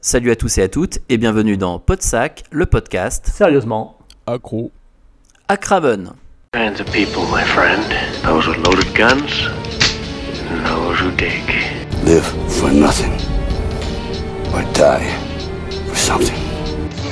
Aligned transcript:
Salut 0.00 0.30
à 0.30 0.36
tous 0.36 0.58
et 0.58 0.62
à 0.62 0.68
toutes 0.68 0.98
et 1.08 1.18
bienvenue 1.18 1.56
dans 1.56 1.78
Podsac, 1.78 2.44
le 2.50 2.66
podcast 2.66 3.26
Sérieusement. 3.32 3.98
Accro. 4.26 4.70
à 5.48 5.56
Craven. 5.56 6.12
kinds 6.52 6.80
of 6.80 6.86
people, 6.92 7.22
my 7.30 7.42
friend. 7.44 7.82
Those 8.24 8.46
with 8.48 8.56
loaded 8.66 8.94
guns, 8.94 9.46
and 10.50 10.64
those 10.66 10.98
who 10.98 11.10
dig. 11.16 11.42
live 12.04 12.24
for 12.48 12.70
nothing 12.70 13.12
or 14.54 14.62
die 14.72 15.06
for 15.88 15.96
something. 15.96 16.38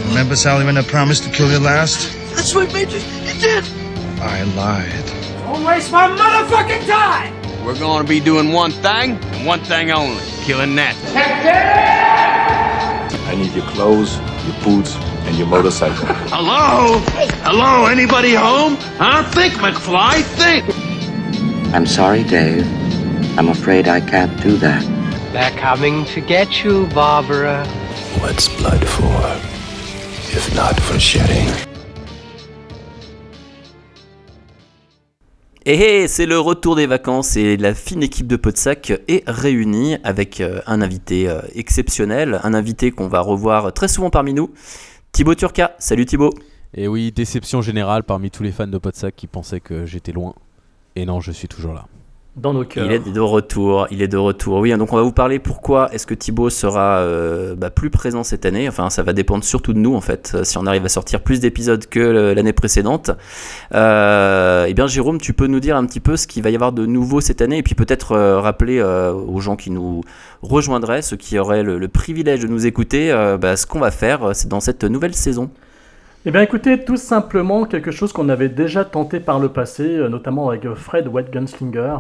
Remember, 0.09 0.35
Sally, 0.37 0.65
when 0.65 0.79
I 0.79 0.83
promised 0.83 1.25
to 1.25 1.31
kill 1.31 1.51
you 1.51 1.59
last? 1.59 2.11
That's 2.35 2.55
what 2.55 2.73
made 2.73 2.91
you. 2.91 3.01
Did. 3.41 3.65
I 4.21 4.43
lied. 4.57 5.05
We're 7.67 7.77
going 7.77 8.01
to 8.01 8.09
be 8.09 8.21
doing 8.21 8.53
one 8.53 8.71
thing 8.71 9.19
and 9.21 9.45
one 9.45 9.59
thing 9.59 9.91
only 9.91 10.23
killing 10.45 10.77
that. 10.77 10.95
I 13.27 13.35
need 13.35 13.53
your 13.55 13.67
clothes, 13.67 14.19
your 14.47 14.55
boots, 14.63 14.95
and 15.27 15.37
your 15.37 15.49
motorcycle. 15.49 16.07
Hello? 16.31 17.01
Hello? 17.43 17.87
Anybody 17.87 18.35
home? 18.35 18.77
Huh? 18.99 19.29
Think, 19.33 19.55
McFly. 19.55 20.23
Think. 20.23 21.75
I'm 21.75 21.87
sorry, 21.87 22.23
Dave. 22.23 22.65
I'm 23.37 23.49
afraid 23.49 23.89
I 23.89 24.01
can't 24.01 24.41
do 24.41 24.57
that. 24.59 24.85
They're 25.33 25.51
coming 25.59 26.05
to 26.05 26.21
get 26.21 26.63
you, 26.63 26.87
Barbara. 26.95 27.67
What's 28.21 28.47
blood 28.61 28.87
for? 28.87 29.23
If 30.37 30.55
not 30.55 30.79
for 30.79 31.01
shedding. 31.01 31.66
Et 35.69 36.07
c'est 36.07 36.27
le 36.27 36.39
retour 36.39 36.77
des 36.77 36.87
vacances 36.87 37.37
et 37.37 37.57
la 37.57 37.75
fine 37.75 38.01
équipe 38.01 38.29
de 38.29 38.37
Podsac 38.37 38.93
est 39.09 39.25
réunie 39.27 39.97
avec 40.05 40.41
euh, 40.41 40.61
un 40.69 40.81
invité 40.81 41.29
euh, 41.29 41.41
exceptionnel, 41.57 42.39
un 42.45 42.55
invité 42.55 42.93
qu'on 42.93 43.09
va 43.09 43.19
revoir 43.19 43.73
très 43.73 43.89
souvent 43.89 44.09
parmi 44.09 44.33
nous, 44.33 44.53
Thibaut 45.11 45.35
Turca. 45.35 45.75
Salut 45.81 46.07
Thibaut. 46.07 46.33
Et 46.73 46.87
oui, 46.87 47.11
déception 47.11 47.63
générale 47.63 48.05
parmi 48.05 48.31
tous 48.31 48.45
les 48.45 48.53
fans 48.53 48.69
de 48.69 48.79
Podsac 48.79 49.17
qui 49.17 49.27
pensaient 49.27 49.59
que 49.59 49.87
j'étais 49.87 50.13
loin. 50.13 50.37
Et 50.95 51.05
non, 51.05 51.19
je 51.19 51.33
suis 51.33 51.49
toujours 51.49 51.75
là. 51.75 51.89
Dans 52.37 52.53
nos 52.53 52.65
cœurs. 52.65 52.85
Il 52.85 52.93
est 52.93 52.99
de 53.13 53.21
retour, 53.21 53.87
il 53.91 54.03
est 54.03 54.09
de 54.09 54.19
retour. 54.19 54.59
Oui, 54.59 54.71
donc 54.77 54.93
on 54.93 54.97
va 54.97 55.03
vous 55.03 55.11
parler 55.13 55.39
pourquoi 55.39 55.91
est-ce 55.95 56.07
que 56.07 56.13
Thibaut 56.13 56.51
sera 56.51 56.99
euh, 56.99 57.55
bah, 57.55 57.71
plus 57.71 57.89
présent 57.89 58.25
cette 58.25 58.45
année. 58.45 58.69
Enfin, 58.69 58.91
ça 58.91 59.03
va 59.03 59.15
dépendre 59.15 59.43
surtout 59.43 59.73
de 59.73 59.79
nous 59.79 59.95
en 59.95 60.03
fait. 60.03 60.33
euh, 60.35 60.45
Si 60.45 60.59
on 60.59 60.67
arrive 60.67 60.85
à 60.85 60.91
sortir 60.91 61.23
plus 61.23 61.41
d'épisodes 61.41 61.87
que 61.87 61.99
le- 61.99 62.35
l'année 62.35 62.53
précédente. 62.53 63.11
Euh, 63.75 64.67
eh 64.69 64.75
bien, 64.75 64.87
Jérôme, 64.87 65.19
tu 65.19 65.33
peux 65.33 65.47
nous 65.47 65.61
dire 65.61 65.77
un 65.77 65.87
petit 65.87 66.01
peu 66.01 66.17
ce 66.17 66.27
qu'il 66.27 66.43
va 66.43 66.51
y 66.51 66.55
avoir 66.55 66.73
de 66.73 66.85
nouveau 66.85 67.23
cette 67.23 67.41
année 67.41 67.59
et 67.59 67.63
puis 67.63 67.75
peut-être 67.75 68.13
euh, 68.13 68.39
rappeler 68.39 68.81
euh, 68.81 69.13
aux 69.15 69.41
gens 69.41 69.57
qui 69.57 69.71
nous 69.71 70.03
rejoindraient, 70.43 71.01
ceux 71.03 71.17
qui 71.17 71.39
auraient 71.39 71.63
le, 71.63 71.89
privilège 71.89 72.41
de 72.41 72.49
nous 72.49 72.67
écouter, 72.67 73.11
euh, 73.13 73.39
bah, 73.39 73.57
ce 73.57 73.67
qu'on 73.67 73.81
va 73.81 73.91
faire 73.91 74.23
euh, 74.25 74.33
dans 74.47 74.61
cette 74.61 74.85
nouvelle 74.85 75.15
saison. 75.15 75.51
Eh 76.29 76.33
bien 76.33 76.41
écoutez, 76.43 76.85
tout 76.85 76.97
simplement 76.97 77.67
quelque 77.67 77.93
chose 77.93 78.13
qu'on 78.13 78.29
avait 78.29 78.49
déjà 78.49 78.85
tenté 78.85 79.21
par 79.21 79.39
le 79.39 79.49
passé, 79.49 79.85
euh, 79.85 80.09
notamment 80.09 80.49
avec 80.49 80.69
Fred 80.75 81.07
White 81.07 81.31
Gunslinger, 81.33 81.99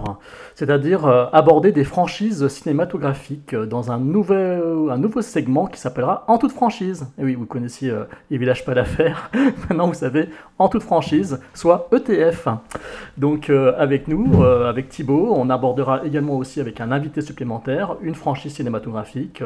c'est-à-dire 0.56 1.06
euh, 1.06 1.26
aborder 1.32 1.70
des 1.70 1.84
franchises 1.84 2.48
cinématographiques 2.48 3.54
euh, 3.54 3.66
dans 3.66 3.92
un, 3.92 4.00
nouvel, 4.00 4.60
un 4.90 4.98
nouveau 4.98 5.22
segment 5.22 5.66
qui 5.66 5.78
s'appellera 5.78 6.24
En 6.26 6.38
toute 6.38 6.50
franchise. 6.50 7.06
Et 7.20 7.22
oui, 7.22 7.36
vous 7.36 7.46
connaissiez 7.46 7.94
Les 8.28 8.36
Villages 8.36 8.64
Pas 8.64 8.74
d'affaires, 8.74 9.30
maintenant 9.70 9.86
vous 9.86 9.94
savez, 9.94 10.28
En 10.58 10.68
toute 10.68 10.82
franchise, 10.82 11.38
soit 11.54 11.88
ETF. 11.92 12.48
Donc 13.18 13.48
avec 13.48 14.08
nous, 14.08 14.42
avec 14.42 14.88
Thibaut, 14.88 15.34
on 15.36 15.50
abordera 15.50 16.04
également 16.04 16.36
aussi 16.36 16.60
avec 16.60 16.80
un 16.80 16.90
invité 16.90 17.20
supplémentaire 17.20 17.94
une 18.02 18.16
franchise 18.16 18.54
cinématographique. 18.54 19.40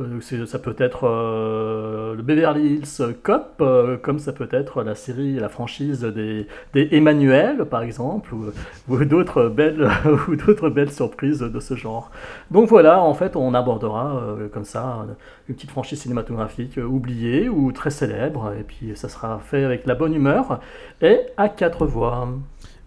Euh, 0.00 0.46
ça 0.46 0.58
peut 0.58 0.76
être 0.78 1.04
euh, 1.04 2.14
le 2.14 2.22
Beverly 2.22 2.74
Hills 2.74 3.14
Cop, 3.22 3.56
euh, 3.60 3.96
comme 3.96 4.18
ça 4.18 4.32
peut 4.32 4.48
être 4.50 4.82
la 4.82 4.94
série, 4.94 5.34
la 5.34 5.48
franchise 5.48 6.02
des, 6.02 6.46
des 6.74 6.88
Emmanuel, 6.92 7.64
par 7.64 7.82
exemple, 7.82 8.34
ou, 8.34 8.46
ou 8.88 9.04
d'autres 9.04 9.48
belles, 9.48 9.88
ou 10.28 10.36
d'autres 10.36 10.70
belles 10.70 10.92
surprises 10.92 11.40
de 11.40 11.60
ce 11.60 11.74
genre. 11.74 12.10
Donc 12.50 12.68
voilà, 12.68 13.00
en 13.02 13.14
fait, 13.14 13.36
on 13.36 13.54
abordera 13.54 14.16
euh, 14.16 14.48
comme 14.48 14.64
ça 14.64 15.06
une 15.48 15.54
petite 15.54 15.70
franchise 15.70 16.00
cinématographique 16.00 16.78
euh, 16.78 16.84
oubliée 16.84 17.48
ou 17.48 17.72
très 17.72 17.90
célèbre, 17.90 18.52
et 18.58 18.62
puis 18.62 18.92
ça 18.94 19.08
sera 19.08 19.40
fait 19.40 19.64
avec 19.64 19.86
la 19.86 19.94
bonne 19.94 20.14
humeur 20.14 20.60
et 21.02 21.20
à 21.36 21.48
quatre 21.48 21.86
voix. 21.86 22.28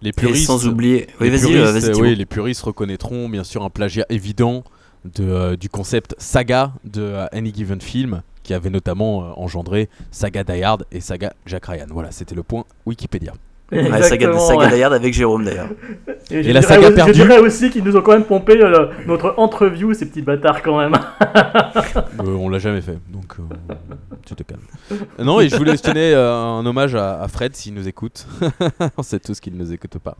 Les 0.00 0.08
Et 0.08 0.12
puristes, 0.12 0.46
sans 0.46 0.66
oublier. 0.66 1.06
Oui, 1.20 1.30
les 1.30 1.36
vas-y, 1.36 1.52
puristes, 1.52 1.88
euh, 1.88 2.00
oui, 2.00 2.14
les 2.16 2.26
puristes 2.26 2.62
reconnaîtront 2.62 3.28
bien 3.28 3.44
sûr 3.44 3.62
un 3.62 3.70
plagiat 3.70 4.04
évident 4.08 4.64
de, 5.04 5.24
euh, 5.24 5.56
du 5.56 5.68
concept 5.68 6.14
saga 6.18 6.72
de 6.84 7.02
euh, 7.02 7.26
Any 7.32 7.52
Given 7.54 7.80
Film, 7.80 8.22
qui 8.42 8.54
avait 8.54 8.70
notamment 8.70 9.22
euh, 9.22 9.30
engendré 9.36 9.88
Saga 10.10 10.44
Die 10.44 10.62
Hard 10.62 10.84
et 10.92 11.00
Saga 11.00 11.32
Jack 11.46 11.66
Ryan. 11.66 11.86
Voilà, 11.90 12.10
c'était 12.12 12.34
le 12.34 12.42
point 12.42 12.64
Wikipédia. 12.86 13.32
Ouais, 13.70 14.02
saga, 14.02 14.36
saga 14.38 14.58
ouais. 14.68 14.76
Die 14.76 14.82
Hard 14.82 14.92
avec 14.92 15.14
Jérôme 15.14 15.46
d'ailleurs. 15.46 15.70
Et, 16.30 16.52
la 16.52 16.60
saga 16.60 16.88
aussi- 16.88 16.94
perdue. 16.94 17.14
Je 17.14 17.22
dirais 17.22 17.38
aussi 17.38 17.70
qu'ils 17.70 17.82
nous 17.82 17.96
ont 17.96 18.02
quand 18.02 18.12
même 18.12 18.24
pompé 18.24 18.60
euh, 18.62 18.88
notre 19.06 19.32
entreview, 19.38 19.94
ces 19.94 20.04
petits 20.06 20.20
bâtards 20.20 20.62
quand 20.62 20.78
même. 20.78 20.92
Euh, 22.20 22.36
on 22.36 22.48
l'a 22.48 22.58
jamais 22.58 22.80
fait, 22.82 22.98
donc 23.08 23.34
euh, 23.38 23.74
tu 24.26 24.34
te 24.34 24.42
calmes. 24.42 24.60
Non, 25.18 25.40
et 25.40 25.48
je 25.48 25.56
voulais 25.56 25.76
tenir 25.76 26.16
euh, 26.18 26.58
un 26.60 26.64
hommage 26.66 26.94
à, 26.94 27.20
à 27.20 27.28
Fred 27.28 27.56
s'il 27.56 27.74
nous 27.74 27.88
écoute. 27.88 28.26
on 28.96 29.02
sait 29.02 29.18
tous 29.18 29.40
qu'il 29.40 29.54
ne 29.54 29.58
nous 29.58 29.72
écoute 29.72 29.98
pas. 29.98 30.16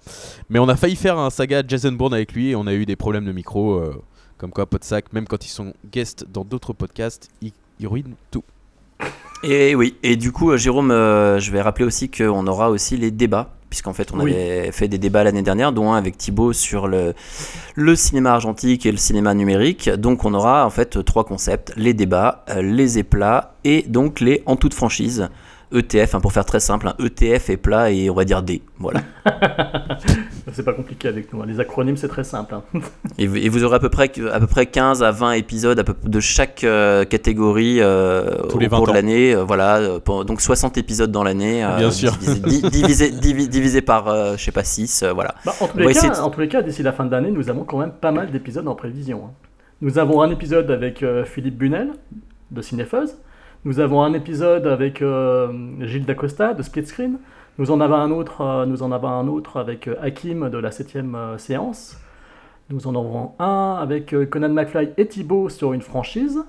Mais 0.48 0.58
on 0.58 0.68
a 0.68 0.76
failli 0.76 0.96
faire 0.96 1.18
un 1.18 1.30
saga 1.30 1.62
Jason 1.66 1.92
Bourne 1.92 2.14
avec 2.14 2.32
lui 2.32 2.50
et 2.50 2.56
on 2.56 2.66
a 2.66 2.72
eu 2.72 2.86
des 2.86 2.96
problèmes 2.96 3.24
de 3.26 3.32
micro. 3.32 3.82
Comme 4.42 4.50
quoi, 4.50 4.66
Podsac, 4.66 5.12
même 5.12 5.28
quand 5.28 5.46
ils 5.46 5.50
sont 5.50 5.72
guests 5.92 6.26
dans 6.28 6.44
d'autres 6.44 6.72
podcasts, 6.72 7.28
ils, 7.42 7.52
ils 7.78 7.86
ruinent 7.86 8.16
tout. 8.32 8.42
Et 9.44 9.76
oui, 9.76 9.94
et 10.02 10.16
du 10.16 10.32
coup, 10.32 10.50
euh, 10.50 10.56
Jérôme, 10.56 10.90
euh, 10.90 11.38
je 11.38 11.52
vais 11.52 11.62
rappeler 11.62 11.84
aussi 11.84 12.10
qu'on 12.10 12.44
aura 12.48 12.68
aussi 12.68 12.96
les 12.96 13.12
débats, 13.12 13.50
puisqu'en 13.70 13.92
fait, 13.92 14.12
on 14.12 14.18
Oui. 14.18 14.32
avait 14.34 14.72
fait 14.72 14.88
des 14.88 14.98
débats 14.98 15.22
l'année 15.22 15.42
dernière, 15.42 15.70
dont 15.72 15.92
un 15.92 15.96
avec 15.96 16.18
Thibaut 16.18 16.52
sur 16.52 16.88
le, 16.88 17.14
le 17.76 17.94
cinéma 17.94 18.32
argentique 18.32 18.84
et 18.84 18.90
le 18.90 18.98
cinéma 18.98 19.32
numérique. 19.32 19.88
Donc, 19.90 20.24
on 20.24 20.34
aura 20.34 20.66
en 20.66 20.70
fait 20.70 21.04
trois 21.04 21.22
concepts 21.22 21.72
les 21.76 21.94
débats, 21.94 22.44
euh, 22.48 22.62
les 22.62 22.98
éplats 22.98 23.54
et 23.62 23.82
donc 23.82 24.18
les 24.18 24.42
en 24.46 24.56
toute 24.56 24.74
franchise. 24.74 25.28
ETF, 25.72 26.14
hein, 26.14 26.20
pour 26.20 26.32
faire 26.32 26.44
très 26.44 26.60
simple, 26.60 26.88
un 26.88 26.94
ETF 27.04 27.50
est 27.50 27.56
plat 27.56 27.90
et 27.90 28.10
on 28.10 28.14
va 28.14 28.24
dire 28.24 28.42
D. 28.42 28.62
Voilà. 28.78 29.00
C'est 30.52 30.64
pas 30.64 30.72
compliqué 30.72 31.08
avec 31.08 31.32
nous, 31.32 31.40
hein. 31.40 31.46
les 31.46 31.60
acronymes 31.60 31.96
c'est 31.96 32.08
très 32.08 32.24
simple. 32.24 32.54
hein. 32.54 32.62
Et, 33.18 33.26
vous- 33.26 33.36
et 33.36 33.48
vous 33.48 33.64
aurez 33.64 33.76
à 33.76 33.78
peu 33.78 33.88
près, 33.88 34.10
à 34.32 34.40
peu 34.40 34.46
près 34.46 34.66
15 34.66 35.02
à 35.02 35.10
20 35.10 35.32
épisodes 35.32 35.78
à 35.78 35.84
peu- 35.84 35.94
de 36.04 36.20
chaque 36.20 36.64
euh, 36.64 37.04
catégorie 37.04 37.78
euh, 37.80 38.42
Tous 38.48 38.56
au 38.56 38.58
les 38.58 38.68
20 38.68 38.76
cours 38.78 38.86
de 38.88 38.92
l'année. 38.92 39.34
euh, 39.34 39.44
voilà, 39.44 39.76
euh, 39.78 39.98
pour- 40.00 40.24
donc 40.24 40.40
60 40.40 40.76
épisodes 40.78 41.10
dans 41.10 41.22
l'année. 41.24 41.64
euh, 41.64 41.76
Bien 41.78 41.90
sûr. 41.90 42.12
Divisé, 42.12 42.40
di- 42.40 42.70
divisé, 42.70 43.10
divi- 43.10 43.48
divisé 43.48 43.80
par, 43.82 44.08
euh, 44.08 44.36
je 44.36 44.42
sais 44.44 44.52
pas, 44.52 44.64
6. 44.64 45.04
voilà. 45.14 45.34
Bah, 45.44 45.54
en, 45.60 45.68
tous 45.68 45.78
les 45.78 45.84
cas, 45.84 45.90
essayer 45.90 46.10
de- 46.10 46.16
en 46.16 46.30
tous 46.30 46.40
les 46.40 46.48
cas, 46.48 46.62
d'ici 46.62 46.82
la 46.82 46.92
fin 46.92 47.04
de 47.04 47.10
l'année, 47.10 47.30
nous 47.30 47.48
avons 47.50 47.64
quand 47.64 47.78
même 47.78 47.92
pas 47.92 48.12
mal 48.12 48.30
d'épisodes 48.30 48.66
en 48.66 48.74
prévision. 48.74 49.22
hein. 49.26 49.30
Nous 49.80 49.98
avons 49.98 50.22
un 50.22 50.30
épisode 50.30 50.70
avec 50.70 51.02
euh, 51.02 51.24
Philippe 51.24 51.56
Bunel 51.58 51.90
de 52.50 52.62
Cinépheuse. 52.62 53.14
Nous 53.64 53.78
avons 53.78 54.02
un 54.02 54.12
épisode 54.12 54.66
avec 54.66 55.02
euh, 55.02 55.52
Gilles 55.82 56.04
Dacosta 56.04 56.52
de 56.52 56.62
Split 56.62 56.84
Screen. 56.84 57.18
Nous 57.58 57.70
en 57.70 57.80
avons 57.80 57.94
un 57.94 58.10
autre, 58.10 58.40
euh, 58.40 58.66
nous 58.66 58.82
en 58.82 58.90
avons 58.90 59.06
un 59.06 59.28
autre 59.28 59.56
avec 59.56 59.86
euh, 59.86 59.94
Hakim 60.02 60.50
de 60.50 60.58
la 60.58 60.72
7 60.72 60.98
séance. 61.38 61.96
Nous 62.70 62.88
en 62.88 62.94
aurons 62.96 63.34
un 63.38 63.78
avec 63.80 64.14
Conan 64.30 64.48
McFly 64.48 64.90
et 64.96 65.06
Thibaut 65.06 65.48
sur 65.48 65.74
une 65.74 65.80
franchise. 65.80 66.40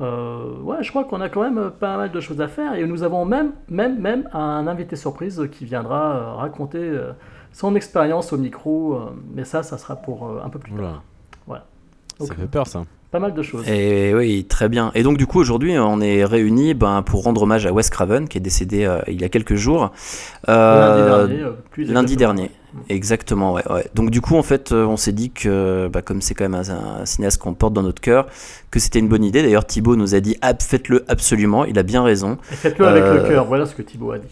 Euh, 0.00 0.58
ouais, 0.62 0.82
je 0.82 0.88
crois 0.88 1.04
qu'on 1.04 1.20
a 1.20 1.28
quand 1.28 1.42
même 1.42 1.70
pas 1.70 1.98
mal 1.98 2.10
de 2.10 2.20
choses 2.20 2.40
à 2.40 2.48
faire 2.48 2.76
et 2.76 2.86
nous 2.86 3.02
avons 3.02 3.26
même, 3.26 3.52
même, 3.68 4.00
même 4.00 4.26
un 4.32 4.66
invité 4.66 4.96
surprise 4.96 5.46
qui 5.52 5.66
viendra 5.66 6.36
raconter 6.36 6.98
son 7.52 7.74
expérience 7.74 8.32
au 8.32 8.38
micro. 8.38 8.98
mais 9.34 9.44
ça, 9.44 9.62
ça 9.62 9.76
sera 9.76 9.96
pour 9.96 10.30
un 10.42 10.48
peu 10.48 10.58
plus 10.58 10.72
tard. 10.72 11.02
Voilà. 11.46 11.64
Voilà. 12.18 12.26
Ça 12.26 12.34
fait 12.34 12.46
peur 12.46 12.66
ça. 12.66 12.84
Pas 13.14 13.20
mal 13.20 13.32
de 13.32 13.42
choses. 13.42 13.64
Et 13.68 14.12
oui, 14.12 14.44
très 14.44 14.68
bien. 14.68 14.90
Et 14.96 15.04
donc 15.04 15.18
du 15.18 15.26
coup 15.28 15.38
aujourd'hui 15.38 15.78
on 15.78 16.00
est 16.00 16.24
réunis 16.24 16.74
ben, 16.74 17.02
pour 17.02 17.22
rendre 17.22 17.42
hommage 17.42 17.64
à 17.64 17.72
Wes 17.72 17.88
Craven 17.88 18.26
qui 18.26 18.38
est 18.38 18.40
décédé 18.40 18.84
euh, 18.84 19.02
il 19.06 19.20
y 19.20 19.24
a 19.24 19.28
quelques 19.28 19.54
jours. 19.54 19.92
lundi 20.48 20.48
Euh, 20.48 21.26
dernier. 21.26 21.42
euh, 21.44 21.50
plus 21.70 21.84
Lundi 21.84 22.14
exactement. 22.14 22.34
dernier, 22.34 22.50
exactement, 22.88 23.52
ouais, 23.52 23.62
ouais. 23.70 23.86
Donc 23.94 24.10
du 24.10 24.20
coup, 24.20 24.36
en 24.36 24.42
fait, 24.42 24.72
on 24.72 24.96
s'est 24.96 25.12
dit 25.12 25.30
que, 25.30 25.88
bah, 25.92 26.02
comme 26.02 26.20
c'est 26.22 26.34
quand 26.34 26.48
même 26.48 26.60
un, 26.60 27.02
un 27.02 27.06
cinéaste 27.06 27.40
qu'on 27.40 27.54
porte 27.54 27.72
dans 27.72 27.84
notre 27.84 28.00
cœur, 28.02 28.26
que 28.72 28.80
c'était 28.80 28.98
une 28.98 29.08
bonne 29.08 29.22
idée. 29.22 29.42
D'ailleurs, 29.42 29.64
Thibaut 29.64 29.94
nous 29.94 30.16
a 30.16 30.20
dit, 30.20 30.36
ah, 30.42 30.52
faites-le 30.60 31.04
absolument. 31.06 31.64
Il 31.66 31.78
a 31.78 31.84
bien 31.84 32.02
raison. 32.02 32.36
Faites-le 32.42 32.84
avec 32.84 33.04
le 33.04 33.28
cœur. 33.28 33.44
Voilà 33.44 33.64
ce 33.66 33.76
que 33.76 33.82
Thibaut 33.82 34.10
a 34.10 34.18
dit. 34.18 34.26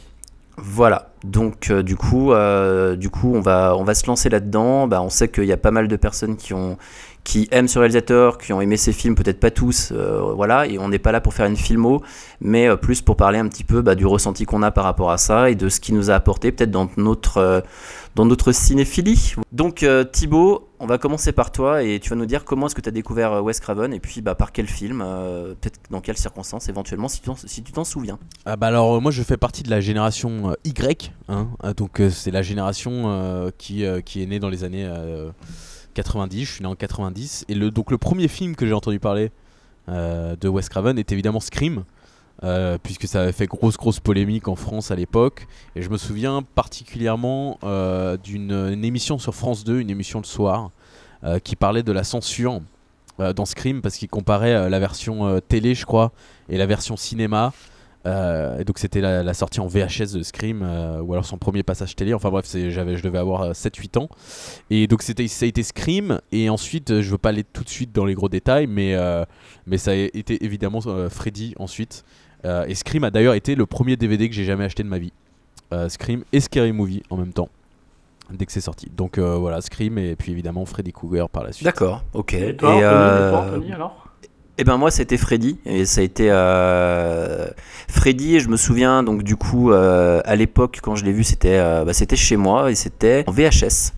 Voilà. 0.57 1.09
Donc 1.25 1.71
euh, 1.71 1.83
du 1.83 1.97
coup, 1.97 2.33
euh, 2.33 2.95
du 2.97 3.09
coup, 3.09 3.33
on 3.35 3.41
va, 3.41 3.75
on 3.77 3.85
va 3.85 3.95
se 3.95 4.07
lancer 4.07 4.29
là-dedans. 4.29 4.87
Bah, 4.87 5.01
on 5.03 5.09
sait 5.09 5.29
qu'il 5.29 5.45
y 5.45 5.53
a 5.53 5.57
pas 5.57 5.71
mal 5.71 5.89
de 5.89 5.97
personnes 5.97 6.37
qui 6.37 6.53
ont, 6.53 6.77
qui 7.25 7.47
aiment 7.53 7.69
ce 7.69 7.79
réalisateur, 7.79 8.37
qui 8.37 8.53
ont 8.53 8.61
aimé 8.61 8.77
ses 8.77 8.93
films, 8.93 9.15
peut-être 9.15 9.39
pas 9.39 9.53
tous, 9.53 9.93
euh, 9.93 10.21
voilà, 10.35 10.67
et 10.67 10.79
on 10.79 10.89
n'est 10.89 10.99
pas 10.99 11.13
là 11.13 11.21
pour 11.21 11.35
faire 11.35 11.47
une 11.47 11.57
filmo, 11.57 12.03
mais 12.41 12.69
euh, 12.69 12.75
plus 12.77 13.01
pour 13.01 13.17
parler 13.17 13.39
un 13.39 13.47
petit 13.49 13.63
peu 13.63 13.81
bah, 13.81 13.95
du 13.95 14.07
ressenti 14.07 14.45
qu'on 14.45 14.63
a 14.63 14.73
par 14.73 14.83
rapport 14.83 15.13
à 15.13 15.19
ça 15.19 15.49
et 15.49 15.55
de 15.55 15.69
ce 15.69 15.79
qui 15.79 15.93
nous 15.93 16.11
a 16.11 16.15
apporté 16.15 16.51
peut-être 16.51 16.73
dans 16.73 16.91
notre, 16.97 17.37
euh, 17.39 17.61
dans 18.17 18.25
notre 18.27 18.51
cinéphilie. 18.51 19.35
Donc 19.53 19.87
Thibaut, 20.11 20.69
on 20.81 20.87
va 20.87 20.99
commencer 20.99 21.31
par 21.33 21.53
toi 21.53 21.83
et 21.85 22.01
tu 22.01 22.11
vas 22.11 22.17
nous 22.17 22.27
dire 22.27 22.45
comment 22.45 22.67
est-ce 22.67 22.75
que 22.75 22.81
tu 22.81 22.89
as 22.89 22.93
découvert 22.93 23.43
Wes 23.45 23.61
Craven 23.61 23.93
et 23.95 24.01
puis 24.01 24.21
bah, 24.21 24.35
par 24.35 24.51
quel 24.51 24.67
film, 24.67 24.99
peut-être 25.61 25.79
dans 25.91 26.01
quelles 26.01 26.19
circonstances 26.19 26.69
éventuellement, 26.69 27.09
si 27.09 27.21
tu 27.21 27.73
t'en- 27.73 27.85
souviens. 27.85 28.19
Ah 28.47 28.57
bah 28.57 28.67
alors 28.69 29.01
moi 29.01 29.11
je 29.13 29.23
fais 29.23 29.37
partie 29.37 29.63
de 29.63 29.71
la 29.71 29.81
génération 29.81 30.57
Y, 30.65 31.13
hein, 31.29 31.49
donc 31.77 32.03
c'est 32.11 32.31
la 32.31 32.43
génération 32.43 33.51
qui, 33.59 33.85
qui 34.05 34.23
est 34.23 34.27
née 34.27 34.41
dans 34.41 34.49
les 34.49 34.65
années 34.65 34.89
90, 35.93 36.45
je 36.45 36.53
suis 36.53 36.63
né 36.63 36.69
en 36.69 36.75
90, 36.75 37.47
et 37.49 37.55
donc 37.55 37.91
le 37.91 37.99
premier 37.99 38.29
film 38.29 38.57
que 38.57 38.67
j'ai 38.67 38.73
entendu 38.73 38.99
parler 38.99 39.31
euh, 39.89 40.37
de 40.37 40.49
Wes 40.49 40.69
Craven 40.69 40.99
est 40.99 41.13
évidemment 41.13 41.41
Scream, 41.41 41.85
euh, 42.45 42.79
puisque 42.83 43.07
ça 43.07 43.23
avait 43.23 43.33
fait 43.33 43.47
grosse 43.47 43.77
grosse 43.77 44.01
polémique 44.01 44.49
en 44.49 44.57
France 44.57 44.91
à 44.91 44.97
l'époque, 44.97 45.47
et 45.77 45.83
je 45.83 45.91
me 45.91 45.97
souviens 45.97 46.43
particulièrement 46.55 47.59
euh, 47.65 48.17
d'une 48.17 48.53
une 48.53 48.85
émission 48.85 49.19
sur 49.19 49.35
France 49.35 49.65
2, 49.65 49.81
une 49.81 49.91
émission 49.91 50.21
le 50.21 50.27
soir, 50.27 50.71
qui 51.45 51.55
parlait 51.55 51.85
de 51.85 51.93
la 51.93 52.03
censure 52.03 52.61
dans 53.19 53.45
Scream, 53.45 53.81
parce 53.81 53.97
qu'il 53.97 54.09
comparait 54.09 54.69
la 54.69 54.79
version 54.81 55.41
télé 55.47 55.77
je 55.77 55.87
crois, 55.87 56.11
et 56.49 56.59
la 56.59 56.67
version 56.67 56.97
cinéma, 56.97 57.53
euh, 58.07 58.59
et 58.59 58.65
donc 58.65 58.79
c'était 58.79 59.01
la, 59.01 59.23
la 59.23 59.35
sortie 59.35 59.61
en 59.61 59.67
VHS 59.67 60.13
de 60.15 60.23
Scream 60.23 60.63
euh, 60.63 61.01
ou 61.01 61.13
alors 61.13 61.25
son 61.25 61.39
premier 61.39 61.63
passage 61.63 61.95
télé. 61.95 62.15
Enfin 62.15 62.31
bref, 62.31 62.47
j'avais, 62.69 62.97
je 62.97 63.03
devais 63.03 63.19
avoir 63.19 63.43
euh, 63.43 63.53
7-8 63.53 63.99
ans. 63.99 64.09
Et 64.71 64.87
donc 64.87 65.03
c'était, 65.03 65.29
ça 65.29 65.45
a 65.45 65.49
été 65.49 65.63
Scream. 65.63 66.21
Et 66.33 66.49
ensuite, 66.51 66.91
euh, 66.91 67.03
je 67.03 67.11
veux 67.11 67.19
pas 67.19 67.29
aller 67.31 67.45
tout 67.45 67.65
de 67.65 67.69
suite 67.69 67.93
dans 67.93 68.05
les 68.05 68.15
gros 68.15 68.29
détails, 68.29 68.67
mais, 68.67 68.95
euh, 68.95 69.25
mais 69.67 69.79
ça 69.79 69.93
a 69.93 69.95
été 69.95 70.45
évidemment 70.45 70.81
euh, 70.87 71.09
Freddy 71.09 71.55
ensuite. 71.59 72.05
Euh, 72.45 72.65
et 72.67 72.75
Scream 72.75 73.05
a 73.05 73.11
d'ailleurs 73.11 73.35
été 73.35 73.55
le 73.55 73.67
premier 73.67 73.97
DVD 73.97 74.29
que 74.29 74.35
j'ai 74.35 74.45
jamais 74.45 74.65
acheté 74.65 74.83
de 74.83 74.89
ma 74.89 74.99
vie. 74.99 75.13
Euh, 75.73 75.89
Scream 75.89 76.25
et 76.33 76.41
Scary 76.41 76.73
Movie 76.73 77.03
en 77.11 77.17
même 77.17 77.33
temps. 77.33 77.49
Dès 78.31 78.47
que 78.47 78.53
c'est 78.53 78.61
sorti. 78.61 78.91
Donc 78.97 79.19
euh, 79.19 79.37
voilà, 79.37 79.61
Scream 79.61 79.99
et 79.99 80.17
puis 80.17 80.33
évidemment 80.33 80.65
Freddy 80.65 80.93
Krueger 80.93 81.29
par 81.29 81.45
la 81.45 81.53
suite. 81.53 81.65
D'accord, 81.67 82.03
ok. 82.15 82.35
Et 82.35 82.57
toi, 82.57 82.75
et 82.75 82.83
euh, 82.83 83.37
Anthony, 83.37 83.73
alors? 83.73 84.02
Eh 84.59 84.65
ben 84.65 84.77
moi 84.77 84.91
c'était 84.91 85.17
Freddy 85.17 85.59
et 85.65 85.87
ça 85.87 86.03
a 86.03 86.21
euh, 86.21 87.49
Freddy 87.89 88.37
et 88.37 88.41
je 88.41 88.49
me 88.49 88.59
souviens 88.59 89.03
donc 89.03 89.23
du 89.23 89.37
coup 89.37 89.73
euh, 89.73 90.21
à 90.27 90.37
l'époque 90.37 90.81
quand 90.83 90.95
je 90.95 91.07
l'ai 91.07 91.13
vu 91.13 91.25
c'était 91.25 91.57
euh, 91.57 91.85
bah, 91.87 91.95
c'était 91.95 92.17
chez 92.17 92.37
moi 92.37 92.71
et 92.71 92.75
c'était 92.75 93.25
en 93.27 93.33
VHS. 93.33 93.93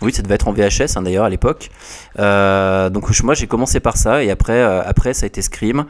Oui 0.00 0.14
ça 0.14 0.22
devait 0.22 0.36
être 0.36 0.48
en 0.48 0.52
VHS 0.54 0.96
hein, 0.96 1.02
d'ailleurs 1.02 1.26
à 1.26 1.28
l'époque. 1.28 1.68
Donc 2.16 3.22
moi 3.22 3.34
j'ai 3.34 3.46
commencé 3.46 3.78
par 3.78 3.98
ça 3.98 4.24
et 4.24 4.30
après 4.30 4.62
après 4.62 5.12
ça 5.12 5.24
a 5.24 5.26
été 5.26 5.42
Scream 5.42 5.84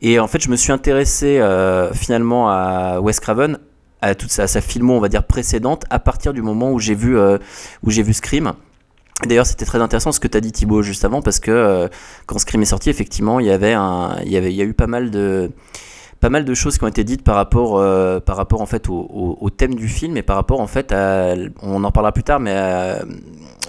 et 0.00 0.20
en 0.20 0.28
fait 0.28 0.40
je 0.40 0.48
me 0.48 0.54
suis 0.54 0.70
intéressé 0.70 1.44
finalement 1.92 2.48
à 2.48 3.00
Wes 3.00 3.18
Craven 3.18 3.58
à 4.00 4.14
toute 4.14 4.30
sa, 4.30 4.46
filmo 4.60 4.94
on 4.94 5.00
va 5.00 5.08
dire 5.08 5.24
précédente 5.24 5.84
à 5.90 5.98
partir 5.98 6.32
du 6.32 6.42
moment 6.42 6.70
où 6.70 6.78
j'ai 6.78 6.94
vu 6.94 7.18
où 7.18 7.90
j'ai 7.90 8.04
vu 8.04 8.12
Scream. 8.12 8.52
D'ailleurs, 9.24 9.46
c'était 9.46 9.64
très 9.64 9.80
intéressant 9.80 10.12
ce 10.12 10.20
que 10.20 10.28
tu 10.28 10.36
as 10.36 10.40
dit 10.40 10.52
Thibaut 10.52 10.82
juste 10.82 11.04
avant 11.04 11.22
parce 11.22 11.40
que 11.40 11.50
euh, 11.50 11.88
quand 12.26 12.38
Scream 12.38 12.60
est 12.60 12.66
sorti, 12.66 12.90
effectivement, 12.90 13.40
il 13.40 13.46
y 13.46 13.50
avait 13.50 13.72
a 14.60 14.64
eu 14.64 14.74
pas 14.74 14.86
mal 14.86 15.10
de, 15.10 15.50
choses 16.54 16.76
qui 16.76 16.84
ont 16.84 16.88
été 16.88 17.02
dites 17.02 17.24
par 17.24 17.36
rapport, 17.36 17.78
euh, 17.78 18.20
au, 18.90 19.50
thème 19.50 19.74
du 19.74 19.88
film 19.88 20.18
et 20.18 20.22
par 20.22 20.36
rapport 20.36 20.60
en 20.60 20.66
fait 20.66 20.92
à, 20.92 21.34
on 21.62 21.82
en 21.82 21.90
parlera 21.92 22.12
plus 22.12 22.24
tard, 22.24 22.40
mais 22.40 22.52
à 22.52 23.04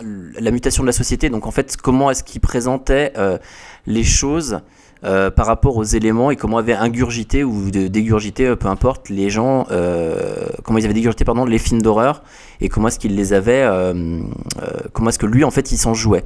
la 0.02 0.52
mutation 0.52 0.84
de 0.84 0.88
la 0.88 0.94
société. 0.94 1.30
Donc 1.30 1.48
en 1.48 1.52
fait, 1.52 1.78
comment 1.78 2.12
est-ce 2.12 2.26
qu'il 2.26 2.42
présentait 2.42 3.14
euh, 3.18 3.38
les 3.86 4.04
choses 4.04 4.60
euh, 5.04 5.30
par 5.30 5.46
rapport 5.46 5.78
aux 5.78 5.84
éléments 5.84 6.32
et 6.32 6.36
comment 6.36 6.58
avaient 6.58 6.74
ingurgité 6.74 7.44
ou 7.44 7.70
dégurgité, 7.70 8.48
euh, 8.48 8.56
peu 8.56 8.68
importe, 8.68 9.10
les 9.10 9.30
gens, 9.30 9.68
euh, 9.70 10.48
comment 10.64 10.80
ils 10.80 10.86
avaient 10.86 10.96
dégurgité 10.96 11.24
les 11.46 11.60
films 11.60 11.84
d'horreur 11.84 12.24
et 12.62 12.69
comment 12.69 12.88
est-ce 12.88 13.00
qu'ils 13.00 13.15
les 13.15 13.33
avaient, 13.33 13.63
euh, 13.63 13.94
euh, 13.94 14.68
comment 14.94 15.09
est-ce 15.09 15.19
que 15.19 15.25
lui 15.25 15.44
en 15.44 15.51
fait 15.51 15.71
il 15.71 15.77
s'en 15.77 15.94
jouait. 15.94 16.24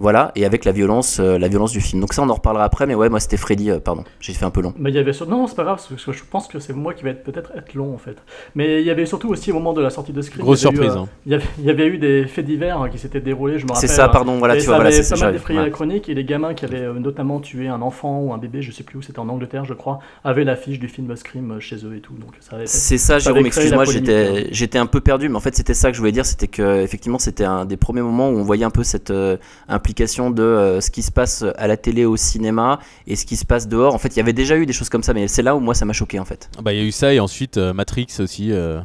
Voilà, 0.00 0.30
et 0.36 0.44
avec 0.44 0.64
la 0.64 0.70
violence, 0.70 1.18
euh, 1.18 1.38
la 1.38 1.48
violence 1.48 1.72
du 1.72 1.80
film. 1.80 2.00
Donc 2.00 2.12
ça 2.14 2.22
on 2.22 2.28
en 2.28 2.34
reparlera 2.34 2.62
après, 2.64 2.86
mais 2.86 2.94
ouais 2.94 3.08
moi 3.08 3.18
c'était 3.18 3.36
Freddy, 3.36 3.70
euh, 3.70 3.80
pardon, 3.80 4.04
j'ai 4.20 4.32
fait 4.32 4.44
un 4.44 4.50
peu 4.50 4.60
long. 4.60 4.72
Mais 4.78 4.90
il 4.90 4.94
y 4.94 4.98
avait 4.98 5.12
sur- 5.12 5.26
non, 5.28 5.48
c'est 5.48 5.56
pas 5.56 5.64
grave, 5.64 5.84
parce 5.88 6.04
que 6.04 6.12
je 6.12 6.22
pense 6.30 6.46
que 6.46 6.60
c'est 6.60 6.72
moi 6.72 6.94
qui 6.94 7.02
vais 7.02 7.10
être- 7.10 7.24
peut-être 7.24 7.50
être 7.56 7.74
long 7.74 7.92
en 7.94 7.98
fait. 7.98 8.16
Mais 8.54 8.80
il 8.80 8.86
y 8.86 8.90
avait 8.90 9.06
surtout 9.06 9.28
aussi 9.28 9.50
au 9.50 9.54
moment 9.54 9.72
de 9.72 9.80
la 9.82 9.90
sortie 9.90 10.12
de 10.12 10.22
Scream. 10.22 10.42
Grosse 10.44 10.64
avait 10.64 10.74
eu, 10.74 10.76
surprise, 10.78 10.96
hein. 10.96 11.08
il, 11.26 11.32
y 11.32 11.34
avait, 11.34 11.44
il 11.58 11.64
y 11.64 11.70
avait 11.70 11.86
eu 11.88 11.98
des 11.98 12.26
faits 12.28 12.46
divers 12.46 12.80
hein, 12.80 12.88
qui 12.90 12.98
s'étaient 12.98 13.20
déroulés, 13.20 13.58
je 13.58 13.64
me 13.64 13.70
C'est 13.70 13.74
rappelle. 13.74 13.88
ça, 13.90 14.04
hein. 14.04 14.08
pardon, 14.10 14.38
voilà, 14.38 14.54
et 14.54 14.58
tu 14.58 14.64
ça 14.64 14.66
vois, 14.68 14.76
voilà, 14.76 14.88
avait 14.90 14.96
c'est 14.96 15.02
ça, 15.02 15.16
pas 15.16 15.32
mal 15.52 15.64
la 15.64 15.70
chronique 15.70 16.08
et 16.08 16.14
les 16.14 16.24
gamins 16.24 16.54
qui 16.54 16.64
avaient 16.64 16.82
euh, 16.82 16.92
notamment 16.94 17.40
tué 17.40 17.66
un 17.66 17.82
enfant 17.82 18.20
ou 18.20 18.32
un 18.32 18.38
bébé, 18.38 18.62
je 18.62 18.70
sais 18.70 18.84
plus 18.84 18.98
où, 18.98 19.02
c'était 19.02 19.18
en 19.18 19.28
Angleterre, 19.28 19.64
je 19.64 19.74
crois, 19.74 19.98
avaient 20.22 20.44
l'affiche 20.44 20.78
du 20.78 20.86
film 20.88 21.14
Scream 21.16 21.58
chez 21.58 21.76
eux 21.84 21.96
et 21.96 22.00
tout. 22.00 22.12
Donc 22.14 22.30
ça 22.38 22.54
avait- 22.54 22.66
C'est 22.66 22.98
ça, 22.98 23.18
ça 23.18 23.30
avait 23.30 23.40
Jérôme, 23.40 23.46
excuse-moi, 23.46 23.82
hein. 23.82 23.90
j'étais, 23.90 24.46
j'étais 24.52 24.78
un 24.78 24.86
peu 24.86 25.00
perdu, 25.00 25.28
mais 25.28 25.36
en 25.36 25.40
fait 25.40 25.56
c'était 25.56 25.67
ça 25.74 25.90
que 25.90 25.94
je 25.94 26.00
voulais 26.00 26.12
dire, 26.12 26.24
c'était 26.26 26.48
que 26.48 26.80
effectivement 26.82 27.18
c'était 27.18 27.44
un 27.44 27.64
des 27.64 27.76
premiers 27.76 28.02
moments 28.02 28.28
où 28.30 28.36
on 28.38 28.42
voyait 28.44 28.64
un 28.64 28.70
peu 28.70 28.82
cette 28.84 29.10
euh, 29.10 29.36
implication 29.68 30.30
de 30.30 30.42
euh, 30.42 30.80
ce 30.80 30.90
qui 30.90 31.02
se 31.02 31.10
passe 31.12 31.44
à 31.56 31.66
la 31.66 31.76
télé, 31.76 32.04
au 32.04 32.16
cinéma 32.16 32.78
et 33.06 33.16
ce 33.16 33.24
qui 33.26 33.36
se 33.36 33.44
passe 33.44 33.68
dehors. 33.68 33.94
En 33.94 33.98
fait, 33.98 34.08
il 34.08 34.16
y 34.18 34.20
avait 34.20 34.32
déjà 34.32 34.56
eu 34.56 34.66
des 34.66 34.72
choses 34.72 34.88
comme 34.88 35.02
ça, 35.02 35.14
mais 35.14 35.28
c'est 35.28 35.42
là 35.42 35.54
où 35.56 35.60
moi 35.60 35.74
ça 35.74 35.84
m'a 35.84 35.92
choqué 35.92 36.18
en 36.20 36.24
fait. 36.24 36.50
Ah 36.58 36.62
Bah 36.62 36.72
il 36.72 36.78
y 36.78 36.82
a 36.82 36.84
eu 36.84 36.92
ça 36.92 37.12
et 37.14 37.20
ensuite 37.20 37.56
euh, 37.58 37.72
Matrix 37.72 38.06
aussi. 38.20 38.52
euh, 38.52 38.80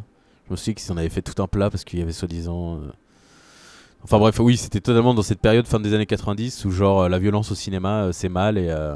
je 0.48 0.52
me 0.52 0.56
souviens 0.58 0.74
qu'ils 0.74 0.92
en 0.92 0.98
avaient 0.98 1.10
fait 1.10 1.22
tout 1.22 1.42
un 1.42 1.48
plat 1.48 1.70
parce 1.70 1.84
qu'il 1.84 2.00
y 2.00 2.02
avait 2.02 2.12
soi-disant. 2.12 2.76
euh, 2.76 2.92
Enfin 4.04 4.20
bref, 4.20 4.38
oui, 4.40 4.58
c'était 4.58 4.82
totalement 4.82 5.14
dans 5.14 5.22
cette 5.24 5.40
période 5.40 5.66
fin 5.66 5.80
des 5.80 5.94
années 5.94 6.06
90 6.06 6.66
où 6.66 6.72
genre 6.72 7.04
euh, 7.04 7.10
la 7.10 7.20
violence 7.20 7.52
au 7.52 7.56
cinéma 7.56 8.04
euh, 8.04 8.12
c'est 8.12 8.28
mal 8.30 8.58
et, 8.58 8.68
euh, 8.70 8.96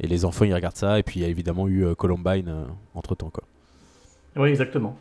et 0.00 0.06
les 0.06 0.24
enfants 0.24 0.44
ils 0.44 0.54
regardent 0.54 0.76
ça 0.76 0.98
et 0.98 1.02
puis 1.02 1.18
il 1.18 1.22
y 1.24 1.26
a 1.26 1.28
évidemment 1.28 1.66
eu 1.66 1.84
euh, 1.84 1.94
Columbine 1.96 2.52
entre 2.94 3.16
temps 3.16 3.30
quoi. 3.30 3.42
Oui, 4.36 4.48
exactement. 4.50 4.96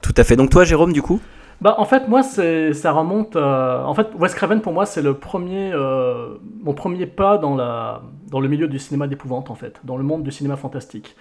Tout 0.00 0.14
à 0.16 0.24
fait. 0.24 0.34
Donc 0.36 0.50
toi, 0.50 0.64
Jérôme, 0.64 0.92
du 0.92 1.02
coup? 1.02 1.20
Bah, 1.62 1.76
en 1.78 1.84
fait, 1.84 2.08
moi, 2.08 2.22
ça 2.24 2.92
remonte. 2.92 3.36
euh, 3.36 3.82
en 3.84 3.94
fait, 3.94 4.08
Wes 4.18 4.34
Craven, 4.34 4.60
pour 4.60 4.72
moi, 4.72 4.84
c'est 4.84 5.02
le 5.02 5.14
premier, 5.14 5.70
euh, 5.72 6.36
mon 6.62 6.74
premier 6.74 7.06
pas 7.06 7.38
dans, 7.38 7.54
la, 7.54 8.02
dans 8.30 8.40
le 8.40 8.48
milieu 8.48 8.66
du 8.66 8.78
cinéma 8.80 9.06
d'épouvante, 9.06 9.50
en 9.50 9.54
fait, 9.54 9.80
dans 9.84 9.96
le 9.96 10.02
monde 10.02 10.24
du 10.24 10.32
cinéma 10.32 10.56
fantastique. 10.56 11.16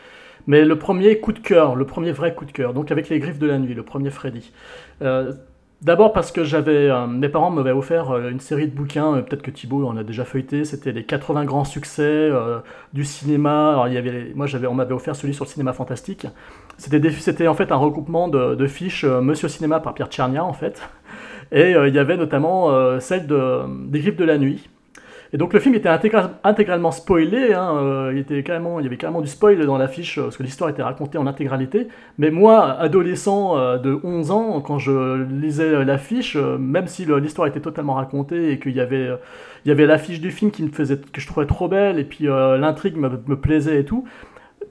Mais 0.48 0.66
le 0.66 0.80
premier 0.80 1.20
coup 1.20 1.34
de 1.34 1.40
cœur, 1.40 1.76
le 1.76 1.86
premier 1.86 2.12
vrai 2.12 2.34
coup 2.34 2.46
de 2.46 2.52
cœur, 2.52 2.74
donc 2.74 2.92
avec 2.92 3.10
Les 3.10 3.20
Griffes 3.20 3.38
de 3.40 3.46
la 3.48 3.60
Nuit, 3.60 3.76
le 3.76 3.84
premier 3.84 4.10
Freddy. 4.10 4.52
Euh, 5.04 5.34
D'abord 5.84 6.14
parce 6.14 6.32
que 6.32 6.44
j'avais, 6.44 6.92
mes 7.08 7.28
parents 7.28 7.50
m'avaient 7.50 7.72
offert 7.72 8.16
une 8.30 8.40
série 8.40 8.68
de 8.68 8.76
bouquins, 8.76 9.24
peut-être 9.24 9.42
que 9.42 9.50
Thibaut 9.50 9.88
en 9.88 9.98
a 9.98 10.04
déjà 10.04 10.26
feuilleté, 10.26 10.64
c'était 10.64 10.92
les 10.92 11.06
80 11.06 11.44
grands 11.46 11.64
succès 11.64 12.30
du 12.94 13.04
cinéma. 13.04 13.72
Alors, 13.72 13.88
il 13.88 13.96
y 13.96 13.98
avait, 13.98 14.32
moi, 14.36 14.46
on 14.70 14.76
m'avait 14.76 14.94
offert 14.94 15.16
celui 15.16 15.34
sur 15.34 15.46
le 15.46 15.50
cinéma 15.50 15.74
fantastique. 15.74 16.28
C'était, 16.82 17.48
en 17.48 17.54
fait 17.54 17.72
un 17.72 17.76
regroupement 17.76 18.28
de, 18.28 18.68
fiches 18.68 19.04
euh, 19.04 19.22
Monsieur 19.22 19.48
Cinéma 19.48 19.80
par 19.80 19.94
Pierre 19.94 20.08
Tchernia, 20.08 20.44
en 20.44 20.54
fait. 20.54 20.82
Et 21.52 21.76
euh, 21.76 21.88
il 21.88 21.94
y 21.94 22.00
avait 22.00 22.18
notamment 22.18 22.72
euh, 22.72 23.00
celle 23.00 23.28
de, 23.28 23.60
des 23.88 24.00
Griffes 24.00 24.16
de 24.16 24.26
la 24.26 24.40
Nuit. 24.40 24.68
Et 25.34 25.38
donc 25.38 25.54
le 25.54 25.60
film 25.60 25.76
était 25.76 25.90
intégra- 25.90 26.32
intégralement 26.44 26.92
spoilé, 26.92 27.54
hein, 27.54 28.12
il, 28.12 28.18
y 28.18 28.34
avait 28.34 28.44
carrément 28.44 29.22
du 29.22 29.28
spoil 29.28 29.66
dans 29.66 29.78
l'affiche, 29.78 30.20
parce 30.20 30.36
que 30.36 30.44
l'histoire 30.44 30.70
était 30.70 30.84
racontée 30.84 31.18
en 31.18 31.26
intégralité. 31.26 31.88
Mais 32.18 32.32
moi, 32.32 32.72
adolescent 32.72 33.56
de 33.78 33.98
11 34.04 34.32
ans, 34.32 34.60
quand 34.60 34.78
je 34.78 35.24
lisais 35.24 35.86
l'affiche, 35.86 36.36
euh, 36.36 36.58
même 36.58 36.88
si 36.88 37.06
l'histoire 37.06 37.48
était 37.48 37.62
totalement 37.62 37.94
racontée 37.94 38.52
et 38.52 38.60
qu'il 38.60 38.74
y 38.74 38.82
avait, 38.82 39.10
il 39.64 39.72
y 39.72 39.86
l'affiche 39.86 40.20
du 40.20 40.32
film 40.32 40.52
qui 40.52 40.64
me 40.64 40.70
faisait, 40.70 40.98
que 40.98 41.22
je 41.22 41.28
trouvais 41.28 41.46
trop 41.46 41.70
belle, 41.70 41.98
et 41.98 42.04
puis 42.04 42.26
l'intrigue 42.26 42.98
me 42.98 43.36
plaisait 43.36 43.80
et 43.80 43.86
tout, 43.86 44.06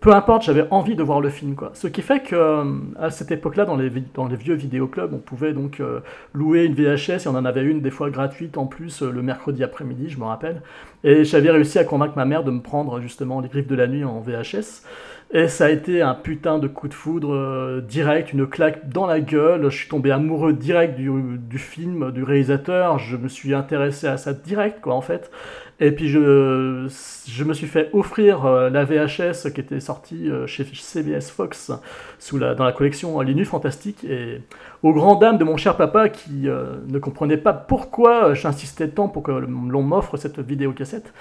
peu 0.00 0.14
importe, 0.14 0.44
j'avais 0.44 0.66
envie 0.70 0.96
de 0.96 1.02
voir 1.02 1.20
le 1.20 1.28
film. 1.28 1.54
Quoi. 1.54 1.72
Ce 1.74 1.86
qui 1.86 2.00
fait 2.00 2.20
que 2.20 2.34
euh, 2.34 2.64
à 2.98 3.10
cette 3.10 3.30
époque-là, 3.30 3.66
dans 3.66 3.76
les, 3.76 3.90
dans 4.14 4.26
les 4.26 4.36
vieux 4.36 4.54
vidéoclubs, 4.54 5.12
on 5.12 5.18
pouvait 5.18 5.52
donc 5.52 5.80
euh, 5.80 6.00
louer 6.32 6.64
une 6.64 6.74
VHS 6.74 7.26
et 7.26 7.28
on 7.28 7.36
en 7.36 7.44
avait 7.44 7.62
une 7.62 7.82
des 7.82 7.90
fois 7.90 8.08
gratuite 8.10 8.56
en 8.56 8.66
plus 8.66 9.02
euh, 9.02 9.10
le 9.10 9.20
mercredi 9.20 9.62
après-midi, 9.62 10.08
je 10.08 10.18
me 10.18 10.24
rappelle. 10.24 10.62
Et 11.04 11.24
j'avais 11.24 11.50
réussi 11.50 11.78
à 11.78 11.84
convaincre 11.84 12.14
ma 12.16 12.24
mère 12.24 12.44
de 12.44 12.50
me 12.50 12.60
prendre 12.60 12.98
justement 13.00 13.40
les 13.40 13.48
griffes 13.48 13.68
de 13.68 13.74
la 13.74 13.86
nuit 13.86 14.04
en 14.04 14.20
VHS. 14.20 14.84
Et 15.32 15.46
ça 15.46 15.66
a 15.66 15.70
été 15.70 16.02
un 16.02 16.14
putain 16.14 16.58
de 16.58 16.66
coup 16.66 16.88
de 16.88 16.94
foudre 16.94 17.32
euh, 17.32 17.80
direct, 17.80 18.32
une 18.32 18.48
claque 18.48 18.88
dans 18.88 19.06
la 19.06 19.20
gueule. 19.20 19.70
Je 19.70 19.76
suis 19.76 19.88
tombé 19.88 20.10
amoureux 20.10 20.52
direct 20.52 20.96
du, 20.96 21.08
du 21.38 21.58
film, 21.58 22.10
du 22.10 22.24
réalisateur. 22.24 22.98
Je 22.98 23.16
me 23.16 23.28
suis 23.28 23.54
intéressé 23.54 24.08
à 24.08 24.16
ça 24.16 24.32
direct, 24.32 24.80
quoi, 24.80 24.94
en 24.94 25.00
fait. 25.00 25.30
Et 25.78 25.92
puis 25.92 26.08
je, 26.08 26.88
je 27.28 27.44
me 27.44 27.54
suis 27.54 27.68
fait 27.68 27.90
offrir 27.92 28.44
euh, 28.44 28.70
la 28.70 28.84
VHS 28.84 29.52
qui 29.54 29.60
était 29.60 29.80
sortie 29.80 30.28
euh, 30.28 30.46
chez 30.46 30.64
CBS 30.64 31.30
Fox 31.30 31.72
sous 32.18 32.36
la, 32.36 32.54
dans 32.54 32.64
la 32.64 32.72
collection 32.72 33.20
Les 33.20 33.34
Nuits 33.34 33.46
Fantastiques. 33.46 34.04
Et 34.04 34.42
aux 34.82 34.92
grand 34.92 35.16
dames 35.16 35.36
de 35.38 35.44
mon 35.44 35.56
cher 35.56 35.76
papa 35.76 36.08
qui 36.08 36.48
euh, 36.48 36.76
ne 36.88 36.98
comprenait 36.98 37.36
pas 37.36 37.52
pourquoi 37.52 38.34
j'insistais 38.34 38.88
tant 38.88 39.08
pour 39.08 39.22
que 39.22 39.30
l'on 39.30 39.82
m'offre 39.82 40.16
cette 40.16 40.38
vidéocassette. 40.38 41.12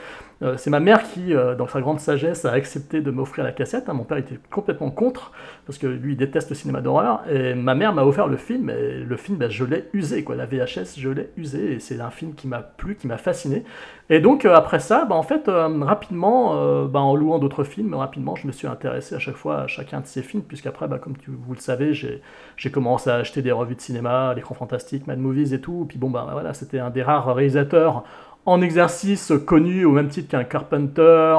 Euh, 0.41 0.55
c'est 0.55 0.69
ma 0.69 0.79
mère 0.79 1.03
qui, 1.03 1.33
euh, 1.33 1.55
dans 1.55 1.67
sa 1.67 1.81
grande 1.81 1.99
sagesse, 1.99 2.45
a 2.45 2.51
accepté 2.53 3.01
de 3.01 3.11
m'offrir 3.11 3.43
la 3.43 3.51
cassette. 3.51 3.89
hein. 3.89 3.93
Mon 3.93 4.05
père 4.05 4.17
était 4.17 4.39
complètement 4.49 4.89
contre, 4.89 5.33
parce 5.65 5.77
que 5.77 5.87
lui, 5.87 6.13
il 6.13 6.17
déteste 6.17 6.49
le 6.49 6.55
cinéma 6.55 6.79
d'horreur. 6.79 7.23
Et 7.29 7.53
ma 7.55 7.75
mère 7.75 7.93
m'a 7.93 8.05
offert 8.05 8.27
le 8.27 8.37
film, 8.37 8.69
et 8.69 8.99
le 8.99 9.17
film, 9.17 9.37
ben, 9.37 9.49
je 9.49 9.65
l'ai 9.65 9.89
usé. 9.91 10.23
Quoi. 10.23 10.35
La 10.35 10.45
VHS, 10.45 10.97
je 10.97 11.09
l'ai 11.09 11.29
usé, 11.35 11.73
et 11.73 11.79
c'est 11.79 11.99
un 11.99 12.11
film 12.11 12.33
qui 12.35 12.47
m'a 12.47 12.59
plu, 12.59 12.95
qui 12.95 13.07
m'a 13.07 13.17
fasciné. 13.17 13.65
Et 14.11 14.19
donc, 14.19 14.43
euh, 14.45 14.55
après 14.55 14.79
ça, 14.79 15.05
bah, 15.05 15.15
en 15.15 15.21
fait, 15.21 15.47
euh, 15.47 15.67
rapidement, 15.83 16.55
euh, 16.55 16.87
bah, 16.87 16.99
en 16.99 17.15
louant 17.15 17.37
d'autres 17.37 17.63
films, 17.63 17.93
rapidement, 17.93 18.35
je 18.35 18.47
me 18.47 18.51
suis 18.51 18.65
intéressé 18.67 19.13
à 19.13 19.19
chaque 19.19 19.35
fois 19.35 19.61
à 19.61 19.67
chacun 19.67 20.01
de 20.01 20.07
ces 20.07 20.23
films, 20.23 20.41
puisqu'après, 20.41 20.87
bah, 20.87 20.97
comme 20.97 21.13
vous 21.27 21.53
le 21.53 21.59
savez, 21.59 21.93
j'ai 21.93 22.21
j'ai 22.57 22.71
commencé 22.71 23.09
à 23.11 23.15
acheter 23.15 23.43
des 23.43 23.51
revues 23.51 23.75
de 23.75 23.81
cinéma, 23.81 24.33
l'écran 24.33 24.55
fantastique, 24.55 25.05
Mad 25.05 25.19
Movies 25.19 25.53
et 25.53 25.61
tout. 25.61 25.85
Puis 25.87 25.99
bon, 25.99 26.09
bah 26.09 26.27
voilà, 26.31 26.53
c'était 26.53 26.79
un 26.79 26.89
des 26.89 27.03
rares 27.03 27.33
réalisateurs 27.35 28.03
en 28.45 28.61
exercice 28.61 29.31
connu 29.45 29.85
au 29.85 29.91
même 29.91 30.07
titre 30.09 30.29
qu'un 30.29 30.43
Carpenter, 30.43 31.37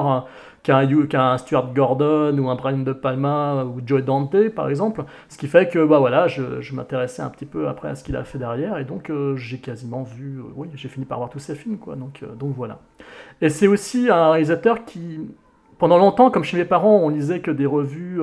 qu'un 0.62 1.38
Stuart 1.38 1.72
Gordon 1.74 2.36
ou 2.38 2.50
un 2.50 2.54
Brian 2.54 2.78
De 2.78 2.92
Palma 2.92 3.64
ou 3.64 3.80
Joe 3.84 4.02
Dante, 4.02 4.48
par 4.50 4.68
exemple. 4.68 5.04
Ce 5.28 5.38
qui 5.38 5.48
fait 5.48 5.68
que 5.68 5.84
bah 5.84 5.98
voilà, 5.98 6.28
je, 6.28 6.74
m'intéressais 6.74 7.22
un 7.22 7.30
petit 7.30 7.46
peu 7.46 7.68
après 7.68 7.88
à 7.88 7.94
ce 7.94 8.04
qu'il 8.04 8.16
a 8.16 8.24
fait 8.24 8.38
derrière, 8.38 8.78
et 8.78 8.84
donc 8.84 9.10
euh, 9.10 9.36
j'ai 9.36 9.58
quasiment 9.58 10.02
vu, 10.02 10.38
euh, 10.38 10.42
oui, 10.56 10.68
j'ai 10.74 10.88
fini 10.88 11.06
par 11.06 11.18
voir 11.18 11.30
tous 11.30 11.38
ses 11.38 11.54
films, 11.54 11.78
quoi. 11.78 11.96
Donc, 11.96 12.22
euh, 12.22 12.34
donc 12.34 12.54
voilà. 12.54 12.78
Et 13.40 13.48
c'est 13.48 13.66
aussi 13.66 14.08
un 14.10 14.30
réalisateur 14.30 14.84
qui, 14.84 15.20
pendant 15.78 15.98
longtemps, 15.98 16.30
comme 16.30 16.44
chez 16.44 16.56
mes 16.56 16.64
parents, 16.64 16.98
on 16.98 17.08
lisait 17.08 17.40
que 17.40 17.50
des 17.50 17.66
revues 17.66 18.20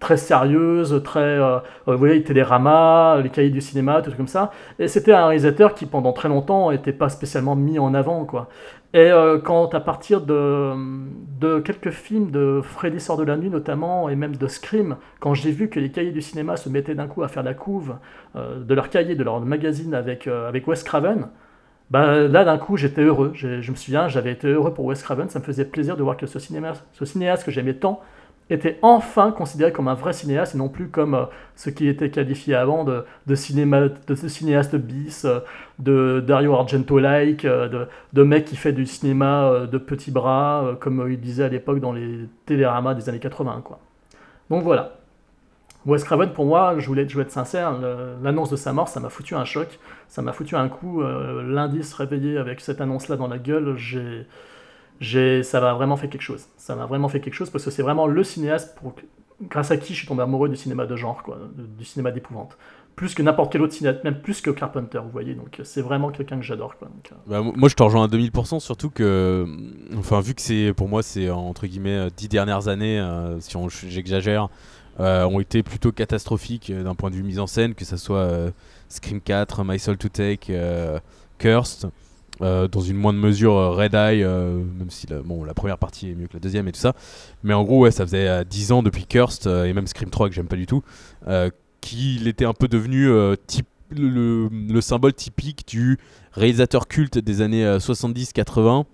très 0.00 0.16
sérieuses, 0.16 1.02
très, 1.04 1.38
vous 1.86 1.98
voyez, 1.98 2.22
Télérama, 2.22 3.18
les 3.22 3.28
cahiers 3.28 3.50
du 3.50 3.60
cinéma, 3.60 4.00
tout 4.00 4.10
comme 4.16 4.28
ça. 4.28 4.50
Et 4.78 4.88
c'était 4.88 5.12
un 5.12 5.26
réalisateur 5.26 5.74
qui, 5.74 5.84
pendant 5.84 6.12
très 6.12 6.28
longtemps, 6.30 6.70
n'était 6.70 6.94
pas 6.94 7.10
spécialement 7.10 7.54
mis 7.54 7.78
en 7.78 7.92
avant, 7.92 8.24
quoi. 8.24 8.48
Et 8.94 9.10
euh, 9.10 9.38
quand 9.38 9.74
à 9.74 9.80
partir 9.80 10.22
de, 10.22 11.60
quelques 11.60 11.90
films 11.90 12.30
de 12.30 12.60
Freddy 12.62 13.00
sort 13.00 13.16
de 13.16 13.24
la 13.24 13.36
nuit 13.36 13.50
notamment, 13.50 14.08
et 14.08 14.16
même 14.16 14.36
de 14.36 14.46
Scream, 14.46 14.96
quand 15.20 15.34
j'ai 15.34 15.50
vu 15.50 15.68
que 15.68 15.80
les 15.80 15.90
cahiers 15.90 16.12
du 16.12 16.22
cinéma 16.22 16.56
se 16.56 16.68
mettaient 16.68 16.94
d'un 16.94 17.06
coup 17.06 17.22
à 17.22 17.28
faire 17.28 17.42
la 17.42 17.54
couve 17.54 17.96
euh, 18.36 18.62
de 18.62 18.74
leur 18.74 18.88
cahier, 18.88 19.14
de 19.14 19.24
leur 19.24 19.40
magazine 19.40 19.94
avec, 19.94 20.26
euh, 20.26 20.48
avec 20.48 20.66
Wes 20.66 20.82
Craven, 20.82 21.28
bah, 21.90 22.26
là 22.28 22.44
d'un 22.44 22.58
coup 22.58 22.76
j'étais 22.76 23.02
heureux. 23.02 23.32
Je 23.34 23.70
me 23.70 23.76
souviens, 23.76 24.08
j'avais 24.08 24.32
été 24.32 24.48
heureux 24.48 24.72
pour 24.72 24.84
Wes 24.86 25.02
Craven, 25.02 25.28
ça 25.28 25.40
me 25.40 25.44
faisait 25.44 25.64
plaisir 25.64 25.96
de 25.96 26.02
voir 26.02 26.16
que 26.16 26.26
ce 26.26 26.38
cinéaste 26.38 27.44
que 27.44 27.50
j'aimais 27.50 27.74
tant 27.74 28.00
était 28.48 28.78
enfin 28.82 29.32
considéré 29.32 29.72
comme 29.72 29.88
un 29.88 29.94
vrai 29.94 30.12
cinéaste 30.12 30.54
et 30.54 30.58
non 30.58 30.68
plus 30.68 30.88
comme 30.88 31.14
euh, 31.14 31.24
ce 31.56 31.70
qui 31.70 31.88
était 31.88 32.10
qualifié 32.10 32.54
avant 32.54 32.84
de, 32.84 33.04
cinéma, 33.34 33.88
de 33.88 34.14
cinéaste 34.14 34.76
bis, 34.76 35.24
euh, 35.24 35.40
de 35.78 36.22
Dario 36.24 36.54
Argento-like, 36.54 37.44
euh, 37.44 37.86
de, 38.12 38.22
mec 38.22 38.44
qui 38.44 38.56
fait 38.56 38.72
du 38.72 38.86
cinéma 38.86 39.66
de 39.70 39.78
petits 39.78 40.10
bras, 40.10 40.76
comme 40.80 41.06
il 41.10 41.20
disait 41.20 41.44
à 41.44 41.48
l'époque 41.48 41.80
dans 41.80 41.92
les 41.92 42.28
téléramas 42.46 42.94
des 42.94 43.08
années 43.08 43.18
80. 43.18 43.62
Quoi. 43.64 43.80
Donc 44.50 44.62
voilà. 44.62 44.92
Wes 45.84 46.02
Craven, 46.02 46.32
pour 46.32 46.46
moi, 46.46 46.74
je 46.78 46.86
voulais, 46.86 47.08
je 47.08 47.12
voulais 47.12 47.26
être 47.26 47.30
sincère, 47.30 47.74
l'annonce 48.20 48.50
de 48.50 48.56
sa 48.56 48.72
mort, 48.72 48.88
ça 48.88 48.98
m'a 48.98 49.08
foutu 49.08 49.36
un 49.36 49.44
choc, 49.44 49.78
ça 50.08 50.20
m'a 50.20 50.32
foutu 50.32 50.56
un 50.56 50.68
coup. 50.68 51.00
lundi, 51.00 51.84
se 51.84 51.94
réveiller 51.94 52.38
avec 52.38 52.60
cette 52.60 52.80
annonce-là 52.80 53.14
dans 53.14 53.28
la 53.28 53.38
gueule, 53.38 53.76
j'ai, 53.76 54.26
ça 55.42 55.60
m'a 55.60 55.74
vraiment 55.74 55.96
fait 55.96 56.08
quelque 56.08 56.22
chose. 56.22 56.46
Ça 56.56 56.74
m'a 56.76 56.86
vraiment 56.86 57.08
fait 57.08 57.20
quelque 57.20 57.34
chose 57.34 57.50
parce 57.50 57.64
que 57.64 57.70
c'est 57.70 57.82
vraiment 57.82 58.06
le 58.06 58.24
cinéaste 58.24 58.76
grâce 59.50 59.70
à 59.70 59.76
qui 59.76 59.92
je 59.92 59.98
suis 59.98 60.06
tombé 60.08 60.22
amoureux 60.22 60.48
du 60.48 60.56
cinéma 60.56 60.86
de 60.86 60.96
genre, 60.96 61.22
du 61.56 61.84
cinéma 61.84 62.10
d'épouvante. 62.10 62.56
Plus 62.94 63.14
que 63.14 63.22
n'importe 63.22 63.52
quel 63.52 63.60
autre 63.60 63.74
cinéaste, 63.74 64.02
même 64.04 64.22
plus 64.22 64.40
que 64.40 64.48
Carpenter, 64.50 64.98
vous 65.04 65.10
voyez. 65.10 65.34
Donc 65.34 65.60
c'est 65.64 65.82
vraiment 65.82 66.10
quelqu'un 66.10 66.36
que 66.38 66.42
j'adore. 66.44 66.74
Euh, 66.82 66.86
Bah, 67.26 67.42
mo- 67.42 67.52
moi 67.54 67.68
je 67.68 67.74
te 67.74 67.82
rejoins 67.82 68.04
à 68.04 68.08
2000%, 68.08 68.58
surtout 68.58 68.88
que, 68.88 69.46
enfin, 69.98 70.20
vu 70.20 70.34
que 70.34 70.70
pour 70.72 70.88
moi, 70.88 71.02
c'est 71.02 71.28
entre 71.28 71.66
guillemets 71.66 72.06
euh, 72.06 72.08
dix 72.16 72.28
dernières 72.28 72.68
années, 72.68 72.98
euh, 72.98 73.38
si 73.40 73.54
j'exagère, 73.90 74.48
euh, 74.98 75.24
ont 75.26 75.40
été 75.40 75.62
plutôt 75.62 75.92
catastrophiques 75.92 76.70
euh, 76.70 76.84
d'un 76.84 76.94
point 76.94 77.10
de 77.10 77.16
vue 77.16 77.22
mise 77.22 77.38
en 77.38 77.46
scène, 77.46 77.74
que 77.74 77.84
ça 77.84 77.98
soit 77.98 78.16
euh, 78.20 78.50
Scream 78.88 79.20
4, 79.20 79.62
My 79.62 79.78
Soul 79.78 79.98
to 79.98 80.08
Take, 80.08 80.46
euh, 80.50 80.98
Cursed, 81.36 81.90
euh, 82.42 82.68
dans 82.68 82.80
une 82.80 82.96
moindre 82.96 83.18
mesure 83.18 83.54
euh, 83.56 83.70
Red 83.70 83.94
Eye, 83.94 84.22
euh, 84.22 84.58
même 84.78 84.90
si 84.90 85.06
la, 85.06 85.20
bon, 85.22 85.44
la 85.44 85.54
première 85.54 85.78
partie 85.78 86.10
est 86.10 86.14
mieux 86.14 86.26
que 86.26 86.34
la 86.34 86.40
deuxième 86.40 86.68
et 86.68 86.72
tout 86.72 86.80
ça. 86.80 86.94
Mais 87.42 87.54
en 87.54 87.64
gros, 87.64 87.80
ouais, 87.80 87.90
ça 87.90 88.04
faisait 88.04 88.28
euh, 88.28 88.44
10 88.44 88.72
ans 88.72 88.82
depuis 88.82 89.06
Cursed, 89.06 89.46
et 89.46 89.72
même 89.72 89.86
Scream 89.86 90.10
3 90.10 90.28
que 90.28 90.34
j'aime 90.34 90.48
pas 90.48 90.56
du 90.56 90.66
tout, 90.66 90.82
qu'il 91.80 92.26
était 92.28 92.44
un 92.44 92.52
peu 92.54 92.68
devenu 92.68 93.08
type, 93.46 93.66
le, 93.90 94.08
le- 94.08 94.48
le 94.50 94.80
symbole 94.80 95.12
typique 95.14 95.64
du 95.68 95.98
réalisateur 96.32 96.88
culte 96.88 97.18
des 97.18 97.40
années 97.40 97.64
euh, 97.64 97.78
70-80 97.78 98.84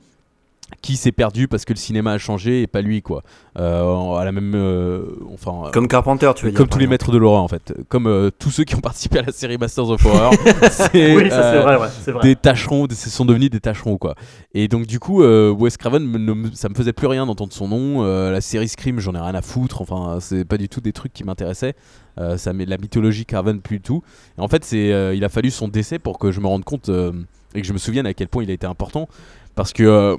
qui 0.80 0.96
s'est 0.96 1.12
perdu 1.12 1.46
parce 1.48 1.64
que 1.64 1.72
le 1.72 1.78
cinéma 1.78 2.12
a 2.12 2.18
changé 2.18 2.62
et 2.62 2.66
pas 2.66 2.80
lui 2.82 3.02
quoi. 3.02 3.22
Euh, 3.58 4.14
à 4.14 4.24
la 4.24 4.32
même, 4.32 4.52
euh, 4.54 5.02
enfin, 5.32 5.70
Comme 5.72 5.86
Carpenter, 5.86 6.30
tu 6.34 6.46
veux 6.46 6.52
comme 6.52 6.66
dire. 6.66 6.72
tous 6.72 6.78
les 6.78 6.86
maîtres 6.86 7.12
de 7.12 7.18
l'horreur 7.18 7.42
en 7.42 7.48
fait, 7.48 7.74
comme 7.88 8.06
euh, 8.06 8.30
tous 8.36 8.50
ceux 8.50 8.64
qui 8.64 8.74
ont 8.74 8.80
participé 8.82 9.18
à 9.18 9.22
la 9.22 9.32
série 9.32 9.58
Masters 9.58 9.90
of 9.90 10.04
Horror. 10.06 10.32
c'est, 10.70 11.14
Oui, 11.14 11.28
ça 11.30 11.52
c'est 11.52 11.58
euh, 11.58 11.62
vrai, 11.62 11.76
ouais, 11.76 11.88
c'est 12.04 12.10
vrai. 12.12 12.22
des 12.22 12.36
tâcherons, 12.36 12.86
ce 12.90 13.10
sont 13.10 13.24
devenus 13.24 13.50
des 13.50 13.60
tâcherons 13.60 13.98
quoi. 13.98 14.14
Et 14.54 14.68
donc 14.68 14.86
du 14.86 14.98
coup, 14.98 15.22
euh, 15.22 15.50
Wes 15.50 15.76
Craven, 15.76 16.02
me- 16.04 16.18
ne 16.18 16.32
me- 16.32 16.50
ça 16.52 16.68
me 16.68 16.74
faisait 16.74 16.92
plus 16.92 17.06
rien 17.06 17.26
d'entendre 17.26 17.52
son 17.52 17.68
nom. 17.68 18.04
Euh, 18.04 18.30
la 18.32 18.40
série 18.40 18.68
Scream, 18.68 18.98
j'en 19.00 19.14
ai 19.14 19.20
rien 19.20 19.34
à 19.34 19.42
foutre. 19.42 19.82
Enfin, 19.82 20.18
c'est 20.20 20.44
pas 20.44 20.56
du 20.58 20.68
tout 20.68 20.80
des 20.80 20.92
trucs 20.92 21.12
qui 21.12 21.24
m'intéressaient. 21.24 21.74
Euh, 22.18 22.36
ça 22.36 22.52
met 22.52 22.64
de 22.64 22.70
la 22.70 22.78
mythologie 22.78 23.24
Craven 23.26 23.60
plus 23.60 23.76
du 23.76 23.82
tout. 23.82 24.02
Et 24.38 24.40
en 24.40 24.48
fait, 24.48 24.64
c'est, 24.64 24.92
euh, 24.92 25.14
il 25.14 25.24
a 25.24 25.28
fallu 25.28 25.50
son 25.50 25.68
décès 25.68 25.98
pour 25.98 26.18
que 26.18 26.30
je 26.32 26.40
me 26.40 26.46
rende 26.46 26.64
compte 26.64 26.88
euh, 26.88 27.12
et 27.54 27.60
que 27.62 27.66
je 27.66 27.72
me 27.72 27.78
souvienne 27.78 28.06
à 28.06 28.14
quel 28.14 28.28
point 28.28 28.42
il 28.42 28.50
a 28.50 28.54
été 28.54 28.66
important. 28.66 29.08
Parce 29.54 29.72
que 29.74 29.82
euh, 29.82 30.16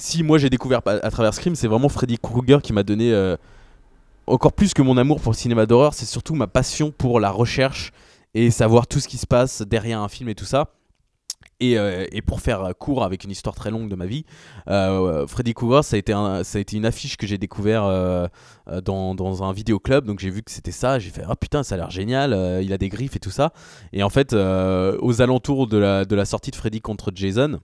si 0.00 0.22
moi 0.22 0.38
j'ai 0.38 0.50
découvert 0.50 0.80
à, 0.86 1.10
travers 1.10 1.34
Scream, 1.34 1.54
c'est 1.54 1.68
vraiment 1.68 1.88
Freddy 1.88 2.18
Krueger 2.18 2.62
qui 2.62 2.72
m'a 2.72 2.82
donné 2.82 3.12
euh, 3.12 3.36
encore 4.26 4.52
plus 4.52 4.72
que 4.72 4.82
mon 4.82 4.96
amour 4.96 5.20
pour 5.20 5.32
le 5.32 5.36
cinéma 5.36 5.66
d'horreur, 5.66 5.94
c'est 5.94 6.06
surtout 6.06 6.34
ma 6.34 6.46
passion 6.46 6.90
pour 6.90 7.20
la 7.20 7.30
recherche 7.30 7.92
et 8.34 8.50
savoir 8.50 8.86
tout 8.86 8.98
ce 8.98 9.08
qui 9.08 9.18
se 9.18 9.26
passe 9.26 9.62
derrière 9.62 10.00
un 10.00 10.08
film 10.08 10.28
et 10.30 10.34
tout 10.34 10.44
ça. 10.44 10.70
Et, 11.62 11.78
euh, 11.78 12.06
pour 12.26 12.40
faire 12.40 12.72
court 12.78 13.04
avec 13.04 13.24
une 13.24 13.30
histoire 13.30 13.54
très 13.54 13.70
longue 13.70 13.90
de 13.90 13.94
ma 13.94 14.06
vie, 14.06 14.24
euh, 14.68 15.26
Freddy 15.26 15.52
Krueger, 15.52 15.84
ça 15.84 15.96
a 15.96 15.98
été, 15.98 16.76
une 16.76 16.86
affiche 16.86 17.18
que 17.18 17.26
j'ai 17.26 17.36
découvert 17.36 17.82
dans, 18.82 19.14
dans 19.14 19.42
un 19.42 19.52
vidéoclub. 19.52 20.06
Donc 20.06 20.20
j'ai 20.20 20.30
vu 20.30 20.42
que 20.42 20.50
c'était 20.50 20.72
ça. 20.72 20.98
J'ai 20.98 21.10
fait 21.10 21.24
Ah 21.28 21.36
putain, 21.36 21.62
ça 21.62 21.74
a 21.74 21.78
l'air 21.78 21.90
génial. 21.90 22.62
il 22.62 22.72
a 22.72 22.78
des 22.78 22.88
griffes 22.88 23.16
et 23.16 23.20
tout 23.20 23.30
ça. 23.30 23.52
Et 23.92 24.02
en 24.02 24.08
fait, 24.08 24.32
aux 24.32 25.20
alentours 25.20 25.66
de 25.66 25.76
la, 25.76 26.06
de 26.06 26.16
la 26.16 26.24
sortie 26.24 26.50
de 26.50 26.56
Freddy 26.56 26.80
contre 26.80 27.12
Jason, 27.14 27.60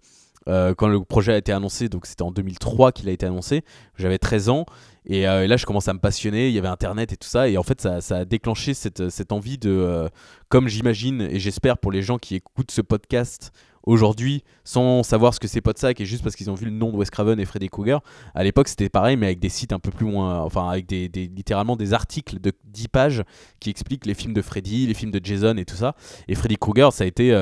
euh, 0.49 0.75
quand 0.75 0.89
le 0.89 1.01
projet 1.05 1.33
a 1.33 1.37
été 1.37 1.53
annoncé, 1.53 1.89
donc 1.89 2.07
c'était 2.07 2.23
en 2.23 2.31
2003 2.31 2.93
qu'il 2.93 3.09
a 3.09 3.13
été 3.13 3.27
annoncé, 3.27 3.63
j'avais 3.97 4.19
13 4.19 4.49
ans. 4.49 4.67
Et, 5.09 5.29
euh, 5.29 5.45
et 5.45 5.47
là, 5.47 5.57
je 5.57 5.67
commence 5.67 5.87
à 5.87 5.95
me 5.95 6.01
passionner. 6.01 6.49
Il 6.49 6.55
y 6.55 6.59
avait 6.59 6.67
Internet 6.67 7.13
et 7.13 7.17
tout 7.17 7.29
ça. 7.29 7.49
Et 7.49 7.57
en 7.59 7.63
fait, 7.63 7.81
ça, 7.81 8.17
a 8.17 8.25
déclenché 8.25 8.75
cette, 8.75 9.09
cette 9.09 9.31
envie 9.31 9.57
de, 9.57 9.71
euh, 9.71 10.09
comme 10.49 10.67
j'imagine 10.67 11.21
et 11.23 11.39
j'espère 11.39 11.79
pour 11.79 11.93
les 11.93 12.03
gens 12.03 12.19
qui 12.19 12.35
écoutent 12.35 12.73
ce 12.73 12.81
podcast 12.83 13.53
aujourd'hui 13.85 14.43
sans 14.65 15.05
savoir 15.05 15.33
ce 15.33 15.39
que 15.39 15.47
c'est 15.47 15.61
Podsac 15.61 16.01
et 16.01 16.05
juste 16.07 16.25
parce 16.25 16.35
qu'ils 16.35 16.51
ont 16.51 16.55
vu 16.55 16.65
le 16.65 16.73
nom 16.73 16.91
de 16.91 16.97
Wes 16.97 17.09
Craven 17.09 17.39
et 17.39 17.45
Freddy 17.45 17.69
Krueger. 17.69 18.01
À 18.35 18.43
l'époque, 18.43 18.67
c'était 18.67 18.89
pareil, 18.89 19.17
mais 19.17 19.27
avec 19.27 19.39
des 19.39 19.49
sites 19.49 19.73
un 19.73 19.79
peu 19.79 19.93
plus 19.93 20.07
moins. 20.07 20.41
Enfin, 20.41 20.69
avec 20.69 20.87
des- 20.87 21.09
littéralement 21.09 21.77
des 21.77 21.93
articles 21.95 22.41
de 22.41 22.51
10 22.65 22.89
pages 22.89 23.23
qui 23.61 23.71
expliquent 23.71 24.07
les 24.07 24.15
films 24.15 24.35
de 24.35 24.43
Freddy, 24.43 24.89
les 24.89 24.95
films 24.95 25.13
de 25.13 25.21
Jason 25.23 25.57
et 25.57 25.65
tout 25.65 25.77
ça. 25.77 25.95
Et 26.27 26.35
Freddy 26.35 26.57
Krueger, 26.57 26.93
ça 26.93 27.05
a 27.05 27.07
été. 27.07 27.33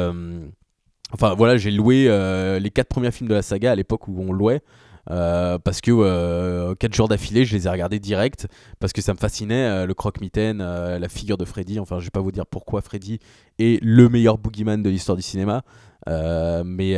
Enfin 1.12 1.34
voilà, 1.34 1.56
j'ai 1.56 1.70
loué 1.70 2.06
euh, 2.08 2.58
les 2.58 2.70
quatre 2.70 2.88
premiers 2.88 3.10
films 3.12 3.28
de 3.28 3.34
la 3.34 3.42
saga 3.42 3.72
à 3.72 3.74
l'époque 3.74 4.08
où 4.08 4.20
on 4.20 4.32
louait. 4.32 4.62
euh, 5.10 5.58
parce 5.58 5.80
que 5.82 5.90
euh, 5.92 6.74
4 6.74 6.94
jours 6.94 7.08
d'affilée, 7.08 7.44
je 7.44 7.54
les 7.54 7.66
ai 7.66 7.70
regardés 7.70 8.00
direct 8.00 8.48
parce 8.80 8.92
que 8.92 9.02
ça 9.02 9.12
me 9.12 9.18
fascinait 9.18 9.86
le 9.86 9.94
croque-mitaine, 9.94 10.58
la 10.58 11.08
figure 11.08 11.36
de 11.36 11.44
Freddy. 11.44 11.78
Enfin, 11.78 11.98
je 12.00 12.04
vais 12.04 12.10
pas 12.10 12.20
vous 12.20 12.32
dire 12.32 12.46
pourquoi 12.46 12.80
Freddy 12.80 13.18
est 13.58 13.82
le 13.82 14.08
meilleur 14.08 14.38
boogeyman 14.38 14.82
de 14.82 14.90
l'histoire 14.90 15.16
du 15.16 15.22
cinéma, 15.22 15.62
mais 16.06 16.96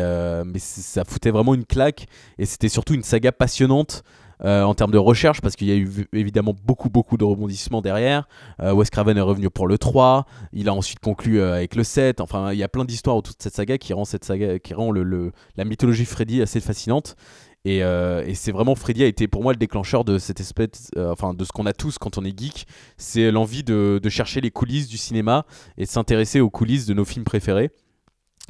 ça 0.59 1.05
foutait 1.05 1.31
vraiment 1.31 1.55
une 1.55 1.67
claque 1.67 2.07
et 2.39 2.47
c'était 2.47 2.69
surtout 2.69 2.95
une 2.95 3.03
saga 3.03 3.33
passionnante. 3.33 4.03
Euh, 4.45 4.63
en 4.63 4.75
termes 4.75 4.91
de 4.91 4.99
recherche, 4.99 5.41
parce 5.41 5.57
qu'il 5.57 5.69
y 5.69 5.73
a 5.73 5.77
eu 5.77 5.89
évidemment 6.13 6.55
beaucoup 6.65 6.91
beaucoup 6.91 7.17
de 7.17 7.25
rebondissements 7.25 7.81
derrière. 7.81 8.29
Euh, 8.61 8.73
Wes 8.73 8.91
Craven 8.91 9.17
est 9.17 9.21
revenu 9.23 9.49
pour 9.51 9.67
le 9.67 9.79
3, 9.79 10.27
il 10.53 10.69
a 10.69 10.75
ensuite 10.75 11.01
conclu 11.01 11.41
euh, 11.41 11.55
avec 11.55 11.75
le 11.75 11.85
7. 11.85 12.21
Enfin, 12.21 12.53
il 12.53 12.59
y 12.59 12.63
a 12.63 12.69
plein 12.69 12.85
d'histoires 12.85 13.17
autour 13.17 13.35
de 13.35 13.43
cette 13.43 13.55
saga 13.55 13.79
qui 13.79 13.93
rend, 13.93 14.05
cette 14.05 14.25
saga, 14.25 14.59
qui 14.59 14.75
rend 14.75 14.91
le, 14.91 15.03
le- 15.03 15.33
la 15.57 15.65
mythologie 15.65 16.05
Freddy 16.05 16.43
assez 16.43 16.61
fascinante. 16.61 17.17
Et, 17.65 17.83
euh, 17.83 18.23
et 18.25 18.35
c'est 18.35 18.53
vraiment 18.53 18.77
Freddy 18.77 19.03
a 19.03 19.07
été 19.07 19.27
pour 19.27 19.43
moi 19.43 19.53
le 19.53 19.59
déclencheur 19.59 20.05
de 20.05 20.19
cette 20.19 20.39
espèce, 20.41 20.91
enfin 20.97 21.35
de 21.35 21.45
ce 21.45 21.51
qu'on 21.51 21.67
a 21.67 21.73
tous 21.73 21.99
quand 21.99 22.17
on 22.17 22.25
est 22.25 22.39
geek, 22.39 22.67
c'est 22.97 23.33
l'envie 23.33 23.65
de, 23.65 23.99
de 24.01 24.09
chercher 24.09 24.41
les 24.41 24.53
coulisses 24.53 24.87
du 24.87 24.97
cinéma 24.99 25.45
et 25.77 25.85
de 25.85 25.89
s'intéresser 25.89 26.39
aux 26.41 26.51
coulisses 26.51 26.87
de 26.87 26.95
nos 26.95 27.05
films 27.05 27.25
préférés. 27.25 27.71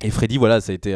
Et 0.03 0.11
Freddy, 0.11 0.37
voilà, 0.37 0.61
ça 0.61 0.73
a 0.73 0.75
été 0.75 0.95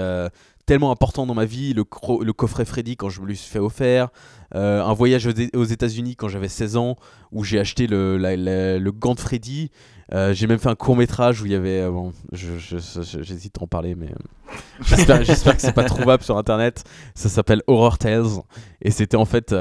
tellement 0.70 0.92
important 0.92 1.26
dans 1.26 1.34
ma 1.34 1.46
vie. 1.46 1.74
Le, 1.74 1.82
coffret 1.82 2.64
Freddy 2.64 2.96
quand 2.96 3.08
je 3.08 3.20
me 3.20 3.34
suis 3.34 3.50
fait 3.50 3.58
offert. 3.58 4.10
Euh, 4.54 4.80
un 4.84 4.92
voyage 4.92 5.26
aux, 5.26 5.64
États-Unis 5.64 6.14
quand 6.14 6.28
j'avais 6.28 6.46
16 6.46 6.76
ans 6.76 6.94
où 7.32 7.42
j'ai 7.42 7.58
acheté 7.58 7.88
le, 7.88 8.18
le 8.18 8.90
gant 8.92 9.14
de 9.14 9.20
Freddy. 9.20 9.72
Euh, 10.14 10.32
j'ai 10.32 10.46
même 10.46 10.60
fait 10.60 10.68
un 10.68 10.76
court 10.76 10.94
métrage 10.94 11.42
où 11.42 11.46
il 11.46 11.50
y 11.50 11.56
avait. 11.56 11.80
euh, 11.80 11.90
bon, 11.90 12.12
j'hésite 12.32 13.58
à 13.58 13.64
en 13.64 13.66
parler, 13.66 13.96
mais 13.96 14.10
j'espère, 14.82 15.56
que 15.56 15.60
c'est 15.60 15.72
pas 15.72 15.82
trouvable 15.82 16.22
sur 16.22 16.38
internet. 16.38 16.84
Ça 17.16 17.28
s'appelle 17.28 17.62
Horror 17.66 17.98
Tales. 17.98 18.44
Et 18.80 18.92
c'était 18.92 19.16
en 19.16 19.24
fait. 19.24 19.52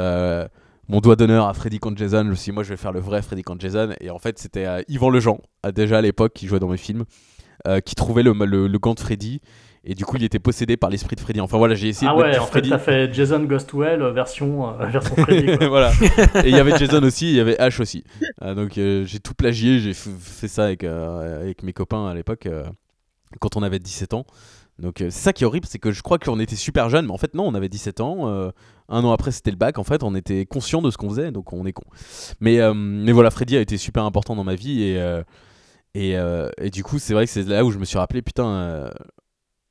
mon 0.87 0.99
doigt 1.01 1.15
d'honneur 1.15 1.47
à 1.47 1.55
Freddy 1.55 1.79
contre 1.79 1.97
Jason, 1.97 2.23
je 2.23 2.29
me 2.29 2.35
suis 2.35 2.51
dit, 2.51 2.53
moi 2.53 2.61
je 2.61 2.69
vais 2.69 2.77
faire 2.77 2.91
le 2.91 2.99
vrai 2.99 3.23
Freddy 3.23 3.41
contre 3.41 3.61
Jason. 3.61 3.95
Et 3.99 4.11
en 4.11 4.19
fait, 4.19 4.37
c'était 4.37 4.85
Yvan 4.87 5.09
Lejean, 5.09 5.39
déjà 5.73 5.97
à 5.97 6.01
l'époque, 6.01 6.33
qui 6.33 6.45
jouait 6.45 6.59
dans 6.59 6.69
mes 6.69 6.77
films, 6.77 7.05
qui 7.83 7.95
trouvait 7.95 8.21
le, 8.21 8.33
le, 8.33 8.67
le 8.67 8.77
gant 8.77 8.93
de 8.93 8.99
Freddy. 8.99 9.41
Et 9.85 9.95
du 9.95 10.03
coup, 10.05 10.17
il 10.17 10.23
était 10.23 10.39
possédé 10.39 10.75
par 10.75 10.89
l'esprit 10.89 11.15
de 11.15 11.21
Freddy. 11.21 11.39
Enfin 11.39 11.57
voilà, 11.57 11.73
j'ai 11.73 11.87
essayé 11.87 12.11
Ah 12.11 12.15
de 12.15 12.21
ouais, 12.21 12.37
en 12.37 12.45
fait, 12.45 12.61
t'as 12.63 12.77
fait 12.79 13.13
Jason 13.13 13.39
Ghostwell 13.43 14.01
euh, 14.01 14.11
version, 14.11 14.69
euh, 14.79 14.85
version 14.87 15.15
Freddy. 15.15 15.57
quoi. 15.57 15.67
voilà. 15.69 15.91
Et 16.43 16.49
il 16.49 16.55
y 16.55 16.59
avait 16.59 16.77
Jason 16.77 17.01
aussi, 17.03 17.29
il 17.29 17.35
y 17.35 17.39
avait 17.39 17.57
Ash 17.59 17.79
aussi. 17.79 18.03
Euh, 18.41 18.55
donc 18.55 18.77
euh, 18.77 19.05
j'ai 19.05 19.19
tout 19.19 19.33
plagié, 19.33 19.79
j'ai 19.79 19.93
fait 19.93 20.47
ça 20.47 20.65
avec, 20.65 20.83
avec 20.83 21.63
mes 21.63 21.73
copains 21.73 22.07
à 22.07 22.13
l'époque, 22.13 22.47
quand 23.39 23.55
on 23.55 23.63
avait 23.63 23.79
17 23.79 24.13
ans. 24.13 24.25
Donc 24.79 24.95
c'est 24.99 25.11
ça 25.11 25.33
qui 25.33 25.43
est 25.43 25.47
horrible, 25.47 25.65
c'est 25.67 25.79
que 25.79 25.91
je 25.91 26.01
crois 26.01 26.19
qu'on 26.19 26.39
était 26.39 26.55
super 26.55 26.89
jeunes, 26.89 27.05
mais 27.05 27.11
en 27.11 27.17
fait 27.17 27.33
non, 27.33 27.45
on 27.47 27.53
avait 27.53 27.67
17 27.69 27.99
ans. 28.01 28.27
un 28.89 29.03
an 29.03 29.11
après 29.11 29.31
c'était 29.31 29.51
le 29.51 29.57
bac, 29.57 29.77
en 29.77 29.83
fait 29.83 30.03
on 30.03 30.15
était 30.15 30.45
conscient 30.45 30.81
de 30.81 30.89
ce 30.91 30.97
qu'on 30.97 31.09
faisait, 31.09 31.31
donc 31.31 31.51
on 31.51 31.65
est 31.65 31.73
con. 31.73 31.83
Mais, 32.39 32.59
mais 32.73 33.11
voilà, 33.11 33.29
Freddy 33.29 33.57
a 33.57 33.61
été 33.61 33.77
super 33.77 34.03
important 34.03 34.35
dans 34.37 34.45
ma 34.45 34.55
vie 34.55 34.83
et, 34.83 35.21
et, 35.95 36.17
euh, 36.17 36.49
et 36.59 36.69
du 36.69 36.83
coup 36.83 36.99
c'est 36.99 37.13
vrai 37.13 37.25
que 37.25 37.31
c'est 37.31 37.47
là 37.47 37.65
où 37.65 37.71
je 37.71 37.77
me 37.77 37.85
suis 37.85 37.97
rappelé, 37.97 38.21
putain, 38.21 38.47
euh, 38.47 38.89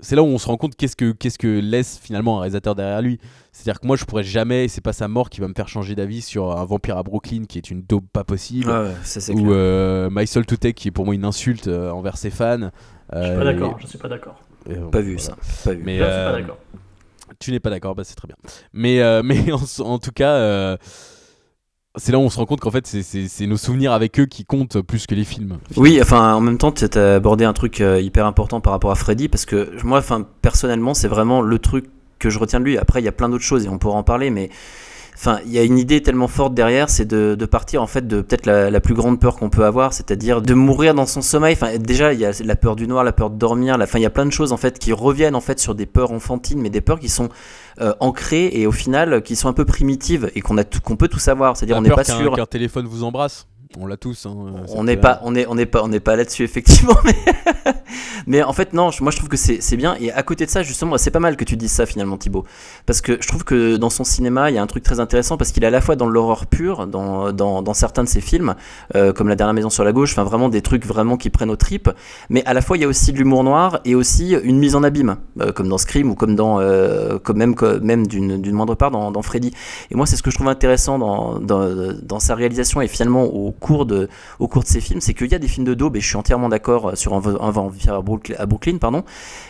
c'est 0.00 0.14
là 0.16 0.22
où 0.22 0.26
on 0.26 0.38
se 0.38 0.46
rend 0.46 0.56
compte 0.56 0.76
qu'est-ce 0.76 0.94
que, 0.96 1.12
qu'est-ce 1.12 1.38
que 1.38 1.46
laisse 1.60 1.98
finalement 2.00 2.38
un 2.38 2.40
réalisateur 2.42 2.74
derrière 2.74 3.02
lui. 3.02 3.18
C'est-à-dire 3.52 3.80
que 3.80 3.86
moi 3.86 3.96
je 3.96 4.04
pourrais 4.04 4.22
jamais, 4.22 4.64
et 4.64 4.68
c'est 4.68 4.80
pas 4.80 4.92
sa 4.92 5.08
mort 5.08 5.28
qui 5.30 5.40
va 5.40 5.48
me 5.48 5.54
faire 5.54 5.68
changer 5.68 5.94
d'avis 5.94 6.22
sur 6.22 6.56
un 6.56 6.64
vampire 6.64 6.96
à 6.98 7.02
Brooklyn 7.02 7.44
qui 7.48 7.58
est 7.58 7.70
une 7.70 7.82
dope 7.82 8.04
pas 8.12 8.24
possible. 8.24 8.70
Ouais, 8.70 8.92
ça 9.02 9.32
ou 9.32 9.52
euh, 9.52 10.08
My 10.12 10.26
Soul 10.26 10.46
to 10.46 10.56
Take 10.56 10.74
qui 10.74 10.88
est 10.88 10.92
pour 10.92 11.04
moi 11.04 11.14
une 11.14 11.24
insulte 11.24 11.66
euh, 11.68 11.90
envers 11.90 12.16
ses 12.16 12.30
fans. 12.30 12.70
Je 13.12 13.24
suis 13.24 13.36
pas 13.36 13.44
d'accord, 13.44 13.78
je 13.80 13.86
suis 13.86 13.98
pas 13.98 14.08
d'accord. 14.08 14.40
Pas 14.92 15.00
vu 15.00 15.18
ça, 15.18 15.34
pas 15.64 15.72
vu. 15.72 15.82
Mais 15.84 15.98
Là, 15.98 16.06
je 16.06 16.10
suis 16.12 16.20
euh, 16.20 16.32
pas 16.32 16.38
d'accord. 16.40 16.58
tu 17.40 17.50
n'es 17.52 17.60
pas 17.60 17.70
d'accord, 17.70 17.94
bah 17.94 18.04
c'est 18.04 18.14
très 18.14 18.28
bien. 18.28 18.36
Mais, 18.72 19.00
euh, 19.00 19.22
mais 19.24 19.50
en, 19.52 19.60
en 19.84 19.98
tout 19.98 20.12
cas, 20.12 20.32
euh, 20.34 20.76
c'est 21.98 22.12
là 22.12 22.18
où 22.18 22.22
on 22.22 22.30
se 22.30 22.38
rend 22.38 22.46
compte 22.46 22.60
qu'en 22.60 22.70
fait, 22.70 22.86
c'est- 22.86 23.46
nos 23.46 23.56
souvenirs 23.56 23.92
avec 23.92 24.18
eux 24.20 24.26
qui 24.26 24.44
comptent 24.44 24.80
plus 24.80 25.06
que 25.06 25.14
les 25.14 25.24
films. 25.24 25.58
Oui, 25.76 25.98
enfin, 26.00 26.34
en 26.34 26.40
même 26.40 26.58
temps, 26.58 26.72
tu 26.72 26.84
as 26.84 27.14
abordé 27.14 27.44
un 27.44 27.52
truc 27.52 27.80
euh, 27.80 28.00
hyper 28.00 28.26
important 28.26 28.60
par 28.60 28.72
rapport 28.72 28.90
à 28.90 28.94
Freddy, 28.94 29.28
parce 29.28 29.44
que 29.46 29.70
moi, 29.84 29.98
enfin, 29.98 30.26
personnellement, 30.42 30.94
c'est 30.94 31.08
vraiment 31.08 31.40
le 31.42 31.58
truc 31.58 31.86
que 32.18 32.30
je 32.30 32.38
retiens 32.38 32.58
de 32.60 32.64
lui. 32.64 32.78
Après, 32.78 33.00
il 33.00 33.04
y 33.04 33.08
a 33.08 33.12
plein 33.12 33.28
d'autres 33.28 33.44
choses 33.44 33.64
et 33.64 33.68
on 33.68 33.78
pourra 33.78 33.96
en 33.96 34.02
parler, 34.02 34.30
mais 34.30 34.50
enfin, 35.18 35.40
il 35.44 35.52
y 35.52 35.58
a 35.58 35.64
une 35.64 35.76
idée 35.78 36.00
tellement 36.00 36.28
forte 36.28 36.54
derrière, 36.54 36.88
c'est 36.88 37.04
de, 37.04 37.34
de 37.34 37.44
partir 37.46 37.82
en 37.82 37.88
fait 37.88 38.06
de 38.06 38.20
peut-être 38.20 38.46
la, 38.46 38.70
la 38.70 38.80
plus 38.80 38.94
grande 38.94 39.18
peur 39.20 39.34
qu'on 39.36 39.50
peut 39.50 39.64
avoir, 39.64 39.92
c'est-à-dire 39.92 40.40
de 40.40 40.54
mourir 40.54 40.94
dans 40.94 41.06
son 41.06 41.20
sommeil. 41.22 41.54
Enfin, 41.54 41.76
déjà, 41.78 42.12
il 42.12 42.20
y 42.20 42.24
a 42.24 42.30
la 42.44 42.54
peur 42.54 42.76
du 42.76 42.86
noir, 42.86 43.02
la 43.02 43.10
peur 43.12 43.28
de 43.30 43.36
dormir. 43.36 43.76
la- 43.76 43.84
Enfin, 43.84 43.98
il 43.98 44.02
y 44.02 44.06
a 44.06 44.10
plein 44.10 44.26
de 44.26 44.30
choses 44.30 44.52
en 44.52 44.56
fait 44.56 44.78
qui 44.78 44.92
reviennent 44.92 45.34
en 45.34 45.40
fait 45.40 45.58
sur 45.58 45.74
des 45.74 45.86
peurs 45.86 46.12
enfantines, 46.12 46.60
mais 46.60 46.70
des 46.70 46.80
peurs 46.80 47.00
qui 47.00 47.08
sont 47.08 47.28
euh, 47.80 47.92
ancrées 47.98 48.50
et 48.52 48.68
au 48.68 48.72
final 48.72 49.20
qui 49.22 49.34
sont 49.34 49.48
un 49.48 49.52
peu 49.52 49.64
primitives 49.64 50.30
et 50.36 50.40
qu'on 50.40 50.56
a 50.56 50.62
qu'on 50.64 50.94
peut 50.96 51.08
tout 51.08 51.18
savoir. 51.18 51.56
C'est-à-dire, 51.56 51.76
on 51.76 51.82
n'est 51.82 51.88
pas 51.96 52.04
sûr. 52.22 52.36
qu'un 52.36 52.46
téléphone 52.46 52.86
vous 52.86 53.02
embrasse. 53.02 53.47
On 53.76 53.86
l'a 53.86 53.96
tous. 53.96 54.24
hein, 54.26 54.34
on 54.34 54.66
cette 54.66 54.80
n'est 54.84 54.96
pas 54.96 55.20
on 55.24 55.34
est 55.34 55.46
on 55.46 55.54
n'est 55.54 55.66
pas 55.66 55.82
on 55.84 55.88
n'est 55.88 56.00
pas 56.00 56.16
là-dessus 56.16 56.42
effectivement 56.42 56.94
mais 57.04 57.14
mais 58.26 58.42
en 58.42 58.52
fait 58.52 58.72
non 58.72 58.90
moi 59.00 59.10
je 59.12 59.16
trouve 59.18 59.28
que 59.28 59.36
c'est 59.36 59.76
bien. 59.76 59.94
Et 60.00 60.10
à 60.10 60.22
côté 60.22 60.46
de 60.46 60.50
ça 60.50 60.62
justement 60.62 60.96
c'est 60.98 61.10
pas 61.10 61.20
mal 61.20 61.36
que 61.36 61.44
tu 61.44 61.56
dises 61.56 61.72
ça 61.72 61.84
finalement 61.86 62.16
Thibaut. 62.16 62.44
Parce 62.86 63.00
que 63.00 63.18
je 63.20 63.28
trouve 63.28 63.44
que 63.44 63.76
dans 63.76 63.90
son 63.90 64.04
cinéma 64.04 64.50
il 64.50 64.54
y 64.54 64.58
a 64.58 64.62
un 64.62 64.66
truc 64.66 64.82
très 64.82 65.00
intéressant 65.00 65.36
parce 65.36 65.52
qu'il 65.52 65.62
est 65.64 65.66
à 65.66 65.70
la 65.70 65.80
fois 65.80 65.96
dans 65.96 66.08
l'horreur 66.08 66.46
pure 66.46 66.86
dans, 66.86 67.32
dans, 67.32 67.62
dans 67.62 67.74
certains 67.74 68.04
de 68.04 68.08
ses 68.08 68.20
films 68.20 68.54
euh, 68.96 69.12
comme 69.12 69.28
la 69.28 69.36
dernière 69.36 69.54
maison 69.54 69.70
sur 69.70 69.84
la 69.84 69.92
gauche 69.92 70.12
enfin 70.12 70.24
vraiment 70.24 70.48
des 70.48 70.62
trucs 70.62 70.86
vraiment 70.86 71.16
qui 71.16 71.28
prennent 71.30 71.50
aux 71.50 71.56
tripes. 71.56 71.90
Mais 72.30 72.42
à 72.46 72.54
la 72.54 72.62
fois 72.62 72.76
il 72.78 72.80
y 72.80 72.84
a 72.84 72.88
aussi 72.88 73.12
de 73.12 73.18
l'humour 73.18 73.44
noir 73.44 73.80
et 73.84 73.94
aussi 73.94 74.34
une 74.42 74.58
mise 74.58 74.74
en 74.76 74.82
abîme 74.82 75.16
euh, 75.40 75.52
comme 75.52 75.68
dans 75.68 75.78
Scream 75.78 76.10
ou 76.10 76.14
comme 76.14 76.34
dans 76.36 76.58
euh, 76.60 77.18
comme 77.18 77.36
même 77.36 77.54
comme- 77.54 77.82
même 77.84 78.06
d'une 78.06 78.40
d'une 78.40 78.54
moindre 78.54 78.74
part 78.74 78.90
dans, 78.90 79.10
dans 79.10 79.22
Freddy. 79.22 79.52
Et 79.90 79.94
moi 79.94 80.06
c'est 80.06 80.16
ce 80.16 80.22
que 80.22 80.30
je 80.30 80.36
trouve 80.36 80.48
intéressant 80.48 80.98
dans, 80.98 81.38
dans, 81.38 81.92
dans 82.02 82.18
sa 82.20 82.34
réalisation 82.34 82.80
et 82.80 82.88
finalement 82.88 83.24
au 83.24 83.52
cours 83.58 83.86
de 83.86 84.08
au 84.38 84.48
cours 84.48 84.62
de 84.62 84.68
ces 84.68 84.80
films, 84.80 85.00
c'est 85.00 85.14
qu'il 85.14 85.30
y 85.30 85.34
a 85.34 85.38
des 85.38 85.48
films 85.48 85.66
de 85.66 85.74
daube, 85.74 85.96
et 85.96 86.00
je 86.00 86.06
suis 86.06 86.16
entièrement 86.16 86.48
d'accord 86.48 86.90
euh, 86.90 86.94
sur 86.94 87.14
un, 87.14 87.20
vampire 87.20 87.94
à 87.94 88.46
Brooklyn, 88.46 88.78
pardon. 88.78 89.04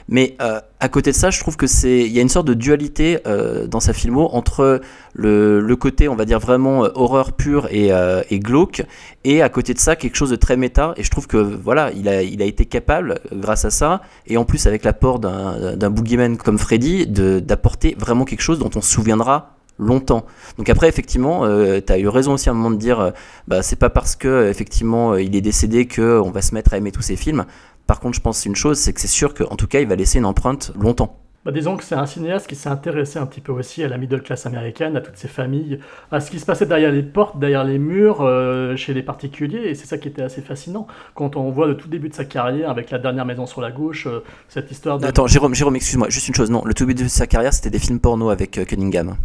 Mais 0.09 0.37
euh, 0.41 0.61
à 0.81 0.89
côté 0.89 1.11
de 1.11 1.17
ça, 1.17 1.31
je 1.31 1.41
trouve 1.41 1.57
que 1.57 1.67
c'est, 1.67 2.01
il 2.01 2.13
y 2.13 2.19
a 2.19 2.23
une 2.23 2.29
sorte 2.29 2.47
de 2.47 2.55
dualité 2.55 3.19
euh, 3.27 3.67
dans 3.67 3.81
sa 3.81 3.93
filmo 3.93 4.29
entre 4.33 4.81
le, 5.13 5.61
le 5.61 5.77
côté, 5.77 6.09
on 6.09 6.17
va 6.17 6.25
dire 6.25 6.39
vraiment 6.39 6.81
horreur 6.95 7.33
pure 7.33 7.69
et, 7.71 7.91
et 8.31 8.39
glauque, 8.39 8.83
et 9.25 9.43
à 9.43 9.49
côté 9.49 9.75
de 9.75 9.79
ça, 9.79 9.97
quelque 9.97 10.17
chose 10.17 10.31
de 10.31 10.37
très 10.37 10.57
méta. 10.57 10.95
Et 10.97 11.03
je 11.03 11.11
trouve 11.11 11.27
que 11.27 11.37
voilà, 11.37 11.91
il 11.93 12.09
a, 12.09 12.23
il 12.23 12.41
a 12.43 12.45
été 12.45 12.67
capable, 12.67 13.21
grâce 13.33 13.65
à 13.65 13.71
ça, 13.71 14.03
et 14.27 14.37
en 14.37 14.45
plus 14.45 14.67
avec 14.67 14.85
l'apport 14.85 15.19
d'un, 15.19 15.91
boogeyman 15.91 16.37
comme 16.37 16.59
Freddy, 16.59 17.07
d'apporter 17.07 17.97
vraiment 17.99 18.25
quelque 18.25 18.43
chose 18.43 18.59
dont 18.59 18.71
on 18.75 18.81
se 18.81 18.91
souviendra 18.91 19.58
longtemps. 19.79 20.27
Donc 20.59 20.69
après 20.69 20.89
effectivement, 20.89 21.45
euh, 21.45 21.81
tu 21.85 21.93
as 21.93 21.99
eu 21.99 22.09
raison 22.09 22.35
aussi 22.35 22.49
à 22.49 22.53
un 22.53 22.55
moment 22.55 22.71
de 22.71 22.77
dire 22.77 23.01
euh, 23.01 23.11
bah 23.47 23.63
c'est 23.63 23.77
pas 23.77 23.91
parce 23.91 24.17
que 24.17 24.29
euh, 24.29 24.51
effectivement 24.51 25.13
euh, 25.13 25.23
il 25.23 25.37
est 25.37 25.41
décédé 25.41 25.87
que 25.87 26.21
on 26.21 26.31
va 26.31 26.43
se 26.43 26.55
mettre 26.55 26.75
à 26.75 26.79
aimer 26.79 26.93
tous 26.93 27.03
ses 27.03 27.17
films. 27.17 27.45
Par 27.87 28.01
contre, 28.01 28.17
je 28.17 28.21
pense 28.21 28.45
une 28.45 28.57
chose, 28.57 28.79
c'est 28.79 28.93
que 28.93 29.01
c'est 29.01 29.07
sûr 29.07 29.33
qu'en 29.33 29.57
tout 29.57 29.67
cas, 29.67 29.81
il 29.81 29.89
va 29.89 29.97
laisser 29.97 30.19
une 30.19 30.27
empreinte 30.27 30.73
longtemps. 30.79 31.17
Bah, 31.49 31.53
disons 31.53 31.79
que 31.79 31.85
c'est 31.85 31.95
un 31.95 32.05
cinéaste 32.05 32.47
qui 32.47 32.57
s'est 32.57 32.69
intéressé 32.69 33.19
un 33.19 33.25
petit 33.25 33.41
peu 33.41 33.53
aussi 33.53 33.83
à 33.83 33.89
la 33.89 33.97
middle 33.97 34.21
class 34.21 34.45
américaine, 34.45 34.95
à 34.99 35.01
toutes 35.01 35.17
ces 35.17 35.29
familles, 35.29 35.79
à 36.13 36.21
ce 36.21 36.31
qui 36.31 36.39
se 36.39 36.45
passait 36.45 36.67
derrière 36.67 36.93
les 36.93 37.03
portes, 37.03 37.39
derrière 37.39 37.65
les 37.65 37.79
murs, 37.79 38.21
euh, 38.21 38.77
chez 38.77 38.93
les 38.93 39.03
particuliers, 39.03 39.69
et 39.69 39.75
c'est 39.75 39.87
ça 39.87 39.97
qui 39.97 40.09
était 40.09 40.21
assez 40.21 40.43
fascinant. 40.43 40.87
Quand 41.15 41.37
on 41.37 41.51
voit 41.51 41.67
le 41.67 41.79
tout 41.79 41.89
début 41.89 42.11
de 42.11 42.15
sa 42.15 42.27
carrière 42.27 42.69
avec 42.69 42.91
la 42.91 42.99
dernière 42.99 43.25
maison 43.25 43.47
sur 43.47 43.63
la 43.63 43.71
gauche, 43.71 44.07
euh, 44.07 44.23
cette 44.49 44.71
histoire 44.71 44.99
de... 44.99 45.07
Attends, 45.07 45.27
Jérôme, 45.27 45.55
Jérôme 45.55 45.77
excuse-moi, 45.77 46.11
juste 46.11 46.29
une 46.29 46.35
chose, 46.35 46.51
non, 46.51 46.63
le 46.67 46.75
tout 46.75 46.85
début 46.85 47.05
de 47.05 47.09
sa 47.09 47.27
carrière, 47.27 47.55
c'était 47.55 47.71
des 47.71 47.79
films 47.79 48.01
porno 48.01 48.29
avec 48.29 48.59
euh, 48.59 48.67
Cunningham. 48.67 49.17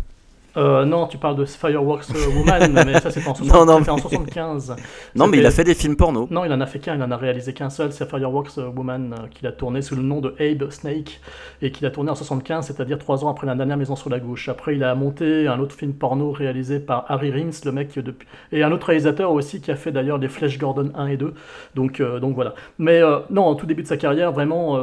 Euh, 0.55 0.85
non, 0.85 1.07
tu 1.07 1.17
parles 1.17 1.35
de 1.35 1.45
Fireworks 1.45 2.05
euh, 2.15 2.37
Woman, 2.37 2.71
mais 2.85 2.99
ça 2.99 3.09
c'était 3.09 3.27
en, 3.27 3.33
60 3.33 3.53
Non, 3.53 3.65
non, 3.65 3.79
c'était 3.79 3.89
en 3.91 3.95
mais- 3.95 4.01
75. 4.01 4.75
Non, 5.15 5.27
mais 5.27 5.39
il 5.39 5.45
a 5.45 5.51
fait 5.51 5.63
des 5.63 5.73
films 5.73 5.95
porno. 5.95 6.27
Non, 6.29 6.45
il 6.45 6.53
en 6.53 6.61
a 6.61 6.65
fait 6.67 6.79
qu'un, 6.79 6.95
il 6.95 7.01
en 7.01 7.09
a 7.09 7.17
réalisé 7.17 7.53
qu'un 7.53 7.69
seul, 7.71 7.91
c'est 7.91 8.07
Fireworks 8.07 8.57
euh, 8.59 8.69
Woman, 8.69 9.13
euh, 9.13 9.27
qu'il 9.29 9.47
a 9.47 9.51
tourné 9.51 9.81
sous 9.81 9.95
le 9.95 10.03
nom 10.03 10.21
de 10.21 10.35
Abe 10.39 10.69
Snake, 10.69 11.21
et 11.61 11.71
qu'il 11.71 11.87
a 11.87 11.91
tourné 11.91 12.11
en 12.11 12.15
75, 12.15 12.67
c'est-à-dire 12.67 12.99
trois 12.99 13.25
ans 13.25 13.29
après 13.29 13.47
la 13.47 13.55
dernière 13.55 13.77
maison 13.77 13.95
sur 13.95 14.09
la 14.11 14.19
gauche. 14.19 14.47
Après, 14.47 14.75
il 14.75 14.83
a 14.83 14.93
monté 14.93 15.47
un 15.47 15.59
autre 15.59 15.75
film 15.75 15.93
porno 15.93 16.31
réalisé 16.31 16.79
par 16.79 17.05
Harry 17.07 17.31
Rims, 17.31 17.51
le 17.65 17.71
mec 17.71 17.89
qui, 17.89 18.03
depuis... 18.03 18.27
et 18.51 18.63
un 18.63 18.71
autre 18.71 18.87
réalisateur 18.87 19.31
aussi 19.31 19.59
qui 19.59 19.71
a 19.71 19.75
fait 19.75 19.91
d'ailleurs 19.91 20.19
les 20.19 20.27
Flash 20.29 20.59
Gordon 20.59 20.91
1 20.95 21.07
et 21.07 21.17
2. 21.17 21.33
Donc, 21.73 21.99
euh, 21.99 22.19
donc 22.19 22.35
voilà. 22.35 22.53
Mais 22.77 23.01
non, 23.31 23.47
au 23.47 23.55
tout 23.55 23.65
début 23.65 23.81
de 23.81 23.87
sa 23.87 23.97
carrière, 23.97 24.31
vraiment, 24.31 24.79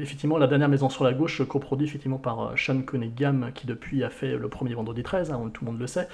effectivement, 0.00 0.38
la 0.38 0.46
dernière 0.48 0.68
maison 0.68 0.88
sur 0.88 1.04
la 1.04 1.12
gauche, 1.12 1.42
coproduit 1.46 1.86
effectivement 1.86 2.18
par 2.18 2.52
Sean 2.56 2.80
Cunningham, 2.82 3.50
qui 3.54 3.66
depuis 3.66 4.02
a 4.02 4.10
fait 4.10 4.36
le 4.36 4.48
premier 4.48 4.74
vendredi 4.74 5.02
13, 5.12 5.30
hein, 5.30 5.50
tout 5.52 5.64
le 5.64 5.70
monde 5.72 5.80
le 5.80 5.86
sait. 5.86 6.08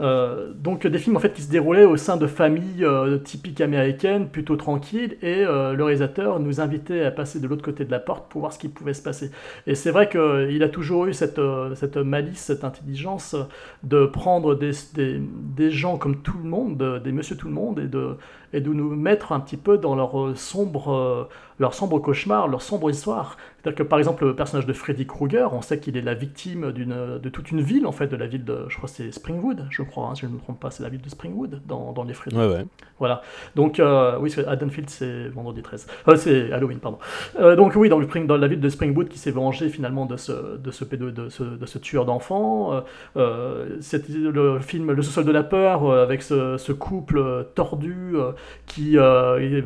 Euh, 0.00 0.52
donc 0.52 0.88
des 0.88 0.98
films 0.98 1.16
en 1.16 1.20
fait 1.20 1.32
qui 1.32 1.40
se 1.42 1.48
déroulaient 1.48 1.84
au 1.84 1.96
sein 1.96 2.16
de 2.16 2.26
familles 2.26 2.84
euh, 2.84 3.16
typiques 3.18 3.60
américaines, 3.60 4.28
plutôt 4.28 4.56
tranquilles, 4.56 5.16
et 5.22 5.44
euh, 5.46 5.72
le 5.72 5.84
réalisateur 5.84 6.40
nous 6.40 6.60
invitait 6.60 7.04
à 7.04 7.12
passer 7.12 7.38
de 7.38 7.46
l'autre 7.46 7.62
côté 7.64 7.84
de 7.84 7.92
la 7.92 8.00
porte 8.00 8.28
pour 8.28 8.40
voir 8.40 8.52
ce 8.52 8.58
qui 8.58 8.68
pouvait 8.68 8.92
se 8.92 9.02
passer. 9.02 9.30
Et 9.68 9.76
c'est 9.76 9.92
vrai 9.92 10.08
qu'il 10.08 10.62
a 10.64 10.68
toujours 10.68 11.06
eu 11.06 11.14
cette, 11.14 11.40
cette 11.74 11.96
malice, 11.96 12.40
cette 12.40 12.64
intelligence 12.64 13.36
de 13.84 14.04
prendre 14.06 14.56
des, 14.56 14.72
des, 14.94 15.20
des 15.20 15.70
gens 15.70 15.96
comme 15.96 16.22
tout 16.22 16.38
le 16.42 16.48
monde, 16.48 16.76
de- 16.76 16.98
des 16.98 17.12
monsieur 17.12 17.36
tout 17.36 17.46
le 17.48 17.54
monde, 17.54 17.78
et 17.78 17.86
de, 17.86 18.16
et 18.54 18.60
de 18.60 18.72
nous 18.72 18.94
mettre 18.94 19.32
un 19.32 19.40
petit 19.40 19.56
peu 19.58 19.76
dans 19.78 19.94
leur 19.94 20.18
euh, 20.18 20.34
sombre, 20.34 20.92
euh, 20.94 21.24
leur 21.58 21.74
sombre 21.74 21.98
cauchemar, 21.98 22.48
leur 22.48 22.62
sombre 22.62 22.90
histoire. 22.90 23.36
C'est-à-dire 23.62 23.78
que 23.78 23.82
par 23.82 23.98
exemple 23.98 24.24
le 24.26 24.34
personnage 24.36 24.66
de 24.66 24.72
Freddy 24.72 25.06
Krueger, 25.06 25.52
on 25.54 25.62
sait 25.62 25.78
qu'il 25.80 25.96
est 25.96 26.02
la 26.02 26.12
victime 26.14 26.70
d'une, 26.72 27.18
de 27.22 27.28
toute 27.30 27.50
une 27.50 27.60
ville 27.62 27.86
en 27.86 27.92
fait, 27.92 28.06
de 28.08 28.16
la 28.16 28.26
ville 28.26 28.44
de, 28.44 28.66
je 28.68 28.76
crois 28.76 28.88
que 28.88 28.94
c'est 28.94 29.10
Springwood, 29.10 29.66
je 29.70 29.82
crois, 29.82 30.08
hein, 30.08 30.14
si 30.14 30.22
je 30.22 30.26
ne 30.26 30.32
me 30.32 30.38
trompe 30.38 30.60
pas, 30.60 30.70
c'est 30.70 30.82
la 30.82 30.88
ville 30.90 31.00
de 31.00 31.08
Springwood 31.08 31.62
dans, 31.66 31.92
dans 31.92 32.04
les 32.04 32.12
Freddy. 32.14 32.36
Ouais, 32.36 32.46
ouais. 32.46 32.66
Voilà. 32.98 33.22
Donc 33.56 33.80
euh, 33.80 34.18
oui, 34.20 34.30
c'est 34.30 34.46
Haddonfield 34.46 34.90
c'est 34.90 35.28
vendredi 35.28 35.62
13. 35.62 35.86
Euh, 36.08 36.16
c'est 36.16 36.52
Halloween, 36.52 36.78
pardon. 36.78 36.98
Euh, 37.40 37.56
donc 37.56 37.74
oui, 37.76 37.88
dans, 37.88 37.98
le 37.98 38.04
Spring- 38.06 38.26
dans 38.26 38.36
la 38.36 38.46
ville 38.48 38.60
de 38.60 38.68
Springwood 38.68 39.08
qui 39.08 39.18
s'est 39.18 39.30
vengé 39.30 39.68
finalement 39.70 40.04
de 40.06 40.16
ce, 40.16 40.58
de 40.58 40.70
ce, 40.70 40.84
pédo- 40.84 41.10
de 41.10 41.28
ce, 41.30 41.42
de 41.42 41.66
ce 41.66 41.78
tueur 41.78 42.04
d'enfants. 42.04 42.72
Euh, 42.74 42.80
euh, 43.16 43.78
le 44.18 44.58
film 44.60 44.92
Le 44.92 45.02
sous-sol 45.02 45.24
de 45.24 45.32
la 45.32 45.42
peur 45.42 45.84
euh, 45.84 46.02
avec 46.02 46.22
ce, 46.22 46.58
ce 46.58 46.72
couple 46.72 47.18
euh, 47.18 47.42
tordu 47.54 48.12
euh, 48.14 48.32
qui, 48.66 48.98
euh, 48.98 49.62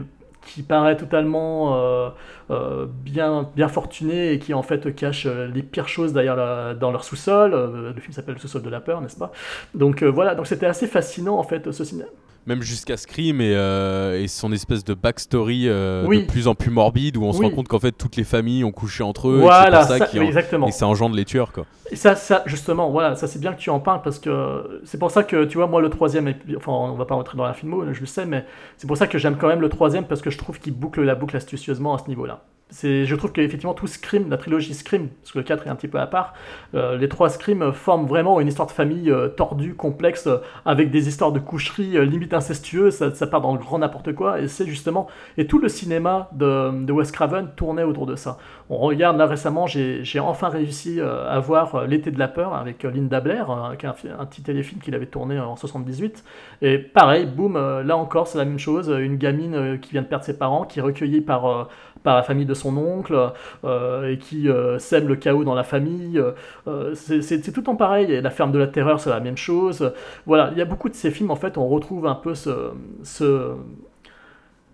qui 0.46 0.62
paraît 0.62 0.96
totalement 0.96 1.76
euh, 1.76 2.08
euh, 2.50 2.86
bien, 3.04 3.48
bien 3.54 3.68
fortuné 3.68 4.32
et 4.32 4.38
qui 4.38 4.54
en 4.54 4.62
fait 4.62 4.94
cache 4.94 5.26
les 5.26 5.62
pires 5.62 5.88
choses 5.88 6.12
derrière 6.12 6.36
la- 6.36 6.74
dans 6.74 6.90
leur 6.90 7.04
sous-sol. 7.04 7.50
Le 7.94 8.00
film 8.00 8.12
s'appelle 8.12 8.34
Le 8.34 8.40
sous-sol 8.40 8.62
de 8.62 8.70
la 8.70 8.80
peur, 8.80 9.00
n'est-ce 9.00 9.16
pas? 9.18 9.30
Donc 9.74 10.02
voilà, 10.02 10.34
donc 10.34 10.46
c'était 10.46 10.66
assez 10.66 10.86
fascinant 10.86 11.38
en 11.38 11.42
fait 11.42 11.70
ce 11.70 11.84
cinéma. 11.84 12.08
Même 12.46 12.62
jusqu'à 12.62 12.96
Scream 12.96 13.42
et, 13.42 13.52
euh, 13.54 14.22
et 14.22 14.26
son 14.26 14.52
espèce 14.52 14.82
de 14.82 14.94
backstory 14.94 15.64
euh, 15.68 16.06
Oui. 16.06 16.22
de 16.22 16.26
plus 16.26 16.48
en 16.48 16.54
plus 16.54 16.70
morbide 16.70 17.18
où 17.18 17.24
on 17.24 17.34
se 17.34 17.40
Oui. 17.40 17.44
rend 17.44 17.50
compte 17.50 17.68
qu'en 17.68 17.78
fait 17.78 17.92
toutes 17.92 18.16
les 18.16 18.24
familles 18.24 18.64
ont 18.64 18.72
couché 18.72 19.02
entre 19.02 19.28
eux. 19.28 19.40
Voilà, 19.40 19.80
et 19.80 19.82
c'est 19.82 19.88
pour 19.98 19.98
ça 19.98 20.06
ça- 20.06 20.10
oui, 20.14 20.20
en- 20.20 20.28
exactement. 20.28 20.66
Et 20.66 20.70
ça 20.72 20.86
engendre 20.86 21.14
les 21.14 21.26
tueurs 21.26 21.52
quoi. 21.52 21.66
Et 21.90 21.96
ça, 21.96 22.14
ça, 22.16 22.42
justement, 22.46 22.90
voilà, 22.90 23.14
ça 23.16 23.27
c'est 23.27 23.38
bien 23.38 23.53
que 23.55 23.59
tu 23.59 23.70
en 23.70 23.81
parles 23.81 24.03
parce 24.03 24.18
que 24.18 24.81
c'est 24.85 24.98
pour 24.98 25.11
ça 25.11 25.24
que, 25.24 25.44
tu 25.44 25.57
vois, 25.57 25.66
moi 25.66 25.81
le 25.81 25.88
troisième, 25.88 26.35
enfin 26.57 26.72
on 26.72 26.94
va 26.94 27.07
pas 27.07 27.14
rentrer 27.14 27.38
dans 27.38 27.46
la 27.46 27.55
filmo, 27.55 27.85
je 27.92 28.01
le 28.01 28.07
sais, 28.07 28.27
mais 28.27 28.44
c'est 28.77 28.87
pour 28.87 28.96
ça 28.96 29.07
que 29.07 29.16
j'aime 29.16 29.37
quand 29.38 29.48
même 29.48 29.61
le 29.61 29.70
troisième 29.70 30.05
parce 30.05 30.20
que 30.20 30.31
je 30.31 30.37
trouve 30.37 30.59
qu'il 30.61 30.74
boucle 30.74 31.03
la 31.03 31.14
boucle 31.14 31.37
astucieusement 31.37 31.94
à 31.94 31.98
ce 31.98 32.09
niveau-là. 32.09 32.42
je 32.70 33.14
trouve 33.14 33.33
qu'effectivement 33.33 33.72
tout 33.72 33.87
Scream, 33.87 34.29
la 34.29 34.37
trilogie 34.37 34.74
Scream, 34.74 35.09
parce 35.22 35.33
que 35.33 35.38
le 35.38 35.44
4 35.44 35.66
est 35.66 35.70
un 35.70 35.77
petit 35.77 35.88
peu 35.88 35.98
à 35.98 36.07
part, 36.07 36.35
euh, 36.74 36.98
les 36.98 37.09
trois 37.09 37.31
Scream 37.31 37.72
forment 37.72 38.07
vraiment 38.07 38.38
une 38.40 38.48
histoire 38.48 38.68
de 38.68 38.72
famille 38.72 39.11
euh, 39.11 39.29
tordue, 39.29 39.74
complexe, 39.74 40.27
euh, 40.27 40.38
avec 40.66 40.90
des 40.90 41.09
histoires 41.09 41.33
de 41.33 41.38
coucherie 41.38 41.96
euh, 41.96 42.05
limite 42.05 42.35
incestueuses, 42.35 42.96
ça, 42.96 43.14
ça 43.14 43.27
part 43.27 43.40
dans 43.40 43.53
le 43.53 43.59
grand 43.59 43.79
n'importe 43.79 44.14
quoi, 44.14 44.40
et 44.40 44.48
c'est 44.48 44.66
justement, 44.66 45.07
et 45.38 45.46
tout 45.46 45.59
le 45.59 45.68
cinéma 45.68 46.29
de, 46.33 46.85
de 46.85 46.92
Wes 46.92 47.11
Craven 47.11 47.48
tournait 47.57 47.85
autour 47.85 48.05
de 48.05 48.16
ça. 48.16 48.37
On 48.70 48.77
regarde 48.79 49.16
là 49.16 49.27
récemment, 49.27 49.66
j'ai, 49.66 50.03
enfin 50.20 50.48
réussi 50.48 51.01
euh, 51.01 51.27
à 51.29 51.40
voir 51.40 51.77
euh, 51.78 51.86
L'été 51.86 52.10
de 52.10 52.18
la 52.18 52.28
peur 52.28 52.54
avec 52.54 52.84
euh, 52.84 52.90
Linda 52.90 53.20
Blair, 53.20 53.50
euh, 53.50 53.72
un, 54.18 54.26
petit 54.26 54.42
téléfilm 54.42 54.80
qu'il 54.80 54.94
avait 54.94 55.06
tourné 55.06 55.38
en 55.38 55.56
78, 55.56 56.24
et 56.62 56.78
pareil, 56.78 57.26
boum, 57.26 57.54
là 57.56 57.96
encore 57.96 58.26
c'est 58.26 58.38
la 58.38 58.44
même 58.44 58.58
chose, 58.58 58.88
une 58.88 59.16
gamine 59.16 59.78
qui 59.80 59.92
vient 59.92 60.02
de 60.02 60.06
perdre 60.06 60.24
ses 60.24 60.36
parents, 60.36 60.64
qui 60.64 60.78
est 60.78 60.82
recueillie 60.82 61.20
par, 61.20 61.68
par 62.02 62.16
la 62.16 62.22
famille 62.22 62.46
de 62.46 62.54
son 62.54 62.76
oncle, 62.76 63.32
et 63.64 64.18
qui 64.18 64.48
sème 64.78 65.08
le 65.08 65.16
chaos 65.16 65.44
dans 65.44 65.54
la 65.54 65.64
famille. 65.64 66.22
C'est 66.94 67.52
tout 67.52 67.68
en 67.70 67.76
pareil, 67.76 68.12
et 68.12 68.20
La 68.20 68.30
ferme 68.30 68.52
de 68.52 68.58
la 68.58 68.66
terreur 68.66 69.00
c'est 69.00 69.10
la 69.10 69.20
même 69.20 69.36
chose. 69.36 69.92
Voilà, 70.26 70.50
il 70.52 70.58
y 70.58 70.62
a 70.62 70.66
beaucoup 70.66 70.88
de 70.88 70.94
ces 70.94 71.10
films, 71.10 71.30
en 71.30 71.36
fait, 71.36 71.58
on 71.58 71.68
retrouve 71.68 72.06
un 72.06 72.14
peu 72.14 72.34
ce... 72.34 72.72
ce 73.02 73.54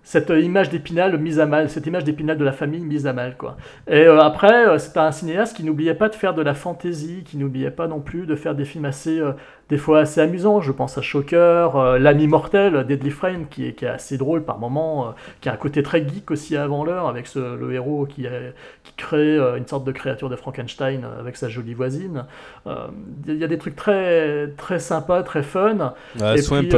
cette 0.06 0.28
image 0.30 0.68
d'épinal 0.68 1.18
mise 1.18 1.40
à 1.40 1.46
mal, 1.46 1.70
cette 1.70 1.86
image 1.86 2.04
d'épinal 2.04 2.36
de 2.36 2.44
la 2.44 2.52
famille 2.52 2.84
mise 2.84 3.06
à 3.06 3.14
mal, 3.14 3.36
quoi. 3.38 3.56
Et 3.88 4.02
euh, 4.06 4.20
après, 4.20 4.68
euh, 4.68 4.78
c'est 4.78 4.96
un 4.98 5.10
cinéaste 5.10 5.56
qui 5.56 5.64
n'oubliait 5.64 5.94
pas 5.94 6.10
de 6.10 6.14
faire 6.14 6.34
de 6.34 6.42
la 6.42 6.52
fantaisie, 6.54 7.22
qui 7.24 7.38
n'oubliait 7.38 7.70
pas 7.70 7.86
non 7.88 8.00
plus 8.00 8.26
de 8.26 8.36
faire 8.36 8.54
des 8.54 8.66
films 8.66 8.84
assez, 8.84 9.18
euh, 9.18 9.32
des 9.70 9.78
fois 9.78 10.00
assez 10.00 10.20
amusants. 10.20 10.60
Je 10.60 10.72
pense 10.72 10.98
à 10.98 11.02
Shocker, 11.02 11.74
euh, 11.74 11.98
L'ami 11.98 12.28
mortel, 12.28 12.84
Deadly 12.86 13.10
Frame, 13.10 13.46
qui 13.48 13.66
est, 13.66 13.72
qui 13.72 13.86
est 13.86 13.88
assez 13.88 14.18
drôle 14.18 14.44
par 14.44 14.58
moments, 14.58 15.14
qui 15.40 15.48
a 15.48 15.54
un 15.54 15.56
côté 15.56 15.82
très 15.82 16.06
geek 16.06 16.30
aussi 16.30 16.54
avant 16.56 16.84
l'heure, 16.84 17.08
avec 17.08 17.26
ce, 17.26 17.56
le 17.56 17.72
héros 17.72 18.04
qui, 18.06 18.26
est- 18.26 18.52
qui 18.82 18.92
crée 18.96 19.38
une 19.56 19.66
sorte 19.66 19.84
de 19.84 19.92
créature 19.92 20.28
de 20.28 20.36
Frankenstein 20.36 21.00
avec 21.18 21.36
sa 21.36 21.48
jolie 21.48 21.72
voisine. 21.74 22.26
Il 23.26 23.36
y 23.36 23.44
a 23.44 23.48
des 23.48 23.58
trucs 23.58 23.76
très, 23.76 24.48
très 24.58 24.78
sympas, 24.78 25.22
très 25.22 25.42
fun. 25.42 25.94
Et 26.36 26.42
Swamp, 26.42 26.60
puis, 26.60 26.76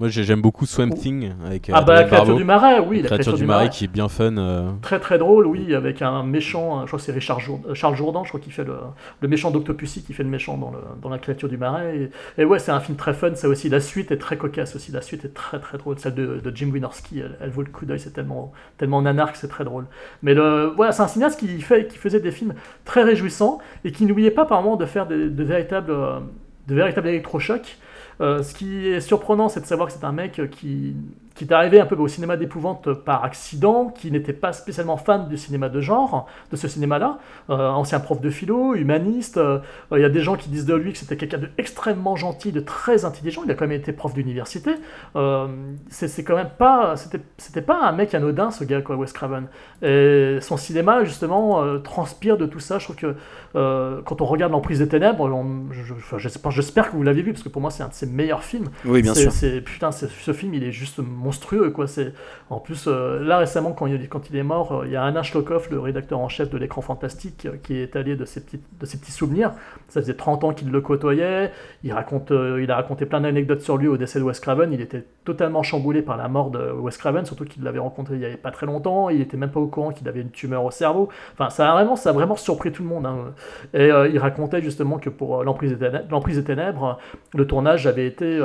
moi 0.00 0.08
j'ai- 0.08 0.24
j'aime 0.24 0.40
beaucoup 0.42 0.66
Swamp 0.66 0.90
Thing 0.90 1.32
avec 1.46 1.68
euh, 1.68 1.72
Ah 1.76 1.82
bah 1.82 1.94
la 1.94 2.04
créature 2.04 2.36
du 2.36 2.44
marais, 2.44 2.80
oui, 2.80 2.96
La 2.96 3.02
la 3.02 3.08
créature 3.08 3.34
du 3.34 3.44
marais 3.44 3.68
qui 3.70 3.84
est 3.84 3.88
bien 3.88 4.08
fun. 4.08 4.36
euh. 4.36 4.70
Très 4.82 4.98
très 4.98 5.18
drôle, 5.18 5.46
oui, 5.46 5.74
avec 5.74 6.02
un 6.02 6.22
méchant, 6.24 6.80
je 6.82 6.86
crois 6.86 6.98
que 6.98 7.04
c'est 7.04 7.12
Richard 7.12 7.38
Jourdan, 7.40 7.68
euh, 7.68 7.74
Charles 7.74 7.94
Jourdan, 7.94 8.24
je 8.24 8.28
crois 8.30 8.40
qu'il 8.40 8.52
fait 8.52 8.64
le, 8.64 8.74
le 9.20 9.28
méchant 9.28 9.50
d'Octopussy, 9.50 10.02
qui 10.02 10.12
fait 10.12 10.22
le 10.24 10.28
méchant 10.28 10.56
dans, 10.56 10.70
le, 10.70 10.78
dans 11.00 11.08
la 11.08 11.18
créature 11.18 11.48
du 11.48 11.56
marais. 11.56 12.10
Et, 12.36 12.42
et 12.42 12.44
ouais, 12.44 12.58
c'est 12.58 12.72
un 12.72 12.80
film 12.80 12.96
très 12.96 13.14
fun, 13.14 13.34
ça 13.34 13.48
aussi. 13.48 13.68
La 13.68 13.80
suite 13.80 14.10
est 14.10 14.16
très 14.18 14.36
cocasse 14.36 14.74
aussi, 14.74 14.90
la 14.92 15.02
suite 15.02 15.24
est 15.24 15.34
très 15.34 15.60
très 15.60 15.78
drôle. 15.78 15.98
Celle 15.98 16.14
de, 16.14 16.40
de 16.42 16.56
Jim 16.56 16.70
Wynorski, 16.72 17.20
elle, 17.20 17.36
elle 17.40 17.50
vaut 17.50 17.62
le 17.62 17.70
coup 17.70 17.84
d'œil, 17.86 18.00
c'est 18.00 18.12
tellement, 18.12 18.52
tellement 18.78 19.02
nanarque, 19.02 19.36
c'est 19.36 19.48
très 19.48 19.64
drôle. 19.64 19.86
Mais 20.22 20.34
le, 20.34 20.72
voilà, 20.74 20.92
c'est 20.92 21.02
un 21.02 21.08
cinéaste 21.08 21.38
qui, 21.38 21.60
fait, 21.60 21.86
qui 21.86 21.98
faisait 21.98 22.20
des 22.20 22.32
films 22.32 22.54
très 22.84 23.02
réjouissants 23.04 23.58
et 23.84 23.92
qui 23.92 24.04
n'oubliait 24.06 24.30
pas 24.32 24.46
par 24.46 24.62
moment 24.62 24.76
de 24.76 24.86
faire 24.86 25.06
des- 25.06 25.28
de 25.30 25.44
véritables, 25.44 25.90
euh, 25.92 26.18
de 26.66 26.74
véritables 26.74 27.08
électrochocs. 27.08 27.76
Euh, 28.22 28.42
ce 28.42 28.54
qui 28.54 28.86
est 28.86 29.00
surprenant, 29.00 29.48
c'est 29.48 29.60
de 29.60 29.66
savoir 29.66 29.88
que 29.88 29.94
c'est 29.94 30.04
un 30.04 30.12
mec 30.12 30.40
qui, 30.52 30.94
qui 31.34 31.44
est 31.44 31.52
arrivé 31.52 31.80
un 31.80 31.86
peu 31.86 31.96
au 31.96 32.08
cinéma 32.08 32.36
d'épouvante 32.36 32.92
par 32.92 33.24
accident, 33.24 33.86
qui 33.88 34.10
n'était 34.10 34.32
pas 34.32 34.52
spécialement 34.52 34.96
fan 34.96 35.28
du 35.28 35.36
cinéma 35.36 35.68
de 35.68 35.80
genre, 35.80 36.26
de 36.50 36.56
ce 36.56 36.68
cinéma-là. 36.68 37.18
Euh, 37.50 37.68
ancien 37.70 38.00
prof 38.00 38.20
de 38.20 38.30
philo, 38.30 38.74
humaniste. 38.74 39.36
euh, 39.38 39.58
Il 39.92 40.00
y 40.00 40.04
a 40.04 40.08
des 40.08 40.20
gens 40.20 40.36
qui 40.36 40.48
disent 40.48 40.66
de 40.66 40.74
lui 40.74 40.92
que 40.92 40.98
c'était 40.98 41.16
quelqu'un 41.16 41.38
d'extrêmement 41.38 42.16
gentil, 42.16 42.52
de 42.52 42.60
très 42.60 43.04
intelligent. 43.04 43.42
Il 43.44 43.50
a 43.50 43.54
quand 43.54 43.66
même 43.66 43.78
été 43.78 43.92
prof 43.92 44.12
d'université. 44.14 44.72
Euh, 45.16 45.46
c'est 45.88 46.24
quand 46.24 46.36
même 46.36 46.50
pas, 46.58 46.94
c'était 47.38 47.62
pas 47.62 47.80
un 47.82 47.92
mec 47.92 48.14
anodin, 48.14 48.50
ce 48.50 48.64
gars, 48.64 48.82
quoi, 48.82 48.96
Wes 48.96 49.12
Craven. 49.12 49.46
Et 49.82 50.38
son 50.40 50.56
cinéma, 50.56 51.04
justement, 51.04 51.62
transpire 51.80 52.36
de 52.36 52.46
tout 52.46 52.60
ça. 52.60 52.78
Je 52.78 52.84
trouve 52.84 52.96
que 52.96 53.16
quand 53.54 54.20
on 54.20 54.24
regarde 54.24 54.52
L'Emprise 54.52 54.80
des 54.80 54.88
Ténèbres, 54.88 55.30
je- 55.70 55.94
je- 56.18 56.18
j'espère 56.50 56.90
que 56.90 56.96
vous 56.96 57.02
l'avez 57.02 57.22
vu, 57.22 57.32
parce 57.32 57.42
que 57.42 57.48
pour 57.48 57.62
moi, 57.62 57.70
c'est 57.70 57.82
un 57.82 57.88
de 57.88 57.94
ses 57.94 58.06
meilleurs 58.06 58.42
films. 58.42 58.68
Oui, 58.84 59.02
bien 59.02 59.14
sûr. 59.14 59.32
putain, 59.64 59.90
ce 59.92 60.32
film, 60.32 60.54
il 60.54 60.64
est 60.64 60.72
juste 60.72 60.98
monstrueux, 61.22 61.70
quoi. 61.70 61.86
C'est 61.86 62.12
en 62.50 62.58
plus 62.58 62.84
euh, 62.86 63.22
là 63.24 63.38
récemment, 63.38 63.72
quand 63.72 63.86
il, 63.86 64.08
quand 64.08 64.28
il 64.28 64.36
est 64.36 64.42
mort, 64.42 64.72
euh, 64.72 64.86
il 64.86 64.92
y 64.92 64.96
a 64.96 65.04
Anna 65.04 65.22
Schlokhoff, 65.22 65.70
le 65.70 65.80
rédacteur 65.80 66.18
en 66.18 66.28
chef 66.28 66.50
de 66.50 66.58
l'écran 66.58 66.82
fantastique, 66.82 67.46
euh, 67.46 67.56
qui 67.62 67.76
est 67.76 67.96
allé 67.96 68.16
de 68.16 68.24
ses 68.24 68.44
petits, 68.44 68.60
de 68.80 68.86
ses 68.86 68.98
petits 68.98 69.12
souvenirs. 69.12 69.52
Ça 69.88 70.00
faisait 70.00 70.14
30 70.14 70.44
ans 70.44 70.52
qu'il 70.52 70.70
le 70.70 70.80
côtoyait. 70.80 71.50
Il 71.84 71.92
raconte, 71.92 72.30
il 72.30 72.70
a 72.70 72.76
raconté 72.76 73.06
plein 73.06 73.20
d'anecdotes 73.20 73.60
sur 73.60 73.76
lui 73.76 73.88
au 73.88 73.96
décès 73.96 74.18
de 74.18 74.24
Wes 74.24 74.38
Craven. 74.40 74.72
Il 74.72 74.80
était 74.80 75.04
totalement 75.24 75.62
chamboulé 75.62 76.02
par 76.02 76.16
la 76.16 76.28
mort 76.28 76.50
de 76.50 76.72
Wes 76.72 76.96
Craven, 76.96 77.24
surtout 77.24 77.44
qu'il 77.44 77.62
l'avait 77.62 77.78
rencontré 77.78 78.14
il 78.14 78.20
y 78.20 78.24
avait 78.24 78.36
pas 78.36 78.50
très 78.50 78.66
longtemps. 78.66 79.08
Il 79.08 79.20
était 79.20 79.36
même 79.36 79.50
pas 79.50 79.60
au 79.60 79.66
courant 79.66 79.92
qu'il 79.92 80.08
avait 80.08 80.20
une 80.20 80.30
tumeur 80.30 80.64
au 80.64 80.70
cerveau. 80.70 81.08
Enfin, 81.34 81.50
ça 81.50 81.70
a 81.70 81.74
vraiment, 81.74 81.96
ça 81.96 82.10
a 82.10 82.12
vraiment 82.12 82.36
surpris 82.36 82.72
tout 82.72 82.82
le 82.82 82.88
monde. 82.88 83.06
hein. 83.06 83.32
Et 83.74 83.88
il 83.88 84.18
racontait 84.18 84.62
justement 84.62 84.98
que 84.98 85.10
pour 85.10 85.44
l'emprise 85.44 85.72
des 85.72 85.78
ténèbres, 85.78 86.06
l'Emprise 86.10 86.36
des 86.36 86.44
ténèbres, 86.44 86.98
le 87.34 87.46
tournage 87.46 87.86
avait 87.86 88.06
été 88.06 88.40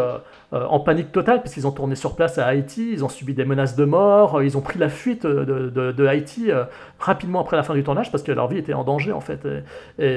en 0.53 0.79
panique 0.79 1.11
totale 1.11 1.41
parce 1.41 1.53
qu'ils 1.53 1.67
ont 1.67 1.71
tourné 1.71 1.95
sur 1.95 2.15
place 2.15 2.37
à 2.37 2.45
Haïti, 2.45 2.89
ils 2.93 3.03
ont 3.03 3.09
subi 3.09 3.33
des 3.33 3.43
menaces 3.43 3.75
de 3.75 3.83
mort, 3.83 4.35
euh, 4.37 4.45
ils 4.45 4.57
ont 4.57 4.61
pris 4.61 4.79
la 4.79 4.87
fuite 4.87 5.25
de, 5.25 5.43
de- 5.91 6.05
Haïti 6.07 6.51
euh, 6.51 6.63
rapidement 6.99 7.41
après 7.41 7.57
la 7.57 7.63
fin 7.63 7.73
du 7.73 7.83
tournage 7.83 8.11
parce 8.11 8.23
que 8.23 8.31
leur 8.31 8.47
vie 8.47 8.57
était 8.57 8.73
en 8.73 8.85
danger 8.85 9.11
en 9.11 9.19
fait. 9.19 9.45
Et, 9.45 9.61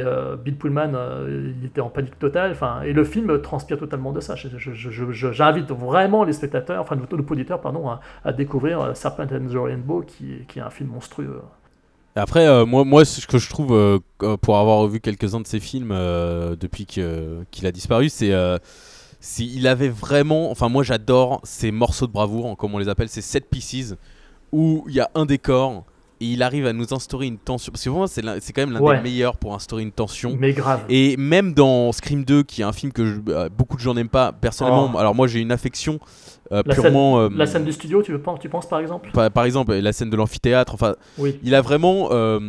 euh, 0.04 0.36
Bill 0.36 0.56
Pullman, 0.56 0.92
euh, 0.94 1.52
il 1.60 1.66
était 1.66 1.80
en 1.80 1.88
panique 1.88 2.16
totale. 2.18 2.56
Et 2.84 2.92
le 2.92 3.02
film 3.04 3.42
transpire 3.42 3.78
totalement 3.78 4.12
de 4.12 4.20
ça. 4.20 4.34
J'invite 4.36 5.70
vraiment 5.72 6.22
les 6.22 6.32
spectateurs, 6.32 6.80
enfin 6.80 6.94
nos 6.96 7.06
auditeurs, 7.28 7.60
pardon, 7.60 7.88
à, 8.24 8.32
découvrir 8.32 8.80
euh, 8.80 8.94
Serpent 8.94 9.24
and 9.24 9.48
the 9.52 9.56
Rainbow, 9.56 10.02
qui, 10.06 10.32
est- 10.34 10.60
un 10.60 10.70
film 10.70 10.90
monstrueux. 10.90 11.40
Après, 12.16 12.46
euh, 12.46 12.66
moi, 12.66 13.04
ce 13.04 13.26
que 13.26 13.38
je 13.38 13.48
trouve, 13.48 13.72
euh, 13.72 13.98
euh, 14.22 14.36
pour 14.36 14.58
avoir 14.58 14.86
vu 14.86 15.00
quelques-uns 15.00 15.40
de 15.40 15.46
ses 15.46 15.60
films 15.60 15.90
euh, 15.92 16.54
depuis 16.54 16.84
qu'il 16.86 17.66
a 17.66 17.72
disparu, 17.72 18.08
c'est 18.08 18.32
euh, 19.20 19.22
si 19.22 19.52
il 19.54 19.66
avait 19.66 19.88
vraiment. 19.88 20.50
Enfin, 20.50 20.68
moi, 20.68 20.82
j'adore 20.82 21.40
ces 21.44 21.70
morceaux 21.70 22.06
de 22.06 22.12
bravoure, 22.12 22.56
comme 22.56 22.74
on 22.74 22.78
les 22.78 22.88
appelle, 22.88 23.08
ces 23.08 23.20
set 23.22 23.48
pieces, 23.50 23.94
où 24.52 24.84
il 24.88 24.94
y 24.94 25.00
a 25.00 25.10
un 25.14 25.26
décor 25.26 25.84
et 26.22 26.26
il 26.26 26.42
arrive 26.42 26.66
à 26.66 26.74
nous 26.74 26.92
instaurer 26.92 27.26
une 27.26 27.38
tension. 27.38 27.72
Parce 27.72 27.82
que 27.82 27.88
pour 27.88 27.98
moi, 27.98 28.06
c'est 28.08 28.20
quand 28.52 28.60
même 28.62 28.72
l'un 28.72 28.80
Ouais. 28.80 28.96
des 28.98 29.02
meilleurs 29.02 29.36
pour 29.38 29.54
instaurer 29.54 29.82
une 29.82 29.92
tension. 29.92 30.36
Mais 30.38 30.52
grave. 30.52 30.84
Et 30.90 31.16
même 31.16 31.54
dans 31.54 31.92
Scream 31.92 32.24
2, 32.26 32.42
qui 32.42 32.60
est 32.60 32.64
un 32.64 32.72
film 32.72 32.92
que 32.92 33.06
je- 33.06 33.20
euh, 33.28 33.48
beaucoup 33.48 33.76
de 33.76 33.80
gens 33.80 33.94
n'aiment 33.94 34.08
pas, 34.10 34.30
personnellement, 34.32 34.90
Oh. 34.94 34.98
alors 34.98 35.14
moi, 35.14 35.26
j'ai 35.28 35.40
une 35.40 35.52
affection 35.52 35.98
euh, 36.52 36.62
La, 36.66 36.74
purement. 36.74 37.22
scène, 37.28 37.32
euh, 37.32 37.38
la 37.38 37.46
scène 37.46 37.64
du 37.64 37.72
studio, 37.72 38.02
tu, 38.02 38.10
veux, 38.12 38.20
pas- 38.20 38.34
tu 38.38 38.48
penses 38.48 38.68
par 38.68 38.80
exemple? 38.80 39.10
Par, 39.12 39.30
par 39.30 39.44
exemple, 39.44 39.72
la 39.72 39.92
scène 39.92 40.10
de 40.10 40.16
l'amphithéâtre, 40.16 40.74
enfin, 40.74 40.96
Oui. 41.16 41.38
il 41.44 41.54
a 41.54 41.60
vraiment. 41.62 42.08
euh, 42.10 42.40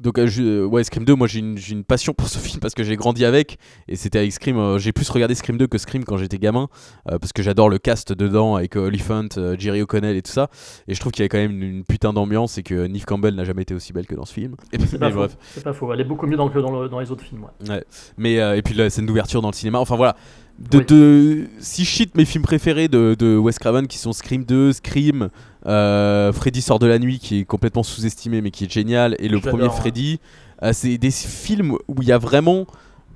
donc, 0.00 0.18
euh, 0.18 0.26
je- 0.26 0.64
ouais, 0.64 0.82
Scream 0.84 1.04
2, 1.04 1.14
moi 1.14 1.26
j'ai 1.26 1.40
une, 1.40 1.84
passion 1.84 2.12
pour 2.14 2.28
ce 2.28 2.38
film 2.48 2.60
parce 2.60 2.74
que 2.74 2.82
j'ai 2.82 2.96
grandi 2.96 3.24
avec. 3.24 3.58
Et 3.88 3.96
c'était 3.96 4.18
avec 4.18 4.32
Scream. 4.32 4.56
euh, 4.58 4.78
j'ai 4.78 4.92
plus 4.92 5.08
regardé 5.10 5.34
Scream 5.34 5.56
2 5.58 5.66
que 5.66 5.78
Scream 5.78 6.04
quand 6.04 6.16
j'étais 6.16 6.38
gamin. 6.38 6.68
euh, 7.10 7.18
parce 7.18 7.32
que 7.32 7.42
j'adore 7.42 7.68
le 7.68 7.78
cast 7.78 8.12
dedans 8.12 8.56
avec 8.56 8.76
euh, 8.76 8.86
Oliphant, 8.86 9.28
euh, 9.36 9.56
Jerry 9.58 9.82
O'Connell 9.82 10.16
et 10.16 10.22
tout 10.22 10.32
ça. 10.32 10.48
Et 10.88 10.94
je 10.94 11.00
trouve 11.00 11.12
qu'il 11.12 11.20
y 11.20 11.24
avait 11.24 11.28
quand 11.28 11.38
même 11.38 11.52
une, 11.52 11.62
une 11.78 11.84
putain 11.84 12.12
d'ambiance 12.12 12.58
et 12.58 12.62
que 12.62 12.86
Neve 12.86 13.04
Campbell 13.04 13.34
n'a 13.34 13.44
jamais 13.44 13.62
été 13.62 13.74
aussi 13.74 13.92
belle 13.92 14.06
que 14.06 14.14
dans 14.14 14.24
ce 14.24 14.32
film. 14.34 14.56
C'est 14.86 14.98
pas, 14.98 15.10
bref. 15.10 15.36
Pas 15.62 15.72
faux. 15.72 15.92
Elle 15.92 16.00
est 16.00 16.04
beaucoup 16.04 16.26
mieux 16.26 16.36
dans, 16.36 16.48
que 16.48 16.58
dans, 16.58 16.80
le- 16.82 16.88
dans 16.88 17.00
les 17.00 17.10
autres 17.10 17.24
films. 17.24 17.44
ouais. 17.44 17.70
Ouais. 17.70 17.84
Mais, 18.16 18.40
euh, 18.40 18.56
et 18.56 18.62
puis 18.62 18.74
la 18.74 18.90
scène 18.90 19.06
d'ouverture 19.06 19.42
dans 19.42 19.50
le 19.50 19.54
cinéma. 19.54 19.78
Enfin 19.78 19.96
voilà. 19.96 20.16
De, 20.60 20.78
Oui. 20.78 20.84
de- 20.86 21.46
si 21.58 21.84
cite 21.86 22.14
mes 22.16 22.26
films 22.26 22.44
préférés 22.44 22.88
de, 22.88 23.16
de 23.18 23.36
Wes 23.36 23.58
Craven 23.58 23.86
qui 23.86 23.96
sont 23.96 24.12
Scream 24.12 24.44
2, 24.44 24.74
Scream, 24.74 25.30
euh, 25.66 26.32
Freddy 26.32 26.60
sort 26.60 26.78
de 26.78 26.86
la 26.86 26.98
nuit 26.98 27.18
qui 27.18 27.38
est 27.40 27.44
complètement 27.44 27.82
sous-estimé 27.82 28.42
mais 28.42 28.50
qui 28.50 28.64
est 28.64 28.70
génial 28.72 29.16
et 29.20 29.28
le 29.28 29.40
premier 29.40 29.64
ouais. 29.64 29.70
Freddy, 29.70 30.20
euh, 30.62 30.72
c'est 30.74 30.98
des 30.98 31.10
films 31.10 31.72
où 31.88 32.02
il 32.02 32.08
y 32.08 32.12
a 32.12 32.18
vraiment 32.18 32.66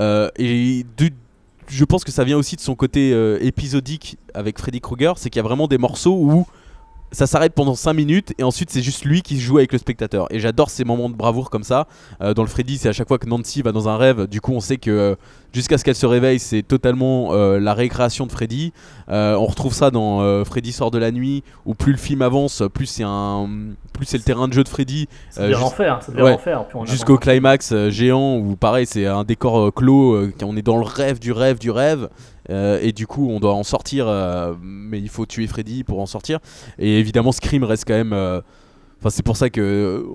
euh, 0.00 0.30
et 0.36 0.86
je 1.68 1.84
pense 1.84 2.02
que 2.04 2.12
ça 2.12 2.24
vient 2.24 2.38
aussi 2.38 2.56
de 2.56 2.60
son 2.62 2.74
côté 2.74 3.10
épisodique 3.40 4.16
avec 4.34 4.58
Freddy 4.58 4.80
Krueger, 4.80 5.12
c'est 5.18 5.28
qu'il 5.30 5.38
y 5.38 5.44
a 5.44 5.46
vraiment 5.46 5.68
des 5.68 5.78
morceaux 5.78 6.16
où 6.18 6.46
ça 7.12 7.26
s'arrête 7.26 7.54
pendant 7.54 7.74
5 7.74 7.92
minutes 7.92 8.34
et 8.38 8.42
ensuite 8.42 8.70
c'est 8.70 8.82
juste 8.82 9.04
lui 9.04 9.22
qui 9.22 9.38
joue 9.38 9.58
avec 9.58 9.72
le 9.72 9.78
spectateur. 9.78 10.26
Et 10.30 10.40
j'adore 10.40 10.70
ces 10.70 10.84
moments 10.84 11.08
de 11.08 11.14
bravoure 11.14 11.50
comme 11.50 11.62
ça. 11.62 11.86
Euh, 12.20 12.34
dans 12.34 12.42
le 12.42 12.48
Freddy, 12.48 12.78
c'est 12.78 12.88
à 12.88 12.92
chaque 12.92 13.08
fois 13.08 13.18
que 13.18 13.28
Nancy 13.28 13.62
va 13.62 13.72
dans 13.72 13.88
un 13.88 13.96
rêve, 13.96 14.26
du 14.26 14.40
coup 14.40 14.52
on 14.52 14.60
sait 14.60 14.76
que 14.76 14.90
euh, 14.90 15.14
jusqu'à 15.52 15.78
ce 15.78 15.84
qu'elle 15.84 15.94
se 15.94 16.06
réveille, 16.06 16.38
c'est 16.38 16.62
totalement 16.62 17.32
euh, 17.32 17.58
la 17.60 17.74
récréation 17.74 18.26
de 18.26 18.32
Freddy. 18.32 18.72
On 19.08 19.46
retrouve 19.46 19.72
ça 19.72 19.90
dans 19.90 20.44
Freddy 20.44 20.72
sort 20.72 20.90
de 20.90 20.98
la 20.98 21.12
nuit, 21.12 21.44
où 21.66 21.74
plus 21.74 21.92
le 21.92 21.98
film 21.98 22.22
avance, 22.22 22.62
plus 22.72 22.86
c'est 22.86 23.04
un, 23.04 23.48
plus 23.92 24.06
c'est 24.06 24.16
le 24.16 24.24
terrain 24.24 24.48
de 24.48 24.52
jeu 24.52 24.64
de 24.64 24.68
Freddy. 24.68 25.08
L'enfer. 25.38 26.00
Ça 26.02 26.12
devient 26.12 26.22
ouais. 26.22 26.86
Jusqu'au 26.86 27.18
climax 27.18 27.74
géant 27.88 28.36
où 28.36 28.56
pareil 28.56 28.86
c'est 28.86 29.06
un 29.06 29.24
décor 29.24 29.72
clos, 29.72 30.30
on 30.42 30.56
est 30.56 30.62
dans 30.62 30.78
le 30.78 30.84
rêve 30.84 31.18
du 31.18 31.32
rêve 31.32 31.58
du 31.58 31.70
rêve 31.70 32.08
euh, 32.50 32.78
et 32.82 32.92
du 32.92 33.06
coup 33.06 33.30
on 33.30 33.40
doit 33.40 33.54
en 33.54 33.62
sortir 33.62 34.06
euh, 34.06 34.54
mais 34.60 35.00
il 35.00 35.08
faut 35.08 35.26
tuer 35.26 35.46
Freddy 35.46 35.84
pour 35.84 36.00
en 36.00 36.06
sortir. 36.06 36.40
Et 36.78 36.98
évidemment 36.98 37.32
Scream 37.32 37.64
reste 37.64 37.84
quand 37.86 37.94
même 37.94 38.12
euh, 38.12 38.40
enfin 39.00 39.10
c'est 39.10 39.22
pour 39.22 39.36
ça 39.36 39.50
que 39.50 40.06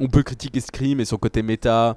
on 0.00 0.08
peut 0.08 0.22
critiquer 0.22 0.60
Scream 0.60 1.00
et 1.00 1.04
son 1.04 1.16
côté 1.16 1.42
méta 1.42 1.94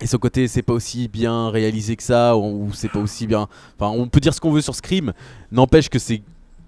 et 0.00 0.06
son 0.06 0.18
côté 0.18 0.48
c'est 0.48 0.62
pas 0.62 0.72
aussi 0.72 1.08
bien 1.08 1.50
réalisé 1.50 1.96
que 1.96 2.02
ça 2.02 2.36
ou, 2.36 2.70
c'est 2.72 2.88
pas 2.88 2.98
aussi 2.98 3.26
bien 3.26 3.48
enfin 3.78 3.96
on 3.96 4.08
peut 4.08 4.20
dire 4.20 4.34
ce 4.34 4.40
qu'on 4.40 4.52
veut 4.52 4.62
sur 4.62 4.74
Scream. 4.74 5.12
N'empêche 5.50 5.88
que 5.88 5.98
c'est 5.98 6.22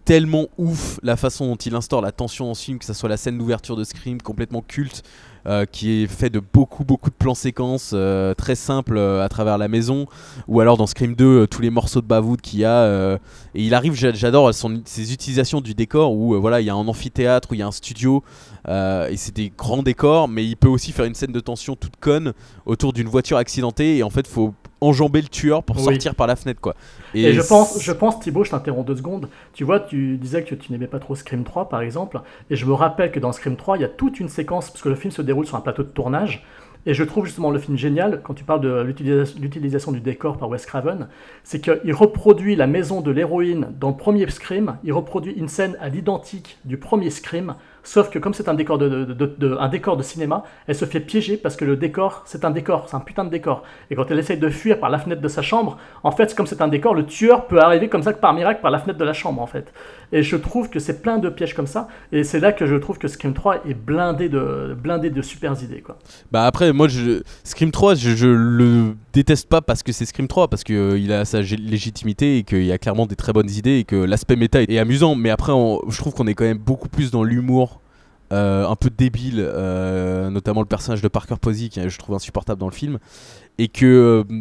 tellement 0.05 0.49
ouf 0.59 1.01
la 1.03 1.17
façon 1.17 1.47
dont 1.47 1.57
il 1.57 1.75
instaure 1.75 2.03
la 2.03 2.13
tension 2.13 2.47
dans 2.47 2.55
ce 2.55 2.65
film, 2.65 2.79
que 2.79 2.85
ce 2.85 2.93
soit 2.93 3.09
la 3.09 3.17
scène 3.17 3.39
d'ouverture 3.39 3.75
de 3.77 3.85
Scream 3.85 4.21
complètement 4.21 4.63
culte, 4.63 5.03
euh, 5.47 5.67
qui 5.67 6.03
est 6.03 6.07
fait 6.07 6.31
de 6.31 6.41
beaucoup 6.41 6.85
beaucoup 6.85 7.11
de 7.11 7.15
plans 7.15 7.35
séquences 7.35 7.91
euh, 7.95 8.35
très 8.35 8.55
simples 8.55 8.97
euh, 8.97 9.25
à 9.25 9.29
travers 9.29 9.59
la 9.59 9.69
maison, 9.69 10.07
ou 10.49 10.61
alors 10.61 10.77
dans 10.77 10.87
Scream 10.87 11.15
2 11.15 11.25
euh, 11.25 11.47
tous 11.47 11.63
les 11.63 11.71
morceaux 11.71 12.01
de 12.01 12.07
bavoud 12.07 12.41
qu'il 12.41 12.61
y 12.61 12.65
a. 12.65 12.87
et 13.55 13.63
il 13.63 13.75
arrive, 13.75 13.95
j'a- 13.95 14.13
j'adore 14.13 14.53
ses 14.85 15.13
utilisations 15.13 15.61
du 15.61 15.75
décor 15.75 16.13
où 16.13 16.41
voilà 16.41 16.61
il 16.61 16.67
y 16.67 16.71
a 16.71 16.75
un 16.75 16.89
amphithéâtre, 16.89 17.49
où 17.51 17.55
il 17.55 17.59
y 17.59 17.63
a 17.63 17.67
un 17.67 17.73
studio, 17.73 18.23
et 18.69 19.17
c'est 19.17 19.35
des 19.35 19.53
grands 19.57 19.83
décors, 19.83 20.29
mais 20.29 20.45
il 20.45 20.57
peut 20.57 20.69
aussi 20.69 20.93
faire 20.93 21.05
une 21.05 21.15
scène 21.15 21.33
de 21.33 21.41
tension 21.41 21.77
toute 21.77 21.97
conne 21.97 22.33
autour 22.67 22.93
d'une 22.93 23.09
voiture 23.09 23.37
accidentée, 23.37 23.99
et 23.99 24.03
en 24.03 24.11
fait 24.11 24.27
faut 24.27 24.55
enjamber 24.85 25.23
le 25.23 25.29
tueur 25.29 25.63
pour 25.63 25.77
Oui. 25.77 25.83
sortir 25.85 26.15
par 26.15 26.27
la 26.27 26.37
fenêtre 26.37 26.61
quoi. 26.61 26.75
Et, 27.15 27.33
je 27.33 27.41
pense, 27.43 27.81
je 27.81 27.93
pense, 27.93 28.21
Thibaut, 28.21 28.45
je 28.45 28.51
t'interromps 28.51 28.87
deux 28.87 28.97
secondes. 28.97 29.29
Tu 29.53 29.65
vois, 29.65 29.81
tu 29.81 30.17
disais 30.17 30.43
que 30.45 30.55
tu 30.55 30.73
n'aimais 30.73 30.87
pas 30.87 30.99
trop 30.99 31.15
Scream 31.15 31.45
3, 31.45 31.69
par 31.69 31.81
exemple. 31.83 32.21
Et 32.51 32.57
je 32.57 32.67
me 32.67 32.73
rappelle 32.73 33.11
que 33.13 33.21
dans 33.21 33.33
Scream 33.33 33.57
3, 33.57 33.79
il 33.79 33.83
y 33.83 33.85
a 33.85 33.89
toute 33.89 34.21
une 34.21 34.29
séquence, 34.29 34.71
parce 34.71 34.83
que 34.83 34.89
le 34.89 34.95
film 34.97 35.13
se 35.13 35.23
déroule 35.23 35.47
sur 35.47 35.57
un 35.57 35.61
plateau 35.61 35.83
de 35.83 35.89
tournage. 35.89 36.45
Et 36.87 36.93
je 36.93 37.03
trouve 37.03 37.25
justement 37.25 37.51
le 37.51 37.59
film 37.59 37.79
génial, 37.79 38.21
quand 38.23 38.35
tu 38.35 38.45
parles 38.45 38.61
de 38.61 38.83
l'utilisa- 38.83 39.39
l'utilisation 39.41 39.91
du 39.91 40.01
décor 40.01 40.37
par 40.37 40.51
Wes 40.51 40.67
Craven, 40.67 41.09
c'est 41.43 41.59
qu'il 41.63 41.95
reproduit 41.95 42.57
la 42.57 42.67
maison 42.67 43.01
de 43.01 43.11
l'héroïne 43.11 43.69
dans 43.81 43.89
le 43.89 43.97
premier 43.97 44.29
Scream, 44.29 44.77
il 44.85 44.93
reproduit 44.93 45.33
une 45.33 45.49
scène 45.49 45.79
à 45.81 45.89
l'identique 45.89 46.59
du 46.67 46.77
premier 46.77 47.09
Scream, 47.09 47.55
sauf 47.85 48.11
que 48.11 48.19
comme 48.19 48.35
c'est 48.35 48.49
un 48.49 48.55
décor 48.55 48.79
de, 48.79 49.57
un 49.59 49.69
décor 49.69 49.97
de 49.97 50.03
cinéma, 50.03 50.43
elle 50.67 50.75
se 50.75 50.85
fait 50.85 51.01
piéger 51.01 51.37
parce 51.37 51.57
que 51.57 51.65
le 51.65 51.77
décor, 51.77 52.23
c'est 52.27 52.45
un 52.45 52.51
décor, 52.51 52.89
c'est 52.89 52.97
un 52.97 53.01
putain 53.01 53.25
de 53.25 53.31
décor. 53.31 53.63
Et 53.91 53.95
quand 53.95 54.11
elle 54.11 54.19
essaye 54.19 54.39
de 54.39 54.49
fuir 54.49 54.81
par 54.81 54.91
la 54.91 54.99
fenêtre 54.99 55.23
de 55.23 55.29
sa 55.29 55.43
chambre, 55.43 55.79
en 56.03 56.11
fait, 56.11 56.35
comme 56.35 56.47
c'est 56.47 56.63
un 56.63 56.69
décor, 56.69 56.95
le 56.95 57.07
tueur 57.07 57.47
peut 57.47 57.61
arriver 57.61 57.89
comme 57.89 58.03
ça 58.03 58.13
que 58.13 58.21
par 58.21 58.35
miracle 58.35 58.61
par 58.61 58.71
la 58.71 58.79
fenêtre 58.79 58.99
de 58.99 59.05
la 59.05 59.13
chambre, 59.13 59.41
en 59.41 59.47
fait. 59.47 59.73
Et 60.13 60.23
je 60.23 60.37
trouve 60.37 60.71
que 60.71 60.79
c'est 60.79 61.03
plein 61.03 61.19
de 61.19 61.29
pièges 61.29 61.55
comme 61.55 61.67
ça, 61.67 61.89
et 62.13 62.25
c'est 62.25 62.41
là 62.41 62.53
que 62.53 62.67
je 62.67 62.75
trouve 62.77 62.99
que 62.99 63.09
Scream 63.09 63.35
3 63.35 63.67
est 63.69 63.75
blindé 63.75 64.29
de, 64.29 64.75
blindé 64.75 65.11
de 65.11 65.23
super 65.23 65.55
idées, 65.63 65.81
quoi. 65.81 65.99
Bah 66.33 66.45
après 66.45 66.73
moi 66.73 66.89
je 66.89 67.23
Scream 67.45 67.71
3 67.71 67.95
je, 67.95 68.27
le 68.27 68.95
déteste 69.13 69.49
pas 69.49 69.61
parce 69.61 69.83
que 69.83 69.93
c'est 69.93 70.07
Scream 70.07 70.29
3 70.29 70.49
parce 70.49 70.65
que 70.65 70.73
euh, 70.73 70.99
il 70.99 71.13
a 71.13 71.25
sa 71.25 71.41
légitimité 71.41 72.39
et 72.39 72.45
qu'il 72.45 72.65
y 72.65 72.73
a 72.73 72.79
clairement 72.79 73.07
des 73.07 73.17
très 73.17 73.33
bonnes 73.33 73.51
idées 73.51 73.79
et 73.79 73.85
que 73.85 73.97
l'aspect 73.97 74.37
méta 74.37 74.63
est, 74.63 74.79
amusant 74.79 75.15
mais 75.15 75.31
après 75.31 75.53
je 75.89 75.97
trouve 75.99 76.15
qu'on 76.15 76.27
est 76.27 76.35
quand 76.35 76.45
même 76.45 76.59
beaucoup 76.59 76.89
plus 76.89 77.11
dans 77.11 77.23
l'humour 77.23 77.74
euh, 78.35 78.67
un 78.69 78.77
peu 78.77 78.91
débile 78.91 79.37
euh, 79.39 80.29
notamment 80.31 80.61
le 80.61 80.67
personnage 80.67 81.01
de 81.03 81.09
Parker 81.09 81.37
Posey 81.41 81.69
qui 81.69 81.81
je 81.89 81.99
trouve 81.99 82.15
insupportable 82.17 82.61
dans 82.61 82.69
le 82.69 82.75
film 82.75 82.99
et 83.59 83.69
que 83.69 83.87
euh, 84.29 84.41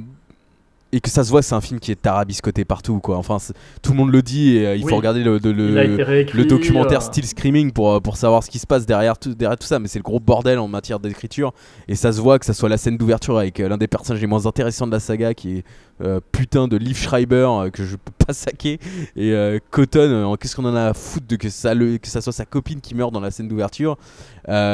et 0.96 1.00
que 1.00 1.10
ça 1.10 1.24
se 1.24 1.32
voit 1.32 1.42
c'est 1.42 1.56
un 1.56 1.62
film 1.62 1.80
qui 1.80 1.92
est 1.92 2.00
tarabiscoté 2.02 2.66
partout 2.66 3.00
quoi 3.00 3.18
enfin 3.18 3.38
tout 3.82 3.92
le 3.94 3.98
monde 3.98 4.12
le 4.12 4.22
dit 4.22 4.58
et 4.58 4.68
euh, 4.68 4.76
il 4.76 4.84
Oui. 4.84 4.90
faut 4.92 4.96
regarder 4.98 5.24
le, 5.24 5.40
de- 5.40 5.50
le- 5.50 6.04
réécrit, 6.04 6.46
documentaire 6.46 7.00
euh, 7.00 7.06
Still 7.06 7.26
Screaming 7.26 7.72
pour, 7.72 8.00
pour 8.02 8.16
savoir 8.16 8.44
ce 8.44 8.50
qui 8.52 8.60
se 8.60 8.68
passe 8.68 8.86
derrière 8.86 9.18
tout, 9.18 9.34
derrière 9.34 9.58
tout 9.58 9.66
ça, 9.66 9.80
mais 9.80 9.88
c'est 9.88 9.98
le 9.98 10.04
gros 10.04 10.20
bordel 10.20 10.60
en 10.60 10.68
matière 10.68 11.00
d'écriture. 11.00 11.52
Et 11.88 11.96
ça 11.96 12.12
se 12.12 12.22
voit 12.22 12.38
que 12.38 12.46
ça 12.46 12.54
soit 12.54 12.70
la 12.70 12.78
scène 12.78 12.98
d'ouverture 12.98 13.40
avec 13.40 13.60
euh, 13.60 13.70
l'un 13.70 13.78
des 13.78 13.88
personnages 13.88 14.22
les 14.22 14.28
moins 14.28 14.46
intéressants 14.46 14.86
de 14.86 14.92
la 14.92 15.00
saga 15.00 15.34
qui 15.34 15.58
est 15.58 15.64
euh, 16.02 16.20
putain 16.32 16.68
de 16.68 16.78
Liv 16.78 16.98
Schreiber 16.98 17.48
euh, 17.50 17.70
que 17.70 17.84
je 17.84 17.96
peux 17.96 18.12
pas 18.26 18.34
saquer. 18.34 18.80
Et 19.16 19.32
euh, 19.32 19.60
Cotton, 19.72 20.32
euh, 20.32 20.36
qu'est-ce 20.36 20.56
qu'on 20.56 20.66
en 20.66 20.76
a 20.76 20.88
à 20.88 20.94
foutre 20.94 21.28
de 21.28 21.36
que 21.36 21.50
ça, 21.50 21.76
que 21.76 22.08
ça 22.08 22.22
soit 22.22 22.34
sa 22.34 22.46
copine 22.46 22.82
qui 22.82 22.96
meurt 22.96 23.14
dans 23.14 23.20
la 23.20 23.32
scène 23.32 23.48
d'ouverture 23.48 23.98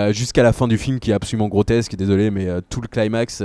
jusqu'à 0.10 0.41
la 0.41 0.51
fin 0.51 0.67
du 0.67 0.77
film 0.77 0.99
qui 0.99 1.12
est 1.12 1.13
absolument 1.13 1.47
grotesque. 1.47 1.95
Désolé, 1.95 2.32
mais 2.32 2.47
tout 2.69 2.82
le 2.82 2.88
climax. 2.88 3.43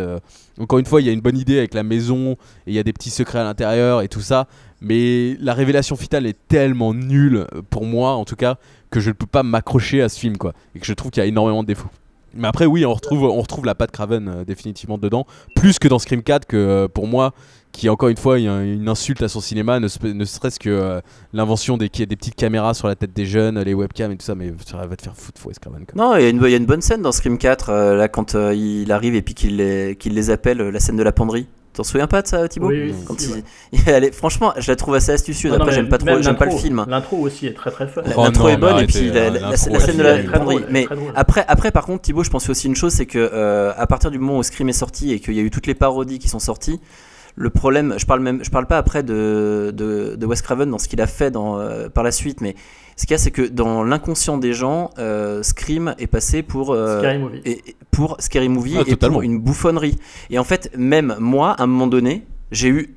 encore 0.59 0.79
une 0.79 0.87
fois, 0.87 1.01
il 1.01 1.07
y 1.07 1.11
a 1.11 1.13
une 1.13 1.21
bonne 1.21 1.37
idée 1.37 1.59
avec 1.59 1.75
la 1.75 1.83
maison 1.83 2.33
et 2.33 2.37
il 2.69 2.75
y 2.75 2.79
a 2.79 2.83
des 2.83 2.95
petits 2.95 3.11
secrets 3.11 3.41
à 3.41 3.45
l'intérieur 3.45 4.01
et 4.01 4.09
tout 4.09 4.23
ça. 4.23 4.47
Mais 4.81 5.37
la 5.41 5.55
révélation 5.55 5.97
finale 5.97 6.27
est 6.27 6.39
tellement 6.49 6.95
nulle, 6.95 7.47
pour 7.71 7.85
moi 7.85 8.13
en 8.13 8.25
tout 8.25 8.37
cas, 8.37 8.57
que 8.91 9.01
je 9.01 9.09
ne 9.09 9.15
peux 9.15 9.27
pas 9.27 9.43
m'accrocher 9.43 10.03
à 10.03 10.09
ce 10.09 10.19
film, 10.19 10.37
quoi. 10.37 10.53
Et 10.75 10.79
que 10.79 10.87
je 10.87 10.93
trouve 10.93 11.11
qu'il 11.11 11.23
y 11.23 11.25
a 11.25 11.27
énormément 11.27 11.63
de 11.63 11.69
défauts. 11.69 11.91
Mais 12.35 12.49
après, 12.49 12.67
oui, 12.67 12.85
on 12.85 12.93
retrouve, 12.93 13.25
on 13.25 13.41
retrouve 13.41 13.65
la 13.65 13.75
patte 13.75 13.93
Craven 13.93 14.45
définitivement 14.45 14.99
dedans, 14.99 15.27
plus 15.55 15.79
que 15.79 15.89
dans 15.89 15.99
Scream 15.99 16.23
4, 16.23 16.47
que 16.47 16.87
pour 16.93 17.07
moi, 17.07 17.33
qui 17.75 17.89
encore 17.89 18.09
une 18.09 18.17
fois, 18.17 18.39
il 18.39 18.45
y 18.45 18.49
a 18.49 18.63
une 18.63 18.89
insulte 18.89 19.23
à 19.23 19.29
son 19.29 19.41
cinéma, 19.41 19.81
ne, 19.81 19.89
se- 19.89 19.99
ne 20.07 20.25
serait-ce 20.25 20.61
que 20.61 20.71
euh, 20.71 21.01
l'invention 21.33 21.77
des, 21.77 21.89
des 21.89 22.07
petites 22.17 22.37
caméras 22.37 22.73
sur 22.73 22.87
la 22.87 22.95
tête 22.95 23.13
des 23.13 23.27
jeunes, 23.27 23.61
les 23.61 23.75
webcams 23.75 24.13
et 24.13 24.17
tout 24.17 24.25
ça, 24.25 24.35
mais 24.37 24.53
ça 24.65 24.77
va 24.87 24.95
te 24.97 25.03
faire 25.03 25.17
foutre, 25.17 25.45
Wes 25.45 25.59
Craven. 25.59 25.85
Non, 25.97 26.17
il 26.17 26.23
y, 26.23 26.27
a 26.27 26.29
une, 26.29 26.41
il 26.45 26.51
y 26.51 26.55
a 26.55 26.57
une 26.57 26.67
bonne 26.67 26.83
scène 26.83 27.03
dans 27.03 27.11
Scream 27.13 27.37
4, 27.37 27.71
euh, 27.71 27.97
là, 27.97 28.07
quand 28.09 28.37
euh, 28.37 28.55
il 28.55 28.91
arrive 28.93 29.17
et 29.17 29.23
puis 29.23 29.35
qu'il 29.35 29.57
les, 29.57 29.97
qu'il 29.97 30.15
les 30.15 30.31
appelle, 30.31 30.61
euh, 30.61 30.71
la 30.71 30.79
scène 30.79 30.97
de 30.97 31.03
la 31.03 31.11
penderie. 31.13 31.49
T'en 31.73 31.83
souviens 31.83 32.07
pas 32.07 32.23
de 32.23 32.29
ça, 32.29 32.47
Thibaut 32.47 32.69
Oui, 32.69 32.93
oui, 32.93 32.95
Quand 33.05 33.19
si, 33.19 33.29
il- 33.31 33.35
ouais. 33.79 33.83
elle 33.89 34.05
est- 34.05 34.15
Franchement, 34.15 34.53
je 34.57 34.71
la 34.71 34.77
trouve 34.77 34.95
assez 34.95 35.11
astucieuse. 35.11 35.53
Ah 35.53 35.59
non, 35.59 35.65
Après, 35.65 35.75
j'aime 35.75 35.89
pas 35.89 35.99
trop, 35.99 36.23
j'aime 36.23 36.37
pas 36.37 36.45
le 36.45 36.53
film. 36.53 36.85
L'intro 36.89 37.17
aussi 37.19 37.49
est 37.49 37.55
très 37.55 37.73
très 37.73 37.89
fun. 37.89 38.03
Oh 38.17 38.23
L'intro 38.23 38.49
est 38.51 38.57
bonne 38.57 38.79
et 38.79 38.87
puis 38.87 39.09
la, 39.11 39.31
la- 39.31 39.31
la 39.31 39.41
l'intro, 39.51 39.81
scène 39.81 39.97
de 39.97 40.03
la 40.05 40.19
penderie. 40.23 40.59
drôle, 40.61 40.67
Mais 40.71 40.87
après, 41.17 41.45
après, 41.49 41.73
par 41.73 41.85
contre, 41.87 42.03
Thibaut, 42.03 42.23
je 42.23 42.31
pense 42.31 42.49
aussi 42.49 42.69
une 42.69 42.77
chose, 42.77 42.93
c'est 42.93 43.07
que 43.07 43.19
euh, 43.19 43.73
à 43.77 43.89
partir 43.89 44.13
du 44.13 44.21
moment 44.21 44.39
où 44.39 44.43
Scream 44.45 44.69
est 44.69 44.73
sorti 44.73 45.11
et 45.13 45.19
qu'il 45.19 45.35
y 45.35 45.41
a 45.41 45.43
eu 45.43 45.51
toutes 45.51 45.67
les 45.67 45.75
parodies 45.75 46.21
qui 46.21 46.29
sont 46.29 46.39
sorties, 46.39 46.79
le 47.37 47.51
problème, 47.51 47.95
je 47.99 48.07
parle 48.07 48.21
même, 48.21 48.45
je 48.45 48.51
parle 48.51 48.67
pas 48.67 48.79
après 48.79 49.03
de, 49.03 49.73
de, 49.75 50.15
de 50.17 50.27
Wes 50.27 50.41
Craven 50.41 50.71
dans 50.71 50.79
ce 50.79 50.87
qu'il 50.89 51.01
a 51.01 51.07
fait 51.07 51.31
dans, 51.31 51.59
euh, 51.59 51.89
par 51.89 52.05
la 52.05 52.13
suite, 52.13 52.41
mais 52.41 52.55
ce 52.97 53.07
qu'il 53.07 53.13
y 53.13 53.15
a, 53.15 53.19
c'est 53.19 53.33
que 53.33 53.43
dans 53.43 53.83
l'inconscient 53.83 54.39
des 54.39 54.53
gens, 54.53 54.91
euh, 54.99 55.43
Scream 55.43 55.95
est 55.99 56.07
passé 56.07 56.43
pour 56.45 56.73
euh, 56.73 57.01
Scary 57.01 57.19
Movie. 57.19 57.41
et- 57.45 57.77
pour 57.91 58.17
Scary 58.21 58.49
Movie 58.49 58.75
Ah, 58.79 58.83
et 58.87 58.91
totalement. 58.91 59.15
pour 59.17 59.23
une 59.23 59.39
bouffonnerie. 59.41 59.99
Et 60.31 60.39
en 60.39 60.45
fait, 60.45 60.71
même 60.77 61.17
moi, 61.19 61.51
à 61.59 61.65
un 61.65 61.67
moment 61.67 61.89
donné, 61.89 62.25
j'ai 62.53 62.69
eu, 62.69 62.95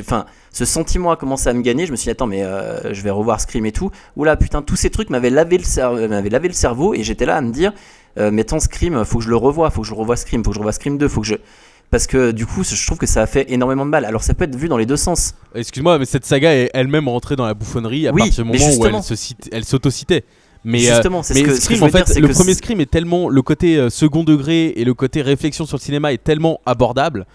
enfin, 0.00 0.26
ce 0.52 0.66
sentiment 0.66 1.10
a 1.10 1.16
commencé 1.16 1.48
à 1.48 1.54
me 1.54 1.62
gagner. 1.62 1.86
Je 1.86 1.92
me 1.92 1.96
suis 1.96 2.04
dit, 2.04 2.10
attends, 2.10 2.26
mais 2.26 2.42
euh, 2.44 2.92
je 2.92 3.00
vais 3.02 3.10
revoir 3.10 3.40
Scream 3.40 3.64
et 3.64 3.72
tout. 3.72 3.90
Oula, 4.16 4.36
putain, 4.36 4.60
tous 4.60 4.76
ces 4.76 4.90
trucs 4.90 5.08
m'avaient 5.08 5.30
lavé 5.30 5.56
le 5.56 5.64
cerveau, 5.64 6.06
m'avaient 6.08 6.28
lavé 6.30 6.48
le 6.48 6.54
cerveau, 6.54 6.92
et 6.92 7.02
j'étais 7.02 7.24
là 7.24 7.36
à 7.36 7.40
me 7.40 7.52
dire, 7.52 7.72
euh, 8.18 8.30
mais 8.30 8.42
attends, 8.42 8.60
Scream, 8.60 9.02
faut 9.06 9.18
que 9.18 9.24
je 9.24 9.30
le 9.30 9.36
revoie, 9.36 9.70
faut 9.70 9.80
que 9.80 9.86
je 9.86 9.94
revoie 9.94 10.16
Scream, 10.16 10.44
faut 10.44 10.50
que 10.50 10.54
je 10.54 10.60
revoie 10.60 10.72
Scream 10.72 10.98
2, 10.98 11.08
faut 11.08 11.20
que 11.22 11.26
je 11.26 11.36
parce 11.90 12.06
que 12.06 12.30
du 12.32 12.46
coup, 12.46 12.64
je 12.64 12.86
trouve 12.86 12.98
que 12.98 13.06
ça 13.06 13.22
a 13.22 13.26
fait 13.26 13.50
énormément 13.50 13.84
de 13.86 13.90
mal. 13.90 14.04
Alors 14.04 14.22
ça 14.22 14.34
peut 14.34 14.44
être 14.44 14.56
vu 14.56 14.68
dans 14.68 14.76
les 14.76 14.86
deux 14.86 14.96
sens. 14.96 15.34
Excuse-moi, 15.54 15.98
mais 15.98 16.04
cette 16.04 16.24
saga 16.24 16.54
est 16.54 16.70
elle-même 16.74 17.08
rentrée 17.08 17.36
dans 17.36 17.46
la 17.46 17.54
bouffonnerie 17.54 18.06
à 18.08 18.12
Oui, 18.12 18.22
partir 18.22 18.44
du 18.44 18.50
moment 18.52 18.76
où 18.76 18.86
elle 18.86 19.02
se 19.02 19.14
cite- 19.14 19.48
elle 19.52 19.64
s'auto-citait. 19.64 20.24
Mais, 20.64 20.80
Justement, 20.80 21.22
c'est 21.22 21.34
ce 21.34 21.38
mais 21.38 21.44
que- 21.44 21.50
ce 21.52 21.56
que 21.56 21.62
Scream, 21.62 21.76
je 21.78 21.80
veux 21.84 21.88
en 21.88 21.92
fait, 21.92 21.98
dire, 22.04 22.08
c'est 22.14 22.20
le 22.20 22.28
premier 22.28 22.52
Scream 22.54 22.80
est 22.80 22.90
tellement 22.90 23.28
le 23.28 23.42
côté 23.42 23.76
euh, 23.76 23.90
second 23.90 24.24
degré 24.24 24.72
et 24.76 24.84
le 24.84 24.92
côté 24.92 25.22
réflexion 25.22 25.66
sur 25.66 25.76
le 25.76 25.82
cinéma 25.82 26.12
est 26.12 26.22
tellement 26.22 26.60
abordable 26.66 27.26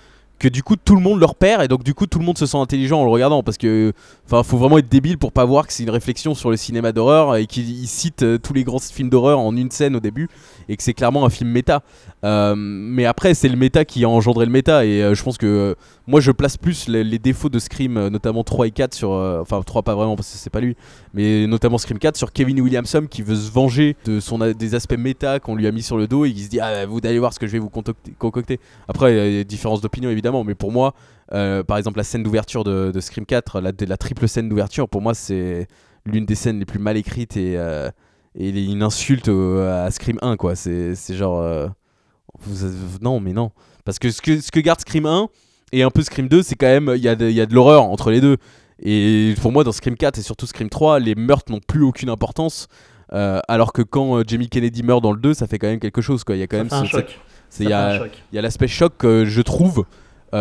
que 0.43 0.49
du 0.49 0.62
coup 0.62 0.75
tout 0.75 0.95
le 0.95 1.01
monde 1.01 1.21
le 1.21 1.25
repère 1.25 1.62
et 1.62 1.69
donc 1.69 1.86
du 1.86 1.93
coup 1.93 2.06
tout 2.06 2.19
le 2.19 2.25
monde 2.25 2.38
se 2.38 2.45
sent 2.45 2.58
intelligent 2.58 2.99
en 2.99 3.06
le 3.06 3.10
regardant 3.10 3.43
parce 3.43 3.58
que 3.58 3.93
enfin 4.25 4.43
faut 4.43 4.58
vraiment 4.58 4.77
être 4.77 4.89
débile 4.89 5.17
pour 5.17 5.32
pas 5.32 5.45
voir 5.45 5.65
que 5.65 5.71
c'est 5.71 5.84
une 5.84 5.89
réflexion 5.89 6.36
sur 6.36 6.51
le 6.51 6.58
cinéma 6.58 6.91
d'horreur 6.91 7.38
et 7.38 7.45
qu'il 7.45 7.69
il 7.69 7.88
cite 7.88 8.23
euh, 8.23 8.38
tous 8.38 8.51
les 8.51 8.65
grands 8.65 8.79
films 8.79 9.10
d'horreur 9.10 9.39
en 9.39 9.56
une 9.56 9.71
scène 9.71 9.95
au 9.95 10.01
début 10.01 10.27
et 10.67 10.75
que 10.75 10.84
c'est 10.84 10.93
clairement 10.93 11.25
un 11.25 11.29
film 11.29 11.49
méta 11.49 11.82
Euh, 12.25 12.56
mais 12.56 13.06
après 13.06 13.34
c'est 13.34 13.49
le 13.49 13.58
méta 13.58 13.84
qui 13.84 14.06
a 14.06 14.10
engendré 14.10 14.45
le 14.45 14.51
méta 14.51 14.86
et 14.86 15.03
euh, 15.03 15.13
je 15.13 15.21
pense 15.23 15.38
que 15.38 15.75
moi 16.08 16.21
je 16.21 16.32
place 16.32 16.56
plus 16.56 16.88
les, 16.88 17.19
défauts 17.19 17.49
de 17.49 17.60
Scream 17.60 18.08
notamment 18.08 18.45
3 18.45 18.67
et 18.67 18.71
4 18.71 18.93
sur 18.93 19.10
enfin 19.12 19.62
3 19.62 19.84
pas 19.84 19.93
vraiment 19.93 20.15
parce 20.15 20.32
que 20.32 20.38
c'est 20.38 20.49
pas 20.49 20.62
lui 20.62 20.75
mais 21.13 21.47
notamment 21.47 21.77
Scream 21.77 21.99
4 21.99 22.15
sur 22.15 22.32
Kevin 22.32 22.62
Williamson 22.62 23.08
qui 23.10 23.23
veut 23.23 23.36
se 23.36 23.51
venger 23.51 23.97
de 24.06 24.21
son 24.21 24.39
des 24.39 24.75
aspects 24.75 24.97
méta 24.97 25.41
qu'on 25.41 25.56
lui 25.56 25.67
a 25.67 25.71
mis 25.71 25.84
sur 25.84 25.97
le 25.97 26.08
dos 26.08 26.23
et 26.23 26.32
qui 26.32 26.43
se 26.43 26.49
dit 26.49 26.62
ah 26.62 26.86
vous 26.86 26.99
allez 27.03 27.19
voir 27.19 27.34
ce 27.34 27.39
que 27.39 27.47
je 27.47 27.53
vais 27.53 27.60
vous 27.60 27.69
concocter. 27.69 28.60
après 28.88 29.12
il 29.12 29.17
y 29.17 29.39
a 29.39 29.43
des 29.43 29.45
différences 29.45 29.82
d'opinion 29.82 30.10
évidemment 30.10 30.32
mais 30.43 30.55
pour 30.55 30.71
moi 30.71 30.93
euh, 31.33 31.63
par 31.63 31.77
exemple 31.77 31.97
la 31.97 32.03
scène 32.03 32.23
d'ouverture 32.23 32.63
de, 32.63 32.91
de 32.91 32.99
Scream 32.99 33.25
4 33.25 33.59
la, 33.61 33.71
la 33.87 33.97
triple 33.97 34.27
scène 34.27 34.49
d'ouverture 34.49 34.87
pour 34.89 35.01
moi 35.01 35.13
c'est 35.13 35.67
l'une 36.05 36.25
des 36.25 36.35
scènes 36.35 36.59
les 36.59 36.65
plus 36.65 36.79
mal 36.79 36.97
écrites 36.97 37.37
et, 37.37 37.55
euh, 37.57 37.89
et 38.35 38.49
une 38.49 38.81
insulte 38.83 39.27
au- 39.29 39.59
à 39.59 39.89
Scream 39.91 40.17
1 40.21 40.35
quoi. 40.37 40.55
C'est 40.55 40.95
c'est 40.95 41.15
genre 41.15 41.39
euh, 41.39 41.67
vous- 42.39 42.97
non 43.01 43.19
mais 43.19 43.33
non. 43.33 43.51
Parce 43.85 43.99
que 43.99 44.09
ce 44.11 44.21
que, 44.21 44.39
ce 44.41 44.51
que 44.51 44.59
garde 44.59 44.79
Scream 44.81 45.05
1 45.05 45.27
et 45.71 45.83
un 45.83 45.89
peu 45.91 46.01
Scream 46.03 46.27
2 46.27 46.41
c'est 46.43 46.55
quand 46.55 46.65
même 46.67 46.91
il 46.95 47.01
y 47.03 47.07
a 47.07 47.15
de, 47.15 47.27
il 47.29 47.35
y 47.35 47.41
a 47.41 47.45
de 47.45 47.53
l'horreur 47.53 47.83
entre 47.83 48.11
les 48.11 48.21
deux. 48.21 48.37
Et 48.81 49.33
pour 49.41 49.51
moi 49.51 49.63
dans 49.63 49.71
Scream 49.71 49.95
4 49.95 50.17
et 50.17 50.21
surtout 50.23 50.45
Scream 50.47 50.69
3 50.69 50.99
les 50.99 51.15
meurtres 51.15 51.51
n'ont 51.51 51.59
plus 51.65 51.83
aucune 51.83 52.09
importance 52.09 52.67
alors 53.09 53.73
que 53.73 53.83
quand 53.83 54.27
Jamie 54.27 54.49
Kennedy 54.49 54.81
meurt 54.81 55.03
dans 55.03 55.11
le 55.11 55.19
2 55.19 55.35
ça 55.35 55.45
fait 55.45 55.59
quand 55.59 55.67
même 55.67 55.79
quelque 55.79 56.01
chose 56.01 56.23
quoi. 56.23 56.35
Il 56.35 56.39
y 56.39 56.43
a 56.43 56.47
quand 56.47 56.57
Ça 56.69 56.81
même 56.81 56.87
fait 56.89 56.91
ce- 57.49 57.63
un 57.63 57.67
a 57.71 57.97
choc. 57.99 58.11
il 58.31 58.35
y 58.35 58.39
a 58.39 58.41
l'aspect 58.41 58.67
choc 58.67 58.93
que 58.97 59.23
je 59.25 59.41
trouve 59.41 59.85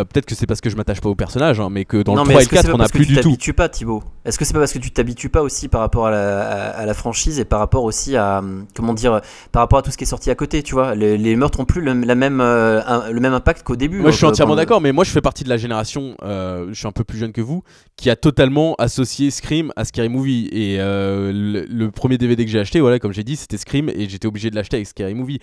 peut-être 0.05 0.27
que 0.27 0.35
c'est 0.35 0.47
parce 0.47 0.61
que 0.61 0.71
je 0.71 0.77
m'attache 0.77 1.01
pas 1.01 1.09
au 1.09 1.15
personnage 1.15 1.61
hein, 1.61 1.69
mais 1.71 1.85
que 1.85 2.03
dans 2.03 2.15
non, 2.15 2.23
le 2.23 2.29
mais 2.29 2.35
3 2.35 2.43
et 2.43 2.45
le 2.45 2.49
que 2.49 2.57
c'est 2.57 2.63
4 2.63 2.67
pas 2.67 2.73
on 2.73 2.75
a 2.77 2.79
parce 2.79 2.93
que 2.93 2.97
plus 2.99 3.07
du 3.07 3.17
tout. 3.21 3.37
pas, 3.53 3.69
Thibaut? 3.69 4.03
Est-ce 4.25 4.39
que 4.39 4.45
c'est 4.45 4.53
pas 4.53 4.61
parce 4.61 4.73
que 4.73 4.79
tu 4.79 4.91
t'habitues 4.91 5.29
pas 5.29 5.43
aussi 5.43 5.69
par 5.69 5.81
rapport 5.81 6.07
à 6.07 6.11
la, 6.11 6.41
à, 6.43 6.55
à 6.81 6.87
la 6.87 6.95
franchise 6.95 7.41
et 7.41 7.45
par 7.45 7.59
rapport 7.59 7.83
aussi 7.85 8.17
à 8.17 8.43
comment 8.75 8.95
dire 8.95 9.21
par 9.51 9.63
rapport 9.63 9.79
à 9.81 9.83
tout 9.83 9.91
ce 9.91 9.97
qui 9.97 10.05
est 10.05 10.07
sorti 10.07 10.31
à 10.31 10.35
côté, 10.35 10.63
tu 10.63 10.75
vois? 10.75 10.95
Les, 10.95 11.19
les 11.19 11.35
meurtres 11.37 11.59
ont 11.61 11.65
plus 11.65 11.81
le, 11.81 11.93
la 11.93 12.15
même, 12.15 12.41
euh, 12.41 12.81
un- 12.87 13.11
le 13.11 13.21
même 13.21 13.35
impact 13.35 13.63
qu'au 13.65 13.75
début. 13.77 13.99
Moi, 14.01 14.11
je 14.13 14.17
suis 14.17 14.27
euh, 14.27 14.29
entièrement 14.29 14.53
quand- 14.53 14.57
d'accord, 14.59 14.81
mais 14.81 14.93
moi, 14.93 15.03
je 15.05 15.11
fais 15.11 15.21
partie 15.21 15.43
de 15.45 15.49
la 15.49 15.57
génération, 15.57 16.17
euh, 16.23 16.67
je 16.69 16.75
suis 16.75 16.87
un 16.87 16.93
peu 16.93 17.05
plus 17.05 17.19
jeune 17.19 17.33
que 17.33 17.41
vous, 17.41 17.63
qui 17.97 18.11
a 18.11 18.17
totalement 18.17 18.75
associé 18.79 19.31
Scream 19.31 19.73
à 19.77 19.85
Scary 19.85 20.09
Movie. 20.09 20.49
Et 20.53 20.77
euh, 20.81 21.33
le, 21.35 21.65
le 21.69 21.91
premier 21.91 22.17
DVD 22.19 22.45
que 22.45 22.51
j'ai 22.51 22.61
acheté, 22.61 22.81
voilà, 22.81 22.99
comme 23.01 23.13
j'ai 23.13 23.25
dit, 23.25 23.37
c'était 23.37 23.59
Scream, 23.59 23.89
et 23.89 24.09
j'étais 24.09 24.27
obligé 24.29 24.51
de 24.51 24.55
l'acheter 24.57 24.77
avec 24.77 24.87
Scary 24.87 25.15
Movie. 25.15 25.41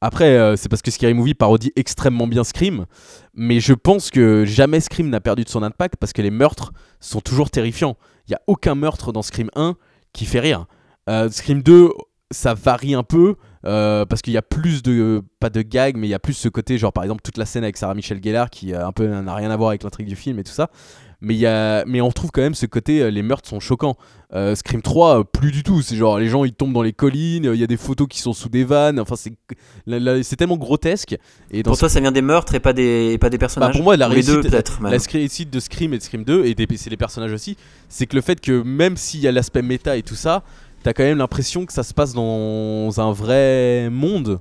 Après, 0.00 0.56
c'est 0.56 0.68
parce 0.68 0.82
que 0.82 0.90
Scary 0.90 1.14
Movie 1.14 1.34
parodie 1.34 1.70
extrêmement 1.76 2.26
bien 2.26 2.42
Scream, 2.44 2.86
mais 3.34 3.60
je 3.60 3.72
pense 3.72 4.10
que 4.10 4.44
jamais 4.44 4.80
Scream 4.80 5.08
n'a 5.10 5.20
perdu 5.20 5.44
de 5.44 5.48
son 5.48 5.62
impact 5.62 5.94
parce 6.00 6.12
que 6.12 6.22
les 6.22 6.30
meurtres 6.30 6.72
sont 7.02 7.20
toujours 7.20 7.50
terrifiants. 7.50 7.96
Il 8.26 8.30
n'y 8.30 8.36
a 8.36 8.40
aucun 8.46 8.74
meurtre 8.74 9.12
dans 9.12 9.22
Scream 9.22 9.50
1 9.54 9.76
qui 10.12 10.24
fait 10.24 10.40
rire. 10.40 10.66
Euh, 11.08 11.28
Scream 11.30 11.62
2, 11.62 11.90
ça 12.30 12.54
varie 12.54 12.94
un 12.94 13.02
peu. 13.02 13.36
euh, 13.64 14.04
parce 14.06 14.22
qu'il 14.22 14.32
y 14.32 14.36
a 14.36 14.42
plus 14.42 14.82
de 14.82 15.22
pas 15.38 15.48
de 15.48 15.62
gags 15.62 15.96
mais 15.96 16.08
il 16.08 16.10
y 16.10 16.14
a 16.14 16.18
plus 16.18 16.34
ce 16.34 16.48
côté 16.48 16.78
genre 16.78 16.92
par 16.92 17.04
exemple 17.04 17.22
toute 17.22 17.36
la 17.36 17.46
scène 17.46 17.62
avec 17.62 17.76
Sarah 17.76 17.94
Michelle 17.94 18.20
Gellar 18.20 18.50
qui 18.50 18.74
euh, 18.74 18.84
un 18.84 18.90
peu 18.90 19.06
n'a 19.06 19.34
rien 19.36 19.52
à 19.52 19.56
voir 19.56 19.68
avec 19.68 19.84
l'intrigue 19.84 20.08
du 20.08 20.16
film 20.16 20.40
et 20.40 20.42
tout 20.42 20.50
ça 20.50 20.68
mais 21.22 21.34
y 21.34 21.46
a 21.46 21.84
mais 21.86 22.00
on 22.02 22.10
trouve 22.10 22.30
quand 22.32 22.42
même 22.42 22.54
ce 22.54 22.66
côté 22.66 23.00
euh, 23.00 23.10
les 23.10 23.22
meurtres 23.22 23.48
sont 23.48 23.60
choquants 23.60 23.96
Euh, 24.34 24.54
Scream 24.54 24.80
3 24.80 25.20
euh, 25.20 25.24
plus 25.24 25.52
du 25.52 25.62
tout 25.62 25.82
c'est 25.82 25.96
genre 25.96 26.18
les 26.18 26.28
gens 26.28 26.44
ils 26.44 26.52
tombent 26.54 26.72
dans 26.72 26.82
les 26.82 26.94
collines 26.94 27.50
il 27.52 27.60
y 27.60 27.62
a 27.62 27.66
des 27.66 27.76
photos 27.76 28.08
qui 28.08 28.18
sont 28.18 28.32
sous 28.32 28.48
des 28.48 28.64
vannes 28.64 28.98
enfin 28.98 29.14
c'est 29.14 29.32
c'est 30.22 30.36
tellement 30.36 30.56
grotesque 30.56 31.16
et 31.50 31.62
Pour 31.62 31.76
toi, 31.78 31.88
ça 31.88 32.00
vient 32.00 32.12
des 32.12 32.22
meurtres 32.22 32.54
et 32.54 32.60
pas 32.60 32.72
des, 32.72 33.12
et 33.12 33.18
pas 33.18 33.30
des 33.30 33.36
bah, 33.36 33.42
personnages 33.42 33.74
pour 33.74 33.82
moi, 33.84 33.96
la 33.96 34.08
Ou 34.08 34.12
les 34.12 34.22
deux, 34.22 34.40
réussite, 34.40 34.52
la 34.82 34.90
de 35.50 35.60
Scream 35.60 35.92
et 35.94 35.98
de 35.98 36.02
Scream 36.02 36.24
2, 36.24 36.44
et 36.46 36.54
des- 36.54 36.66
c'est 36.76 36.90
les 36.90 36.96
personnages 36.96 37.32
aussi, 37.32 37.56
c'est 37.88 38.06
que 38.06 38.16
le 38.16 38.22
fait 38.22 38.40
que 38.40 38.62
même 38.62 38.96
s'il 38.96 39.20
y 39.20 39.28
a 39.28 39.32
l'aspect 39.32 39.62
méta 39.62 39.96
et 39.96 40.02
tout 40.02 40.14
ça, 40.14 40.42
t'as 40.82 40.92
quand 40.92 41.02
même 41.04 41.18
l'impression 41.18 41.66
que 41.66 41.72
ça 41.72 41.82
se 41.82 41.92
passe 41.94 42.12
dans 42.14 42.90
un 43.00 43.12
vrai 43.12 43.88
monde. 43.90 44.40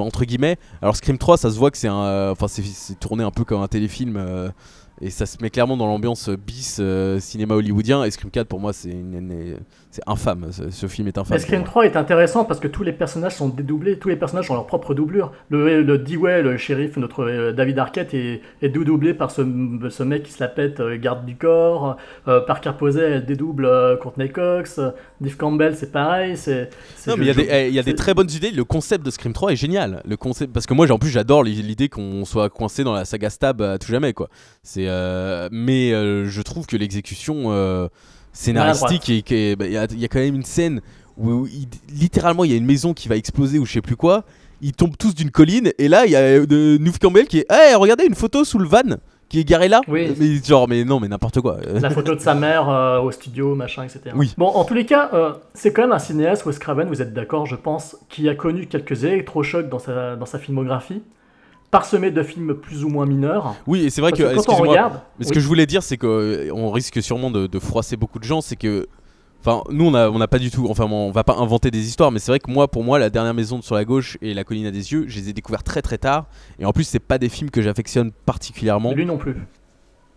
Entre 0.00 0.24
guillemets. 0.24 0.56
Alors 0.82 0.96
Scream 0.96 1.16
3, 1.16 1.36
ça 1.36 1.50
se 1.50 1.56
voit 1.58 1.70
que 1.70 1.78
c'est 1.78 1.86
un, 1.86 2.30
enfin 2.32 2.48
c'est, 2.48 2.64
c'est 2.64 2.98
tourné 2.98 3.22
un 3.22 3.30
peu 3.30 3.44
comme 3.44 3.62
un 3.62 3.68
téléfilm 3.68 4.16
euh, 4.16 4.48
et 5.00 5.10
ça 5.10 5.26
se 5.26 5.36
met 5.40 5.50
clairement 5.50 5.76
dans 5.76 5.86
l'ambiance 5.86 6.28
bis 6.30 6.76
euh, 6.80 7.20
cinéma 7.20 7.54
hollywoodien. 7.54 8.04
Et 8.04 8.10
Scream 8.10 8.30
4 8.30 8.46
pour 8.48 8.60
moi 8.60 8.72
c'est, 8.72 8.90
une- 8.90 9.14
une- 9.14 9.56
c'est 10.04 10.10
infâme. 10.10 10.46
Ce, 10.50 10.70
ce 10.70 10.86
film 10.86 11.08
est 11.08 11.18
infâme. 11.18 11.38
Scream 11.38 11.60
moi. 11.60 11.66
3 11.68 11.86
est 11.86 11.96
intéressant 11.96 12.44
parce 12.44 12.60
que 12.60 12.68
tous 12.68 12.82
les 12.82 12.92
personnages 12.92 13.34
sont 13.34 13.48
dédoublés, 13.48 13.98
tous 13.98 14.08
les 14.08 14.16
personnages 14.16 14.50
ont 14.50 14.54
leur 14.54 14.66
propre 14.66 14.94
doublure. 14.94 15.32
Le, 15.50 15.82
le 15.82 15.98
Dewey, 15.98 16.42
le 16.42 16.56
shérif, 16.56 16.96
notre 16.96 17.24
euh, 17.24 17.52
David 17.52 17.78
Arquette, 17.78 18.14
est, 18.14 18.40
est 18.62 18.68
doublé 18.68 19.14
par 19.14 19.30
ce, 19.30 19.42
ce 19.90 20.02
mec 20.02 20.22
qui 20.22 20.32
se 20.32 20.42
la 20.42 20.48
pète, 20.48 20.80
euh, 20.80 20.96
garde 20.98 21.24
du 21.26 21.36
corps. 21.36 21.96
Euh, 22.28 22.40
Parker 22.40 22.72
Posey, 22.78 23.02
elle 23.02 23.26
dédouble 23.26 23.68
Courtney 24.00 24.28
Cox. 24.30 24.80
Dave 25.20 25.36
Campbell, 25.36 25.74
c'est 25.76 25.90
pareil. 25.92 26.36
C'est, 26.36 26.70
Non, 27.06 27.14
mais 27.16 27.24
il 27.24 27.26
y 27.26 27.30
a, 27.30 27.34
des, 27.34 27.48
eh, 27.50 27.68
il 27.68 27.74
y 27.74 27.78
a 27.78 27.82
des 27.82 27.90
c'est- 27.90 27.96
très 27.96 28.14
bonnes 28.14 28.30
idées. 28.30 28.50
Le 28.50 28.64
concept 28.64 29.04
de 29.04 29.10
Scream 29.10 29.32
3 29.32 29.52
est 29.52 29.56
génial. 29.56 30.02
Le 30.06 30.16
concept, 30.16 30.52
parce 30.52 30.66
que 30.66 30.74
moi, 30.74 30.90
en 30.90 30.98
plus, 30.98 31.10
j'adore 31.10 31.42
l'i- 31.42 31.62
l'idée 31.62 31.88
qu'on 31.88 32.24
soit 32.24 32.48
coincé 32.50 32.84
dans 32.84 32.92
la 32.94 33.04
saga 33.04 33.30
Stab 33.30 33.60
à 33.62 33.78
tout 33.78 33.90
jamais, 33.90 34.12
quoi. 34.12 34.28
C'est, 34.62 34.86
mais 35.50 35.90
je 35.90 36.42
trouve 36.42 36.66
que 36.66 36.76
l'exécution 36.76 37.88
scénaristique 38.42 39.10
et 39.10 39.22
qu'il 39.22 39.56
bah, 39.56 39.66
il 39.66 39.72
y, 39.72 39.76
a- 39.76 39.86
y 39.92 40.04
a 40.04 40.08
quand 40.08 40.20
même 40.20 40.34
une 40.36 40.44
scène 40.44 40.80
où 41.16 41.46
il- 41.46 41.68
littéralement 41.92 42.44
il 42.44 42.50
y 42.52 42.54
a 42.54 42.56
une 42.56 42.66
maison 42.66 42.94
qui 42.94 43.08
va 43.08 43.16
exploser 43.16 43.58
ou 43.58 43.66
je 43.66 43.72
sais 43.72 43.80
plus 43.82 43.96
quoi. 43.96 44.24
Ils 44.60 44.72
tombent 44.72 44.96
tous 44.96 45.14
d'une 45.14 45.30
colline 45.30 45.70
et 45.78 45.88
là 45.88 46.06
il 46.06 46.12
y 46.12 46.16
a 46.16 46.20
euh, 46.20 46.78
Newf 46.78 46.98
Campbell 46.98 47.26
qui 47.26 47.38
est, 47.38 47.46
hey, 47.50 47.74
regardez 47.74 48.04
une 48.06 48.14
photo 48.14 48.44
sous 48.44 48.58
le 48.58 48.66
van 48.68 48.96
qui 49.28 49.40
est 49.40 49.44
garé 49.44 49.68
là. 49.68 49.82
Oui. 49.88 50.14
Mais 50.18 50.42
genre, 50.42 50.66
mais 50.68 50.84
non, 50.84 51.00
mais 51.00 51.08
n'importe 51.08 51.40
quoi. 51.42 51.58
La 51.82 51.90
photo 51.90 52.14
de 52.14 52.20
sa 52.20 52.34
mère 52.34 52.68
euh, 52.70 52.98
au 53.00 53.10
studio, 53.10 53.54
machin, 53.54 53.82
etc. 53.84 54.00
Oui. 54.14 54.32
Bon, 54.38 54.46
en 54.46 54.64
tous 54.64 54.72
les 54.72 54.86
cas, 54.86 55.10
euh, 55.12 55.32
c'est 55.52 55.70
quand 55.72 55.82
même 55.82 55.92
un 55.92 55.98
cinéaste, 55.98 56.46
Wes 56.46 56.58
Craven, 56.58 56.88
vous 56.88 57.02
êtes 57.02 57.12
d'accord, 57.12 57.44
je 57.44 57.54
pense, 57.56 57.96
qui 58.08 58.26
a 58.30 58.34
connu 58.34 58.66
quelques 58.66 59.04
électrochocs 59.04 59.68
dans 59.68 59.78
sa, 59.78 60.16
dans 60.16 60.24
sa 60.24 60.38
filmographie, 60.38 61.02
parsemé 61.70 62.10
de 62.10 62.22
films 62.22 62.54
plus 62.54 62.84
ou 62.84 62.88
moins 62.88 63.04
mineurs. 63.06 63.54
Oui, 63.66 63.84
et 63.84 63.90
c'est 63.90 64.00
vrai 64.00 64.10
Parce 64.12 64.22
que, 64.22 64.36
que 64.36 64.46
quand 64.46 64.54
on 64.54 64.68
regarde- 64.68 65.00
mais 65.18 65.24
ce 65.24 65.30
oui. 65.30 65.34
que 65.34 65.40
je 65.40 65.46
voulais 65.46 65.66
dire, 65.66 65.82
c'est 65.82 65.96
qu'on 65.98 66.70
risque 66.70 67.02
sûrement 67.02 67.30
de, 67.30 67.46
de 67.46 67.58
froisser 67.58 67.96
beaucoup 67.96 68.18
de 68.18 68.24
gens, 68.24 68.40
c'est 68.40 68.56
que, 68.56 68.86
enfin, 69.40 69.62
nous 69.70 69.86
on 69.86 69.90
n'a 70.18 70.28
pas 70.28 70.38
du 70.38 70.50
tout, 70.50 70.66
enfin, 70.70 70.84
on 70.90 71.10
va 71.10 71.24
pas 71.24 71.36
inventer 71.36 71.70
des 71.70 71.86
histoires, 71.86 72.10
mais 72.10 72.18
c'est 72.20 72.30
vrai 72.32 72.38
que 72.38 72.50
moi, 72.50 72.68
pour 72.68 72.84
moi, 72.84 72.98
la 72.98 73.10
dernière 73.10 73.34
maison 73.34 73.60
sur 73.60 73.74
la 73.74 73.84
gauche 73.84 74.16
et 74.22 74.32
la 74.34 74.44
colline 74.44 74.66
à 74.66 74.70
des 74.70 74.92
yeux, 74.92 75.04
je 75.08 75.18
les 75.18 75.28
ai 75.28 75.32
découverts 75.32 75.62
très 75.62 75.82
très 75.82 75.98
tard, 75.98 76.26
et 76.58 76.64
en 76.64 76.72
plus, 76.72 76.84
c'est 76.84 76.98
pas 77.00 77.18
des 77.18 77.28
films 77.28 77.50
que 77.50 77.60
j'affectionne 77.60 78.12
particulièrement. 78.24 78.92
Lui 78.94 79.04
non 79.06 79.18
plus. 79.18 79.36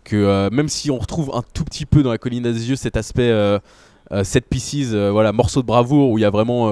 Que 0.04 0.16
euh, 0.16 0.48
même 0.50 0.68
si 0.68 0.90
on 0.90 0.98
retrouve 0.98 1.30
un 1.34 1.42
tout 1.54 1.64
petit 1.64 1.86
peu 1.86 2.02
dans 2.02 2.10
la 2.10 2.18
colline 2.18 2.44
à 2.46 2.52
des 2.52 2.70
yeux 2.70 2.76
cet 2.76 2.96
aspect 2.96 3.30
euh, 3.30 3.58
euh, 4.10 4.24
set 4.24 4.46
pieces, 4.48 4.90
euh, 4.94 5.10
voilà, 5.12 5.32
morceau 5.32 5.60
de 5.62 5.66
bravoure 5.66 6.10
où 6.10 6.18
il 6.18 6.22
y 6.22 6.24
a 6.24 6.30
vraiment 6.30 6.68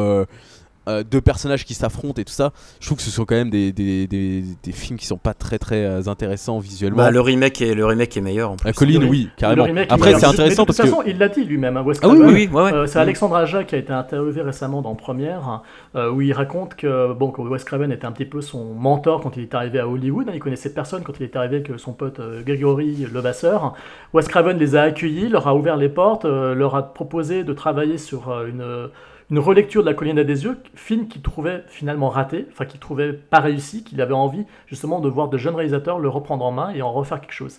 euh, 0.89 1.03
deux 1.03 1.21
personnages 1.21 1.65
qui 1.65 1.75
s'affrontent 1.75 2.21
et 2.21 2.25
tout 2.25 2.33
ça, 2.33 2.53
je 2.81 2.87
trouve 2.87 2.99
que 2.99 3.05
ce 3.05 3.11
sont 3.11 3.25
quand 3.25 3.35
même 3.35 3.51
des, 3.51 3.73
des, 3.73 4.07
des, 4.07 4.43
des 4.63 4.73
films 4.73 4.99
qui 4.99 5.07
sont 5.07 5.19
pas 5.19 5.35
très 5.35 5.59
très 5.59 5.85
euh, 5.85 6.03
intéressants 6.09 6.59
visuellement. 6.59 6.97
Bah, 6.99 7.11
le, 7.11 7.21
remake 7.21 7.61
est, 7.61 7.75
le 7.75 7.85
remake 7.85 8.17
est 8.17 8.21
meilleur 8.21 8.51
en 8.53 8.57
plus. 8.57 8.67
La 8.67 8.73
colline, 8.73 9.05
oui, 9.05 9.29
carrément. 9.37 9.65
le 9.65 9.69
remake, 9.71 9.89
Après, 9.93 10.15
c'est 10.15 10.27
mais 10.27 10.33
intéressant 10.33 10.63
de 10.63 10.67
toute 10.67 10.77
parce 10.77 10.79
que. 10.79 10.95
façon, 10.97 11.03
il 11.07 11.19
l'a 11.19 11.29
dit 11.29 11.45
lui-même, 11.45 11.77
hein, 11.77 11.85
Ah 12.03 12.09
oui, 12.09 12.19
Craven. 12.19 12.23
oui, 12.27 12.33
oui, 12.33 12.49
ouais, 12.53 12.63
ouais. 12.63 12.73
Euh, 12.73 12.87
c'est 12.87 12.99
Alexandre 12.99 13.37
Aja 13.37 13.65
qui 13.65 13.75
a 13.75 13.79
été 13.79 13.93
interviewé 13.93 14.43
récemment 14.43 14.81
dans 14.83 14.95
Première, 14.95 15.63
euh, 15.97 16.11
où 16.11 16.21
il 16.23 16.33
raconte 16.33 16.75
que, 16.77 17.13
bon, 17.13 17.31
que 17.31 17.41
Wes 17.43 17.63
Craven 17.65 17.93
était 17.93 18.07
un 18.07 18.13
petit 18.13 18.25
peu 18.25 18.41
son 18.41 18.75
mentor 18.75 19.21
quand 19.21 19.37
il 19.37 19.43
est 19.43 19.55
arrivé 19.55 19.79
à 19.81 19.89
Hollywood. 19.89 20.29
hein, 20.29 20.33
il 20.35 20.41
connaissait 20.41 20.73
personne 20.73 21.03
quand 21.03 21.15
il 21.21 21.25
est 21.25 21.37
arrivé 21.37 21.57
avec 21.57 21.73
son 21.79 21.93
pote 21.93 22.21
euh, 22.21 22.43
Gregory 22.43 23.07
Levasseur. 23.13 23.75
Wes 24.15 24.27
Craven 24.29 24.59
les 24.59 24.77
a 24.77 24.83
accueillis, 24.83 25.29
leur 25.29 25.47
a 25.47 25.55
ouvert 25.55 25.77
les 25.77 25.89
portes, 25.89 26.25
euh, 26.25 26.55
leur 26.55 26.75
a 26.75 26.93
proposé 26.95 27.45
de 27.45 27.53
travailler 27.53 27.99
sur 27.99 28.31
euh, 28.31 28.47
une, 28.49 28.91
une 29.31 29.39
relecture 29.39 29.83
de 29.83 29.87
La 29.87 29.95
colline 29.95 30.19
à 30.19 30.25
des 30.25 30.45
yeux, 30.45 30.59
film 30.75 31.07
qu'il 31.07 31.23
trouvait 31.23 31.63
finalement 31.69 32.09
raté, 32.09 32.47
enfin 32.51 32.65
qu'il 32.65 32.81
trouvait 32.81 33.13
pas 33.13 33.39
réussi, 33.39 33.85
qu'il 33.85 34.01
avait 34.01 34.15
envie 34.15 34.45
justement 34.67 35.01
de 35.01 35.09
voir 35.09 35.29
de 35.29 35.39
jeunes 35.39 35.55
réalisateurs 35.55 36.01
le 36.01 36.09
reprendre 36.09 36.45
en 36.45 36.51
main 36.51 36.71
et 36.75 36.83
en 36.83 36.93
refaire 36.93 37.21
quelque 37.21 37.33
chose. 37.33 37.59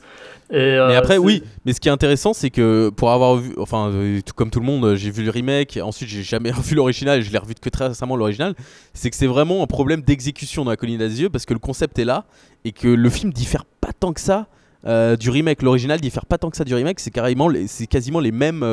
Et, 0.49 0.57
euh, 0.57 0.89
Mais 0.89 0.95
après, 0.95 1.17
oui, 1.17 1.43
mais 1.65 1.71
ce 1.71 1.79
qui 1.79 1.87
est 1.87 1.91
intéressant, 1.91 2.33
c'est 2.33 2.49
que 2.49 2.89
pour 2.89 3.11
avoir 3.11 3.37
vu, 3.37 3.53
enfin, 3.57 3.89
euh, 3.89 4.19
tout 4.25 4.33
comme 4.33 4.49
tout 4.49 4.59
le 4.59 4.65
monde, 4.65 4.83
euh, 4.83 4.95
j'ai 4.97 5.11
vu 5.11 5.23
le 5.23 5.31
remake, 5.31 5.77
et 5.77 5.81
ensuite 5.81 6.09
j'ai 6.09 6.23
jamais 6.23 6.51
revu 6.51 6.75
l'original, 6.75 7.19
et 7.19 7.21
je 7.21 7.31
l'ai 7.31 7.37
revu 7.37 7.53
que 7.55 7.69
très 7.69 7.87
récemment 7.87 8.17
l'original, 8.17 8.53
c'est 8.93 9.09
que 9.09 9.15
c'est 9.15 9.27
vraiment 9.27 9.63
un 9.63 9.67
problème 9.67 10.01
d'exécution 10.01 10.65
dans 10.65 10.71
la 10.71 10.77
colline 10.77 10.97
des 10.97 11.21
yeux, 11.21 11.29
parce 11.29 11.45
que 11.45 11.53
le 11.53 11.59
concept 11.59 11.97
est 11.99 12.05
là, 12.05 12.25
et 12.65 12.73
que 12.73 12.89
le 12.89 13.09
film 13.09 13.31
diffère 13.31 13.63
pas 13.63 13.93
tant 13.97 14.11
que 14.11 14.19
ça 14.21 14.47
euh, 14.85 15.15
du 15.15 15.29
remake. 15.29 15.61
L'original 15.61 16.01
diffère 16.01 16.25
pas 16.25 16.37
tant 16.37 16.49
que 16.49 16.57
ça 16.57 16.65
du 16.65 16.75
remake, 16.75 16.99
c'est 16.99 17.11
carrément, 17.11 17.49
c'est 17.67 17.87
quasiment 17.87 18.19
les 18.19 18.31
mêmes. 18.31 18.65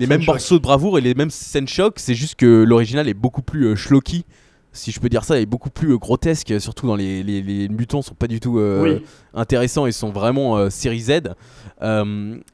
Les 0.00 0.06
mêmes 0.06 0.20
choc. 0.20 0.34
morceaux 0.34 0.56
de 0.58 0.62
bravoure 0.62 0.98
et 0.98 1.00
les 1.00 1.14
mêmes 1.14 1.30
scènes 1.30 1.68
choc, 1.68 1.94
c'est 1.98 2.14
juste 2.14 2.34
que 2.34 2.62
l'original 2.64 3.08
est 3.08 3.14
beaucoup 3.14 3.42
plus 3.42 3.66
euh, 3.66 3.76
schlocky, 3.76 4.24
si 4.72 4.92
je 4.92 5.00
peux 5.00 5.08
dire 5.08 5.24
ça, 5.24 5.40
est 5.40 5.46
beaucoup 5.46 5.70
plus 5.70 5.92
euh, 5.92 5.96
grotesque, 5.98 6.60
surtout 6.60 6.86
dans 6.86 6.94
les, 6.96 7.22
les, 7.22 7.42
les 7.42 7.68
mutants 7.68 8.02
sont 8.02 8.14
pas 8.14 8.28
du 8.28 8.38
tout 8.40 8.58
euh, 8.58 8.82
Oui. 8.82 9.02
intéressants, 9.34 9.86
ils 9.86 9.92
sont 9.92 10.10
vraiment 10.10 10.56
euh, 10.56 10.70
série 10.70 11.00
Z. 11.00 11.10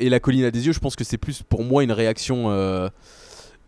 Et 0.01 0.09
la 0.11 0.21
colline 0.21 0.45
à 0.45 0.51
des 0.51 0.67
yeux, 0.67 0.73
je 0.73 0.79
pense 0.81 0.97
que 0.97 1.05
c'est 1.05 1.19
plus 1.19 1.43
pour 1.43 1.65
moi 1.65 1.83
une 1.85 1.93
réaction, 1.93 2.51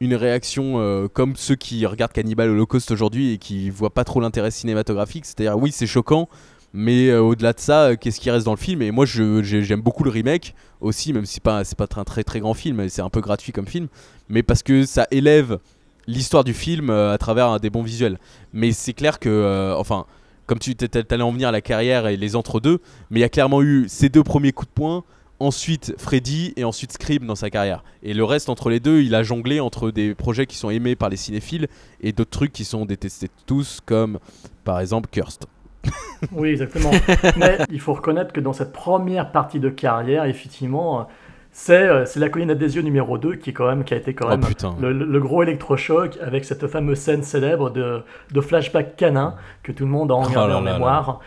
une 0.01 0.15
réaction 0.15 0.75
euh, 0.79 1.09
comme 1.09 1.35
ceux 1.37 1.57
qui 1.57 1.85
regardent 1.85 2.13
Cannibal 2.13 2.49
Holocaust 2.51 2.91
aujourd'hui 2.91 3.33
et 3.33 3.39
qui 3.39 3.69
voient 3.71 3.93
pas 3.93 4.05
trop 4.05 4.21
l'intérêt 4.21 4.51
cinématographique. 4.51 5.27
C'est-à-dire, 5.27 5.59
oui, 5.59 5.73
c'est 5.73 5.87
choquant, 5.89 6.29
mais 6.73 7.09
euh, 7.09 7.21
au-delà 7.21 7.53
de 7.53 7.61
ça, 7.61 7.85
euh, 7.85 7.97
qu'est-ce 7.97 8.21
qui 8.21 8.31
reste 8.31 8.45
dans 8.45 8.53
le 8.53 8.59
film? 8.59 8.83
Et 8.83 8.91
moi, 8.91 9.07
j'aime 9.07 9.81
beaucoup 9.81 10.05
le 10.05 10.11
remake 10.11 10.55
aussi, 10.81 11.13
même 11.13 11.25
si 11.25 11.35
c'est 11.35 11.43
pas, 11.43 11.63
pas 11.65 12.01
un 12.01 12.05
très 12.05 12.25
très 12.25 12.41
grand 12.41 12.55
film, 12.55 12.89
c'est 12.89 13.03
un 13.03 13.09
peu 13.09 13.21
gratuit 13.21 13.53
comme 13.53 13.67
film, 13.67 13.89
mais 14.29 14.43
parce 14.43 14.63
que 14.63 14.85
ça 14.85 15.07
élève 15.11 15.59
l'histoire 16.07 16.45
du 16.45 16.55
film 16.55 16.91
euh, 16.91 17.13
à 17.13 17.19
travers 17.19 17.53
euh, 17.53 17.59
des 17.59 17.71
bons 17.71 17.83
visuels. 17.83 18.19
Mais 18.53 18.73
c'est 18.73 18.93
clair 18.93 19.19
que, 19.19 19.75
enfin, 19.77 20.07
comme 20.47 20.59
tu 20.59 20.75
t'allais 20.75 21.23
en 21.23 21.33
venir 21.33 21.49
à 21.49 21.53
la 21.53 21.61
carrière 21.61 22.07
et 22.07 22.17
les 22.17 22.37
entre-deux, 22.37 22.81
mais 23.11 23.21
il 23.21 23.23
y 23.23 23.27
a 23.27 23.29
clairement 23.29 23.63
eu 23.63 23.87
ces 23.89 24.09
deux 24.09 24.23
premiers 24.23 24.53
coups 24.53 24.69
de 24.69 24.75
poing, 24.75 25.05
ensuite 25.41 25.95
Freddy 25.99 26.53
et 26.57 26.65
ensuite 26.65 26.93
Scream 26.93 27.27
dans 27.27 27.35
sa 27.35 27.51
carrière. 27.51 27.85
Et 28.03 28.13
le 28.13 28.25
reste 28.25 28.49
entre 28.49 28.71
les 28.71 28.81
deux, 28.81 29.03
il 29.03 29.15
a 29.15 29.23
jonglé 29.23 29.61
entre 29.61 29.91
des 29.91 30.15
projets 30.15 30.47
qui 30.47 30.57
sont 30.57 30.71
aimés 30.71 30.97
par 30.97 31.09
les 31.09 31.17
cinéphiles 31.17 31.69
et 32.01 32.13
d'autres 32.13 32.31
trucs 32.31 32.53
qui 32.53 32.65
sont 32.65 32.85
détestés 32.85 33.29
tous, 33.47 33.81
comme 33.85 34.19
par 34.65 34.81
exemple 34.81 35.09
Cursed. 35.11 35.45
Oui, 36.33 36.51
exactement. 36.51 36.91
Mais 37.37 37.59
il 37.71 37.81
faut 37.81 37.93
reconnaître 37.95 38.33
que 38.33 38.41
dans 38.41 38.53
cette 38.53 38.73
première 38.73 39.31
partie 39.33 39.61
de 39.61 39.69
carrière, 39.69 40.25
effectivement, 40.25 41.07
c'est 41.51 41.89
euh, 41.89 42.05
la 42.17 42.29
colline 42.29 42.51
à 42.51 42.55
des 42.55 42.77
yeux 42.77 42.83
numéro 42.83 43.19
2 43.19 43.37
qui, 43.37 43.51
est 43.51 43.53
quand 43.53 43.67
même, 43.67 43.83
qui 43.83 43.95
a 43.95 43.97
été 43.97 44.15
quand 44.15 44.27
Oh, 44.27 44.37
même 44.37 44.43
le, 44.81 45.19
gros 45.21 45.43
électrochoc 45.43 46.19
avec 46.23 46.45
cette 46.45 46.67
fameuse 46.69 46.99
scène 46.99 47.23
célèbre 47.23 47.71
de, 47.71 48.03
de 48.33 48.41
flashback 48.41 48.97
canin 48.97 49.35
que 49.63 49.73
tout 49.73 49.85
le 49.85 49.91
monde 49.91 50.11
a 50.13 50.15
en 50.15 50.25
Oh 50.25 50.35
là 50.35 50.43
en 50.43 50.47
là 50.49 50.61
là. 50.61 50.73
mémoire. 50.75 51.21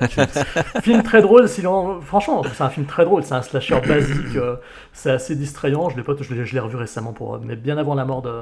film 0.82 1.02
très 1.02 1.22
drôle, 1.22 1.48
si 1.48 1.62
l'on- 1.62 2.00
franchement, 2.00 2.42
c'est 2.54 2.62
un 2.64 2.70
film 2.70 2.86
très 2.86 3.04
drôle, 3.04 3.22
c'est 3.22 3.34
un 3.34 3.42
slasher 3.42 3.80
basique, 3.86 4.36
euh, 4.36 4.56
c'est 4.94 5.10
assez 5.10 5.36
distrayant. 5.36 5.90
Je 5.90 5.96
l'ai 5.98 6.02
pas- 6.02 6.14
je 6.18 6.32
l'ai 6.34 6.46
je 6.46 6.54
l'ai 6.54 6.60
revu 6.60 6.76
récemment, 6.76 7.12
pour, 7.12 7.38
mais 7.40 7.56
bien 7.56 7.76
avant 7.76 7.94
la 7.94 8.06
mort 8.06 8.22
de, 8.22 8.32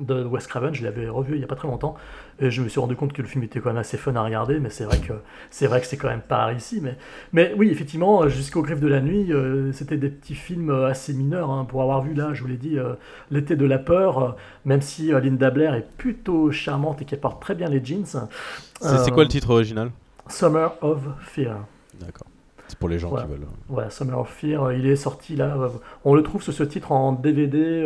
de 0.00 0.24
Wes 0.24 0.46
Craven, 0.46 0.74
je 0.74 0.84
l'avais 0.84 1.08
revu 1.08 1.36
il 1.36 1.40
y 1.40 1.44
a 1.44 1.46
pas 1.46 1.54
très 1.56 1.68
longtemps. 1.68 1.94
Et 2.40 2.50
je 2.50 2.60
me 2.60 2.68
suis 2.68 2.80
rendu 2.80 2.96
compte 2.96 3.12
que 3.12 3.22
le 3.22 3.28
film 3.28 3.44
était 3.44 3.60
quand 3.60 3.70
même 3.70 3.78
assez 3.78 3.96
fun 3.96 4.14
à 4.16 4.22
regarder, 4.22 4.58
mais 4.58 4.68
c'est 4.70 4.84
vrai 4.84 4.98
que 4.98 5.12
c'est 5.50 5.66
vrai 5.68 5.80
que 5.80 5.86
c'est 5.86 5.96
quand 5.96 6.08
même 6.08 6.22
pas 6.22 6.44
réussi. 6.46 6.80
Mais, 6.82 6.96
mais 7.32 7.54
oui, 7.56 7.70
effectivement, 7.70 8.28
jusqu'au 8.28 8.62
Griffe 8.62 8.80
de 8.80 8.88
la 8.88 9.00
nuit, 9.00 9.32
euh, 9.32 9.72
c'était 9.72 9.96
des 9.96 10.10
petits 10.10 10.34
films 10.34 10.70
euh, 10.70 10.88
assez 10.88 11.14
mineurs 11.14 11.50
hein, 11.50 11.64
pour 11.64 11.82
avoir 11.82 12.02
vu 12.02 12.14
là. 12.14 12.34
Je 12.34 12.42
vous 12.42 12.48
l'ai 12.48 12.56
dit, 12.56 12.78
euh, 12.78 12.94
l'été 13.30 13.54
de 13.56 13.64
la 13.64 13.78
peur, 13.78 14.18
euh, 14.18 14.30
même 14.64 14.82
si 14.82 15.12
Linda 15.12 15.50
Blair 15.50 15.74
est 15.74 15.86
plutôt 15.96 16.50
charmante 16.50 17.00
et 17.00 17.04
qu'elle 17.04 17.20
porte 17.20 17.40
très 17.40 17.54
bien 17.54 17.68
les 17.68 17.84
jeans. 17.84 18.04
C'est 18.04 18.98
c'est 18.98 19.10
quoi 19.12 19.22
le 19.22 19.28
titre 19.28 19.50
original? 19.50 19.92
Summer 20.26 20.72
of 20.80 21.00
Fear. 21.20 21.64
D'accord. 22.00 22.26
C'est 22.72 22.78
pour 22.78 22.88
les 22.88 22.98
gens 22.98 23.10
qui 23.10 23.26
veulent. 23.26 23.46
Ouais, 23.68 23.90
Summer 23.90 24.18
of 24.18 24.30
Fear, 24.30 24.62
euh, 24.64 24.74
il 24.74 24.86
est 24.86 24.96
sorti 24.96 25.36
là. 25.36 25.54
euh, 25.58 25.68
On 26.06 26.14
le 26.14 26.22
trouve 26.22 26.42
sous 26.42 26.52
ce 26.52 26.62
titre 26.62 26.90
en 26.90 27.12
DVD 27.12 27.84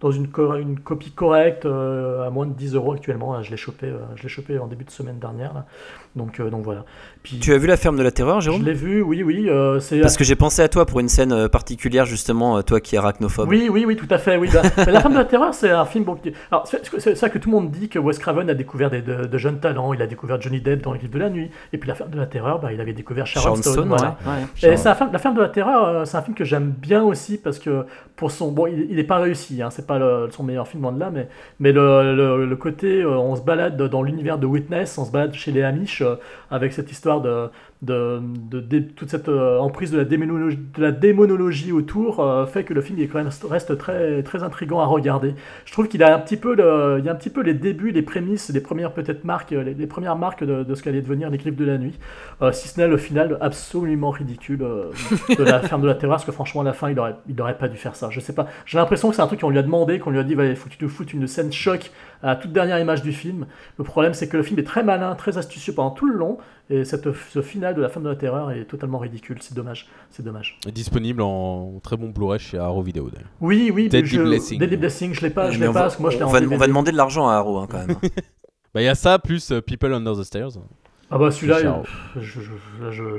dans 0.00 0.10
une, 0.12 0.28
co- 0.28 0.54
une 0.54 0.78
copie 0.78 1.10
correcte 1.10 1.66
euh, 1.66 2.26
à 2.26 2.30
moins 2.30 2.46
de 2.46 2.52
10 2.52 2.74
euros 2.74 2.92
actuellement. 2.92 3.42
Je 3.42 3.50
l'ai 3.50 3.56
chopé, 3.56 3.86
euh, 3.86 3.98
je 4.16 4.22
l'ai 4.22 4.28
chopé 4.28 4.58
en 4.58 4.66
début 4.68 4.84
de 4.84 4.90
semaine 4.90 5.18
dernière. 5.18 5.52
là. 5.54 5.66
Donc, 6.16 6.40
euh, 6.40 6.50
donc 6.50 6.62
voilà. 6.64 6.84
Puis, 7.22 7.38
Tu 7.38 7.52
as 7.52 7.58
vu 7.58 7.66
la 7.66 7.76
ferme 7.76 7.96
de 7.96 8.02
la 8.02 8.10
terreur, 8.10 8.40
je 8.40 8.46
Jérôme 8.46 8.64
l'ai 8.64 8.72
vu, 8.72 9.02
oui, 9.02 9.22
oui. 9.22 9.48
Parce 10.00 10.16
que 10.16 10.24
j'ai 10.24 10.36
pensé 10.36 10.62
à 10.62 10.68
toi 10.68 10.86
pour 10.86 11.00
une 11.00 11.08
scène 11.08 11.48
particulière, 11.48 12.06
justement, 12.06 12.62
toi 12.62 12.80
qui 12.80 12.94
es 12.94 12.98
arachnophobe. 12.98 13.48
Oui, 13.48 13.68
oui, 13.70 13.84
oui, 13.86 13.96
tout 13.96 14.06
à 14.10 14.18
fait. 14.18 14.36
Oui. 14.36 14.48
Bah, 14.52 14.62
la 14.90 15.00
femme 15.00 15.12
de 15.12 15.18
la 15.18 15.24
terreur, 15.24 15.52
c'est 15.52 15.70
un 15.70 15.84
film. 15.84 16.04
Bon, 16.04 16.16
alors, 16.50 16.66
c'est 16.66 17.14
ça 17.16 17.28
que 17.28 17.38
tout 17.38 17.50
le 17.50 17.56
monde 17.56 17.70
dit 17.70 17.88
que 17.88 17.98
Wes 17.98 18.18
Craven 18.18 18.48
a 18.48 18.54
découvert 18.54 18.90
des, 18.90 19.02
de, 19.02 19.26
de 19.26 19.38
jeunes 19.38 19.58
talents. 19.60 19.92
Il 19.92 20.00
a 20.02 20.06
découvert 20.06 20.40
Johnny 20.40 20.60
Depp 20.60 20.82
dans 20.82 20.92
Les 20.92 20.98
Griffes 21.00 21.10
de 21.10 21.18
la 21.18 21.30
Nuit. 21.30 21.50
Et 21.72 21.78
puis 21.78 21.88
la 21.88 21.94
femme 21.94 22.10
de 22.10 22.16
la 22.18 22.26
terreur, 22.26 22.60
bah, 22.60 22.72
il 22.72 22.80
avait 22.80 22.92
découvert 22.94 23.26
Sharon, 23.26 23.44
Sharon 23.44 23.56
Stone. 23.56 23.72
Stone, 23.74 23.88
voilà. 23.88 24.16
ouais. 24.26 24.32
Ouais. 24.32 24.38
Et 24.56 24.60
Sharon. 24.60 24.76
c'est 24.76 24.88
la 24.88 24.94
ferme, 24.94 25.12
la 25.12 25.18
ferme 25.18 25.34
de 25.36 25.40
la 25.42 25.48
terreur, 25.48 26.06
c'est 26.06 26.16
un 26.16 26.22
film 26.22 26.34
que 26.36 26.44
j'aime 26.44 26.70
bien 26.70 27.02
aussi 27.02 27.36
parce 27.38 27.58
que 27.58 27.84
pour 28.18 28.32
son 28.32 28.50
bon, 28.50 28.66
il, 28.66 28.88
il 28.90 28.98
est 28.98 29.04
pas 29.04 29.18
réussi, 29.18 29.62
hein, 29.62 29.70
c'est 29.70 29.86
pas 29.86 29.98
son 30.30 30.42
meilleur 30.42 30.66
film 30.66 30.92
de 30.92 31.00
là, 31.00 31.10
mais 31.60 31.72
le 31.72 32.54
côté, 32.56 33.00
euh, 33.00 33.16
on 33.16 33.36
se 33.36 33.42
balade 33.42 33.80
dans 33.80 34.02
l'univers 34.02 34.38
de 34.38 34.46
Witness, 34.46 34.98
on 34.98 35.04
se 35.04 35.12
balade 35.12 35.32
chez 35.34 35.52
les 35.52 35.62
Amish 35.62 36.02
euh, 36.02 36.16
avec 36.50 36.72
cette 36.72 36.90
histoire 36.90 37.20
de 37.20 37.48
de, 37.82 38.20
de- 38.50 38.60
de- 38.60 38.78
toute 38.80 39.08
cette 39.10 39.28
euh, 39.28 39.58
emprise 39.58 39.90
de 39.92 39.98
la 39.98 40.04
démonologie, 40.04 40.58
de 40.76 40.82
la 40.82 40.92
démonologie 40.92 41.72
autour 41.72 42.20
euh, 42.20 42.44
fait 42.46 42.64
que 42.64 42.74
le 42.74 42.80
film 42.80 42.98
il 42.98 43.04
est 43.04 43.08
quand 43.08 43.18
même 43.18 43.30
reste 43.48 43.78
très 43.78 44.22
très 44.22 44.42
intrigant 44.42 44.80
à 44.80 44.86
regarder. 44.86 45.34
Je 45.64 45.72
trouve 45.72 45.88
qu'il 45.88 46.02
a 46.02 46.14
un 46.14 46.18
petit 46.18 46.36
peu 46.36 46.54
le, 46.54 46.96
il 46.98 47.04
y 47.04 47.08
a 47.08 47.12
un 47.12 47.16
petit 47.16 47.30
peu 47.30 47.42
les 47.42 47.54
débuts, 47.54 47.90
les 47.92 48.02
prémices, 48.02 48.50
les 48.52 48.60
premières 48.60 48.92
peut-être 48.92 49.24
marques, 49.24 49.50
les, 49.52 49.74
les 49.74 49.86
premières 49.86 50.16
marques 50.16 50.44
de, 50.44 50.64
de 50.64 50.74
ce 50.74 50.82
qu'allait 50.82 51.02
devenir 51.02 51.30
griffes 51.38 51.56
de 51.56 51.64
la 51.64 51.78
nuit. 51.78 51.98
Euh, 52.42 52.52
si 52.52 52.68
ce 52.68 52.80
n'est 52.80 52.88
le 52.88 52.96
final 52.96 53.38
absolument 53.40 54.10
ridicule 54.10 54.58
de 54.58 55.44
la 55.44 55.60
ferme 55.68 55.82
de 55.82 55.86
la 55.86 55.94
terreur, 55.94 56.16
parce 56.16 56.24
que 56.24 56.32
franchement, 56.32 56.60
à 56.62 56.64
la 56.64 56.72
fin, 56.72 56.90
il 56.90 56.98
aurait, 56.98 57.14
il 57.28 57.40
aurait 57.40 57.56
pas 57.58 57.68
dû 57.68 57.76
faire 57.76 57.94
ça. 57.94 58.08
Je 58.10 58.20
sais 58.20 58.34
pas. 58.34 58.46
J'ai 58.66 58.78
l'impression 58.78 59.08
que 59.10 59.16
c'est 59.16 59.22
un 59.22 59.26
truc 59.26 59.40
qu'on 59.40 59.50
lui 59.50 59.58
a 59.58 59.62
demandé, 59.62 59.98
qu'on 59.98 60.10
lui 60.10 60.18
a 60.18 60.24
dit, 60.24 60.34
il 60.38 60.56
faut 60.56 60.68
que 60.68 60.74
tu 60.74 60.82
nous 60.84 60.90
foutes 60.90 61.12
une 61.12 61.26
scène 61.26 61.52
choc 61.52 61.90
à 62.22 62.28
la 62.28 62.36
toute 62.36 62.52
dernière 62.52 62.78
image 62.78 63.02
du 63.02 63.12
film. 63.12 63.46
Le 63.78 63.84
problème, 63.84 64.14
c'est 64.14 64.28
que 64.28 64.36
le 64.36 64.42
film 64.42 64.58
est 64.58 64.64
très 64.64 64.82
malin, 64.82 65.14
très 65.14 65.38
astucieux 65.38 65.72
pendant 65.72 65.90
tout 65.90 66.06
le 66.06 66.14
long, 66.14 66.38
et 66.70 66.84
cette, 66.84 67.12
ce 67.12 67.42
final 67.42 67.74
de 67.74 67.80
la 67.82 67.88
ferme 67.88 68.04
de 68.04 68.10
la 68.10 68.16
terreur 68.16 68.50
est 68.50 68.64
totalement 68.64 68.98
ridicule. 68.98 69.38
C'est 69.40 69.54
dommage. 69.54 69.88
C'est 70.10 70.22
dommage. 70.24 70.58
Est 70.66 70.72
disponible 70.72 71.22
en 71.22 71.78
très 71.82 71.96
bon 71.96 72.10
Blu-ray 72.10 72.38
chez 72.38 72.58
Arrow 72.58 72.82
Video 72.82 73.08
d'ailleurs. 73.10 73.28
Oui, 73.40 73.70
oui, 73.74 73.88
Deadly 73.88 74.08
je, 74.08 74.22
Blessing. 74.22 74.58
Deadly 74.58 74.76
Blessing, 74.76 75.14
je 75.14 75.20
l'ai 75.22 75.30
pas, 75.30 75.50
je 75.50 75.58
l'ai 75.58 75.66
pas, 75.66 75.72
va- 75.72 75.80
parce 75.82 75.96
que 75.96 76.02
moi, 76.02 76.10
je 76.10 76.18
l'ai 76.18 76.24
on 76.24 76.28
en 76.28 76.32
va, 76.32 76.40
on 76.40 76.56
va 76.56 76.66
demander 76.66 76.92
de 76.92 76.96
l'argent 76.96 77.28
à 77.28 77.34
Arrow, 77.34 77.58
hein, 77.58 77.66
quand 77.70 77.78
même. 77.86 77.96
Bah 78.74 78.82
il 78.82 78.84
y 78.84 78.88
a 78.88 78.94
ça 78.94 79.18
plus 79.18 79.50
euh, 79.50 79.62
People 79.62 79.94
Under 79.94 80.14
the 80.14 80.22
Stairs. 80.24 80.50
Ah 81.10 81.16
bah 81.16 81.30
celui-là, 81.30 81.56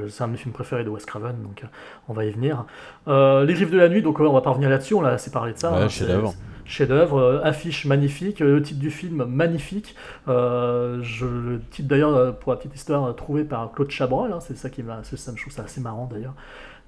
c'est 0.09 0.23
un 0.23 0.27
de 0.27 0.31
mes 0.33 0.37
films 0.37 0.53
préférés 0.53 0.83
de 0.83 0.89
Wes 0.89 1.03
Craven, 1.05 1.41
donc 1.41 1.63
euh, 1.63 1.67
on 2.07 2.13
va 2.13 2.25
y 2.25 2.29
venir. 2.31 2.65
Euh, 3.07 3.45
les 3.45 3.55
Griffes 3.55 3.71
de 3.71 3.77
la 3.77 3.89
Nuit, 3.89 4.03
donc 4.03 4.19
ouais, 4.19 4.27
on 4.27 4.33
va 4.33 4.41
pas 4.41 4.51
revenir 4.51 4.69
là-dessus, 4.69 4.93
on 4.93 5.01
l'a 5.01 5.09
assez 5.09 5.31
parlé 5.31 5.53
de 5.53 5.57
ça. 5.57 5.71
Ouais, 5.71 5.85
hein, 5.85 6.33
chef-d'œuvre. 6.69 7.17
euh, 7.17 7.41
affiche 7.43 7.85
magnifique, 7.85 8.41
euh, 8.41 8.55
le 8.55 8.61
titre 8.61 8.79
du 8.79 8.91
film 8.91 9.25
magnifique. 9.25 9.95
Euh, 10.27 10.99
je, 11.01 11.25
le 11.25 11.61
titre 11.71 11.87
d'ailleurs, 11.87 12.35
pour 12.37 12.51
la 12.51 12.57
petite 12.57 12.75
histoire, 12.75 13.15
trouvé 13.15 13.43
par 13.43 13.71
Claude 13.71 13.89
Chabrol, 13.89 14.31
hein, 14.31 14.39
c'est 14.39 14.57
ça 14.57 14.69
qui 14.69 14.83
m'a, 14.83 15.03
ça, 15.03 15.31
je 15.35 15.41
trouve 15.41 15.53
ça 15.53 15.63
assez 15.63 15.81
marrant 15.81 16.09
d'ailleurs. 16.11 16.33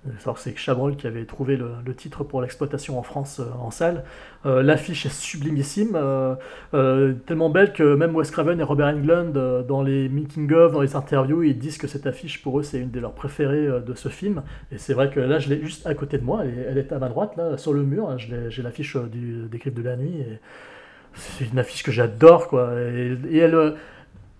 Euh, 0.07 0.33
C'est 0.37 0.57
Chabrol 0.57 0.95
qui 0.95 1.05
avait 1.05 1.25
trouvé 1.25 1.57
le, 1.57 1.93
titre 1.95 2.23
pour 2.23 2.41
l'exploitation 2.41 2.97
en 2.97 3.03
France 3.03 3.39
euh, 3.39 3.45
en 3.59 3.69
salle. 3.71 4.03
Euh, 4.45 4.63
L'affiche 4.63 5.05
est 5.05 5.13
sublimissime, 5.13 5.97
tellement 7.27 7.49
belle 7.49 7.73
que 7.73 7.95
même 7.95 8.15
Wes 8.15 8.29
Craven 8.31 8.59
et 8.59 8.63
Robert 8.63 8.87
Englund, 8.87 9.33
dans 9.67 9.83
les 9.83 10.09
making-of, 10.09 10.73
dans 10.73 10.81
les 10.81 10.95
interviews, 10.95 11.43
ils 11.43 11.57
disent 11.57 11.77
que 11.77 11.87
cette 11.87 12.07
affiche, 12.07 12.41
pour 12.41 12.59
eux, 12.59 12.63
c'est 12.63 12.79
une 12.79 12.91
de 12.91 12.99
leurs 12.99 13.13
préférées 13.13 13.67
de 13.85 13.93
ce 13.93 14.09
film. 14.09 14.41
Et 14.71 14.77
c'est 14.77 14.93
vrai 14.93 15.09
que 15.09 15.19
là, 15.19 15.39
je 15.39 15.49
l'ai 15.49 15.61
juste 15.61 15.85
à 15.85 15.93
côté 15.93 16.17
de 16.17 16.23
moi, 16.23 16.43
elle 16.45 16.77
est, 16.77 16.91
à 16.91 16.99
ma 16.99 17.09
droite, 17.09 17.33
là, 17.37 17.57
sur 17.57 17.73
le 17.73 17.83
mur. 17.83 18.09
L'ai- 18.29 18.49
J'ai 18.49 18.63
l'affiche 18.63 18.95
des 18.97 19.57
Griffes 19.59 19.73
de 19.75 19.83
la 19.83 19.95
Nuit. 19.97 20.23
C'est 21.13 21.45
une 21.51 21.59
affiche 21.59 21.83
que 21.83 21.91
j'adore, 21.91 22.47
quoi. 22.47 22.71
Et, 22.79 23.37
elle, 23.37 23.73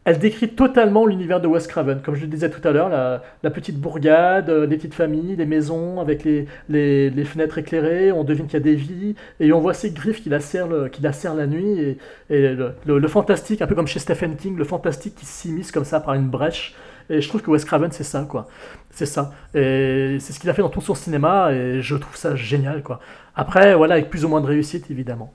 elle 0.04 0.18
décrit 0.18 0.50
totalement 0.50 1.06
l'univers 1.06 1.40
de 1.42 1.48
Wes 1.48 1.68
Craven. 1.68 2.02
Comme 2.02 2.16
je 2.16 2.22
le 2.22 2.28
disais 2.28 2.50
tout 2.50 2.66
à 2.68 2.72
l'heure, 2.72 2.90
la, 2.90 3.22
la 3.44 3.50
petite 3.52 3.78
bourgade, 3.80 4.50
euh, 4.50 4.66
les 4.66 4.78
petites 4.78 4.96
familles, 4.96 5.36
les 5.36 5.46
maisons 5.46 6.00
avec 6.00 6.24
les, 6.24 6.48
les, 6.70 7.10
les 7.12 7.24
fenêtres 7.24 7.60
éclairées, 7.60 8.12
on 8.12 8.24
devine 8.24 8.46
qu'il 8.46 8.56
y 8.56 8.58
a 8.58 8.60
des 8.64 8.74
vies, 8.76 9.14
et 9.40 9.54
on 9.54 9.60
voit 9.60 9.76
ces 9.76 9.92
griffes 9.92 10.24
qui 10.24 10.30
lacèrent, 10.30 10.68
le- 10.68 10.90
qui 10.90 11.02
lacèrent 11.04 11.36
la 11.36 11.46
nuit, 11.46 11.80
et, 11.80 11.98
et 12.32 12.50
le, 12.56 12.72
le- 12.86 12.98
le 13.00 13.08
fantastique, 13.08 13.62
un 13.62 13.68
peu 13.68 13.76
comme 13.76 13.86
chez 13.88 14.00
Stephen 14.00 14.36
King, 14.36 14.58
le 14.58 14.64
fantastique 14.64 15.14
qui 15.16 15.26
s'immisce 15.28 15.72
comme 15.72 15.86
ça 15.86 16.00
par 16.00 16.16
une 16.16 16.28
brèche. 16.30 16.74
Et 17.10 17.22
je 17.22 17.28
trouve 17.28 17.42
que 17.42 17.52
Wes 17.52 17.64
Craven, 17.66 17.92
c'est 17.92 18.04
ça, 18.04 18.26
quoi. 18.28 18.48
C'est 18.90 19.06
ça. 19.06 19.34
Et 19.54 20.18
c'est 20.20 20.34
ce 20.34 20.40
qu'il 20.40 20.50
a 20.50 20.54
fait 20.54 20.62
dans 20.62 20.70
tout 20.70 20.82
son 20.82 20.96
cinéma, 20.96 21.52
et 21.52 21.82
je 21.82 21.96
trouve 21.96 22.16
ça 22.16 22.36
génial, 22.36 22.82
quoi. 22.84 23.00
Après, 23.36 23.76
voilà, 23.76 23.96
avec 23.96 24.10
plus 24.10 24.26
ou 24.26 24.30
moins 24.30 24.42
de 24.42 24.48
réussite, 24.48 24.90
évidemment. 24.90 25.32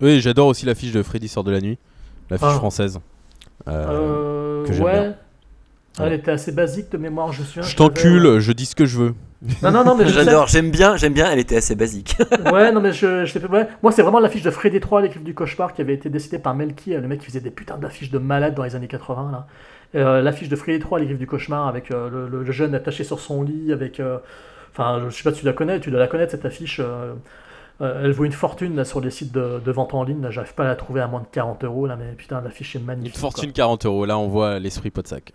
Oui, 0.00 0.20
j'adore 0.20 0.46
aussi 0.48 0.66
l'affiche 0.66 0.92
de 0.92 1.02
Freddy 1.02 1.28
sort 1.28 1.44
de 1.44 1.50
la 1.50 1.60
nuit, 1.60 1.78
l'affiche 2.30 2.46
Ah. 2.48 2.54
française. 2.56 3.00
Euh, 3.68 4.62
Euh, 4.62 4.66
que 4.66 4.72
j'aime 4.72 4.84
ouais. 4.84 4.92
bien. 5.00 5.14
Elle 6.02 6.12
était 6.14 6.30
assez 6.30 6.52
basique 6.52 6.90
de 6.92 6.98
mémoire, 6.98 7.32
je 7.32 7.42
suis. 7.42 7.62
Je 7.62 7.76
t'encule, 7.76 8.38
je 8.38 8.52
dis 8.52 8.64
ce 8.64 8.74
que 8.74 8.86
je 8.86 8.96
veux. 8.98 9.14
Non, 9.62 9.70
non, 9.70 9.84
non, 9.84 9.94
mais 9.96 10.06
J'adore, 10.08 10.46
j'aime 10.46 10.70
bien, 10.70 10.96
j'aime 10.96 11.12
bien, 11.12 11.30
elle 11.30 11.38
était 11.40 11.56
assez 11.56 11.74
basique. 11.74 12.16
Ouais, 12.52 12.70
non, 12.72 12.80
mais 12.80 12.92
je, 12.92 13.24
je 13.24 13.38
ouais. 13.46 13.66
Moi, 13.82 13.90
c'est 13.92 14.02
vraiment 14.02 14.20
l'affiche 14.20 14.42
de 14.42 14.50
Freddy 14.50 14.80
3, 14.80 15.02
l'équipe 15.02 15.24
du 15.24 15.34
cauchemar, 15.34 15.72
qui 15.74 15.80
avait 15.82 15.94
été 15.94 16.08
décidée 16.08 16.38
par 16.38 16.54
Melky, 16.54 16.94
le 16.94 17.06
mec 17.08 17.20
qui 17.20 17.26
faisait 17.26 17.40
des 17.40 17.50
putains 17.50 17.76
d'affiches 17.76 18.10
de 18.10 18.18
malade 18.18 18.54
dans 18.54 18.62
les 18.64 18.76
années 18.76 18.86
80. 18.88 19.30
Là. 19.32 19.46
Euh, 19.96 20.22
l'affiche 20.22 20.48
de 20.48 20.56
Freddy 20.56 20.78
3, 20.78 21.00
l'équipe 21.00 21.18
du 21.18 21.26
cauchemar, 21.26 21.66
avec 21.66 21.90
euh, 21.90 22.28
le, 22.30 22.50
jeune 22.52 22.74
attaché 22.74 23.02
sur 23.04 23.18
son 23.20 23.42
lit, 23.42 23.72
avec. 23.72 23.98
euh, 24.00 24.18
Enfin, 24.72 25.02
je 25.08 25.14
sais 25.14 25.24
pas 25.24 25.32
si 25.34 25.40
tu 25.40 25.46
la 25.46 25.52
connais, 25.52 25.80
tu 25.80 25.90
dois 25.90 25.98
la 25.98 26.06
connaître 26.06 26.30
cette 26.30 26.44
affiche. 26.44 26.80
Euh, 27.80 28.02
elle 28.04 28.12
vaut 28.12 28.24
une 28.24 28.32
fortune 28.32 28.76
là, 28.76 28.84
sur 28.84 29.00
les 29.00 29.10
sites 29.10 29.32
de, 29.32 29.58
de 29.64 29.72
vente 29.72 29.94
en 29.94 30.04
ligne. 30.04 30.20
là. 30.22 30.30
J'arrive 30.30 30.54
pas 30.54 30.64
à 30.64 30.68
la 30.68 30.76
trouver 30.76 31.00
à 31.00 31.06
moins 31.06 31.20
de 31.20 31.26
40 31.32 31.64
euros, 31.64 31.86
là, 31.86 31.96
mais 31.96 32.12
putain, 32.16 32.40
l'affiche 32.40 32.76
est 32.76 32.78
Une 32.78 32.84
magnifique. 32.84 33.16
fortune 33.18 33.52
40 33.52 33.86
euros, 33.86 34.04
là 34.04 34.18
on 34.18 34.28
voit 34.28 34.58
l'esprit 34.58 34.90
pot 34.90 35.02
de 35.02 35.06
sac. 35.08 35.32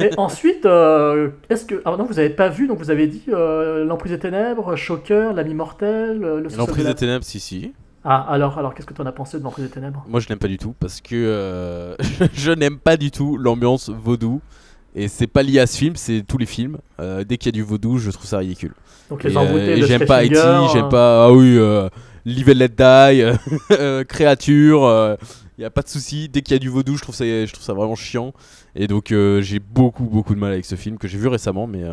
Et 0.00 0.10
ensuite, 0.18 0.64
euh, 0.66 1.30
est-ce 1.50 1.64
que. 1.66 1.82
Ah 1.84 1.94
non, 1.98 2.04
vous 2.04 2.18
avez 2.18 2.30
pas 2.30 2.48
vu, 2.48 2.66
donc 2.68 2.78
vous 2.78 2.90
avez 2.90 3.06
dit 3.06 3.24
euh, 3.28 3.84
L'Emprise 3.84 4.12
des 4.12 4.18
Ténèbres, 4.18 4.76
Shocker, 4.76 5.32
L'Ami 5.32 5.54
Mortel, 5.54 6.18
Le 6.20 6.56
L'emprise 6.56 6.86
des 6.86 6.94
ténèbres, 6.94 7.24
si, 7.24 7.40
si. 7.40 7.72
Ah, 8.04 8.26
alors, 8.28 8.58
alors 8.58 8.74
qu'est-ce 8.74 8.86
que 8.86 8.94
tu 8.94 9.00
en 9.00 9.06
as 9.06 9.12
pensé 9.12 9.38
de 9.38 9.44
L'Emprise 9.44 9.64
des 9.66 9.70
Ténèbres? 9.70 10.04
Moi 10.08 10.20
je 10.20 10.28
n'aime 10.28 10.38
pas 10.38 10.48
du 10.48 10.58
tout 10.58 10.74
parce 10.80 11.00
que 11.00 11.96
je 12.34 12.50
n'aime 12.52 12.78
pas 12.78 12.96
du 12.96 13.10
tout 13.10 13.36
l'ambiance 13.36 13.90
vaudou. 13.90 14.40
Et 14.94 15.08
c'est 15.08 15.26
pas 15.26 15.42
lié 15.42 15.58
à 15.60 15.66
ce 15.66 15.78
film, 15.78 15.96
c'est 15.96 16.22
tous 16.26 16.36
les 16.38 16.46
films. 16.46 16.78
Euh, 17.00 17.24
dès 17.24 17.38
qu'il 17.38 17.46
y 17.46 17.48
a 17.48 17.52
du 17.52 17.62
vaudou, 17.62 17.98
je 17.98 18.10
trouve 18.10 18.26
ça 18.26 18.38
ridicule. 18.38 18.74
Donc 19.08 19.24
les 19.24 19.32
Et, 19.32 19.36
euh, 19.36 19.76
et 19.76 19.80
de 19.80 19.86
j'aime 19.86 20.04
pas 20.06 20.22
E.T., 20.24 20.34
Schlesinger, 20.34 20.66
j'aime 20.72 20.88
pas. 20.88 21.24
Ah 21.26 21.32
oui, 21.32 21.56
euh, 21.56 21.88
Live 22.26 22.50
and 22.50 22.58
Let 22.58 22.68
Die, 22.68 23.22
euh, 23.72 24.04
Créature, 24.08 25.16
il 25.58 25.62
y 25.62 25.64
a 25.64 25.70
pas 25.70 25.82
de 25.82 25.88
souci. 25.88 26.28
Dès 26.28 26.42
qu'il 26.42 26.52
y 26.54 26.56
a 26.56 26.58
du 26.58 26.68
vaudou, 26.68 26.96
je 26.96 27.02
trouve 27.02 27.14
ça, 27.14 27.24
je 27.24 27.50
trouve 27.52 27.64
ça 27.64 27.72
vraiment 27.72 27.94
chiant. 27.96 28.32
Et 28.74 28.86
donc 28.86 29.14
j'ai 29.40 29.58
beaucoup, 29.60 30.04
beaucoup 30.04 30.34
de 30.34 30.40
mal 30.40 30.52
avec 30.52 30.64
ce 30.66 30.74
film 30.74 30.98
que 30.98 31.08
j'ai 31.08 31.18
vu 31.18 31.28
récemment, 31.28 31.66
mais 31.66 31.84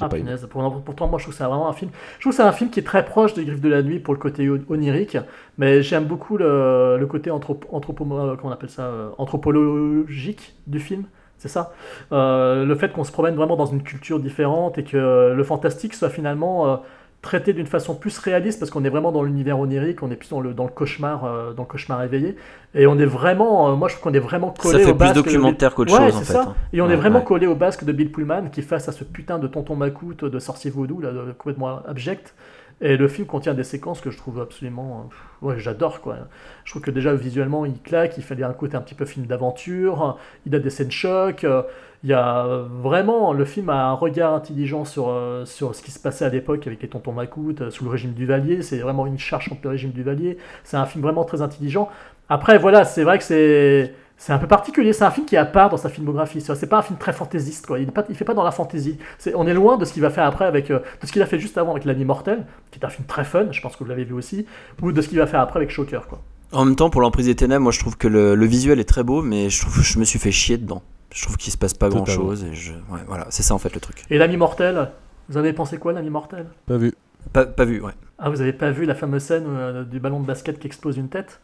Ah, 0.00 0.08
pas. 0.08 0.16
Pour- 0.50 0.82
pourtant, 0.82 1.08
moi, 1.08 1.18
je 1.18 1.24
trouve 1.24 1.32
que 1.34 1.38
c'est 1.38 1.44
vraiment 1.44 1.68
un 1.70 1.72
film. 1.72 1.90
Je 2.16 2.20
trouve 2.22 2.32
que 2.32 2.36
c'est 2.36 2.42
un 2.42 2.52
film 2.52 2.68
qui 2.70 2.80
est 2.80 2.82
très 2.82 3.04
proche 3.04 3.32
des 3.34 3.44
Griffes 3.46 3.62
de 3.62 3.68
la 3.68 3.82
Nuit 3.82 3.98
pour 3.98 4.12
le 4.14 4.20
côté 4.20 4.50
on- 4.50 4.60
onirique, 4.68 5.16
mais 5.58 5.82
j'aime 5.82 6.04
beaucoup 6.04 6.36
le, 6.36 6.96
le 6.98 7.06
côté 7.06 7.30
anthropo, 7.30 7.66
anthropo- 7.74 8.04
comment 8.36 8.36
on 8.44 8.50
appelle 8.50 8.68
ça, 8.68 8.90
anthropologique 9.16 10.54
du 10.66 10.80
film. 10.80 11.04
C'est 11.38 11.48
ça. 11.48 11.72
Euh, 12.12 12.64
le 12.64 12.74
fait 12.74 12.92
qu'on 12.92 13.04
se 13.04 13.12
promène 13.12 13.34
vraiment 13.34 13.56
dans 13.56 13.66
une 13.66 13.82
culture 13.82 14.18
différente 14.20 14.78
et 14.78 14.84
que 14.84 15.32
le 15.36 15.44
fantastique 15.44 15.94
soit 15.94 16.08
finalement 16.10 16.66
euh, 16.66 16.76
traité 17.22 17.52
d'une 17.52 17.66
façon 17.66 17.94
plus 17.94 18.18
réaliste 18.18 18.58
parce 18.60 18.70
qu'on 18.70 18.84
est 18.84 18.88
vraiment 18.88 19.12
dans 19.12 19.22
l'univers 19.22 19.58
onirique, 19.58 20.02
on 20.02 20.10
est 20.10 20.16
plus 20.16 20.28
dans 20.30 20.40
le, 20.40 20.54
dans 20.54 20.64
le 20.64 20.70
cauchemar, 20.70 21.24
euh, 21.24 21.52
dans 21.52 21.62
le 21.64 21.68
cauchemar 21.68 22.02
éveillé, 22.04 22.36
et 22.74 22.86
on 22.86 22.98
est 22.98 23.04
vraiment, 23.06 23.74
moi 23.76 23.88
je 23.88 23.94
trouve 23.96 24.04
qu'on 24.10 24.16
est 24.16 24.20
vraiment 24.20 24.50
collé 24.50 24.78
Ça 24.78 24.84
fait 24.84 24.90
au 24.90 24.94
plus 24.94 24.98
basque 24.98 25.16
de- 25.16 25.22
documentaire 25.22 25.74
qu'autre 25.74 25.92
Ouais, 25.92 26.06
chose 26.06 26.16
en 26.16 26.18
c'est 26.20 26.24
fait. 26.26 26.32
ça. 26.34 26.42
hein. 26.48 26.54
Et 26.72 26.80
on 26.80 26.86
Ouais, 26.86 26.92
est 26.92 26.96
vraiment 26.96 27.18
ouais. 27.18 27.24
collé 27.24 27.46
au 27.46 27.54
basque 27.56 27.84
de 27.84 27.92
Bill 27.92 28.12
Pullman 28.12 28.48
qui 28.52 28.62
face 28.62 28.88
à 28.88 28.92
ce 28.92 29.02
putain 29.04 29.38
de 29.38 29.46
tonton 29.48 29.74
Macoute 29.76 30.24
de 30.24 30.38
sorcier 30.38 30.70
vaudou 30.70 31.00
là, 31.00 31.10
de- 31.10 31.32
complètement 31.36 31.80
abject. 31.86 32.34
Et 32.82 32.98
le 32.98 33.08
film 33.08 33.26
contient 33.26 33.54
des 33.54 33.64
séquences 33.64 34.02
que 34.02 34.10
je 34.10 34.18
trouve 34.18 34.38
absolument, 34.38 35.08
ouais, 35.40 35.58
j'adore 35.58 36.02
quoi. 36.02 36.16
Je 36.64 36.72
trouve 36.72 36.82
que 36.82 36.90
déjà 36.90 37.14
visuellement 37.14 37.64
il 37.64 37.80
claque, 37.80 38.18
il 38.18 38.22
fallait 38.22 38.44
un 38.44 38.52
côté 38.52 38.76
un 38.76 38.82
petit 38.82 38.94
peu 38.94 39.06
film 39.06 39.24
d'aventure, 39.24 40.18
il 40.44 40.54
a 40.54 40.58
des 40.58 40.68
scènes 40.68 40.90
chocs, 40.90 41.44
euh, 41.44 41.62
il 42.04 42.10
y 42.10 42.12
a 42.12 42.44
vraiment 42.82 43.32
le 43.32 43.46
film 43.46 43.70
a 43.70 43.86
un 43.86 43.94
regard 43.94 44.34
intelligent 44.34 44.84
sur 44.84 45.08
euh, 45.08 45.46
sur 45.46 45.74
ce 45.74 45.82
qui 45.82 45.90
se 45.90 45.98
passait 45.98 46.26
à 46.26 46.28
l'époque 46.28 46.66
avec 46.66 46.82
les 46.82 46.88
tontons 46.88 47.12
Macoute 47.12 47.62
euh, 47.62 47.70
sous 47.70 47.84
le 47.84 47.90
régime 47.90 48.12
Duvalier. 48.12 48.60
C'est 48.60 48.78
vraiment 48.78 49.06
une 49.06 49.18
charge 49.18 49.48
contre 49.48 49.62
le 49.64 49.70
régime 49.70 49.92
Duvalier. 49.92 50.36
C'est 50.62 50.76
un 50.76 50.84
film 50.84 51.02
vraiment 51.02 51.24
très 51.24 51.40
intelligent. 51.40 51.88
Après 52.28 52.58
voilà, 52.58 52.84
c'est 52.84 53.04
vrai 53.04 53.16
que 53.16 53.24
c'est 53.24 53.94
c'est 54.18 54.32
un 54.32 54.38
peu 54.38 54.46
particulier, 54.46 54.92
c'est 54.92 55.04
un 55.04 55.10
film 55.10 55.26
qui 55.26 55.34
est 55.34 55.38
à 55.38 55.44
part 55.44 55.68
dans 55.68 55.76
sa 55.76 55.88
filmographie. 55.88 56.40
C'est 56.40 56.68
pas 56.68 56.78
un 56.78 56.82
film 56.82 56.98
très 56.98 57.12
fantaisiste, 57.12 57.66
quoi. 57.66 57.78
Il 57.78 57.86
ne 57.86 58.14
fait 58.14 58.24
pas 58.24 58.34
dans 58.34 58.42
la 58.44 58.50
fantaisie. 58.50 58.98
On 59.34 59.46
est 59.46 59.54
loin 59.54 59.76
de 59.76 59.84
ce 59.84 59.92
qu'il 59.92 60.02
va 60.02 60.10
faire 60.10 60.24
après 60.24 60.46
avec, 60.46 60.70
euh, 60.70 60.80
de 61.00 61.06
ce 61.06 61.12
qu'il 61.12 61.22
a 61.22 61.26
fait 61.26 61.38
juste 61.38 61.58
avant 61.58 61.72
avec 61.72 61.84
L'Ami 61.84 62.04
Mortel, 62.04 62.46
qui 62.70 62.78
est 62.80 62.84
un 62.84 62.88
film 62.88 63.06
très 63.06 63.24
fun, 63.24 63.46
je 63.50 63.60
pense 63.60 63.76
que 63.76 63.84
vous 63.84 63.90
l'avez 63.90 64.04
vu 64.04 64.14
aussi, 64.14 64.46
ou 64.82 64.92
de 64.92 65.02
ce 65.02 65.08
qu'il 65.08 65.18
va 65.18 65.26
faire 65.26 65.40
après 65.40 65.58
avec 65.58 65.70
Shocker, 65.70 66.06
quoi. 66.08 66.22
En 66.52 66.64
même 66.64 66.76
temps, 66.76 66.90
pour 66.90 67.00
l'emprise 67.00 67.26
des 67.26 67.34
ténèbres, 67.34 67.64
moi 67.64 67.72
je 67.72 67.80
trouve 67.80 67.96
que 67.96 68.08
le, 68.08 68.34
le 68.34 68.46
visuel 68.46 68.80
est 68.80 68.88
très 68.88 69.02
beau, 69.02 69.20
mais 69.20 69.50
je 69.50 69.60
trouve 69.60 69.76
que 69.76 69.82
je 69.82 69.98
me 69.98 70.04
suis 70.04 70.18
fait 70.18 70.30
chier 70.30 70.56
dedans. 70.58 70.82
Je 71.12 71.22
trouve 71.22 71.36
qu'il 71.36 71.52
se 71.52 71.58
passe 71.58 71.74
pas 71.74 71.88
grand 71.88 72.04
chose 72.06 72.44
et 72.44 72.54
je, 72.54 72.72
ouais, 72.72 73.00
voilà, 73.06 73.26
c'est 73.30 73.42
ça 73.42 73.54
en 73.54 73.58
fait 73.58 73.74
le 73.74 73.80
truc. 73.80 74.04
Et 74.10 74.18
l'ami 74.18 74.36
mortel 74.36 74.90
Vous 75.28 75.36
avez 75.36 75.52
pensé 75.52 75.78
quoi, 75.78 75.92
l'ami 75.92 76.10
mortel? 76.10 76.46
Pas 76.66 76.76
vu. 76.76 76.94
Pas, 77.32 77.46
pas 77.46 77.64
vu, 77.64 77.80
ouais. 77.80 77.92
Ah, 78.18 78.30
vous 78.30 78.40
avez 78.40 78.52
pas 78.52 78.70
vu 78.70 78.84
la 78.84 78.94
fameuse 78.94 79.22
scène 79.22 79.44
euh, 79.48 79.84
du 79.84 79.98
ballon 79.98 80.20
de 80.20 80.26
basket 80.26 80.58
qui 80.58 80.66
explose 80.66 80.96
une 80.96 81.08
tête? 81.08 81.40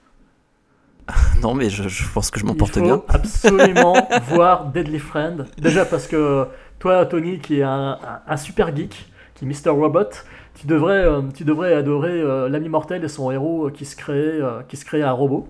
Non, 1.43 1.55
mais 1.55 1.71
je, 1.71 1.89
je 1.89 2.05
pense 2.13 2.31
que 2.31 2.39
je 2.39 2.45
m'en 2.45 2.53
Il 2.53 2.59
porte 2.59 2.75
faut 2.75 2.83
bien. 2.83 3.03
absolument 3.09 3.95
voir 4.29 4.67
Deadly 4.67 4.99
Friend. 4.99 5.47
Déjà 5.59 5.85
parce 5.85 6.07
que 6.07 6.47
toi, 6.79 7.07
Tony, 7.07 7.39
qui 7.39 7.61
est 7.61 7.65
un, 7.65 7.99
super 8.37 8.75
geek, 8.75 9.07
qui 9.35 9.45
est 9.45 9.49
Mr. 9.49 9.71
Robot, 9.71 10.11
tu 10.55 10.67
devrais, 10.67 11.05
euh, 11.05 11.23
tu 11.35 11.45
devrais 11.45 11.75
adorer 11.75 12.11
euh, 12.11 12.49
l'ami 12.49 12.69
mortel 12.69 13.05
et 13.05 13.09
son 13.09 13.31
héros 13.31 13.67
euh, 13.67 13.71
qui 13.71 13.85
se 13.85 13.97
crée, 13.97 14.41
qui 14.69 14.77
se 14.77 14.85
crée 14.85 15.03
un 15.03 15.13
robot. 15.13 15.49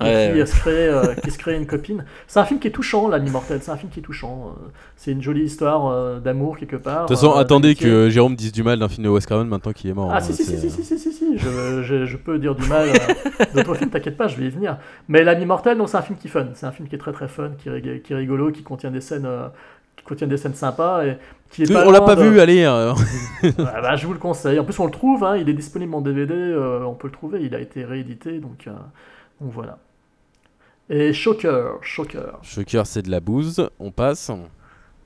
Et 0.00 0.04
Ouais, 0.04 0.28
qui, 0.28 0.32
ouais. 0.36 0.40
euh, 0.42 0.46
se 0.46 0.54
crée, 0.56 0.86
euh, 0.88 1.14
qui 1.14 1.30
se 1.32 1.38
crée 1.38 1.56
une 1.56 1.66
copine. 1.66 2.04
C'est 2.28 2.38
un 2.38 2.44
film 2.44 2.60
qui 2.60 2.68
est 2.68 2.70
touchant, 2.70 3.08
l'ami 3.08 3.30
mortel. 3.30 3.58
C'est 3.62 3.72
un 3.72 3.76
film 3.76 3.90
qui 3.90 3.98
est 3.98 4.02
touchant. 4.02 4.54
euh, 4.56 4.68
C'est 4.96 5.10
une 5.10 5.22
jolie 5.22 5.42
histoire 5.42 5.88
euh, 5.88 6.20
d'amour 6.20 6.56
quelque 6.56 6.76
part. 6.76 7.06
De 7.06 7.08
toute 7.08 7.16
façon, 7.16 7.32
euh, 7.36 7.40
attendez 7.40 7.74
que 7.74 8.08
Jérôme 8.08 8.36
dise 8.36 8.52
du 8.52 8.62
mal 8.62 8.78
d'un 8.78 8.88
film 8.88 9.04
de 9.04 9.08
Wes 9.10 9.26
Craven 9.26 9.48
maintenant 9.48 9.72
qu'il 9.72 9.90
est 9.90 9.94
mort. 9.94 10.10
Ah 10.12 10.18
hein, 10.18 10.20
si 10.20 10.32
si, 10.34 10.44
si 10.44 10.56
si 10.56 10.70
si 10.70 10.84
si 10.84 10.98
si 10.98 11.12
si 11.12 11.38
je, 11.38 11.82
je, 11.82 12.06
je 12.06 12.16
peux 12.16 12.38
dire 12.38 12.54
du 12.54 12.66
mal 12.68 12.88
euh, 12.90 13.44
d'autres 13.54 13.74
films, 13.74 13.90
t'inquiète 13.90 14.16
pas, 14.16 14.28
je 14.28 14.36
vais 14.36 14.46
y 14.46 14.50
venir. 14.50 14.78
Mais 15.08 15.24
L'ami 15.24 15.46
mortel, 15.46 15.76
non, 15.76 15.86
c'est 15.88 15.96
un 15.96 16.02
film 16.02 16.16
qui 16.18 16.28
est 16.28 16.30
fun, 16.30 16.46
c'est 16.54 16.66
un 16.66 16.72
film 16.72 16.88
qui 16.88 16.94
est 16.94 16.98
très 16.98 17.12
très 17.12 17.26
fun, 17.26 17.50
qui, 17.58 17.68
qui 18.02 18.12
est 18.12 18.16
rigolo, 18.16 18.52
qui 18.52 18.62
contient 18.62 18.92
des 18.92 19.00
scènes, 19.00 19.26
euh, 19.26 19.48
qui 19.96 20.04
contient 20.04 20.28
des 20.28 20.36
scènes 20.36 20.54
sympas 20.54 21.04
et 21.06 21.18
qui 21.50 21.64
est 21.64 21.70
Euh, 21.72 21.74
pas 21.74 21.86
on 21.88 21.90
l'a 21.90 22.02
pas 22.02 22.14
de- 22.14 22.22
vu, 22.22 22.38
allez. 22.38 22.62
euh, 22.62 22.92
Ah 23.58 23.80
bah, 23.82 23.96
je 23.96 24.06
vous 24.06 24.12
le 24.12 24.20
conseille. 24.20 24.60
En 24.60 24.64
plus, 24.64 24.78
on 24.78 24.86
le 24.86 24.92
trouve, 24.92 25.24
hein, 25.24 25.36
il 25.36 25.48
est 25.48 25.54
disponible 25.54 25.92
en 25.94 26.00
DVD, 26.02 26.34
euh, 26.34 26.84
on 26.84 26.94
peut 26.94 27.08
le 27.08 27.12
trouver, 27.12 27.40
il 27.42 27.52
a 27.56 27.58
été 27.60 27.84
réédité, 27.84 28.38
donc, 28.38 28.66
euh, 28.68 28.70
donc 29.40 29.50
voilà. 29.52 29.78
Et 30.90 31.12
Shocker, 31.12 31.72
Shocker. 31.82 32.38
Shocker, 32.42 32.86
c'est 32.86 33.02
de 33.02 33.10
la 33.10 33.20
bouse. 33.20 33.68
On 33.78 33.90
passe. 33.90 34.30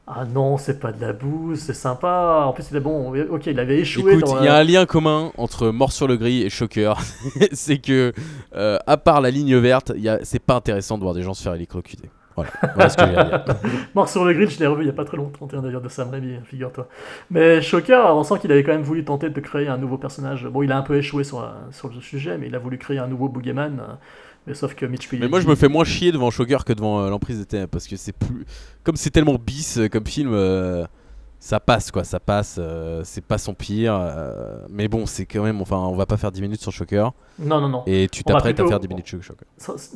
Ah 0.06 0.24
non, 0.24 0.56
c'est 0.58 0.78
pas 0.80 0.92
de 0.92 1.00
la 1.00 1.12
bouse, 1.12 1.60
c'est 1.60 1.74
sympa. 1.74 2.42
En 2.46 2.52
plus, 2.52 2.66
il 2.70 2.76
est 2.76 2.80
bon. 2.80 3.12
Ok, 3.30 3.46
il 3.46 3.58
avait 3.58 3.78
échoué 3.80 4.14
Écoute, 4.14 4.34
il 4.40 4.44
y 4.44 4.48
a 4.48 4.52
la- 4.52 4.58
un 4.58 4.64
lien 4.64 4.84
commun 4.86 5.30
entre 5.38 5.68
Mort 5.68 5.92
sur 5.92 6.06
le 6.08 6.16
gris 6.16 6.42
et 6.42 6.50
Shocker. 6.50 6.94
c'est 7.52 7.78
que, 7.78 8.12
euh, 8.54 8.78
à 8.86 8.96
part 8.96 9.20
la 9.20 9.30
ligne 9.30 9.56
verte, 9.56 9.90
a- 10.06 10.18
c'est 10.24 10.40
pas 10.42 10.54
intéressant 10.56 10.98
de 10.98 11.02
voir 11.02 11.14
des 11.14 11.22
gens 11.22 11.34
se 11.34 11.42
faire 11.42 11.54
électrocuter. 11.54 12.10
Voilà, 12.34 12.50
voilà 12.74 12.88
ce 12.88 12.96
que 12.96 13.04
j'ai 13.06 13.16
à 13.16 13.24
dire. 13.24 13.44
Mort 13.94 14.08
sur 14.08 14.24
le 14.24 14.32
grill, 14.32 14.48
je 14.48 14.58
l'ai 14.58 14.66
revu 14.66 14.84
il 14.84 14.86
y 14.86 14.90
a 14.90 14.94
pas 14.94 15.04
très 15.04 15.18
longtemps, 15.18 15.46
31 15.46 15.62
d'ailleurs 15.62 15.82
de 15.82 15.88
Sam 15.88 16.08
Raimi, 16.10 16.36
figure-toi. 16.44 16.88
Mais 17.30 17.60
Shocker, 17.60 18.00
on 18.16 18.22
sent 18.24 18.38
qu'il 18.40 18.50
avait 18.50 18.64
quand 18.64 18.72
même 18.72 18.82
voulu 18.82 19.04
tenter 19.04 19.28
de 19.30 19.40
créer 19.40 19.68
un 19.68 19.76
nouveau 19.76 19.98
personnage. 19.98 20.46
Bon, 20.46 20.62
il 20.62 20.72
a 20.72 20.78
un 20.78 20.82
peu 20.82 20.96
échoué 20.96 21.24
sur, 21.24 21.42
la- 21.42 21.58
sur 21.70 21.88
le 21.88 22.00
sujet, 22.00 22.38
mais 22.38 22.46
il 22.48 22.54
a 22.54 22.58
voulu 22.58 22.78
créer 22.78 22.98
un 22.98 23.06
nouveau 23.06 23.28
Boogeyman. 23.28 23.78
euh, 23.80 23.92
Mais 24.46 24.54
sauf 24.54 24.74
que 24.74 24.86
Mitch 24.86 25.10
Mais 25.12 25.28
moi, 25.28 25.40
je 25.40 25.46
me 25.46 25.54
fais 25.54 25.68
moins 25.68 25.84
chier 25.84 26.10
devant 26.10 26.30
Shocker 26.30 26.64
que 26.64 26.72
devant 26.72 27.00
euh, 27.00 27.10
l'emprise 27.10 27.38
des 27.38 27.46
ténèbres 27.46 27.70
parce 27.70 27.86
que 27.86 27.96
c'est 27.96 28.12
plus. 28.12 28.44
Comme 28.82 28.96
c'est 28.96 29.10
tellement 29.10 29.36
bis 29.36 29.78
euh, 29.78 29.88
comme 29.88 30.04
film, 30.04 30.30
euh, 30.32 30.84
ça 31.38 31.60
passe 31.60 31.92
quoi, 31.92 32.02
ça 32.02 32.18
passe. 32.18 32.58
c'est 33.04 33.24
pas 33.24 33.38
son 33.38 33.54
pire. 33.54 34.00
mais 34.68 34.88
bon, 34.88 35.06
c'est 35.06 35.26
quand 35.26 35.44
même. 35.44 35.60
Enfin, 35.60 35.76
on 35.76 35.94
va 35.94 36.06
pas 36.06 36.16
faire 36.16 36.32
10 36.32 36.42
minutes 36.42 36.60
sur 36.60 36.72
Shocker. 36.72 37.12
Non, 37.38 37.60
non, 37.60 37.68
non. 37.68 37.82
Et 37.86 38.08
tu 38.08 38.24
t'apprêtes 38.24 38.58
à 38.58 38.66
faire 38.66 38.80
10 38.80 38.88
minutes 38.88 39.06
sur 39.06 39.22
Shocker. 39.22 39.46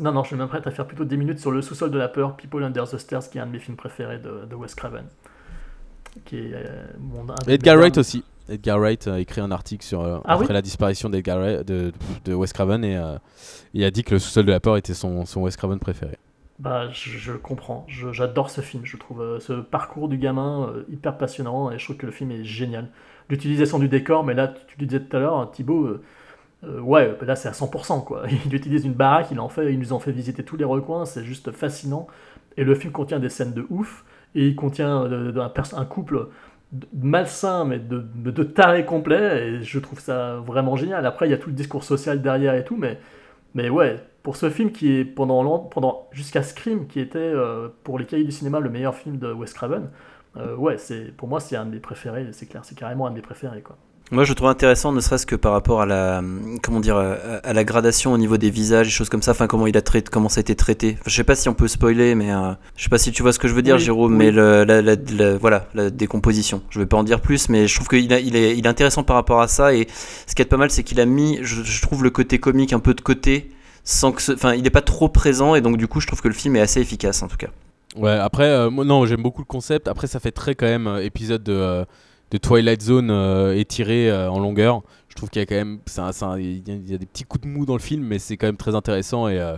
Non, 0.01 0.13
non, 0.13 0.23
je 0.23 0.37
m'apprête 0.37 0.67
à 0.67 0.71
faire 0.71 0.87
plutôt 0.87 1.05
10 1.05 1.17
minutes 1.17 1.39
sur 1.39 1.51
Le 1.51 1.63
sous-sol 1.63 1.91
de 1.91 1.99
la 1.99 2.09
peur, 2.09 2.37
People 2.37 2.63
Under 2.63 2.89
the 2.89 2.99
Stairs, 2.99 3.29
qui 3.29 3.39
est 3.39 3.41
un 3.41 3.47
de 3.47 3.53
mes 3.53 3.59
films 3.59 3.77
préférés 3.77 4.19
de, 4.19 4.45
de 4.49 4.55
Wes 4.55 4.75
Craven. 4.75 5.07
Qui 6.25 6.37
est, 6.37 6.65
mes 6.99 7.55
Edgar 7.55 7.77
Wright 7.77 7.99
aussi. 7.99 8.25
Edgar 8.49 8.79
Wright 8.79 9.07
a 9.09 9.19
écrit 9.21 9.41
un 9.41 9.51
article 9.51 9.85
sur 9.85 10.01
euh, 10.03 10.19
Ah 10.25 10.35
après 10.35 10.47
oui 10.49 10.53
la 10.55 10.63
disparition 10.63 11.09
d'Edgar 11.11 11.39
Wright- 11.39 11.65
de, 11.65 11.93
de 12.25 12.35
Wes 12.35 12.53
Craven 12.53 12.85
et 12.85 12.97
euh, 12.97 13.19
il 13.75 13.85
a 13.85 13.91
dit 13.91 14.05
que 14.05 14.15
le 14.15 14.19
sous-sol 14.19 14.45
de 14.47 14.53
la 14.53 14.61
peur 14.61 14.77
était 14.77 14.95
son, 14.95 15.25
son 15.27 15.43
Wes 15.43 15.57
Craven 15.57 15.79
préféré. 15.79 16.17
Bah, 16.59 16.89
je, 16.91 17.11
je 17.11 17.33
comprends. 17.33 17.85
J'adore 17.89 18.49
ce 18.51 18.61
film. 18.63 18.85
Je 18.87 18.97
trouve 18.97 19.21
euh, 19.21 19.41
ce 19.41 19.53
parcours 19.53 20.09
du 20.09 20.17
gamin 20.17 20.69
euh, 20.71 20.85
hyper 20.91 21.19
passionnant 21.19 21.71
et 21.71 21.79
je 21.79 21.85
trouve 21.85 21.97
que 21.97 22.07
le 22.07 22.13
film 22.13 22.31
est 22.31 22.45
génial. 22.45 22.89
L'utilisation 23.29 23.79
du 23.79 23.89
décor, 23.89 24.25
mais 24.25 24.33
là, 24.35 24.49
tu, 24.49 24.61
tu 24.67 24.77
le 24.81 24.87
disais 24.87 25.01
tout 25.01 25.17
à 25.17 25.21
l'heure, 25.21 25.51
Thibaut, 25.51 25.85
euh, 25.85 26.03
euh, 26.65 26.81
ouais, 26.81 27.17
là 27.23 27.37
c'est 27.37 27.49
à 27.49 27.53
100%. 27.53 28.05
Quoi. 28.05 28.25
Il 28.47 28.55
utilise 28.55 28.85
une 28.87 28.95
baraque, 28.95 29.29
il, 29.33 29.41
en 29.41 29.49
fait, 29.49 29.73
il 29.73 29.79
nous 29.79 29.93
en 29.93 30.01
fait 30.01 30.13
visiter 30.13 30.45
tous 30.45 30.57
les 30.57 30.65
recoins, 30.65 31.05
c'est 31.07 31.25
juste 31.25 31.53
fascinant. 31.53 32.07
Et 32.57 32.65
le 32.65 32.75
film 32.75 32.93
contient 32.93 33.19
des 33.21 33.29
scènes 33.29 33.53
de 33.55 33.67
ouf 33.71 34.05
et 34.35 34.47
il 34.49 34.57
contient 34.57 35.05
euh, 35.05 35.49
un 35.77 35.85
couple 35.85 36.29
malsain, 36.95 37.65
mais 37.65 37.79
de, 37.79 38.05
de, 38.15 38.31
de 38.31 38.43
taré 38.43 38.85
complet 38.85 39.49
et 39.49 39.63
je 39.63 39.79
trouve 39.79 40.01
ça 40.01 40.37
vraiment 40.37 40.77
génial. 40.77 41.07
Après, 41.07 41.27
il 41.29 41.31
y 41.31 41.35
a 41.35 41.39
tout 41.39 41.49
le 41.51 41.55
discours 41.55 41.85
social 41.85 42.23
derrière 42.23 42.55
et 42.55 42.65
tout, 42.65 42.77
mais 42.77 42.99
mais 43.55 43.71
ouais, 43.71 43.97
pour 44.23 44.37
ce 44.37 44.51
film 44.51 44.73
qui 44.73 44.93
est 44.93 45.05
pendant, 45.05 45.43
long- 45.43 45.61
pendant 45.61 46.09
jusqu'à 46.13 46.43
Scream, 46.43 46.87
qui 46.89 47.01
était 47.01 47.19
euh, 47.19 47.69
pour 47.85 47.99
les 47.99 48.07
cahiers 48.07 48.25
du 48.25 48.33
cinéma 48.33 48.61
le 48.61 48.71
meilleur 48.71 48.95
film 48.97 49.19
de 49.19 49.33
Wes 49.33 49.53
Craven, 49.55 49.91
euh, 50.37 50.57
ouais, 50.57 50.79
c'est 50.79 51.17
pour 51.17 51.29
moi 51.29 51.41
c'est 51.41 51.57
un 51.57 51.67
de 51.67 51.71
mes 51.73 51.81
préférés, 51.81 52.29
c'est 52.33 52.47
clair, 52.47 52.65
c'est 52.65 52.77
carrément 52.79 53.07
un 53.07 53.11
de 53.11 53.17
mes 53.17 53.23
préférés 53.23 53.63
quoi. 53.63 53.77
Moi, 54.13 54.23
je 54.23 54.33
trouve 54.35 54.49
intéressant, 54.49 54.93
ne 54.93 55.01
serait-ce 55.01 55.27
que 55.27 55.35
par 55.35 55.51
rapport 55.51 55.81
à 55.81 55.87
la, 55.87 56.23
comment 56.63 56.79
dire, 56.79 56.97
à, 56.97 57.53
la 57.53 57.65
gradation 57.65 58.13
au 58.13 58.19
niveau 58.19 58.37
des 58.37 58.51
visages, 58.51 58.87
et 58.87 58.91
choses 58.91 59.09
comme 59.09 59.21
ça. 59.23 59.33
Enfin, 59.33 59.49
comment 59.49 59.67
il 59.67 59.77
a 59.77 59.83
traité, 59.83 60.09
comment 60.13 60.29
ça 60.29 60.39
a 60.39 60.43
été 60.43 60.55
traité. 60.55 60.93
Enfin, 61.01 61.03
je 61.11 61.17
sais 61.17 61.25
pas 61.25 61.35
si 61.35 61.49
on 61.49 61.55
peut 61.55 61.67
spoiler, 61.67 62.15
mais 62.15 62.33
euh, 62.33 62.53
je 62.77 62.85
sais 62.85 62.89
pas 62.89 62.99
si 62.99 63.11
tu 63.11 63.23
vois 63.23 63.33
ce 63.33 63.41
que 63.41 63.49
je 63.49 63.55
veux 63.55 63.63
dire, 63.63 63.75
Oui, 63.77 63.81
Jérôme. 63.83 64.13
oui. 64.13 64.19
Mais 64.19 64.31
le, 64.31 64.63
la, 64.63 64.81
la- 64.81 64.95
la- 64.95 65.37
voilà, 65.39 65.67
la 65.75 65.91
décomposition. 65.91 66.63
Je 66.71 66.79
vais 66.79 66.87
pas 66.87 66.97
en 66.97 67.03
dire 67.03 67.21
plus, 67.21 67.49
mais 67.49 67.67
je 67.67 67.75
trouve 67.75 67.89
qu'il 67.89 68.13
a- 68.13 68.21
il 68.21 68.37
est, 68.37 68.57
il 68.57 68.65
est 68.65 68.69
intéressant 68.69 69.03
par 69.03 69.17
rapport 69.17 69.41
à 69.41 69.49
ça. 69.49 69.75
Et 69.75 69.89
ce 70.29 70.37
qui 70.37 70.43
est 70.43 70.45
pas 70.47 70.57
mal, 70.57 70.71
c'est 70.71 70.85
qu'il 70.85 71.01
a 71.01 71.05
mis, 71.05 71.41
je, 71.43 71.65
je 71.65 71.83
trouve, 71.83 72.05
le 72.05 72.11
côté 72.11 72.39
comique 72.39 72.73
un 72.73 72.79
peu 72.81 72.95
de 72.95 73.01
côté, 73.01 73.51
sans 73.83 74.13
que, 74.13 74.23
ce- 74.23 74.33
enfin, 74.33 74.55
il 74.55 74.65
est 74.65 74.71
pas 74.71 74.83
trop 74.83 75.09
présent, 75.09 75.57
et 75.57 75.61
donc 75.61 75.79
du 75.79 75.89
coup, 75.89 76.01
je 76.01 76.07
trouve 76.07 76.23
que 76.23 76.29
le 76.29 76.35
film 76.35 76.55
est 76.55 76.61
assez 76.61 76.81
efficace, 76.81 77.25
en 77.25 77.27
tout 77.29 77.37
cas. 77.39 77.49
Ouais, 77.97 78.13
après, 78.13 78.45
euh, 78.45 78.71
moi, 78.71 78.85
non, 78.85 79.05
j'aime 79.05 79.23
beaucoup 79.23 79.41
le 79.41 79.47
concept. 79.47 79.89
Après, 79.89 80.07
ça 80.07 80.21
fait 80.21 80.31
très 80.31 80.55
quand 80.55 80.67
même 80.67 80.87
euh, 80.87 81.03
épisode 81.03 81.43
de, 81.43 81.53
euh, 81.53 81.85
de 82.31 82.39
Twilight 82.39 82.83
Zone 82.83 83.11
euh, 83.11 83.57
étiré 83.57 84.11
euh, 84.11 84.31
en 84.31 84.39
longueur. 84.41 84.83
Je 85.09 85.15
trouve 85.15 85.31
qu'il 85.31 85.41
y 85.41 85.43
a 85.43 85.47
quand 85.47 85.55
même, 85.55 85.79
c'est 85.87 86.01
un- 86.01 86.39
il 86.39 86.69
y, 86.91 86.95
a- 86.95 86.99
des 86.99 87.07
petits 87.07 87.25
coups 87.25 87.45
de 87.45 87.49
mou 87.49 87.65
dans 87.67 87.73
le 87.75 87.79
film, 87.81 88.05
mais 88.05 88.19
c'est 88.19 88.37
quand 88.37 88.47
même 88.47 88.57
très 88.57 88.75
intéressant 88.75 89.29
et, 89.29 89.39
euh, 89.39 89.57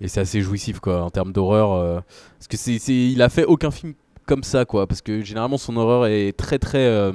et 0.00 0.08
c'est 0.08 0.20
assez 0.20 0.40
jouissif 0.40 0.80
quoi 0.80 1.02
en 1.02 1.10
termes 1.10 1.32
d'horreur. 1.32 1.72
euh, 1.72 2.00
parce 2.38 2.48
que 2.48 2.56
c'est, 2.56 2.76
il 2.94 3.20
a 3.22 3.28
fait 3.28 3.44
aucun 3.44 3.70
film 3.70 3.94
comme 4.26 4.42
ça 4.44 4.64
quoi, 4.64 4.86
parce 4.86 5.02
que 5.02 5.22
généralement 5.22 5.58
son 5.58 5.76
horreur 5.76 6.06
est 6.06 6.32
très 6.36 6.58
très 6.58 7.12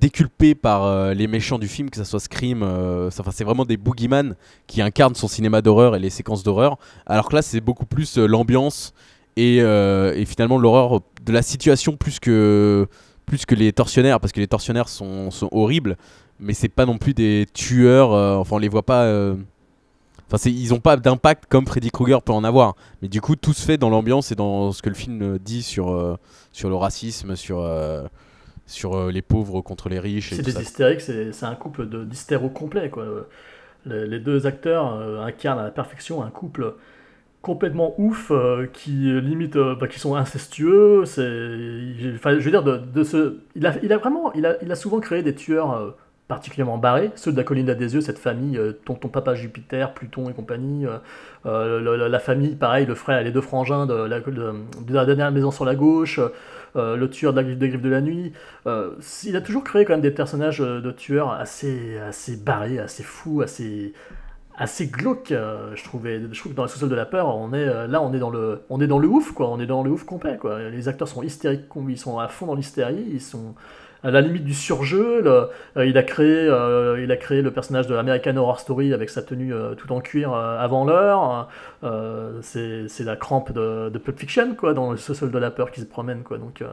déculpée 0.00 0.54
par 0.54 1.12
les 1.14 1.26
méchants 1.26 1.58
du 1.58 1.66
film, 1.66 1.90
que 1.90 1.96
ça 1.96 2.04
soit 2.04 2.20
Scream. 2.20 2.60
ça- 3.10 3.20
enfin, 3.22 3.32
c'est 3.34 3.42
vraiment 3.44 3.64
des 3.64 3.76
boogeyman 3.76 4.36
qui 4.68 4.80
incarnent 4.82 5.16
son 5.16 5.26
cinéma 5.26 5.60
d'horreur 5.62 5.96
et 5.96 5.98
les 5.98 6.10
séquences 6.10 6.44
d'horreur. 6.44 6.78
Alors 7.06 7.28
que 7.28 7.34
là, 7.34 7.42
c'est 7.42 7.60
beaucoup 7.60 7.86
plus 7.86 8.18
l'ambiance 8.18 8.92
et, 9.36 9.56
et 9.56 10.24
finalement 10.26 10.58
l'horreur 10.58 11.00
de 11.26 11.32
la 11.32 11.42
situation 11.42 11.96
plus 11.96 12.20
que, 12.20 12.86
plus 13.28 13.46
que 13.46 13.54
les 13.54 13.72
tortionnaires, 13.72 14.18
parce 14.20 14.32
que 14.32 14.40
les 14.40 14.48
tortionnaires 14.48 14.88
sont, 14.88 15.30
sont 15.30 15.48
horribles, 15.52 15.96
mais 16.40 16.54
c'est 16.54 16.68
pas 16.68 16.86
non 16.86 16.98
plus 16.98 17.14
des 17.14 17.46
tueurs, 17.52 18.12
euh, 18.12 18.36
enfin 18.36 18.56
on 18.56 18.58
les 18.58 18.68
voit 18.68 18.84
pas... 18.84 19.04
euh, 19.04 19.36
Enfin, 20.30 20.50
ils 20.50 20.74
ont 20.74 20.80
pas 20.80 20.98
d'impact 20.98 21.44
comme 21.48 21.66
Freddy 21.66 21.90
Krueger 21.90 22.20
peut 22.20 22.34
en 22.34 22.44
avoir. 22.44 22.74
Mais 23.00 23.08
du 23.08 23.22
coup, 23.22 23.34
tout 23.34 23.54
se 23.54 23.64
fait 23.64 23.78
dans 23.78 23.88
l'ambiance 23.88 24.30
et 24.30 24.34
dans 24.34 24.72
ce 24.72 24.82
que 24.82 24.90
le 24.90 24.94
film 24.94 25.22
euh, 25.22 25.38
dit 25.42 25.62
sur, 25.62 25.88
euh, 25.90 26.18
sur 26.52 26.68
le 26.68 26.74
racisme, 26.74 27.34
sur, 27.34 27.60
euh, 27.60 28.02
sur 28.66 28.94
euh, 28.94 29.10
les 29.10 29.22
pauvres 29.22 29.62
contre 29.62 29.88
les 29.88 29.98
riches. 29.98 30.34
C'est 30.34 30.42
des 30.42 30.52
ça. 30.52 30.60
hystériques, 30.60 31.00
c'est 31.00 31.44
un 31.44 31.54
couple 31.54 31.86
d'hystéros 32.04 32.50
complets 32.50 32.90
quoi. 32.90 33.06
Les, 33.86 34.06
les 34.06 34.20
deux 34.20 34.46
acteurs 34.46 34.92
incarnent 35.24 35.60
à 35.60 35.64
la 35.64 35.70
perfection 35.70 36.22
un 36.22 36.28
couple 36.28 36.74
complètement 37.42 37.94
ouf 37.98 38.30
euh, 38.30 38.66
qui 38.72 39.10
euh, 39.10 39.20
limite 39.20 39.56
euh, 39.56 39.76
bah, 39.76 39.86
qui 39.86 40.00
sont 40.00 40.16
incestueux 40.16 41.04
c'est 41.04 41.22
je 41.22 42.18
veux 42.18 42.50
dire 42.50 42.64
de, 42.64 42.78
de 42.78 43.04
ce 43.04 43.38
il 43.54 43.66
a, 43.66 43.74
il 43.82 43.92
a 43.92 43.98
vraiment 43.98 44.32
il 44.32 44.44
a, 44.44 44.56
il 44.62 44.72
a 44.72 44.74
souvent 44.74 44.98
créé 44.98 45.22
des 45.22 45.34
tueurs 45.34 45.94
particulièrement 46.26 46.78
barrés 46.78 47.12
ceux 47.14 47.30
de 47.30 47.36
la 47.36 47.44
colline 47.44 47.68
yeux 47.68 48.00
cette 48.00 48.18
famille 48.18 48.58
euh, 48.58 48.72
tonton 48.84 49.08
papa 49.08 49.34
Jupiter 49.34 49.94
Pluton 49.94 50.28
et 50.28 50.32
compagnie 50.34 50.86
la 51.44 52.18
famille 52.18 52.56
pareil 52.56 52.86
le 52.86 52.96
frère 52.96 53.22
les 53.22 53.30
deux 53.30 53.40
frangins 53.40 53.86
de 53.86 53.94
la, 53.94 54.18
de, 54.20 54.94
la 54.94 55.06
dernière 55.06 55.30
maison 55.30 55.52
sur 55.52 55.64
la 55.64 55.76
gauche 55.76 56.20
le 56.74 57.06
tueur 57.06 57.32
de 57.32 57.40
la 57.40 57.44
griffe 57.44 57.58
griffes 57.58 57.82
de 57.82 57.88
la 57.88 58.00
nuit 58.00 58.32
il 59.24 59.36
a 59.36 59.40
toujours 59.40 59.62
créé 59.62 59.84
quand 59.84 59.92
même 59.92 60.00
des 60.00 60.10
personnages 60.10 60.58
de 60.58 60.90
tueurs 60.90 61.30
assez 61.30 61.98
assez 61.98 62.36
barrés 62.36 62.80
assez 62.80 63.04
fous 63.04 63.42
assez 63.42 63.94
assez 64.60 64.88
glauque 64.88 65.30
euh, 65.30 65.70
je 65.76 65.84
trouvais 65.84 66.20
je 66.32 66.38
trouve 66.40 66.52
que 66.52 66.56
dans 66.56 66.62
la 66.64 66.68
sous-sol 66.68 66.88
de 66.88 66.94
la 66.96 67.06
peur 67.06 67.28
on 67.36 67.52
est 67.52 67.68
euh, 67.68 67.86
là 67.86 68.02
on 68.02 68.12
est 68.12 68.18
dans 68.18 68.30
le 68.30 68.62
on 68.70 68.80
est 68.80 68.88
dans 68.88 68.98
le 68.98 69.06
ouf 69.08 69.30
quoi 69.32 69.48
on 69.50 69.60
est 69.60 69.66
dans 69.66 69.82
le 69.84 69.90
ouf 69.90 70.04
complet 70.04 70.36
quoi 70.36 70.58
les 70.68 70.88
acteurs 70.88 71.06
sont 71.08 71.22
hystériques 71.22 71.66
ils 71.88 71.96
sont 71.98 72.18
à 72.18 72.26
fond 72.28 72.46
dans 72.46 72.54
l'hystérie 72.56 73.06
ils 73.12 73.20
sont 73.20 73.54
à 74.04 74.10
la 74.10 74.20
limite 74.20 74.44
du 74.44 74.54
surjeu 74.54 75.22
le- 75.22 75.48
euh, 75.76 75.86
il 75.86 75.96
a 75.96 76.02
créé 76.02 76.26
euh, 76.48 77.00
il 77.02 77.10
a 77.12 77.16
créé 77.16 77.40
le 77.40 77.52
personnage 77.52 77.86
de 77.86 77.94
American 77.96 78.36
Horror 78.36 78.58
Story 78.60 78.92
avec 78.92 79.10
sa 79.10 79.22
tenue 79.22 79.54
euh, 79.54 79.74
tout 79.74 79.92
en 79.92 80.00
cuir 80.00 80.32
euh, 80.32 80.58
avant 80.58 80.84
l'heure 80.84 81.48
Euh, 81.84 82.40
c'est 82.42 82.88
c'est 82.88 83.04
la 83.04 83.14
crampe 83.14 83.52
de, 83.52 83.88
de 83.90 83.98
Pulp 83.98 84.18
Fiction 84.18 84.56
quoi 84.56 84.74
dans 84.74 84.90
le 84.90 84.96
sous-sol 84.96 85.30
de 85.30 85.38
la 85.38 85.52
peur 85.52 85.70
qui 85.70 85.80
se 85.80 85.86
promène 85.86 86.22
quoi 86.24 86.38
donc 86.38 86.62
euh, 86.62 86.66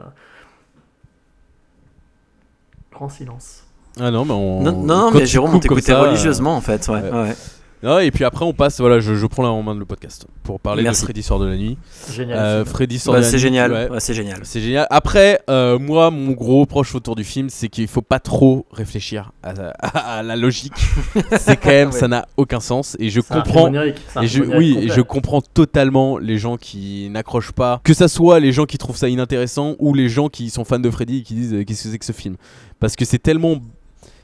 grand 2.92 3.08
silence 3.08 3.64
Ah 4.00 4.10
non, 4.10 4.24
mais 4.24 4.32
on. 4.32 4.62
Non, 4.62 4.72
non, 4.82 5.10
mais 5.12 5.20
tu 5.20 5.26
Jérôme, 5.26 5.54
on 5.54 5.58
t'écoutait 5.60 5.92
religieusement, 5.94 6.56
en 6.56 6.60
fait. 6.60 6.88
Ouais, 6.88 7.02
ouais. 7.02 7.10
ouais. 7.10 7.34
Non, 7.82 7.98
et 7.98 8.10
puis 8.10 8.24
après, 8.24 8.44
on 8.44 8.52
passe. 8.52 8.80
Voilà, 8.80 9.00
je, 9.00 9.14
je 9.14 9.26
prends 9.26 9.42
la 9.42 9.50
en 9.50 9.62
main 9.62 9.74
de 9.74 9.78
le 9.80 9.84
podcast 9.84 10.26
pour 10.42 10.58
parler 10.60 10.82
Merci. 10.82 11.02
de 11.02 11.04
Freddy 11.06 11.22
sort 11.22 11.38
de 11.38 11.46
la 11.46 11.56
nuit. 11.56 11.76
Génial. 12.10 12.38
Euh, 12.38 12.64
Freddy 12.64 12.98
sort 12.98 13.12
Bah, 13.14 13.20
de 13.20 13.24
la 13.24 13.30
c'est 13.30 13.36
nuit. 13.36 13.42
génial. 13.42 13.72
ouais. 13.72 13.90
Ouais, 13.90 14.00
c'est 14.00 14.14
génial. 14.14 14.40
C'est 14.44 14.60
génial. 14.60 14.86
Après, 14.90 15.40
euh, 15.50 15.78
moi, 15.78 16.10
mon 16.10 16.32
gros 16.32 16.60
reproche 16.60 16.94
autour 16.94 17.14
du 17.16 17.22
film, 17.24 17.48
c'est 17.50 17.68
qu'il 17.68 17.86
faut 17.86 18.02
pas 18.02 18.18
trop 18.18 18.66
réfléchir 18.72 19.32
à, 19.42 19.50
à- 19.80 20.18
à 20.18 20.22
la 20.22 20.36
logique. 20.36 20.72
c'est 21.38 21.56
quand 21.56 21.68
même, 21.68 21.90
Ouais. 21.90 21.98
ça 21.98 22.08
n'a 22.08 22.26
aucun 22.36 22.60
sens. 22.60 22.96
Et 22.98 23.10
je 23.10 23.20
C'est 23.20 23.34
comprends. 23.34 23.70
c'est 23.72 24.24
Et 24.24 24.26
je, 24.26 24.42
oui, 24.42 24.78
et 24.80 24.88
je 24.88 25.00
comprends 25.02 25.40
totalement 25.42 26.18
les 26.18 26.38
gens 26.38 26.56
qui 26.56 27.08
n'accrochent 27.10 27.52
pas. 27.52 27.80
Que 27.84 27.94
ça 27.94 28.08
soit 28.08 28.40
les 28.40 28.52
gens 28.52 28.64
qui 28.64 28.78
trouvent 28.78 28.96
ça 28.96 29.08
inintéressant 29.08 29.74
ou 29.78 29.92
les 29.94 30.08
gens 30.08 30.28
qui 30.28 30.50
sont 30.50 30.64
fans 30.64 30.78
de 30.78 30.90
Freddy 30.90 31.18
et 31.18 31.22
qui 31.22 31.34
disent 31.34 31.52
euh, 31.54 31.64
qu'est-ce 31.64 31.84
que 31.84 31.90
c'est 31.90 31.98
que 31.98 32.04
ce 32.06 32.12
film? 32.12 32.36
Parce 32.80 32.96
que 32.96 33.04
c'est 33.04 33.18
tellement. 33.18 33.56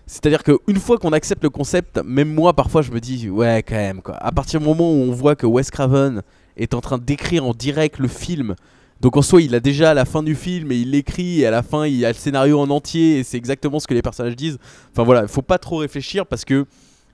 C'est-à-dire 0.06 0.42
qu'une 0.42 0.78
fois 0.78 0.98
qu'on 0.98 1.12
accepte 1.12 1.42
le 1.42 1.50
concept, 1.50 2.00
même 2.04 2.32
moi 2.32 2.52
parfois 2.52 2.82
je 2.82 2.90
me 2.90 3.00
dis 3.00 3.30
ouais 3.30 3.62
quand 3.66 3.76
même 3.76 4.02
quoi. 4.02 4.16
À 4.16 4.32
partir 4.32 4.60
du 4.60 4.66
moment 4.66 4.90
où 4.90 4.96
on 4.96 5.12
voit 5.12 5.36
que 5.36 5.46
Wes 5.46 5.70
Craven 5.70 6.22
est 6.56 6.74
en 6.74 6.80
train 6.80 6.98
d'écrire 6.98 7.46
en 7.46 7.54
direct 7.54 7.98
le 7.98 8.08
film, 8.08 8.54
donc 9.00 9.16
en 9.16 9.22
soi 9.22 9.42
il 9.42 9.54
a 9.54 9.60
déjà 9.60 9.94
la 9.94 10.04
fin 10.04 10.22
du 10.22 10.34
film 10.34 10.72
et 10.72 10.76
il 10.76 10.90
l'écrit 10.90 11.40
et 11.40 11.46
à 11.46 11.50
la 11.50 11.62
fin 11.62 11.86
il 11.86 12.04
a 12.04 12.08
le 12.08 12.14
scénario 12.14 12.58
en 12.60 12.70
entier 12.70 13.18
et 13.18 13.24
c'est 13.24 13.36
exactement 13.36 13.80
ce 13.80 13.86
que 13.86 13.94
les 13.94 14.02
personnages 14.02 14.36
disent. 14.36 14.58
Enfin 14.92 15.04
voilà, 15.04 15.26
faut 15.28 15.42
pas 15.42 15.58
trop 15.58 15.78
réfléchir 15.78 16.26
parce 16.26 16.44
que 16.44 16.66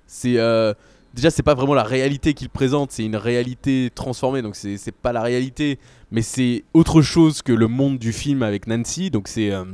c'est 0.06 0.38
euh, 0.38 0.72
déjà 1.14 1.30
c'est 1.30 1.42
pas 1.42 1.54
vraiment 1.54 1.74
la 1.74 1.84
réalité 1.84 2.32
qu'il 2.32 2.48
présente, 2.48 2.90
c'est 2.90 3.04
une 3.04 3.16
réalité 3.16 3.90
transformée 3.94 4.42
donc 4.42 4.56
c'est 4.56 4.92
pas 4.92 5.12
la 5.12 5.22
réalité 5.22 5.78
mais 6.10 6.22
c'est 6.22 6.64
autre 6.72 7.02
chose 7.02 7.42
que 7.42 7.52
le 7.52 7.68
monde 7.68 7.98
du 7.98 8.12
film 8.12 8.42
avec 8.42 8.66
Nancy 8.66 9.10
donc 9.10 9.28
c'est 9.28 9.50
euh, 9.52 9.64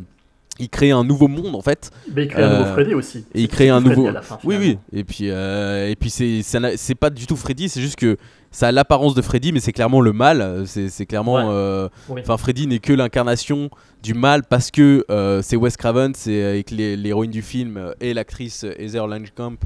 il 0.58 0.68
crée 0.68 0.90
un 0.92 1.02
nouveau 1.04 1.26
monde 1.28 1.54
en 1.54 1.60
fait 1.62 1.90
Mais 2.14 2.24
il 2.24 2.28
crée 2.28 2.42
un 2.42 2.50
nouveau 2.58 2.62
Euh, 2.70 2.72
Freddy 2.74 2.94
aussi. 2.94 3.24
et 3.34 3.42
il 3.42 3.48
crée 3.48 3.68
un 3.70 3.80
Freddy 3.80 3.96
nouveau 3.96 4.08
à 4.08 4.12
la 4.12 4.22
fin, 4.22 4.38
oui 4.44 4.56
oui 4.58 4.78
et 4.92 5.02
puis 5.04 5.30
euh, 5.30 5.88
et 5.90 5.96
puis 5.96 6.10
c'est 6.10 6.42
c'est 6.42 6.94
pas 6.94 7.10
du 7.10 7.26
tout 7.26 7.36
Freddy 7.36 7.68
c'est 7.68 7.80
juste 7.80 7.96
que 7.96 8.16
ça 8.52 8.68
a 8.68 8.72
l'apparence 8.72 9.14
de 9.14 9.22
Freddy 9.22 9.50
mais 9.52 9.58
c'est 9.60 9.72
clairement 9.72 10.00
le 10.00 10.12
mal 10.12 10.62
c'est 10.66 10.88
c'est 10.88 11.06
clairement 11.06 11.34
Ouais. 11.36 11.42
euh, 11.48 11.88
Oui. 12.08 12.20
Enfin, 12.22 12.36
Freddy 12.36 12.66
n'est 12.68 12.78
que 12.78 12.92
l'incarnation 12.92 13.68
du 14.02 14.14
mal 14.14 14.42
parce 14.44 14.70
que 14.70 15.04
c'est 15.42 15.56
Wes 15.56 15.76
Craven, 15.76 16.12
c'est 16.14 16.44
avec 16.44 16.70
les- 16.70 16.96
l'héroïne 16.96 17.30
du 17.32 17.42
film 17.42 17.92
et 18.00 18.14
l'actrice 18.14 18.64
Heather 18.78 19.06
Langenkamp 19.08 19.56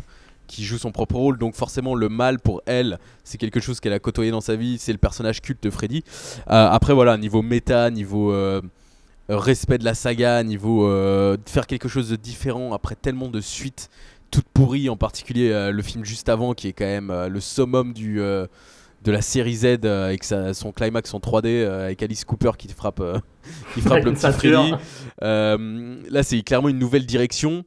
qui 0.47 0.65
joue 0.65 0.79
son 0.79 0.93
propre 0.93 1.17
rôle. 1.17 1.37
Donc 1.37 1.55
forcément, 1.55 1.95
le 1.95 2.09
mal 2.09 2.39
pour 2.39 2.63
elle, 2.65 2.99
c'est 3.25 3.37
quelque 3.37 3.61
chose 3.61 3.81
qu'elle 3.81 3.93
a 3.93 3.99
côtoyé 3.99 4.31
dans 4.31 4.41
sa 4.41 4.57
vie. 4.57 4.79
C'est 4.79 4.93
le 4.93 4.99
personnage 4.99 5.43
culte 5.43 5.63
de 5.63 5.69
Freddy. 5.69 6.03
Euh, 6.51 6.69
après, 6.71 6.95
voilà, 6.95 7.19
niveau 7.19 7.43
méta, 7.43 7.91
niveau 7.91 8.33
euh, 8.33 8.63
respect 9.37 9.79
de 9.79 9.85
la 9.85 9.95
saga, 9.95 10.43
niveau 10.43 10.89
euh, 10.89 11.37
de 11.37 11.49
faire 11.49 11.67
quelque 11.67 11.89
chose 11.89 12.09
de 12.11 12.17
différent 12.17 12.73
après 12.73 12.95
tellement 12.95 13.29
de 13.29 13.41
suites 13.41 13.91
toutes 14.31 14.49
pourries, 14.53 14.89
en 14.91 14.97
particulier 14.97 15.51
euh, 15.51 15.71
le 15.73 15.83
film 15.83 16.05
juste 16.05 16.29
avant 16.29 16.53
qui 16.55 16.69
est 16.69 16.73
quand 16.75 16.85
même 16.85 17.11
euh, 17.11 17.29
le 17.29 17.41
summum 17.41 17.93
du 17.95 18.21
euh, 18.21 18.47
de 19.05 19.13
la 19.13 19.23
série 19.23 19.55
Z 19.57 19.65
euh, 19.85 20.07
avec 20.07 20.25
sa- 20.25 20.53
son 20.55 20.71
climax 20.73 21.15
en 21.15 21.19
3D 21.19 21.47
euh, 21.47 21.85
avec 21.87 22.03
Alice 22.03 22.25
Cooper 22.25 22.51
qui 22.59 22.69
frappe, 22.69 23.01
euh, 23.01 23.19
qui 23.75 23.81
frappe 23.81 24.05
le 24.05 24.13
petit. 24.13 24.31
Freddy. 24.33 24.75
Euh, 25.23 25.97
là, 26.11 26.23
c'est 26.23 26.43
clairement 26.43 26.69
une 26.69 26.79
nouvelle 26.79 27.07
direction. 27.07 27.65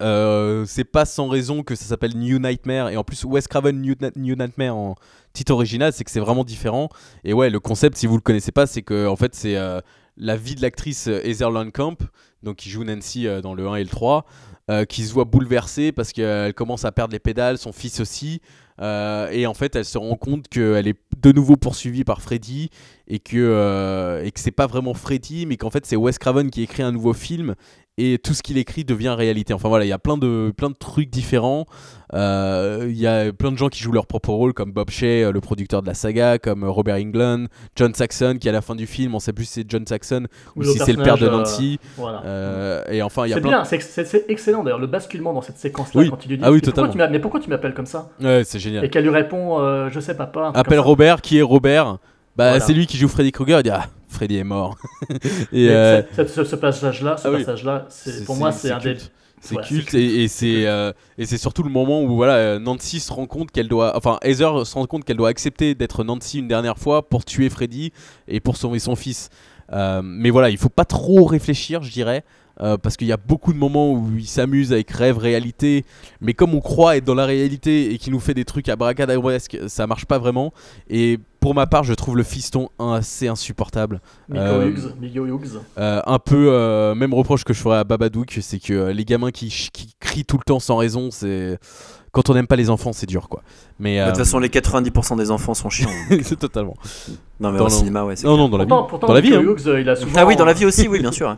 Euh, 0.00 0.64
c'est 0.66 0.84
pas 0.84 1.04
sans 1.04 1.28
raison 1.28 1.62
que 1.62 1.74
ça 1.74 1.84
s'appelle 1.84 2.16
New 2.16 2.38
Nightmare 2.38 2.88
et 2.88 2.96
en 2.96 3.04
plus 3.04 3.24
Wes 3.24 3.46
Craven 3.46 3.78
New, 3.78 3.94
Na- 4.00 4.10
New 4.16 4.34
Nightmare 4.34 4.74
en 4.74 4.94
titre 5.34 5.52
original 5.52 5.92
c'est 5.92 6.02
que 6.04 6.10
c'est 6.10 6.20
vraiment 6.20 6.44
différent 6.44 6.88
et 7.24 7.34
ouais 7.34 7.50
le 7.50 7.60
concept 7.60 7.98
si 7.98 8.06
vous 8.06 8.14
le 8.14 8.22
connaissez 8.22 8.52
pas 8.52 8.66
c'est 8.66 8.80
que 8.80 9.06
en 9.06 9.16
fait 9.16 9.34
c'est 9.34 9.54
euh, 9.58 9.80
la 10.16 10.36
vie 10.36 10.54
de 10.54 10.62
l'actrice 10.62 11.08
euh, 11.08 11.20
Heather 11.24 11.50
Langenkamp 11.50 11.96
donc 12.42 12.56
qui 12.56 12.70
joue 12.70 12.84
Nancy 12.84 13.26
euh, 13.26 13.40
dans 13.40 13.54
le 13.54 13.66
1 13.66 13.76
et 13.76 13.84
le 13.84 13.88
3 13.88 14.24
euh, 14.70 14.84
qui 14.84 15.04
se 15.04 15.12
voit 15.12 15.24
bouleversée 15.24 15.92
parce 15.92 16.12
qu'elle 16.12 16.54
commence 16.54 16.84
à 16.84 16.92
perdre 16.92 17.12
les 17.12 17.18
pédales 17.18 17.58
son 17.58 17.72
fils 17.72 18.00
aussi 18.00 18.40
et 18.80 19.46
en 19.46 19.54
fait 19.54 19.76
elle 19.76 19.84
se 19.84 19.96
rend 19.96 20.16
compte 20.16 20.48
qu'elle 20.48 20.88
est 20.88 20.98
de 21.18 21.30
nouveau 21.30 21.56
poursuivie 21.56 22.02
par 22.02 22.20
Freddy 22.20 22.68
et 23.06 23.20
que, 23.20 23.36
euh, 23.36 24.24
et 24.24 24.32
que 24.32 24.40
c'est 24.40 24.50
pas 24.50 24.66
vraiment 24.66 24.94
Freddy 24.94 25.46
mais 25.46 25.56
qu'en 25.56 25.70
fait 25.70 25.86
c'est 25.86 25.94
Wes 25.94 26.18
Craven 26.18 26.50
qui 26.50 26.62
écrit 26.62 26.82
un 26.82 26.90
nouveau 26.90 27.12
film 27.12 27.54
et 27.98 28.18
tout 28.18 28.32
ce 28.32 28.42
qu'il 28.42 28.56
écrit 28.58 28.84
devient 28.84 29.10
réalité. 29.16 29.52
Enfin 29.52 29.68
voilà, 29.68 29.84
il 29.84 29.88
y 29.88 29.92
a 29.92 29.98
plein 29.98 30.16
de, 30.16 30.52
plein 30.56 30.70
de 30.70 30.74
trucs 30.74 31.10
différents. 31.10 31.66
Euh, 32.14 32.86
Il 32.88 32.98
y 32.98 33.06
a 33.06 33.32
plein 33.32 33.52
de 33.52 33.56
gens 33.56 33.68
qui 33.68 33.80
jouent 33.82 33.92
leur 33.92 34.06
propre 34.06 34.30
rôle, 34.30 34.52
comme 34.54 34.72
Bob 34.72 34.90
Shea, 34.90 35.06
euh, 35.26 35.32
le 35.32 35.40
producteur 35.40 35.82
de 35.82 35.86
la 35.86 35.94
saga, 35.94 36.38
comme 36.38 36.64
euh, 36.64 36.70
Robert 36.70 36.96
Englund, 36.96 37.48
John 37.76 37.94
Saxon, 37.94 38.36
qui 38.40 38.48
à 38.48 38.52
la 38.52 38.60
fin 38.60 38.74
du 38.74 38.86
film, 38.86 39.14
on 39.14 39.18
sait 39.18 39.32
plus 39.32 39.44
si 39.44 39.52
c'est 39.60 39.64
John 39.70 39.86
Saxon 39.86 40.26
ou 40.56 40.60
Ou 40.60 40.64
si 40.64 40.78
c'est 40.78 40.92
le 40.92 41.02
père 41.02 41.16
de 41.18 41.28
Nancy. 41.28 41.78
euh, 41.82 41.86
voilà. 41.96 42.22
Euh, 42.24 42.82
et 42.90 43.02
enfin, 43.02 43.26
il 43.26 43.30
y 43.30 43.32
a 43.32 43.36
C'est 43.36 43.40
plein. 43.42 43.62
bien, 43.62 43.64
c'est 43.64 44.24
excellent 44.30 44.62
d'ailleurs, 44.64 44.78
le 44.78 44.86
basculement 44.86 45.32
dans 45.32 45.42
cette 45.42 45.58
séquence-là 45.58 46.00
Oui. 46.00 46.10
quand 46.10 46.24
il 46.24 46.28
lui 46.30 46.38
dit 46.38 46.44
Ah 46.44 46.50
oui, 46.50 46.60
mais 46.64 46.72
pourquoi 46.72 46.88
tu 46.88 46.98
Mais 47.12 47.18
pourquoi 47.20 47.40
tu 47.40 47.50
m'appelles 47.50 47.74
comme 47.74 47.86
ça? 47.86 48.10
Ouais, 48.22 48.42
c'est 48.44 48.58
génial. 48.58 48.84
Et 48.84 48.90
qu'elle 48.90 49.04
lui 49.04 49.10
répond 49.10 49.88
Je 49.90 50.00
sais 50.00 50.16
papa. 50.16 50.50
Appelle. 50.54 50.80
Robert, 50.80 51.20
qui 51.22 51.38
est 51.38 51.42
Robert 51.42 51.98
Bah, 52.36 52.48
Voilà. 52.50 52.60
c'est 52.60 52.72
lui 52.72 52.86
qui 52.86 52.96
joue 52.96 53.08
Freddy 53.08 53.32
Krueger. 53.32 53.58
Il 53.60 53.62
dit 53.64 53.70
Ah, 53.70 53.86
Freddy 54.12 54.36
est 54.36 54.44
mort. 54.44 54.76
et 55.52 55.70
euh, 55.70 56.02
ce- 56.16 56.56
passage-là, 56.56 57.16
ce 57.16 57.26
ah 57.28 57.30
oui. 57.30 57.38
passage-là, 57.38 57.86
c'est 57.88 58.24
pour 58.24 58.36
moi 58.36 58.52
c'est 58.52 58.70
un 58.70 58.78
des. 58.78 58.96
C'est 59.44 59.56
Ouais, 59.56 59.64
culte 59.64 59.88
c'est 59.90 60.00
et, 60.00 60.22
et 60.22 60.28
c'est 60.28 60.66
euh, 60.68 60.92
surtout 61.36 61.64
le 61.64 61.68
moment 61.68 62.00
où 62.04 62.14
voilà 62.14 62.34
euh, 62.36 62.58
Nancy 62.60 63.00
se 63.00 63.12
rend 63.12 63.26
compte 63.26 63.50
qu'elle 63.50 63.66
doit 63.66 63.96
enfin 63.96 64.20
Heather 64.22 64.64
se 64.64 64.74
rend 64.74 64.86
compte 64.86 65.04
qu'elle 65.04 65.16
doit 65.16 65.30
accepter 65.30 65.74
d'être 65.74 66.04
Nancy 66.04 66.38
une 66.38 66.46
dernière 66.46 66.78
fois 66.78 67.08
pour 67.08 67.24
tuer 67.24 67.50
Freddy 67.50 67.92
et 68.28 68.38
pour 68.38 68.56
sauver 68.56 68.78
son 68.78 68.94
fils. 68.94 69.30
Euh, 69.72 70.00
mais 70.04 70.30
voilà, 70.30 70.48
il 70.50 70.58
faut 70.58 70.68
pas 70.68 70.84
trop 70.84 71.24
réfléchir, 71.24 71.82
je 71.82 71.90
dirais. 71.90 72.24
Euh, 72.62 72.76
parce 72.78 72.96
qu'il 72.96 73.08
y 73.08 73.12
a 73.12 73.16
beaucoup 73.16 73.52
de 73.52 73.58
moments 73.58 73.92
où 73.92 74.08
il 74.16 74.26
s'amuse 74.26 74.72
avec 74.72 74.90
rêve, 74.90 75.18
réalité, 75.18 75.84
mais 76.20 76.32
comme 76.32 76.54
on 76.54 76.60
croit 76.60 76.96
être 76.96 77.04
dans 77.04 77.14
la 77.14 77.26
réalité 77.26 77.92
et 77.92 77.98
qu'il 77.98 78.12
nous 78.12 78.20
fait 78.20 78.34
des 78.34 78.44
trucs 78.44 78.68
abracadabresques, 78.68 79.58
ça 79.66 79.86
marche 79.86 80.06
pas 80.06 80.18
vraiment. 80.18 80.52
Et 80.88 81.18
pour 81.42 81.54
ma 81.56 81.66
part, 81.66 81.82
je 81.82 81.92
trouve 81.92 82.16
le 82.16 82.22
fiston 82.22 82.68
assez 82.78 83.26
insupportable. 83.26 84.00
Euh, 84.32 84.70
Hughes. 84.70 85.60
Euh, 85.76 86.00
un 86.06 86.18
peu 86.20 86.52
euh, 86.52 86.94
même 86.94 87.12
reproche 87.12 87.42
que 87.42 87.52
je 87.52 87.60
ferais 87.60 87.78
à 87.78 87.84
Babadook, 87.84 88.38
c'est 88.40 88.60
que 88.60 88.72
euh, 88.72 88.92
les 88.92 89.04
gamins 89.04 89.32
qui, 89.32 89.68
crient 89.98 90.24
tout 90.24 90.38
le 90.38 90.44
temps 90.44 90.60
sans 90.60 90.76
raison, 90.76 91.10
c'est 91.10 91.58
quand 92.12 92.30
on 92.30 92.34
n'aime 92.34 92.46
pas 92.46 92.54
les 92.56 92.70
enfants, 92.70 92.92
c'est 92.92 93.06
dur 93.06 93.28
quoi. 93.28 93.42
Mais 93.80 93.98
Bah, 93.98 94.04
De 94.04 94.10
toute 94.10 94.18
façon, 94.18 94.38
les 94.38 94.50
90% 94.50 95.16
des 95.16 95.32
enfants 95.32 95.54
sont 95.54 95.68
chiants. 95.68 95.90
c'est 96.22 96.38
totalement. 96.38 96.76
Non, 97.40 97.50
mais 97.50 97.58
Dans 97.58 97.64
au 97.64 97.68
le- 97.68 97.74
cinéma, 97.74 98.04
ouais. 98.04 98.14
Non 98.14 98.20
clair. 98.22 98.36
non 98.36 98.48
dans 98.48 98.58
la 98.58 98.64
vie. 98.64 98.68
Pourtant, 98.68 98.86
pourtant 98.86 99.06
dans 99.08 99.14
la 99.14 99.20
vie. 99.20 99.34
Hein. 99.34 99.40
Hughes, 99.42 99.78
il 99.80 99.88
a 99.88 99.96
souvent. 99.96 100.12
Ah 100.16 100.26
oui, 100.26 100.36
dans 100.36 100.44
la 100.44 100.52
vie 100.52 100.64
aussi, 100.64 100.86
oui, 100.86 101.00
bien 101.00 101.10
sûr. 101.12 101.36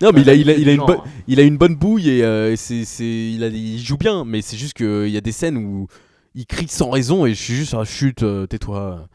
Non 0.00 0.10
mais 0.14 0.22
il 0.22 0.30
a, 0.30 0.34
il 0.34 0.48
a, 0.48 0.54
il 0.54 0.68
a 0.68 0.72
une 0.72 0.78
Genre, 0.78 0.86
bonne, 0.86 1.00
il 1.28 1.40
a 1.40 1.42
une 1.42 1.58
bonne 1.58 1.76
bouille 1.76 2.08
et, 2.08 2.24
euh, 2.24 2.52
et 2.52 2.56
c'est, 2.56 2.84
c'est, 2.84 3.04
il, 3.04 3.44
a, 3.44 3.48
il 3.48 3.78
joue 3.78 3.98
bien, 3.98 4.24
mais 4.24 4.40
c'est 4.42 4.56
juste 4.56 4.74
qu'il 4.74 5.08
y 5.08 5.16
a 5.16 5.20
des 5.20 5.32
scènes 5.32 5.58
où 5.58 5.88
il 6.34 6.46
crie 6.46 6.68
sans 6.68 6.90
raison 6.90 7.26
et 7.26 7.34
je 7.34 7.42
suis 7.42 7.54
juste 7.54 7.74
ah, 7.78 7.84
chut, 7.84 8.22
euh, 8.22 8.46
tais-toi. 8.46 9.08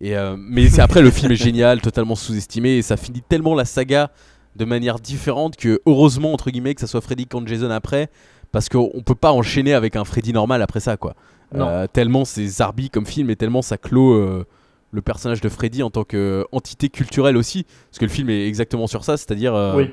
Et 0.00 0.16
euh, 0.16 0.36
mais 0.38 0.68
c'est 0.68 0.82
après 0.82 1.02
le 1.02 1.10
film 1.10 1.32
est 1.32 1.36
génial, 1.42 1.80
totalement 1.80 2.14
sous-estimé 2.14 2.76
et 2.76 2.82
ça 2.82 2.96
finit 2.96 3.22
tellement 3.22 3.54
la 3.54 3.64
saga 3.64 4.10
de 4.56 4.64
manière 4.64 4.98
différente 4.98 5.56
que 5.56 5.80
heureusement 5.86 6.32
entre 6.32 6.50
guillemets 6.50 6.74
que 6.74 6.80
ça 6.80 6.86
soit 6.86 7.00
Freddy 7.00 7.26
contre 7.26 7.48
Jason 7.48 7.70
après 7.70 8.08
parce 8.52 8.68
qu'on 8.68 9.02
peut 9.04 9.14
pas 9.14 9.32
enchaîner 9.32 9.74
avec 9.74 9.96
un 9.96 10.04
Freddy 10.04 10.32
normal 10.32 10.62
après 10.62 10.80
ça 10.80 10.96
quoi. 10.96 11.14
Euh, 11.54 11.86
tellement 11.90 12.26
c'est 12.26 12.46
zarbi 12.46 12.90
comme 12.90 13.06
film 13.06 13.30
et 13.30 13.36
tellement 13.36 13.62
ça 13.62 13.78
clôt 13.78 14.12
euh, 14.12 14.44
le 14.90 15.00
personnage 15.00 15.40
de 15.40 15.48
Freddy 15.48 15.82
en 15.82 15.88
tant 15.90 16.04
qu'entité 16.04 16.90
culturelle 16.90 17.38
aussi 17.38 17.64
parce 17.64 17.98
que 17.98 18.04
le 18.04 18.10
film 18.10 18.28
est 18.28 18.46
exactement 18.46 18.86
sur 18.86 19.04
ça, 19.04 19.16
c'est-à-dire 19.16 19.54
euh, 19.54 19.76
Oui. 19.76 19.90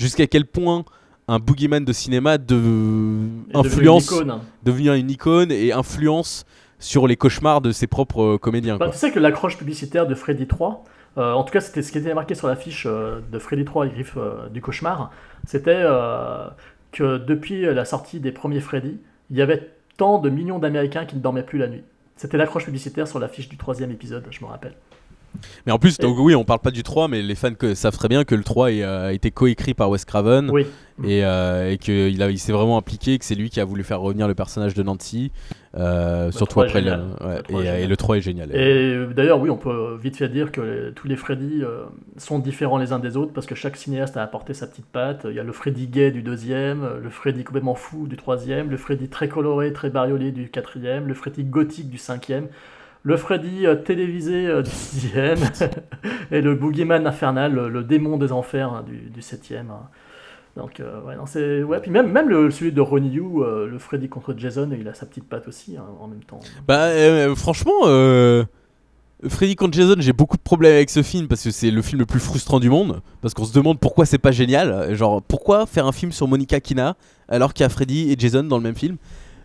Jusqu'à 0.00 0.26
quel 0.26 0.46
point 0.46 0.84
un 1.28 1.38
boogeyman 1.38 1.84
de 1.84 1.92
cinéma 1.92 2.38
de 2.38 2.46
devenu 2.56 3.44
une 3.50 3.56
influence 3.56 4.06
icône. 4.06 4.40
devenir 4.64 4.94
une 4.94 5.10
icône 5.10 5.52
et 5.52 5.72
influence 5.72 6.44
sur 6.78 7.06
les 7.06 7.16
cauchemars 7.16 7.60
de 7.60 7.72
ses 7.72 7.86
propres 7.86 8.22
euh, 8.22 8.38
comédiens 8.38 8.78
Bah, 8.78 8.88
tu 8.90 8.96
sais 8.96 9.10
que 9.12 9.20
l'accroche 9.20 9.58
publicitaire 9.58 10.06
de 10.06 10.14
Freddy 10.14 10.46
3, 10.46 10.84
euh, 11.18 11.32
en 11.32 11.44
tout 11.44 11.52
cas 11.52 11.60
c'était 11.60 11.82
ce 11.82 11.92
qui 11.92 11.98
était 11.98 12.14
marqué 12.14 12.34
sur 12.34 12.48
l'affiche 12.48 12.86
euh, 12.88 13.20
de 13.30 13.38
Freddy 13.38 13.64
3 13.64 13.86
et 13.86 13.90
Griffes 13.90 14.16
euh, 14.16 14.48
du 14.48 14.62
cauchemar, 14.62 15.10
c'était 15.46 15.84
que 16.92 17.18
depuis 17.18 17.62
la 17.62 17.84
sortie 17.84 18.18
des 18.18 18.32
premiers 18.32 18.60
Freddy, 18.60 18.98
il 19.30 19.36
y 19.36 19.42
avait 19.42 19.70
tant 19.96 20.18
de 20.18 20.30
millions 20.30 20.58
d'Américains 20.58 21.04
qui 21.04 21.14
ne 21.14 21.20
dormaient 21.20 21.44
plus 21.44 21.58
la 21.58 21.68
nuit. 21.68 21.84
C'était 22.16 22.36
l'accroche 22.36 22.64
publicitaire 22.64 23.06
sur 23.06 23.18
l'affiche 23.20 23.48
du 23.48 23.56
troisième 23.56 23.92
épisode, 23.92 24.26
je 24.30 24.44
me 24.44 24.50
rappelle. 24.50 24.74
Mais 25.66 25.72
en 25.72 25.78
plus, 25.78 25.98
donc 25.98 26.16
oui, 26.18 26.34
on 26.34 26.44
parle 26.44 26.60
pas 26.60 26.70
du 26.70 26.82
3, 26.82 27.08
mais 27.08 27.22
les 27.22 27.34
fans 27.34 27.54
que, 27.54 27.74
savent 27.74 27.96
très 27.96 28.08
bien 28.08 28.24
que 28.24 28.34
le 28.34 28.42
3 28.42 28.72
est, 28.72 28.82
euh, 28.82 29.08
a 29.08 29.12
été 29.12 29.30
coécrit 29.30 29.74
par 29.74 29.88
Wes 29.90 30.04
Craven 30.04 30.50
Oui. 30.50 30.66
et, 31.04 31.24
euh, 31.24 31.70
et 31.72 31.78
qu'il 31.78 32.20
il 32.20 32.38
s'est 32.38 32.52
vraiment 32.52 32.76
impliqué, 32.76 33.18
que 33.18 33.24
c'est 33.24 33.34
lui 33.34 33.48
qui 33.50 33.60
a 33.60 33.64
voulu 33.64 33.82
faire 33.84 34.00
revenir 34.00 34.26
le 34.28 34.34
personnage 34.34 34.74
de 34.74 34.82
Nancy, 34.82 35.30
euh, 35.76 36.30
surtout 36.32 36.60
3 36.60 36.64
est 36.64 36.68
après 36.68 36.80
le, 36.82 36.90
ouais, 36.90 37.36
Le 37.36 37.42
3 37.42 37.62
est 37.62 37.82
et, 37.82 37.86
le 37.86 37.96
3 37.96 38.16
est 38.18 38.20
génial. 38.20 38.54
Et 38.56 39.06
d'ailleurs, 39.14 39.40
oui, 39.40 39.50
on 39.50 39.56
peut 39.56 39.96
vite 40.02 40.16
fait 40.16 40.28
dire 40.28 40.50
que 40.52 40.60
les- 40.60 40.92
tous 40.92 41.06
les 41.06 41.16
Freddy 41.16 41.62
sont 42.16 42.38
différents 42.38 42.78
les 42.78 42.92
uns 42.92 42.98
des 42.98 43.16
autres 43.16 43.32
parce 43.32 43.46
que 43.46 43.54
chaque 43.54 43.76
cinéaste 43.76 44.16
a 44.16 44.22
apporté 44.22 44.52
sa 44.52 44.66
petite 44.66 44.86
patte. 44.86 45.26
Il 45.28 45.34
y 45.34 45.40
a 45.40 45.44
le 45.44 45.52
Freddy 45.52 45.86
gay 45.86 46.10
du 46.10 46.22
deuxième, 46.22 46.86
le 47.02 47.10
Freddy 47.10 47.44
complètement 47.44 47.74
fou 47.76 48.06
du 48.08 48.16
troisième, 48.16 48.70
le 48.70 48.76
Freddy 48.76 49.08
très 49.08 49.28
coloré, 49.28 49.72
très 49.72 49.90
bariolé 49.90 50.32
du 50.32 50.48
quatrième, 50.50 51.06
le 51.06 51.14
Freddy 51.14 51.44
gothique 51.44 51.88
du 51.88 51.98
cinquième, 51.98 52.48
le 53.02 53.16
Freddy 53.16 53.66
euh, 53.66 53.76
télévisé 53.76 54.46
euh, 54.46 54.62
du 54.62 54.70
sixième 54.70 55.38
et 56.30 56.40
le 56.40 56.54
Boogeyman 56.54 57.06
infernal, 57.06 57.52
le, 57.52 57.68
le 57.68 57.82
démon 57.82 58.18
des 58.18 58.32
enfers 58.32 58.72
hein, 58.72 58.84
du, 58.86 59.10
du 59.10 59.22
septième. 59.22 59.70
hein. 59.70 59.88
Donc, 60.56 60.80
euh, 60.80 61.78
puis 61.80 61.90
même, 61.90 62.50
celui 62.50 62.72
de 62.72 62.80
Ronnie 62.80 63.18
euh, 63.18 63.66
le 63.66 63.78
Freddy 63.78 64.08
contre 64.08 64.34
Jason, 64.36 64.68
il 64.78 64.86
a 64.88 64.94
sa 64.94 65.06
petite 65.06 65.28
patte 65.28 65.46
aussi 65.48 65.76
hein, 65.76 65.84
en 66.00 66.08
même 66.08 66.24
temps. 66.24 66.40
Bah, 66.66 66.86
euh, 66.86 67.34
franchement, 67.36 67.72
euh, 67.84 68.44
Freddy 69.28 69.54
contre 69.54 69.74
Jason, 69.78 69.94
j'ai 69.98 70.12
beaucoup 70.12 70.36
de 70.36 70.42
problèmes 70.42 70.74
avec 70.74 70.90
ce 70.90 71.02
film 71.02 71.28
parce 71.28 71.44
que 71.44 71.50
c'est 71.50 71.70
le 71.70 71.82
film 71.82 72.00
le 72.00 72.06
plus 72.06 72.20
frustrant 72.20 72.58
du 72.58 72.68
monde. 72.68 73.00
Parce 73.22 73.32
qu'on 73.32 73.44
se 73.44 73.52
demande 73.52 73.78
pourquoi 73.78 74.06
c'est 74.06 74.18
pas 74.18 74.32
génial. 74.32 74.92
Genre, 74.94 75.22
pourquoi 75.22 75.66
faire 75.66 75.86
un 75.86 75.92
film 75.92 76.10
sur 76.10 76.26
Monica 76.26 76.58
Kina 76.60 76.96
alors 77.28 77.54
qu'il 77.54 77.62
y 77.62 77.66
a 77.66 77.68
Freddy 77.68 78.10
et 78.10 78.16
Jason 78.18 78.42
dans 78.42 78.56
le 78.56 78.64
même 78.64 78.74
film? 78.76 78.96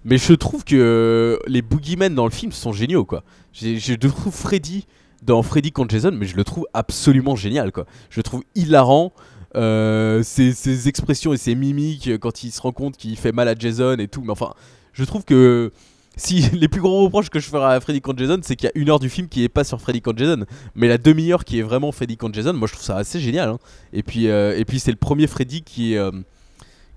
Mais 0.05 0.17
je 0.17 0.33
trouve 0.33 0.63
que 0.63 0.75
euh, 0.75 1.37
les 1.47 1.61
boogeymen 1.61 2.13
dans 2.13 2.25
le 2.25 2.31
film 2.31 2.51
sont 2.51 2.71
géniaux, 2.73 3.05
quoi. 3.05 3.23
Je 3.55 4.07
trouve 4.07 4.33
Freddy 4.33 4.85
dans 5.23 5.41
Freddy 5.43 5.71
contre 5.71 5.91
Jason, 5.91 6.11
mais 6.11 6.25
je 6.25 6.35
le 6.35 6.43
trouve 6.43 6.67
absolument 6.73 7.35
génial, 7.35 7.71
quoi. 7.71 7.85
Je 8.09 8.19
le 8.19 8.23
trouve 8.23 8.43
hilarant. 8.55 9.13
Euh, 9.55 10.21
ses, 10.21 10.89
expressions 10.89 11.31
et 11.31 11.37
ses 11.37 11.55
mimiques 11.55 12.09
euh, 12.09 12.17
quand 12.17 12.43
il 12.43 12.51
se 12.51 12.59
rend 12.59 12.73
compte 12.73 12.97
qu'il 12.97 13.15
fait 13.15 13.31
mal 13.31 13.47
à 13.47 13.55
Jason 13.57 13.95
et 13.99 14.09
tout. 14.09 14.21
Mais 14.21 14.31
enfin, 14.31 14.53
je 14.91 15.05
trouve 15.05 15.23
que 15.23 15.71
si 16.17 16.49
les 16.53 16.67
plus 16.67 16.81
gros 16.81 17.03
reproches 17.05 17.29
que 17.29 17.39
je 17.39 17.47
ferai 17.47 17.73
à 17.73 17.79
Freddy 17.79 18.01
contre 18.01 18.19
Jason, 18.19 18.37
c'est 18.41 18.57
qu'il 18.57 18.67
y 18.67 18.69
a 18.69 18.81
une 18.81 18.89
heure 18.89 18.99
du 18.99 19.09
film 19.09 19.29
qui 19.29 19.45
est 19.45 19.49
pas 19.49 19.63
sur 19.63 19.79
Freddy 19.79 20.01
contre 20.01 20.17
Jason, 20.17 20.43
mais 20.75 20.89
la 20.89 20.97
demi-heure 20.97 21.45
qui 21.45 21.59
est 21.59 21.61
vraiment 21.61 21.93
Freddy 21.93 22.17
contre 22.17 22.33
Jason, 22.35 22.51
moi 22.51 22.67
je 22.67 22.73
trouve 22.73 22.85
ça 22.85 22.97
assez 22.97 23.21
génial. 23.21 23.47
hein. 23.47 23.59
Et 23.93 24.03
puis, 24.03 24.27
euh, 24.27 24.61
puis 24.67 24.79
c'est 24.79 24.91
le 24.91 24.97
premier 24.97 25.27
Freddy 25.27 25.61
qui 25.61 25.95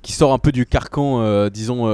qui 0.02 0.12
sort 0.12 0.32
un 0.32 0.38
peu 0.38 0.50
du 0.50 0.66
carcan, 0.66 1.48
disons. 1.50 1.86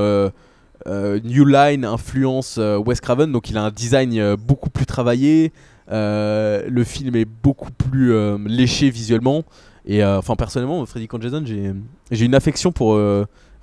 Euh, 0.86 1.20
New 1.24 1.44
Line 1.44 1.84
influence 1.84 2.56
euh, 2.58 2.76
Wes 2.78 3.00
Craven, 3.00 3.32
donc 3.32 3.50
il 3.50 3.56
a 3.56 3.62
un 3.64 3.70
design 3.70 4.18
euh, 4.18 4.36
beaucoup 4.36 4.70
plus 4.70 4.86
travaillé. 4.86 5.52
le 5.88 6.82
film 6.84 7.16
est 7.16 7.24
beaucoup 7.24 7.70
plus 7.72 8.12
léché 8.46 8.90
visuellement. 8.90 9.44
Et 9.86 10.02
enfin, 10.04 10.34
personnellement, 10.34 10.84
Freddy 10.86 11.08
Jason, 11.20 11.44
j'ai 11.44 12.24
une 12.24 12.34
affection 12.34 12.72
pour 12.72 12.98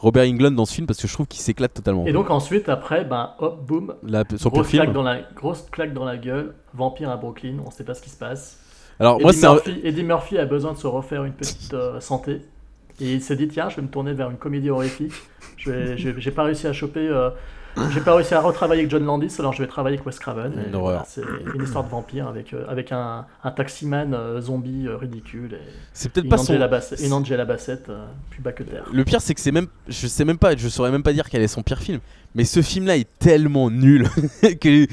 Robert 0.01 0.27
Englund 0.27 0.55
dans 0.55 0.65
ce 0.65 0.73
film 0.73 0.87
parce 0.87 0.99
que 0.99 1.07
je 1.07 1.13
trouve 1.13 1.27
qu'il 1.27 1.41
s'éclate 1.41 1.73
totalement. 1.75 2.05
Et 2.07 2.11
donc 2.13 2.29
ensuite, 2.31 2.69
après, 2.69 3.05
ben 3.05 3.31
hop, 3.39 3.65
boum, 3.65 3.93
La- 4.03 4.23
son 4.37 4.49
grosse 4.49 4.67
claque, 4.69 4.83
film. 4.83 4.93
dans 4.93 5.03
la, 5.03 5.19
grosse 5.35 5.65
claque 5.71 5.93
dans 5.93 6.05
la 6.05 6.17
gueule, 6.17 6.55
vampire 6.73 7.09
à 7.11 7.17
Brooklyn, 7.17 7.57
on 7.65 7.69
sait 7.69 7.83
pas 7.83 7.93
ce 7.93 8.01
qui 8.01 8.09
se 8.09 8.17
passe. 8.17 8.57
Alors, 8.99 9.15
Eddie, 9.21 9.23
moi, 9.41 9.49
un- 9.49 9.53
Murphy, 9.53 9.81
Eddie 9.83 10.03
Murphy 10.03 10.37
a 10.39 10.45
besoin 10.45 10.73
de 10.73 10.77
se 10.77 10.87
refaire 10.87 11.23
une 11.23 11.33
petite 11.33 11.73
euh, 11.73 11.99
santé. 11.99 12.41
Et 13.01 13.13
il 13.15 13.21
s'est 13.21 13.35
dit, 13.35 13.47
tiens, 13.47 13.69
je 13.69 13.75
vais 13.77 13.81
me 13.81 13.87
tourner 13.87 14.13
vers 14.13 14.29
une 14.29 14.37
comédie 14.37 14.69
horrifique. 14.69 15.13
Je 15.57 15.95
J'ai 15.95 16.31
pas 16.31 16.43
réussi 16.43 16.67
à 16.67 16.73
choper. 16.73 17.07
euh, 17.07 17.29
j'ai 17.93 18.01
pas 18.01 18.13
réussi 18.15 18.33
à 18.33 18.41
retravailler 18.41 18.81
avec 18.81 18.91
John 18.91 19.05
Landis, 19.05 19.33
alors 19.39 19.53
je 19.53 19.61
vais 19.63 19.67
travailler 19.67 19.95
avec 19.95 20.05
Wes 20.05 20.19
Craven. 20.19 20.51
C'est 21.07 21.21
une 21.55 21.63
histoire 21.63 21.85
de 21.85 21.89
vampire 21.89 22.27
avec, 22.27 22.53
euh, 22.53 22.65
avec 22.67 22.91
un, 22.91 23.25
un 23.45 23.51
taximan 23.51 24.13
euh, 24.13 24.41
zombie 24.41 24.87
euh, 24.87 24.97
ridicule. 24.97 25.53
et 25.53 25.57
C'est 25.93 26.11
peut-être 26.11 26.25
une 26.25 26.29
pas 26.29 26.37
son- 26.37 26.51
Angela 26.51 26.67
Bassett, 26.67 26.99
une 26.99 27.13
Angela 27.13 27.45
Bassett 27.45 27.89
plus 28.29 28.41
bas 28.41 28.51
que 28.51 28.63
terre. 28.63 28.83
Le 28.91 29.05
pire, 29.05 29.21
c'est 29.21 29.33
que 29.33 29.39
c'est 29.39 29.53
même. 29.53 29.67
Je 29.87 30.05
sais 30.07 30.25
même 30.25 30.37
pas, 30.37 30.53
je 30.57 30.67
saurais 30.67 30.91
même 30.91 31.01
pas 31.03 31.13
dire 31.13 31.29
quel 31.29 31.41
est 31.43 31.47
son 31.47 31.63
pire 31.63 31.79
film. 31.79 31.99
Mais 32.35 32.43
ce 32.43 32.61
film-là 32.61 32.97
est 32.97 33.07
tellement 33.19 33.69
nul 33.71 34.05
que 34.61 34.85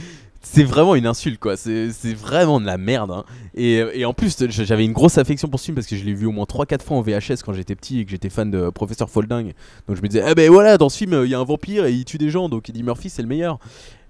c'est 0.50 0.64
vraiment 0.64 0.94
une 0.94 1.06
insulte, 1.06 1.38
quoi. 1.38 1.56
C'est 1.56 1.90
vraiment 2.14 2.60
de 2.60 2.66
la 2.66 2.78
merde. 2.78 3.10
hein. 3.10 3.24
Et, 3.54 3.82
et 3.92 4.04
en 4.04 4.14
plus, 4.14 4.36
j'avais 4.48 4.84
une 4.84 4.92
grosse 4.92 5.18
affection 5.18 5.48
pour 5.48 5.60
ce 5.60 5.66
film 5.66 5.74
parce 5.74 5.86
que 5.86 5.96
je 5.96 6.04
l'ai 6.04 6.14
vu 6.14 6.26
au 6.26 6.32
moins 6.32 6.46
3-4 6.46 6.82
fois 6.82 6.96
en 6.96 7.02
VHS 7.02 7.42
quand 7.44 7.52
j'étais 7.52 7.74
petit 7.74 8.00
et 8.00 8.04
que 8.04 8.10
j'étais 8.10 8.30
fan 8.30 8.50
de 8.50 8.70
Professeur 8.70 9.10
Folding. 9.10 9.52
Donc 9.86 9.96
je 9.96 10.02
me 10.02 10.08
disais, 10.08 10.22
ah 10.24 10.34
ben 10.34 10.50
voilà, 10.50 10.78
dans 10.78 10.88
ce 10.88 10.96
film, 10.96 11.20
il 11.24 11.30
y 11.30 11.34
a 11.34 11.38
un 11.38 11.44
vampire 11.44 11.84
et 11.84 11.92
il 11.92 12.04
tue 12.04 12.18
des 12.18 12.30
gens, 12.30 12.48
donc 12.48 12.68
Eddie 12.70 12.82
Murphy, 12.82 13.10
c'est 13.10 13.22
le 13.22 13.28
meilleur. 13.28 13.58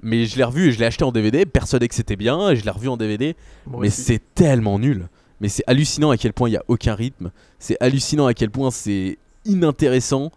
Mais 0.03 0.26
je 0.26 0.36
l'ai 0.36 0.45
revu 0.45 0.68
et 0.68 0.72
je 0.72 0.78
l'ai 0.78 0.86
acheté 0.86 1.03
en 1.05 1.11
DVD, 1.11 1.45
persuadé 1.45 1.89
que 1.89 1.95
c'était 1.95 2.14
bien, 2.16 2.51
et 2.51 2.57
je 2.57 2.64
l'ai 2.64 2.70
revu 2.70 2.89
en 2.89 2.97
DVD. 2.97 3.34
Mais 3.80 3.91
c'est 3.91 4.22
tellement 4.34 4.78
nul. 4.78 5.09
Mais 5.41 5.49
c'est 5.49 5.64
hallucinant 5.66 6.11
à 6.11 6.16
quel 6.16 6.32
point 6.32 6.49
il 6.49 6.53
y 6.53 6.57
a 6.57 6.64
aucun 6.68 6.95
rythme. 6.95 7.30
C'est 7.59 7.76
hallucinant 7.80 8.26
à 8.26 8.34
quel 8.34 8.51
point 8.51 8.70
c'est 8.70 9.18
inintéressant 9.45 10.30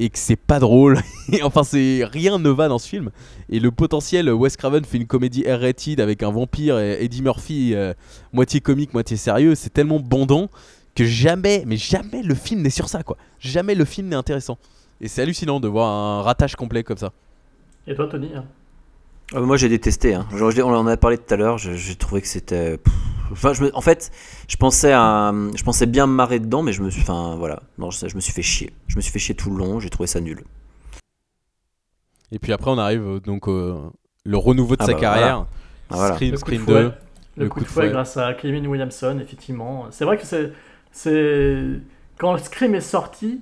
et 0.00 0.08
que 0.08 0.18
c'est 0.18 0.36
pas 0.36 0.58
drôle. 0.58 0.98
Et 1.32 1.42
enfin, 1.42 1.62
c'est 1.62 2.04
rien 2.10 2.38
ne 2.38 2.48
va 2.48 2.68
dans 2.68 2.78
ce 2.78 2.88
film. 2.88 3.10
Et 3.50 3.60
le 3.60 3.70
potentiel, 3.70 4.30
Wes 4.30 4.56
Craven 4.56 4.82
fait 4.84 4.96
une 4.96 5.06
comédie 5.06 5.44
R-rated 5.46 6.00
avec 6.00 6.22
un 6.22 6.30
vampire 6.30 6.78
et 6.78 7.04
Eddie 7.04 7.20
Murphy 7.20 7.74
euh, 7.74 7.92
moitié 8.32 8.60
comique, 8.60 8.94
moitié 8.94 9.18
sérieux. 9.18 9.54
C'est 9.54 9.70
tellement 9.70 10.00
bandant 10.00 10.48
que 10.94 11.04
jamais, 11.04 11.64
mais 11.66 11.76
jamais 11.76 12.22
le 12.22 12.34
film 12.34 12.62
n'est 12.62 12.70
sur 12.70 12.88
ça, 12.88 13.02
quoi. 13.02 13.18
Jamais 13.40 13.74
le 13.74 13.84
film 13.84 14.08
n'est 14.08 14.16
intéressant. 14.16 14.56
Et 15.02 15.08
c'est 15.08 15.20
hallucinant 15.20 15.60
de 15.60 15.68
voir 15.68 15.90
un 15.90 16.22
ratage 16.22 16.56
complet 16.56 16.82
comme 16.82 16.98
ça. 16.98 17.12
Et 17.86 17.94
toi, 17.94 18.08
Tony 18.08 18.30
hein? 18.34 18.44
Euh, 19.34 19.44
moi 19.46 19.56
j'ai 19.56 19.68
détesté, 19.68 20.14
hein. 20.14 20.26
Genre, 20.34 20.52
on 20.66 20.74
en 20.74 20.86
a 20.86 20.96
parlé 20.96 21.16
tout 21.18 21.32
à 21.32 21.36
l'heure, 21.36 21.58
j'ai 21.58 21.94
trouvé 21.94 22.20
que 22.20 22.26
c'était... 22.28 22.78
pff, 22.78 22.94
Enfin, 23.32 23.52
je 23.52 23.62
me- 23.62 23.76
en 23.76 23.80
fait, 23.80 24.10
je 24.48 24.56
pensais, 24.56 24.92
à, 24.92 25.32
je 25.54 25.62
pensais 25.62 25.86
bien 25.86 26.08
me 26.08 26.12
marrer 26.12 26.40
dedans, 26.40 26.62
mais 26.62 26.72
je 26.72 26.82
me 26.82 26.90
suis... 26.90 27.02
Enfin, 27.02 27.36
voilà, 27.38 27.62
non, 27.78 27.90
je, 27.92 28.08
je 28.08 28.16
me 28.16 28.20
suis 28.20 28.32
fait 28.32 28.42
chier. 28.42 28.72
Je 28.88 28.96
me 28.96 29.00
suis 29.00 29.12
fait 29.12 29.20
chier 29.20 29.36
tout 29.36 29.50
le 29.50 29.56
long, 29.58 29.78
j'ai 29.78 29.88
trouvé 29.88 30.08
ça 30.08 30.20
nul. 30.20 30.42
Et 32.32 32.38
puis 32.40 32.52
après, 32.52 32.70
on 32.72 32.78
arrive 32.78 33.02
euh, 33.06 33.20
donc 33.20 33.46
au 33.48 33.92
le 34.24 34.36
renouveau 34.36 34.76
de 34.76 34.82
Ah 34.82 34.86
sa 34.86 34.92
bah, 34.94 34.98
carrière. 35.00 35.46
voilà. 35.46 35.46
Ah, 35.90 35.94
voilà. 35.96 36.14
Scream, 36.14 36.32
Le 36.32 36.38
coup 36.38 36.50
de 36.50 36.56
Scream 36.56 36.62
fouet. 36.64 36.82
2. 36.82 36.92
Le, 37.36 37.48
coup, 37.48 37.60
de 37.60 37.64
fouet, 37.64 37.88
grâce 37.90 38.16
à 38.16 38.34
Kevin 38.34 38.66
Williamson, 38.66 39.18
effectivement. 39.22 39.86
C'est 39.90 40.04
vrai 40.04 40.18
que 40.18 40.26
c'est, 40.26 40.52
c'est 40.92 41.62
quand 42.18 42.36
Scream 42.38 42.74
est 42.74 42.80
sorti, 42.80 43.40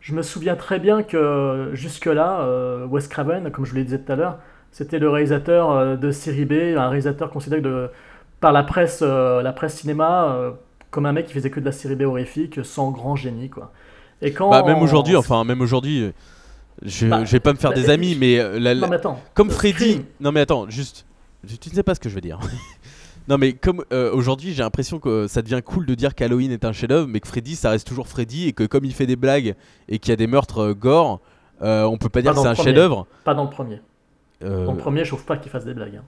je 0.00 0.14
me 0.14 0.22
souviens 0.22 0.56
très 0.56 0.78
bien 0.80 1.02
que 1.02 1.70
jusque-là, 1.74 2.40
euh, 2.40 2.86
Wes 2.86 3.06
Craven, 3.08 3.50
comme 3.52 3.64
je 3.64 3.70
vous 3.70 3.76
l'ai 3.76 3.84
dit 3.84 3.98
tout 3.98 4.10
à 4.12 4.16
l'heure, 4.16 4.38
c'était 4.72 4.98
le 4.98 5.08
réalisateur 5.10 5.70
euh, 5.70 5.96
de 5.96 6.10
série 6.10 6.44
B, 6.44 6.52
un 6.76 6.88
réalisateur 6.88 7.30
considéré 7.30 7.60
de, 7.60 7.90
par 8.40 8.52
la 8.52 8.62
presse, 8.62 9.00
euh, 9.02 9.42
la 9.42 9.52
presse 9.52 9.76
cinéma 9.76 10.28
euh, 10.32 10.50
comme 10.90 11.06
un 11.06 11.12
mec 11.12 11.26
qui 11.26 11.32
faisait 11.34 11.50
que 11.50 11.60
de 11.60 11.64
la 11.64 11.72
série 11.72 11.96
B 11.96 12.02
horrifique, 12.02 12.60
sans 12.64 12.90
grand 12.90 13.16
génie, 13.16 13.48
quoi. 13.50 13.72
Et 14.22 14.32
quand 14.32 14.50
Bah, 14.50 14.62
même 14.62 14.82
aujourd'hui, 14.82 15.16
enfin, 15.16 15.44
même 15.44 15.60
aujourd'hui, 15.60 16.10
je, 16.84 17.06
Bah, 17.06 17.24
je 17.24 17.30
vais 17.32 17.40
pas 17.40 17.52
me 17.52 17.58
faire 17.58 17.70
bah, 17.70 17.76
des 17.76 17.90
amis, 17.90 18.16
mais 18.18 18.36
la- 18.36 18.74
la- 18.74 18.74
Non, 18.74 18.88
mais 18.88 18.96
attends, 18.96 19.20
comme 19.34 19.50
Freddy. 19.50 20.02
Non, 20.20 20.32
mais 20.32 20.40
attends, 20.40 20.68
juste. 20.68 21.04
Tu 21.60 21.68
ne 21.70 21.74
sais 21.74 21.82
pas 21.84 21.94
ce 21.94 22.00
que 22.00 22.08
je 22.08 22.14
veux 22.16 22.20
dire. 22.20 22.40
non, 23.28 23.38
mais 23.38 23.52
comme 23.52 23.84
euh, 23.92 24.10
aujourd'hui, 24.12 24.52
j'ai 24.54 24.62
l'impression 24.64 24.98
que 24.98 25.26
ça 25.28 25.40
devient 25.42 25.60
cool 25.64 25.86
de 25.86 25.94
dire 25.94 26.14
qu'Halloween 26.16 26.50
est 26.50 26.64
un 26.64 26.72
chef-d'œuvre, 26.72 27.06
mais 27.08 27.20
que 27.20 27.28
Freddy, 27.28 27.54
ça 27.54 27.70
reste 27.70 27.86
toujours 27.86 28.08
Freddy, 28.08 28.48
et 28.48 28.52
que 28.52 28.64
comme 28.64 28.84
il 28.84 28.92
fait 28.92 29.06
des 29.06 29.14
blagues 29.16 29.54
et 29.88 29.98
qu'il 30.00 30.10
y 30.10 30.12
a 30.12 30.16
des 30.16 30.26
meurtres 30.26 30.72
gore, 30.72 31.20
euh, 31.62 31.84
on 31.84 31.96
peut 31.96 32.08
pas 32.08 32.22
dire 32.22 32.30
Pas 32.32 32.40
que 32.40 32.44
dans 32.46 32.54
c'est 32.54 32.60
un 32.60 32.64
chef-d'œuvre. 32.64 33.06
Pas 33.24 33.34
dans 33.34 33.44
le 33.44 33.50
premier. 33.50 33.80
Euh, 34.44 34.66
Dans 34.66 34.72
le 34.72 34.78
premier, 34.78 35.04
je 35.04 35.10
trouve 35.10 35.24
pas 35.24 35.36
qu'il 35.36 35.50
fasse 35.50 35.64
des 35.64 35.74
blagues. 35.74 35.96
hein. 35.96 36.04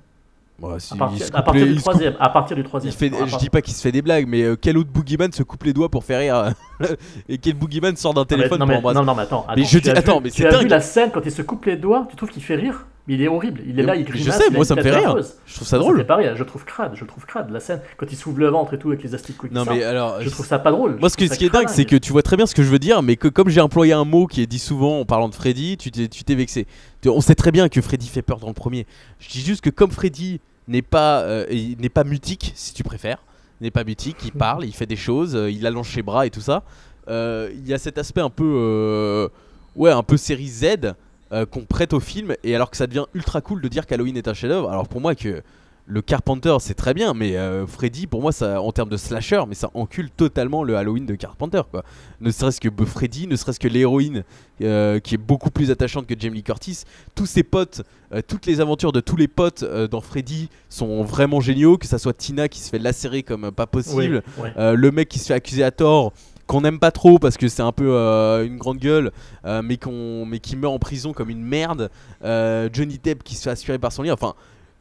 ouais, 0.66 0.78
si, 0.78 0.94
À 0.94 0.96
partir, 0.96 1.26
se 1.26 1.32
à 1.32 1.36
coupe 1.36 1.44
partir 1.46 1.66
les- 1.66 1.72
du 1.72 1.78
troisième. 1.80 2.14
À 2.20 2.28
partir 2.28 2.56
du 2.56 2.62
troisième. 2.62 2.92
Il 2.92 2.96
fait, 2.96 3.10
Ah, 3.20 3.26
je 3.26 3.36
dis 3.38 3.50
pas 3.50 3.60
qu'il 3.62 3.74
se 3.74 3.80
fait 3.82 3.92
des 3.92 4.02
blagues, 4.02 4.26
mais 4.28 4.42
euh, 4.42 4.56
quel 4.60 4.78
autre 4.78 4.90
boogeyman 4.90 5.32
se 5.32 5.42
coupe 5.42 5.64
les 5.64 5.72
doigts 5.72 5.88
pour 5.88 6.04
faire 6.04 6.20
rire 6.20 6.52
Et 7.28 7.38
quel 7.38 7.54
boogeyman 7.54 7.96
sort 7.96 8.14
d'un 8.14 8.20
mais- 8.22 8.26
téléphone 8.26 8.58
non, 8.60 8.66
pour 8.66 8.68
mais, 8.72 8.76
embrasser 8.78 8.98
non, 8.98 9.04
non, 9.04 9.14
mais 9.14 9.22
attends. 9.22 9.44
Mais 9.48 9.52
attends, 9.62 9.68
je 9.70 9.78
tu 9.78 9.90
as 9.90 9.92
attends, 9.98 10.18
vu- 10.18 10.24
mais 10.24 10.30
tu 10.30 10.46
as 10.46 10.50
dingue. 10.50 10.62
vu 10.62 10.68
la 10.68 10.80
scène 10.80 11.10
quand 11.12 11.22
il 11.24 11.32
se 11.32 11.42
coupe 11.42 11.64
les 11.64 11.76
doigts 11.76 12.06
Tu 12.08 12.16
trouves 12.16 12.30
qu'il 12.30 12.42
fait 12.42 12.56
rire? 12.56 12.86
Mais 13.10 13.16
il 13.16 13.22
est 13.22 13.28
horrible. 13.28 13.60
Il 13.66 13.80
est 13.80 13.82
là, 13.82 13.96
il 13.96 14.06
Je 14.06 14.12
grimace. 14.12 14.38
sais, 14.38 14.50
moi, 14.50 14.64
ça 14.64 14.76
me 14.76 14.82
fait 14.82 14.94
rire. 14.94 15.16
Je 15.44 15.54
trouve 15.56 15.66
ça 15.66 15.78
drôle. 15.78 16.06
Je 16.36 16.42
trouve 16.44 16.64
crade. 16.64 16.92
Je 16.94 17.04
trouve 17.04 17.26
crade 17.26 17.50
la 17.50 17.58
scène 17.58 17.80
quand 17.96 18.06
il 18.08 18.16
s'ouvre 18.16 18.38
le 18.38 18.46
ventre 18.46 18.74
et 18.74 18.78
tout 18.78 18.88
avec 18.88 19.02
les 19.02 19.16
asticots. 19.16 19.48
qui 19.48 19.54
Non, 19.54 19.64
mais 19.68 19.82
alors. 19.82 20.20
Je 20.20 20.30
trouve 20.30 20.46
ça 20.46 20.60
pas 20.60 20.70
drôle. 20.70 20.96
Moi, 21.00 21.08
Je 21.08 21.26
ce, 21.26 21.36
qui 21.36 21.44
est 21.44 21.50
dingue, 21.50 21.68
c'est 21.68 21.84
que 21.84 21.96
tu 21.96 22.12
vois 22.12 22.22
très 22.22 22.36
bien 22.36 22.46
ce 22.46 22.54
que 22.54 22.62
je 22.62 22.70
veux 22.70 22.78
dire, 22.78 23.02
mais 23.02 23.16
que 23.16 23.26
comme 23.26 23.48
j'ai 23.48 23.60
employé 23.60 23.92
un 23.94 24.04
mot 24.04 24.28
qui 24.28 24.42
est 24.42 24.46
dit 24.46 24.60
souvent 24.60 25.00
en 25.00 25.04
parlant 25.04 25.28
de 25.28 25.34
Freddy, 25.34 25.76
tu 25.76 25.90
t'es, 25.90 26.34
vexé. 26.36 26.68
On 27.04 27.20
sait 27.20 27.34
très 27.34 27.50
bien 27.50 27.68
que 27.68 27.80
Freddy 27.80 28.06
fait 28.06 28.22
peur 28.22 28.38
dans 28.38 28.46
le 28.46 28.54
premier. 28.54 28.86
Je 29.18 29.28
dis 29.28 29.40
juste 29.40 29.62
que 29.62 29.70
comme 29.70 29.90
Freddy 29.90 30.40
n'est 30.68 30.82
pas, 30.82 31.22
euh, 31.22 31.46
n'est 31.80 31.88
pas 31.88 32.04
mutique, 32.04 32.52
si 32.54 32.74
tu 32.74 32.84
préfères, 32.84 33.24
n'est 33.60 33.72
pas 33.72 33.82
mutique, 33.82 34.18
il 34.24 34.32
parle, 34.32 34.64
il 34.64 34.72
fait 34.72 34.86
des 34.86 34.96
choses, 34.96 35.34
euh, 35.34 35.50
il 35.50 35.66
allonge 35.66 35.92
ses 35.92 36.02
bras 36.02 36.26
et 36.26 36.30
tout 36.30 36.40
ça, 36.40 36.62
euh, 37.08 37.50
il 37.52 37.66
y 37.66 37.74
a 37.74 37.78
cet 37.78 37.98
aspect 37.98 38.20
un 38.20 38.30
peu, 38.30 39.28
ouais, 39.74 39.90
un 39.90 40.04
peu 40.04 40.16
série 40.16 40.48
Z 40.48 40.94
euh, 41.32 41.46
qu'on 41.46 41.64
prête 41.64 41.92
au 41.92 42.00
film, 42.00 42.34
et 42.44 42.54
alors 42.54 42.70
que 42.70 42.76
ça 42.76 42.86
devient 42.86 43.06
ultra 43.14 43.40
cool 43.40 43.60
de 43.60 43.68
dire 43.68 43.86
qu'Halloween 43.86 44.16
est 44.16 44.28
un 44.28 44.34
chef-d'œuvre. 44.34 44.70
Alors 44.70 44.88
pour 44.88 45.00
moi 45.00 45.14
que 45.14 45.42
le 45.86 46.02
Carpenter 46.02 46.56
c'est 46.60 46.74
très 46.74 46.94
bien, 46.94 47.14
mais 47.14 47.36
euh, 47.36 47.66
Freddy 47.66 48.06
pour 48.06 48.22
moi 48.22 48.30
ça 48.30 48.62
en 48.62 48.70
termes 48.70 48.88
de 48.88 48.96
slasher, 48.96 49.42
mais 49.48 49.54
ça 49.56 49.70
encule 49.74 50.08
totalement 50.10 50.62
le 50.62 50.76
Halloween 50.76 51.04
de 51.04 51.14
Carpenter 51.16 51.62
quoi. 51.70 51.82
Ne 52.20 52.30
serait-ce 52.30 52.60
que 52.60 52.68
Freddy, 52.84 53.26
ne 53.26 53.34
serait-ce 53.34 53.58
que 53.58 53.66
l'héroïne 53.66 54.22
euh, 54.62 55.00
qui 55.00 55.16
est 55.16 55.18
beaucoup 55.18 55.50
plus 55.50 55.70
attachante 55.70 56.06
que 56.06 56.14
Jamie 56.16 56.36
Lee 56.36 56.42
Curtis. 56.44 56.84
Tous 57.16 57.26
ses 57.26 57.42
potes, 57.42 57.82
euh, 58.12 58.20
toutes 58.26 58.46
les 58.46 58.60
aventures 58.60 58.92
de 58.92 59.00
tous 59.00 59.16
les 59.16 59.26
potes 59.26 59.64
dans 59.64 60.00
Freddy 60.00 60.48
sont 60.68 61.02
vraiment 61.02 61.40
géniaux. 61.40 61.76
Que 61.76 61.86
ça 61.86 61.98
soit 61.98 62.12
Tina 62.12 62.48
qui 62.48 62.60
se 62.60 62.68
fait 62.68 62.78
lacérer 62.78 63.22
comme 63.22 63.50
pas 63.50 63.66
possible, 63.66 64.22
Oui, 64.38 64.44
ouais. 64.56 64.76
le 64.76 64.90
mec 64.92 65.08
qui 65.08 65.18
se 65.18 65.26
fait 65.26 65.34
accuser 65.34 65.64
à 65.64 65.70
tort 65.70 66.12
qu'on 66.50 66.60
n'aime 66.62 66.78
pas 66.78 66.90
trop 66.90 67.18
parce 67.18 67.36
que 67.36 67.48
c'est 67.48 67.62
un 67.62 67.72
peu 67.72 67.86
euh, 67.88 68.44
une 68.44 68.56
grande 68.58 68.78
gueule, 68.78 69.12
euh, 69.44 69.62
mais, 69.64 69.76
qu'on, 69.76 70.24
mais 70.26 70.38
qui 70.40 70.56
meurt 70.56 70.74
en 70.74 70.78
prison 70.78 71.12
comme 71.12 71.30
une 71.30 71.42
merde. 71.44 71.90
Euh, 72.24 72.68
Johnny 72.72 72.98
Depp 73.02 73.22
qui 73.22 73.34
se 73.36 73.42
fait 73.44 73.50
aspirer 73.50 73.78
par 73.78 73.92
son 73.92 74.02
lit. 74.02 74.10
Enfin, 74.10 74.34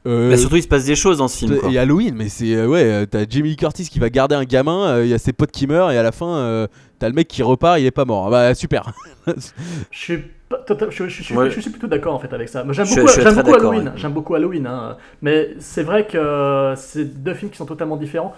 euh, 0.07 0.30
Bah, 0.32 0.38
surtout, 0.38 0.55
il 0.55 0.63
se 0.63 0.67
passe 0.67 0.86
des 0.86 0.95
choses 0.95 1.17
dans 1.20 1.28
ce 1.28 1.38
film. 1.38 1.57
quoi. 1.57 1.70
et 1.72 1.78
Halloween, 1.78 2.15
mais 2.15 2.30
c'est 2.30 2.55
euh, 2.55 2.67
ouais, 2.67 3.05
t'as 3.07 3.26
Jamie 3.30 3.55
Curtis 3.55 3.88
qui 3.89 3.99
va 3.99 4.09
garder 4.09 4.36
un 4.36 4.45
gamin, 4.45 4.88
euh, 4.88 5.05
il 5.05 5.09
y 5.09 5.13
a 5.13 5.17
ses 5.20 5.34
potes 5.34 5.51
qui 5.51 5.67
meurent 5.67 5.91
et 5.91 5.97
à 5.97 6.03
la 6.03 6.11
fin 6.11 6.38
euh, 6.38 6.67
t'as 6.99 7.07
le 7.09 7.13
mec 7.13 7.28
qui 7.28 7.43
repart, 7.43 7.80
il 7.80 7.86
est 7.86 7.91
pas 7.91 8.05
mort. 8.05 8.28
Ah 8.28 8.30
Bah 8.32 8.55
super. 8.55 8.91
Je 9.28 9.97
suis, 9.97 10.17
pas 10.49 10.57
total- 10.65 10.89
je, 10.91 11.07
je- 11.07 11.22
je- 11.24 11.34
Ouais. 11.36 11.51
je 11.51 11.59
suis 11.59 11.70
plutôt 11.70 11.86
d'accord 11.88 12.15
en 12.15 12.20
fait 12.20 12.34
avec 12.34 12.49
ça. 12.49 12.65
J'aime 12.72 12.88
beaucoup, 13.36 13.53
Halloween. 13.53 13.88
ouais. 13.89 13.93
J'aime 13.95 14.13
beaucoup 14.13 14.34
Halloween. 14.36 14.65
hein. 14.65 14.97
Mais 15.22 15.49
c'est 15.59 15.84
vrai 15.84 16.07
que 16.07 16.17
euh, 16.17 16.76
c'est 16.76 17.05
deux 17.22 17.34
films 17.36 17.51
qui 17.51 17.57
sont 17.57 17.65
totalement 17.67 17.97
différents. 17.97 18.34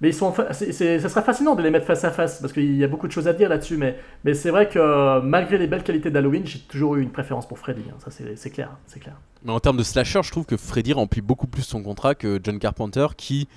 Mais 0.00 0.10
ils 0.10 0.14
sont, 0.14 0.34
ça 0.34 0.52
serait 0.52 1.22
fascinant 1.22 1.54
de 1.54 1.62
les 1.62 1.70
mettre 1.70 1.86
face 1.86 2.04
à 2.04 2.10
face 2.10 2.40
parce 2.40 2.52
qu'il 2.52 2.76
y 2.76 2.84
a 2.84 2.88
beaucoup 2.88 3.06
de 3.06 3.12
choses 3.12 3.28
à 3.28 3.32
dire 3.32 3.48
là-dessus. 3.48 3.76
Mais, 3.76 3.98
mais 4.24 4.34
c'est 4.34 4.50
vrai 4.50 4.68
que 4.68 4.78
euh, 4.78 5.20
malgré 5.22 5.58
les 5.58 5.66
belles 5.66 5.82
qualités 5.82 6.10
d'Halloween, 6.10 6.42
j'ai 6.46 6.58
toujours 6.60 6.96
eu 6.96 7.02
une 7.02 7.10
préférence 7.10 7.48
pour 7.48 7.58
Freddy. 7.58 7.82
hein. 7.90 7.96
Ça, 7.98 8.10
c'est, 8.10 8.50
clair, 8.50 8.70
c'est 8.86 9.00
clair. 9.00 9.16
Mais 9.44 9.52
en 9.52 9.60
termes 9.60 9.76
de 9.76 9.82
slasher, 9.82 10.20
je 10.22 10.30
trouve 10.30 10.44
que 10.44 10.56
Freddy 10.56 10.92
remplit 10.92 11.22
beaucoup 11.22 11.46
plus 11.46 11.62
son 11.62 11.82
contrat 11.82 12.14
que 12.14 12.38
John 12.42 12.58
Carpenter, 12.58 13.06
qui, 13.16 13.48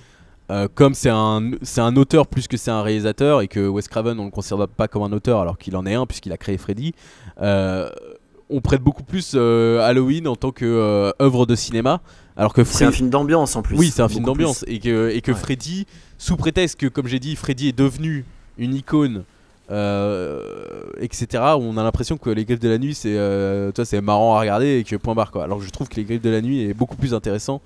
euh, 0.50 0.68
comme 0.74 0.94
c'est 0.94 1.10
un, 1.10 1.52
un 1.78 1.96
auteur 1.96 2.28
plus 2.28 2.48
que 2.48 2.58
c'est 2.58 2.72
un 2.72 2.82
réalisateur, 2.82 3.42
et 3.42 3.48
que 3.48 3.68
Wes 3.68 3.88
Craven, 3.88 4.20
on 4.20 4.26
le 4.26 4.32
considère 4.32 4.68
pas 4.68 4.88
comme 4.88 5.04
un 5.04 5.12
auteur 5.12 5.42
alors 5.42 5.58
qu'il 5.58 5.76
en 5.76 5.86
est 5.86 5.96
un, 5.96 6.06
puisqu'il 6.06 6.32
a 6.32 6.38
créé 6.38 6.58
Freddy, 6.58 6.94
euh, 7.42 7.90
on 8.50 8.62
prête 8.62 8.82
beaucoup 8.82 9.04
plus 9.04 9.36
Halloween 9.36 10.28
en 10.28 10.36
tant 10.36 10.52
que 10.52 10.66
euh, 10.66 11.12
œuvre 11.22 11.46
de 11.46 11.54
cinéma, 11.54 12.02
alors 12.38 12.54
que 12.54 12.64
C'est 12.64 12.86
un 12.86 12.92
film 12.92 13.10
d'ambiance 13.10 13.56
en 13.56 13.62
plus. 13.62 13.78
Oui, 13.78 13.92
c'est 13.94 14.02
un 14.02 14.10
film 14.10 14.24
d'ambiance. 14.26 14.64
plus. 14.64 14.74
Et 14.74 14.80
que, 14.80 15.10
et 15.10 15.22
que 15.22 15.32
Ouais. 15.32 15.38
Freddy, 15.38 15.86
sous 16.18 16.38
prétexte 16.38 16.80
que, 16.80 16.88
comme 16.88 17.08
j'ai 17.08 17.20
dit, 17.20 17.36
Freddy 17.36 17.70
est 17.70 17.78
devenu 17.78 18.26
une 18.58 18.74
icône, 18.74 19.24
euh, 19.72 20.42
etc., 21.00 21.44
on 21.60 21.78
a 21.78 21.84
l'impression 21.84 22.18
que 22.18 22.30
Les 22.30 22.46
Griffes 22.46 22.60
de 22.60 22.70
la 22.70 22.78
Nuit, 22.78 22.96
c'est 22.96 23.18
euh, 23.18 23.72
toi, 23.72 23.86
c'est 23.86 24.02
marrant 24.02 24.36
à 24.36 24.40
regarder 24.40 24.80
et 24.80 24.84
que 24.84 24.96
point 24.96 25.16
barre. 25.16 25.32
Quoi. 25.32 25.44
Alors 25.44 25.60
que 25.60 25.66
je 25.66 25.70
trouve 25.70 25.88
que 25.90 25.96
Les 25.96 26.04
Griffes 26.04 26.22
de 26.22 26.30
la 26.30 26.42
Nuit 26.42 26.62
est 26.62 26.74
beaucoup 26.74 26.96
plus 26.96 27.14
intéressant 27.14 27.62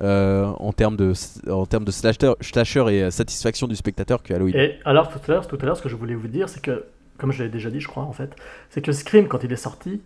euh, 0.00 0.44
en 0.44 0.72
termes 0.72 0.96
de, 0.96 1.12
en 1.50 1.66
termes 1.66 1.84
de 1.84 1.90
slasher, 1.90 2.34
slasher 2.40 2.84
et 2.90 3.02
euh, 3.02 3.10
satisfaction 3.10 3.66
du 3.66 3.74
spectateur 3.76 4.22
que 4.22 4.32
Halloween. 4.32 4.54
Et 4.54 4.78
alors 4.84 5.08
tout 5.08 5.18
à 5.26 5.32
l'heure, 5.32 5.48
tout 5.48 5.58
à 5.60 5.66
l'heure, 5.66 5.76
ce 5.76 5.82
que 5.82 5.88
je 5.88 5.96
voulais 5.96 6.14
vous 6.14 6.28
dire, 6.28 6.48
c'est 6.48 6.62
que, 6.62 6.84
comme 7.16 7.32
je 7.32 7.42
l'ai 7.42 7.48
déjà 7.48 7.70
dit, 7.70 7.80
je 7.80 7.88
crois 7.88 8.04
en 8.04 8.12
fait, 8.12 8.30
c'est 8.70 8.80
que 8.80 8.92
Scream, 8.92 9.26
quand 9.26 9.42
il 9.42 9.52
est 9.52 9.56
sorti, 9.56 10.00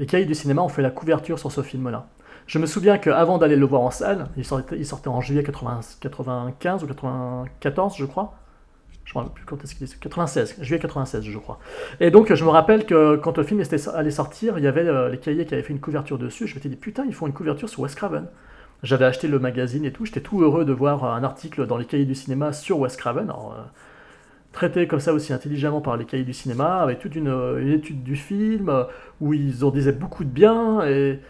les 0.00 0.06
cahiers 0.06 0.24
du 0.24 0.34
cinéma 0.34 0.62
ont 0.62 0.68
fait 0.68 0.82
la 0.82 0.90
couverture 0.90 1.38
sur 1.38 1.52
ce 1.52 1.62
film-là. 1.62 2.08
Je 2.50 2.58
me 2.58 2.66
souviens 2.66 2.98
qu'avant 2.98 3.38
d'aller 3.38 3.54
le 3.54 3.64
voir 3.64 3.82
en 3.82 3.92
salle, 3.92 4.26
il 4.36 4.44
sortait, 4.44 4.76
il 4.76 4.84
sortait 4.84 5.06
en 5.06 5.20
juillet 5.20 5.44
80 5.44 5.82
95 6.00 6.82
ou 6.82 6.88
94, 6.88 7.94
je 7.96 8.04
crois. 8.04 8.34
Je 9.04 9.12
ne 9.16 9.20
me 9.20 9.28
rappelle 9.28 9.34
plus 9.34 9.44
quand 9.44 9.62
est-ce 9.62 9.76
qu'il 9.76 9.84
est. 9.86 10.00
96, 10.00 10.56
juillet 10.60 10.80
96, 10.80 11.22
je 11.22 11.38
crois. 11.38 11.60
Et 12.00 12.10
donc, 12.10 12.34
je 12.34 12.44
me 12.44 12.50
rappelle 12.50 12.86
que 12.86 13.14
quand 13.14 13.38
le 13.38 13.44
film 13.44 13.60
était- 13.60 13.88
allait 13.90 14.10
sortir, 14.10 14.58
il 14.58 14.64
y 14.64 14.66
avait 14.66 14.84
euh, 14.84 15.08
les 15.10 15.18
cahiers 15.18 15.46
qui 15.46 15.54
avaient 15.54 15.62
fait 15.62 15.72
une 15.72 15.78
couverture 15.78 16.18
dessus. 16.18 16.48
Je 16.48 16.56
m'étais 16.56 16.68
dit, 16.68 16.74
putain, 16.74 17.04
ils 17.06 17.14
font 17.14 17.28
une 17.28 17.32
couverture 17.32 17.68
sur 17.68 17.82
Wes 17.82 17.94
Craven. 17.94 18.26
J'avais 18.82 19.04
acheté 19.04 19.28
le 19.28 19.38
magazine 19.38 19.84
et 19.84 19.92
tout. 19.92 20.04
J'étais 20.04 20.20
tout 20.20 20.42
heureux 20.42 20.64
de 20.64 20.72
voir 20.72 21.04
un 21.04 21.22
article 21.22 21.68
dans 21.68 21.76
les 21.76 21.84
cahiers 21.84 22.04
du 22.04 22.16
cinéma 22.16 22.52
sur 22.52 22.80
Wes 22.80 22.96
Craven. 22.96 23.30
Euh, 23.30 23.62
traité 24.50 24.88
comme 24.88 24.98
ça 24.98 25.12
aussi 25.12 25.32
intelligemment 25.32 25.80
par 25.82 25.96
les 25.96 26.04
cahiers 26.04 26.24
du 26.24 26.34
cinéma, 26.34 26.78
avec 26.82 26.98
toute 26.98 27.14
une, 27.14 27.28
une 27.28 27.70
étude 27.70 28.02
du 28.02 28.16
film, 28.16 28.70
euh, 28.70 28.82
où 29.20 29.34
ils 29.34 29.64
en 29.64 29.70
disaient 29.70 29.92
beaucoup 29.92 30.24
de 30.24 30.30
bien. 30.30 30.84
Et, 30.88 31.20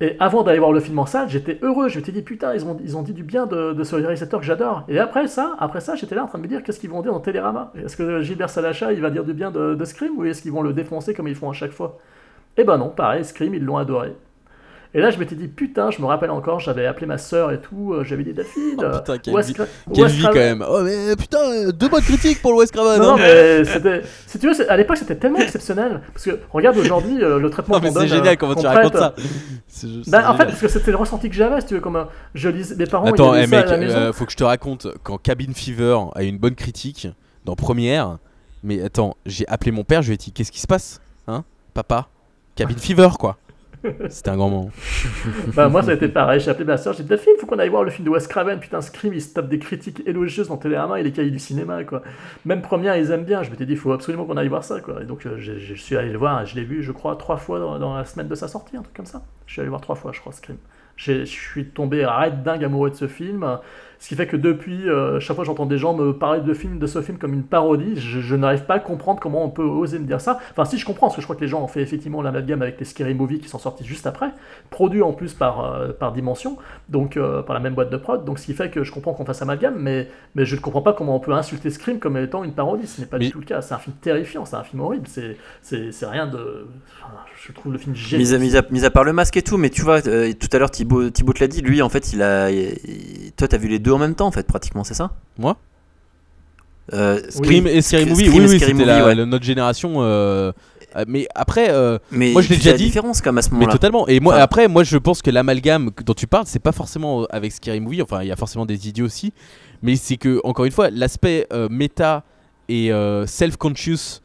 et 0.00 0.16
avant 0.18 0.42
d'aller 0.42 0.58
voir 0.58 0.72
le 0.72 0.80
film 0.80 0.98
en 0.98 1.06
salle, 1.06 1.28
j'étais 1.28 1.58
heureux. 1.60 1.88
Je 1.88 1.98
m'étais 1.98 2.12
dit, 2.12 2.22
putain, 2.22 2.54
ils 2.54 2.96
ont, 2.96 3.02
dit 3.02 3.12
du 3.12 3.22
bien 3.22 3.46
de, 3.46 3.74
de 3.74 3.84
ce 3.84 3.96
réalisateur 3.96 4.40
que 4.40 4.46
j'adore. 4.46 4.84
Et 4.88 4.98
après 4.98 5.26
ça, 5.28 5.54
après 5.58 5.80
ça 5.80 5.94
j'étais 5.94 6.14
là 6.14 6.24
en 6.24 6.26
train 6.26 6.38
de 6.38 6.42
me 6.42 6.48
dire, 6.48 6.62
qu'est-ce 6.62 6.80
qu'ils 6.80 6.90
vont 6.90 7.02
dire 7.02 7.12
dans 7.12 7.20
Télérama? 7.20 7.72
Est-ce 7.76 7.96
que 7.96 8.22
Gilbert 8.22 8.48
Salacha, 8.48 8.92
il 8.92 9.00
va 9.02 9.10
dire 9.10 9.24
du 9.24 9.34
bien 9.34 9.50
de, 9.50 9.74
de 9.74 9.84
Scream, 9.84 10.18
ou 10.18 10.24
est-ce 10.24 10.40
qu'ils 10.40 10.52
vont 10.52 10.62
le 10.62 10.72
défoncer 10.72 11.12
comme 11.12 11.28
ils 11.28 11.34
font 11.34 11.50
à 11.50 11.52
chaque 11.52 11.72
fois? 11.72 11.98
Eh 12.56 12.64
ben 12.64 12.78
non, 12.78 12.88
pareil, 12.88 13.24
Scream, 13.24 13.54
ils 13.54 13.62
l'ont 13.64 13.76
adoré. 13.76 14.14
Et 14.92 15.00
là, 15.00 15.10
je 15.10 15.18
m'étais 15.18 15.36
dit, 15.36 15.46
putain, 15.46 15.92
je 15.92 16.00
me 16.02 16.06
rappelle 16.06 16.30
encore, 16.32 16.58
j'avais 16.58 16.84
appelé 16.84 17.06
ma 17.06 17.16
sœur 17.16 17.52
et 17.52 17.60
tout, 17.60 17.92
euh, 17.92 18.02
j'avais 18.02 18.24
dit, 18.24 18.32
Daphine, 18.32 18.74
Oh, 18.78 18.98
putain, 18.98 19.18
quelle 19.18 19.34
Wes 19.34 19.46
vie- 19.46 19.54
Quelle 19.94 20.06
vie 20.08 20.22
quand 20.24 20.34
même. 20.34 20.64
Oh, 20.68 20.80
mais 20.82 21.14
putain, 21.14 21.38
euh, 21.38 21.70
deux 21.70 21.88
bonnes 21.88 22.02
critiques 22.02 22.42
pour 22.42 22.50
le 22.52 22.58
Wes 22.58 22.70
Craven. 22.72 22.98
non, 23.00 23.10
hein. 23.10 23.10
non, 23.12 23.16
mais 23.18 23.64
c'était. 23.64 24.02
Si 24.26 24.38
tu 24.40 24.48
veux, 24.48 24.54
c'est- 24.54 24.66
à 24.68 24.76
l'époque, 24.76 24.96
c'était 24.96 25.14
tellement 25.14 25.38
exceptionnel. 25.38 26.00
Parce 26.12 26.24
que, 26.24 26.40
regarde 26.52 26.76
aujourd'hui, 26.76 27.22
euh, 27.22 27.38
le 27.38 27.50
traitement 27.50 27.76
Non, 27.76 27.80
mais 27.82 27.88
qu'on 27.88 27.94
c'est 27.94 28.00
donne, 28.00 28.08
génial 28.08 28.34
euh, 28.34 28.36
comment 28.36 28.54
tu 28.56 28.66
racontes 28.66 28.96
ça. 28.96 29.14
C'est 29.68 29.88
juste- 29.88 30.10
Bah, 30.10 30.22
c'est 30.22 30.26
en 30.26 30.32
fait, 30.32 30.38
génial. 30.38 30.46
parce 30.48 30.60
que 30.60 30.68
c'était 30.68 30.90
le 30.90 30.96
ressenti 30.96 31.28
que 31.30 31.36
j'avais, 31.36 31.60
si 31.60 31.66
tu 31.68 31.74
veux, 31.74 31.80
comme 31.80 31.94
euh, 31.96 32.04
je 32.34 32.48
lisais, 32.48 32.74
mes 32.74 32.86
parents, 32.86 33.06
Attends, 33.06 33.34
ils 33.36 33.44
eh, 33.44 33.46
mec, 33.46 33.66
à 33.66 33.70
la 33.70 33.76
maison. 33.76 33.96
euh, 33.96 34.12
faut 34.12 34.24
que 34.26 34.32
je 34.32 34.36
te 34.38 34.44
raconte 34.44 34.88
quand 35.04 35.18
Cabin 35.18 35.52
Fever 35.54 35.96
a 36.16 36.24
une 36.24 36.38
bonne 36.38 36.56
critique 36.56 37.06
dans 37.44 37.54
Première. 37.54 38.18
Mais 38.64 38.82
attends, 38.82 39.16
j'ai 39.24 39.46
appelé 39.48 39.70
mon 39.70 39.84
père, 39.84 40.02
je 40.02 40.08
lui 40.08 40.14
ai 40.14 40.18
dit 40.18 40.32
qu'est-ce 40.32 40.50
qui 40.52 40.60
se 40.60 40.66
passe, 40.66 41.00
hein, 41.28 41.44
papa? 41.74 42.08
Cabin 42.56 42.74
Fever, 42.76 43.08
quoi. 43.18 43.36
C'était 44.08 44.30
un 44.30 44.36
grand 44.36 44.50
moment. 44.50 44.70
Bah, 45.54 45.68
moi, 45.68 45.82
ça 45.82 45.90
a 45.90 45.94
été 45.94 46.08
pareil. 46.08 46.40
J'ai 46.40 46.50
appelé 46.50 46.64
ma 46.64 46.76
soeur, 46.76 46.94
j'ai 46.94 47.02
dit 47.02 47.08
Delphine, 47.08 47.32
faut 47.38 47.46
qu'on 47.46 47.58
aille 47.58 47.68
voir 47.68 47.84
le 47.84 47.90
film 47.90 48.04
de 48.04 48.10
Wes 48.10 48.26
Craven. 48.26 48.60
Putain, 48.60 48.80
Scream, 48.80 49.12
il 49.12 49.22
se 49.22 49.32
tape 49.32 49.48
des 49.48 49.58
critiques 49.58 50.02
élogieuses 50.06 50.48
dans 50.48 50.56
Télérama 50.56 51.00
et 51.00 51.02
les 51.02 51.12
cahiers 51.12 51.30
du 51.30 51.38
cinéma, 51.38 51.84
quoi. 51.84 52.02
Même 52.44 52.62
première, 52.62 52.96
ils 52.96 53.10
aiment 53.10 53.24
bien. 53.24 53.42
Je 53.42 53.50
m'étais 53.50 53.66
dit, 53.66 53.72
il 53.72 53.78
faut 53.78 53.92
absolument 53.92 54.24
qu'on 54.24 54.36
aille 54.36 54.48
voir 54.48 54.64
ça, 54.64 54.80
quoi. 54.80 55.02
Et 55.02 55.06
donc, 55.06 55.26
euh, 55.26 55.36
je 55.38 55.74
suis 55.74 55.96
allé 55.96 56.10
le 56.10 56.18
voir 56.18 56.44
je 56.44 56.54
l'ai 56.54 56.64
vu, 56.64 56.82
je 56.82 56.92
crois, 56.92 57.16
trois 57.16 57.36
fois 57.36 57.58
dans, 57.58 57.78
dans 57.78 57.96
la 57.96 58.04
semaine 58.04 58.28
de 58.28 58.34
sa 58.34 58.48
sortie, 58.48 58.76
un 58.76 58.82
truc 58.82 58.94
comme 58.94 59.06
ça. 59.06 59.22
Je 59.46 59.52
suis 59.52 59.60
allé 59.60 59.68
voir 59.68 59.80
trois 59.80 59.96
fois, 59.96 60.12
je 60.12 60.20
crois, 60.20 60.32
Scream. 60.32 60.56
Je 60.96 61.24
suis 61.24 61.66
tombé 61.66 62.04
arrête 62.04 62.42
dingue 62.42 62.62
amoureux 62.62 62.90
de 62.90 62.94
ce 62.94 63.08
film. 63.08 63.58
Ce 64.00 64.08
qui 64.08 64.16
fait 64.16 64.26
que 64.26 64.36
depuis, 64.36 64.88
euh, 64.88 65.20
chaque 65.20 65.36
fois 65.36 65.44
j'entends 65.44 65.66
des 65.66 65.76
gens 65.76 65.94
me 65.94 66.12
parler 66.14 66.40
de, 66.40 66.54
film, 66.54 66.78
de 66.78 66.86
ce 66.86 67.02
film 67.02 67.18
comme 67.18 67.34
une 67.34 67.42
parodie, 67.44 67.96
je, 67.96 68.20
je 68.20 68.34
n'arrive 68.34 68.64
pas 68.64 68.74
à 68.74 68.78
comprendre 68.78 69.20
comment 69.20 69.44
on 69.44 69.50
peut 69.50 69.62
oser 69.62 69.98
me 69.98 70.06
dire 70.06 70.22
ça. 70.22 70.38
Enfin, 70.52 70.64
si 70.64 70.78
je 70.78 70.86
comprends, 70.86 71.08
parce 71.08 71.16
que 71.16 71.20
je 71.20 71.26
crois 71.26 71.36
que 71.36 71.42
les 71.42 71.48
gens 71.48 71.62
ont 71.62 71.68
fait 71.68 71.82
effectivement 71.82 72.22
l'amalgame 72.22 72.62
avec 72.62 72.78
les 72.78 72.86
Scary 72.86 73.12
Movie 73.12 73.40
qui 73.40 73.48
sont 73.50 73.58
sortis 73.58 73.84
juste 73.84 74.06
après, 74.06 74.30
produits 74.70 75.02
en 75.02 75.12
plus 75.12 75.34
par, 75.34 75.64
euh, 75.74 75.92
par 75.92 76.12
Dimension, 76.12 76.56
donc 76.88 77.18
euh, 77.18 77.42
par 77.42 77.52
la 77.52 77.60
même 77.60 77.74
boîte 77.74 77.90
de 77.90 77.98
prod. 77.98 78.24
Donc 78.24 78.38
ce 78.38 78.46
qui 78.46 78.54
fait 78.54 78.70
que 78.70 78.84
je 78.84 78.90
comprends 78.90 79.12
qu'on 79.12 79.26
fasse 79.26 79.42
amalgame, 79.42 79.74
mais, 79.78 80.08
mais 80.34 80.46
je 80.46 80.56
ne 80.56 80.60
comprends 80.62 80.80
pas 80.82 80.94
comment 80.94 81.14
on 81.14 81.20
peut 81.20 81.32
insulter 81.32 81.68
Scream 81.68 81.98
comme 81.98 82.16
étant 82.16 82.42
une 82.42 82.52
parodie. 82.54 82.86
Ce 82.86 83.02
n'est 83.02 83.06
pas 83.06 83.18
Mais- 83.18 83.26
du 83.26 83.30
tout 83.32 83.38
le 83.40 83.44
cas. 83.44 83.60
C'est 83.60 83.74
un 83.74 83.78
film 83.78 83.94
terrifiant, 84.00 84.46
c'est 84.46 84.56
un 84.56 84.64
film 84.64 84.80
horrible. 84.80 85.06
C'est, 85.08 85.36
c'est, 85.60 85.92
c'est 85.92 86.06
rien 86.06 86.26
de. 86.26 86.66
enfin, 87.04 87.12
je 87.46 87.52
trouve 87.52 87.72
le 87.72 87.78
film 87.78 87.92
Mis 87.92 87.98
génial. 87.98 88.34
à, 88.34 88.38
mis, 88.38 88.56
à, 88.56 88.62
mis 88.70 88.84
à 88.86 88.90
part 88.90 89.04
le 89.04 89.12
masque 89.12 89.36
et 89.36 89.42
tout, 89.42 89.58
mais 89.58 89.68
tu 89.68 89.82
vois, 89.82 90.00
tout 90.00 90.08
à 90.52 90.58
l'heure 90.58 90.70
Thibaut, 90.70 91.10
Thibaut 91.10 91.34
te 91.34 91.40
l'a 91.40 91.48
dit, 91.48 91.60
lui 91.60 91.82
en 91.82 91.90
fait, 91.90 92.14
il 92.14 92.22
a. 92.22 92.50
il- 92.50 93.32
toi, 93.36 93.46
t'as 93.46 93.58
vu 93.58 93.68
les 93.68 93.78
deux 93.78 93.89
en 93.92 93.98
même 93.98 94.14
temps 94.14 94.26
en 94.26 94.32
fait, 94.32 94.46
pratiquement, 94.46 94.84
c'est 94.84 94.94
ça 94.94 95.12
Moi 95.38 95.56
Euh, 96.92 97.20
Scream 97.28 97.66
et 97.66 97.82
Scary 97.82 98.06
Movie, 98.06 98.26
Scream 98.26 98.42
oui, 98.44 98.48
oui, 98.50 98.58
c'était 98.58 98.74
ouais. 98.74 99.14
notre 99.26 99.44
génération. 99.44 99.96
euh, 99.98 100.50
euh, 100.96 101.04
mais 101.06 101.28
après, 101.36 101.70
euh, 101.70 101.98
Mais 102.10 102.32
moi 102.32 102.42
je 102.42 102.48
l'ai 102.48 102.56
déjà 102.56 102.72
dit. 102.72 102.84
différence 102.84 103.20
comme 103.20 103.38
à 103.38 103.42
ce 103.42 103.50
Mais 103.50 103.58
moment-là. 103.58 103.72
totalement. 103.72 104.08
Et 104.08 104.18
moi, 104.18 104.34
Enfin- 104.34 104.42
après, 104.42 104.66
moi, 104.68 104.82
je 104.82 104.96
pense 104.98 105.22
que 105.22 105.30
l'amalgame 105.30 105.90
dont 106.04 106.14
tu 106.14 106.26
parles, 106.26 106.46
c'est 106.48 106.58
pas 106.58 106.72
forcément 106.72 107.26
avec 107.30 107.52
Scary 107.52 107.78
Movie. 107.78 108.02
Enfin, 108.02 108.22
il 108.22 108.28
y 108.28 108.32
a 108.32 108.36
forcément 108.36 108.66
des 108.66 108.88
idiots 108.88 109.06
aussi. 109.06 109.32
Mais 109.82 109.94
c'est 109.94 110.16
que, 110.16 110.40
encore 110.42 110.64
une 110.64 110.72
fois, 110.72 110.90
l'aspect 110.90 111.46
méta 111.70 112.24
et 112.68 112.90
self-conscious 113.26 114.20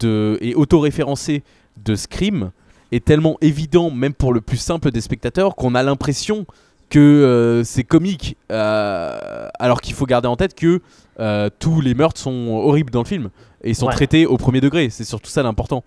de, 0.00 0.36
et 0.40 0.54
auto-référencé 0.56 1.44
de 1.84 1.94
Scream 1.94 2.50
est 2.92 3.04
tellement 3.04 3.38
évident, 3.40 3.90
même 3.92 4.14
pour 4.14 4.32
le 4.32 4.40
plus 4.40 4.56
simple 4.56 4.90
des 4.90 5.00
spectateurs, 5.00 5.54
qu'on 5.54 5.76
a 5.76 5.82
l'impression 5.84 6.44
que 6.90 6.98
euh, 6.98 7.64
c'est 7.64 7.84
comique. 7.84 8.36
euh, 8.52 9.48
alors 9.58 9.80
qu'il 9.80 9.94
faut 9.94 10.06
garder 10.06 10.28
en 10.28 10.36
tête 10.36 10.54
que 10.54 10.80
euh, 11.20 11.48
tous 11.58 11.80
les 11.80 11.94
meurtres 11.94 12.20
sont 12.20 12.48
horribles 12.48 12.90
dans 12.90 13.02
le 13.02 13.06
film 13.08 13.30
et 13.64 13.72
sont 13.74 13.86
Ouais. 13.86 13.92
traités 13.94 14.26
au 14.26 14.36
premier 14.36 14.60
degré. 14.60 14.90
C'est 14.90 15.04
surtout 15.04 15.30
ça 15.30 15.42
l'important 15.42 15.82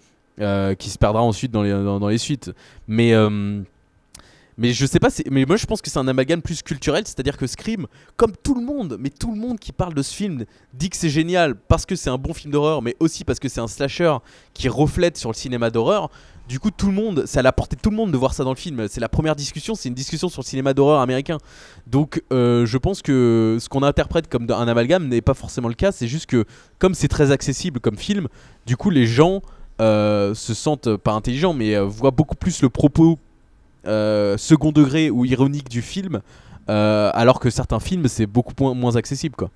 qui 0.79 0.89
se 0.89 0.97
perdra 0.97 1.21
ensuite 1.21 1.51
dans 1.51 1.61
les, 1.61 1.69
dans, 1.71 1.99
dans 1.99 2.07
les 2.07 2.17
suites. 2.17 2.51
Mais, 2.87 3.13
mais 4.57 4.71
je 4.71 4.85
sais 4.85 4.99
pas, 4.99 5.09
mais 5.31 5.45
moi 5.45 5.57
je 5.57 5.65
pense 5.65 5.81
que 5.81 5.89
c'est 5.89 5.97
un 5.99 6.07
amalgame 6.07 6.41
plus 6.41 6.61
culturel, 6.61 7.03
c'est-à-dire 7.05 7.37
que 7.37 7.47
Scream, 7.47 7.87
comme 8.17 8.33
tout 8.43 8.53
le 8.55 8.61
monde, 8.63 8.97
mais 8.99 9.09
tout 9.09 9.31
le 9.33 9.39
monde 9.39 9.59
qui 9.59 9.71
parle 9.71 9.93
de 9.95 10.01
ce 10.03 10.13
film 10.13 10.45
dit 10.73 10.89
que 10.89 10.97
c'est 10.97 11.09
génial 11.09 11.55
parce 11.55 11.85
que 11.87 11.95
c'est 11.95 12.09
un 12.11 12.17
bon 12.19 12.33
film 12.35 12.51
d'horreur, 12.51 12.81
mais 12.83 12.95
aussi 12.99 13.23
parce 13.23 13.39
que 13.39 13.49
c'est 13.49 13.61
un 13.61 13.67
slasher 13.67 14.15
qui 14.53 14.69
reflète 14.69 15.17
sur 15.17 15.29
le 15.31 15.35
cinéma 15.35 15.69
d'horreur. 15.71 16.09
Du 16.47 16.59
coup, 16.59 16.71
tout 16.71 16.87
le 16.87 16.93
monde, 16.93 17.25
ça 17.25 17.41
l'a 17.41 17.53
porté 17.53 17.77
tout 17.77 17.89
le 17.89 17.95
monde 17.95 18.11
de 18.11 18.17
voir 18.17 18.33
ça 18.33 18.43
dans 18.43 18.51
le 18.51 18.57
film. 18.57 18.87
C'est 18.89 18.99
la 18.99 19.07
première 19.07 19.35
discussion, 19.35 19.75
c'est 19.75 19.87
une 19.87 19.95
discussion 19.95 20.27
sur 20.27 20.41
le 20.41 20.45
cinéma 20.45 20.73
d'horreur 20.73 20.99
américain. 20.99 21.37
Donc, 21.87 22.21
euh, 22.33 22.65
je 22.65 22.77
pense 22.77 23.01
que 23.01 23.57
ce 23.61 23.69
qu'on 23.69 23.81
interprète 23.81 24.27
comme 24.27 24.47
un 24.49 24.67
amalgame 24.67 25.07
n'est 25.07 25.21
pas 25.21 25.33
forcément 25.33 25.69
le 25.69 25.73
cas. 25.73 25.91
C'est 25.93 26.07
juste 26.07 26.25
que, 26.25 26.45
comme 26.79 26.95
c'est 26.95 27.07
très 27.07 27.31
accessible 27.31 27.79
comme 27.79 27.97
film, 27.97 28.27
du 28.65 28.75
coup, 28.75 28.89
les 28.89 29.07
gens 29.07 29.41
euh, 29.79 30.33
se 30.33 30.53
sentent 30.53 30.97
pas 30.97 31.13
intelligents, 31.13 31.53
mais 31.53 31.75
euh, 31.75 31.85
voient 31.85 32.11
beaucoup 32.11 32.35
plus 32.35 32.61
le 32.61 32.69
propos 32.69 33.17
euh, 33.87 34.37
second 34.37 34.71
degré 34.71 35.09
ou 35.09 35.25
ironique 35.25 35.69
du 35.69 35.81
film, 35.81 36.21
euh, 36.69 37.09
alors 37.13 37.39
que 37.39 37.49
certains 37.49 37.79
films, 37.79 38.07
c'est 38.07 38.27
beaucoup 38.27 38.53
moins, 38.59 38.73
moins 38.73 38.95
accessible, 38.95 39.35
quoi. 39.35 39.49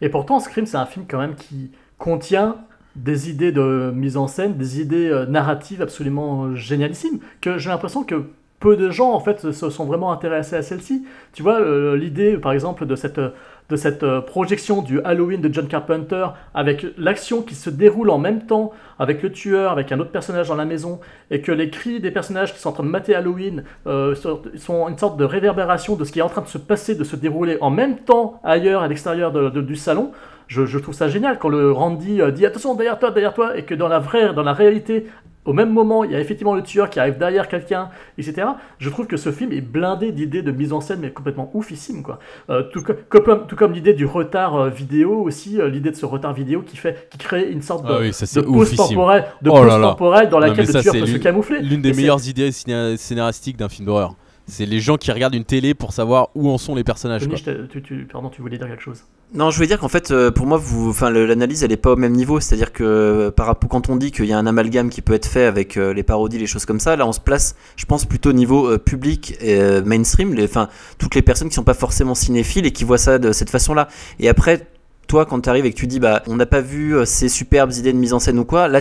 Et 0.00 0.08
pourtant, 0.08 0.40
Scream, 0.40 0.64
c'est 0.64 0.78
un 0.78 0.86
film 0.86 1.04
quand 1.08 1.18
même 1.18 1.34
qui 1.34 1.70
contient 1.98 2.56
des 2.96 3.30
idées 3.30 3.52
de 3.52 3.92
mise 3.94 4.16
en 4.16 4.26
scène, 4.26 4.56
des 4.56 4.80
idées 4.80 5.08
euh, 5.08 5.26
narratives 5.26 5.82
absolument 5.82 6.44
euh, 6.44 6.54
génialissimes, 6.54 7.20
que 7.40 7.58
j'ai 7.58 7.70
l'impression 7.70 8.04
que 8.04 8.24
peu 8.58 8.76
de 8.76 8.90
gens 8.90 9.12
en 9.12 9.20
fait 9.20 9.52
se 9.52 9.70
sont 9.70 9.86
vraiment 9.86 10.12
intéressés 10.12 10.56
à 10.56 10.62
celle-ci. 10.62 11.06
Tu 11.32 11.42
vois, 11.42 11.60
euh, 11.60 11.96
l'idée 11.96 12.36
par 12.36 12.52
exemple 12.52 12.84
de 12.84 12.94
cette, 12.94 13.18
de 13.18 13.76
cette 13.76 14.04
projection 14.26 14.82
du 14.82 15.00
Halloween 15.00 15.40
de 15.40 15.50
John 15.50 15.66
Carpenter 15.66 16.26
avec 16.52 16.84
l'action 16.98 17.40
qui 17.40 17.54
se 17.54 17.70
déroule 17.70 18.10
en 18.10 18.18
même 18.18 18.44
temps 18.44 18.72
avec 18.98 19.22
le 19.22 19.32
tueur, 19.32 19.72
avec 19.72 19.92
un 19.92 20.00
autre 20.00 20.10
personnage 20.10 20.48
dans 20.48 20.56
la 20.56 20.66
maison, 20.66 21.00
et 21.30 21.40
que 21.40 21.52
les 21.52 21.70
cris 21.70 22.00
des 22.00 22.10
personnages 22.10 22.52
qui 22.52 22.60
sont 22.60 22.68
en 22.68 22.72
train 22.72 22.84
de 22.84 22.90
mater 22.90 23.14
Halloween 23.14 23.64
sont 23.86 24.88
une 24.88 24.98
sorte 24.98 25.16
de 25.16 25.24
réverbération 25.24 25.96
de 25.96 26.04
ce 26.04 26.12
qui 26.12 26.18
est 26.18 26.22
en 26.22 26.28
train 26.28 26.42
de 26.42 26.48
se 26.48 26.58
passer, 26.58 26.94
de 26.94 27.04
se 27.04 27.16
dérouler 27.16 27.56
en 27.62 27.70
même 27.70 27.96
temps 28.00 28.42
ailleurs 28.44 28.82
à 28.82 28.88
l'extérieur 28.88 29.32
du 29.32 29.76
salon. 29.76 30.12
Je, 30.50 30.66
je 30.66 30.78
trouve 30.80 30.94
ça 30.94 31.06
génial 31.08 31.38
quand 31.38 31.48
le 31.48 31.70
Randy 31.70 32.20
euh, 32.20 32.32
dit 32.32 32.44
attention 32.44 32.74
derrière 32.74 32.98
toi, 32.98 33.12
derrière 33.12 33.34
toi, 33.34 33.56
et 33.56 33.62
que 33.64 33.74
dans 33.74 33.86
la 33.88 34.00
vraie, 34.00 34.34
dans 34.34 34.42
la 34.42 34.52
réalité, 34.52 35.06
au 35.46 35.52
même 35.52 35.72
moment, 35.72 36.02
il 36.04 36.10
y 36.10 36.14
a 36.16 36.20
effectivement 36.20 36.54
le 36.54 36.62
tueur 36.62 36.90
qui 36.90 36.98
arrive 37.00 37.16
derrière 37.16 37.48
quelqu'un, 37.48 37.88
etc. 38.18 38.46
Je 38.78 38.90
trouve 38.90 39.06
que 39.06 39.16
ce 39.16 39.30
film 39.32 39.52
est 39.52 39.60
blindé 39.62 40.12
d'idées 40.12 40.42
de 40.42 40.50
mise 40.52 40.72
en 40.72 40.80
scène, 40.82 40.98
mais 41.00 41.10
complètement 41.12 41.50
oufissime, 41.54 42.02
quoi. 42.02 42.18
Euh, 42.50 42.64
tout, 42.72 42.82
co- 42.82 42.92
comme, 43.22 43.46
tout 43.46 43.56
comme 43.56 43.72
l'idée 43.72 43.94
du 43.94 44.04
retard 44.06 44.54
euh, 44.56 44.68
vidéo 44.68 45.22
aussi, 45.22 45.58
euh, 45.60 45.68
l'idée 45.70 45.90
de 45.92 45.96
ce 45.96 46.04
retard 46.04 46.34
vidéo 46.34 46.60
qui 46.62 46.76
fait, 46.76 47.08
qui 47.10 47.16
crée 47.16 47.50
une 47.50 47.62
sorte 47.62 47.86
de, 47.86 47.92
Ah 47.92 47.98
oui, 48.00 48.10
de 48.10 48.40
pause 48.42 48.56
oufissime. 48.72 48.88
temporelle, 48.88 49.24
de 49.40 49.50
Oh 49.50 49.54
pause 49.54 49.66
là 49.68 49.78
là. 49.78 49.88
temporelle 49.88 50.28
dans 50.28 50.38
laquelle 50.40 50.66
le 50.66 50.72
tueur 50.82 50.92
peut 50.94 51.06
se 51.06 51.12
l'une- 51.12 51.20
camoufler. 51.22 51.60
L'une 51.62 51.80
des 51.80 51.94
meilleures 51.94 52.28
idées 52.28 52.50
scénaristiques 52.96 53.56
d'un 53.56 53.68
film 53.68 53.86
d'horreur. 53.86 54.14
C'est 54.46 54.66
les 54.66 54.80
gens 54.80 54.96
qui 54.96 55.10
regardent 55.12 55.34
une 55.36 55.44
télé 55.44 55.74
pour 55.74 55.92
savoir 55.92 56.28
où 56.34 56.50
en 56.50 56.58
sont 56.58 56.74
les 56.74 56.84
personnages. 56.84 57.26
Quoi. 57.26 57.38
tu, 57.70 57.82
tu- 57.82 58.08
pardon, 58.12 58.28
tu 58.30 58.42
voulais 58.42 58.58
dire 58.58 58.66
quelque 58.66 58.82
chose? 58.82 59.04
Non, 59.32 59.50
je 59.50 59.56
voulais 59.56 59.68
dire 59.68 59.78
qu'en 59.78 59.88
fait, 59.88 60.10
euh, 60.10 60.32
pour 60.32 60.46
moi, 60.46 60.58
vous, 60.58 60.90
enfin, 60.90 61.08
l'analyse, 61.08 61.62
elle 61.62 61.70
est 61.70 61.76
pas 61.76 61.92
au 61.92 61.96
même 61.96 62.14
niveau. 62.14 62.40
C'est-à-dire 62.40 62.72
que 62.72 62.82
euh, 62.82 63.30
par 63.30 63.46
rapport, 63.46 63.70
quand 63.70 63.88
on 63.88 63.94
dit 63.94 64.10
qu'il 64.10 64.24
y 64.24 64.32
a 64.32 64.38
un 64.38 64.46
amalgame 64.46 64.90
qui 64.90 65.02
peut 65.02 65.14
être 65.14 65.26
fait 65.26 65.44
avec 65.44 65.76
euh, 65.76 65.94
les 65.94 66.02
parodies, 66.02 66.38
les 66.38 66.48
choses 66.48 66.64
comme 66.64 66.80
ça, 66.80 66.96
là, 66.96 67.06
on 67.06 67.12
se 67.12 67.20
place, 67.20 67.54
je 67.76 67.84
pense, 67.84 68.04
plutôt 68.06 68.30
au 68.30 68.32
niveau 68.32 68.76
public 68.78 69.36
et 69.40 69.80
mainstream. 69.82 70.36
Enfin, 70.42 70.68
toutes 70.98 71.14
les 71.14 71.22
personnes 71.22 71.48
qui 71.48 71.54
sont 71.54 71.62
pas 71.62 71.74
forcément 71.74 72.16
cinéphiles 72.16 72.66
et 72.66 72.72
qui 72.72 72.82
voient 72.82 72.98
ça 72.98 73.18
de 73.18 73.32
cette 73.32 73.50
façon-là. 73.50 73.88
Et 74.18 74.28
après. 74.28 74.66
Toi, 75.06 75.26
quand 75.26 75.40
tu 75.40 75.48
arrives 75.48 75.66
et 75.66 75.72
que 75.72 75.76
tu 75.76 75.88
dis, 75.88 75.98
bah, 75.98 76.22
on 76.28 76.36
n'a 76.36 76.46
pas 76.46 76.60
vu 76.60 76.94
ces 77.04 77.28
superbes 77.28 77.72
idées 77.72 77.92
de 77.92 77.98
mise 77.98 78.12
en 78.12 78.20
scène 78.20 78.38
ou 78.38 78.44
quoi, 78.44 78.68
là, 78.68 78.80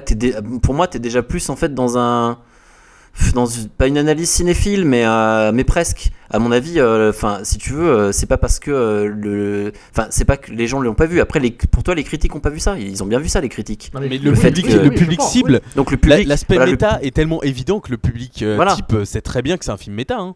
pour 0.61 0.75
moi, 0.75 0.87
tu 0.87 0.97
es 0.97 0.99
déjà 0.99 1.23
plus 1.23 1.49
en 1.49 1.55
fait 1.55 1.73
dans 1.73 1.97
un. 1.97 2.37
Dans 3.33 3.45
une- 3.45 3.67
pas 3.69 3.87
une 3.87 3.97
analyse 3.97 4.29
cinéphile, 4.29 4.85
mais, 4.85 5.03
euh, 5.05 5.51
mais 5.53 5.63
presque. 5.63 6.09
À 6.31 6.39
mon 6.39 6.51
avis, 6.51 6.79
euh, 6.79 7.09
enfin, 7.09 7.39
si 7.43 7.57
tu 7.57 7.73
veux, 7.73 7.87
euh, 7.89 8.11
c'est 8.11 8.27
pas 8.27 8.37
parce 8.37 8.59
que 8.59 8.71
euh, 8.71 9.07
le, 9.07 9.73
enfin, 9.91 10.07
c'est 10.09 10.25
pas 10.25 10.37
que 10.37 10.51
les 10.51 10.67
gens 10.67 10.79
l'ont 10.79 10.93
pas 10.93 11.05
vu. 11.05 11.19
Après, 11.19 11.39
les, 11.39 11.51
pour 11.51 11.83
toi, 11.83 11.95
les 11.95 12.03
critiques 12.03 12.33
ont 12.35 12.39
pas 12.39 12.49
vu 12.51 12.59
ça. 12.59 12.77
Ils 12.77 13.01
ont 13.03 13.07
bien 13.07 13.19
vu 13.19 13.27
ça, 13.27 13.41
les 13.41 13.49
critiques. 13.49 13.91
Non, 13.93 13.99
Mais 13.99 14.17
le 14.17 14.33
fait 14.35 14.47
public, 14.51 14.67
que- 14.67 14.71
le 14.73 14.79
oui, 14.89 14.89
je 14.93 14.99
public 14.99 15.19
pense, 15.19 15.31
cible, 15.31 15.61
oui. 15.63 15.71
Donc 15.75 15.91
le 15.91 15.95
la- 15.97 16.15
public, 16.15 16.27
l'aspect 16.27 16.55
voilà, 16.55 16.65
le- 16.67 16.71
méta 16.73 16.99
est 17.01 17.13
tellement 17.13 17.41
évident 17.43 17.79
que 17.79 17.91
le 17.91 17.97
public 17.97 18.41
euh, 18.43 18.55
Voilà. 18.55 18.75
type 18.75 18.95
sait 19.05 19.21
très 19.21 19.41
bien 19.41 19.57
que 19.57 19.65
c'est 19.65 19.71
un 19.71 19.77
film 19.77 19.95
méta. 19.95 20.17
hein. 20.19 20.35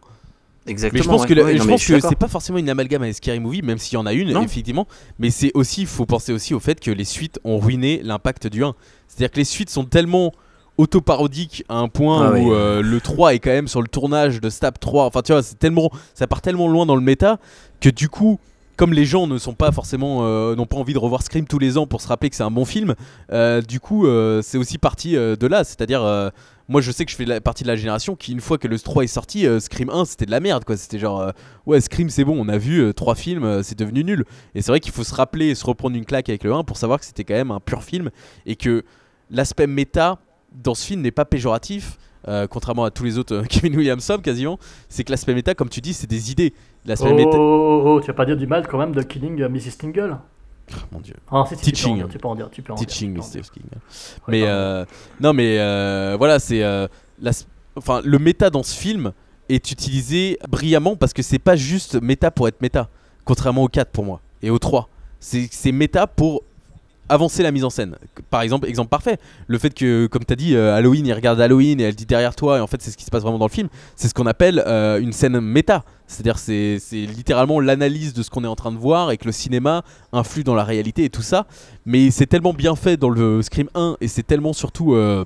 exactement. 0.66 0.98
Mais 0.98 1.04
je 1.04 1.08
pense 1.08 1.22
ouais. 1.22 1.34
que, 1.34 1.40
Ouais, 1.42 1.58
je 1.58 1.62
pense 1.64 1.86
que 1.86 2.00
c'est 2.00 2.16
pas 2.18 2.28
forcément 2.28 2.58
une 2.58 2.68
amalgame 2.70 3.02
avec 3.02 3.14
Scary 3.14 3.38
Movie, 3.40 3.62
même 3.62 3.78
s'il 3.78 3.94
y 3.94 3.96
en 3.96 4.06
a 4.06 4.12
une, 4.12 4.32
Non. 4.32 4.42
effectivement. 4.42 4.86
Mais 5.18 5.30
c'est 5.30 5.52
aussi, 5.54 5.82
il 5.82 5.86
faut 5.86 6.06
penser 6.06 6.32
aussi 6.32 6.54
au 6.54 6.60
fait 6.60 6.80
que 6.80 6.90
les 6.90 7.04
suites 7.04 7.38
ont 7.44 7.58
ruiné 7.58 8.00
l'impact 8.02 8.46
du 8.46 8.64
1. 8.64 8.74
C'est-à-dire 9.08 9.30
que 9.30 9.36
les 9.36 9.44
suites 9.44 9.70
sont 9.70 9.84
tellement 9.84 10.32
autoparodiques 10.78 11.64
à 11.68 11.76
un 11.78 11.88
point 11.88 12.26
Ah 12.26 12.30
où 12.32 12.34
oui. 12.34 12.50
euh, 12.52 12.82
le 12.82 13.00
3 13.00 13.34
est 13.34 13.38
quand 13.38 13.50
même 13.50 13.68
sur 13.68 13.82
le 13.82 13.88
tournage 13.88 14.40
de 14.40 14.50
Stab 14.50 14.78
3. 14.78 15.04
Enfin, 15.06 15.22
tu 15.22 15.32
vois, 15.32 15.42
c'est 15.42 15.58
tellement, 15.58 15.90
ça 16.14 16.26
part 16.26 16.42
tellement 16.42 16.68
loin 16.68 16.86
dans 16.86 16.96
le 16.96 17.02
méta 17.02 17.38
que 17.80 17.88
du 17.88 18.08
coup. 18.08 18.38
Comme 18.76 18.92
les 18.92 19.04
gens 19.04 19.28
ne 19.28 19.38
sont 19.38 19.54
pas 19.54 19.70
forcément, 19.70 20.22
euh, 20.26 20.56
n'ont 20.56 20.66
pas 20.66 20.78
envie 20.78 20.94
de 20.94 20.98
revoir 20.98 21.22
Scream 21.22 21.46
tous 21.46 21.60
les 21.60 21.78
ans 21.78 21.86
pour 21.86 22.00
se 22.00 22.08
rappeler 22.08 22.28
que 22.28 22.34
c'est 22.34 22.42
un 22.42 22.50
bon 22.50 22.64
film, 22.64 22.96
euh, 23.30 23.60
du 23.62 23.78
coup, 23.78 24.04
c'est 24.42 24.58
aussi 24.58 24.78
parti 24.78 25.12
de 25.12 25.46
là. 25.46 25.62
C'est-à-dire, 25.62 26.02
moi, 26.68 26.80
je 26.80 26.90
sais 26.90 27.04
que 27.04 27.12
je 27.12 27.16
fais 27.16 27.24
la- 27.24 27.40
partie 27.40 27.62
de 27.62 27.68
la 27.68 27.76
génération 27.76 28.16
qui, 28.16 28.32
une 28.32 28.40
fois 28.40 28.58
que 28.58 28.66
le 28.66 28.76
3 28.76 29.04
est 29.04 29.06
sorti, 29.06 29.46
Scream 29.60 29.90
1, 29.90 30.06
c'était 30.06 30.26
de 30.26 30.32
la 30.32 30.40
merde, 30.40 30.64
quoi. 30.64 30.76
C'était 30.76 30.98
genre, 30.98 31.30
ouais, 31.66 31.80
Scream, 31.80 32.10
c'est 32.10 32.24
bon, 32.24 32.34
on 32.36 32.48
a 32.48 32.58
vu 32.58 32.92
trois 32.94 33.14
films, 33.14 33.62
c'est 33.62 33.78
devenu 33.78 34.02
nul. 34.02 34.24
Et 34.56 34.60
c'est 34.60 34.72
vrai 34.72 34.80
qu'il 34.80 34.90
faut 34.92 35.04
se 35.04 35.14
rappeler 35.14 35.50
et 35.50 35.54
se 35.54 35.64
reprendre 35.64 35.94
une 35.94 36.04
claque 36.04 36.28
avec 36.28 36.42
le 36.42 36.52
1 36.52 36.64
pour 36.64 36.76
savoir 36.76 36.98
que 36.98 37.06
c'était 37.06 37.22
quand 37.22 37.34
même 37.34 37.52
un 37.52 37.60
pur 37.60 37.84
film 37.84 38.10
et 38.44 38.56
que 38.56 38.82
l'aspect 39.30 39.68
méta 39.68 40.18
dans 40.54 40.74
ce 40.74 40.86
film 40.86 41.00
n'est 41.02 41.10
pas 41.10 41.24
péjoratif. 41.24 41.98
euh, 42.26 42.46
contrairement 42.46 42.84
à 42.84 42.90
tous 42.90 43.04
les 43.04 43.18
autres 43.18 43.34
euh, 43.34 43.42
Kevin 43.48 43.76
Williamson 43.76 44.18
quasiment, 44.22 44.58
c'est 44.88 45.04
que 45.04 45.10
l'aspect 45.10 45.34
méta, 45.34 45.54
comme 45.54 45.68
tu 45.68 45.80
dis, 45.82 45.92
c'est 45.92 46.06
des 46.06 46.30
idées. 46.32 46.54
L'aspect 46.86 47.10
Oh, 47.12 47.14
méta. 47.16 47.36
oh, 47.38 47.82
oh, 47.84 47.88
oh, 47.96 48.00
tu 48.00 48.06
vas 48.06 48.14
pas 48.14 48.24
dire 48.24 48.36
du 48.36 48.46
mal 48.46 48.66
quand 48.66 48.78
même 48.78 48.92
de 48.94 49.02
Killing 49.02 49.42
euh, 49.42 49.48
Mrs. 49.50 49.76
Tingle? 49.78 50.16
Mon 50.90 51.00
dieu. 51.00 51.14
Ah, 51.30 51.44
si, 51.46 51.56
si, 51.56 51.62
Teaching. 51.72 52.08
Tu 52.08 52.16
peux 52.18 52.28
en 52.28 52.34
dire, 52.34 52.48
tu 52.50 52.62
peux 52.62 52.72
en 52.72 52.76
dire, 52.76 52.86
Teaching, 52.86 53.14
peux 53.14 53.20
en 53.20 53.28
dire. 53.28 53.42
Mr. 53.42 53.50
King. 53.52 53.62
Ouais, 53.74 53.78
Mais 54.28 54.42
euh, 54.46 54.86
non, 55.20 55.34
mais 55.34 55.58
voilà, 56.16 56.38
c'est 56.38 56.62
enfin 57.76 58.00
le 58.04 58.18
méta 58.18 58.48
dans 58.50 58.62
ce 58.62 58.74
film 58.74 59.12
est 59.50 59.70
utilisé 59.70 60.38
brillamment 60.48 60.96
parce 60.96 61.12
que 61.12 61.22
c'est 61.22 61.38
pas 61.38 61.56
juste 61.56 62.00
méta 62.00 62.30
pour 62.30 62.48
être 62.48 62.62
méta, 62.62 62.88
contrairement 63.26 63.64
au 63.64 63.68
4 63.68 63.90
pour 63.90 64.04
moi 64.04 64.20
et 64.40 64.48
au 64.48 64.58
3. 64.58 64.88
C'est 65.20 65.48
c'est 65.50 65.72
méta 65.72 66.06
pour 66.06 66.42
avancer 67.08 67.42
la 67.42 67.50
mise 67.50 67.64
en 67.64 67.70
scène. 67.70 67.96
Par 68.30 68.42
exemple, 68.42 68.68
exemple 68.68 68.88
parfait, 68.88 69.18
le 69.46 69.58
fait 69.58 69.72
que, 69.74 70.06
comme 70.06 70.24
tu 70.24 70.32
as 70.32 70.36
dit, 70.36 70.56
euh, 70.56 70.74
Halloween, 70.74 71.06
il 71.06 71.12
regarde 71.12 71.40
Halloween 71.40 71.80
et 71.80 71.84
elle 71.84 71.94
dit 71.94 72.06
derrière 72.06 72.34
toi, 72.34 72.58
et 72.58 72.60
en 72.60 72.66
fait 72.66 72.80
c'est 72.80 72.90
ce 72.90 72.96
qui 72.96 73.04
se 73.04 73.10
passe 73.10 73.22
vraiment 73.22 73.38
dans 73.38 73.46
le 73.46 73.50
film, 73.50 73.68
c'est 73.96 74.08
ce 74.08 74.14
qu'on 74.14 74.26
appelle 74.26 74.62
euh, 74.66 74.98
une 75.00 75.12
scène 75.12 75.40
méta. 75.40 75.84
C'est-à-dire 76.06 76.38
c'est 76.38 76.78
c'est 76.80 77.06
littéralement 77.06 77.60
l'analyse 77.60 78.12
de 78.12 78.22
ce 78.22 78.30
qu'on 78.30 78.44
est 78.44 78.48
en 78.48 78.56
train 78.56 78.72
de 78.72 78.78
voir 78.78 79.10
et 79.10 79.16
que 79.16 79.24
le 79.24 79.32
cinéma 79.32 79.82
influe 80.12 80.44
dans 80.44 80.54
la 80.54 80.64
réalité 80.64 81.04
et 81.04 81.10
tout 81.10 81.22
ça. 81.22 81.46
Mais 81.86 82.10
c'est 82.10 82.26
tellement 82.26 82.52
bien 82.52 82.76
fait 82.76 82.96
dans 82.96 83.10
le 83.10 83.42
Scream 83.42 83.68
1 83.74 83.96
et 84.00 84.08
c'est 84.08 84.22
tellement 84.22 84.52
surtout... 84.52 84.94
euh, 84.94 85.24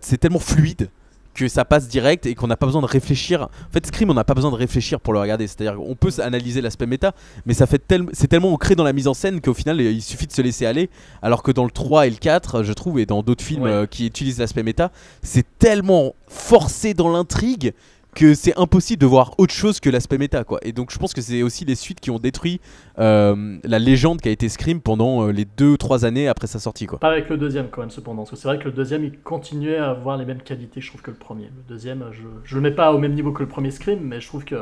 c'est 0.00 0.18
tellement 0.18 0.38
fluide 0.40 0.90
que 1.34 1.48
ça 1.48 1.64
passe 1.64 1.88
direct 1.88 2.26
et 2.26 2.34
qu'on 2.34 2.46
n'a 2.46 2.56
pas 2.56 2.66
besoin 2.66 2.80
de 2.80 2.86
réfléchir. 2.86 3.42
En 3.42 3.72
fait, 3.72 3.84
Scream, 3.86 4.10
on 4.10 4.14
n'a 4.14 4.24
pas 4.24 4.34
besoin 4.34 4.50
de 4.50 4.56
réfléchir 4.56 5.00
pour 5.00 5.12
le 5.12 5.18
regarder. 5.20 5.46
C'est-à-dire 5.46 5.76
qu'on 5.76 5.94
peut 5.96 6.10
analyser 6.22 6.60
l'aspect 6.60 6.86
méta, 6.86 7.12
mais 7.46 7.54
ça 7.54 7.66
fait 7.66 7.78
tel- 7.86 8.06
c'est 8.12 8.28
tellement 8.28 8.52
ancré 8.52 8.74
dans 8.76 8.84
la 8.84 8.92
mise 8.92 9.08
en 9.08 9.14
scène 9.14 9.40
qu'au 9.40 9.54
final, 9.54 9.80
il 9.80 10.00
suffit 10.02 10.26
de 10.26 10.32
se 10.32 10.42
laisser 10.42 10.64
aller. 10.66 10.90
Alors 11.22 11.42
que 11.42 11.50
dans 11.52 11.64
le 11.64 11.70
3 11.70 12.06
et 12.06 12.10
le 12.10 12.16
4, 12.16 12.62
je 12.62 12.72
trouve, 12.72 12.98
et 12.98 13.06
dans 13.06 13.22
d'autres 13.22 13.44
films 13.44 13.62
Ouais. 13.64 13.70
euh, 13.70 13.86
qui 13.86 14.06
utilisent 14.06 14.38
l'aspect 14.38 14.62
méta, 14.62 14.90
c'est 15.22 15.46
tellement 15.58 16.14
forcé 16.28 16.94
dans 16.94 17.10
l'intrigue 17.12 17.72
que 18.14 18.34
c'est 18.34 18.56
impossible 18.58 19.00
de 19.00 19.06
voir 19.06 19.34
autre 19.38 19.52
chose 19.52 19.80
que 19.80 19.90
l'aspect 19.90 20.18
méta 20.18 20.44
quoi. 20.44 20.58
Et 20.62 20.72
donc 20.72 20.90
je 20.92 20.98
pense 20.98 21.12
que 21.12 21.20
c'est 21.20 21.42
aussi 21.42 21.64
les 21.64 21.74
suites 21.74 22.00
qui 22.00 22.10
ont 22.10 22.18
détruit 22.18 22.60
euh, 22.98 23.58
la 23.64 23.78
légende 23.78 24.20
qui 24.20 24.28
a 24.28 24.32
été 24.32 24.48
Scream 24.48 24.80
pendant 24.80 25.26
euh, 25.26 25.32
les 25.32 25.44
2 25.44 25.66
ou 25.72 25.76
3 25.76 26.04
années 26.04 26.28
après 26.28 26.46
sa 26.46 26.58
sortie 26.58 26.86
quoi. 26.86 26.98
Pas 26.98 27.10
avec 27.10 27.28
le 27.28 27.36
deuxième 27.36 27.68
quand 27.68 27.80
même 27.80 27.90
cependant, 27.90 28.22
parce 28.22 28.30
que 28.30 28.36
c'est 28.36 28.48
vrai 28.48 28.58
que 28.58 28.64
le 28.64 28.72
deuxième 28.72 29.04
il 29.04 29.18
continuait 29.20 29.76
à 29.76 29.90
avoir 29.90 30.16
les 30.16 30.24
mêmes 30.24 30.42
qualités 30.42 30.80
je 30.80 30.88
trouve 30.88 31.02
que 31.02 31.10
le 31.10 31.16
premier. 31.16 31.44
Le 31.46 31.62
deuxième 31.68 32.04
je, 32.12 32.22
je 32.44 32.54
le 32.54 32.60
mets 32.60 32.70
pas 32.70 32.92
au 32.92 32.98
même 32.98 33.14
niveau 33.14 33.32
que 33.32 33.42
le 33.42 33.48
premier 33.48 33.70
Scream, 33.70 34.00
mais 34.00 34.20
je 34.20 34.26
trouve 34.28 34.44
que 34.44 34.56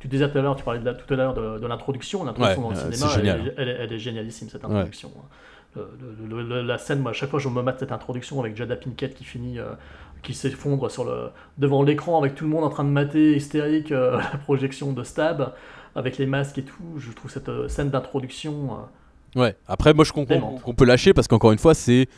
tu 0.00 0.08
disais 0.08 0.30
tout 0.30 0.36
à 0.38 0.42
l'heure, 0.42 0.56
tu 0.56 0.64
parlais 0.64 0.80
de 0.80 0.84
la- 0.84 0.94
tout 0.94 1.12
à 1.12 1.16
l'heure 1.16 1.32
de, 1.34 1.58
de 1.58 1.66
l'introduction, 1.66 2.22
l'introduction 2.24 2.68
Ouais, 2.68 2.74
dans 2.74 2.80
le 2.80 2.86
euh, 2.86 2.92
cinéma. 2.92 3.12
Elle, 3.16 3.46
est- 3.48 3.54
elle 3.56 3.68
est- 3.68 3.76
elle 3.80 3.92
est 3.92 3.98
génialissime 3.98 4.48
cette 4.50 4.64
introduction. 4.64 5.10
Le- 5.74 5.88
le- 6.00 6.42
le- 6.42 6.42
le- 6.48 6.62
la 6.62 6.78
scène, 6.78 7.00
moi 7.00 7.10
à 7.10 7.14
chaque 7.14 7.28
fois 7.30 7.38
je 7.38 7.48
me 7.50 7.60
mate 7.62 7.78
cette 7.80 7.92
introduction 7.92 8.40
avec 8.40 8.56
Jada 8.56 8.76
Pinkett 8.76 9.14
qui 9.14 9.24
finit, 9.24 9.58
euh, 9.58 9.72
qui 10.22 10.34
s'effondre 10.34 10.90
sur 10.90 11.04
le 11.04 11.30
devant 11.58 11.82
l'écran 11.82 12.18
avec 12.18 12.34
tout 12.34 12.44
le 12.44 12.50
monde 12.50 12.64
en 12.64 12.68
train 12.70 12.84
de 12.84 12.88
mater 12.90 13.36
hystérique 13.36 13.92
euh, 13.92 14.16
la 14.32 14.38
projection 14.38 14.92
de 14.92 15.02
Stab 15.04 15.52
avec 15.94 16.18
les 16.18 16.26
masques 16.26 16.58
et 16.58 16.62
tout. 16.64 16.82
Je 16.98 17.10
trouve 17.12 17.30
cette 17.30 17.48
euh, 17.48 17.68
scène 17.68 17.90
d'introduction. 17.90 18.70
euh, 18.72 19.40
Ouais, 19.40 19.56
après 19.68 19.92
moi 19.94 20.04
je 20.04 20.12
comprends 20.12 20.40
qu'on 20.64 20.74
peut 20.74 20.84
lâcher 20.86 21.12
parce 21.12 21.28
qu'encore 21.28 21.52
une 21.52 21.58
fois 21.58 21.74
c'est 21.74 22.08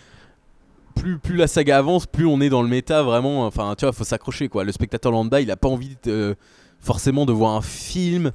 plus, 0.95 1.19
plus 1.19 1.37
la 1.37 1.47
saga 1.47 1.79
avance, 1.79 2.07
plus 2.07 2.27
on 2.27 2.41
est 2.41 2.49
dans 2.49 2.63
le 2.63 2.69
méta 2.69 3.03
vraiment, 3.03 3.45
enfin 3.47 3.75
tu 3.77 3.85
vois, 3.85 3.93
faut 3.93 4.05
s'accrocher 4.05 4.49
quoi. 4.49 4.65
Le 4.65 4.73
spectateur 4.73 5.11
lambda, 5.13 5.41
il 5.41 5.51
a 5.51 5.57
pas 5.57 5.69
envie 5.69 5.97
de- 6.05 6.37
forcément 6.81 7.27
de 7.27 7.33
voir 7.33 7.55
un 7.57 7.61
film 7.63 8.31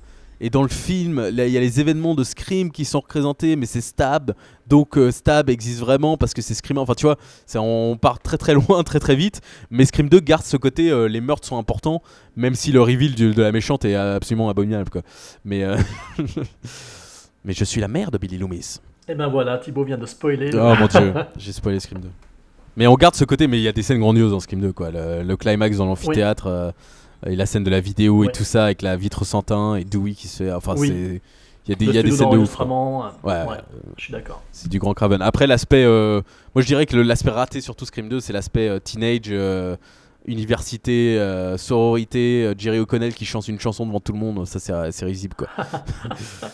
et 0.45 0.49
dans 0.49 0.61
le 0.61 0.67
film, 0.67 1.25
il 1.31 1.37
y 1.49 1.57
a 1.57 1.59
les 1.61 1.79
événements 1.79 2.15
de 2.15 2.23
Scream 2.23 2.69
qui 2.69 2.83
sont 2.83 2.99
représentés, 2.99 3.55
mais 3.55 3.65
c'est 3.65 3.79
Stab, 3.81 4.33
donc 4.67 4.97
euh, 4.97 5.09
Stab 5.09 5.49
existe 5.49 5.79
vraiment 5.79 6.17
parce 6.17 6.33
que 6.33 6.41
c'est 6.41 6.53
Scream. 6.53 6.77
Enfin, 6.77 6.93
tu 6.95 7.05
vois, 7.05 7.15
on 7.55 7.97
part 7.99 8.19
très 8.19 8.37
très 8.37 8.53
loin, 8.53 8.83
très 8.85 8.99
très 8.99 9.15
vite. 9.15 9.39
Mais 9.71 9.85
Scream 9.85 10.09
2 10.09 10.19
garde 10.19 10.43
ce 10.43 10.57
côté, 10.57 10.91
euh, 10.91 11.07
les 11.07 11.21
meurtres 11.21 11.47
sont 11.47 11.57
importants, 11.57 12.01
même 12.35 12.55
si 12.55 12.71
le 12.73 12.81
reveal 12.81 13.15
du- 13.15 13.33
de 13.33 13.41
la 13.41 13.51
méchante 13.53 13.85
est 13.85 13.95
absolument 13.95 14.49
abominable, 14.49 14.89
quoi. 14.89 15.01
Mais, 15.45 15.63
euh, 15.63 15.77
mais 17.45 17.53
je 17.53 17.63
suis 17.63 17.81
la 17.81 17.87
mère 17.87 18.11
de 18.11 18.17
Billy 18.17 18.37
Loomis. 18.37 18.77
Et 19.07 19.15
ben 19.15 19.27
voilà, 19.27 19.57
Thibaut 19.57 19.83
vient 19.83 19.97
de 19.97 20.05
spoiler. 20.05 20.51
le- 20.51 20.59
Oh 20.61 20.75
mon 20.79 20.87
dieu, 20.87 21.13
j'ai 21.37 21.51
spoilé 21.51 21.79
Scream 21.79 22.01
2. 22.01 22.09
Mais 22.75 22.87
on 22.87 22.95
garde 22.95 23.15
ce 23.15 23.23
côté, 23.25 23.47
mais 23.47 23.59
il 23.59 23.63
y 23.63 23.67
a 23.67 23.71
des 23.71 23.83
scènes 23.83 23.99
grandioses 23.99 24.31
dans 24.31 24.39
Scream 24.39 24.61
2, 24.61 24.71
quoi. 24.73 24.89
Le, 24.91 25.23
le 25.23 25.37
climax 25.37 25.77
dans 25.77 25.85
l'amphithéâtre, 25.85 26.73
et 27.27 27.35
la 27.35 27.45
scène 27.45 27.63
de 27.63 27.69
la 27.69 27.79
vidéo 27.79 28.19
Ouais. 28.19 28.27
et 28.27 28.31
tout 28.31 28.43
ça, 28.43 28.65
avec 28.65 28.81
la 28.81 28.95
vitre 28.97 29.25
sans 29.25 29.41
teint 29.41 29.75
et 29.75 29.83
Dewey 29.83 30.11
qui 30.13 30.27
se 30.27 30.43
fait. 30.43 30.51
Enfin, 30.51 30.75
Oui. 30.77 30.87
c'est. 30.89 31.21
Il 31.65 31.69
y 31.69 31.71
a 31.71 31.75
des, 31.77 31.85
il 31.85 31.95
y 31.95 31.97
a 31.97 32.03
des 32.03 32.11
scènes 32.11 32.29
de 32.29 32.37
ouf. 32.37 32.59
euh, 32.59 32.65
Ouais, 32.65 33.09
ouais, 33.23 33.33
euh, 33.57 33.79
je 33.97 34.03
suis 34.03 34.11
d'accord. 34.11 34.41
c'est 34.51 34.67
du 34.69 34.79
grand 34.79 34.93
Craven. 34.93 35.21
Après, 35.21 35.47
l'aspect. 35.47 35.85
euh, 35.85 36.21
moi, 36.53 36.61
je 36.61 36.67
dirais 36.67 36.85
que 36.85 36.97
l'aspect 36.97 37.29
raté, 37.31 37.61
surtout 37.61 37.85
Scream 37.85 38.09
2, 38.09 38.19
c'est 38.19 38.33
l'aspect 38.33 38.67
euh, 38.67 38.79
teenage, 38.79 39.21
euh, 39.29 39.77
université, 40.25 41.17
euh, 41.19 41.57
sororité, 41.57 42.43
euh, 42.43 42.53
Jerry 42.57 42.79
O'Connell 42.79 43.13
qui 43.13 43.25
chante 43.25 43.47
une 43.47 43.59
chanson 43.59 43.85
devant 43.85 43.99
tout 43.99 44.13
le 44.13 44.19
monde. 44.19 44.45
Ça, 44.45 44.59
c'est 44.59 44.73
c'est 44.91 45.05
risible, 45.05 45.35
quoi. 45.35 45.47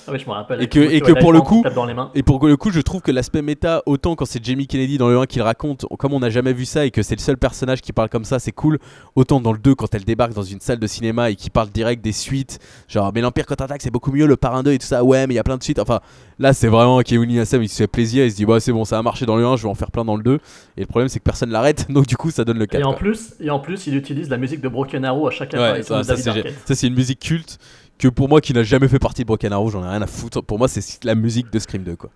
Ah 0.07 0.11
oui, 0.11 0.20
je 0.20 0.26
me 0.26 0.32
rappelle. 0.32 0.61
Et 0.61 0.67
que, 0.67 0.80
Timothy 0.80 0.95
et 0.95 1.01
que 1.01 1.20
pour 1.20 1.34
le 1.34 1.41
coup, 1.41 1.61
tape 1.63 1.76
dans 1.76 1.86
les 1.86 1.93
mains. 1.93 2.09
et 2.15 2.24
pour 2.24 2.45
le 2.45 2.57
coup, 2.57 2.72
je 2.72 2.80
trouve 2.82 3.01
que 3.01 3.11
l'aspect 3.11 3.41
méta, 3.41 3.84
autant 3.86 4.15
quand 4.15 4.26
c'est 4.26 4.43
Jamie 4.43 4.65
Kennedy 4.65 4.97
dans 4.97 5.07
le 5.07 5.20
1 5.20 5.26
qui 5.26 5.38
le 5.38 5.43
raconte, 5.43 5.86
comme 5.97 6.13
on 6.13 6.20
n'a 6.20 6.30
jamais 6.30 6.53
vu 6.53 6.65
ça 6.65 6.86
et 6.86 6.91
que 6.91 7.03
c'est 7.03 7.15
le 7.15 7.22
seul 7.22 7.38
personnage 7.38 7.82
qui 7.82 7.93
parle 7.93 8.09
comme 8.09 8.26
ça, 8.26 8.39
c'est 8.39 8.51
cool. 8.51 8.80
Autant 9.15 9.39
dans 9.39 9.51
le 9.51 9.59
2, 9.59 9.76
quand 9.76 9.93
elle 9.93 10.03
débarque 10.03 10.34
dans 10.34 10.43
une 10.43 10.59
salle 10.59 10.80
de 10.80 10.88
cinéma 10.88 11.30
et 11.30 11.36
qui 11.36 11.49
parle 11.49 11.70
direct 11.70 12.03
des 12.03 12.11
suites, 12.11 12.59
genre, 12.88 13.11
mais 13.13 13.22
l'Empire 13.22 13.45
contre-attaque, 13.45 13.82
c'est 13.82 13.91
beaucoup 13.91 14.11
mieux, 14.11 14.26
le 14.26 14.38
parrain 14.38 14.63
2 14.63 14.72
et 14.72 14.78
tout 14.80 14.88
ça, 14.88 15.03
ouais, 15.03 15.28
mais 15.28 15.36
il 15.36 15.38
y 15.38 15.39
a 15.39 15.43
plein 15.43 15.57
de 15.57 15.63
suites. 15.63 15.80
Enfin, 15.80 15.99
là, 16.39 16.53
c'est 16.53 16.67
vraiment 16.67 16.99
Kevin 17.01 17.27
Williamson, 17.27 17.59
il 17.61 17.69
se 17.69 17.77
fait 17.77 17.87
plaisir, 17.87 18.25
il 18.25 18.31
se 18.31 18.35
dit, 18.37 18.45
bah, 18.45 18.59
c'est 18.59 18.71
bon, 18.71 18.85
ça 18.85 18.97
a 18.97 19.01
marché 19.03 19.25
dans 19.25 19.35
le 19.35 19.45
1, 19.45 19.57
je 19.57 19.63
vais 19.63 19.69
en 19.69 19.75
faire 19.75 19.91
plein 19.91 20.05
dans 20.05 20.15
le 20.15 20.23
2. 20.23 20.39
Et 20.77 20.81
le 20.81 20.85
problème, 20.87 21.09
c'est 21.09 21.19
que 21.19 21.23
personne 21.23 21.51
l'arrête, 21.51 21.87
donc 21.91 22.07
du 22.07 22.17
coup, 22.17 22.31
ça 22.31 22.45
donne 22.45 22.57
le 22.57 22.65
4. 22.65 22.81
Et 22.81 22.83
en 22.83 22.91
quoi. 22.91 22.97
plus, 22.99 23.33
et 23.39 23.49
en 23.49 23.59
plus, 23.59 23.87
il 23.87 23.95
utilise 23.95 24.29
la 24.29 24.37
musique 24.37 24.61
de 24.61 24.69
Broken 24.69 25.05
Arrow 25.05 25.27
à 25.27 25.31
chaque 25.31 25.53
Ouais, 25.53 25.59
apparition 25.59 25.99
de 25.99 26.05
David 26.05 26.53
ça, 26.65 26.75
c'est 26.75 26.87
une 26.87 26.95
musique 26.95 27.19
culte 27.19 27.59
que 27.97 28.07
pour 28.07 28.29
moi 28.29 28.39
qui 28.39 28.53
n'a 28.53 28.63
jamais 28.63 28.87
fait 28.87 28.99
partie 28.99 29.23
de 29.23 29.27
Broken 29.27 29.51
Arrow, 29.51 29.69
j'en 29.69 29.83
ai 29.83 29.89
rien 29.89 30.01
à 30.01 30.07
foutre. 30.07 30.41
Pour 30.41 30.57
moi, 30.57 30.69
c'est 30.69 31.03
la 31.03 31.15
musique 31.15 31.51
de 31.51 31.59
Scream 31.59 31.83
2 31.83 31.95
quoi. 31.97 32.09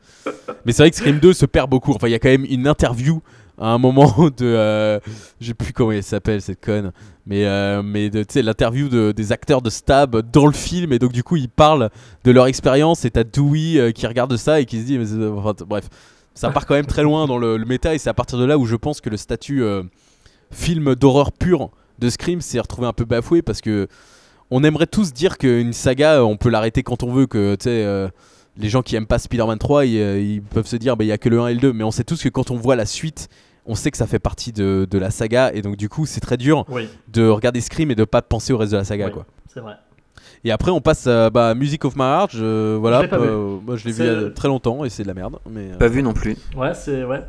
Mais 0.65 0.71
c'est 0.71 0.83
vrai 0.83 0.91
que 0.91 0.95
Scream 0.95 1.19
2 1.19 1.33
se 1.33 1.45
perd 1.45 1.69
beaucoup. 1.69 1.93
Enfin, 1.93 2.07
il 2.07 2.11
y 2.11 2.15
a 2.15 2.19
quand 2.19 2.29
même 2.29 2.45
une 2.49 2.67
interview 2.67 3.21
à 3.59 3.67
un 3.69 3.77
moment 3.77 4.13
de 4.37 4.45
euh, 4.45 4.99
je 5.39 5.47
sais 5.47 5.53
plus 5.53 5.73
comment 5.73 5.91
elle 5.91 6.03
s'appelle 6.03 6.41
cette 6.41 6.63
conne 6.63 6.91
mais 7.25 7.45
euh, 7.45 7.81
mais 7.83 8.09
de- 8.09 8.25
l'interview 8.41 8.89
de, 8.89 9.11
des 9.11 9.31
acteurs 9.31 9.61
de 9.61 9.69
Stab 9.69 10.17
dans 10.31 10.45
le 10.47 10.53
film 10.53 10.91
et 10.93 10.99
donc 10.99 11.11
du 11.11 11.23
coup 11.23 11.35
ils 11.35 11.49
parlent 11.49 11.89
de 12.23 12.31
leur 12.31 12.47
expérience 12.47 13.05
et 13.05 13.11
t'as 13.11 13.23
Dewey 13.23 13.77
euh, 13.79 13.91
qui 13.91 14.07
regarde 14.07 14.35
ça 14.37 14.59
et 14.59 14.65
qui 14.65 14.79
se 14.79 14.85
dit 14.85 14.97
mais 14.97 15.05
t- 15.05 15.63
bref. 15.65 15.87
Ça 16.35 16.49
part 16.49 16.65
quand 16.65 16.73
même 16.73 16.87
très 16.87 17.03
loin 17.03 17.27
dans 17.27 17.37
le, 17.37 17.57
le 17.57 17.65
méta 17.65 17.93
et 17.93 17.99
c'est 17.99 18.09
à 18.09 18.13
partir 18.15 18.39
de 18.39 18.45
là 18.45 18.57
où 18.57 18.65
je 18.65 18.75
pense 18.75 19.01
que 19.01 19.09
le 19.11 19.17
statut 19.17 19.61
euh, 19.61 19.83
film 20.51 20.95
d'horreur 20.95 21.31
pur 21.31 21.69
de 21.99 22.09
Scream 22.09 22.41
s'est 22.41 22.59
retrouvé 22.59 22.87
un 22.87 22.93
peu 22.93 23.05
bafoué 23.05 23.43
parce 23.43 23.61
que 23.61 23.87
on 24.49 24.63
aimerait 24.63 24.87
tous 24.87 25.13
dire 25.13 25.37
qu'une 25.37 25.73
saga 25.73 26.15
euh, 26.15 26.21
on 26.21 26.37
peut 26.37 26.49
l'arrêter 26.49 26.81
quand 26.81 27.03
on 27.03 27.11
veut 27.13 27.27
que 27.27 27.53
tu 27.55 27.65
sais 27.65 27.83
euh, 27.85 28.07
les 28.57 28.69
gens 28.69 28.81
qui 28.81 28.95
aiment 28.95 29.07
pas 29.07 29.19
Spider-Man 29.19 29.57
3 29.57 29.85
ils, 29.85 29.97
euh, 29.99 30.19
ils 30.21 30.41
peuvent 30.41 30.67
se 30.67 30.75
dire 30.75 30.95
bah, 30.97 31.03
il 31.03 31.07
y 31.07 31.11
a 31.11 31.17
que 31.17 31.29
le 31.29 31.39
1 31.41 31.47
et 31.47 31.53
le 31.55 31.59
2 31.59 31.73
mais 31.73 31.83
on 31.83 31.91
sait 31.91 32.03
tous 32.03 32.21
que 32.21 32.29
quand 32.29 32.51
on 32.51 32.55
voit 32.55 32.75
la 32.75 32.85
suite 32.85 33.29
on 33.65 33.75
sait 33.75 33.91
que 33.91 33.97
ça 33.97 34.07
fait 34.07 34.19
partie 34.19 34.51
de, 34.51 34.87
de 34.89 34.97
la 34.97 35.09
saga 35.09 35.51
et 35.53 35.61
donc 35.61 35.77
du 35.77 35.89
coup 35.89 36.05
c'est 36.05 36.19
très 36.19 36.37
dur 36.37 36.65
Oui, 36.69 36.87
de 37.07 37.27
regarder 37.27 37.61
Scream 37.61 37.89
et 37.91 37.95
de 37.95 38.03
pas 38.03 38.21
penser 38.21 38.53
au 38.53 38.57
reste 38.57 38.71
de 38.73 38.77
la 38.77 38.83
saga 38.83 39.07
oui, 39.07 39.11
quoi. 39.11 39.25
c'est 39.53 39.59
vrai. 39.61 39.73
Et 40.45 40.51
après 40.51 40.71
on 40.71 40.81
passe 40.81 41.07
à 41.07 41.29
bah, 41.29 41.55
Music 41.55 41.85
of 41.85 41.95
My 41.95 42.01
Heart, 42.03 42.31
je, 42.35 42.75
voilà, 42.75 42.97
Je 42.97 43.01
l'ai 43.03 43.07
pas 43.07 43.17
vu. 43.17 43.27
euh, 43.27 43.57
moi 43.65 43.75
je 43.77 43.85
l'ai 43.85 43.91
vu 43.93 44.03
il 44.03 44.05
y 44.05 44.25
a 44.25 44.29
très 44.31 44.49
longtemps 44.49 44.83
et 44.83 44.89
c'est 44.89 45.03
de 45.03 45.07
la 45.07 45.13
merde. 45.13 45.37
Mais 45.49 45.71
euh, 45.71 45.77
Pas 45.77 45.87
vu 45.87 46.03
non 46.03 46.11
plus. 46.13 46.35
Ouais, 46.57 46.73
c'est 46.73 47.05
ouais. 47.05 47.23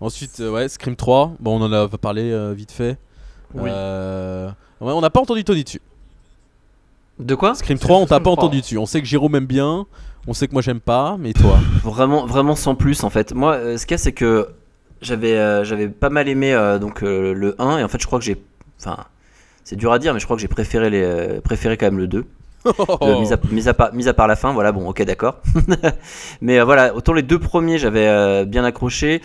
ensuite 0.00 0.38
euh, 0.40 0.52
ouais 0.52 0.68
Scream 0.68 0.94
3, 0.94 1.34
bon 1.40 1.60
on 1.60 1.64
en 1.64 1.72
a 1.72 1.88
parlé 1.88 2.30
euh, 2.30 2.52
vite 2.56 2.70
fait. 2.70 2.96
Oui. 3.54 3.68
Euh, 3.72 4.46
ouais, 4.80 4.92
on 4.92 5.00
n'a 5.00 5.10
pas 5.10 5.20
entendu 5.20 5.42
Tony 5.42 5.64
dessus. 5.64 5.80
De 7.18 7.34
quoi? 7.34 7.54
Scream 7.56 7.78
3 7.78 7.96
on 7.98 8.06
t'a 8.06 8.20
pas 8.20 8.30
3. 8.30 8.32
entendu 8.34 8.60
dessus. 8.60 8.78
On 8.78 8.86
sait 8.86 9.00
que 9.00 9.06
Jérôme 9.08 9.34
aime 9.34 9.46
bien, 9.46 9.86
on 10.26 10.34
sait 10.34 10.48
que 10.48 10.52
moi 10.52 10.62
j'aime 10.62 10.80
pas, 10.80 11.16
mais 11.18 11.32
toi 11.32 11.58
Vraiment, 11.82 12.26
vraiment 12.26 12.54
sans 12.54 12.74
plus 12.74 13.04
en 13.04 13.10
fait. 13.10 13.34
Moi, 13.34 13.54
euh, 13.54 13.76
ce 13.76 13.86
qu'il 13.86 13.94
y 13.94 13.96
a, 13.96 13.98
c'est 13.98 14.12
que 14.12 14.48
j'avais, 15.00 15.36
euh, 15.36 15.64
j'avais 15.64 15.88
pas 15.88 16.10
mal 16.10 16.28
aimé 16.28 16.52
euh, 16.52 16.78
donc 16.78 17.00
le 17.02 17.54
1 17.58 17.78
et 17.78 17.84
en 17.84 17.88
fait, 17.88 18.00
je 18.00 18.06
crois 18.06 18.18
que 18.18 18.24
j'ai, 18.24 18.42
enfin, 18.78 19.04
c'est 19.64 19.76
dur 19.76 19.92
à 19.92 19.98
dire, 19.98 20.12
mais 20.12 20.20
je 20.20 20.24
crois 20.24 20.36
que 20.36 20.42
j'ai 20.42 20.48
préféré 20.48 20.90
les, 20.90 21.40
préféré 21.42 21.76
quand 21.76 21.86
même 21.86 21.98
le 21.98 22.06
2. 22.06 22.24
Euh, 23.02 23.18
mis, 23.18 23.32
à, 23.32 23.38
mis 23.50 23.68
à 23.68 23.74
part, 23.74 23.94
mis 23.94 24.06
à 24.06 24.12
part 24.12 24.26
la 24.26 24.36
fin, 24.36 24.52
voilà, 24.52 24.70
bon, 24.70 24.86
ok, 24.86 25.02
d'accord. 25.04 25.38
mais 26.42 26.60
voilà, 26.60 26.94
autant 26.94 27.14
les 27.14 27.22
deux 27.22 27.38
premiers, 27.38 27.78
j'avais 27.78 28.44
bien 28.44 28.64
accroché. 28.64 29.22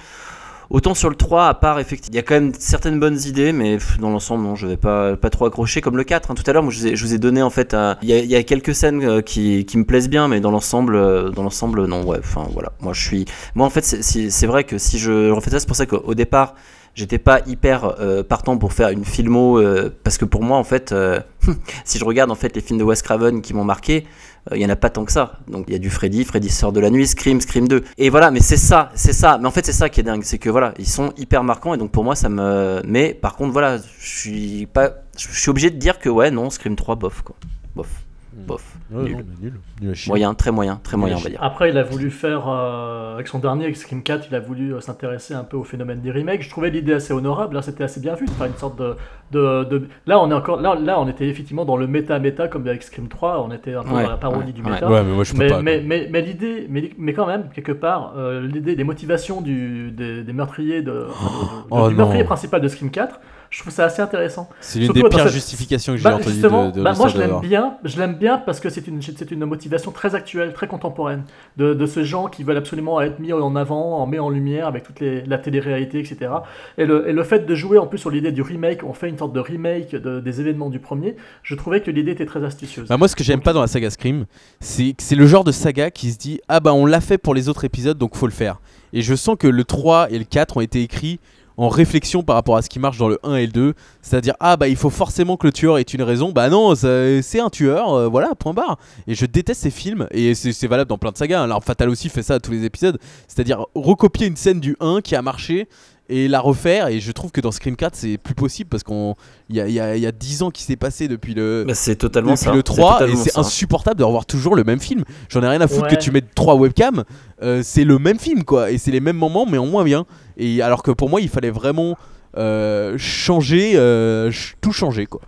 Autant 0.70 0.94
sur 0.96 1.10
le 1.10 1.16
3, 1.16 1.48
à 1.48 1.54
part, 1.54 1.80
effectivement, 1.80 2.14
il 2.14 2.16
y 2.16 2.20
a 2.20 2.24
quand 2.24 2.34
même 2.36 2.52
certaines 2.58 3.00
bonnes 3.00 3.20
idées, 3.26 3.52
mais 3.52 3.78
dans 4.00 4.10
l'ensemble, 4.10 4.44
non, 4.44 4.56
je 4.56 4.66
vais 4.68 4.78
pas, 4.78 5.16
pas 5.16 5.30
trop 5.30 5.46
accrocher. 5.46 5.82
Comme 5.82 5.98
le 5.98 6.04
4, 6.04 6.32
hein, 6.32 6.36
tout 6.36 6.44
à 6.48 6.54
l'heure, 6.54 6.70
je 6.72 6.80
vous 6.80 6.88
ai, 6.88 6.96
je 6.96 7.06
vous 7.06 7.14
ai 7.14 7.18
donné, 7.20 7.42
en 7.42 7.50
fait, 7.50 7.76
il 8.02 8.10
y, 8.10 8.14
a, 8.14 8.20
y 8.24 8.36
a 8.36 8.44
quelques 8.44 8.74
scènes 8.74 9.04
euh, 9.04 9.22
qui, 9.22 9.66
qui 9.66 9.78
me 9.78 9.84
plaisent 9.86 10.10
bien, 10.10 10.28
mais 10.28 10.40
dans 10.40 10.52
l'ensemble, 10.52 10.96
euh, 10.96 11.30
dans 11.30 11.44
l'ensemble, 11.44 11.86
non, 11.86 12.04
ouais, 12.06 12.18
enfin, 12.20 12.48
voilà. 12.52 12.72
Moi, 12.82 12.94
je 12.94 13.02
suis. 13.06 13.26
Moi, 13.54 13.66
en 13.66 13.70
fait, 13.70 13.84
c'est- 13.86 14.46
vrai 14.48 14.64
que 14.64 14.78
si 14.78 14.98
je 15.00 15.30
refais 15.32 15.50
ça, 15.52 15.60
c'est 15.60 15.68
pour 15.68 15.76
ça 15.76 15.86
qu'au 15.86 16.14
départ, 16.16 16.56
j'étais 16.94 17.18
pas 17.20 17.42
hyper 17.46 17.96
euh, 18.00 18.24
partant 18.24 18.58
pour 18.58 18.74
faire 18.74 18.90
une 18.90 19.06
filmo, 19.06 19.60
euh, 19.60 19.90
parce 20.04 20.18
que 20.18 20.26
pour 20.26 20.44
moi, 20.44 20.58
en 20.58 20.64
fait, 20.64 20.94
si 21.86 21.98
je 22.00 22.06
regarde, 22.06 22.32
en 22.32 22.36
fait, 22.36 22.56
les 22.56 22.62
films 22.62 22.80
de 22.80 22.84
Wes 22.84 23.02
Craven 23.02 23.42
qui 23.42 23.54
m'ont 23.54 23.64
marqué, 23.66 24.06
il 24.54 24.62
y 24.62 24.66
en 24.66 24.70
a 24.70 24.76
pas 24.76 24.90
tant 24.90 25.06
que 25.06 25.12
ça. 25.12 25.40
Donc 25.48 25.66
il 25.68 25.74
y 25.74 25.76
a 25.76 25.80
du 25.80 25.90
Freddy, 25.90 26.24
Freddy 26.24 26.50
sort 26.50 26.72
de 26.72 26.80
la 26.80 26.90
nuit, 26.90 27.08
Scream, 27.08 27.42
Scream 27.42 27.68
2. 27.68 27.84
Et 27.98 28.10
voilà, 28.10 28.32
mais 28.32 28.42
c'est 28.42 28.58
ça, 28.58 28.92
c'est 28.96 29.14
ça. 29.14 29.38
Mais 29.40 29.48
en 29.48 29.52
fait, 29.52 29.66
c'est 29.66 29.74
ça 29.74 29.90
qui 29.90 30.00
est 30.00 30.04
dingue, 30.04 30.24
c'est 30.24 30.38
que 30.38 30.50
voilà, 30.50 30.74
ils 30.78 30.88
sont 30.88 31.14
hyper 31.18 31.44
marquants 31.44 31.74
et 31.74 31.78
donc 31.78 31.92
pour 31.92 32.04
moi 32.04 32.16
ça 32.16 32.30
me 32.30 32.82
mais 32.86 33.14
par 33.14 33.36
contre 33.36 33.54
voilà, 33.54 33.78
je 33.78 34.08
suis 34.20 34.66
pas 34.68 34.92
je 35.18 35.28
suis 35.28 35.50
obligé 35.50 35.70
de 35.70 35.78
dire 35.78 36.00
que 36.00 36.10
ouais, 36.10 36.32
non, 36.32 36.50
Scream 36.50 36.76
3 36.76 36.96
bof 36.96 37.22
quoi. 37.22 37.36
Bof. 37.76 38.05
Bof. 38.38 38.76
Ouais, 38.92 39.04
Nul. 39.04 39.12
non, 39.14 39.24
nul. 39.42 39.54
Nul 39.82 39.92
à 39.92 39.94
chier. 39.94 40.10
Moyen, 40.12 40.34
très 40.34 40.52
moyen, 40.52 40.80
très 40.84 40.98
moyen, 40.98 41.16
on 41.16 41.20
va 41.20 41.30
dire. 41.30 41.40
Après, 41.42 41.70
il 41.70 41.78
a 41.78 41.84
voulu 41.84 42.12
faire, 42.12 42.48
euh, 42.50 43.14
avec 43.16 43.28
son 43.28 43.40
dernier, 43.40 43.64
avec 43.64 43.78
Scream 43.78 44.04
4, 44.04 44.28
il 44.30 44.36
a 44.36 44.40
voulu 44.42 44.74
euh, 44.74 44.82
s'intéresser 44.82 45.34
un 45.34 45.44
peu 45.46 45.56
au 45.58 45.64
phénomène 45.64 46.02
des 46.02 46.12
remakes. 46.12 46.42
Je 46.44 46.50
trouvais 46.50 46.70
l'idée 46.70 46.94
assez 46.94 47.14
honorable, 47.14 47.56
là, 47.56 47.62
c'était 47.62 47.84
assez 47.86 48.00
bien 48.02 48.14
vu, 48.16 48.26
de 48.26 48.32
faire 48.32 48.48
une 48.48 48.56
sorte 48.58 48.78
de, 48.78 48.96
de, 49.32 49.64
de- 49.64 49.88
Là, 50.06 50.20
on 50.20 50.30
est 50.30 50.34
encore, 50.34 50.60
là, 50.60 50.76
là, 50.76 51.00
on 51.00 51.08
était 51.08 51.28
effectivement 51.28 51.64
dans 51.66 51.78
le 51.78 51.88
méta-méta, 51.88 52.48
comme 52.50 52.68
avec 52.68 52.84
Scream 52.84 53.08
3, 53.08 53.42
on 53.48 53.52
était 53.52 53.74
un 53.74 53.84
peu 53.84 53.92
Ouais, 53.96 54.04
dans 54.04 54.10
la 54.10 54.18
parodie 54.18 54.48
ouais, 54.48 54.52
du 54.54 54.64
méta. 54.64 54.90
Ouais, 54.90 55.04
mais 55.04 55.14
moi 55.14 55.24
je 55.24 55.32
peux 55.32 55.40
Mais, 55.40 55.48
pas. 55.48 55.62
mais, 55.62 55.78
quoi. 55.80 55.88
mais, 55.88 56.08
mais 56.12 56.22
l'idée, 56.22 56.68
mais, 56.70 56.90
mais 56.98 57.14
quand 57.14 57.28
même, 57.28 57.50
quelque 57.54 57.72
part, 57.72 58.14
euh, 58.18 58.46
l'idée 58.46 58.76
des 58.76 58.84
motivations 58.84 59.40
du, 59.42 59.92
des, 59.92 60.24
des 60.24 60.34
meurtriers, 60.34 60.82
de, 60.82 61.08
enfin, 61.10 61.26
de- 61.26 61.62
de- 61.62 61.68
Oh 61.72 61.88
du 61.90 61.94
non. 61.96 62.00
meurtrier 62.00 62.24
principal 62.26 62.60
de 62.62 62.68
Scream 62.68 62.92
4, 62.92 63.20
je 63.56 63.62
trouve 63.62 63.72
ça 63.72 63.86
assez 63.86 64.02
intéressant. 64.02 64.50
C'est 64.60 64.80
l'une 64.80 64.92
des 64.92 65.02
pires 65.04 65.20
cette- 65.22 65.32
justifications 65.32 65.94
que 65.94 65.98
j'ai 65.98 66.04
Bah, 66.04 66.16
entendues 66.16 66.42
de, 66.42 66.72
de 66.78 66.84
bah, 66.84 66.92
moi 66.98 67.08
je 67.08 67.18
l'aime 67.18 67.40
bien, 67.40 67.78
je 67.86 67.98
l'aime 67.98 68.16
bien 68.16 68.38
parce 68.38 68.60
que 68.60 68.70
c'est 68.70 68.86
une, 68.86 69.02
c'est 69.02 69.32
une 69.32 69.46
motivation 69.46 69.92
très 69.92 70.14
actuelle, 70.14 70.52
très 70.52 70.68
contemporaine, 70.68 71.24
de, 71.56 71.74
de 71.74 71.86
ces 71.86 72.04
gens 72.04 72.28
qui 72.28 72.44
veulent 72.44 72.58
absolument 72.58 73.00
être 73.00 73.18
mis 73.20 73.32
en 73.32 73.56
avant, 73.56 74.00
en 74.02 74.08
mis 74.08 74.20
en 74.20 74.30
lumière 74.30 74.68
avec 74.68 74.84
toute 74.84 75.00
les, 75.00 75.22
la 75.24 75.38
télé-réalité, 75.38 76.00
etc. 76.00 76.32
Et 76.78 76.86
le, 76.86 77.08
et 77.08 77.14
le 77.14 77.24
fait 77.24 77.46
de 77.46 77.56
jouer 77.56 77.78
en 77.78 77.88
plus 77.88 77.98
sur 77.98 78.10
l'idée 78.10 78.34
du 78.34 78.42
remake, 78.42 78.84
on 78.84 78.92
fait 78.92 79.08
une 79.08 79.18
sorte 79.18 79.32
de 79.32 79.40
remake 79.40 79.92
de- 79.96 80.20
des 80.20 80.42
événements 80.42 80.70
du 80.70 80.80
premier, 80.80 81.16
je 81.42 81.56
trouvais 81.56 81.80
que 81.80 81.92
l'idée 81.92 82.12
était 82.12 82.26
très 82.26 82.44
astucieuse. 82.44 82.90
Bah, 82.90 82.98
moi, 82.98 83.08
ce 83.08 83.16
que 83.16 83.24
j'aime 83.24 83.40
pas 83.42 83.54
dans 83.54 83.62
la 83.62 83.68
saga 83.68 83.90
Scream, 83.90 84.26
c'est 84.60 84.92
que 84.92 85.02
c'est 85.02 85.16
le 85.16 85.28
genre 85.28 85.46
de 85.46 85.54
saga 85.54 85.92
qui 85.92 86.12
se 86.12 86.18
dit 86.18 86.42
Ah 86.50 86.60
bah 86.60 86.74
on 86.74 86.86
l'a 86.86 87.00
fait 87.00 87.18
pour 87.18 87.34
les 87.34 87.48
autres 87.48 87.64
épisodes 87.64 87.98
donc 87.98 88.16
faut 88.18 88.28
le 88.28 88.34
faire. 88.34 88.60
Et 88.92 89.02
je 89.02 89.16
sens 89.16 89.38
que 89.40 89.48
le 89.48 89.64
3 89.64 90.12
et 90.12 90.18
le 90.20 90.26
4 90.26 90.58
ont 90.58 90.62
été 90.62 90.82
écrits 90.82 91.22
en 91.58 91.70
réflexion 91.70 92.24
par 92.24 92.36
rapport 92.36 92.58
à 92.58 92.62
ce 92.62 92.70
qui 92.70 92.80
marche 92.80 92.98
dans 92.98 93.08
le 93.08 93.20
1 93.24 93.36
et 93.36 93.46
le 93.46 93.52
2. 93.52 93.74
C'est-à-dire 94.02 94.34
Ah 94.40 94.58
bah 94.58 94.68
il 94.68 94.76
faut 94.76 94.90
forcément 94.90 95.38
que 95.38 95.48
le 95.48 95.54
tueur 95.54 95.78
ait 95.78 95.82
une 95.84 96.04
raison. 96.04 96.32
Bah 96.32 96.50
non, 96.50 96.74
c'est 96.76 97.40
un 97.40 97.50
tueur, 97.50 97.94
euh, 97.94 98.08
voilà, 98.08 98.36
point 98.36 98.54
barre. 98.54 98.78
Et 99.08 99.16
je 99.16 99.26
déteste 99.26 99.62
ces 99.62 99.72
films, 99.72 100.08
et 100.12 100.36
c'est 100.36 100.68
valable 100.68 100.90
dans 100.90 100.98
plein 100.98 101.12
de 101.12 101.18
sagas. 101.18 101.42
hein. 101.42 101.48
L'arme 101.48 101.64
fatale 101.64 101.90
aussi 101.90 102.10
fait 102.10 102.24
ça 102.24 102.36
à 102.36 102.40
tous 102.40 102.52
les 102.52 102.64
épisodes. 102.66 102.98
C'est-à-dire 103.28 103.66
recopier 103.76 104.28
une 104.28 104.36
scène 104.38 104.60
du 104.60 104.76
1 104.80 105.02
qui 105.02 105.16
a 105.16 105.22
marché 105.22 105.68
et 106.10 106.28
la 106.28 106.40
refaire. 106.40 106.88
Et 106.88 107.00
je 107.00 107.12
trouve 107.12 107.32
que 107.32 107.42
dans 107.42 107.52
Scream 107.52 107.76
4, 107.76 107.96
c'est 107.96 108.18
plus 108.18 108.36
possible 108.36 108.70
parce 108.70 108.84
qu'il 108.84 109.14
y 109.50 109.60
a, 109.60 109.68
il 109.68 109.74
y, 109.74 109.80
a, 109.80 109.96
il 109.96 110.02
y 110.04 110.08
a 110.08 110.12
10 110.12 110.44
ans 110.44 110.52
qui 110.52 110.64
s'est 110.64 110.76
passé 110.76 111.08
depuis 111.08 111.34
le, 111.34 111.64
Bah, 111.68 111.74
c'est 111.76 111.96
totalement 111.96 112.32
depuis 112.34 112.44
ça. 112.46 112.52
le 112.52 112.58
c'est 112.58 112.64
3 112.64 113.08
et 113.10 113.16
c'est 113.16 113.30
ça. 113.32 113.40
insupportable 113.42 114.00
de 114.00 114.04
revoir 114.04 114.26
toujours 114.26 114.56
le 114.56 114.64
même 114.64 114.80
film. 114.80 115.04
J'en 115.30 115.42
ai 115.44 115.48
rien 115.48 115.62
à 115.62 115.68
foutre 115.68 115.84
Ouais. 115.84 115.96
que 115.96 116.02
tu 116.02 116.12
mettes 116.12 116.34
3 116.36 116.56
webcams, 116.56 117.04
euh, 117.42 117.62
c'est 117.64 117.84
le 117.84 117.98
même 118.00 118.20
film 118.20 118.44
quoi 118.44 118.72
et 118.72 118.78
c'est 118.78 118.92
les 118.92 119.00
mêmes 119.00 119.18
moments 119.18 119.46
mais 119.46 119.58
en 119.58 119.66
moins 119.66 119.84
bien. 119.84 120.06
Et 120.38 120.62
alors 120.62 120.84
que 120.84 120.92
pour 120.92 121.10
moi, 121.10 121.22
il 121.22 121.30
fallait 121.30 121.50
vraiment 121.52 121.96
euh, 122.38 122.96
changer 122.98 123.74
euh, 123.76 124.32
tout 124.62 124.74
changer 124.74 125.06
quoi. 125.06 125.22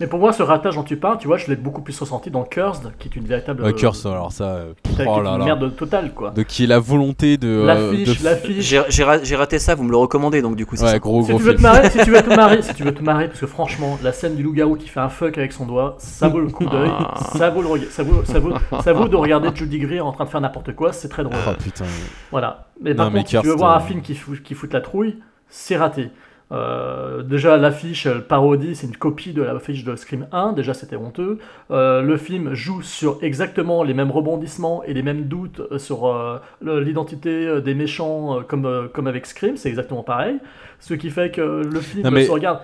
Mais 0.00 0.06
pour 0.06 0.20
moi, 0.20 0.32
ce 0.32 0.42
ratage 0.44 0.76
dont 0.76 0.84
tu 0.84 0.96
parles, 0.96 1.18
tu 1.18 1.26
vois, 1.26 1.38
je 1.38 1.48
l'ai 1.48 1.56
beaucoup 1.56 1.82
plus 1.82 1.98
ressenti 1.98 2.30
dans 2.30 2.44
Cursed, 2.44 2.92
qui 3.00 3.08
est 3.08 3.16
une 3.16 3.24
véritable. 3.26 3.64
Euh, 3.64 3.72
Curse 3.72 4.06
alors 4.06 4.30
ça 4.32 4.44
euh, 4.44 4.72
qui 4.84 4.92
est 5.02 5.06
oh 5.08 5.20
là 5.20 5.32
une 5.32 5.38
là. 5.40 5.44
merde 5.44 5.74
totale, 5.74 6.12
quoi. 6.14 6.30
de 6.30 6.42
qui 6.44 6.64
est 6.64 6.66
la 6.68 6.78
volonté 6.78 7.36
de 7.36 7.48
euh, 7.48 7.66
L'affiche, 7.66 8.20
de- 8.20 8.24
l'affiche. 8.24 8.64
J'ai 8.64 8.82
j'ai 8.88 9.02
ra- 9.04 9.22
j'ai 9.22 9.34
raté 9.34 9.58
ça, 9.58 9.74
vous 9.74 9.82
me 9.82 9.90
le 9.90 9.96
recommandez 9.96 10.40
donc 10.40 10.54
du 10.54 10.66
coup 10.66 10.76
c'est 10.76 10.84
Ouais, 10.84 10.90
ça. 10.92 10.98
gros 11.00 11.22
Si 11.24 11.30
gros 11.30 11.38
tu, 11.38 11.44
veux 11.44 11.50
film. 11.56 11.58
te 11.58 11.62
marrer, 11.62 11.90
si 11.90 11.98
tu 11.98 12.10
veux 12.12 12.22
te 12.22 12.34
marrer, 12.34 12.62
si 12.62 12.74
tu 12.74 12.82
veux 12.84 12.94
te 12.94 13.02
marrer, 13.02 13.26
parce 13.28 13.40
que 13.40 13.46
franchement, 13.46 13.98
la 14.02 14.12
scène 14.12 14.36
du 14.36 14.42
loup-garou 14.44 14.76
qui 14.76 14.88
fait 14.88 15.00
un 15.00 15.08
fuck 15.08 15.36
avec 15.36 15.52
son 15.52 15.66
doigt, 15.66 15.96
ça 15.98 16.28
vaut 16.28 16.40
le 16.40 16.48
coup 16.48 16.66
d'œil, 16.66 16.90
ça 17.36 17.50
vaut 17.50 17.62
le 17.62 17.68
ça 17.90 18.02
vaut, 18.04 18.24
ça 18.24 18.38
vaut, 18.38 18.52
ça 18.82 18.92
vaut 18.92 19.08
de 19.08 19.16
regarder 19.16 19.48
Judy 19.54 19.78
Greer 19.80 20.00
en 20.00 20.12
train 20.12 20.24
de 20.26 20.30
faire 20.30 20.40
n'importe 20.40 20.74
quoi, 20.76 20.92
c'est 20.92 21.08
très 21.08 21.24
drôle. 21.24 21.36
Oh 21.46 21.50
putain. 21.60 21.84
Voilà. 22.30 22.66
Mais 22.80 22.94
par 22.94 23.06
Non, 23.06 23.10
mais 23.12 23.18
contre, 23.20 23.30
si 23.30 23.40
tu 23.40 23.46
veux 23.46 23.54
voir 23.56 23.74
un 23.76 23.80
euh, 23.80 23.84
film 23.86 24.00
qui 24.02 24.14
fout, 24.14 24.40
qui 24.44 24.54
fout 24.54 24.72
la 24.72 24.80
trouille, 24.80 25.16
c'est 25.48 25.76
raté. 25.76 26.10
Euh, 26.50 27.22
déjà, 27.22 27.56
l'affiche, 27.58 28.06
le 28.06 28.22
parodie, 28.22 28.74
c'est 28.74 28.86
une 28.86 28.96
copie 28.96 29.32
de 29.32 29.42
l'affiche 29.42 29.84
de 29.84 29.94
Scream 29.96 30.26
1. 30.32 30.52
Déjà, 30.52 30.72
c'était 30.72 30.96
honteux. 30.96 31.38
Euh, 31.70 32.00
le 32.00 32.16
film 32.16 32.54
joue 32.54 32.80
sur 32.82 33.18
exactement 33.22 33.82
les 33.82 33.92
mêmes 33.94 34.10
rebondissements 34.10 34.82
et 34.84 34.94
les 34.94 35.02
mêmes 35.02 35.24
doutes 35.24 35.60
euh, 35.70 35.78
sur 35.78 36.06
euh, 36.06 36.38
l'identité 36.62 37.60
des 37.60 37.74
méchants, 37.74 38.40
comme, 38.48 38.88
comme 38.94 39.06
avec 39.06 39.26
Scream. 39.26 39.56
C'est 39.56 39.68
exactement 39.68 40.02
pareil. 40.02 40.38
Ce 40.80 40.94
qui 40.94 41.10
fait 41.10 41.30
que 41.30 41.40
le 41.70 41.80
film 41.80 42.04
Non, 42.04 42.10
mais- 42.10 42.24
se 42.24 42.30
regarde. 42.30 42.60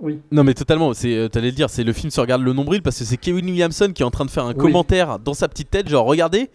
Oui. 0.00 0.20
Non 0.30 0.44
mais 0.44 0.54
totalement, 0.54 0.94
c'est 0.94 1.28
t'allais 1.32 1.48
le 1.48 1.52
dire, 1.56 1.68
c'est 1.68 1.82
le 1.82 1.92
film 1.92 2.10
se 2.12 2.20
regarde 2.20 2.42
le 2.42 2.52
nombril 2.52 2.82
parce 2.82 2.96
que 3.00 3.04
c'est 3.04 3.16
Kevin 3.16 3.46
Williamson 3.46 3.90
qui 3.92 4.02
est 4.02 4.06
en 4.06 4.12
train 4.12 4.24
de 4.24 4.30
faire 4.30 4.44
un 4.44 4.52
Oui. 4.52 4.56
commentaire 4.56 5.18
dans 5.18 5.34
sa 5.34 5.48
petite 5.48 5.72
tête 5.72 5.88
genre 5.88 6.06
regardez 6.06 6.50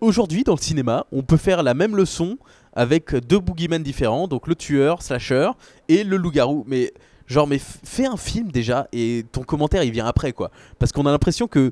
aujourd'hui 0.00 0.44
dans 0.44 0.54
le 0.54 0.60
cinéma, 0.60 1.06
on 1.10 1.22
peut 1.22 1.36
faire 1.36 1.64
la 1.64 1.74
même 1.74 1.96
leçon 1.96 2.38
avec 2.72 3.14
deux 3.14 3.38
boogeymen 3.38 3.82
différents, 3.82 4.28
donc 4.28 4.46
le 4.46 4.54
tueur, 4.54 5.02
slasher 5.02 5.50
et 5.88 6.04
le 6.04 6.16
loup-garou. 6.16 6.64
Mais 6.66 6.92
genre 7.26 7.46
mais 7.46 7.60
fais 7.60 8.06
un 8.06 8.16
film 8.16 8.50
déjà 8.50 8.88
et 8.92 9.24
ton 9.32 9.42
commentaire 9.42 9.84
il 9.84 9.92
vient 9.92 10.06
après 10.06 10.32
quoi. 10.32 10.50
Parce 10.78 10.92
qu'on 10.92 11.06
a 11.06 11.10
l'impression 11.10 11.46
que 11.46 11.70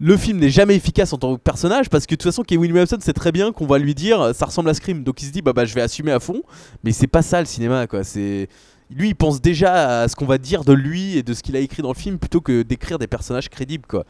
le 0.00 0.16
film 0.16 0.38
n'est 0.38 0.50
jamais 0.50 0.74
efficace 0.74 1.12
en 1.12 1.18
tant 1.18 1.36
que 1.36 1.40
personnage 1.40 1.88
parce 1.88 2.06
que 2.06 2.14
de 2.14 2.16
toute 2.16 2.30
façon 2.30 2.42
Kevin 2.42 2.72
Williamson 2.72 2.98
sait 3.00 3.12
très 3.12 3.30
bien 3.30 3.52
qu'on 3.52 3.66
va 3.66 3.78
lui 3.78 3.94
dire 3.94 4.20
euh, 4.20 4.32
ça 4.32 4.46
ressemble 4.46 4.70
à 4.70 4.74
Scream. 4.74 5.04
Donc 5.04 5.22
il 5.22 5.26
se 5.26 5.30
dit 5.30 5.42
bah 5.42 5.52
bah 5.52 5.64
je 5.64 5.74
vais 5.74 5.82
assumer 5.82 6.12
à 6.12 6.20
fond. 6.20 6.42
Mais 6.82 6.92
c'est 6.92 7.06
pas 7.06 7.22
ça 7.22 7.40
le 7.40 7.46
cinéma 7.46 7.86
quoi. 7.86 8.02
C'est 8.02 8.48
lui 8.90 9.08
il 9.08 9.14
pense 9.14 9.40
déjà 9.40 10.02
à 10.02 10.08
ce 10.08 10.16
qu'on 10.16 10.26
va 10.26 10.38
dire 10.38 10.64
de 10.64 10.72
lui 10.72 11.16
et 11.16 11.22
de 11.22 11.34
ce 11.34 11.42
qu'il 11.42 11.56
a 11.56 11.60
écrit 11.60 11.82
dans 11.82 11.92
le 11.92 11.98
film 11.98 12.18
plutôt 12.18 12.40
que 12.40 12.62
d'écrire 12.62 12.98
des 12.98 13.06
personnages 13.06 13.48
crédibles 13.48 13.86
quoi 13.86 14.04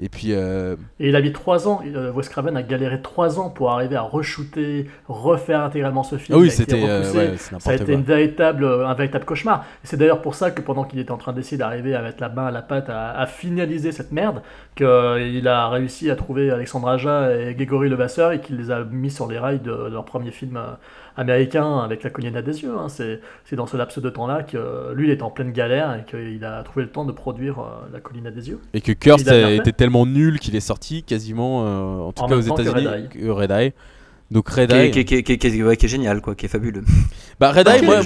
Et 0.00 0.08
puis, 0.08 0.28
euh, 0.28 0.76
Et 1.00 1.08
il 1.08 1.16
a 1.16 1.20
mis 1.20 1.32
trois 1.32 1.66
ans, 1.66 1.80
euh, 1.84 2.12
Wes 2.12 2.28
Craven 2.28 2.56
a 2.56 2.62
galéré 2.62 3.02
trois 3.02 3.40
ans 3.40 3.50
pour 3.50 3.72
arriver 3.72 3.96
à 3.96 4.02
re-shooter, 4.02 4.86
refaire 5.08 5.62
intégralement 5.62 6.04
ce 6.04 6.16
film. 6.16 6.38
Ah 6.38 6.40
oui, 6.40 6.50
c'était, 6.50 6.80
euh, 6.88 7.12
ouais, 7.12 7.36
Ça 7.36 7.70
a 7.70 7.74
été 7.74 7.92
une 7.92 8.02
véritable, 8.02 8.64
un 8.64 8.94
véritable 8.94 9.24
cauchemar. 9.24 9.64
C'est 9.82 9.96
d'ailleurs 9.96 10.22
pour 10.22 10.36
ça 10.36 10.52
que 10.52 10.60
pendant 10.60 10.84
qu'il 10.84 11.00
était 11.00 11.10
en 11.10 11.16
train 11.16 11.32
d'essayer 11.32 11.56
d'arriver 11.56 11.96
à 11.96 12.02
mettre 12.02 12.20
la 12.20 12.28
main 12.28 12.46
à 12.46 12.50
la 12.52 12.62
pâte, 12.62 12.88
à, 12.88 13.10
à 13.18 13.26
finaliser 13.26 13.90
cette 13.90 14.12
merde, 14.12 14.42
qu'il 14.76 15.48
a 15.48 15.68
réussi 15.68 16.10
à 16.10 16.16
trouver 16.16 16.52
Alexandre 16.52 16.88
Aja 16.88 17.34
et 17.36 17.54
Grégory 17.54 17.88
Levasseur 17.88 18.30
et 18.30 18.40
qu'il 18.40 18.56
les 18.56 18.70
a 18.70 18.84
mis 18.84 19.10
sur 19.10 19.26
les 19.26 19.38
rails 19.40 19.58
de, 19.58 19.72
de 19.72 19.92
leur 19.92 20.04
premier 20.04 20.30
film 20.30 20.56
euh, 20.56 20.70
américain 21.18 21.78
avec 21.80 22.02
La 22.02 22.10
colline 22.10 22.36
à 22.36 22.42
des 22.42 22.62
yeux. 22.62 22.72
hein. 22.78 22.88
C'est 22.88 23.20
c'est 23.44 23.56
dans 23.56 23.66
ce 23.66 23.76
laps 23.76 23.98
de 24.02 24.08
temps-là 24.08 24.42
que 24.44 24.56
euh, 24.56 24.94
lui, 24.94 25.08
il 25.08 25.10
est 25.10 25.22
en 25.22 25.30
pleine 25.30 25.52
galère 25.52 25.94
et 25.94 26.04
qu'il 26.08 26.44
a 26.44 26.62
trouvé 26.62 26.84
le 26.86 26.90
temps 26.90 27.04
de 27.04 27.12
produire 27.12 27.58
euh, 27.58 27.64
La 27.92 28.00
colline 28.00 28.26
à 28.26 28.30
des 28.30 28.48
yeux. 28.48 28.60
Et 28.72 28.80
que 28.80 28.92
fait. 29.46 29.56
été 29.56 29.72
tellement 29.72 30.06
nul 30.06 30.38
qu'il 30.38 30.56
est 30.56 30.60
sorti 30.60 31.02
quasiment, 31.02 31.64
euh, 31.66 31.98
en 32.08 32.12
tout 32.12 32.22
En 32.22 32.28
cas 32.28 32.36
aux 32.36 32.40
États-Unis, 32.40 32.86
Red 33.28 33.50
Eye. 33.50 33.72
Donc 34.30 34.48
Red 34.48 34.70
Eye. 34.72 34.90
qui 34.90 35.00
est- 35.00 35.04
qui 35.04 35.14
est- 35.16 35.22
qui 35.22 35.32
est- 35.32 35.38
qui 35.38 35.46
est- 35.48 35.62
ouais, 35.62 35.76
qui 35.76 35.86
est 35.86 35.88
génial, 35.88 36.20
quoi, 36.20 36.34
qui 36.34 36.46
est 36.46 36.48
fabuleux. 36.50 36.84
Bah 37.40 37.50
Red 37.50 37.66
Eye, 37.68 37.82
moi, 37.82 37.94
euh, 37.96 38.02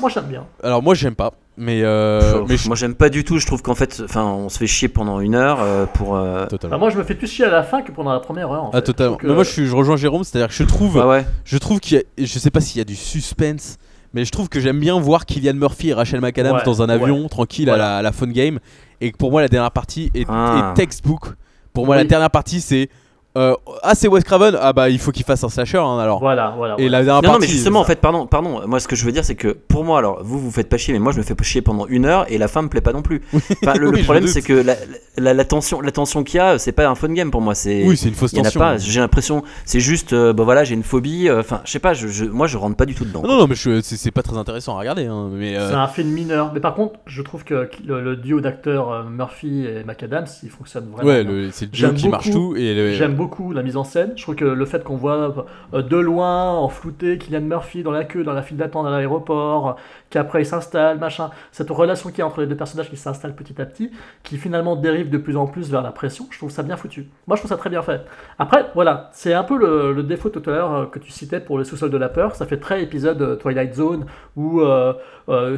moi 0.00 0.10
j'aime 0.10 0.24
bien. 0.26 0.44
alors 0.62 0.82
moi 0.82 0.94
j'aime 0.94 1.14
pas, 1.14 1.32
mais, 1.56 1.82
euh, 1.82 2.20
Pff, 2.20 2.48
mais 2.48 2.56
je- 2.56 2.66
Moi, 2.68 2.76
j'aime 2.76 2.94
pas 2.94 3.08
du 3.08 3.22
tout. 3.24 3.38
Je 3.38 3.46
trouve 3.46 3.62
qu'en 3.62 3.74
fait, 3.74 4.02
enfin, 4.04 4.24
on 4.24 4.48
se 4.48 4.58
fait 4.58 4.66
chier 4.66 4.88
pendant 4.88 5.20
une 5.20 5.34
heure 5.34 5.58
euh, 5.62 5.86
pour. 5.86 6.16
euh, 6.16 6.46
totalement. 6.46 6.76
Enfin, 6.76 6.80
moi 6.80 6.90
je 6.90 6.98
me 6.98 7.04
fais 7.04 7.14
plus 7.14 7.26
chier 7.28 7.44
à 7.44 7.50
la 7.50 7.62
fin 7.62 7.82
que 7.82 7.92
pendant 7.92 8.12
la 8.12 8.20
première 8.20 8.50
heure. 8.50 8.64
En 8.64 8.70
Ah 8.72 8.78
fait. 8.78 8.82
totalement. 8.82 9.12
Donc, 9.12 9.22
Mais 9.22 9.30
euh, 9.30 9.34
moi 9.34 9.44
je, 9.44 9.50
suis, 9.50 9.66
je 9.66 9.74
rejoins 9.74 9.96
Jérôme, 9.96 10.24
c'est-à-dire 10.24 10.48
que 10.48 10.54
je 10.54 10.64
trouve, 10.64 10.96
Ouais, 10.96 11.04
ouais. 11.04 11.26
je 11.44 11.56
trouve 11.58 11.80
qu'il 11.80 11.98
y 11.98 12.00
a, 12.00 12.02
je 12.26 12.38
sais 12.38 12.50
pas 12.50 12.60
s'il 12.60 12.78
y 12.78 12.80
a 12.80 12.84
du 12.84 12.96
suspense, 12.96 13.78
mais 14.12 14.24
je 14.24 14.30
trouve 14.32 14.48
que 14.48 14.60
j'aime 14.60 14.80
bien 14.80 14.98
voir 15.00 15.26
Kylian 15.26 15.54
Murphy 15.54 15.90
et 15.90 15.94
Rachel 15.94 16.20
McAdams 16.20 16.56
Ouais, 16.56 16.62
dans 16.64 16.82
un 16.82 16.88
avion 16.88 17.28
tranquille 17.28 17.66
Voilà. 17.68 17.84
à, 17.86 17.88
la, 17.92 17.96
à 17.98 18.02
la 18.02 18.12
phone 18.12 18.32
game, 18.32 18.58
et 19.00 19.12
que 19.12 19.16
pour 19.16 19.30
moi 19.30 19.40
la 19.40 19.48
dernière 19.48 19.70
partie 19.72 20.10
est, 20.14 20.26
Ah. 20.28 20.72
est 20.72 20.74
textbook. 20.76 21.34
Pour 21.72 21.86
moi 21.86 21.96
Oui. 21.96 22.02
la 22.02 22.08
dernière 22.08 22.30
partie 22.30 22.60
c'est 22.60 22.88
euh, 23.36 23.54
ah 23.82 23.94
c'est 23.96 24.06
Wes 24.08 24.22
Craven, 24.22 24.56
ah 24.60 24.72
bah 24.72 24.90
il 24.90 24.98
faut 25.00 25.10
qu'il 25.10 25.24
fasse 25.24 25.42
un 25.42 25.48
slasher 25.48 25.78
hein, 25.78 25.98
alors. 25.98 26.20
Voilà, 26.20 26.54
voilà. 26.56 26.74
Et 26.78 26.82
voilà. 26.82 26.98
la 26.98 27.04
dernière 27.04 27.22
Non, 27.22 27.28
non, 27.28 27.32
partie. 27.38 27.46
mais 27.48 27.52
justement, 27.52 27.80
en 27.80 27.84
fait, 27.84 28.00
pardon, 28.00 28.26
pardon. 28.26 28.60
Moi, 28.66 28.78
ce 28.78 28.86
que 28.86 28.94
je 28.94 29.04
veux 29.04 29.10
dire, 29.12 29.24
c'est 29.24 29.34
que 29.34 29.48
pour 29.48 29.84
moi, 29.84 29.98
alors, 29.98 30.22
vous, 30.22 30.38
vous 30.38 30.50
faites 30.52 30.68
pas 30.68 30.76
chier, 30.76 30.92
mais 30.92 31.00
moi, 31.00 31.12
je 31.12 31.18
me 31.18 31.22
fais 31.24 31.34
pas 31.34 31.42
chier 31.42 31.60
pendant 31.60 31.86
une 31.88 32.04
heure 32.06 32.26
et 32.28 32.38
la 32.38 32.46
fin 32.46 32.62
me 32.62 32.68
plaît 32.68 32.80
pas 32.80 32.92
non 32.92 33.02
plus. 33.02 33.22
Enfin, 33.62 33.74
le, 33.76 33.88
Oui, 33.94 34.02
problème, 34.02 34.28
c'est 34.28 34.42
que 34.42 34.52
la, 34.52 34.76
la, 35.18 35.34
la 35.34 35.44
tension, 35.44 35.80
la 35.80 35.90
tension 35.90 36.22
qu'il 36.22 36.36
y 36.38 36.40
a, 36.40 36.58
c'est 36.58 36.70
pas 36.72 36.86
un 36.86 36.94
fun 36.94 37.08
game 37.08 37.30
pour 37.32 37.40
moi. 37.40 37.54
C'est. 37.56 37.84
Oui, 37.84 37.96
c'est 37.96 38.08
une 38.08 38.14
fausse 38.14 38.32
Il 38.32 38.38
y 38.38 38.40
en 38.40 38.42
a 38.42 38.46
tension. 38.46 38.60
pas. 38.60 38.78
J'ai 38.78 39.00
l'impression, 39.00 39.42
c'est 39.64 39.80
juste, 39.80 40.12
euh, 40.12 40.32
bah 40.32 40.44
voilà, 40.44 40.62
j'ai 40.62 40.74
une 40.74 40.84
phobie. 40.84 41.28
euh, 41.28 41.40
Enfin, 41.40 41.60
je 41.64 41.72
sais 41.72 41.80
pas. 41.80 41.92
Je, 41.94 42.06
je- 42.06 42.24
moi, 42.26 42.46
je 42.46 42.56
rentre 42.56 42.76
pas 42.76 42.86
du 42.86 42.94
tout 42.94 43.04
dedans. 43.04 43.22
Ah 43.24 43.28
non 43.28 43.38
non 43.38 43.46
mais 43.48 43.56
c'est 43.82 44.10
pas 44.12 44.22
très 44.22 44.36
intéressant 44.36 44.76
à 44.76 44.78
regarder 44.78 45.06
hein, 45.06 45.28
mais 45.32 45.56
euh, 45.56 45.68
C'est 45.70 45.74
un 45.74 45.88
film 45.88 46.10
mineur. 46.10 46.52
Mais 46.54 46.60
par 46.60 46.74
contre, 46.74 47.00
je 47.06 47.20
trouve 47.22 47.42
que 47.42 47.68
le, 47.84 48.00
le 48.00 48.16
duo 48.16 48.40
d'acteurs 48.40 48.92
euh, 48.92 49.02
Murphy 49.08 49.64
et 49.66 49.82
McAdams, 49.84 50.26
il 50.44 50.50
fonctionne 50.50 50.88
vraiment 50.92 51.08
ouais 51.08 51.48
c'est 51.52 51.64
le 51.64 51.70
duo 51.70 51.92
qui 51.94 52.08
marche 52.08 52.30
tout 52.30 52.54
et 52.56 52.74
le- 52.74 52.92
J'aime 52.92 53.14
beaucoup 53.14 53.23
la 53.54 53.62
mise 53.62 53.76
en 53.76 53.84
scène. 53.84 54.12
Je 54.16 54.22
trouve 54.22 54.34
que 54.34 54.44
le 54.44 54.64
fait 54.64 54.82
qu'on 54.84 54.96
voit 54.96 55.46
euh, 55.72 55.82
de 55.82 55.96
loin, 55.96 56.52
en 56.52 56.68
flouté, 56.68 57.18
Kylian 57.18 57.42
Murphy 57.42 57.82
dans 57.82 57.90
la 57.90 58.04
queue, 58.04 58.24
dans 58.24 58.32
la 58.32 58.42
file 58.42 58.56
d'attente 58.56 58.86
à 58.86 58.90
l'aéroport, 58.90 59.76
qu'après 60.10 60.42
il 60.42 60.46
s'installe, 60.46 60.98
machin. 60.98 61.30
Cette 61.52 61.70
relation 61.70 62.10
qu'il 62.10 62.20
y 62.20 62.22
entre 62.22 62.40
les 62.40 62.46
deux 62.46 62.56
personnages 62.56 62.90
qui 62.90 62.96
s'installe 62.96 63.34
petit 63.34 63.60
à 63.60 63.66
petit, 63.66 63.90
qui 64.22 64.36
finalement 64.38 64.76
dérive 64.76 65.10
de 65.10 65.18
plus 65.18 65.36
en 65.36 65.46
plus 65.46 65.70
vers 65.70 65.82
la 65.82 65.92
pression, 65.92 66.26
je 66.30 66.38
trouve 66.38 66.50
ça 66.50 66.62
bien 66.62 66.76
foutu. 66.76 67.08
Moi, 67.26 67.36
je 67.36 67.40
trouve 67.40 67.50
ça 67.50 67.56
très 67.56 67.70
bien 67.70 67.82
fait. 67.82 68.02
Après, 68.38 68.66
voilà, 68.74 69.10
c'est 69.12 69.34
un 69.34 69.44
peu 69.44 69.58
le, 69.58 70.02
défaut 70.02 70.28
tout 70.28 70.42
à 70.50 70.52
l'heure 70.52 70.74
euh, 70.74 70.86
que 70.86 70.98
tu 70.98 71.10
citais 71.10 71.40
pour 71.40 71.56
le 71.56 71.64
sous-sol 71.64 71.90
de 71.90 71.96
la 71.96 72.08
peur. 72.08 72.34
Ça 72.34 72.46
fait 72.46 72.58
très 72.58 72.82
épisode 72.82 73.20
euh, 73.22 73.36
Twilight 73.36 73.74
Zone 73.74 74.06
ou 74.36 74.60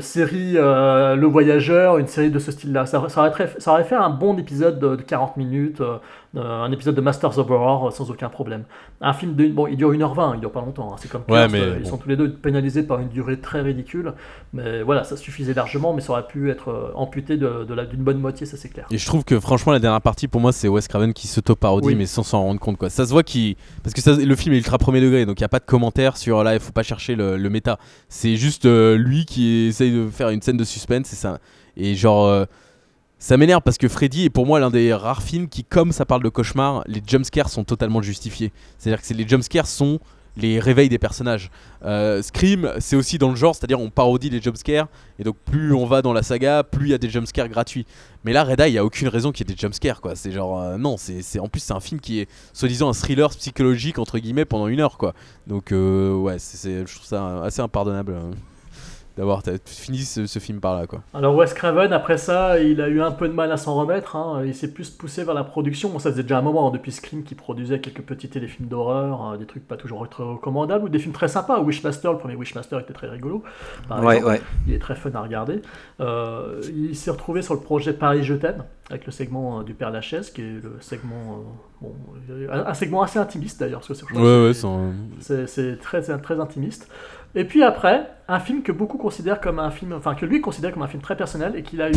série 0.00 0.52
Le 0.54 1.26
Voyageur, 1.26 1.98
une 1.98 2.06
série 2.06 2.30
de 2.30 2.38
ce 2.38 2.52
style-là. 2.52 2.86
Ça, 2.86 3.08
ça 3.08 3.32
ça 3.58 3.72
aurait 3.72 3.84
fait 3.84 3.94
un 3.94 4.10
bon 4.10 4.36
épisode 4.38 4.78
de, 4.78 4.96
de 4.96 5.02
40 5.02 5.36
minutes, 5.36 5.82
un 6.34 6.70
épisode 6.72 6.94
de 6.94 7.00
Masters 7.00 7.38
of 7.38 7.50
Horror 7.50 7.86
euh, 7.86 7.90
sans 7.90 8.10
aucun 8.10 8.28
problème. 8.28 8.64
Un 9.00 9.12
film 9.12 9.34
de. 9.34 9.46
Bon, 9.48 9.66
il 9.66 9.76
dure 9.76 9.92
1h20, 9.92 10.34
il 10.34 10.40
dure 10.40 10.50
pas 10.52 10.60
longtemps. 10.60 10.92
hein. 10.92 10.96
C'est 10.98 11.10
comme 11.10 11.22
Ouais, 11.28 11.48
mais 11.48 11.60
euh, 11.60 11.74
ils 11.78 11.82
bon. 11.84 11.90
sont 11.90 11.96
tous 11.98 12.08
les 12.08 12.16
deux 12.16 12.30
pénalisés 12.32 12.82
par 12.82 12.98
une 13.00 13.08
durée 13.08 13.38
très 13.40 13.60
ridicule. 13.62 14.12
Mais 14.52 14.82
voilà, 14.82 15.04
ça 15.04 15.16
suffisait 15.16 15.54
largement, 15.54 15.94
mais 15.94 16.00
ça 16.02 16.12
aurait 16.12 16.26
pu 16.26 16.50
être 16.50 16.68
euh, 16.70 16.90
amputé 16.94 17.36
de, 17.36 17.64
de 17.64 17.74
la- 17.74 17.86
d'une 17.86 18.02
bonne 18.02 18.18
moitié, 18.18 18.46
ça 18.46 18.56
c'est 18.56 18.68
clair. 18.68 18.86
Et 18.90 18.98
je 18.98 19.06
trouve 19.06 19.24
que 19.24 19.38
franchement 19.40 19.72
la 19.72 19.78
dernière 19.78 20.00
partie 20.02 20.28
pour 20.28 20.40
moi 20.40 20.52
c'est 20.52 20.68
Wes 20.68 20.86
Craven 20.88 21.12
qui 21.14 21.26
s'auto-parodie 21.26 21.88
Oui. 21.88 21.94
mais 21.94 22.06
sans 22.06 22.22
s'en 22.22 22.42
rendre 22.42 22.60
compte 22.60 22.76
quoi. 22.76 22.90
Ça 22.90 23.06
se 23.06 23.10
voit 23.12 23.22
qu'il 23.22 23.56
parce 23.82 23.94
que 23.94 24.00
ça, 24.00 24.12
le 24.12 24.36
film 24.36 24.54
est 24.54 24.58
ultra 24.58 24.78
premier 24.78 25.00
degré 25.00 25.26
donc 25.26 25.38
il 25.40 25.42
y 25.42 25.44
a 25.44 25.48
pas 25.48 25.58
de 25.58 25.64
commentaire 25.64 26.16
sur 26.16 26.42
là 26.44 26.54
il 26.54 26.60
faut 26.60 26.72
pas 26.72 26.82
chercher 26.82 27.14
le, 27.14 27.36
le 27.36 27.50
méta. 27.50 27.78
C'est 28.08 28.36
juste 28.36 28.66
euh, 28.66 28.96
lui 28.96 29.24
qui 29.24 29.66
essaye 29.68 29.92
de 29.92 30.08
faire 30.08 30.28
une 30.30 30.42
scène 30.42 30.56
de 30.56 30.64
suspense 30.64 31.12
et 31.12 31.16
ça 31.16 31.38
et 31.76 31.94
genre 31.94 32.26
euh, 32.26 32.44
ça 33.18 33.36
m'énerve 33.36 33.62
parce 33.62 33.78
que 33.78 33.88
Freddy 33.88 34.24
est 34.24 34.30
pour 34.30 34.46
moi 34.46 34.60
l'un 34.60 34.70
des 34.70 34.92
rares 34.92 35.22
films 35.22 35.48
qui 35.48 35.64
comme 35.64 35.92
ça 35.92 36.04
parle 36.04 36.22
de 36.22 36.28
cauchemar, 36.28 36.82
les 36.86 37.02
jumpscares 37.06 37.48
sont 37.48 37.64
totalement 37.64 38.02
justifiés. 38.02 38.52
C'est-à-dire 38.78 39.06
que 39.06 39.14
les 39.14 39.26
jumpscares 39.26 39.66
sont 39.66 40.00
les 40.36 40.60
réveils 40.60 40.88
des 40.88 40.98
personnages. 40.98 41.50
Euh, 41.84 42.22
Scream, 42.22 42.70
c'est 42.78 42.96
aussi 42.96 43.18
dans 43.18 43.30
le 43.30 43.36
genre, 43.36 43.54
c'est-à-dire 43.54 43.80
on 43.80 43.90
parodie 43.90 44.28
les 44.30 44.40
jumpscares, 44.40 44.86
et 45.18 45.24
donc 45.24 45.36
plus 45.44 45.72
on 45.72 45.86
va 45.86 46.02
dans 46.02 46.12
la 46.12 46.22
saga, 46.22 46.62
plus 46.62 46.88
il 46.88 46.90
y 46.90 46.94
a 46.94 46.98
des 46.98 47.08
jumpscares 47.08 47.48
gratuits. 47.48 47.86
Mais 48.24 48.32
là, 48.32 48.44
Red 48.44 48.60
Eye, 48.60 48.70
il 48.70 48.72
n'y 48.72 48.78
a 48.78 48.84
aucune 48.84 49.08
raison 49.08 49.32
qu'il 49.32 49.48
y 49.48 49.50
ait 49.50 49.54
des 49.54 49.60
jumpscares, 49.60 50.00
quoi. 50.00 50.14
C'est 50.14 50.32
genre, 50.32 50.60
euh, 50.60 50.76
non, 50.76 50.96
c'est, 50.98 51.38
en 51.38 51.48
plus, 51.48 51.60
c'est 51.60 51.72
un 51.72 51.80
film 51.80 52.00
qui 52.00 52.20
est 52.20 52.28
soi-disant 52.52 52.88
un 52.88 52.92
thriller 52.92 53.30
psychologique, 53.30 53.98
entre 53.98 54.18
guillemets, 54.18 54.44
pendant 54.44 54.68
une 54.68 54.80
heure, 54.80 54.98
quoi. 54.98 55.14
Donc, 55.46 55.72
euh, 55.72 56.14
ouais, 56.14 56.36
je 56.38 56.94
trouve 56.94 57.06
ça 57.06 57.42
assez 57.42 57.62
impardonnable 57.62 58.12
euh, 58.12 58.32
d'avoir 59.16 59.42
fini 59.64 59.98
ce, 59.98 60.26
ce 60.26 60.38
film 60.38 60.60
par 60.60 60.74
là, 60.78 60.86
quoi. 60.86 61.02
Alors 61.14 61.34
Wes 61.36 61.54
Craven, 61.54 61.92
après 61.92 62.18
ça, 62.18 62.58
il 62.60 62.80
a 62.80 62.88
eu 62.88 63.00
un 63.00 63.12
peu 63.12 63.28
de 63.28 63.32
mal 63.32 63.50
à 63.50 63.56
s'en 63.56 63.74
remettre. 63.74 64.14
hein. 64.16 64.42
Il 64.44 64.54
s'est 64.54 64.70
plus 64.72 64.90
poussé 64.90 65.24
vers 65.24 65.34
la 65.34 65.44
production. 65.44 65.88
Bon, 65.88 65.98
ça 65.98 66.10
faisait 66.10 66.22
déjà 66.22 66.38
un 66.38 66.42
moment 66.42 66.68
hein, 66.68 66.70
depuis 66.72 66.92
Scream 66.92 67.22
qui 67.22 67.34
produisait 67.34 67.80
quelques 67.80 68.02
petits 68.02 68.28
téléfilms 68.28 68.68
d'horreur, 68.68 69.22
hein, 69.22 69.36
des 69.38 69.46
trucs 69.46 69.66
pas 69.66 69.76
toujours 69.76 70.06
très 70.08 70.22
recommandables 70.22 70.84
ou 70.84 70.88
des 70.88 70.98
films 70.98 71.14
très 71.14 71.28
sympas. 71.28 71.60
Wishmaster, 71.60 72.12
le 72.12 72.18
premier 72.18 72.34
Wishmaster 72.36 72.78
était 72.80 72.92
très 72.92 73.08
rigolo. 73.08 73.42
par 73.88 74.02
Ouais, 74.04 74.16
exemple. 74.18 74.34
ouais. 74.34 74.42
Il 74.66 74.74
est 74.74 74.78
très 74.78 74.94
fun 74.96 75.10
à 75.14 75.22
regarder. 75.22 75.62
Euh, 76.00 76.60
il 76.74 76.94
s'est 76.94 77.10
retrouvé 77.10 77.42
sur 77.42 77.54
le 77.54 77.60
projet 77.60 77.92
Paris 77.92 78.22
Je 78.22 78.34
t'aime 78.34 78.64
avec 78.90 79.04
le 79.06 79.12
segment 79.12 79.60
euh, 79.60 79.62
du 79.64 79.74
Père 79.74 79.90
Lachaise, 79.90 80.30
qui 80.30 80.42
est 80.42 80.62
le 80.62 80.76
segment, 80.80 81.42
euh, 81.82 81.86
bon, 81.88 81.94
un, 82.52 82.74
segment 82.74 83.02
assez 83.02 83.18
intimiste 83.18 83.58
d'ailleurs, 83.58 83.80
parce 83.80 83.88
que 83.88 83.94
c'est- 83.94 84.14
Ouais, 84.14 84.46
ouais, 84.46 84.54
très, 85.80 86.02
très 86.18 86.38
intimiste. 86.40 86.88
Et 87.36 87.44
puis 87.44 87.62
après, 87.62 88.08
un 88.28 88.40
film 88.40 88.62
que 88.62 88.72
beaucoup 88.72 88.98
considèrent 88.98 89.40
comme 89.40 89.58
un 89.60 89.70
film, 89.70 89.92
enfin 89.92 90.14
que 90.14 90.26
lui 90.26 90.40
considère 90.40 90.72
comme 90.72 90.82
un 90.82 90.88
film 90.88 91.02
très 91.02 91.16
personnel 91.16 91.52
et 91.54 91.62
qu'il 91.62 91.80
a 91.82 91.90
eu. 91.90 91.94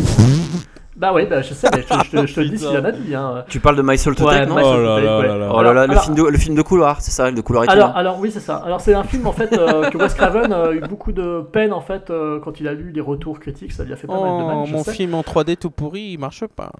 bah 0.96 1.12
oui, 1.14 1.24
bah 1.28 1.40
je 1.42 1.54
sais, 1.54 1.66
mais 1.74 1.82
je, 1.82 1.88
te- 1.88 2.04
je 2.04 2.10
te- 2.10 2.26
je 2.26 2.34
te 2.34 2.40
le 2.40 2.48
dis 2.50 2.58
s'il 2.58 2.76
en 2.76 2.84
a 2.84 2.92
dit. 2.92 3.14
Hein. 3.14 3.44
Tu 3.48 3.58
parles 3.58 3.76
de 3.76 3.82
My 3.82 3.96
Soul 3.96 4.14
to 4.14 4.26
Ouais, 4.26 4.40
Take, 4.40 4.46
non 4.50 4.56
My 4.56 4.62
Soul 4.62 4.70
Oh 4.76 4.82
là 4.82 5.00
là 5.00 5.18
ouais. 5.18 5.26
là 5.28 5.36
là. 5.38 5.50
Oh 5.54 5.62
là 5.62 5.72
là, 5.72 5.86
le, 5.86 5.92
Alors- 5.92 6.04
film 6.04 6.14
de, 6.14 6.22
le 6.24 6.38
film 6.38 6.54
de 6.54 6.62
couloir, 6.62 7.00
c'est 7.00 7.10
ça, 7.10 7.30
le 7.30 7.34
de 7.36 7.40
couloir 7.40 7.62
Alors, 7.64 7.74
itinérant. 7.74 7.94
alors 7.98 8.18
oui, 8.20 8.30
c'est 8.30 8.40
ça. 8.40 8.56
Alors 8.58 8.80
c'est 8.82 8.92
un 8.94 9.02
film 9.04 9.26
en 9.26 9.32
fait 9.32 9.52
euh, 9.54 9.88
que 9.88 9.96
Wes 9.96 10.12
Craven 10.14 10.52
a 10.52 10.72
eu 10.72 10.80
beaucoup 10.80 11.12
de 11.12 11.40
peine 11.52 11.72
en 11.72 11.80
fait 11.80 12.10
euh, 12.10 12.38
quand 12.40 12.60
il 12.60 12.68
a 12.68 12.74
lu 12.74 12.92
les 12.92 13.00
retours 13.00 13.40
critiques, 13.40 13.72
ça 13.72 13.82
lui 13.84 13.92
a 13.94 13.96
fait 13.96 14.06
pas 14.06 14.20
mal 14.20 14.40
de 14.42 14.44
mal. 14.46 14.66
je 14.66 14.76
sais. 14.76 14.82
Oh, 14.86 14.92
film 14.92 15.14
en 15.14 15.22
3D 15.22 15.56
tout 15.56 15.70
pourri, 15.70 16.10
il 16.12 16.18
marche 16.18 16.44
pas. 16.46 16.70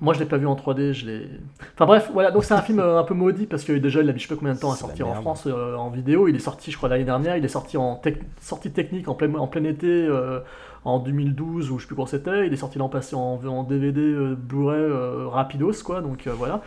Moi, 0.00 0.14
je 0.14 0.18
l'ai 0.20 0.24
pas 0.24 0.38
vu 0.38 0.46
en 0.46 0.54
3D, 0.54 0.92
je 0.94 1.06
l'ai. 1.06 1.28
Enfin 1.74 1.84
bref, 1.84 2.10
voilà. 2.12 2.30
Donc 2.30 2.44
c'est 2.44 2.54
un 2.54 2.62
film 2.62 2.80
euh, 2.80 2.98
un 2.98 3.04
peu 3.04 3.12
maudit 3.12 3.44
parce 3.46 3.64
que 3.64 3.72
déjà 3.72 4.00
il 4.00 4.08
a 4.08 4.12
mis 4.14 4.18
je 4.18 4.26
sais 4.26 4.34
pas 4.34 4.38
combien 4.38 4.54
de 4.54 4.58
temps 4.58 4.72
à 4.72 4.76
sortir 4.76 5.06
en. 5.08 5.12
France 5.20 5.44
euh, 5.46 5.74
en 5.76 5.90
vidéo. 5.90 6.26
Il 6.28 6.36
est 6.36 6.38
sorti, 6.40 6.70
je 6.70 6.76
crois 6.78 6.88
l'année 6.88 7.04
dernière. 7.04 7.36
Il 7.36 7.44
est 7.44 7.48
sorti 7.48 7.76
en 7.76 7.96
tec- 7.96 8.22
sortie 8.40 8.70
technique 8.70 9.08
en 9.08 9.14
plein 9.14 9.34
en 9.34 9.46
plein 9.46 9.64
été 9.64 9.86
euh, 9.86 10.40
en 10.86 10.98
2012 11.00 11.70
ou 11.70 11.76
je 11.78 11.82
sais 11.82 11.86
plus 11.86 11.96
quand 11.96 12.06
c'était. 12.06 12.46
Il 12.46 12.52
est 12.52 12.56
sorti 12.56 12.78
l'an 12.78 12.88
passé 12.88 13.14
en, 13.14 13.38
en 13.44 13.62
DVD 13.62 14.00
euh, 14.00 14.34
Blu-ray 14.34 14.80
euh, 14.80 15.28
rapidos 15.28 15.82
quoi. 15.84 16.00
Donc 16.00 16.26
euh, 16.26 16.32
voilà. 16.32 16.62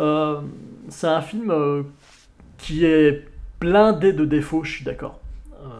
Euh, 0.00 0.40
c'est 0.88 1.06
un 1.06 1.20
film 1.22 1.52
euh, 1.52 1.84
qui 2.58 2.84
est 2.84 3.24
blindé 3.60 4.12
de 4.12 4.24
défauts. 4.24 4.64
Je 4.64 4.72
suis 4.72 4.84
d'accord. 4.84 5.20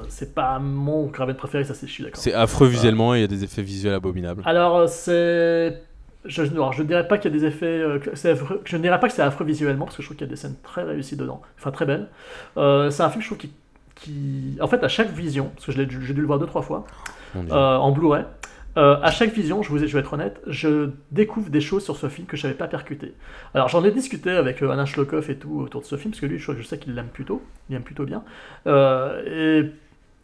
C'est 0.09 0.33
pas 0.35 0.61
mon 0.61 1.09
Craven 1.09 1.35
préféré, 1.35 1.65
ça 1.65 1.74
c'est 1.74 1.89
je 1.89 1.93
suis 1.93 2.05
d'accord. 2.05 2.20
C'est 2.23 2.33
affreux 2.35 2.69
visuellement 2.69 3.15
et 3.16 3.19
il 3.19 3.20
y 3.23 3.24
a 3.24 3.29
des 3.29 3.43
effets 3.43 3.62
visuels 3.62 3.95
abominables. 3.95 4.43
Alors, 4.47 4.89
c'est. 4.89 5.83
Je, 6.24 6.43
ne 6.43 6.82
dirais 6.85 7.09
pas 7.09 7.19
qu'il 7.19 7.32
y 7.32 7.35
a 7.35 7.39
des 7.39 7.44
effets. 7.44 7.66
euh, 7.66 7.99
que 7.99 8.15
c'est 8.15 8.31
affreux- 8.31 8.61
je 8.65 8.77
ne 8.77 8.82
dirais 8.82 9.01
pas 9.01 9.09
que 9.09 9.15
c'est 9.15 9.23
affreux 9.23 9.44
visuellement, 9.44 9.85
parce 9.86 9.97
que 9.97 10.03
je 10.03 10.07
trouve 10.09 10.16
qu'il 10.16 10.27
y 10.27 10.31
a 10.31 10.31
des 10.31 10.36
scènes 10.36 10.57
très 10.62 10.82
réussies 10.85 11.16
dedans. 11.16 11.43
Enfin, 11.59 11.70
très 11.73 11.85
belles. 11.86 12.09
Euh, 12.57 12.90
c'est 12.90 13.03
un 13.03 13.11
film, 13.11 13.23
je 13.23 13.27
trouve, 13.28 13.39
qui, 13.39 13.53
qui. 13.97 14.57
En 14.61 14.69
fait, 14.69 14.82
à 14.85 14.89
chaque 14.89 15.11
vision, 15.11 15.51
parce 15.55 15.66
que 15.66 15.73
je 15.73 15.78
l'ai 15.78 15.86
dû- 15.86 16.05
j'ai 16.05 16.15
dû 16.15 16.20
le 16.20 16.27
voir 16.27 16.39
deux, 16.39 16.47
trois 16.47 16.62
fois, 16.62 16.86
euh, 17.36 17.77
en 17.77 17.90
Blu-ray, 17.93 18.24
à 18.77 19.11
chaque 19.11 19.32
vision, 19.35 19.62
je, 19.62 19.69
vous, 19.69 19.78
je 19.78 19.85
vais 19.86 20.01
être 20.01 20.12
honnête, 20.12 20.40
je 20.47 20.90
découvre 21.11 21.51
des 21.51 21.61
choses 21.61 21.85
sur 21.85 21.97
ce 21.97 22.09
film 22.09 22.27
que 22.27 22.36
je 22.36 22.47
n'avais 22.47 22.57
pas 22.57 22.69
percuté. 22.69 23.15
Alors, 23.55 23.69
j'en 23.69 23.85
ai 23.85 23.90
discuté 23.90 24.31
avec 24.31 24.62
Alain 24.62 24.86
Schlokoff 24.86 25.28
et 25.28 25.36
tout 25.36 25.61
autour 25.61 25.82
de 25.82 25.86
ce 25.86 25.97
film, 25.97 26.12
parce 26.12 26.20
que 26.20 26.27
lui, 26.27 26.39
je, 26.39 26.53
je 26.53 26.62
sais 26.62 26.78
qu'il 26.78 26.94
l'aime 26.94 27.09
plutôt. 27.09 27.43
Il 27.69 27.77
aime 27.77 27.82
plutôt 27.82 28.05
bien. 28.05 28.23
Et 28.66 29.65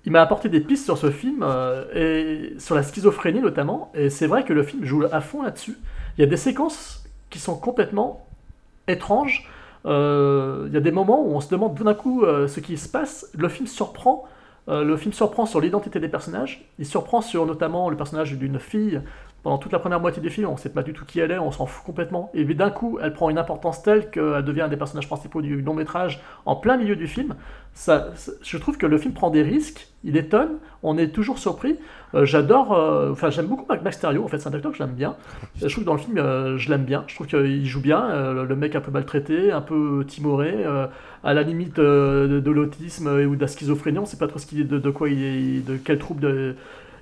il 0.08 0.12
m'a 0.12 0.22
apporté 0.22 0.48
des 0.48 0.60
pistes 0.60 0.86
sur 0.86 0.96
ce 0.96 1.10
film, 1.10 1.42
euh, 1.42 1.84
et 1.94 2.58
sur 2.58 2.74
la 2.74 2.82
schizophrénie 2.82 3.42
notamment, 3.42 3.92
et 3.92 4.08
c'est 4.08 4.26
vrai 4.26 4.42
que 4.42 4.54
le 4.54 4.62
film 4.62 4.82
joue 4.82 5.04
à 5.12 5.20
fond 5.20 5.42
là-dessus. 5.42 5.76
Il 6.16 6.22
y 6.22 6.24
a 6.24 6.26
des 6.26 6.38
séquences 6.38 7.04
qui 7.28 7.38
sont 7.38 7.56
complètement 7.56 8.26
étranges. 8.86 9.50
Euh, 9.84 10.64
il 10.66 10.72
y 10.72 10.78
a 10.78 10.80
des 10.80 10.92
moments 10.92 11.22
où 11.22 11.36
on 11.36 11.40
se 11.42 11.50
demande 11.50 11.76
tout 11.76 11.84
d'un 11.84 11.92
coup 11.92 12.22
euh, 12.22 12.48
ce 12.48 12.60
qui 12.60 12.78
se 12.78 12.88
passe. 12.88 13.30
Le 13.36 13.50
film 13.50 13.66
surprend. 13.66 14.24
le 14.66 14.96
film 14.96 15.12
surprend 15.12 15.44
sur 15.44 15.60
l'identité 15.60 16.00
des 16.00 16.08
personnages. 16.08 16.66
Il 16.78 16.86
surprend 16.86 17.20
sur 17.20 17.44
notamment 17.44 17.90
le 17.90 17.96
personnage 17.98 18.32
d'une 18.38 18.58
fille 18.58 19.02
Pendant 19.44 19.58
toute 19.58 19.72
la 19.72 19.78
première 19.78 20.00
moitié 20.00 20.20
du 20.20 20.30
film, 20.30 20.48
on 20.48 20.56
sait 20.56 20.68
pas 20.68 20.82
du 20.82 20.92
tout 20.92 21.04
qui 21.04 21.20
elle 21.20 21.30
est, 21.30 21.38
on 21.38 21.52
s'en 21.52 21.64
fout 21.66 21.84
complètement. 21.86 22.30
Et 22.34 22.44
d'un 22.44 22.70
coup, 22.70 22.98
elle 23.00 23.12
prend 23.12 23.30
une 23.30 23.38
importance 23.38 23.82
telle 23.82 24.10
qu'elle 24.10 24.42
devient 24.44 24.62
un 24.62 24.68
des 24.68 24.76
personnages 24.76 25.06
principaux 25.06 25.42
du 25.42 25.62
long 25.62 25.74
métrage 25.74 26.20
en 26.44 26.56
plein 26.56 26.76
milieu 26.76 26.96
du 26.96 27.06
film. 27.06 27.36
Ça, 27.72 28.08
je 28.42 28.58
trouve 28.58 28.76
que 28.76 28.86
le 28.86 28.98
film 28.98 29.14
prend 29.14 29.30
des 29.30 29.42
risques, 29.42 29.86
il 30.02 30.16
étonne, 30.16 30.58
on 30.82 30.98
est 30.98 31.08
toujours 31.14 31.38
surpris. 31.38 31.76
Euh, 32.14 32.24
J'adore, 32.24 32.72
euh, 32.72 33.12
enfin 33.12 33.30
j'aime 33.30 33.46
beaucoup 33.46 33.64
Mac 33.68 33.84
Mysterio, 33.84 34.24
en 34.24 34.28
fait 34.28 34.38
c'est 34.38 34.48
un 34.48 34.52
acteur 34.54 34.72
que 34.72 34.78
j'aime 34.78 34.94
bien. 34.94 35.14
Je 35.60 35.68
trouve 35.68 35.84
que 35.84 35.86
dans 35.86 35.92
le 35.94 36.00
film, 36.00 36.18
euh, 36.18 36.56
je 36.58 36.70
l'aime 36.70 36.84
bien. 36.84 37.04
Je 37.06 37.14
trouve 37.14 37.26
qu'il 37.28 37.64
joue 37.66 37.80
bien. 37.80 38.32
le 38.32 38.56
mec 38.56 38.74
un 38.74 38.80
peu 38.80 38.90
maltraité, 38.90 39.52
un 39.52 39.60
peu 39.60 40.04
timoré, 40.08 40.64
à 41.24 41.34
la 41.34 41.42
limite 41.42 41.76
de, 41.76 42.40
de 42.44 42.50
l'autisme 42.50 43.06
ou 43.08 43.36
de 43.36 43.40
la 43.40 43.46
schizophrénie. 43.48 43.98
On 43.98 44.06
sait 44.06 44.16
pas 44.18 44.26
trop 44.28 44.38
ce 44.38 44.46
qu'il 44.46 44.60
est, 44.60 44.64
de, 44.64 44.78
de 44.78 44.90
quoi 44.90 45.08
il 45.08 45.22
est, 45.22 45.66
de 45.66 45.76
quel 45.76 45.98
trouble 45.98 46.20
de- 46.20 46.56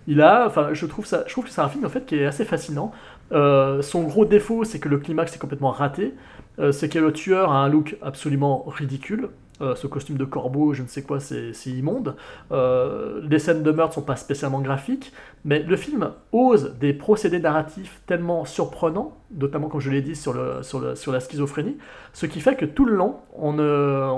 il 0.07 0.21
a. 0.21 0.47
Enfin, 0.47 0.71
je 0.73 0.87
trouve 0.87 1.07
ça, 1.07 1.25
je 1.27 1.33
trouve 1.33 1.45
que 1.45 1.51
c'est 1.51 1.61
un 1.61 1.69
film 1.69 1.85
en 1.85 1.89
fait 1.89 2.07
qui 2.07 2.17
est 2.17 2.27
assez 2.27 2.45
fascinant. 2.45 2.93
Euh, 3.33 3.83
son 3.83 4.05
gros 4.05 4.25
défaut, 4.25 4.65
c'est 4.65 4.79
que 4.79 4.89
le 4.89 4.99
climax 4.99 5.35
est 5.35 5.39
complètement 5.39 5.71
raté. 5.71 6.15
Euh, 6.59 6.73
c'est 6.73 6.89
que 6.89 6.99
le 6.99 7.13
tueur 7.13 7.53
a 7.53 7.59
un 7.59 7.69
look 7.69 7.97
absolument 8.03 8.65
ridicule. 8.67 9.31
Euh, 9.63 9.75
ce 9.75 9.87
costume 9.87 10.19
de 10.19 10.27
corbeau, 10.27 10.75
je 10.75 10.83
ne 10.83 10.87
sais 10.87 11.03
quoi, 11.03 11.19
c'est 11.19 11.53
immonde. 11.67 12.15
Les 12.51 13.39
scènes 13.39 13.63
de 13.63 13.71
meurtre 13.71 13.95
sont 13.95 14.03
pas 14.03 14.17
spécialement 14.17 14.61
graphiques, 14.61 15.13
mais 15.45 15.63
le 15.63 15.77
film 15.77 16.11
ose 16.33 16.75
des 16.79 16.93
procédés 16.93 17.39
narratifs 17.41 18.03
tellement 18.07 18.45
surprenants, 18.45 19.17
notamment 19.35 19.69
comme 19.69 19.81
je 19.81 19.91
l'ai 19.91 20.03
dit 20.03 20.15
sur, 20.15 20.35
le, 20.35 20.63
sur, 20.63 20.79
le, 20.79 20.95
sur 20.95 21.11
la 21.11 21.21
schizophrénie, 21.21 21.79
ce 22.13 22.27
qui 22.27 22.41
fait 22.41 22.55
que 22.55 22.67
tout 22.67 22.85
le 22.85 22.95
long, 22.95 23.17
on 23.35 23.55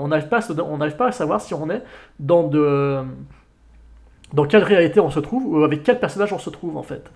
n'arrive 0.07 0.27
pas, 0.27 0.41
on 0.61 0.77
n'arrive 0.77 0.97
pas 0.97 1.07
à 1.07 1.11
savoir 1.13 1.39
si 1.39 1.53
on 1.53 1.69
est 1.69 1.83
dans 2.19 2.43
de 2.43 3.01
dans 4.33 4.45
quelle 4.45 4.63
réalité 4.63 4.99
on 4.99 5.09
se 5.09 5.19
trouve 5.19 5.45
ou 5.47 5.63
avec 5.63 5.83
quel 5.83 5.99
personnage 5.99 6.33
on 6.33 6.39
se 6.39 6.49
trouve 6.49 6.77
en 6.77 6.83
fait? 6.83 7.09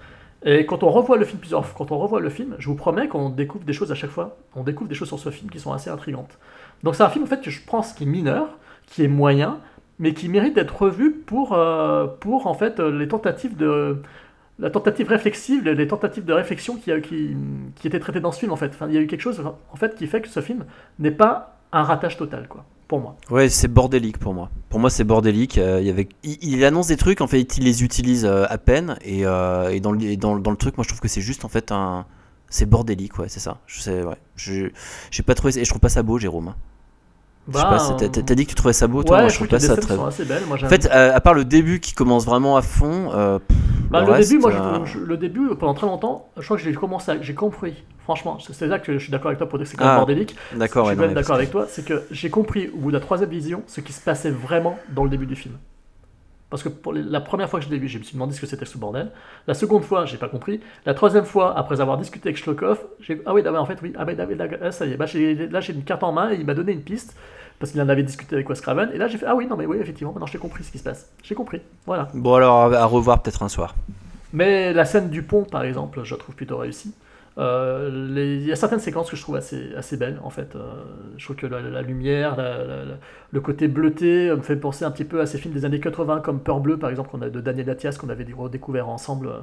Et 0.45 0.65
quand 0.65 0.83
on 0.83 0.89
revoit 0.89 1.17
le 1.17 1.25
film 1.25 1.39
plusieurs 1.39 1.73
quand 1.73 1.91
on 1.91 1.97
revoit 1.97 2.19
le 2.19 2.29
film, 2.29 2.55
je 2.59 2.67
vous 2.67 2.75
promets 2.75 3.07
qu'on 3.07 3.29
découvre 3.29 3.63
des 3.63 3.73
choses 3.73 3.91
à 3.91 3.95
chaque 3.95 4.09
fois. 4.09 4.35
On 4.55 4.63
découvre 4.63 4.89
des 4.89 4.95
choses 4.95 5.07
sur 5.07 5.19
ce 5.19 5.29
film 5.29 5.49
qui 5.49 5.59
sont 5.59 5.71
assez 5.71 5.89
intrigantes. 5.89 6.37
Donc 6.83 6.95
c'est 6.95 7.03
un 7.03 7.09
film 7.09 7.23
en 7.23 7.27
fait 7.27 7.41
que 7.41 7.49
je 7.49 7.61
pense 7.65 7.93
qui 7.93 8.03
est 8.03 8.07
mineur, 8.07 8.57
qui 8.87 9.03
est 9.03 9.07
moyen, 9.07 9.59
mais 9.99 10.13
qui 10.13 10.27
mérite 10.27 10.55
d'être 10.55 10.81
revu 10.81 11.11
pour 11.11 11.53
euh, 11.53 12.07
pour 12.07 12.47
en 12.47 12.53
fait 12.53 12.79
euh, 12.79 12.91
les 12.97 13.07
tentatives 13.07 13.55
de 13.55 14.01
la 14.59 14.69
tentative 14.69 15.07
réflexive, 15.07 15.63
les 15.63 15.75
les 15.75 15.87
tentatives 15.87 16.25
de 16.25 16.33
réflexion 16.33 16.75
qui, 16.75 16.91
qui, 17.01 17.37
qui 17.75 17.87
étaient 17.87 17.99
traitées 17.99 18.19
dans 18.19 18.31
ce 18.31 18.39
film 18.39 18.51
en 18.51 18.57
fait. 18.57 18.67
Enfin, 18.67 18.87
il 18.89 18.95
y 18.95 18.97
a 18.97 19.01
eu 19.01 19.07
quelque 19.07 19.21
chose 19.21 19.41
en 19.71 19.75
fait 19.77 19.95
qui 19.95 20.07
fait 20.07 20.21
que 20.21 20.27
ce 20.29 20.41
film 20.41 20.65
n'est 20.99 21.11
pas 21.11 21.59
un 21.71 21.83
ratage 21.83 22.17
total 22.17 22.47
quoi, 22.47 22.65
pour 22.93 23.01
moi. 23.01 23.15
Ouais, 23.31 23.49
c'est 23.49 23.67
bordélique 23.67 24.19
pour 24.19 24.33
moi. 24.35 24.49
Pour 24.69 24.79
moi, 24.79 24.89
c'est 24.91 25.03
bordélique. 25.03 25.57
euh, 25.57 25.79
il, 25.81 25.87
y 25.87 25.89
avait... 25.89 26.07
il, 26.23 26.37
il 26.41 26.63
annonce 26.65 26.87
des 26.87 26.97
trucs, 26.97 27.21
en 27.21 27.27
fait, 27.27 27.57
il 27.57 27.63
les 27.63 27.83
utilise 27.83 28.23
euh, 28.25 28.45
à 28.49 28.57
peine. 28.59 28.97
Et, 29.03 29.25
euh, 29.25 29.69
et 29.71 29.79
dans, 29.79 29.91
le, 29.91 30.01
et 30.03 30.15
dans, 30.17 30.35
le- 30.35 30.41
dans 30.41 30.51
le 30.51 30.57
truc, 30.57 30.77
moi, 30.77 30.83
je 30.83 30.89
trouve 30.89 30.99
que 31.01 31.07
c'est 31.07 31.21
juste, 31.21 31.43
en 31.45 31.49
fait, 31.49 31.71
un. 31.71 32.05
C'est 32.49 32.67
bordélique, 32.69 33.17
ouais, 33.17 33.29
c'est 33.29 33.39
ça. 33.39 33.57
Je 33.65 33.81
sais, 33.81 34.03
ouais. 34.03 34.17
Je 34.35 34.69
j'ai 35.09 35.23
pas 35.23 35.33
trouvé. 35.33 35.57
Et 35.59 35.65
je 35.65 35.69
trouve 35.69 35.81
pas 35.81 35.89
ça 35.89 36.03
beau, 36.03 36.19
Jérôme. 36.19 36.49
hein. 36.49 36.55
Je 37.47 37.57
sais 37.57 37.63
Bah, 37.63 37.69
pas, 37.71 37.79
c'est- 37.99 38.23
t'as- 38.23 38.35
dit 38.35 38.45
que 38.45 38.49
tu 38.51 38.55
trouvais 38.55 38.73
ça 38.73 38.85
beau, 38.87 39.03
toi 39.03 39.17
ouais, 39.17 39.21
Moi, 39.23 39.29
je 39.29 39.33
je 39.33 39.37
trouve 39.39 39.47
pas 39.49 39.59
ça 39.59 39.75
très 39.75 39.95
sont 39.95 40.05
assez 40.05 40.23
belles. 40.23 40.43
Moi, 40.47 40.57
En 40.63 40.69
fait, 40.69 40.85
à 40.85 41.19
part 41.19 41.33
le 41.33 41.43
début 41.45 41.79
qui 41.79 41.93
commence 41.93 42.25
vraiment 42.25 42.55
à 42.57 42.61
fond, 42.61 43.09
pff, 43.47 43.57
Bah, 43.89 44.05
le, 44.05 44.11
reste, 44.11 44.29
début, 44.29 44.41
moi, 44.41 44.83
je- 44.85 44.99
le 44.99 45.17
début, 45.17 45.49
pendant 45.59 45.73
très 45.73 45.87
longtemps, 45.87 46.29
je 46.37 46.43
crois 46.45 46.57
que 46.57 46.63
j'ai 46.63 46.73
commencé, 46.73 47.11
à- 47.11 47.21
j'ai 47.21 47.33
compris. 47.33 47.83
Franchement, 48.03 48.37
c'est 48.39 48.67
là 48.67 48.79
que 48.79 48.93
je 48.93 49.03
suis 49.03 49.11
d'accord 49.11 49.27
avec 49.27 49.37
toi 49.37 49.47
pour 49.47 49.57
dire 49.57 49.65
que 49.65 49.71
c'est 49.71 49.77
quand 49.77 49.85
même 49.85 49.93
Ah, 49.93 49.97
bordélique. 49.97 50.35
d'accord, 50.55 50.85
Je 50.85 50.91
suis 50.91 50.99
même 50.99 51.13
d'accord 51.13 51.35
avec 51.35 51.51
toi. 51.51 51.65
C'est 51.69 51.85
que 51.85 52.03
j'ai 52.11 52.29
compris 52.29 52.69
au 52.69 52.77
bout 52.77 52.91
de 52.91 52.97
la 52.97 52.99
troisième 52.99 53.29
vision 53.29 53.63
ce 53.67 53.81
qui 53.81 53.93
se 53.93 54.01
passait 54.01 54.31
vraiment 54.31 54.77
dans 54.89 55.03
le 55.05 55.09
début 55.09 55.25
du 55.25 55.35
film. 55.35 55.57
Parce 56.49 56.61
que 56.61 56.69
pour 56.69 56.93
la 56.93 57.19
première 57.19 57.49
fois 57.49 57.59
que 57.59 57.65
je 57.65 57.71
l'ai 57.71 57.79
vu, 57.79 57.87
je 57.87 57.97
me 57.97 58.03
suis 58.03 58.13
demandé 58.13 58.35
ce 58.35 58.39
que 58.41 58.45
c'était 58.45 58.65
ce 58.65 58.77
bordel. 58.77 59.09
La 59.47 59.55
seconde 59.55 59.83
fois, 59.83 60.05
j'ai 60.05 60.17
pas 60.17 60.27
compris. 60.27 60.59
La 60.85 60.93
troisième 60.93 61.25
fois, 61.25 61.57
après 61.57 61.81
avoir 61.81 61.97
discuté 61.97 62.29
avec 62.29 62.37
Shlokov, 62.37 62.77
j'ai 62.99 63.19
ah 63.25 63.33
oui, 63.33 63.41
d'accord, 63.41 63.61
en 63.61 63.65
fait, 63.65 63.81
oui, 63.81 63.91
ah 63.97 64.05
ben, 64.05 64.15
ah, 64.19 64.25
ben, 64.27 64.37
d'accord, 64.37 64.59
ah, 64.61 64.71
ça 64.71 64.85
y 64.85 64.91
est, 64.91 64.97
bah, 64.97 65.05
là 65.49 65.61
j'ai 65.61 65.73
une 65.73 65.83
carte 65.83 66.03
en 66.03 66.11
main 66.11 66.31
et 66.31 66.35
il 66.35 66.45
m'a 66.45 66.53
donné 66.53 66.73
une 66.73 66.83
piste 66.83 67.15
parce 67.57 67.71
qu'il 67.71 67.81
en 67.81 67.89
avait 67.89 68.03
discuté 68.03 68.35
avec 68.35 68.47
Wes 68.49 68.61
Craven. 68.61 68.91
Et 68.93 68.99
là 68.99 69.07
j'ai 69.07 69.17
fait 69.17 69.25
ah 69.25 69.33
oui, 69.33 69.47
non 69.47 69.55
mais 69.57 69.65
oui, 69.65 69.77
effectivement, 69.79 70.11
maintenant 70.13 70.27
j'ai 70.27 70.37
compris 70.37 70.63
ce 70.63 70.71
qui 70.71 70.77
se 70.77 70.83
passe. 70.83 71.09
J'ai 71.23 71.33
compris, 71.33 71.61
voilà. 71.87 72.09
Bon, 72.13 72.35
alors, 72.35 72.71
à 72.71 72.77
à 72.77 72.85
revoir 72.85 73.23
peut-être 73.23 73.41
un 73.41 73.49
soir. 73.49 73.73
Mais 74.31 74.73
la 74.73 74.85
scène 74.85 75.09
du 75.09 75.23
pont, 75.23 75.45
par 75.45 75.63
exemple, 75.63 76.01
je 76.03 76.13
la 76.13 76.19
trouve 76.19 76.35
plutôt 76.35 76.57
réussie. 76.57 76.93
Euh, 77.37 77.89
Il 78.41 78.45
y 78.47 78.51
a 78.51 78.55
certaines 78.55 78.79
séquences 78.79 79.09
que 79.09 79.15
je 79.15 79.21
trouve 79.21 79.35
assez, 79.35 79.73
assez 79.75 79.97
belles, 79.97 80.19
en 80.23 80.29
fait. 80.29 80.55
Euh, 80.55 80.61
je 81.17 81.23
trouve 81.25 81.35
que 81.35 81.47
la, 81.47 81.61
la 81.61 81.81
lumière, 81.81 82.35
la- 82.35 82.57
la- 82.63 82.85
la- 82.85 82.97
le 83.31 83.41
côté 83.41 83.67
bleuté 83.67 84.29
me 84.35 84.41
fait 84.41 84.55
penser 84.55 84.85
un 84.85 84.91
petit 84.91 85.05
peu 85.05 85.19
à 85.21 85.25
ces 85.25 85.37
films 85.39 85.53
des 85.53 85.65
années 85.65 85.79
80, 85.79 86.19
comme 86.21 86.39
Peur 86.41 86.59
Bleue, 86.59 86.77
par 86.77 86.89
exemple, 86.89 87.09
qu'on 87.09 87.21
a, 87.21 87.29
de 87.29 87.41
Daniel 87.41 87.69
Attias, 87.69 87.97
qu'on 87.99 88.09
avait 88.09 88.25
redécouvert 88.37 88.87
ensemble 88.89 89.27
euh, 89.27 89.39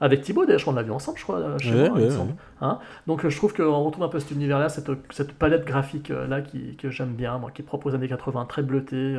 avec 0.00 0.22
Thibaut, 0.22 0.44
d'ailleurs, 0.46 0.64
qu'on 0.64 0.72
l'a 0.74 0.82
vu 0.82 0.92
ensemble, 0.92 1.18
je 1.18 1.24
crois, 1.24 1.58
chez 1.58 1.74
Ouais, 1.74 1.88
moi, 1.88 1.98
il 2.00 2.04
me 2.04 2.10
ouais, 2.10 2.10
semble. 2.10 2.30
ouais. 2.32 2.36
Hein 2.60 2.78
Donc 3.06 3.26
je 3.28 3.36
trouve 3.36 3.54
qu'on 3.54 3.82
retrouve 3.84 4.04
un 4.04 4.08
peu 4.08 4.20
cet 4.20 4.30
univers-là, 4.32 4.68
cette, 4.68 4.90
cette 5.10 5.32
palette 5.32 5.64
graphique-là 5.64 6.42
qui, 6.42 6.76
que 6.76 6.90
j'aime 6.90 7.14
bien, 7.14 7.38
moi, 7.38 7.50
qui 7.50 7.62
est 7.62 7.64
propre 7.64 7.86
aux 7.90 7.94
années 7.94 8.08
80, 8.08 8.44
très 8.46 8.62
bleuté. 8.62 9.16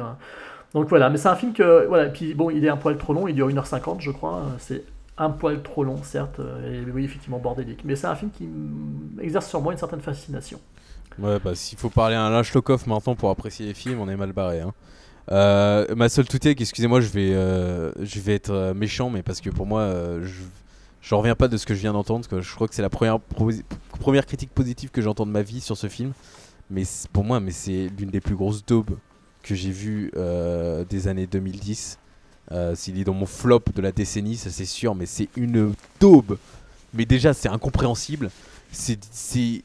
Donc 0.74 0.88
voilà, 0.90 1.10
mais 1.10 1.18
c'est 1.18 1.30
un 1.30 1.36
film 1.36 1.54
que. 1.54 1.88
Voilà, 1.88 2.06
et 2.08 2.12
puis 2.12 2.34
bon, 2.36 2.50
il 2.50 2.64
est 2.66 2.70
un 2.70 2.78
poil 2.78 2.98
trop 2.98 3.14
long, 3.14 3.28
il 3.28 3.36
dure 3.36 3.50
1h50, 3.50 4.02
je 4.02 4.12
crois. 4.12 4.44
C'est 4.60 4.84
un 5.18 5.30
poil 5.32 5.62
trop 5.64 5.84
long, 5.84 6.02
certes, 6.04 6.40
euh, 6.40 6.84
et 6.86 6.92
oui, 6.92 7.04
effectivement, 7.04 7.40
bordélique. 7.40 7.82
Mais 7.84 7.96
c'est 7.96 8.08
un 8.08 8.16
film 8.16 8.32
qui 8.32 8.48
exerce 9.20 9.50
sur 9.50 9.62
moi 9.62 9.74
une 9.74 9.80
certaine 9.80 10.02
fascination. 10.02 10.60
Ouais, 11.20 11.40
bah 11.44 11.56
s'il 11.56 11.78
faut 11.78 11.90
parler 11.90 12.16
à 12.16 12.24
un 12.24 12.42
Lokoff 12.42 12.86
maintenant 12.86 13.16
pour 13.16 13.32
apprécier 13.32 13.66
les 13.66 13.74
films, 13.74 14.00
on 14.00 14.08
est 14.08 14.16
mal 14.16 14.34
barré. 14.34 14.62
Hein. 14.62 14.74
Euh, 15.32 15.96
ma 15.96 16.10
seule 16.10 16.28
toutée, 16.28 16.52
excusez-moi, 16.52 17.02
je 17.02 17.10
vais, 17.10 17.34
euh, 17.34 17.92
je 18.00 18.20
vais 18.20 18.36
être 18.36 18.74
méchant, 18.76 19.10
mais 19.10 19.24
parce 19.24 19.42
que 19.42 19.50
pour 19.50 19.66
moi, 19.66 19.92
je, 20.22 20.44
je 21.02 21.16
reviens 21.16 21.36
pas 21.36 21.48
de 21.48 21.58
ce 21.58 21.66
que 21.66 21.74
je 21.74 21.80
viens 21.80 21.94
d'entendre. 21.94 22.24
Je 22.40 22.56
crois 22.56 22.68
que 22.68 22.76
c'est 22.76 22.84
la 22.84 22.92
première, 22.92 23.20
première 24.00 24.28
critique 24.28 24.52
positive 24.52 24.92
que 24.92 25.02
j'entends 25.02 25.26
de 25.26 25.32
ma 25.32 25.42
vie 25.42 25.60
sur 25.60 25.76
ce 25.76 25.88
film. 25.88 26.14
Mais 26.70 26.84
pour 27.12 27.24
moi, 27.24 27.40
mais 27.40 27.52
c'est 27.52 27.90
l'une 27.98 28.12
des 28.12 28.22
plus 28.22 28.36
grosses 28.36 28.64
daubes 28.64 28.98
que 29.42 29.56
j'ai 29.56 29.72
vues 29.72 30.12
des 30.88 31.08
années 31.08 31.26
2010. 31.26 31.98
Euh, 32.52 32.76
S'il 32.76 33.00
est 33.00 33.04
dans 33.04 33.14
mon 33.14 33.26
flop 33.26 33.64
de 33.76 33.82
la 33.82 33.92
décennie, 33.92 34.38
ça 34.38 34.50
c'est 34.50 34.66
sûr, 34.66 34.96
mais 34.96 35.06
c'est 35.06 35.30
une 35.36 35.74
daube. 36.00 36.38
Mais 36.94 37.06
déjà, 37.06 37.34
c'est 37.34 37.50
incompréhensible. 37.50 38.32
C'est 38.72 39.64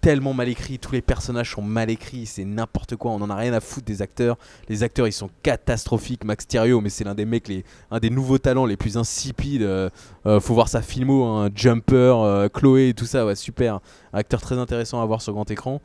tellement 0.00 0.34
mal 0.34 0.48
écrit, 0.48 0.80
tous 0.80 0.90
les 0.90 1.00
personnages 1.00 1.52
sont 1.52 1.62
mal 1.62 1.88
écrits, 1.88 2.26
c'est 2.26 2.44
n'importe 2.44 2.96
quoi, 2.96 3.12
on 3.12 3.22
en 3.22 3.30
a 3.30 3.36
rien 3.36 3.52
à 3.52 3.60
foutre 3.60 3.86
des 3.86 4.02
acteurs. 4.02 4.36
Les 4.68 4.82
acteurs 4.82 5.06
ils 5.06 5.12
sont 5.12 5.30
catastrophiques, 5.44 6.24
Max 6.24 6.44
Thierio, 6.48 6.80
mais 6.80 6.90
c'est 6.90 7.04
l'un 7.04 7.14
des 7.14 7.24
mecs, 7.24 7.46
les, 7.46 7.64
un 7.88 8.00
des 8.00 8.10
nouveaux 8.10 8.38
talents 8.38 8.66
les 8.66 8.76
plus 8.76 8.96
insipides. 8.96 9.62
euh, 9.62 9.88
euh, 10.26 10.40
faut 10.40 10.54
voir 10.54 10.66
sa 10.66 10.82
filmo, 10.82 11.24
hein, 11.24 11.50
Jumper, 11.54 12.48
Chloé 12.52 12.94
tout 12.94 13.06
ça, 13.06 13.24
ouais, 13.24 13.36
super. 13.36 13.78
Acteur 14.12 14.40
très 14.40 14.58
intéressant 14.58 15.00
à 15.00 15.06
voir 15.06 15.22
sur 15.22 15.34
grand 15.34 15.48
écran. 15.50 15.80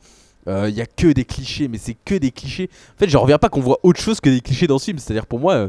Il 0.48 0.74
y 0.74 0.80
a 0.80 0.86
que 0.86 1.12
des 1.12 1.24
clichés, 1.24 1.68
mais 1.68 1.78
c'est 1.78 1.94
que 2.04 2.14
des 2.16 2.30
clichés. 2.32 2.70
En 2.96 2.98
fait, 2.98 3.08
je 3.08 3.16
reviens 3.18 3.38
pas 3.38 3.50
qu'on 3.50 3.60
voit 3.60 3.78
autre 3.82 4.00
chose 4.00 4.18
que 4.18 4.30
des 4.30 4.40
clichés 4.40 4.66
dans 4.66 4.78
ce 4.78 4.86
film, 4.86 4.98
c'est-à-dire 4.98 5.26
pour 5.26 5.38
moi. 5.38 5.68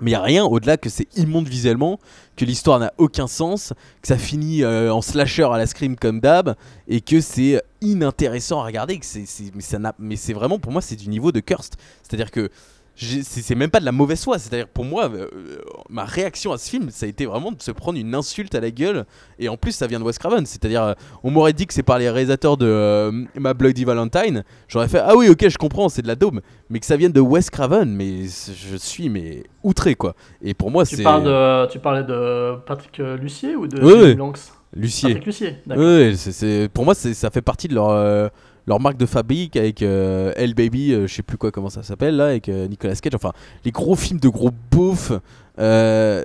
Mais 0.00 0.10
il 0.10 0.14
n'y 0.14 0.18
a 0.18 0.22
rien 0.22 0.44
au-delà 0.44 0.76
que 0.76 0.88
c'est 0.88 1.06
immonde 1.16 1.48
visuellement, 1.48 2.00
que 2.36 2.44
l'histoire 2.44 2.78
n'a 2.78 2.92
aucun 2.98 3.26
sens, 3.26 3.72
que 4.00 4.08
ça 4.08 4.18
finit 4.18 4.62
euh, 4.62 4.92
en 4.92 5.02
slasher 5.02 5.44
à 5.44 5.58
la 5.58 5.66
scream 5.66 5.96
comme 5.96 6.20
d'hab, 6.20 6.54
et 6.88 7.00
que 7.00 7.20
c'est 7.20 7.62
inintéressant 7.80 8.60
à 8.60 8.64
regarder. 8.64 8.98
Que 8.98 9.06
mais, 9.54 9.90
mais 9.98 10.16
c'est 10.16 10.32
vraiment, 10.32 10.58
pour 10.58 10.72
moi, 10.72 10.80
c'est 10.80 10.96
du 10.96 11.08
niveau 11.08 11.32
de 11.32 11.40
Cursed. 11.40 11.74
C'est-à-dire 12.02 12.30
que 12.30 12.50
c'est, 12.94 13.54
même 13.54 13.70
pas 13.70 13.80
de 13.80 13.84
la 13.84 13.92
mauvaise 13.92 14.22
foi. 14.22 14.38
C'est-à-dire 14.38 14.68
pour 14.68 14.84
moi, 14.84 15.10
euh, 15.10 15.26
ma 15.88 16.04
réaction 16.04 16.52
à 16.52 16.58
ce 16.58 16.68
film, 16.68 16.90
ça 16.90 17.06
a 17.06 17.08
été 17.08 17.26
vraiment 17.26 17.52
de 17.52 17.60
se 17.62 17.70
prendre 17.70 17.98
une 17.98 18.14
insulte 18.14 18.54
à 18.54 18.60
la 18.60 18.70
gueule. 18.70 19.04
Et 19.38 19.48
en 19.48 19.56
plus, 19.56 19.72
ça 19.72 19.86
vient 19.86 19.98
de 19.98 20.04
Wes 20.04 20.18
Craven. 20.18 20.46
C'est-à-dire, 20.46 20.82
euh, 20.82 20.94
on 21.22 21.30
m'aurait 21.30 21.52
dit 21.52 21.66
que 21.66 21.74
c'est 21.74 21.82
par 21.82 21.98
les 21.98 22.10
réalisateurs 22.10 22.56
de 22.56 22.66
euh, 22.66 23.24
Ma 23.38 23.54
Bloody 23.54 23.84
Valentine. 23.84 24.44
J'aurais 24.68 24.88
fait 24.88 25.00
Ah 25.04 25.16
oui, 25.16 25.28
ok, 25.28 25.48
je 25.48 25.58
comprends, 25.58 25.88
c'est 25.88 26.02
de 26.02 26.08
la 26.08 26.16
daube. 26.16 26.40
Mais 26.70 26.80
que 26.80 26.86
ça 26.86 26.96
vienne 26.96 27.12
de 27.12 27.20
Wes 27.20 27.50
Craven, 27.50 27.88
mais 27.90 28.24
je 28.24 28.76
suis 28.76 29.08
mais 29.08 29.44
outré 29.62 29.94
quoi. 29.94 30.14
Et 30.42 30.54
pour 30.54 30.70
moi, 30.70 30.84
c'est. 30.84 30.96
tu 30.96 31.78
parlais 31.78 32.04
de 32.04 32.56
Patrick 32.66 33.00
euh, 33.00 33.16
Lucier 33.16 33.56
ou 33.56 33.66
de 33.66 33.82
Oui, 33.82 34.14
oui. 34.16 34.32
Lucier. 34.74 35.10
Patrick 35.10 35.26
Lucier, 35.26 35.56
d'accord. 35.66 35.84
C'est- 36.16 36.68
pour 36.72 36.84
moi, 36.84 36.94
ça 36.94 37.30
fait 37.30 37.42
partie 37.42 37.68
de 37.68 37.74
leur, 37.74 37.90
euh, 37.90 38.28
leur 38.66 38.80
marque 38.80 38.96
de 38.96 39.06
fabrique 39.06 39.56
avec 39.56 39.82
euh, 39.82 40.32
Hell 40.36 40.54
Baby, 40.54 40.92
euh, 40.92 41.06
je 41.06 41.14
sais 41.14 41.22
plus 41.22 41.36
quoi, 41.36 41.50
comment 41.50 41.70
ça 41.70 41.82
s'appelle 41.82 42.16
là, 42.16 42.26
avec 42.26 42.48
euh, 42.48 42.68
Nicolas 42.68 42.94
Cage. 42.94 43.14
Enfin, 43.14 43.32
les 43.64 43.70
gros 43.72 43.96
films 43.96 44.20
de 44.20 44.28
gros 44.28 44.50
beaufs 44.70 45.12
euh, 45.58 46.24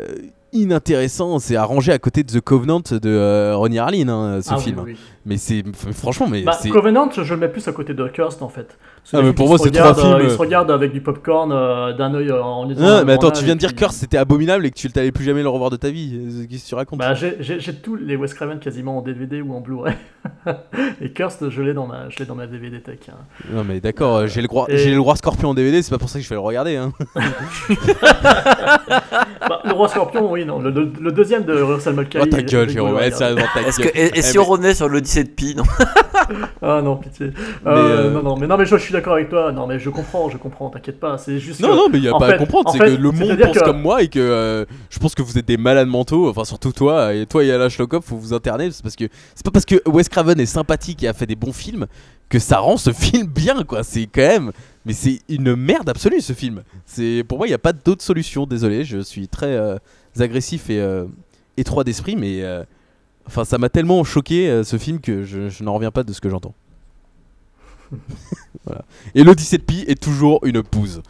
inintéressants. 0.54 1.40
C'est 1.40 1.56
arrangé 1.56 1.92
à 1.92 2.00
côté 2.00 2.24
de 2.24 2.32
The 2.32 2.42
Covenant 2.42 2.82
de 2.90 3.54
Ronnie 3.54 3.80
Harlin, 3.80 4.08
hein, 4.10 4.42
ce 4.42 4.50
Ah 4.54 4.58
film. 4.58 4.82
oui. 4.86 4.96
Mais 5.26 5.38
c'est, 5.38 5.64
franchement, 5.94 6.28
mais 6.28 6.44
Bah. 6.44 6.58
Covenant, 6.72 7.10
je 7.12 7.34
le 7.34 7.40
mets 7.40 7.50
plus 7.50 7.68
à 7.68 7.72
côté 7.74 7.94
de 7.94 8.08
Cursed 8.08 8.42
en 8.42 8.50
fait. 8.50 8.78
Ah, 9.14 9.18
mais 9.18 9.22
films 9.24 9.36
pour 9.36 9.48
moi, 9.48 9.58
c'est 9.58 9.72
trois 9.72 9.92
regardent, 9.94 10.00
euh, 10.00 10.18
films. 10.18 10.30
Ils 10.30 10.34
se 10.34 10.38
regardent 10.38 10.72
avec 10.72 10.92
du 10.92 11.02
popcorn 11.02 11.52
euh, 11.52 11.94
d'un 11.94 12.14
œil 12.14 12.30
euh, 12.30 12.42
en. 12.44 12.66
Non, 12.68 13.06
mais 13.06 13.14
attends, 13.14 13.32
tu 13.32 13.46
viens 13.46 13.56
de 13.56 13.60
dire 13.60 13.70
puis- 13.70 13.78
Curse 13.78 13.96
c'était 13.96 14.18
abominable 14.18 14.66
et 14.66 14.72
que 14.72 14.76
tu 14.76 14.90
t'allais 14.92 15.12
plus 15.12 15.24
jamais 15.24 15.44
le 15.44 15.50
revoir 15.50 15.70
de 15.70 15.78
ta 15.78 15.90
vie. 15.90 16.48
Qu'est-ce 16.50 16.64
que 16.66 16.70
tu 16.70 16.76
racontes 16.76 17.00
Bah, 17.00 17.14
j'ai- 17.14 17.38
tous 17.82 17.96
les 17.96 18.16
Wes 18.16 18.34
Craven 18.34 18.60
quasiment 18.60 18.98
en 18.98 19.02
DVD 19.02 19.42
ou 19.42 19.54
en 19.54 19.62
Blu-ray. 19.62 19.96
et 21.02 21.12
Cursed, 21.12 21.50
je 21.50 21.62
l'ai 21.62 21.74
dans 21.74 21.88
ma, 21.88 22.10
je 22.10 22.20
l'ai 22.20 22.26
dans 22.26 22.36
ma 22.36 22.48
DVD 22.48 22.82
tech. 22.82 23.00
hein. 23.10 23.14
Non, 23.54 23.64
mais 23.64 23.80
d'accord, 23.80 24.18
euh, 24.18 24.28
j'ai 24.28 24.42
le, 24.42 24.48
roi- 24.50 24.66
Et- 24.70 24.78
j'ai 24.78 24.92
le 24.92 25.00
roi 25.00 25.16
Scorpion 25.16 25.50
en 25.50 25.54
DVD, 25.54 25.82
c'est 25.82 25.92
pas 25.92 25.98
pour 25.98 26.10
ça 26.10 26.20
que 26.20 26.26
je 26.26 26.30
vais 26.30 26.36
le 26.36 26.42
regarder. 26.42 26.76
Hein. 26.76 26.92
Bah, 29.50 29.62
le 29.66 29.72
roi 29.74 29.88
Scorpion, 29.88 30.30
oui, 30.32 30.46
non. 30.46 30.60
Le, 30.60 30.70
le- 30.72 30.92
le 31.00 31.12
deuxième 31.12 31.44
de 31.44 31.54
Russell 31.62 31.94
Mulcahy. 31.96 32.24
Oh 32.24 32.26
ta 32.30 32.42
gueule, 32.42 32.70
Jérôme, 32.70 32.98
et, 33.00 34.12
Eh, 34.16 34.22
si 34.22 34.38
on 34.40 34.44
revenait 34.44 34.74
sur 34.74 34.90
l'Odyssée 34.90 35.24
de 35.24 35.30
Pi 35.30 35.56
non? 35.56 35.64
Ah 36.62 36.82
non, 36.84 36.98
pitié. 36.98 37.32
Non, 37.66 38.22
non, 38.22 38.36
mais 38.38 38.48
non, 38.48 38.58
mais 38.58 38.66
je, 38.66 38.76
je 38.76 38.82
suis 38.82 38.94
d'accord 38.98 39.14
avec 39.14 39.30
toi. 39.30 39.52
Non, 39.52 39.66
mais 39.68 39.80
je 39.80 39.90
comprends, 39.90 40.30
je 40.30 40.38
comprends. 40.38 40.70
T'inquiète 40.70 41.00
pas. 41.00 41.18
C'est 41.18 41.40
juste. 41.40 41.60
Non, 41.62 41.70
que- 41.70 41.76
non, 41.76 41.90
mais 41.92 41.98
il 42.00 42.04
y 42.04 42.08
a 42.08 42.18
pas 42.18 42.28
à 42.28 42.38
comprendre, 42.38 42.70
en 42.70 42.74
c'est 42.74 42.80
que 42.80 42.84
le 42.86 43.12
monde 43.12 43.38
pense 43.40 43.58
que- 43.58 43.64
comme 43.64 43.82
moi 43.82 44.02
et 44.04 44.08
que 44.08 44.20
euh, 44.20 44.66
je 44.90 45.00
pense 45.00 45.16
que 45.16 45.22
vous 45.22 45.38
êtes 45.38 45.48
des 45.48 45.58
malades 45.58 45.88
mentaux, 45.88 46.30
enfin 46.30 46.44
surtout 46.46 46.72
toi, 46.72 47.14
et 47.14 47.26
toi 47.26 47.44
et 47.44 47.52
Alain 47.52 47.70
Schlokop, 47.70 48.04
faut 48.04 48.18
vous 48.18 48.34
interner, 48.34 48.70
c'est 48.72 48.84
parce 48.84 48.96
que 48.96 49.06
c'est 49.36 49.46
pas 49.46 49.52
parce 49.52 49.66
que 49.66 49.76
Wes 49.88 50.08
Craven 50.10 50.40
est 50.40 50.46
sympathique 50.46 51.04
et 51.04 51.08
a 51.08 51.14
fait 51.14 51.26
des 51.26 51.36
bons 51.36 51.54
films 51.54 51.86
que 52.30 52.40
ça 52.40 52.60
rend 52.60 52.78
ce 52.78 52.92
film 52.94 53.28
bien, 53.28 53.64
quoi. 53.64 53.84
C'est 53.84 54.06
quand 54.08 54.22
même, 54.22 54.52
mais 54.86 54.94
c'est 54.94 55.20
une 55.30 55.56
merde 55.56 55.88
absolue 55.90 56.22
ce 56.22 56.34
film. 56.34 56.64
C'est 56.86 57.24
pour 57.28 57.38
moi, 57.38 57.48
il 57.48 57.52
n'y 57.52 57.56
a 57.56 57.60
pas 57.60 57.74
d'autre 57.74 58.04
solution. 58.04 58.46
Désolé, 58.46 58.84
je 58.84 59.00
suis 59.00 59.28
très 59.28 59.56
euh, 59.56 59.78
agressif 60.20 60.70
et 60.70 60.80
euh, 60.82 61.06
étroit 61.58 61.84
d'esprit, 61.84 62.16
mais 62.16 62.44
enfin 63.28 63.44
ça 63.46 63.58
m'a 63.58 63.70
tellement 63.70 64.04
choqué 64.04 64.62
ce 64.64 64.78
film 64.78 65.00
que 65.00 65.24
je, 65.24 65.50
je 65.50 65.64
n'en 65.64 65.74
reviens 65.74 65.92
pas 65.92 66.04
de 66.04 66.14
ce 66.14 66.22
que 66.22 66.30
j'entends. 66.30 66.54
voilà. 68.66 68.84
Et 69.16 69.24
l'Odyssée 69.24 69.58
de 69.58 69.64
Pi 69.64 69.86
est 69.88 70.02
toujours 70.02 70.40
une 70.44 70.64
pouze. 70.64 71.02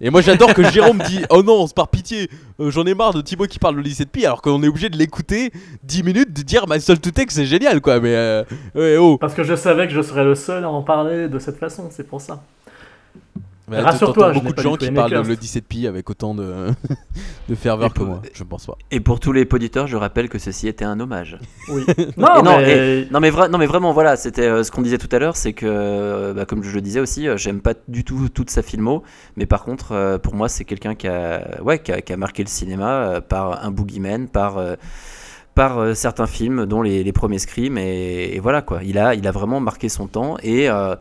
Et 0.00 0.10
moi 0.10 0.20
j'adore 0.20 0.52
que 0.52 0.62
Jérôme 0.70 0.98
dit 1.06 1.22
Oh 1.30 1.42
non, 1.42 1.66
c'est 1.66 1.74
par 1.74 1.88
pitié, 1.88 2.28
euh, 2.60 2.70
j'en 2.70 2.84
ai 2.84 2.94
marre 2.94 3.14
de 3.14 3.22
Thibaut 3.22 3.46
qui 3.46 3.58
parle 3.58 3.76
de 3.76 3.80
l'Odyssée 3.80 4.04
de 4.04 4.10
Pi 4.10 4.26
alors 4.26 4.42
qu'on 4.42 4.62
est 4.62 4.68
obligé 4.68 4.90
de 4.90 4.98
l'écouter 4.98 5.52
10 5.84 6.02
minutes, 6.02 6.32
de 6.34 6.42
dire 6.42 6.66
My 6.68 6.80
Soul 6.80 6.98
to 6.98 7.10
Take 7.10 7.32
c'est 7.32 7.46
génial 7.46 7.80
quoi, 7.80 7.98
mais 8.00 8.14
euh, 8.14 8.44
ouais, 8.74 8.96
oh. 8.98 9.16
Parce 9.16 9.34
que 9.34 9.42
je 9.42 9.54
savais 9.54 9.86
que 9.88 9.94
je 9.94 10.02
serais 10.02 10.24
le 10.24 10.34
seul 10.34 10.64
à 10.64 10.70
en 10.70 10.82
parler 10.82 11.28
de 11.28 11.38
cette 11.38 11.56
façon, 11.58 11.88
c'est 11.90 12.06
pour 12.06 12.20
ça. 12.20 12.42
Mais 13.68 13.80
Rassure-toi, 13.80 14.32
beaucoup 14.32 14.52
de 14.52 14.60
gens 14.62 14.76
qui 14.76 14.86
parlent 14.94 15.10
de 15.10 15.16
l'Odyssée 15.28 15.60
de 15.60 15.64
Pi 15.66 15.86
avec 15.88 16.08
autant 16.08 16.34
de, 16.34 16.68
de 17.48 17.54
ferveur 17.56 17.92
que 17.92 17.98
moi, 18.02 18.22
je 18.32 18.44
pense 18.44 18.66
pas. 18.66 18.78
Et 18.92 19.00
pour 19.00 19.18
tous 19.18 19.32
les 19.32 19.46
auditeurs, 19.50 19.86
je 19.88 19.96
rappelle 19.96 20.28
que 20.28 20.38
ceci 20.38 20.68
était 20.68 20.84
un 20.84 21.00
hommage. 21.00 21.38
Oui. 21.68 21.84
Non, 22.16 22.42
non, 22.44 22.58
mais. 22.58 23.00
et- 23.02 23.08
non, 23.10 23.18
mais 23.20 23.30
vra- 23.30 23.48
non, 23.50 23.58
mais 23.58 23.66
vraiment, 23.66 23.92
voilà, 23.92 24.16
c'était 24.16 24.46
euh, 24.46 24.62
ce 24.62 24.70
qu'on 24.70 24.82
disait 24.82 24.98
tout 24.98 25.08
à 25.10 25.18
l'heure, 25.18 25.36
c'est 25.36 25.52
que, 25.52 25.66
euh, 25.68 26.32
bah, 26.32 26.44
comme 26.44 26.62
je 26.62 26.72
le 26.74 26.80
disais 26.80 27.00
aussi, 27.00 27.26
euh, 27.26 27.36
j'aime 27.36 27.60
pas 27.60 27.74
du 27.88 28.04
tout 28.04 28.28
toute 28.28 28.50
sa 28.50 28.62
filmo, 28.62 29.02
mais 29.36 29.46
par 29.46 29.64
contre, 29.64 29.92
euh, 29.92 30.18
pour 30.18 30.34
moi, 30.36 30.48
c'est 30.48 30.64
quelqu'un 30.64 30.94
qui 30.94 31.08
a, 31.08 31.60
ouais, 31.62 31.80
qui 31.80 31.90
a, 31.92 32.00
qui 32.02 32.12
a 32.12 32.16
marqué 32.16 32.42
le 32.44 32.48
cinéma 32.48 32.88
euh, 32.90 33.20
par 33.20 33.64
un 33.64 33.70
boogeyman, 33.72 34.28
par, 34.28 34.58
euh, 34.58 34.76
par 35.56 35.78
euh, 35.78 35.94
certains 35.94 36.26
films, 36.28 36.66
dont 36.66 36.82
les, 36.82 37.02
les 37.02 37.12
premiers 37.12 37.38
Scream, 37.40 37.78
et, 37.78 38.34
et 38.36 38.38
voilà 38.40 38.62
quoi. 38.62 38.80
Il 38.84 38.96
a, 38.98 39.14
il 39.14 39.26
a 39.26 39.32
vraiment 39.32 39.58
marqué 39.58 39.88
son 39.88 40.06
temps 40.06 40.36
et. 40.42 40.70
euh, 40.70 40.94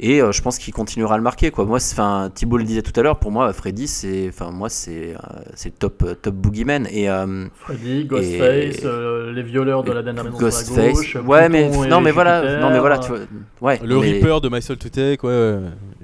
et 0.00 0.20
euh, 0.20 0.32
je 0.32 0.42
pense 0.42 0.58
qu'il 0.58 0.74
continuera 0.74 1.14
à 1.14 1.16
le 1.16 1.22
marquer 1.22 1.50
quoi. 1.50 1.64
Moi, 1.64 1.78
enfin, 1.78 2.30
Thibault 2.34 2.56
le 2.58 2.64
disait 2.64 2.82
tout 2.82 2.98
à 2.98 3.02
l'heure. 3.02 3.18
Pour 3.18 3.30
moi, 3.30 3.52
Freddy, 3.52 3.86
c'est, 3.86 4.26
enfin, 4.28 4.50
moi, 4.50 4.68
c'est, 4.68 5.14
euh, 5.14 5.18
c'est 5.54 5.78
top, 5.78 6.02
euh, 6.04 6.14
top 6.14 6.34
boogeyman. 6.34 6.86
Et 6.90 7.08
euh, 7.08 7.46
Freddy, 7.60 8.04
Ghostface, 8.06 8.80
euh, 8.84 9.32
les 9.32 9.42
violeurs 9.42 9.84
de 9.84 9.92
la 9.92 10.02
dernière 10.02 10.24
maison 10.24 10.36
sur 10.38 10.44
la 10.46 10.50
Ghostface. 10.50 10.92
gauche. 10.94 11.16
ouais, 11.26 11.48
mais 11.48 11.66
et 11.72 11.86
non, 11.88 12.00
mais 12.00 12.10
voilà, 12.10 12.42
Jupiter, 12.42 12.60
non, 12.60 12.70
mais 12.70 12.80
voilà, 12.80 12.98
tu 12.98 13.08
vois, 13.10 13.18
ouais. 13.60 13.80
Le 13.84 14.00
mais- 14.00 14.12
Reaper 14.14 14.40
de 14.40 14.48
My 14.48 14.60
Soul 14.60 14.78
to 14.78 14.88
Take, 14.88 15.24
ouais, 15.26 15.32
ouais. 15.32 15.58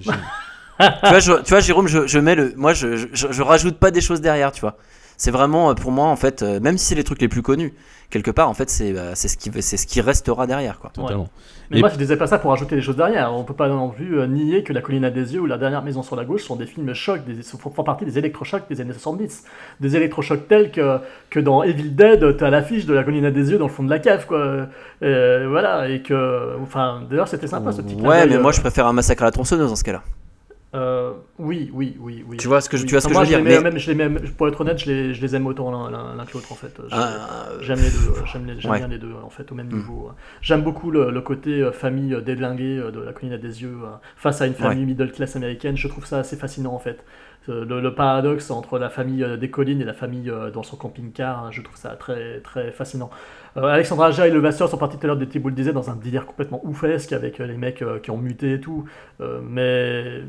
ouais. 0.07 0.15
Tu 0.81 1.09
vois, 1.11 1.19
je- 1.21 1.43
tu 1.43 1.51
vois, 1.51 1.61
Jérôme, 1.61 1.89
je, 1.89 2.07
je 2.07 2.19
mets 2.19 2.35
le, 2.35 2.55
moi, 2.57 2.73
je, 2.73 2.97
je, 2.97 3.27
je 3.31 3.43
rajoute 3.43 3.77
pas 3.79 3.91
des 3.91 4.01
choses 4.01 4.23
derrière, 4.23 4.51
tu 4.51 4.63
vois. 4.63 4.77
C'est 5.19 5.31
vraiment 5.31 5.69
euh, 5.69 5.75
pour 5.75 5.91
moi 5.93 6.07
en 6.07 6.17
fait, 6.17 6.43
euh, 6.43 6.59
même 6.61 6.79
si 6.79 6.87
c'est 6.87 6.95
les 6.95 7.05
trucs 7.05 7.21
les 7.21 7.29
plus 7.29 7.43
connus, 7.43 7.75
quelque 8.09 8.31
part 8.31 8.49
en 8.49 8.55
fait, 8.55 8.71
c'est, 8.71 8.95
bah, 8.95 9.15
c'est 9.15 9.29
ce 9.29 9.37
qui, 9.37 9.51
c'est 9.61 9.77
ce 9.77 9.87
qui 9.87 10.01
restera 10.01 10.47
derrière, 10.47 10.79
quoi. 10.79 10.89
Totalement. 10.95 11.29
Mais 11.71 11.79
Et- 11.79 11.81
moi, 11.81 11.89
je 11.89 11.97
disais 11.97 12.17
pas 12.17 12.27
ça 12.27 12.39
pour 12.39 12.53
ajouter 12.53 12.75
des 12.75 12.83
choses 12.83 12.97
derrière. 12.97 13.33
On 13.33 13.45
peut 13.45 13.55
pas 13.55 13.69
non 13.69 13.91
plus 13.91 14.19
euh, 14.19 14.27
nier 14.27 14.65
que 14.65 14.73
La 14.73 14.81
Colline 14.83 15.05
à 15.05 15.11
des 15.11 15.35
yeux 15.35 15.41
ou 15.41 15.47
La 15.47 15.57
Dernière 15.57 15.83
Maison 15.83 16.03
sur 16.03 16.17
la 16.17 16.25
gauche 16.25 16.43
sont 16.43 16.57
des 16.57 16.67
films 16.67 16.93
chocs, 16.95 17.25
des, 17.25 17.43
font, 17.43 17.71
partie 17.85 18.05
des 18.05 18.19
électrochocs 18.19 18.65
des 18.69 18.81
années 18.81 18.93
70. 18.93 19.45
Des 19.79 19.97
électrochocs 19.97 20.49
tels 20.49 20.73
que, 20.73 20.99
que 21.31 21.39
dans 21.39 21.63
Evil 21.63 21.91
Dead, 21.91 22.37
t'as 22.37 22.51
l'affiche 22.51 22.87
de 22.87 22.95
La 22.95 23.05
Colline 23.05 23.25
à 23.25 23.31
des 23.31 23.53
yeux 23.53 23.59
dans 23.59 23.67
le 23.67 23.73
fond 23.73 23.85
de 23.85 23.91
la 23.91 24.01
cave, 24.01 24.27
quoi. 24.27 24.67
Euh, 25.03 25.47
voilà, 25.49 25.89
et 25.89 26.03
que. 26.03 26.57
Enfin, 26.61 27.03
d'ailleurs, 27.09 27.29
c'était 27.29 27.47
sympa 27.47 27.71
ce 27.71 27.83
petit 27.83 27.95
Ouais, 27.95 28.27
mais 28.27 28.37
euh, 28.37 28.43
moi 28.43 28.51
je 28.53 28.61
préfère 28.61 28.87
un 28.87 28.93
massacre 28.93 29.23
à 29.23 29.27
la 29.27 29.31
tronçonneuse 29.33 29.71
dans 29.71 29.77
ce 29.77 29.85
cas-là. 29.85 30.03
Euh, 30.73 31.15
oui, 31.39 31.69
oui, 31.75 31.97
oui, 31.99 32.25
oui. 32.29 32.37
Tu 32.37 32.47
vois 32.47 32.61
ce 32.61 32.69
que 32.69 32.77
je- 32.77 32.83
Oui. 32.83 32.89
tu 32.89 32.95
vois 32.95 33.01
ce 33.01 33.09
que 33.09 33.13
Moi, 33.13 33.25
je 33.25 33.31
veux 33.35 33.43
dire, 33.43 33.61
mais- 33.61 33.71
même, 33.71 33.77
je 33.79 33.91
les 33.91 34.09
mets- 34.09 34.21
pour 34.37 34.47
être 34.47 34.61
honnête, 34.61 34.79
je 34.79 34.87
les, 34.91 35.15
je 35.15 35.21
les 35.21 35.35
aime 35.35 35.47
autant 35.49 35.89
l'un- 35.91 36.25
que 36.25 36.35
l'autre 36.35 36.53
en 36.53 36.55
fait. 36.55 36.81
Ah, 36.93 37.49
J'aime 37.61 37.79
les 37.81 37.91
deux. 37.91 38.25
J'aime 38.33 38.47
ouais. 38.71 38.79
bien 38.79 38.87
les 38.87 38.99
deux 38.99 39.13
en 39.25 39.31
fait 39.31 39.51
au 39.51 39.57
même 39.57 39.67
Mm. 39.67 39.75
niveau. 39.77 40.11
J'aime 40.43 40.63
beaucoup 40.63 40.93
le, 40.93 41.11
le 41.11 41.21
côté 41.23 41.61
euh, 41.61 41.73
famille 41.73 42.15
euh, 42.15 42.21
déglinguée 42.21 42.77
de 42.93 43.01
la 43.01 43.13
colline 43.13 43.33
à 43.33 43.39
des 43.39 43.63
yeux 43.63 43.79
face 44.17 44.41
à 44.43 44.47
une 44.47 44.55
famille 44.55 44.81
Ouais. 44.81 44.87
middle 44.87 45.11
class 45.11 45.35
américaine. 45.35 45.77
Je 45.77 45.89
trouve 45.89 46.07
ça 46.07 46.19
assez 46.19 46.37
fascinant 46.37 46.73
en 46.73 46.79
fait. 46.79 47.05
Le, 47.49 47.65
le 47.81 47.95
paradoxe 47.95 48.51
entre 48.53 48.79
la 48.79 48.91
famille 48.91 49.27
des 49.41 49.51
collines 49.51 49.81
et 49.81 49.85
la 49.85 49.95
famille 49.95 50.31
dans 50.55 50.63
son 50.63 50.77
camping-car, 50.77 51.47
hein, 51.47 51.49
je 51.51 51.63
trouve 51.63 51.77
ça 51.77 51.97
très 51.97 52.39
très 52.43 52.71
fascinant. 52.71 53.11
Euh, 53.57 53.63
Alexandra 53.65 54.09
Aja 54.09 54.29
et 54.29 54.31
le 54.31 54.39
Vasseur 54.39 54.69
sont 54.69 54.77
partis 54.77 54.99
tout 54.99 55.05
à 55.05 55.07
l'heure 55.09 55.17
de 55.17 55.25
Thibault 55.25 55.49
le 55.49 55.55
disait 55.57 55.73
dans 55.73 55.91
un 55.91 55.97
délire 55.97 56.27
complètement 56.27 56.61
oufesque 56.65 57.13
avec 57.13 57.39
les 57.39 57.57
mecs 57.57 57.83
qui 58.05 58.11
ont 58.13 58.19
muté 58.19 58.53
et 58.53 58.61
tout. 58.61 58.85
Mais 59.43 60.21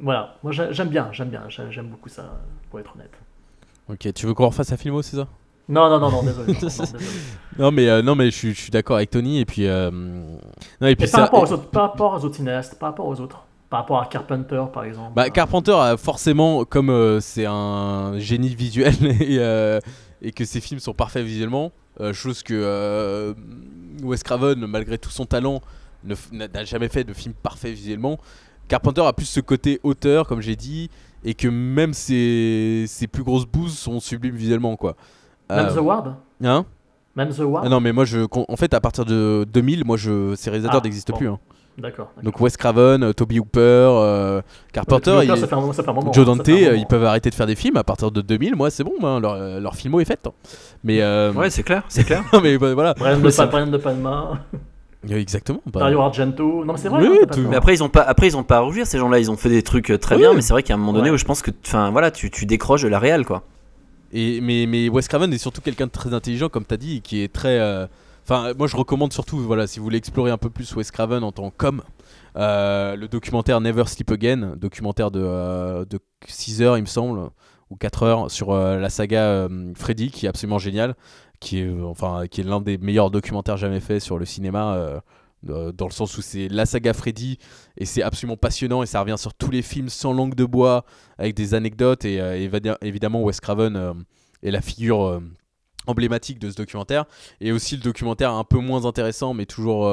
voilà, 0.00 0.36
moi 0.42 0.52
j'ai- 0.52 0.72
j'aime 0.72 0.88
bien, 0.88 1.08
j'aime 1.12 1.28
bien, 1.28 1.42
j'aime 1.48 1.88
beaucoup 1.88 2.08
ça, 2.08 2.40
pour 2.70 2.80
être 2.80 2.94
honnête. 2.94 3.12
Ok, 3.88 4.12
tu 4.14 4.26
veux 4.26 4.34
qu'on 4.34 4.46
refasse 4.48 4.70
la 4.70 4.76
filmo, 4.76 5.02
c'est 5.02 5.16
ça? 5.16 5.26
Non, 5.68 5.88
non, 5.88 5.98
non, 6.00 6.10
non, 6.10 6.22
désolé. 6.22 6.52
non, 6.52 6.58
non, 6.60 6.68
désolé. 6.68 7.04
Non 7.58 7.70
mais 7.70 7.88
euh, 7.88 8.02
non 8.02 8.14
mais 8.14 8.26
je 8.30 8.36
suis, 8.36 8.54
je 8.54 8.60
suis 8.60 8.70
d'accord 8.70 8.96
avec 8.96 9.10
Tony 9.10 9.38
et 9.40 9.44
puis 9.44 9.66
euh, 9.66 9.90
non 9.90 10.86
et 10.88 10.96
puis 10.96 11.04
Et 11.04 11.06
ça- 11.06 11.18
par 11.18 11.26
rapport, 11.26 11.42
aux 11.42 11.52
autres, 11.52 11.68
par 11.70 11.82
rapport 11.90 12.14
aux 12.14 12.24
autres 12.24 12.36
cinéastes, 12.36 12.78
par 12.78 12.90
rapport 12.90 13.06
aux 13.06 13.20
autres, 13.20 13.44
par 13.70 13.80
rapport 13.80 14.00
à 14.00 14.06
Carpenter 14.06 14.62
par 14.72 14.84
exemple. 14.84 15.12
Bah, 15.14 15.30
Carpenter 15.30 15.76
forcément, 15.98 16.64
comme 16.64 16.90
euh, 16.90 17.20
c'est 17.20 17.46
un 17.46 18.18
génie 18.18 18.54
visuel 18.54 18.94
et, 19.20 19.38
et 20.26 20.32
que 20.32 20.44
ses 20.44 20.60
films 20.60 20.80
sont 20.80 20.94
parfaits 20.94 21.24
visuellement, 21.24 21.70
chose 22.12 22.42
que 22.42 23.34
Wes 24.02 24.22
Craven, 24.22 24.66
malgré 24.66 24.98
tout 24.98 25.10
son 25.10 25.26
talent, 25.26 25.60
n'a 26.32 26.64
jamais 26.64 26.88
fait 26.88 27.04
de 27.04 27.12
film 27.12 27.34
parfait 27.34 27.72
visuellement. 27.72 28.18
Carpenter 28.68 29.02
a 29.04 29.12
plus 29.12 29.26
ce 29.26 29.40
côté 29.40 29.80
auteur, 29.82 30.26
comme 30.26 30.40
j'ai 30.40 30.56
dit, 30.56 30.90
et 31.24 31.34
que 31.34 31.48
même 31.48 31.92
ses, 31.94 32.84
ses 32.88 33.06
plus 33.06 33.22
grosses 33.22 33.46
bouses 33.46 33.76
sont 33.78 34.00
sublimes 34.00 34.34
visuellement, 34.36 34.76
quoi. 34.76 34.96
Même 35.50 35.66
Euh, 35.66 35.74
The 35.74 35.78
Ward 35.80 36.14
Hein 36.42 36.64
Même 37.14 37.28
The 37.30 37.40
Ward 37.40 37.64
Ah 37.66 37.68
non, 37.68 37.80
mais 37.80 37.92
moi, 37.92 38.04
je, 38.04 38.20
en 38.32 38.56
fait, 38.56 38.72
à 38.74 38.80
partir 38.80 39.04
de 39.04 39.46
2000, 39.52 39.84
moi, 39.84 39.96
je, 39.96 40.34
ces 40.34 40.50
réalisateurs 40.50 40.80
Ah, 40.82 40.84
n'existent 40.84 41.12
bon. 41.12 41.18
plus. 41.18 41.28
hein. 41.28 41.38
D'accord. 41.78 42.10
Donc 42.22 42.38
Wes 42.38 42.54
Craven, 42.58 43.02
euh, 43.02 43.12
Toby 43.14 43.38
Hooper, 43.40 43.58
euh, 43.60 44.42
Carpenter, 44.74 45.04
Toby 45.10 45.16
Hooper, 45.30 45.36
il- 45.36 45.40
ça 45.40 45.46
fait 45.46 45.54
un 45.54 45.60
moment- 45.60 45.72
ça 45.72 45.82
fait 45.82 45.88
un 45.88 45.92
moment, 45.94 46.12
Joe 46.12 46.26
Dante, 46.26 46.46
euh, 46.46 46.52
moment. 46.64 46.72
ils 46.76 46.86
peuvent 46.86 47.04
arrêter 47.06 47.30
de 47.30 47.34
faire 47.34 47.46
des 47.46 47.54
films 47.54 47.78
à 47.78 47.82
partir 47.84 48.10
de 48.10 48.20
2000. 48.20 48.54
Moi, 48.56 48.68
c'est 48.70 48.84
bon, 48.84 48.92
hein, 49.02 49.20
leur, 49.20 49.58
leur 49.58 49.74
filmo 49.74 49.98
est 50.00 50.04
faite. 50.04 50.26
hein. 50.26 50.32
Mais 50.84 51.00
euh, 51.00 51.32
Ouais, 51.32 51.48
c'est 51.48 51.62
clair, 51.62 51.82
c'est 51.88 52.04
clair. 52.04 52.24
non, 52.34 52.42
mais 52.42 52.58
bah, 52.58 52.74
voilà. 52.74 52.92
Brian 52.92 53.18
de, 53.18 53.76
Palma, 53.78 54.38
Exactement. 55.10 55.60
bah, 55.66 55.80
Dario 55.80 56.00
Argento. 56.00 56.64
Non, 56.64 56.72
mais 56.74 56.78
c'est 56.78 56.88
vrai. 56.88 57.06
Oui, 57.06 57.18
hein, 57.22 57.26
t'as 57.28 57.34
tout-. 57.34 57.48
Mais 57.48 57.56
après 57.56 57.74
ils 57.74 57.82
ont 57.82 57.88
pas, 57.88 58.02
après 58.02 58.28
ils 58.28 58.36
ont 58.36 58.44
pas 58.44 58.58
à 58.58 58.60
rougir 58.60 58.86
ces 58.86 58.98
gens-là. 58.98 59.18
Ils 59.18 59.30
ont 59.30 59.36
fait 59.36 59.48
des 59.48 59.62
trucs 59.62 59.90
euh, 59.90 59.98
très 59.98 60.14
Oui. 60.16 60.22
bien, 60.22 60.32
mais 60.34 60.42
c'est 60.42 60.52
vrai 60.52 60.62
qu'à 60.62 60.74
un 60.74 60.76
moment 60.76 60.92
donné 60.92 61.10
Ouais. 61.10 61.14
où 61.14 61.18
je 61.18 61.24
pense 61.24 61.42
que, 61.42 61.50
enfin 61.66 61.90
voilà, 61.90 62.10
tu, 62.10 62.30
tu 62.30 62.46
décroches 62.46 62.82
de 62.82 62.88
la 62.88 62.98
réelle, 62.98 63.24
quoi. 63.26 63.42
Et, 64.12 64.40
mais, 64.40 64.66
mais 64.66 64.88
Wes 64.88 65.08
Craven 65.08 65.32
est 65.32 65.38
surtout 65.38 65.60
quelqu'un 65.62 65.86
de 65.86 65.90
très 65.90 66.12
intelligent, 66.14 66.48
comme 66.48 66.64
tu 66.66 66.74
as 66.74 66.76
dit, 66.76 66.96
et 66.96 67.00
qui 67.00 67.22
est 67.22 67.32
très. 67.32 67.58
euh, 67.58 67.86
Enfin, 68.24 68.52
moi 68.56 68.68
je 68.68 68.76
recommande 68.76 69.12
surtout, 69.12 69.38
voilà, 69.38 69.66
si 69.66 69.80
vous 69.80 69.84
voulez 69.84 69.98
explorer 69.98 70.30
un 70.30 70.38
peu 70.38 70.48
plus 70.48 70.76
Wes 70.76 70.88
Craven 70.92 71.24
en 71.24 71.32
tant 71.32 71.50
qu'homme, 71.50 71.82
euh, 72.36 72.94
le 72.94 73.08
documentaire 73.08 73.60
Never 73.60 73.82
Sleep 73.86 74.12
Again, 74.12 74.54
documentaire 74.56 75.10
de, 75.10 75.20
euh, 75.20 75.84
de 75.84 75.98
6 76.28 76.62
heures, 76.62 76.78
il 76.78 76.82
me 76.82 76.86
semble, 76.86 77.18
ou 77.70 77.74
4 77.76 78.02
heures, 78.04 78.30
sur 78.30 78.52
euh, 78.52 78.78
la 78.78 78.90
saga 78.90 79.22
euh, 79.22 79.72
Freddy, 79.74 80.12
qui 80.12 80.26
est 80.26 80.28
absolument 80.28 80.58
génial, 80.60 80.94
qui 81.42 81.58
est, 81.58 81.66
euh, 81.66 81.84
enfin, 81.84 82.26
qui 82.30 82.40
est 82.40 82.44
l'un 82.44 82.60
des 82.60 82.78
meilleurs 82.78 83.10
documentaires 83.10 83.56
jamais 83.56 83.80
faits 83.80 84.00
sur 84.00 84.16
le 84.18 84.24
cinéma. 84.24 84.74
euh, 84.76 85.00
euh, 85.50 85.72
dans 85.72 85.86
le 85.86 85.90
sens 85.90 86.16
où 86.16 86.22
c'est 86.22 86.46
la 86.46 86.66
saga 86.66 86.92
Freddy 86.92 87.36
et 87.76 87.84
c'est 87.84 88.00
absolument 88.00 88.36
passionnant 88.36 88.84
et 88.84 88.86
ça 88.86 89.00
revient 89.00 89.18
sur 89.18 89.34
tous 89.34 89.50
les 89.50 89.62
films 89.62 89.88
sans 89.88 90.12
langue 90.12 90.36
de 90.36 90.44
bois 90.44 90.84
avec 91.18 91.34
des 91.34 91.54
anecdotes 91.54 92.04
et 92.04 92.18
évidemment 92.80 93.24
Wes 93.24 93.40
Craven 93.40 94.04
est 94.44 94.52
la 94.52 94.60
figure 94.60 95.20
emblématique 95.88 96.38
de 96.38 96.48
ce 96.48 96.54
documentaire 96.54 97.06
et 97.40 97.50
aussi 97.50 97.74
le 97.74 97.82
documentaire 97.82 98.30
un 98.30 98.44
peu 98.44 98.58
moins 98.58 98.86
intéressant 98.86 99.34
mais 99.34 99.44
toujours 99.44 99.92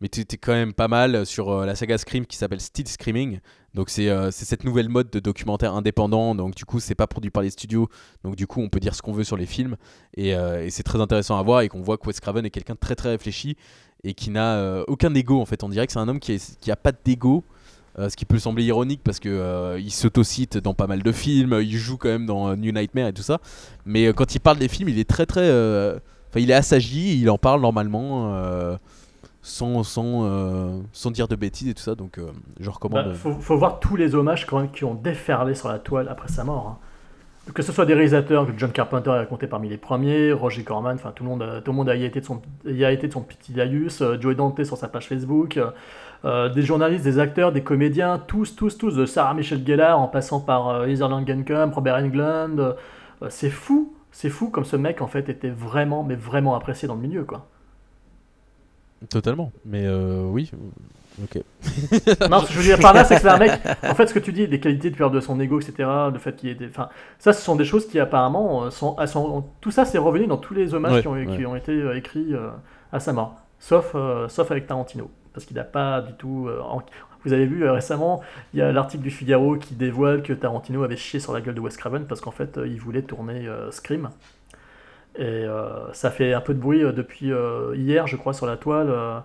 mais 0.00 0.08
t'étais 0.08 0.38
quand 0.38 0.54
même 0.54 0.74
pas 0.74 0.88
mal 0.88 1.24
sur 1.24 1.64
la 1.64 1.76
saga 1.76 1.96
Scream 1.96 2.26
qui 2.26 2.36
s'appelle 2.36 2.60
Still 2.60 2.88
Screaming 2.88 3.38
donc 3.74 3.90
c'est 3.90 4.08
euh, 4.08 4.30
c'est 4.30 4.44
cette 4.44 4.64
nouvelle 4.64 4.88
mode 4.88 5.10
de 5.10 5.18
documentaire 5.20 5.74
indépendant. 5.74 6.34
Donc 6.34 6.54
du 6.54 6.64
coup 6.64 6.80
c'est 6.80 6.94
pas 6.94 7.06
produit 7.06 7.30
par 7.30 7.42
les 7.42 7.50
studios. 7.50 7.88
Donc 8.22 8.36
du 8.36 8.46
coup 8.46 8.60
on 8.62 8.68
peut 8.68 8.80
dire 8.80 8.94
ce 8.94 9.02
qu'on 9.02 9.12
veut 9.12 9.24
sur 9.24 9.36
les 9.36 9.46
films. 9.46 9.76
Et, 10.16 10.34
euh, 10.34 10.68
c'est 10.70 10.84
très 10.84 11.00
intéressant 11.00 11.36
à 11.38 11.42
voir 11.42 11.62
et 11.62 11.68
qu'on 11.68 11.82
voit 11.82 11.98
que 11.98 12.06
Wes 12.06 12.18
Craven 12.20 12.44
est 12.46 12.50
quelqu'un 12.50 12.74
de 12.74 12.78
très 12.78 12.94
très 12.94 13.10
réfléchi 13.10 13.56
et 14.04 14.14
qui 14.14 14.30
n'a 14.30 14.54
euh, 14.56 14.84
aucun 14.86 15.12
ego 15.14 15.40
en 15.40 15.44
fait. 15.44 15.64
On 15.64 15.68
dirait 15.68 15.86
que 15.86 15.92
c'est 15.92 15.98
un 15.98 16.08
homme 16.08 16.20
qui, 16.20 16.32
est- 16.32 16.68
a 16.70 16.76
pas 16.76 16.92
d'ego 16.92 17.44
ce 17.96 18.16
qui 18.16 18.24
peut 18.24 18.40
sembler 18.40 18.64
ironique 18.64 19.02
parce 19.04 19.20
que 19.20 19.76
il 19.78 19.92
s'autocite 19.92 20.58
dans 20.58 20.74
pas 20.74 20.88
mal 20.88 21.04
de 21.04 21.12
films, 21.12 21.60
il 21.62 21.76
joue 21.76 21.96
quand 21.96 22.08
même 22.08 22.26
dans 22.26 22.56
New 22.56 22.72
Nightmare 22.72 23.06
et 23.06 23.12
tout 23.12 23.22
ça. 23.22 23.40
Mais 23.86 24.12
quand 24.12 24.34
il 24.34 24.40
parle 24.40 24.58
des 24.58 24.66
films, 24.66 24.88
il 24.88 24.98
est 24.98 25.08
très 25.08 25.26
très. 25.26 25.48
Enfin, 25.48 26.40
il 26.40 26.50
est 26.50 26.54
assagi, 26.54 27.20
il 27.20 27.30
en 27.30 27.38
parle 27.38 27.60
normalement 27.60 28.34
sans, 29.44 29.82
sans, 29.82 30.24
euh, 30.24 30.80
sans 30.92 31.10
dire 31.10 31.28
de 31.28 31.36
bêtises 31.36 31.68
et 31.68 31.74
tout 31.74 31.82
ça. 31.82 31.94
Donc, 31.94 32.16
euh, 32.16 32.32
je 32.58 32.70
recommande. 32.70 33.08
Bah, 33.08 33.14
faut, 33.14 33.56
voir 33.58 33.78
tous 33.78 33.94
les 33.94 34.14
hommages 34.14 34.46
quand 34.46 34.58
même 34.58 34.70
qui 34.70 34.84
ont 34.84 34.94
déferlé 34.94 35.54
sur 35.54 35.68
la 35.68 35.78
toile 35.78 36.08
après 36.08 36.28
sa 36.28 36.44
mort. 36.44 36.66
hein. 36.66 37.52
Que 37.52 37.60
ce 37.60 37.70
soit 37.70 37.84
des 37.84 37.92
réalisateurs 37.92 38.46
que 38.46 38.52
John 38.56 38.72
Carpenter 38.72 39.10
a 39.10 39.26
compté 39.26 39.46
parmi 39.46 39.68
les 39.68 39.76
premiers, 39.76 40.32
Roger 40.32 40.64
Corman, 40.64 40.94
enfin 40.94 41.12
tout 41.14 41.24
le 41.24 41.28
monde, 41.28 41.62
tout 41.62 41.72
le 41.72 41.76
monde 41.76 41.90
a 41.90 41.94
y 41.94 42.04
été 42.04 42.20
de 42.20 42.24
son, 42.24 42.40
a 42.66 42.90
été 42.90 43.06
de 43.06 43.12
son 43.12 43.20
petit 43.20 43.52
Darius, 43.52 44.00
euh, 44.00 44.18
Joey 44.18 44.34
Dante 44.34 44.64
sur 44.64 44.78
sa 44.78 44.88
page 44.88 45.08
Facebook, 45.08 45.60
des 46.24 46.62
journalistes, 46.62 47.04
des 47.04 47.18
acteurs, 47.18 47.52
des 47.52 47.62
comédiens, 47.62 48.18
tous, 48.18 48.56
tous, 48.56 48.78
tous, 48.78 48.96
de 48.96 49.04
Sarah 49.04 49.34
Michelle 49.34 49.62
Gellar 49.66 50.00
en 50.00 50.08
passant 50.08 50.40
par 50.40 50.86
Heather 50.86 51.06
Langenkamp, 51.10 51.70
Robert 51.74 51.96
Englund, 51.96 52.74
c'est 53.28 53.50
fou, 53.50 53.92
c'est 54.10 54.30
fou 54.30 54.48
comme 54.48 54.64
ce 54.64 54.76
mec 54.76 55.02
en 55.02 55.06
fait 55.06 55.28
était 55.28 55.50
vraiment, 55.50 56.02
mais 56.02 56.14
vraiment 56.14 56.54
apprécié 56.54 56.88
dans 56.88 56.94
le 56.94 57.02
milieu 57.02 57.24
quoi. 57.24 57.46
Totalement. 59.10 59.52
Mais 59.64 59.84
euh, 59.86 60.24
oui. 60.24 60.50
Ok. 61.22 61.42
Non, 62.30 62.40
ce 62.40 62.46
que 62.48 62.52
je 62.54 62.58
veux 62.58 62.64
dire 62.64 62.78
par 62.80 62.92
là, 62.92 63.04
c'est 63.04 63.16
que 63.16 63.20
c'est 63.22 63.28
un 63.28 63.38
mec. 63.38 63.52
En 63.84 63.94
fait, 63.94 64.06
ce 64.08 64.14
que 64.14 64.18
tu 64.18 64.32
dis, 64.32 64.48
des 64.48 64.58
qualités 64.60 64.90
de 64.90 64.96
peur 64.96 65.10
de 65.10 65.20
son 65.20 65.38
ego, 65.40 65.60
etc., 65.60 65.88
le 66.12 66.18
fait 66.18 66.34
qu'il 66.34 66.48
ait 66.48 66.54
des. 66.54 66.66
Enfin, 66.68 66.88
ça, 67.18 67.32
ce 67.32 67.40
sont 67.42 67.54
des 67.56 67.64
choses 67.64 67.86
qui 67.86 68.00
apparemment 68.00 68.64
euh, 68.64 68.70
sont. 68.70 68.96
Tout 69.60 69.70
ça, 69.70 69.84
c'est 69.84 69.98
revenu 69.98 70.26
dans 70.26 70.38
tous 70.38 70.54
les 70.54 70.74
hommages 70.74 70.94
Ouais, 70.94 71.02
qui, 71.02 71.08
ont, 71.08 71.14
qui 71.14 71.38
ouais. 71.38 71.46
ont 71.46 71.56
été 71.56 71.72
euh, 71.72 71.96
écrits 71.96 72.34
à 72.92 72.98
sa 73.00 73.12
mort. 73.12 73.36
Sauf, 73.60 73.92
euh, 73.94 74.28
sauf 74.28 74.50
avec 74.50 74.66
Tarantino. 74.66 75.10
Parce 75.32 75.46
qu'il 75.46 75.56
n'a 75.56 75.64
pas 75.64 76.00
du 76.00 76.12
tout. 76.14 76.46
euh, 76.48 76.60
en- 76.62 76.82
Vous 77.24 77.32
avez 77.32 77.46
vu 77.46 77.64
euh, 77.64 77.72
récemment, 77.72 78.20
il 78.52 78.58
y 78.58 78.62
a 78.62 78.72
l'article 78.72 79.02
du 79.04 79.10
Figaro 79.10 79.56
qui 79.56 79.74
dévoile 79.74 80.22
que 80.22 80.32
Tarantino 80.32 80.82
avait 80.82 80.96
chié 80.96 81.20
sur 81.20 81.32
la 81.32 81.40
gueule 81.40 81.54
de 81.54 81.60
Wes 81.60 81.76
Craven 81.76 82.06
parce 82.06 82.20
qu'en 82.20 82.30
fait, 82.32 82.58
il 82.66 82.80
voulait 82.80 83.02
tourner 83.02 83.48
Scream. 83.70 84.10
Et 85.16 85.22
euh, 85.22 85.92
ça 85.92 86.10
fait 86.10 86.32
un 86.34 86.40
peu 86.40 86.54
de 86.54 86.58
bruit 86.60 86.82
euh, 86.82 86.92
depuis 86.92 87.32
euh, 87.32 87.74
hier, 87.76 88.06
je 88.06 88.16
crois, 88.16 88.32
sur 88.34 88.46
la 88.46 88.56
toile, 88.56 88.88
euh, 88.90 89.20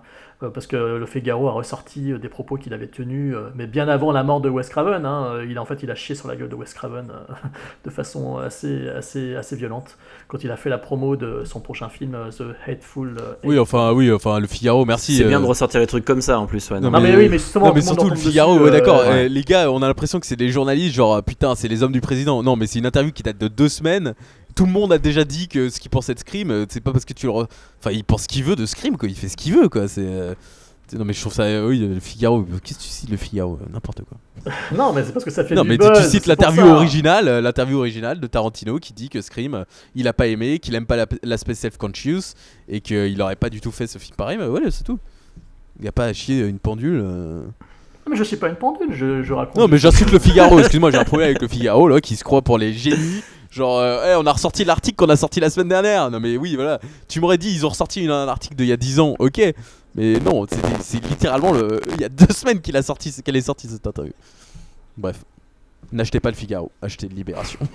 parce 0.54 0.66
que 0.66 0.76
le 0.76 1.04
Figaro 1.04 1.48
a 1.48 1.52
ressorti 1.52 2.12
des 2.18 2.28
propos 2.30 2.56
qu'il 2.56 2.72
avait 2.72 2.86
tenus, 2.86 3.34
euh, 3.34 3.50
mais 3.56 3.66
bien 3.66 3.88
avant 3.88 4.10
la 4.12 4.22
mort 4.22 4.40
de 4.40 4.48
Wes 4.48 4.66
Craven. 4.68 5.04
hein, 5.04 5.42
il, 5.46 5.58
en 5.58 5.64
fait, 5.66 5.82
il 5.82 5.90
a 5.90 5.94
chié 5.96 6.14
sur 6.14 6.28
la 6.28 6.36
gueule 6.36 6.48
de 6.48 6.54
Wes 6.54 6.72
Craven 6.72 7.10
euh, 7.10 7.32
de 7.84 7.90
façon 7.90 8.38
assez, 8.38 8.88
assez, 8.88 9.34
assez 9.34 9.54
violente 9.56 9.98
quand 10.28 10.42
il 10.44 10.50
a 10.52 10.56
fait 10.56 10.70
la 10.70 10.78
promo 10.78 11.16
de 11.16 11.42
son 11.44 11.60
prochain 11.60 11.88
film, 11.88 12.16
The 12.38 12.44
Hateful. 12.68 13.16
euh, 13.20 13.32
Oui, 13.44 13.58
enfin, 13.58 13.92
oui, 13.92 14.10
enfin, 14.12 14.38
le 14.38 14.46
Figaro, 14.46 14.84
merci. 14.86 15.16
C'est 15.16 15.24
bien 15.24 15.40
de 15.40 15.46
ressortir 15.46 15.80
les 15.80 15.86
trucs 15.88 16.04
comme 16.04 16.22
ça 16.22 16.38
en 16.38 16.46
plus. 16.46 16.70
Ouais, 16.70 16.78
Non, 16.80 16.90
Non, 16.92 17.00
mais 17.00 17.16
oui, 17.16 17.28
mais 17.28 17.38
justement, 17.38 17.66
non, 17.66 17.74
mais 17.74 17.80
surtout 17.82 18.08
le 18.08 18.14
Figaro, 18.16 18.58
ouais, 18.60 18.70
d'accord. 18.70 19.02
euh, 19.04 19.26
les 19.28 19.42
gars, 19.42 19.70
on 19.72 19.82
a 19.82 19.88
l'impression 19.88 20.20
que 20.20 20.26
c'est 20.26 20.36
des 20.36 20.48
journalistes, 20.50 20.94
genre 20.94 21.20
putain, 21.22 21.54
c'est 21.56 21.68
les 21.68 21.82
hommes 21.82 21.92
du 21.92 22.00
président. 22.00 22.42
Non, 22.44 22.54
mais 22.56 22.66
c'est 22.68 22.78
une 22.78 22.86
interview 22.86 23.10
qui 23.12 23.24
date 23.24 23.38
de 23.38 23.48
deux 23.48 23.68
semaines. 23.68 24.14
Tout 24.54 24.66
le 24.66 24.72
monde 24.72 24.92
a 24.92 24.98
déjà 24.98 25.24
dit 25.24 25.48
que 25.48 25.68
ce 25.68 25.80
qu'il 25.80 25.90
pensait 25.90 26.14
de 26.14 26.18
Scream, 26.18 26.50
euh, 26.50 26.66
c'est 26.68 26.80
pas 26.82 26.92
parce 26.92 27.04
que 27.04 27.12
tu 27.12 27.26
le. 27.26 27.32
re- 27.32 27.48
Enfin, 27.80 27.90
il 27.92 28.04
pense 28.04 28.22
ce 28.24 28.28
qu'il 28.28 28.44
veut 28.44 28.56
de 28.56 28.66
Scream, 28.66 28.96
quoi. 28.96 29.08
Il 29.08 29.14
fait 29.14 29.28
ce 29.28 29.36
qu'il 29.36 29.54
veut, 29.54 29.68
quoi. 29.68 29.88
C'est. 29.88 30.02
euh, 30.04 30.34
Non, 30.92 31.04
mais 31.04 31.12
je 31.12 31.20
trouve 31.20 31.32
ça. 31.32 31.44
euh, 31.44 31.68
oui, 31.68 31.78
le 31.78 32.00
Figaro. 32.00 32.42
Qu'est-ce 32.64 32.78
que 32.78 32.82
tu 32.82 32.88
cites 32.88 33.10
le 33.10 33.16
Figaro 33.16 33.58
N'importe 33.72 34.02
quoi. 34.04 34.18
Non, 34.76 34.92
mais 34.92 35.04
c'est 35.04 35.12
parce 35.12 35.24
que 35.24 35.30
ça 35.30 35.44
fait 35.44 35.54
Non, 35.54 35.62
du 35.62 35.68
mais 35.68 35.78
tu- 35.78 35.86
buzz, 35.88 36.02
tu 36.02 36.08
cites 36.10 36.26
l'interview 36.26 36.64
originale, 36.66 37.40
l'interview 37.42 37.78
originale 37.78 38.18
de 38.20 38.26
Tarantino 38.26 38.78
qui 38.78 38.92
dit 38.92 39.08
que 39.08 39.20
Scream, 39.22 39.64
il 39.94 40.08
a 40.08 40.12
pas 40.12 40.26
aimé, 40.26 40.58
qu'il 40.58 40.74
aime 40.74 40.86
pas 40.86 40.96
la- 40.96 41.06
l'aspect 41.22 41.54
self-conscious 41.54 42.34
et 42.68 42.80
qu'il 42.80 43.20
aurait 43.22 43.36
pas 43.36 43.50
du 43.50 43.60
tout 43.60 43.70
fait 43.70 43.86
ce 43.86 43.98
film 43.98 44.16
pareil. 44.16 44.36
Mais 44.38 44.46
voilà, 44.48 44.70
c'est 44.70 44.84
tout. 44.84 44.98
Il 45.78 45.84
y 45.84 45.88
a 45.88 45.92
pas 45.92 46.06
à 46.06 46.12
chier 46.12 46.40
une 46.40 46.58
pendule. 46.58 47.00
euh. 47.04 47.42
Mais 48.08 48.16
je 48.16 48.24
suis 48.24 48.36
pas 48.36 48.48
une 48.48 48.56
pendule, 48.56 48.88
je, 48.92 49.22
je 49.22 49.32
raconte. 49.32 49.56
Non, 49.56 49.68
mais 49.68 49.78
j'insulte 49.78 50.10
le 50.10 50.18
Figaro. 50.18 50.58
Excuse-moi, 50.58 50.90
j'ai 50.90 50.98
un 50.98 51.04
problème 51.04 51.28
avec 51.30 51.40
le 51.42 51.46
Figaro 51.48 51.86
là 51.88 52.00
qui 52.00 52.16
se 52.16 52.24
croit 52.24 52.42
pour 52.42 52.58
les 52.58 52.72
génies. 52.72 53.22
Genre, 53.50 53.78
euh, 53.78 54.04
Hey, 54.04 54.14
on 54.16 54.26
a 54.26 54.32
ressorti 54.32 54.64
l'article 54.64 54.96
qu'on 54.96 55.08
a 55.10 55.16
sorti 55.16 55.40
la 55.40 55.50
semaine 55.50 55.68
dernière. 55.68 56.10
Non, 56.10 56.20
mais 56.20 56.36
oui, 56.36 56.54
voilà. 56.54 56.78
Tu 57.08 57.20
m'aurais 57.20 57.38
dit, 57.38 57.50
ils 57.52 57.66
ont 57.66 57.70
ressorti 57.70 58.02
une- 58.02 58.10
un 58.10 58.28
article 58.28 58.54
d'il 58.54 58.66
y 58.66 58.72
a 58.72 58.76
10 58.76 59.00
ans, 59.00 59.16
ok. 59.18 59.40
Mais 59.96 60.20
non, 60.20 60.46
c'est 60.80 61.04
littéralement 61.04 61.52
le. 61.52 61.80
Il 61.94 62.00
y 62.00 62.04
a 62.04 62.08
deux 62.08 62.32
semaines 62.32 62.60
qu'il 62.60 62.76
a 62.76 62.82
sorti, 62.82 63.12
qu'elle 63.24 63.34
est 63.36 63.40
sortie 63.40 63.66
cette 63.68 63.86
interview. 63.86 64.12
Bref. 64.96 65.16
N'achetez 65.92 66.20
pas 66.20 66.30
le 66.30 66.36
Figaro, 66.36 66.70
achetez 66.82 67.08
Libération. 67.08 67.58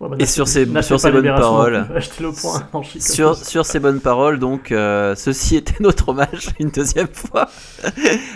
Ouais, 0.00 0.08
bah, 0.08 0.16
Et 0.18 0.26
sur 0.26 0.48
ces, 0.48 0.66
sur 0.82 0.98
bonnes 1.12 1.22
paroles, 1.36 1.86
au 2.24 2.32
point. 2.32 2.68
Non, 2.72 3.34
sur 3.36 3.64
ces 3.64 3.78
bonnes 3.78 4.00
paroles, 4.00 4.40
donc, 4.40 4.72
euh, 4.72 5.14
ceci 5.14 5.54
était 5.56 5.76
notre 5.80 6.08
hommage 6.08 6.48
une 6.58 6.70
deuxième 6.70 7.06
fois 7.06 7.48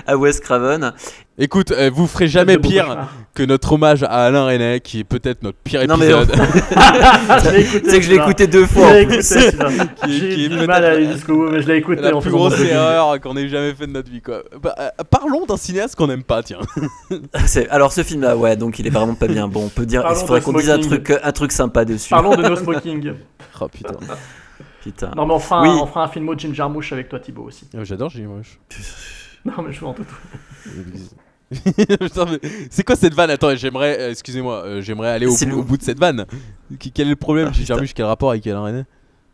à 0.07 0.17
Wes 0.17 0.39
Craven. 0.39 0.93
Écoute, 1.39 1.71
euh, 1.71 1.91
vous 1.93 2.07
ferez 2.07 2.29
jamais 2.29 2.57
pire 2.57 3.09
que 3.35 3.43
notre 3.43 3.73
hommage 3.73 4.03
à 4.03 4.25
Alain 4.25 4.47
René, 4.47 4.81
qui 4.81 5.01
est 5.01 5.05
peut-être 5.05 5.43
notre 5.43 5.59
pire 5.59 5.87
Non, 5.87 5.99
mais 5.99 6.07
épisode. 6.07 6.33
Je 7.45 7.51
l'ai 7.51 7.61
écouté, 7.61 7.91
C'est 7.91 7.99
que 7.99 8.05
je 8.05 8.11
l'ai 8.11 8.17
écouté 8.17 8.47
deux 8.47 8.63
Je 8.63 8.67
fois. 8.67 8.99
écouté, 8.99 9.21
J'ai 10.09 10.45
eu 10.47 10.49
du 10.49 10.67
mal 10.67 10.83
à 10.83 10.93
aller 10.93 11.13
jusqu'au 11.13 11.35
bout, 11.37 11.51
mais 11.51 11.61
je 11.61 11.69
l'ai 11.69 11.77
écouté. 11.77 12.01
La 12.01 12.17
en 12.17 12.23
plus 12.23 12.31
grosse 12.31 12.59
erreur 12.61 13.21
qu'on 13.21 13.37
ait 13.37 13.49
jamais 13.49 13.75
fait 13.75 13.87
de 13.87 13.93
notre 13.93 14.11
vie, 14.11 14.23
quoi. 14.23 14.45
Bah, 14.63 14.75
euh, 14.79 14.89
parlons 15.11 15.45
d'un 15.45 15.59
cinéaste 15.59 15.95
qu'on 15.95 16.09
aime 16.09 16.23
pas, 16.23 16.43
tiens. 16.43 16.61
Alors 17.69 17.93
ce 17.93 18.03
film-là, 18.03 18.35
ouais, 18.35 18.57
donc 18.57 18.79
il 18.79 18.87
est 18.87 18.91
vraiment 18.91 19.15
pas 19.15 19.27
bien. 19.29 19.47
Bon, 19.47 19.67
on 19.67 19.69
peut 19.69 19.85
dire, 19.85 20.07
il 20.09 20.17
faudrait 20.17 20.41
qu'on 20.41 20.55
dise 20.55 20.71
un 20.71 20.79
truc, 20.81 21.13
un 21.23 21.33
truc 21.33 21.53
sympa 21.53 21.85
dessus. 21.85 22.09
Parlons 22.11 22.35
de 22.35 22.43
No 22.49 22.57
Smoking. 22.57 23.13
Oh 23.61 23.69
putain. 23.69 23.95
Putain. 24.83 25.11
Non, 25.17 25.27
mais 25.27 25.35
on 25.35 25.39
fera, 25.39 25.63
Oui. 25.63 25.69
un, 25.69 25.73
on 25.83 25.87
fera 25.87 26.05
un 26.05 26.09
film 26.09 26.29
au 26.31 26.35
Ginger 26.39 26.69
Mouche 26.71 26.93
avec 26.93 27.09
toi, 27.11 27.19
Thibaut 27.19 27.43
aussi. 27.43 27.67
Oh, 27.75 27.81
J'adore 27.83 28.09
Jimmy 28.09 28.27
Moche. 28.29 28.59
Non, 29.45 29.53
mais 29.67 29.73
je 29.73 29.81
veux 29.81 29.87
en 29.87 29.93
tout. 29.95 30.05
Putain, 30.63 30.77
mais 30.93 31.01
c'est 32.71 32.85
quoi 32.85 32.97
cette 32.97 33.15
vanne? 33.15 33.31
Attends, 33.31 33.55
j'aimerais, 33.55 33.97
euh, 34.01 34.11
excusez-moi, 34.11 34.63
euh, 34.65 34.81
j'aimerais 34.83 35.11
aller 35.11 35.27
au, 35.27 35.31
bout- 35.37 35.45
le- 35.47 35.55
au 35.57 35.63
bout 35.63 35.77
de 35.77 35.83
cette 35.83 35.99
vanne. 35.99 36.27
Quel 36.95 37.07
est 37.07 37.11
le 37.11 37.17
problème? 37.17 37.49
Ah, 37.51 37.55
J'ai 37.55 37.65
jamais 37.65 37.87
quel 37.89 38.07
rapport 38.07 38.31
avec 38.31 38.47
Alain 38.47 38.61
René 38.63 38.83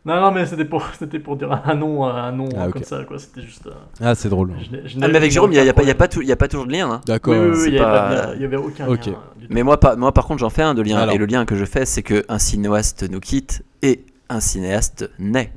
Non, 0.05 0.21
non, 0.21 0.31
mais 0.31 0.45
c'était 0.45 0.65
pour, 0.65 0.85
c'était 0.99 1.19
pour 1.19 1.35
dire 1.37 1.51
un 1.65 1.73
nom, 1.75 2.05
un 2.05 2.31
nom 2.31 2.49
Ah, 2.57 2.67
comme 2.69 2.83
ça, 2.83 3.03
quoi. 3.03 3.17
C'était 3.17 3.41
juste. 3.41 3.65
euh, 3.67 3.71
Ah, 4.01 4.13
c'est 4.15 4.29
drôle. 4.29 4.51
je 4.63 4.75
n'ai- 4.75 4.87
je 4.87 4.97
Ah, 5.01 5.07
mais 5.07 5.15
avec 5.17 5.31
Jérôme, 5.31 5.51
il 5.51 5.55
n'y 5.55 5.59
a, 5.59 5.63
aucun 5.63 5.73
pas- 5.73 5.81
il 5.83 5.87
y 5.87 5.91
a, 5.91 5.95
pas 5.95 6.07
tout- 6.07 6.21
y 6.21 6.31
a 6.31 6.35
pas 6.35 6.47
toujours 6.47 6.67
de 6.67 6.71
lien. 6.73 6.89
hein. 6.91 7.01
D'accord. 7.07 7.33
Oui, 7.33 7.39
oui, 7.39 7.57
oui, 7.57 7.63
il 7.69 7.73
y 7.73 7.77
avait 7.79 7.85
pas- 7.85 8.19
avait 8.29 8.55
aucun 8.57 8.87
lien. 8.87 9.15
Mais 9.49 9.63
moi, 9.63 9.79
pas, 9.79 9.95
moi, 9.95 10.11
par 10.11 10.25
contre, 10.25 10.39
j'en 10.39 10.49
fais 10.49 10.61
un 10.63 10.73
de 10.75 10.81
lien. 10.81 10.97
Alors. 10.97 11.15
Et 11.15 11.17
le 11.17 11.25
lien 11.25 11.45
que 11.45 11.55
je 11.55 11.65
fais, 11.65 11.85
c'est 11.85 12.03
que 12.03 12.23
un 12.29 12.39
cinéaste 12.39 13.09
nous 13.09 13.19
quitte 13.19 13.63
et 13.81 14.05
un 14.29 14.39
cinéaste 14.39 15.09
naît. 15.19 15.51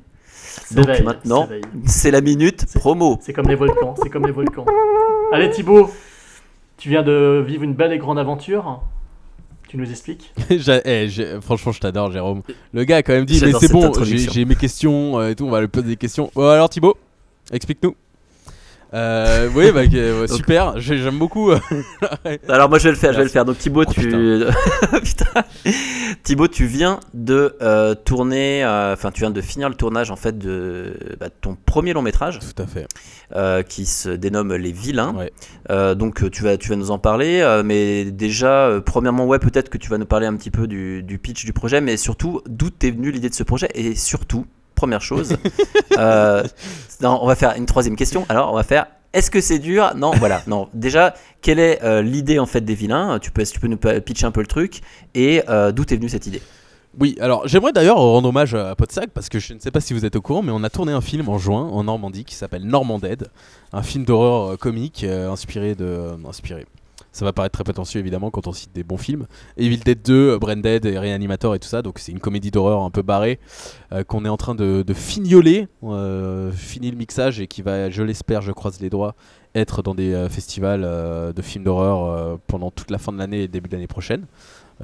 Donc 0.71 0.89
maintenant, 1.05 1.49
c'est 1.85 2.11
la 2.11 2.23
minute 2.23 2.65
promo. 2.75 3.19
C'est 3.21 3.35
comme 3.35 3.47
les 3.49 3.55
volcans, 3.57 3.95
c'est 4.03 4.09
comme 4.09 4.25
les 4.27 4.33
volcans. 4.33 4.65
Allez 5.33 5.51
Thibaut, 5.51 5.91
tu 6.77 6.89
viens 6.89 7.03
de 7.03 7.45
vivre 7.47 7.63
une 7.63 7.75
belle 7.75 7.93
et 7.93 7.99
grande 7.99 8.19
aventure. 8.19 8.83
Tu 9.69 9.77
nous 9.77 9.91
expliques 9.91 10.33
J'ai- 10.51 10.81
eh, 10.85 11.41
franchement, 11.41 11.73
je 11.73 11.81
t'adore, 11.81 12.13
Jérôme. 12.13 12.43
Le 12.73 12.85
gars 12.85 12.97
a 12.99 13.03
quand 13.03 13.15
même 13.15 13.25
dit, 13.25 13.41
mais 13.45 13.53
c'est 13.59 13.73
bon, 13.73 13.93
j'ai 14.05 14.45
mes 14.45 14.55
questions 14.55 15.19
euh, 15.19 15.31
et 15.31 15.35
tout, 15.35 15.45
on 15.45 15.51
va 15.51 15.61
lui 15.61 15.69
poser 15.69 15.89
des 15.89 15.97
questions. 15.97 16.31
Bon, 16.37 16.49
alors 16.49 16.69
Thibaut, 16.69 16.97
explique-nous. 17.53 17.97
Euh, 18.97 19.49
oui, 19.55 19.71
bah, 19.73 19.83
super, 20.35 20.79
j'ai- 20.81 20.97
j'aime 20.99 21.19
beaucoup. 21.19 21.51
euh, 21.51 21.59
Alors 22.49 22.69
moi 22.71 22.79
je 22.79 22.85
vais 22.85 22.91
le 22.91 22.97
faire, 22.97 23.13
je 23.13 23.19
vais 23.19 23.25
le 23.25 23.29
faire. 23.31 23.45
Donc 23.45 23.59
Thibaut, 23.59 23.85
Oh, 23.87 23.93
tu 23.93 24.01
Putain. 25.03 25.45
Thibaut, 26.23 26.49
tu 26.49 26.65
viens 26.67 27.01
de 27.13 27.55
euh, 27.61 27.95
tourner, 27.95 28.65
euh, 28.65 28.95
enfin 28.95 29.11
tu 29.11 29.21
viens 29.21 29.31
de 29.31 29.41
finir 29.43 29.69
le 29.69 29.75
tournage 29.75 30.11
en 30.11 30.17
fait 30.17 30.39
de 30.39 30.95
bah, 31.21 31.29
ton 31.41 31.57
premier 31.67 31.93
long 31.93 32.01
métrage 32.03 32.39
Tout 32.39 32.63
à 32.63 32.67
fait. 32.67 33.65
qui 33.69 33.85
se 33.87 34.09
dénomme 34.09 34.55
Les 34.55 34.73
Vilains. 34.73 35.15
Ouais. 35.15 35.95
Donc 35.95 36.31
tu 36.31 36.43
vas, 36.43 36.57
tu 36.57 36.71
vas 36.71 36.77
nous 36.77 36.91
en 36.91 36.99
parler, 36.99 37.61
mais 37.65 38.05
déjà 38.07 38.81
premièrement 38.85 39.27
ouais 39.27 39.39
peut-être 39.39 39.69
que 39.69 39.79
tu 39.79 39.91
vas 39.91 39.99
nous 39.99 40.07
parler 40.07 40.27
un 40.27 40.37
petit 40.37 40.51
peu 40.51 40.67
du, 40.67 41.03
du 41.03 41.19
pitch 41.19 41.45
du 41.45 41.53
projet, 41.53 41.81
mais 41.83 41.97
surtout 41.99 42.41
d'où 42.49 42.71
t'es 42.71 42.91
venue 42.91 43.11
l'idée 43.11 43.29
de 43.29 43.35
ce 43.35 43.43
projet 43.43 43.69
et 43.75 43.95
surtout 43.95 44.47
première 44.77 45.01
chose, 45.01 45.37
euh, 45.99 46.45
non, 47.03 47.19
on 47.21 47.27
va 47.27 47.35
faire 47.35 47.55
une 47.57 47.67
troisième 47.67 47.97
question. 47.97 48.25
Alors 48.29 48.53
on 48.53 48.55
va 48.55 48.63
faire 48.63 48.87
est-ce 49.13 49.31
que 49.31 49.41
c'est 49.41 49.59
dur? 49.59 49.93
Non, 49.97 50.11
voilà. 50.11 50.43
Non, 50.47 50.69
déjà, 50.75 51.15
quelle 51.41 51.59
est 51.59 51.83
euh, 51.83 52.03
l'idée 52.03 52.39
en 52.39 52.45
fait 52.45 52.61
des 52.61 52.75
vilains? 52.75 53.19
Tu 53.19 53.31
peux, 53.31 53.45
tu 53.45 53.59
peux 53.59 53.67
nous 53.67 53.79
pitcher 53.79 54.27
un 54.27 54.31
peu 54.31 54.43
le 54.43 54.47
truc 54.47 54.83
et 55.15 55.43
euh, 55.49 55.73
d'où 55.73 55.87
t'es 55.87 55.97
venue 55.97 56.11
cette 56.11 56.27
idée? 56.27 56.43
Oui, 57.01 57.17
alors 57.21 57.49
j'aimerais 57.49 57.73
d'ailleurs 57.73 57.97
rendre 57.97 58.29
hommage 58.29 58.55
à 58.55 58.75
Podsac 58.75 59.11
parce 59.11 59.29
que 59.29 59.39
je 59.39 59.55
ne 59.55 59.59
sais 59.59 59.71
pas 59.71 59.81
si 59.81 59.95
vous 59.95 60.05
êtes 60.05 60.17
au 60.17 60.21
courant, 60.21 60.43
mais 60.43 60.53
on 60.53 60.63
a 60.65 60.71
tourné 60.71 60.93
un 60.93 61.01
film 61.01 61.29
en 61.29 61.39
juin 61.39 61.63
en 61.63 61.85
Normandie 61.85 62.25
qui 62.25 62.35
s'appelle 62.35 62.65
Normand 62.65 62.99
Dead, 62.99 63.29
un 63.73 63.83
film 63.83 64.05
d'horreur 64.05 64.59
comique 64.59 65.05
inspiré 65.05 65.75
de. 65.75 66.15
inspiré. 66.29 66.67
Ça 67.17 67.25
va 67.25 67.33
paraître 67.33 67.55
très 67.55 67.65
prétentieux 67.65 67.99
évidemment 67.99 68.31
quand 68.31 68.47
on 68.47 68.53
cite 68.53 68.75
des 68.75 68.85
bons 68.85 68.99
films. 68.99 69.27
Evil 69.57 69.79
Dead 69.79 70.03
2, 70.03 70.13
euh, 70.13 70.39
Branded 70.39 70.85
et 70.85 70.99
Reanimator 70.99 71.55
et 71.55 71.59
tout 71.59 71.67
ça, 71.67 71.81
donc 71.81 71.99
c'est 71.99 72.13
une 72.13 72.21
comédie 72.21 72.51
d'horreur 72.51 72.83
un 72.83 72.91
peu 72.91 73.01
barrée 73.01 73.41
euh, 73.93 74.05
qu'on 74.05 74.27
est 74.27 74.29
en 74.29 74.37
train 74.37 74.55
de, 74.55 74.85
de 74.87 74.93
fignoler, 74.93 75.67
euh, 75.83 76.53
fini 76.53 76.91
le 76.91 76.97
mixage 76.99 77.41
et 77.41 77.47
qui 77.47 77.63
va, 77.63 77.89
je 77.89 78.03
l'espère, 78.03 78.43
je 78.43 78.53
croise 78.53 78.83
les 78.83 78.91
doigts, 78.91 79.15
être 79.55 79.81
dans 79.81 79.95
des 79.95 80.13
euh, 80.13 80.29
festivals 80.29 80.83
de 80.83 81.43
films 81.43 81.65
d'horreur 81.65 82.39
pendant 82.49 82.71
toute 82.71 82.91
la 82.91 82.99
fin 82.99 83.13
de 83.15 83.19
l'année 83.19 83.45
et 83.45 83.49
début 83.49 83.71
de 83.71 83.77
l'année 83.77 83.87
prochaine. 83.87 84.27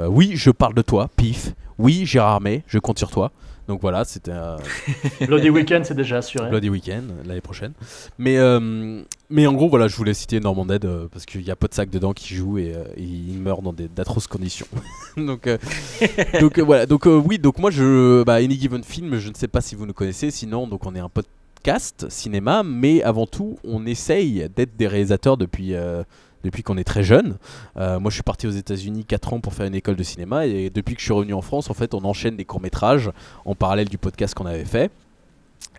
Oui, 0.00 0.32
je 0.34 0.50
parle 0.50 0.72
de 0.72 0.80
toi, 0.80 1.10
pif. 1.18 1.52
Oui, 1.78 2.06
Gérard 2.06 2.40
May, 2.40 2.64
je 2.66 2.78
compte 2.78 2.98
sur 2.98 3.10
toi. 3.10 3.30
Donc 3.68 3.80
voilà, 3.80 4.04
c'était 4.04 4.32
un 4.32 4.56
Bloody 5.26 5.50
Weekend, 5.50 5.84
c'est 5.84 5.94
déjà 5.94 6.18
assuré. 6.18 6.48
Bloody 6.50 6.68
Weekend 6.68 7.12
l'année 7.24 7.40
prochaine. 7.40 7.72
Mais, 8.18 8.36
euh, 8.38 9.02
mais 9.30 9.46
en 9.46 9.52
gros, 9.52 9.68
voilà, 9.68 9.88
je 9.88 9.96
voulais 9.96 10.14
citer 10.14 10.40
Norman 10.40 10.66
Dead 10.66 10.84
euh, 10.84 11.06
parce 11.10 11.26
qu'il 11.26 11.42
y 11.42 11.50
a 11.50 11.56
Podsac 11.56 11.88
dedans 11.90 12.12
qui 12.12 12.34
joue 12.34 12.58
et, 12.58 12.74
euh, 12.74 12.84
et 12.96 13.02
il 13.02 13.38
meurt 13.38 13.62
dans 13.62 13.72
d'atroces 13.72 14.26
conditions. 14.26 14.66
donc, 15.16 15.46
euh, 15.46 15.58
donc 16.40 16.58
euh, 16.58 16.62
voilà. 16.62 16.86
Donc 16.86 17.06
euh, 17.06 17.16
oui, 17.16 17.38
donc 17.38 17.58
moi 17.58 17.70
je, 17.70 18.24
bah, 18.24 18.34
Any 18.34 18.58
Given 18.58 18.82
Film, 18.82 19.18
je 19.18 19.28
ne 19.28 19.34
sais 19.34 19.48
pas 19.48 19.60
si 19.60 19.74
vous 19.74 19.86
nous 19.86 19.94
connaissez. 19.94 20.30
Sinon, 20.30 20.66
donc 20.66 20.84
on 20.84 20.94
est 20.94 21.00
un 21.00 21.08
podcast 21.08 22.06
cinéma, 22.08 22.62
mais 22.64 23.02
avant 23.02 23.26
tout, 23.26 23.58
on 23.64 23.86
essaye 23.86 24.48
d'être 24.54 24.76
des 24.76 24.88
réalisateurs 24.88 25.36
depuis. 25.36 25.74
Depuis 26.42 26.62
qu'on 26.62 26.76
est 26.76 26.84
très 26.84 27.02
jeune. 27.02 27.36
Euh, 27.76 28.00
moi, 28.00 28.10
je 28.10 28.14
suis 28.14 28.22
parti 28.22 28.46
aux 28.46 28.50
États-Unis 28.50 29.04
4 29.04 29.34
ans 29.34 29.40
pour 29.40 29.54
faire 29.54 29.66
une 29.66 29.74
école 29.74 29.96
de 29.96 30.02
cinéma 30.02 30.46
et 30.46 30.70
depuis 30.70 30.94
que 30.94 31.00
je 31.00 31.04
suis 31.04 31.12
revenu 31.12 31.34
en 31.34 31.42
France, 31.42 31.70
en 31.70 31.74
fait, 31.74 31.94
on 31.94 32.04
enchaîne 32.04 32.36
des 32.36 32.44
courts-métrages 32.44 33.10
en 33.44 33.54
parallèle 33.54 33.88
du 33.88 33.98
podcast 33.98 34.34
qu'on 34.34 34.46
avait 34.46 34.64
fait. 34.64 34.90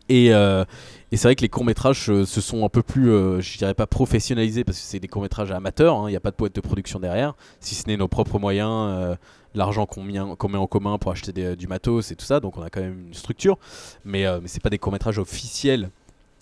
Et, 0.10 0.34
euh, 0.34 0.66
et 1.12 1.18
c'est 1.18 1.28
vrai 1.28 1.36
que 1.36 1.42
les 1.42 1.50
courts-métrages 1.50 2.06
se 2.06 2.42
sont 2.42 2.66
un 2.66 2.70
peu 2.70 2.84
plus, 2.84 3.12
euh, 3.12 3.40
je 3.40 3.58
dirais 3.58 3.74
pas 3.74 3.88
professionnalisés 3.88 4.64
parce 4.64 4.78
que 4.78 4.84
c'est 4.84 5.00
des 5.00 5.08
courts-métrages 5.08 5.52
amateurs, 5.52 5.96
hein, 5.96 6.10
il 6.10 6.12
n'y 6.12 6.18
a 6.18 6.20
pas 6.20 6.32
de 6.32 6.36
poète 6.36 6.56
de 6.56 6.62
production 6.62 7.00
derrière, 7.00 7.36
si 7.62 7.76
ce 7.76 7.88
n'est 7.88 7.96
nos 7.96 8.08
propres 8.08 8.38
moyens, 8.38 8.70
euh, 8.70 9.16
l'argent 9.56 9.86
qu'on 9.86 10.04
met, 10.04 10.20
en 10.20 10.68
commun 10.68 10.98
pour 10.98 11.12
acheter 11.12 11.56
du 11.56 11.68
matos 11.68 12.12
et 12.12 12.16
tout 12.16 12.26
ça, 12.26 12.40
donc 12.40 12.58
on 12.58 12.64
a 12.64 12.70
quand 12.70 12.82
même 12.82 13.06
une 13.08 13.14
structure, 13.14 13.58
mais, 14.04 14.26
mais 14.42 14.48
c'est 14.48 14.64
pas 14.64 14.72
des 14.72 14.80
courts-métrages 14.80 15.20
officiels, 15.20 15.92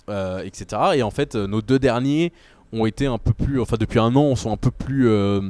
etc. 0.08 0.82
Et 0.96 1.04
en 1.04 1.12
fait, 1.12 1.36
nos 1.36 1.62
deux 1.62 1.78
derniers 1.78 2.32
ont 2.74 2.86
été 2.86 3.06
un 3.06 3.18
peu 3.18 3.34
plus, 3.34 3.62
enfin 3.62 3.78
depuis 3.80 4.00
un 4.00 4.16
an, 4.16 4.24
on 4.24 4.36
sont 4.36 4.52
un 4.52 4.58
peu 4.58 4.72
plus, 4.72 5.10
euh, 5.10 5.42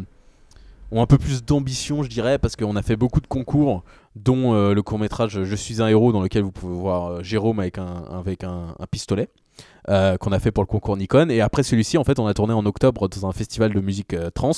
ont 0.92 1.02
un 1.02 1.06
peu 1.06 1.18
plus 1.18 1.44
d'ambition, 1.44 2.04
je 2.04 2.10
dirais, 2.10 2.38
parce 2.38 2.56
qu'on 2.56 2.76
a 2.76 2.82
fait 2.82 2.96
beaucoup 2.96 3.22
de 3.22 3.28
concours, 3.28 3.84
dont 4.16 4.54
euh, 4.54 4.74
le 4.74 4.82
court 4.82 5.00
métrage 5.00 5.44
Je 5.44 5.56
suis 5.56 5.82
un 5.82 5.88
héros, 5.88 6.12
dans 6.12 6.22
lequel 6.22 6.44
vous 6.44 6.52
pouvez 6.52 6.76
voir 6.76 7.08
euh, 7.08 7.24
Jérôme 7.24 7.60
avec 7.60 7.78
un, 7.78 8.04
avec 8.12 8.44
un, 8.44 8.76
pistolet. 8.90 9.30
qu'on 9.88 10.32
a 10.32 10.40
fait 10.40 10.52
pour 10.52 10.64
le 10.64 10.68
concours 10.68 10.98
Nikon 10.98 11.30
et 11.30 11.42
après 11.42 11.64
celui-ci 11.64 11.98
en 11.98 12.04
fait 12.04 12.20
on 12.20 12.26
a 12.26 12.34
tourné 12.34 12.54
en 12.54 12.66
octobre 12.66 13.08
dans 13.08 13.28
un 13.28 13.32
festival 13.32 13.74
de 13.74 13.80
musique 13.80 14.16
trans 14.34 14.52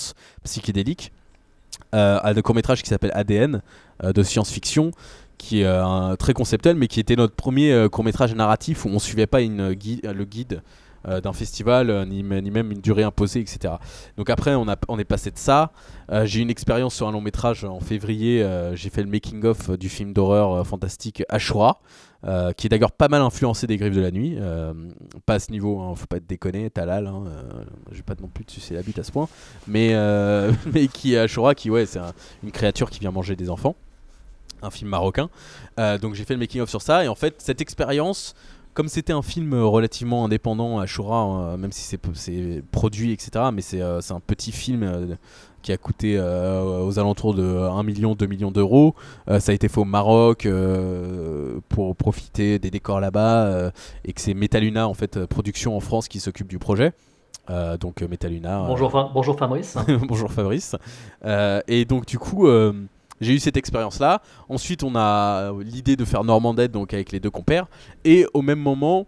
psychédélique 0.44 1.11
un 1.91 2.41
court 2.41 2.56
métrage 2.56 2.81
qui 2.84 2.90
s'appelle 2.90 3.11
ADN 3.14 3.61
de 4.02 4.23
science-fiction 4.23 4.91
qui 5.38 5.61
est 5.61 6.18
très 6.18 6.34
conceptuel 6.34 6.76
mais 6.77 6.88
qui 6.88 6.99
était 6.99 7.15
notre 7.15 7.35
premier 7.35 7.88
court 7.91 8.03
métrage 8.03 8.34
narratif 8.34 8.85
où 8.85 8.90
on 8.90 8.99
suivait 8.99 9.27
pas 9.27 9.41
une 9.41 9.69
le 9.69 10.23
guide 10.26 10.61
euh, 11.07 11.21
d'un 11.21 11.34
festival 11.34 11.89
euh, 11.89 12.05
ni, 12.05 12.23
même 12.23 12.71
une 12.71 12.81
durée 12.81 13.03
imposée 13.03 13.39
etc 13.39 13.75
donc 14.17 14.30
après 14.30 14.55
on, 14.55 14.67
a, 14.67 14.75
on 14.88 14.97
est 14.99 15.03
passé 15.03 15.31
de 15.31 15.38
ça 15.38 15.71
euh, 16.11 16.25
j'ai 16.25 16.39
eu 16.39 16.41
une 16.43 16.49
expérience 16.49 16.95
sur 16.95 17.07
un 17.07 17.11
long 17.11 17.21
métrage 17.21 17.63
en 17.65 17.80
février. 17.80 18.45
j'ai 18.73 18.89
fait 18.89 19.03
le 19.03 19.09
making 19.09 19.43
of 19.45 19.71
du 19.71 19.89
film 19.89 20.13
d'horreur 20.13 20.65
fantastique 20.67 21.23
Ashura, 21.30 21.80
qui 22.57 22.67
est 22.67 22.69
d'ailleurs 22.69 22.91
pas 22.91 23.07
mal 23.07 23.21
influencé 23.21 23.67
des 23.67 23.77
Griffes 23.77 23.95
de 23.95 24.01
la 24.01 24.11
Nuit. 24.11 24.38
pas 25.25 25.35
à 25.35 25.39
ce 25.39 25.51
niveau, 25.51 25.80
hein, 25.81 25.93
faut 25.95 26.05
pas 26.05 26.17
être 26.17 26.27
déconné, 26.27 26.69
Talal. 26.69 27.07
Hein, 27.07 27.23
euh, 27.27 27.41
je 27.91 27.97
vais 27.97 28.03
pas 28.03 28.15
non 28.21 28.27
plus 28.27 28.43
te 28.45 28.51
sucer 28.51 28.73
la 28.73 28.81
bite 28.81 28.99
à 28.99 29.03
ce 29.03 29.11
point, 29.11 29.27
mais 29.67 29.93
mais 30.73 30.88
qui 30.88 31.13
est 31.13 31.19
Ashura, 31.19 31.55
qui 31.55 31.69
ouais, 31.69 31.85
c'est 31.85 31.99
un- 31.99 32.13
une 32.43 32.51
créature 32.51 32.89
qui 32.89 32.99
vient 32.99 33.11
manger 33.11 33.35
des 33.35 33.49
enfants. 33.49 33.75
Un 34.61 34.69
film 34.71 34.89
marocain. 34.89 35.30
Donc 36.01 36.13
j'ai 36.15 36.25
fait 36.25 36.34
le 36.34 36.39
making 36.39 36.61
of 36.61 36.69
sur 36.69 36.81
ça 36.81 37.03
et 37.03 37.07
en 37.07 37.15
fait 37.15 37.35
cette 37.39 37.61
expérience 37.61 38.35
comme 38.74 38.88
c'était 38.88 39.14
un 39.14 39.22
film 39.22 39.54
relativement 39.54 40.26
indépendant, 40.26 40.80
Ashura, 40.80 41.52
euh, 41.54 41.58
même 41.58 41.72
si 41.72 41.84
c'est 41.84 42.00
produit, 42.72 43.12
etc., 43.12 43.45
mais 43.54 43.62
c'est 43.62 43.82
euh, 43.82 44.02
c'est 44.02 44.14
un 44.14 44.20
petit 44.20 44.52
film 44.52 44.84
euh, 44.84 45.16
qui 45.62 45.72
a 45.72 45.78
coûté 45.78 46.18
euh, 46.18 46.84
aux 46.84 47.00
alentours 47.00 47.34
de 47.34 47.44
1 47.44 47.84
million, 47.84 48.16
2 48.16 48.26
millions 48.26 48.52
d'euros. 48.52 48.95
Euh, 49.30 49.40
ça 49.40 49.52
a 49.52 49.56
été 49.56 49.70
fait 49.70 49.80
au 49.80 49.86
Maroc 49.86 50.45
euh, 50.45 51.60
pour 51.70 51.95
profiter 51.95 52.60
des 52.60 52.70
décors 52.72 53.00
là-bas 53.00 53.45
euh, 53.45 53.72
et 54.06 54.14
que 54.14 54.22
c'est 54.22 54.34
Metaluna, 54.34 54.88
en 54.88 54.94
fait, 54.94 55.18
euh, 55.18 55.28
production 55.28 55.76
en 55.78 55.80
France 55.80 56.08
qui 56.08 56.20
s'occupe 56.20 56.48
du 56.48 56.60
projet. 56.60 56.94
Euh, 57.50 57.78
donc 57.78 58.02
euh, 58.02 58.08
Metaluna. 58.08 58.64
euh, 58.64 58.68
Bonjour, 58.68 59.12
bonjour 59.14 59.38
Fabrice. 59.38 59.76
Bonjour 60.08 60.32
Fabrice. 60.32 60.76
Euh, 61.26 61.62
et 61.68 61.84
donc 61.84 62.06
du 62.06 62.18
coup, 62.18 62.48
euh, 62.48 62.74
j'ai 63.24 63.34
eu 63.34 63.40
cette 63.40 63.58
expérience-là. 63.58 64.22
Ensuite, 64.50 64.84
on 64.84 64.95
a 64.95 65.52
l'idée 65.62 65.95
de 65.95 66.06
faire 66.06 66.24
Normandette, 66.24 66.72
donc 66.72 66.94
avec 66.94 67.12
les 67.12 67.20
deux 67.20 67.32
compères. 67.32 67.68
Et 68.06 68.26
au 68.34 68.41
même 68.41 68.60
moment, 68.60 69.08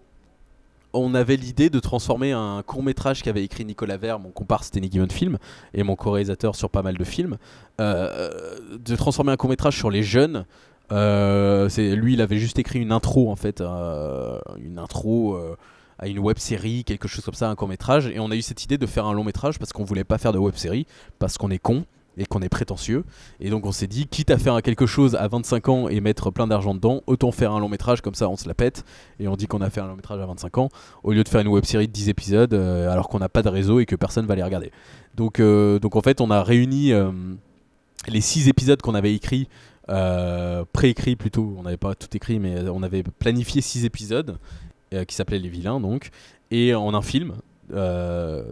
on 0.95 1.13
avait 1.13 1.35
l'idée 1.35 1.69
de 1.69 1.79
transformer 1.79 2.31
un 2.31 2.63
court 2.65 2.83
métrage 2.83 3.21
qu'avait 3.21 3.43
écrit 3.43 3.65
Nicolas 3.65 3.97
Vert, 3.97 4.19
mon 4.19 4.31
comparse 4.31 4.71
Any 4.75 4.89
Given 4.91 5.11
Film, 5.11 5.37
et 5.73 5.83
mon 5.83 5.95
co-réalisateur 5.95 6.55
sur 6.55 6.69
pas 6.69 6.81
mal 6.81 6.97
de 6.97 7.03
films, 7.03 7.37
euh, 7.81 8.57
de 8.79 8.95
transformer 8.95 9.31
un 9.31 9.37
court 9.37 9.49
métrage 9.49 9.77
sur 9.77 9.91
les 9.91 10.03
jeunes. 10.03 10.45
Euh, 10.91 11.69
lui, 11.95 12.13
il 12.13 12.21
avait 12.21 12.37
juste 12.37 12.59
écrit 12.59 12.79
une 12.79 12.91
intro 12.91 13.31
en 13.31 13.35
fait, 13.35 13.61
euh, 13.61 14.39
une 14.57 14.79
intro 14.79 15.35
euh, 15.35 15.57
à 15.99 16.07
une 16.07 16.19
web 16.19 16.37
série, 16.37 16.83
quelque 16.83 17.07
chose 17.07 17.23
comme 17.25 17.33
ça, 17.33 17.49
un 17.49 17.55
court 17.55 17.67
métrage. 17.67 18.07
Et 18.07 18.19
on 18.19 18.31
a 18.31 18.35
eu 18.35 18.41
cette 18.41 18.63
idée 18.63 18.77
de 18.77 18.85
faire 18.85 19.05
un 19.05 19.13
long 19.13 19.23
métrage 19.23 19.59
parce 19.59 19.73
qu'on 19.73 19.83
voulait 19.83 20.03
pas 20.03 20.17
faire 20.17 20.31
de 20.31 20.37
web 20.37 20.55
série, 20.55 20.85
parce 21.19 21.37
qu'on 21.37 21.51
est 21.51 21.59
con 21.59 21.85
et 22.17 22.25
qu'on 22.25 22.41
est 22.41 22.49
prétentieux. 22.49 23.03
Et 23.39 23.49
donc 23.49 23.65
on 23.65 23.71
s'est 23.71 23.87
dit, 23.87 24.07
quitte 24.07 24.31
à 24.31 24.37
faire 24.37 24.61
quelque 24.61 24.85
chose 24.85 25.15
à 25.15 25.27
25 25.27 25.69
ans 25.69 25.89
et 25.89 25.99
mettre 26.01 26.31
plein 26.31 26.47
d'argent 26.47 26.73
dedans, 26.73 27.01
autant 27.07 27.31
faire 27.31 27.51
un 27.53 27.59
long 27.59 27.69
métrage, 27.69 28.01
comme 28.01 28.15
ça 28.15 28.29
on 28.29 28.37
se 28.37 28.47
la 28.47 28.53
pète. 28.53 28.85
Et 29.19 29.27
on 29.27 29.35
dit 29.35 29.47
qu'on 29.47 29.61
a 29.61 29.69
fait 29.69 29.81
un 29.81 29.87
long 29.87 29.95
métrage 29.95 30.19
à 30.19 30.25
25 30.25 30.57
ans, 30.57 30.69
au 31.03 31.11
lieu 31.11 31.23
de 31.23 31.29
faire 31.29 31.41
une 31.41 31.47
web 31.47 31.65
série 31.65 31.87
de 31.87 31.93
10 31.93 32.09
épisodes, 32.09 32.53
euh, 32.53 32.89
alors 32.89 33.09
qu'on 33.09 33.19
n'a 33.19 33.29
pas 33.29 33.41
de 33.41 33.49
réseau 33.49 33.79
et 33.79 33.85
que 33.85 33.95
personne 33.95 34.25
va 34.25 34.35
les 34.35 34.43
regarder. 34.43 34.71
Donc, 35.15 35.39
euh, 35.39 35.79
donc 35.79 35.95
en 35.95 36.01
fait 36.01 36.21
on 36.21 36.31
a 36.31 36.43
réuni 36.43 36.91
euh, 36.91 37.11
les 38.07 38.21
6 38.21 38.47
épisodes 38.47 38.81
qu'on 38.81 38.95
avait 38.95 39.13
écrits. 39.13 39.47
préécrits 40.73 41.15
plutôt, 41.15 41.55
on 41.57 41.63
n'avait 41.63 41.77
pas 41.77 41.95
tout 41.95 42.15
écrit, 42.15 42.39
mais 42.39 42.69
on 42.69 42.83
avait 42.83 43.03
planifié 43.03 43.61
6 43.61 43.85
épisodes 43.85 44.37
qui 45.07 45.15
s'appelaient 45.15 45.39
Les 45.39 45.49
Vilains, 45.49 45.81
donc, 45.81 46.09
et 46.51 46.73
en 46.73 46.93
un 46.93 47.01
film. 47.01 47.33
Euh, 47.73 48.43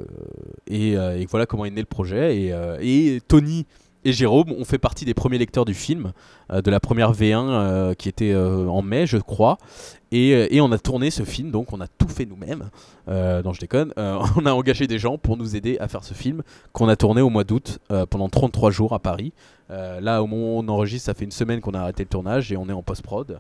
et, 0.67 0.97
euh, 0.97 1.19
et 1.19 1.25
voilà 1.25 1.45
comment 1.45 1.65
est 1.65 1.71
né 1.71 1.81
le 1.81 1.87
projet. 1.87 2.37
Et, 2.37 2.53
euh, 2.53 2.77
et 2.81 3.21
Tony 3.27 3.65
et 4.05 4.11
Jérôme 4.11 4.51
ont 4.51 4.65
fait 4.65 4.79
partie 4.79 5.05
des 5.05 5.13
premiers 5.13 5.37
lecteurs 5.37 5.63
du 5.63 5.73
film, 5.73 6.11
de 6.51 6.69
la 6.69 6.81
première 6.81 7.13
V1 7.13 7.47
euh, 7.47 7.93
qui 7.93 8.09
était 8.09 8.35
en 8.35 8.81
mai, 8.81 9.07
je 9.07 9.17
crois. 9.17 9.57
Et, 10.11 10.55
et 10.55 10.59
on 10.59 10.71
a 10.73 10.77
tourné 10.77 11.09
ce 11.09 11.23
film, 11.23 11.51
donc 11.51 11.71
on 11.71 11.79
a 11.79 11.87
tout 11.87 12.09
fait 12.09 12.25
nous-mêmes. 12.25 12.69
Euh, 13.07 13.41
non, 13.43 13.53
je 13.53 13.61
déconne. 13.61 13.93
On 13.97 14.45
a 14.45 14.51
engagé 14.51 14.87
des 14.87 14.99
gens 14.99 15.17
pour 15.17 15.37
nous 15.37 15.55
aider 15.55 15.77
à 15.79 15.87
faire 15.87 16.03
ce 16.03 16.13
film 16.13 16.43
qu'on 16.73 16.87
a 16.89 16.95
tourné 16.95 17.21
au 17.21 17.29
mois 17.29 17.43
d'août 17.45 17.79
pendant 18.09 18.27
33 18.29 18.71
jours 18.71 18.93
à 18.93 18.99
Paris. 18.99 19.31
Là, 19.69 20.21
au 20.21 20.27
moment 20.27 20.57
où 20.57 20.59
on 20.59 20.67
enregistre, 20.67 21.05
ça 21.05 21.13
fait 21.13 21.25
une 21.25 21.31
semaine 21.31 21.61
qu'on 21.61 21.73
a 21.73 21.79
arrêté 21.79 22.03
le 22.03 22.09
tournage 22.09 22.51
et 22.51 22.57
on 22.57 22.67
est 22.67 22.73
en 22.73 22.83
post-prod. 22.83 23.39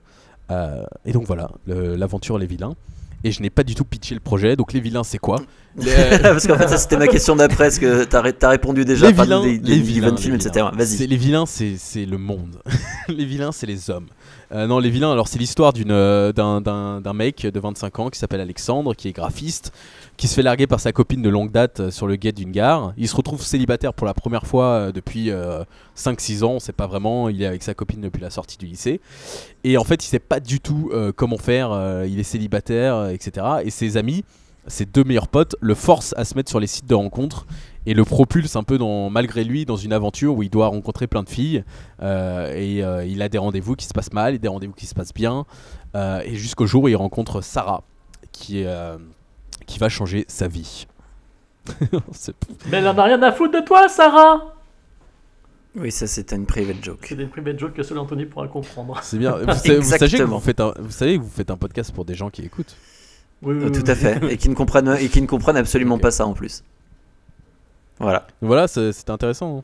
Et 1.05 1.11
donc 1.11 1.25
voilà, 1.25 1.51
l'aventure 1.67 2.37
Les 2.39 2.47
Vilains. 2.47 2.75
Et 3.23 3.31
je 3.31 3.41
n'ai 3.41 3.49
pas 3.49 3.63
du 3.63 3.75
tout 3.75 3.85
pitché 3.85 4.15
le 4.15 4.21
projet, 4.21 4.55
donc 4.55 4.73
Les 4.73 4.79
Vilains, 4.79 5.03
c'est 5.03 5.17
quoi? 5.19 5.41
Les- 5.77 6.19
Parce 6.21 6.45
qu'en 6.47 6.57
fait, 6.57 6.67
ça 6.67 6.77
c'était 6.77 6.97
ma 6.97 7.07
question 7.07 7.35
d'après, 7.35 7.65
parce 7.65 7.79
que 7.79 8.03
t'as 8.03 8.21
ré- 8.21 8.35
répondu 8.43 8.85
déjà 8.85 9.07
les 9.07 9.13
vilains, 9.13 9.41
des, 9.43 9.57
des 9.57 9.75
les 9.75 9.81
vilains 9.81 10.15
films, 10.15 10.35
les 10.35 10.45
etc. 10.47 10.67
vilains. 10.71 10.85
Vas-y. 10.85 11.07
Les 11.07 11.17
vilains, 11.17 11.45
c'est 11.47 11.75
c'est 11.77 12.05
le 12.05 12.17
monde. 12.19 12.61
les 13.07 13.25
vilains, 13.25 13.51
c'est 13.51 13.65
les 13.65 13.89
hommes. 13.89 14.07
Euh, 14.51 14.67
non, 14.67 14.77
les 14.77 14.91
vilains, 14.91 15.11
alors 15.11 15.27
c'est 15.27 15.39
l'histoire 15.39 15.73
d'une, 15.73 15.89
euh, 15.89 16.31
d'un, 16.31 17.13
mec 17.13 17.41
de 17.47 17.59
25 17.59 17.97
ans 17.99 18.09
qui 18.11 18.19
s'appelle 18.19 18.41
Alexandre, 18.41 18.93
qui 18.93 19.07
est 19.07 19.11
graphiste, 19.11 19.71
qui 20.15 20.27
se 20.27 20.35
fait 20.35 20.43
larguer 20.43 20.67
par 20.67 20.79
sa 20.79 20.91
copine 20.91 21.23
de 21.23 21.29
longue 21.29 21.51
date 21.51 21.79
euh, 21.79 21.89
sur 21.91 22.05
le 22.05 22.17
guet 22.17 22.33
d'une 22.33 22.51
gare. 22.51 22.93
Il 22.97 23.07
se 23.07 23.15
retrouve 23.15 23.41
célibataire 23.41 23.95
pour 23.95 24.05
la 24.05 24.13
première 24.13 24.45
fois 24.45 24.65
euh, 24.65 24.91
depuis 24.91 25.31
euh, 25.31 25.63
5-6 25.97 26.43
ans, 26.43 26.51
on 26.51 26.59
sait 26.59 26.71
pas 26.71 26.85
vraiment. 26.85 27.29
Il 27.29 27.41
est 27.41 27.47
avec 27.47 27.63
sa 27.63 27.73
copine 27.73 28.01
depuis 28.01 28.21
la 28.21 28.29
sortie 28.29 28.57
du 28.59 28.67
lycée. 28.67 29.01
Et 29.63 29.75
en 29.77 29.83
fait, 29.83 30.03
il 30.05 30.07
sait 30.07 30.19
pas 30.19 30.39
du 30.39 30.59
tout 30.59 30.91
euh, 30.93 31.11
comment 31.15 31.37
faire. 31.39 31.71
euh, 31.71 32.05
il 32.07 32.19
est 32.19 32.23
célibataire, 32.23 32.95
euh, 32.95 33.09
etc. 33.09 33.47
Et 33.63 33.71
ses 33.71 33.97
amis, 33.97 34.23
ses 34.67 34.85
deux 34.85 35.03
meilleurs 35.03 35.27
potes, 35.27 35.55
le 35.61 35.75
forcent 35.75 36.13
à 36.17 36.25
se 36.25 36.35
mettre 36.35 36.49
sur 36.49 36.59
les 36.59 36.67
sites 36.67 36.85
de 36.87 36.95
rencontres 36.95 37.45
et 37.85 37.93
le 37.93 38.05
propulse 38.05 38.55
un 38.55 38.63
peu 38.63 38.77
dans, 38.77 39.09
malgré 39.09 39.43
lui 39.43 39.65
dans 39.65 39.75
une 39.75 39.91
aventure 39.91 40.35
où 40.35 40.43
il 40.43 40.49
doit 40.49 40.67
rencontrer 40.67 41.07
plein 41.07 41.23
de 41.23 41.29
filles 41.29 41.63
euh, 42.01 42.53
et 42.55 42.83
euh, 42.83 43.05
il 43.05 43.21
a 43.21 43.27
des 43.29 43.37
rendez-vous 43.37 43.75
qui 43.75 43.85
se 43.85 43.93
passent 43.93 44.13
mal 44.13 44.35
et 44.35 44.39
des 44.39 44.47
rendez-vous 44.47 44.73
qui 44.73 44.85
se 44.85 44.95
passent 44.95 45.13
bien 45.13 45.45
euh, 45.95 46.21
et 46.23 46.35
jusqu'au 46.35 46.65
jour 46.65 46.83
où 46.83 46.87
il 46.87 46.95
rencontre 46.95 47.41
Sarah 47.41 47.83
qui, 48.31 48.63
euh, 48.65 48.97
qui 49.67 49.79
va 49.79 49.89
changer 49.89 50.23
sa 50.27 50.47
vie. 50.47 50.87
Mais 52.71 52.77
elle 52.77 52.87
en 52.87 52.97
a 52.97 53.03
rien 53.03 53.21
à 53.21 53.31
foutre 53.31 53.59
de 53.59 53.65
toi, 53.65 53.87
Sarah 53.89 54.53
Oui, 55.75 55.91
ça 55.91 56.07
c'était 56.07 56.35
une 56.35 56.45
private 56.45 56.83
joke. 56.83 57.05
C'est 57.07 57.15
des 57.15 57.25
private 57.25 57.59
jokes 57.59 57.73
que 57.73 57.83
seul 57.83 57.97
Anthony 57.97 58.25
pourra 58.25 58.47
comprendre. 58.47 58.97
C'est 59.01 59.17
bien. 59.17 59.37
Vous, 59.37 59.53
savez, 59.53 59.79
vous, 59.79 60.39
faites 60.39 60.59
un- 60.59 60.73
vous 60.79 60.91
savez 60.91 61.17
que 61.17 61.23
vous 61.23 61.29
faites 61.29 61.51
un 61.51 61.57
podcast 61.57 61.91
pour 61.93 62.05
des 62.05 62.15
gens 62.15 62.29
qui 62.29 62.43
écoutent. 62.43 62.75
Oui, 63.43 63.55
oui, 63.55 63.63
oui, 63.65 63.71
Tout 63.71 63.83
à 63.91 63.95
fait. 63.95 64.19
Et 64.31 64.37
qui 64.37 64.49
ne 64.49 64.55
comprennent, 64.55 64.95
et 64.99 65.09
qui 65.09 65.21
ne 65.21 65.27
comprennent 65.27 65.57
absolument 65.57 65.97
pas 65.99 66.11
ça 66.11 66.25
en 66.25 66.33
plus. 66.33 66.63
Voilà. 67.99 68.27
Voilà, 68.41 68.67
c'est- 68.67 68.91
c'était 68.91 69.11
intéressant. 69.11 69.63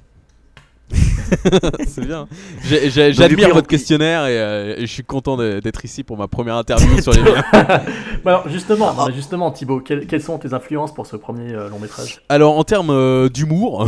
c'est 1.87 2.05
bien. 2.05 2.27
J'admire 2.63 3.53
votre 3.53 3.67
questionnaire 3.67 4.25
et, 4.25 4.39
euh, 4.39 4.75
et 4.77 4.81
je 4.81 4.91
suis 4.91 5.03
content 5.03 5.37
d'être 5.37 5.85
ici 5.85 6.03
pour 6.03 6.17
ma 6.17 6.27
première 6.27 6.55
interview 6.55 6.99
sur 7.01 7.13
les 7.13 7.21
liens. 7.21 7.43
Bah 8.25 8.31
alors 8.31 8.49
justement, 8.49 8.93
non, 8.93 9.07
mais 9.07 9.13
justement 9.13 9.49
Thibaut, 9.49 9.79
quelles, 9.79 10.05
quelles 10.05 10.21
sont 10.21 10.37
tes 10.39 10.53
influences 10.53 10.93
pour 10.93 11.05
ce 11.07 11.15
premier 11.15 11.53
euh, 11.53 11.69
long 11.69 11.79
métrage? 11.79 12.21
Alors 12.27 12.57
en 12.57 12.63
termes 12.65 12.89
euh, 12.89 13.29
d'humour, 13.29 13.87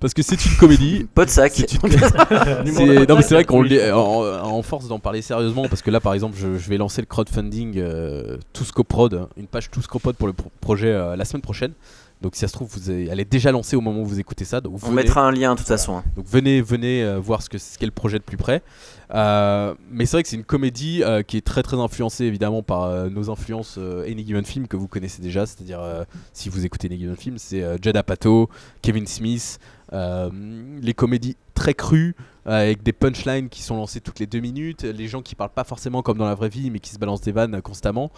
parce 0.00 0.12
que 0.12 0.22
c'est 0.22 0.44
une 0.44 0.56
comédie. 0.56 1.06
Pas 1.14 1.24
de 1.24 1.30
sac. 1.30 1.52
C'est 1.54 1.72
une- 1.72 3.04
non 3.06 3.16
mais 3.16 3.22
c'est 3.22 3.34
vrai 3.34 3.44
qu'on 3.44 3.60
oui. 3.62 3.68
le 3.70 3.76
dit- 3.86 3.90
en, 3.90 4.22
en 4.44 4.62
force 4.62 4.88
d'en 4.88 4.98
parler 4.98 5.22
sérieusement 5.22 5.66
parce 5.68 5.80
que 5.80 5.90
là 5.90 6.00
par 6.00 6.12
exemple 6.12 6.36
je, 6.38 6.58
je 6.58 6.68
vais 6.68 6.76
lancer 6.76 7.00
le 7.00 7.06
crowdfunding 7.06 7.74
euh, 7.78 8.36
Touscoprod, 8.52 9.28
une 9.38 9.46
page 9.46 9.70
Touscoprod 9.70 10.14
pour 10.16 10.26
le 10.26 10.34
pro- 10.34 10.50
projet 10.60 10.88
euh, 10.92 11.16
la 11.16 11.24
semaine 11.24 11.42
prochaine. 11.42 11.72
Donc 12.20 12.34
si 12.34 12.40
ça 12.40 12.48
se 12.48 12.52
trouve 12.52 12.68
vous 12.72 12.90
avez- 12.90 13.06
elle 13.06 13.20
est 13.20 13.30
déjà 13.30 13.52
lancée 13.52 13.76
au 13.76 13.80
moment 13.80 14.00
où 14.00 14.04
vous 14.06 14.18
écoutez 14.18 14.44
ça. 14.44 14.60
Donc 14.60 14.74
On 14.74 14.76
venez. 14.78 14.94
mettra 14.96 15.22
un 15.26 15.30
lien 15.30 15.52
de 15.54 15.58
toute 15.58 15.68
façon. 15.68 15.98
hein. 15.98 16.04
Donc 16.16 16.26
venez, 16.26 16.60
venez 16.60 17.02
euh, 17.04 17.18
voir 17.20 17.42
ce 17.42 17.48
que 17.48 17.58
ce 17.58 17.78
qu'est 17.78 17.86
le 17.86 17.92
projet 17.92 18.18
de 18.18 18.24
plus 18.24 18.36
près. 18.36 18.62
Euh, 19.14 19.74
mais 19.90 20.04
c'est 20.04 20.16
vrai 20.16 20.22
que 20.24 20.28
c'est 20.28 20.36
une 20.36 20.44
comédie 20.44 21.02
euh, 21.02 21.22
qui 21.22 21.36
est 21.36 21.46
très 21.46 21.62
très 21.62 21.76
influencée 21.78 22.24
évidemment 22.24 22.62
par 22.62 23.08
nos 23.10 23.30
influences 23.30 23.78
Any 23.78 24.26
Given 24.26 24.44
Film 24.44 24.66
que 24.68 24.76
vous 24.76 24.88
connaissez 24.88 25.22
déjà, 25.22 25.46
c'est-à-dire 25.46 25.80
si 26.32 26.48
vous 26.48 26.64
écoutez 26.66 26.88
Any 26.88 26.98
Given 26.98 27.16
Film, 27.16 27.38
c'est 27.38 27.62
Judd 27.82 27.96
Apatow, 27.96 28.48
Kevin 28.82 29.06
Smith, 29.06 29.58
les 29.92 30.94
comédies 30.94 31.36
très 31.54 31.74
crues 31.74 32.14
avec 32.48 32.82
des 32.82 32.92
punchlines 32.92 33.48
qui 33.48 33.62
sont 33.62 33.76
lancées 33.76 34.00
toutes 34.00 34.18
les 34.20 34.26
deux 34.26 34.40
minutes, 34.40 34.82
les 34.82 35.06
gens 35.08 35.22
qui 35.22 35.34
parlent 35.34 35.50
pas 35.54 35.64
forcément 35.64 36.02
comme 36.02 36.18
dans 36.18 36.26
la 36.26 36.34
vraie 36.34 36.48
vie 36.48 36.70
mais 36.70 36.78
qui 36.80 36.90
se 36.90 36.98
balancent 36.98 37.20
des 37.20 37.32
vannes 37.32 37.60
constamment. 37.62 38.10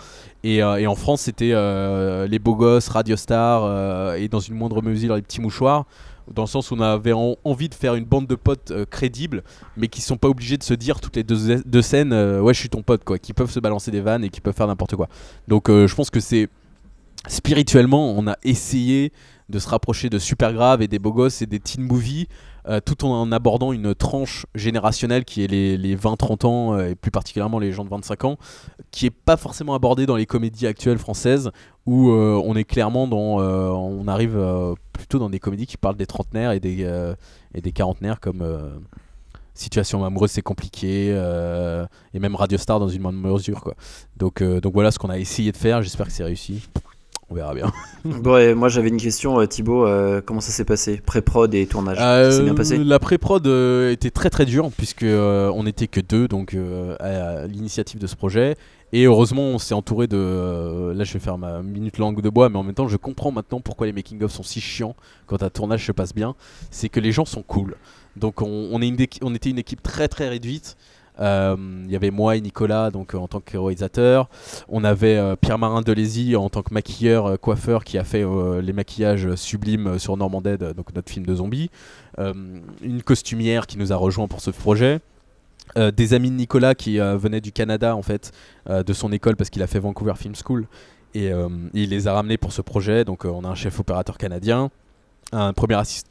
Et, 0.45 0.63
euh, 0.63 0.87
en 0.89 0.95
France 0.95 1.23
c'était 1.23 1.53
euh, 1.53 2.27
les 2.27 2.39
beaux 2.39 2.57
gosses, 2.57 2.89
Radio 2.89 3.17
Star 3.17 3.63
euh, 3.65 4.15
et 4.15 4.29
dans 4.29 4.41
une 4.41 4.55
moindre 4.55 4.83
mesure 4.83 5.15
les 5.17 5.23
petits 5.23 5.41
mouchoirs 5.41 5.87
dans 6.33 6.43
le 6.43 6.49
sens 6.49 6.71
où 6.71 6.77
on 6.77 6.81
avait 6.81 7.13
en- 7.13 7.35
envie 7.43 7.69
de 7.69 7.75
faire 7.75 7.97
une 7.97 8.05
bande 8.05 8.29
de 8.29 8.37
potes 8.37 8.71
euh, 8.71 8.85
crédibles, 8.89 9.43
mais 9.77 9.89
qui 9.89 10.01
sont 10.01 10.17
pas 10.17 10.29
obligés 10.29 10.57
de 10.59 10.63
se 10.63 10.75
dire 10.75 11.01
toutes 11.01 11.17
les 11.17 11.25
deux, 11.25 11.61
deux 11.65 11.83
scènes, 11.83 12.13
euh, 12.13 12.41
ouais, 12.41 12.55
je 12.55 12.61
suis 12.61 12.69
ton 12.69 12.83
pote, 12.83 13.03
quoi, 13.03 13.19
qui 13.19 13.33
peuvent 13.33 13.51
se 13.51 13.59
balancer 13.59 13.91
des 13.91 14.01
vannes 14.01 14.23
et 14.23 14.29
qui 14.29 14.41
peuvent 14.41 14.55
faire 14.55 14.69
n'importe 14.69 14.95
quoi. 14.95 15.09
Donc, 15.49 15.69
euh, 15.69 15.89
je 15.89 15.95
pense 15.97 16.09
que 16.09 16.21
c'est 16.21 16.49
spirituellement, 17.27 18.13
on 18.17 18.27
a 18.29 18.37
essayé 18.45 19.13
de 19.49 19.59
se 19.59 19.69
rapprocher 19.69 20.09
de 20.09 20.19
Super 20.19 20.53
Grave 20.53 20.83
et 20.83 20.89
des 20.89 20.99
beaux 21.01 21.13
gosses 21.13 21.43
et 21.43 21.47
des 21.47 21.59
teen 21.59 21.83
movies, 21.85 22.29
euh, 22.69 22.81
tout 22.81 23.05
en 23.05 23.33
abordant 23.33 23.73
une 23.73 23.95
tranche 23.95 24.47
générationnelle 24.55 25.25
qui 25.25 25.45
est 25.45 25.47
les, 25.47 25.77
les 25.77 25.97
20-30 25.97 26.47
ans, 26.47 26.75
euh, 26.75 26.91
et 26.91 26.95
plus 26.95 27.11
particulièrement 27.11 27.59
les 27.59 27.73
gens 27.73 27.85
de 27.85 27.91
25 27.91 28.25
ans, 28.25 28.39
qui 28.91 29.07
est 29.07 29.11
pas 29.11 29.37
forcément 29.37 29.75
abordée 29.75 30.07
dans 30.07 30.17
les 30.17 30.27
comédies 30.27 30.67
actuelles 30.67 30.99
françaises, 30.99 31.51
où 31.87 32.11
euh, 32.11 32.41
on 32.45 32.55
est 32.57 32.65
clairement 32.65 33.07
dans. 33.07 33.41
on 33.41 34.07
arrive 34.09 34.39
plutôt 34.93 35.19
dans 35.19 35.31
des 35.31 35.39
comédies 35.39 35.67
qui 35.67 35.77
parlent 35.77 35.97
des 35.97 36.07
trentenaires 36.07 36.53
et 36.53 36.61
des, 36.61 36.83
et 37.55 37.61
des 37.61 37.73
quarantenaires, 37.73 38.21
comme. 38.21 38.45
Situation 39.53 40.05
amoureuse, 40.05 40.31
c'est 40.31 40.43
compliqué, 40.43 41.09
et 42.15 42.19
même 42.19 42.35
Radio 42.35 42.57
Star 42.57 42.81
dans 42.81 42.89
une 42.89 43.03
moindre 43.03 43.19
mesure, 43.19 43.61
quoi. 43.61 43.75
Donc, 44.17 44.43
donc 44.43 44.73
voilà 44.73 44.91
ce 44.91 44.99
qu'on 44.99 45.11
a 45.11 45.19
essayé 45.19 45.53
de 45.53 45.57
faire, 45.57 45.83
j'espère 45.83 46.07
que 46.07 46.13
c'est 46.13 46.25
réussi. 46.25 46.63
On 47.31 47.35
verra 47.35 47.55
bien. 47.55 47.71
Bon, 48.05 48.39
et 48.39 48.55
moi 48.55 48.69
j'avais 48.69 48.89
une 48.89 48.97
question, 48.97 49.39
euh, 49.41 49.47
Thibaut. 49.47 49.87
euh, 49.87 50.21
comment 50.25 50.41
ça 50.41 50.51
s'est 50.53 50.65
passé? 50.65 51.01
Pré-prod 51.05 51.55
et 51.55 51.67
tournage. 51.67 51.99
Euh, 52.01 52.31
C'est 52.31 52.43
bien 52.43 52.55
passé? 52.55 52.79
La 52.79 52.99
pré-prod 52.99 53.47
euh, 53.47 53.93
était 53.93 54.11
très 54.11 54.31
très 54.31 54.47
dure 54.47 54.71
puisque 54.77 55.03
euh, 55.05 55.53
on 55.55 55.65
n'était 55.65 55.87
que 55.87 56.01
deux 56.01 56.27
donc 56.27 56.55
euh, 56.55 56.97
à, 56.99 57.43
à 57.43 57.47
l'initiative 57.47 58.01
de 58.01 58.07
ce 58.07 58.17
projet. 58.17 58.57
Et 58.93 59.05
heureusement 59.05 59.43
on 59.43 59.59
s'est 59.59 59.75
entouré 59.75 60.07
de 60.09 60.17
euh, 60.17 60.95
là 60.95 61.05
je 61.05 61.13
vais 61.13 61.19
faire 61.21 61.39
ma 61.39 61.63
minute 61.63 61.99
langue 61.99 62.21
de 62.23 62.29
bois 62.31 62.49
mais 62.49 62.57
en 62.59 62.65
même 62.65 62.75
temps 62.75 62.89
je 62.89 62.97
comprends 62.97 63.31
maintenant 63.31 63.61
pourquoi 63.61 63.87
les 63.87 63.93
making 63.93 64.21
of 64.25 64.33
sont 64.33 64.43
si 64.43 64.61
chiants 64.61 64.97
quand 65.27 65.43
un 65.45 65.51
tournage 65.51 65.87
se 65.87 65.93
passe 65.93 66.13
bien. 66.15 66.35
C'est 66.73 66.89
que 66.89 66.99
les 67.01 67.13
gens 67.13 67.27
sont 67.27 67.43
cool. 67.43 67.77
Donc 68.17 68.43
on, 68.43 68.71
on 68.73 68.83
est 68.83 68.89
une 68.89 68.97
équi- 68.97 69.21
on 69.23 69.33
était 69.35 69.51
une 69.51 69.59
équipe 69.59 69.83
très 69.83 70.09
très 70.09 70.29
réduite 70.29 70.77
il 71.21 71.91
y 71.91 71.97
avait 71.97 72.11
moi 72.11 72.37
et 72.37 72.41
Nicolas 72.41 72.91
donc 72.91 73.15
euh, 73.15 73.19
en 73.19 73.29
tant 73.29 73.41
que 73.41 73.59
réalisateur. 73.59 74.29
On 74.69 74.85
avait 74.85 75.17
euh, 75.17 75.37
Pierre-Marin 75.37 75.83
Delésy 75.83 76.35
en 76.35 76.49
tant 76.49 76.63
que 76.63 76.73
maquilleur 76.73 77.27
euh, 77.27 77.37
coiffeur 77.37 77.85
qui 77.85 77.99
a 77.99 78.05
fait 78.05 78.25
euh, 78.25 78.63
les 78.63 78.73
maquillages 78.73 79.35
sublimes 79.35 79.87
euh, 79.87 79.99
sur 79.99 80.17
Norman 80.17 80.41
Dead 80.41 80.63
euh, 80.63 80.73
donc 80.73 80.95
notre 80.95 81.11
film 81.11 81.27
de 81.27 81.35
zombies. 81.35 81.71
Euh, 82.19 82.33
une 82.83 83.03
costumière 83.03 83.67
qui 83.67 83.79
nous 83.79 83.93
a 83.93 83.97
rejoint 83.97 84.29
pour 84.29 84.41
ce 84.41 84.51
projet. 84.51 85.01
Euh, 85.77 85.91
des 85.91 86.15
amis 86.15 86.31
de 86.31 86.37
Nicolas 86.37 86.75
qui 86.75 86.99
euh, 86.99 87.17
venaient 87.17 87.41
du 87.41 87.53
Canada 87.53 87.95
en 87.95 88.03
fait 88.03 88.33
euh, 88.69 88.83
de 88.83 88.93
son 88.93 89.13
école 89.13 89.37
parce 89.37 89.51
qu'il 89.51 89.63
a 89.63 89.67
fait 89.67 89.79
Vancouver 89.79 90.15
Film 90.17 90.35
School. 90.35 90.67
Et 91.15 91.33
euh, 91.33 91.49
il 91.75 91.91
les 91.91 92.09
a 92.09 92.13
ramenés 92.13 92.39
pour 92.39 92.53
ce 92.53 92.63
projet. 92.63 93.05
Donc 93.05 93.25
euh, 93.25 93.29
on 93.29 93.45
a 93.45 93.49
un 93.49 93.55
chef 93.55 93.79
opérateur 93.79 94.17
canadien 94.17 94.71
un 95.33 95.53
premier, 95.53 95.75
assist- 95.75 96.09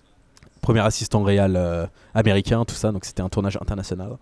premier 0.61 0.79
assistant 0.79 1.23
réel 1.23 1.55
euh, 1.57 1.85
américain 2.13 2.63
tout 2.63 2.75
ça. 2.75 2.91
Donc 2.91 3.05
c'était 3.05 3.21
un 3.21 3.29
tournage 3.29 3.57
international 3.59 4.17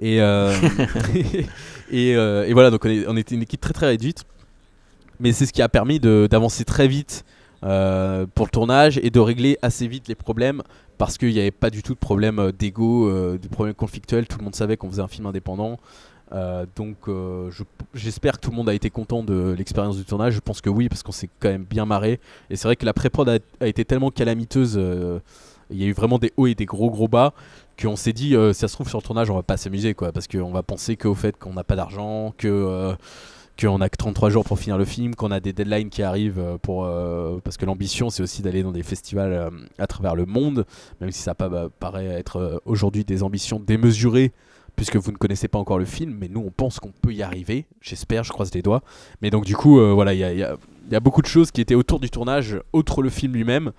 et, 0.00 0.20
euh, 0.20 0.52
et, 1.90 2.16
euh, 2.16 2.44
et 2.46 2.52
voilà 2.52 2.70
donc 2.70 2.84
on, 2.84 2.88
est- 2.88 3.06
on 3.08 3.16
était 3.16 3.34
une 3.34 3.42
équipe 3.42 3.60
très 3.60 3.72
très 3.72 3.86
réduite 3.86 4.24
mais 5.20 5.32
c'est 5.32 5.46
ce 5.46 5.52
qui 5.52 5.62
a 5.62 5.68
permis 5.68 5.98
d'avancer 6.00 6.64
très 6.64 6.88
vite 6.88 7.24
euh, 7.64 8.26
pour 8.34 8.44
le 8.46 8.50
tournage 8.50 8.98
et 9.02 9.08
de 9.10 9.18
régler 9.20 9.56
assez 9.62 9.86
vite 9.88 10.08
les 10.08 10.14
problèmes 10.14 10.62
parce 10.98 11.16
qu'il 11.16 11.32
n'y 11.32 11.40
avait 11.40 11.50
pas 11.50 11.70
du 11.70 11.82
tout 11.82 11.94
de 11.94 11.98
problème 11.98 12.52
d'ego, 12.58 13.08
euh, 13.08 13.38
de 13.38 13.48
problème 13.48 13.74
conflictuel. 13.74 14.26
Tout 14.26 14.38
le 14.38 14.44
monde 14.44 14.54
savait 14.54 14.76
qu'on 14.76 14.90
faisait 14.90 15.02
un 15.02 15.08
film 15.08 15.26
indépendant. 15.26 15.78
Euh, 16.32 16.66
donc 16.76 16.96
je- 17.06 17.62
j'espère 17.94 18.34
que 18.34 18.40
tout 18.40 18.50
le 18.50 18.56
monde 18.56 18.68
a 18.68 18.74
été 18.74 18.90
content 18.90 19.22
de 19.22 19.54
l'expérience 19.56 19.96
du 19.96 20.04
tournage. 20.04 20.34
Je 20.34 20.40
pense 20.40 20.60
que 20.60 20.68
oui, 20.70 20.88
parce 20.90 21.02
qu'on 21.02 21.12
s'est 21.12 21.30
quand 21.40 21.48
même 21.48 21.64
bien 21.64 21.86
marré. 21.86 22.20
Et 22.50 22.56
c'est 22.56 22.68
vrai 22.68 22.76
que 22.76 22.84
la 22.84 22.92
pré-prod 22.92 23.26
a, 23.28 23.38
a 23.60 23.66
été 23.66 23.86
tellement 23.86 24.10
calamiteuse. 24.10 24.78
Il 25.70 25.80
y 25.80 25.84
a 25.84 25.86
eu 25.86 25.92
vraiment 25.92 26.18
des 26.18 26.32
hauts 26.36 26.46
et 26.46 26.54
des 26.54 26.66
gros 26.66 26.90
gros 26.90 27.08
bas 27.08 27.32
qu'on 27.80 27.96
s'est 27.96 28.12
dit, 28.12 28.34
euh, 28.34 28.52
si 28.52 28.60
ça 28.60 28.68
se 28.68 28.74
trouve 28.74 28.88
sur 28.88 28.98
le 28.98 29.02
tournage, 29.02 29.30
on 29.30 29.34
va 29.34 29.42
pas 29.42 29.56
s'amuser 29.56 29.94
quoi, 29.94 30.12
parce 30.12 30.26
qu'on 30.26 30.52
va 30.52 30.62
penser 30.62 30.96
qu'au 30.96 31.14
fait 31.14 31.36
qu'on 31.36 31.52
n'a 31.52 31.64
pas 31.64 31.76
d'argent, 31.76 32.32
que 32.36 32.48
euh, 32.48 32.94
qu'on 33.60 33.80
a 33.80 33.88
que 33.88 33.96
33 33.96 34.30
jours 34.30 34.44
pour 34.44 34.58
finir 34.58 34.78
le 34.78 34.84
film, 34.84 35.14
qu'on 35.14 35.30
a 35.30 35.40
des 35.40 35.52
deadlines 35.52 35.88
qui 35.88 36.02
arrivent 36.02 36.38
euh, 36.38 36.58
pour 36.58 36.84
euh, 36.84 37.38
parce 37.42 37.56
que 37.56 37.66
l'ambition 37.66 38.10
c'est 38.10 38.22
aussi 38.22 38.42
d'aller 38.42 38.62
dans 38.62 38.72
des 38.72 38.82
festivals 38.82 39.50
à 39.78 39.86
travers 39.86 40.14
le 40.14 40.26
monde, 40.26 40.66
même 41.00 41.10
si 41.10 41.20
ça 41.20 41.34
pas, 41.34 41.48
bah, 41.48 41.68
paraît 41.78 42.06
être 42.06 42.62
aujourd'hui 42.64 43.04
des 43.04 43.22
ambitions 43.22 43.60
démesurées 43.60 44.32
puisque 44.74 44.96
vous 44.96 45.10
ne 45.10 45.16
connaissez 45.16 45.48
pas 45.48 45.58
encore 45.58 45.78
le 45.78 45.86
film, 45.86 46.16
mais 46.20 46.28
nous 46.28 46.40
on 46.40 46.50
pense 46.50 46.80
qu'on 46.80 46.92
peut 46.92 47.12
y 47.12 47.22
arriver, 47.22 47.66
j'espère, 47.80 48.24
je 48.24 48.32
croise 48.32 48.52
les 48.52 48.60
doigts. 48.60 48.82
Mais 49.22 49.30
donc 49.30 49.46
du 49.46 49.56
coup, 49.56 49.80
voilà, 49.94 50.12
il 50.12 50.18
y 50.18 50.24
a, 50.24 50.34
y 50.34 50.94
a 50.94 51.00
beaucoup 51.00 51.22
de 51.22 51.26
choses 51.26 51.50
qui 51.50 51.62
étaient 51.62 51.74
autour 51.74 51.98
du 51.98 52.10
tournage, 52.10 52.60
outre 52.74 53.00
le 53.00 53.08
film 53.08 53.32
lui-même, 53.32 53.72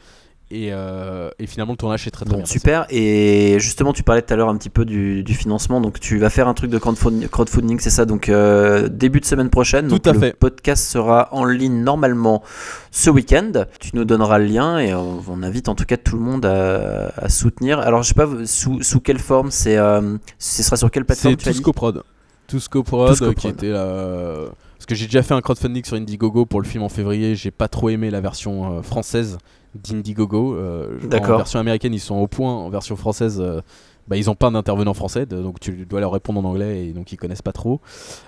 et, 0.50 0.70
euh, 0.72 1.30
et 1.40 1.48
finalement 1.48 1.74
le 1.74 1.78
tournage 1.78 2.08
est 2.08 2.12
très 2.12 2.24
très 2.26 2.32
Bon, 2.32 2.38
bien. 2.38 2.44
passé. 2.44 2.54
super. 2.60 2.86
Et 2.90 3.58
justement, 3.60 3.92
tu 3.94 4.04
parlais 4.04 4.22
tout 4.22 4.34
à 4.34 4.38
l'heure 4.38 4.50
un 4.50 4.58
petit 4.58 4.70
peu 4.70 4.86
du, 4.86 5.24
du 5.24 5.34
financement. 5.34 5.82
Donc, 5.82 6.00
tu 6.00 6.18
vas 6.20 6.30
faire 6.30 6.48
un 6.48 6.54
truc 6.54 6.72
de 6.72 6.78
crowdfund- 6.80 7.28
crowdfunding, 7.28 7.80
c'est 7.80 7.90
ça? 7.90 8.06
Donc, 8.06 8.30
euh, 8.30 8.88
début 8.88 9.20
de 9.20 9.26
semaine 9.26 9.50
prochaine. 9.50 9.88
Tout 9.88 9.96
donc, 10.00 10.08
à 10.08 10.14
le 10.14 10.20
fait. 10.20 10.34
podcast 10.38 10.86
sera 10.90 11.30
en 11.34 11.44
ligne 11.46 11.84
normalement 11.84 12.44
ce 12.92 13.10
week-end. 13.10 13.52
Tu 13.80 13.92
nous 13.94 14.06
donneras 14.06 14.38
le 14.40 14.46
lien 14.46 14.80
et 14.80 14.94
on, 14.94 15.22
on 15.28 15.44
invite 15.44 15.68
en 15.70 15.76
tout 15.76 15.86
cas 15.86 15.98
tout 15.98 16.16
le 16.16 16.22
monde 16.24 16.46
à, 16.46 17.12
à 17.18 17.30
soutenir. 17.30 17.80
Alors, 17.80 18.04
je 18.04 18.10
sais 18.10 18.14
pas 18.14 18.28
sous, 18.46 18.82
sous 18.84 19.00
quelle 19.02 19.20
forme? 19.20 19.52
C'est. 19.52 19.78
euh, 19.78 20.18
ce 20.40 20.64
sera 20.64 20.78
sur 20.78 20.90
quelle 20.92 21.06
plateforme 21.06 21.36
C'est 21.40 21.52
Touscoprod. 21.52 22.04
Touscoprod, 22.48 23.36
qui 23.36 23.48
était 23.50 23.70
là. 23.72 24.36
Parce 24.78 24.86
que 24.86 24.96
j'ai 24.96 25.06
déjà 25.06 25.24
fait 25.24 25.34
un 25.34 25.42
crowdfunding 25.42 25.84
sur 25.84 25.98
Indiegogo 25.98 26.46
pour 26.46 26.62
le 26.62 26.68
film 26.68 26.84
en 26.84 26.90
février. 26.90 27.36
J'ai 27.36 27.52
pas 27.52 27.68
trop 27.68 27.90
aimé 27.90 28.10
la 28.12 28.22
version 28.22 28.78
euh, 28.78 28.82
française 28.82 29.38
d'Indiegogo. 29.76 30.56
Euh, 30.56 30.98
en 31.04 31.08
D'accord. 31.08 31.38
version 31.38 31.60
américaine, 31.60 31.94
ils 31.94 32.00
sont 32.00 32.16
au 32.16 32.28
point. 32.28 32.54
En 32.54 32.70
version 32.70 32.96
française, 32.96 33.40
euh, 33.42 33.62
bah, 34.08 34.16
ils 34.18 34.30
ont 34.30 34.36
pas 34.36 34.50
d'intervenant 34.50 34.94
français. 34.94 35.26
donc 35.26 35.60
tu 35.60 35.86
dois 35.86 36.00
leur 36.00 36.12
répondre 36.12 36.40
en 36.40 36.44
anglais 36.46 36.86
et 36.88 36.94
donc 36.94 37.12
ils 37.12 37.18
connaissent 37.18 37.42
pas 37.42 37.52
trop. 37.54 37.82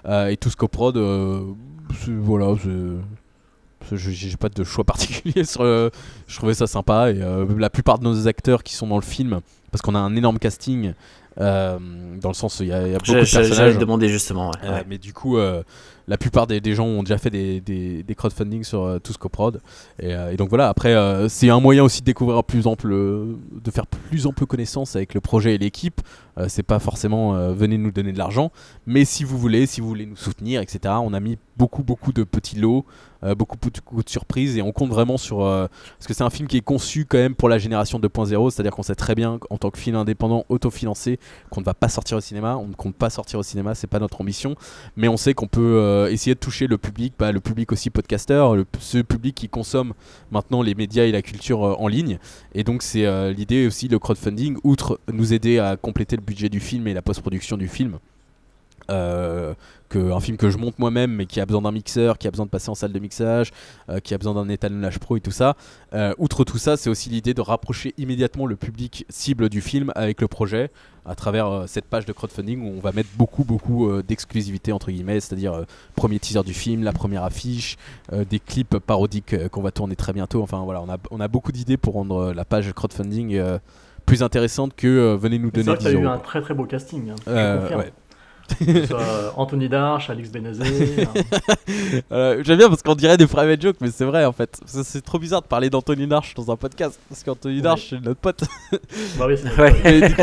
Euh, 0.05 0.27
et 0.27 0.37
Touscoprod, 0.37 0.97
euh, 0.97 1.41
c'est- 2.03 2.11
voilà, 2.11 2.53
c'est- 2.61 3.95
je- 3.95 4.11
j'ai 4.11 4.35
pas 4.37 4.49
de 4.49 4.63
choix 4.63 4.83
particulier 5.23 5.43
sur 5.45 5.63
le- 5.63 5.91
je 6.27 6.35
trouvais 6.37 6.53
ça 6.53 6.67
sympa 6.67 7.11
et 7.11 7.21
euh, 7.21 7.45
la 7.57 7.69
plupart 7.69 7.97
de 7.99 8.03
nos 8.03 8.27
acteurs 8.27 8.63
qui 8.63 8.73
sont 8.73 8.87
dans 8.87 8.97
le 8.97 9.01
film 9.01 9.39
parce 9.71 9.81
qu'on 9.81 9.95
a 9.95 9.99
un 9.99 10.15
énorme 10.15 10.37
casting 10.39 10.93
euh, 11.39 11.77
dans 12.19 12.29
le 12.29 12.33
sens 12.35 12.59
il 12.59 12.65
y 12.65 12.69
y 12.69 12.73
a 12.73 12.81
beaucoup 12.97 13.13
de 13.13 13.21
J'allais 13.23 13.47
personnages 13.47 13.75
te 13.75 13.79
demander 13.79 14.09
justement. 14.09 14.49
ouais. 14.49 14.55
euh, 14.69 14.83
mais 14.89 14.97
du 14.97 15.13
coup 15.13 15.37
euh, 15.37 15.63
la 16.09 16.17
plupart 16.17 16.47
des, 16.47 16.73
gens 16.73 16.85
ont 16.85 17.03
déjà 17.03 17.17
fait 17.17 17.29
des, 17.29 18.15
crowdfunding 18.17 18.63
sur 18.63 18.83
euh, 18.83 18.99
Touscoprod 18.99 19.61
et, 19.99 20.13
euh, 20.13 20.31
et 20.31 20.37
donc 20.37 20.49
voilà 20.49 20.67
après 20.67 20.93
euh, 20.93 21.29
c'est 21.29 21.49
un 21.49 21.59
moyen 21.59 21.83
aussi 21.83 22.01
de 22.01 22.05
découvrir 22.05 22.43
plus 22.43 22.67
ample 22.67 22.89
de 22.89 23.71
faire 23.71 23.85
plus 23.85 24.25
ample 24.25 24.45
connaissance 24.47 24.95
avec 24.95 25.13
le 25.13 25.21
projet 25.21 25.55
et 25.55 25.57
l'équipe. 25.57 26.01
Euh, 26.37 26.45
c'est 26.49 26.63
pas 26.63 26.79
forcément 26.79 27.35
euh, 27.35 27.53
venez 27.53 27.77
nous 27.77 27.91
donner 27.91 28.11
de 28.11 28.17
l'argent. 28.17 28.51
Mais 28.87 29.05
si 29.05 29.23
vous 29.23 29.37
voulez 29.37 29.67
si 29.67 29.81
vous 29.81 29.87
voulez 29.87 30.07
nous 30.07 30.15
soutenir 30.15 30.61
etc 30.61 30.95
on 31.01 31.13
a 31.13 31.19
mis 31.19 31.37
beaucoup 31.57 31.83
beaucoup 31.83 32.11
de 32.11 32.23
petits 32.23 32.57
lots 32.57 32.85
euh, 33.23 33.35
beaucoup, 33.35 33.57
de 33.57 34.09
surprises 34.09 34.57
et 34.57 34.61
on 34.61 34.71
compte 34.71 34.91
vraiment 34.91 35.17
sur 35.17 35.43
euh, 35.43 35.67
parce 35.97 36.07
que 36.07 36.13
c'est 36.13 36.23
un 36.23 36.29
film 36.29 36.47
qui 36.47 36.55
est 36.55 36.61
conçu 36.61 37.05
quand 37.05 37.17
même 37.17 37.35
pour 37.35 37.49
la 37.49 37.57
génération 37.57 37.99
2.0 37.99 38.49
c'est 38.49 38.61
à 38.61 38.63
dire 38.63 38.71
qu'on 38.71 38.83
sait 38.83 38.95
très 38.95 39.13
bien 39.13 39.39
en 39.49 39.57
tant 39.57 39.71
que 39.71 39.77
film 39.77 39.97
indépendant 39.97 40.45
autofinancé 40.47 41.19
qu'on 41.49 41.59
ne 41.59 41.65
va 41.65 41.73
pas 41.73 41.89
sortir 41.89 42.17
au 42.17 42.21
cinéma. 42.21 42.55
On 42.55 42.67
ne 42.67 42.73
compte 42.73 42.95
pas 42.95 43.09
sortir 43.09 43.39
au 43.39 43.43
cinéma, 43.43 43.75
c'est 43.75 43.87
pas 43.87 43.99
notre 43.99 44.21
ambition. 44.21 44.55
Mais 44.95 45.09
on 45.09 45.17
sait 45.17 45.33
qu'on 45.33 45.47
peut 45.47 45.59
euh, 45.59 46.09
essayer 46.09 46.33
de 46.33 46.39
toucher 46.39 46.67
le 46.67 46.77
public, 46.77 47.13
bah, 47.19 47.31
le 47.31 47.41
public 47.41 47.71
aussi 47.73 47.89
podcasteur, 47.89 48.55
ce 48.79 48.99
public 48.99 49.35
qui 49.35 49.49
consomme 49.49 49.93
maintenant 50.31 50.61
les 50.61 50.75
médias 50.75 51.03
et 51.03 51.11
la 51.11 51.21
culture 51.21 51.59
en 51.61 51.87
ligne. 51.87 52.19
Et 52.55 52.63
donc 52.63 52.83
c'est 52.83 53.33
l'idée 53.33 53.67
aussi 53.67 53.89
le 53.89 53.99
crowdfunding, 53.99 54.57
outre 54.63 54.99
nous 55.11 55.33
aider 55.33 55.59
à 55.59 55.75
compléter 55.75 56.15
le 56.15 56.21
budget 56.21 56.49
du 56.49 56.59
film 56.59 56.87
et 56.87 56.93
la 56.93 57.01
post-production 57.01 57.57
du 57.57 57.67
film. 57.67 57.99
Euh, 58.89 59.53
que 59.89 60.11
un 60.11 60.19
film 60.19 60.37
que 60.37 60.49
je 60.49 60.57
monte 60.57 60.77
moi-même 60.79 61.11
mais 61.11 61.25
qui 61.25 61.41
a 61.41 61.45
besoin 61.45 61.63
d'un 61.63 61.71
mixeur, 61.71 62.17
qui 62.17 62.27
a 62.27 62.31
besoin 62.31 62.45
de 62.45 62.51
passer 62.51 62.69
en 62.69 62.75
salle 62.75 62.91
de 62.91 62.99
mixage, 62.99 63.51
euh, 63.89 63.99
qui 63.99 64.13
a 64.13 64.17
besoin 64.17 64.35
d'un 64.35 64.47
étalonnage 64.47 64.99
pro 64.99 65.17
et 65.17 65.19
tout 65.19 65.31
ça. 65.31 65.55
Euh, 65.93 66.13
outre 66.19 66.43
tout 66.43 66.59
ça, 66.59 66.77
c'est 66.77 66.89
aussi 66.89 67.09
l'idée 67.09 67.33
de 67.33 67.41
rapprocher 67.41 67.93
immédiatement 67.97 68.45
le 68.45 68.55
public 68.55 69.05
cible 69.09 69.49
du 69.49 69.61
film 69.61 69.91
avec 69.95 70.21
le 70.21 70.27
projet 70.27 70.69
à 71.05 71.15
travers 71.15 71.47
euh, 71.47 71.63
cette 71.65 71.85
page 71.85 72.05
de 72.05 72.13
crowdfunding 72.13 72.61
où 72.61 72.77
on 72.77 72.79
va 72.79 72.91
mettre 72.91 73.09
beaucoup 73.17 73.43
beaucoup 73.43 73.91
d'exclusivité 74.03 74.71
entre 74.71 74.91
guillemets, 74.91 75.19
c'est-à-dire 75.19 75.65
premier 75.95 76.19
teaser 76.19 76.43
du 76.43 76.53
film, 76.53 76.83
la 76.83 76.93
première 76.93 77.23
affiche, 77.23 77.77
des 78.29 78.39
clips 78.39 78.77
parodiques 78.77 79.49
qu'on 79.49 79.61
va 79.61 79.71
tourner 79.71 79.95
très 79.95 80.13
bientôt. 80.13 80.43
Enfin 80.43 80.61
voilà, 80.63 80.81
on 80.81 80.89
a, 80.89 80.97
on 81.09 81.19
a 81.19 81.27
beaucoup 81.27 81.51
d'idées 81.51 81.77
pour 81.77 81.95
rendre 81.95 82.31
la 82.33 82.45
page 82.45 82.71
crowdfunding 82.73 83.41
plus 84.05 84.21
intéressante 84.23 84.75
que 84.75 85.15
venez 85.15 85.39
nous 85.39 85.49
C'est 85.53 85.63
donner 85.63 85.77
vrai 85.77 85.77
que 85.77 85.83
10 85.83 85.89
tu 85.89 85.97
as 85.97 85.99
eu 86.01 86.07
un 86.07 86.17
très 86.19 86.41
très 86.41 86.53
beau 86.53 86.65
casting. 86.65 87.09
hein, 87.09 87.15
je 87.25 87.59
confirme. 87.61 87.79
ouais. 87.79 87.93
Soit, 88.87 88.99
euh, 88.99 89.29
Anthony 89.35 89.69
Darche, 89.69 90.09
Alex 90.09 90.31
Benazé. 90.31 90.63
Euh, 92.11 92.41
J'aime 92.43 92.57
bien 92.57 92.69
parce 92.69 92.81
qu'on 92.81 92.95
dirait 92.95 93.17
des 93.17 93.27
private 93.27 93.61
jokes, 93.61 93.77
mais 93.81 93.91
c'est 93.91 94.05
vrai 94.05 94.25
en 94.25 94.31
fait. 94.31 94.59
C'est 94.65 95.03
trop 95.03 95.19
bizarre 95.19 95.41
de 95.41 95.47
parler 95.47 95.69
d'Anthony 95.69 96.07
Darche 96.07 96.33
dans 96.33 96.49
un 96.51 96.55
podcast. 96.55 96.99
Parce 97.09 97.23
qu'Anthony 97.23 97.61
Darche, 97.61 97.87
c'est 97.91 98.03
notre 98.03 98.19
pote. 98.19 98.43
Bah 99.17 99.25
oui, 99.27 99.35
c'est 99.37 99.49
Ouais. 99.59 99.71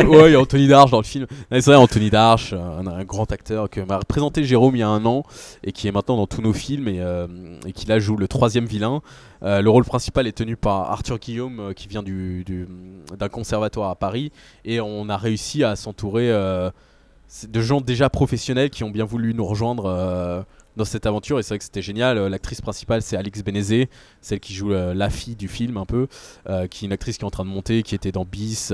Du 0.02 0.08
ouais, 0.08 0.30
il 0.30 0.32
y 0.32 0.34
a 0.34 0.40
Anthony 0.40 0.66
Darche 0.68 0.90
dans 0.90 0.98
le 0.98 1.04
film. 1.04 1.26
C'est 1.50 1.64
vrai, 1.66 1.76
Anthony 1.76 2.10
Darche, 2.10 2.52
un, 2.52 2.86
un 2.86 3.04
grand 3.04 3.30
acteur 3.32 3.70
que 3.70 3.80
m'a 3.80 3.98
présenté 4.00 4.44
Jérôme 4.44 4.74
il 4.76 4.80
y 4.80 4.82
a 4.82 4.88
un 4.88 5.04
an 5.06 5.22
et 5.62 5.72
qui 5.72 5.86
est 5.88 5.92
maintenant 5.92 6.16
dans 6.16 6.26
tous 6.26 6.42
nos 6.42 6.52
films 6.52 6.88
et, 6.88 7.00
euh, 7.00 7.26
et 7.66 7.72
qui 7.72 7.86
là 7.86 7.98
joue 7.98 8.16
le 8.16 8.26
troisième 8.28 8.66
vilain. 8.66 9.00
Euh, 9.42 9.60
le 9.60 9.70
rôle 9.70 9.84
principal 9.84 10.26
est 10.26 10.32
tenu 10.36 10.56
par 10.56 10.90
Arthur 10.90 11.18
Guillaume 11.18 11.60
euh, 11.60 11.72
qui 11.74 11.88
vient 11.88 12.02
du, 12.02 12.42
du- 12.44 12.66
d'un 13.18 13.28
conservatoire 13.28 13.90
à 13.90 13.94
Paris 13.94 14.32
et 14.64 14.80
on 14.80 15.08
a 15.10 15.16
réussi 15.16 15.62
à 15.62 15.76
s'entourer 15.76 16.30
de 17.48 17.60
gens 17.60 17.80
déjà 17.80 18.08
professionnels 18.08 18.70
qui 18.70 18.84
ont 18.84 18.90
bien 18.90 19.04
voulu 19.04 19.34
nous 19.34 19.44
rejoindre 19.44 19.86
euh, 19.86 20.42
dans 20.76 20.84
cette 20.84 21.06
aventure 21.06 21.38
et 21.38 21.42
c'est 21.42 21.50
vrai 21.50 21.58
que 21.58 21.64
c'était 21.64 21.82
génial. 21.82 22.18
Euh, 22.18 22.28
L'actrice 22.28 22.60
principale 22.60 23.02
c'est 23.02 23.16
Alix 23.16 23.42
Benezé, 23.42 23.88
celle 24.20 24.40
qui 24.40 24.54
joue 24.54 24.72
euh, 24.72 24.94
la 24.94 25.10
fille 25.10 25.36
du 25.36 25.48
film 25.48 25.76
un 25.76 25.86
peu, 25.86 26.06
qui 26.70 26.84
est 26.84 26.86
une 26.86 26.92
actrice 26.92 27.18
qui 27.18 27.24
est 27.24 27.26
en 27.26 27.30
train 27.30 27.44
de 27.44 27.50
monter, 27.50 27.82
qui 27.82 27.94
était 27.94 28.12
dans 28.12 28.24
Bis, 28.24 28.72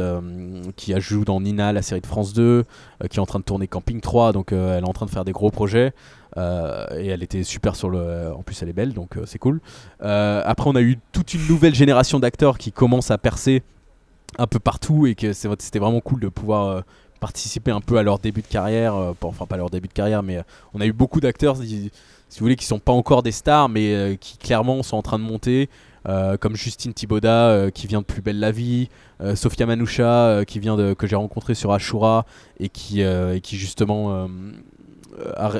qui 0.76 0.94
a 0.94 1.00
joué 1.00 1.24
dans 1.24 1.40
Nina, 1.40 1.72
la 1.72 1.82
série 1.82 2.00
de 2.00 2.06
France 2.06 2.32
2, 2.32 2.42
euh, 2.42 2.64
qui 3.08 3.16
est 3.16 3.20
en 3.20 3.26
train 3.26 3.38
de 3.38 3.44
tourner 3.44 3.68
Camping 3.68 4.00
3, 4.00 4.32
donc 4.32 4.52
elle 4.52 4.84
est 4.84 4.88
en 4.88 4.92
train 4.92 5.06
de 5.06 5.10
faire 5.10 5.24
des 5.24 5.32
gros 5.32 5.50
projets. 5.50 5.92
et 6.36 7.06
elle 7.06 7.22
était 7.22 7.44
super 7.44 7.76
sur 7.76 7.90
le. 7.90 8.32
En 8.34 8.42
plus, 8.42 8.60
elle 8.62 8.68
est 8.68 8.74
belle, 8.74 8.92
donc 8.92 9.18
c'est 9.26 9.38
cool. 9.38 9.60
Après, 10.00 10.68
on 10.68 10.74
a 10.74 10.82
eu 10.82 10.98
toute 11.12 11.34
une 11.34 11.46
nouvelle 11.46 11.74
génération 11.74 12.18
d'acteurs 12.18 12.58
qui 12.58 12.72
commencent 12.72 13.10
à 13.10 13.18
percer 13.18 13.62
un 14.38 14.46
peu 14.46 14.58
partout 14.58 15.06
et 15.06 15.14
que 15.14 15.32
c'était 15.32 15.78
vraiment 15.78 16.00
cool 16.00 16.20
de 16.20 16.28
pouvoir 16.28 16.82
participer 17.22 17.70
un 17.70 17.80
peu 17.80 17.98
à 17.98 18.02
leur 18.02 18.18
début 18.18 18.42
de 18.42 18.48
carrière. 18.48 18.96
euh, 18.96 19.12
enfin, 19.22 19.46
pas 19.46 19.56
leur 19.56 19.70
début 19.70 19.86
de 19.86 19.92
carrière, 19.92 20.24
mais 20.24 20.38
euh, 20.38 20.42
on 20.74 20.80
a 20.80 20.86
eu 20.86 20.92
beaucoup 20.92 21.20
d'acteurs, 21.20 21.56
si, 21.56 21.88
vous 21.88 22.44
voulez, 22.44 22.56
qui 22.56 22.66
sont 22.66 22.80
pas 22.80 22.92
encore 22.92 23.22
des 23.22 23.30
stars, 23.30 23.68
mais 23.68 23.94
euh, 23.94 24.16
qui 24.16 24.36
clairement 24.38 24.82
sont 24.82 24.96
en 24.96 25.02
train 25.02 25.20
de 25.20 25.24
monter. 25.24 25.68
comme 26.40 26.56
Justine 26.56 26.92
Thibaudat 26.92 27.48
euh, 27.50 27.70
qui 27.70 27.86
vient 27.86 28.00
de 28.00 28.04
Plus 28.04 28.22
belle 28.22 28.40
la 28.40 28.50
vie, 28.50 28.88
Sofia 29.36 29.66
Manoucha 29.66 30.44
qui 30.44 30.58
vient 30.58 30.76
de 30.76 30.94
que 30.94 31.06
j'ai 31.06 31.14
rencontré 31.14 31.54
sur 31.54 31.72
Ashura 31.72 32.26
et 32.58 32.68
qui 32.68 33.04
justement 33.52 34.28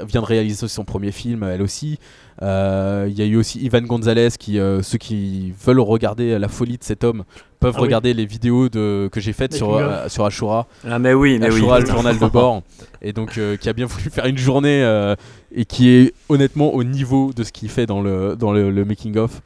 vient 0.08 0.20
de 0.22 0.26
réaliser 0.26 0.68
son 0.68 0.84
premier 0.84 1.12
film 1.12 1.42
elle 1.42 1.62
aussi. 1.62 1.98
Euh, 2.40 3.06
Il 3.10 3.18
y 3.18 3.22
a 3.22 3.26
eu 3.26 3.36
aussi 3.36 3.60
Ivan 3.60 3.82
Gonzalez 3.82 4.30
qui 4.38 4.58
euh, 4.58 4.82
ceux 4.82 4.98
qui 4.98 5.52
veulent 5.64 5.80
regarder 5.80 6.38
la 6.38 6.48
folie 6.48 6.78
de 6.78 6.84
cet 6.84 7.04
homme 7.04 7.24
peuvent 7.60 7.74
Ah 7.76 7.80
oui. 7.80 7.86
regarder 7.86 8.14
les 8.14 8.24
vidéos 8.26 8.68
de 8.68 9.08
que 9.12 9.20
j'ai 9.20 9.32
faites 9.32 9.54
sur 9.54 9.74
euh, 9.76 10.08
sur 10.08 10.24
Ashura. 10.24 10.66
Ah, 10.88 10.98
mais 10.98 11.12
oui, 11.12 11.38
mais 11.38 11.48
oui. 11.50 11.56
Ashura, 11.56 11.80
le 11.80 11.86
journal 11.86 12.18
de 12.18 12.26
bord, 12.26 12.62
et 13.02 13.12
donc 13.12 13.36
euh, 13.38 13.56
qui 13.56 13.68
a 13.68 13.72
bien 13.72 13.86
voulu 13.86 14.10
faire 14.10 14.26
une 14.26 14.38
journée 14.38 14.82
euh, 14.82 15.14
et 15.54 15.64
qui 15.66 15.90
est 15.90 16.14
honnêtement 16.28 16.72
au 16.74 16.82
niveau 16.82 17.32
de 17.34 17.44
ce 17.44 17.52
qu'il 17.52 17.68
fait 17.68 17.86
dans 17.86 18.00
le, 18.00 18.34
dans 18.36 18.52
le, 18.52 18.70
le 18.70 18.84
making 18.84 19.16
of 19.18 19.42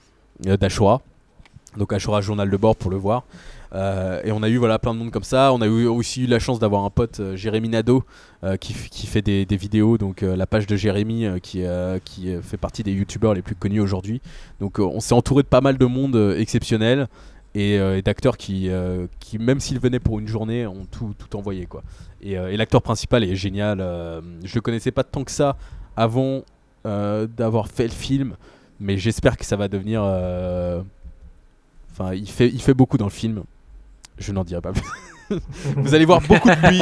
euh, 0.47 0.57
d'Ashura. 0.57 1.01
Donc 1.77 1.93
Ashura, 1.93 2.21
journal 2.23 2.49
de 2.49 2.57
bord 2.57 2.77
pour 2.77 2.91
le 2.91 2.97
voir. 2.97 3.25
Euh, 3.77 4.23
et 4.25 4.33
on 4.33 4.43
a 4.43 4.49
eu 4.49 4.57
voilà 4.57 4.79
plein 4.79 4.95
de 4.95 4.99
monde 4.99 5.11
comme 5.11 5.23
ça. 5.23 5.53
On 5.53 5.61
a 5.61 5.67
eu 5.67 5.87
aussi 5.87 6.23
eu 6.23 6.27
la 6.27 6.39
chance 6.39 6.59
d'avoir 6.59 6.85
un 6.85 6.91
pote, 6.91 7.21
euh, 7.21 7.37
Jérémy 7.37 7.69
Nadeau, 7.69 8.05
euh, 8.43 8.57
qui, 8.57 8.73
qui 8.73 9.07
fait 9.07 9.21
des, 9.23 9.45
vidéos. 9.57 9.99
Donc 9.99 10.23
euh, 10.23 10.35
la 10.35 10.47
page 10.47 10.67
de 10.67 10.77
Jérémy, 10.77 11.27
qui, 11.43 11.65
qui 12.05 12.35
fait 12.43 12.57
partie 12.57 12.83
des 12.83 12.93
youtubeurs 12.93 13.35
les 13.35 13.43
plus 13.43 13.55
connus 13.55 13.81
aujourd'hui. 13.81 14.23
Donc 14.61 14.79
on 14.79 15.01
s'est 15.01 15.15
entouré 15.15 15.43
de 15.43 15.49
pas 15.49 15.61
mal 15.61 15.77
de 15.77 15.87
monde 15.87 16.35
exceptionnel 16.39 17.09
et, 17.55 17.79
d'acteurs 18.03 18.37
qui, 18.37 18.71
qui, 19.21 19.39
même 19.39 19.61
s'ils 19.61 19.79
venaient 19.81 20.01
pour 20.01 20.19
une 20.19 20.29
journée, 20.29 20.67
ont 20.67 20.87
tout, 20.91 21.15
tout 21.19 21.37
envoyé. 21.37 21.67
Quoi. 21.67 21.83
Et, 22.23 22.33
et 22.33 22.57
l'acteur 22.57 22.83
principal 22.83 23.25
est 23.25 23.37
génial. 23.37 23.79
je 23.79 24.55
le 24.55 24.61
connaissais 24.61 24.91
pas 24.91 25.05
tant 25.05 25.25
que 25.25 25.31
ça 25.31 25.57
avant 25.97 26.43
d'avoir 26.85 27.69
fait 27.69 27.85
le 27.85 27.91
film, 27.91 28.37
mais 28.81 28.99
j'espère 28.99 29.37
que 29.37 29.45
ça 29.45 29.57
va 29.57 29.69
devenir. 29.69 30.03
Enfin, 31.93 32.13
il 32.15 32.29
fait, 32.29 32.49
il 32.49 32.61
fait 32.61 32.75
beaucoup 32.75 32.99
dans 32.99 33.07
le 33.07 33.11
film. 33.11 33.43
Je 34.19 34.33
n'en 34.33 34.45
dirai 34.45 34.61
pas 34.61 34.73
plus. 34.73 34.83
Vous 35.77 35.95
allez 35.95 36.05
voir 36.05 36.21
beaucoup 36.21 36.49
de 36.49 36.69
lui 36.69 36.81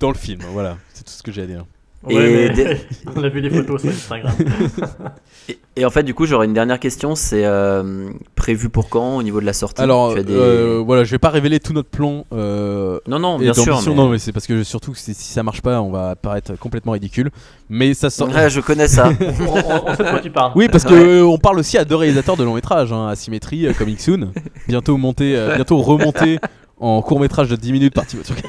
dans 0.00 0.08
le 0.08 0.16
film. 0.16 0.40
Voilà, 0.52 0.78
c'est 0.92 1.04
tout 1.04 1.12
ce 1.12 1.22
que 1.22 1.32
j'ai 1.32 1.42
à 1.42 1.46
dire. 1.46 1.64
Ouais, 2.06 2.14
Et 2.14 2.48
mais 2.48 2.50
des- 2.50 2.76
on 3.16 3.22
a 3.22 3.28
vu 3.28 3.40
les 3.40 3.50
photos 3.50 3.80
sur 3.80 3.90
Instagram. 3.90 4.32
Et, 5.48 5.58
et 5.76 5.84
en 5.84 5.90
fait, 5.90 6.02
du 6.04 6.14
coup, 6.14 6.24
j'aurais 6.24 6.46
une 6.46 6.54
dernière 6.54 6.80
question. 6.80 7.14
C'est 7.14 7.44
euh, 7.44 8.08
prévu 8.34 8.70
pour 8.70 8.88
quand 8.88 9.16
au 9.16 9.22
niveau 9.22 9.40
de 9.40 9.44
la 9.46 9.52
sortie? 9.52 9.82
Alors, 9.82 10.14
Tu 10.14 10.20
as 10.20 10.22
des- 10.22 10.32
euh, 10.32 10.82
voilà, 10.84 11.04
je 11.04 11.10
vais 11.10 11.18
pas 11.18 11.28
révéler 11.28 11.60
tout 11.60 11.74
notre 11.74 11.90
plan. 11.90 12.24
euh, 12.32 12.98
Non, 13.06 13.18
non, 13.18 13.38
bien 13.38 13.52
sûr. 13.52 13.78
mais- 13.86 13.94
Non, 13.94 14.08
mais 14.08 14.18
c'est 14.18 14.32
parce 14.32 14.46
que 14.46 14.56
je- 14.56 14.62
surtout 14.62 14.92
que 14.92 14.98
si 14.98 15.12
ça 15.14 15.42
marche 15.42 15.60
pas, 15.60 15.82
on 15.82 15.90
va 15.90 16.16
paraître 16.16 16.56
complètement 16.58 16.92
ridicule. 16.92 17.30
Mais 17.68 17.92
ça 17.92 18.08
sort. 18.08 18.28
Ouais, 18.30 18.48
je 18.48 18.60
connais 18.60 18.88
ça. 18.88 19.10
on, 19.20 19.44
on- 19.44 19.84
on 19.86 19.94
sait 19.96 20.04
de 20.04 20.10
quoi 20.10 20.20
tu 20.20 20.30
parles. 20.30 20.52
Oui, 20.54 20.68
parce 20.68 20.84
que 20.84 20.94
euh, 20.94 21.26
on 21.26 21.36
parle 21.38 21.58
aussi 21.58 21.76
à 21.76 21.84
deux 21.84 21.96
réalisateurs 21.96 22.36
de 22.38 22.44
long 22.44 22.54
métrage, 22.54 22.90
hein, 22.92 23.08
Asymétrie, 23.08 23.66
comme 23.76 23.88
Ixoon, 23.90 24.30
bientôt 24.68 24.96
monté, 24.96 25.36
euh, 25.36 25.54
bientôt 25.56 25.76
remonté 25.78 26.38
en 26.80 27.00
court 27.02 27.20
métrage 27.20 27.48
de 27.48 27.56
10 27.56 27.72
minutes 27.72 27.94
par 27.94 28.06
Turcin. 28.06 28.34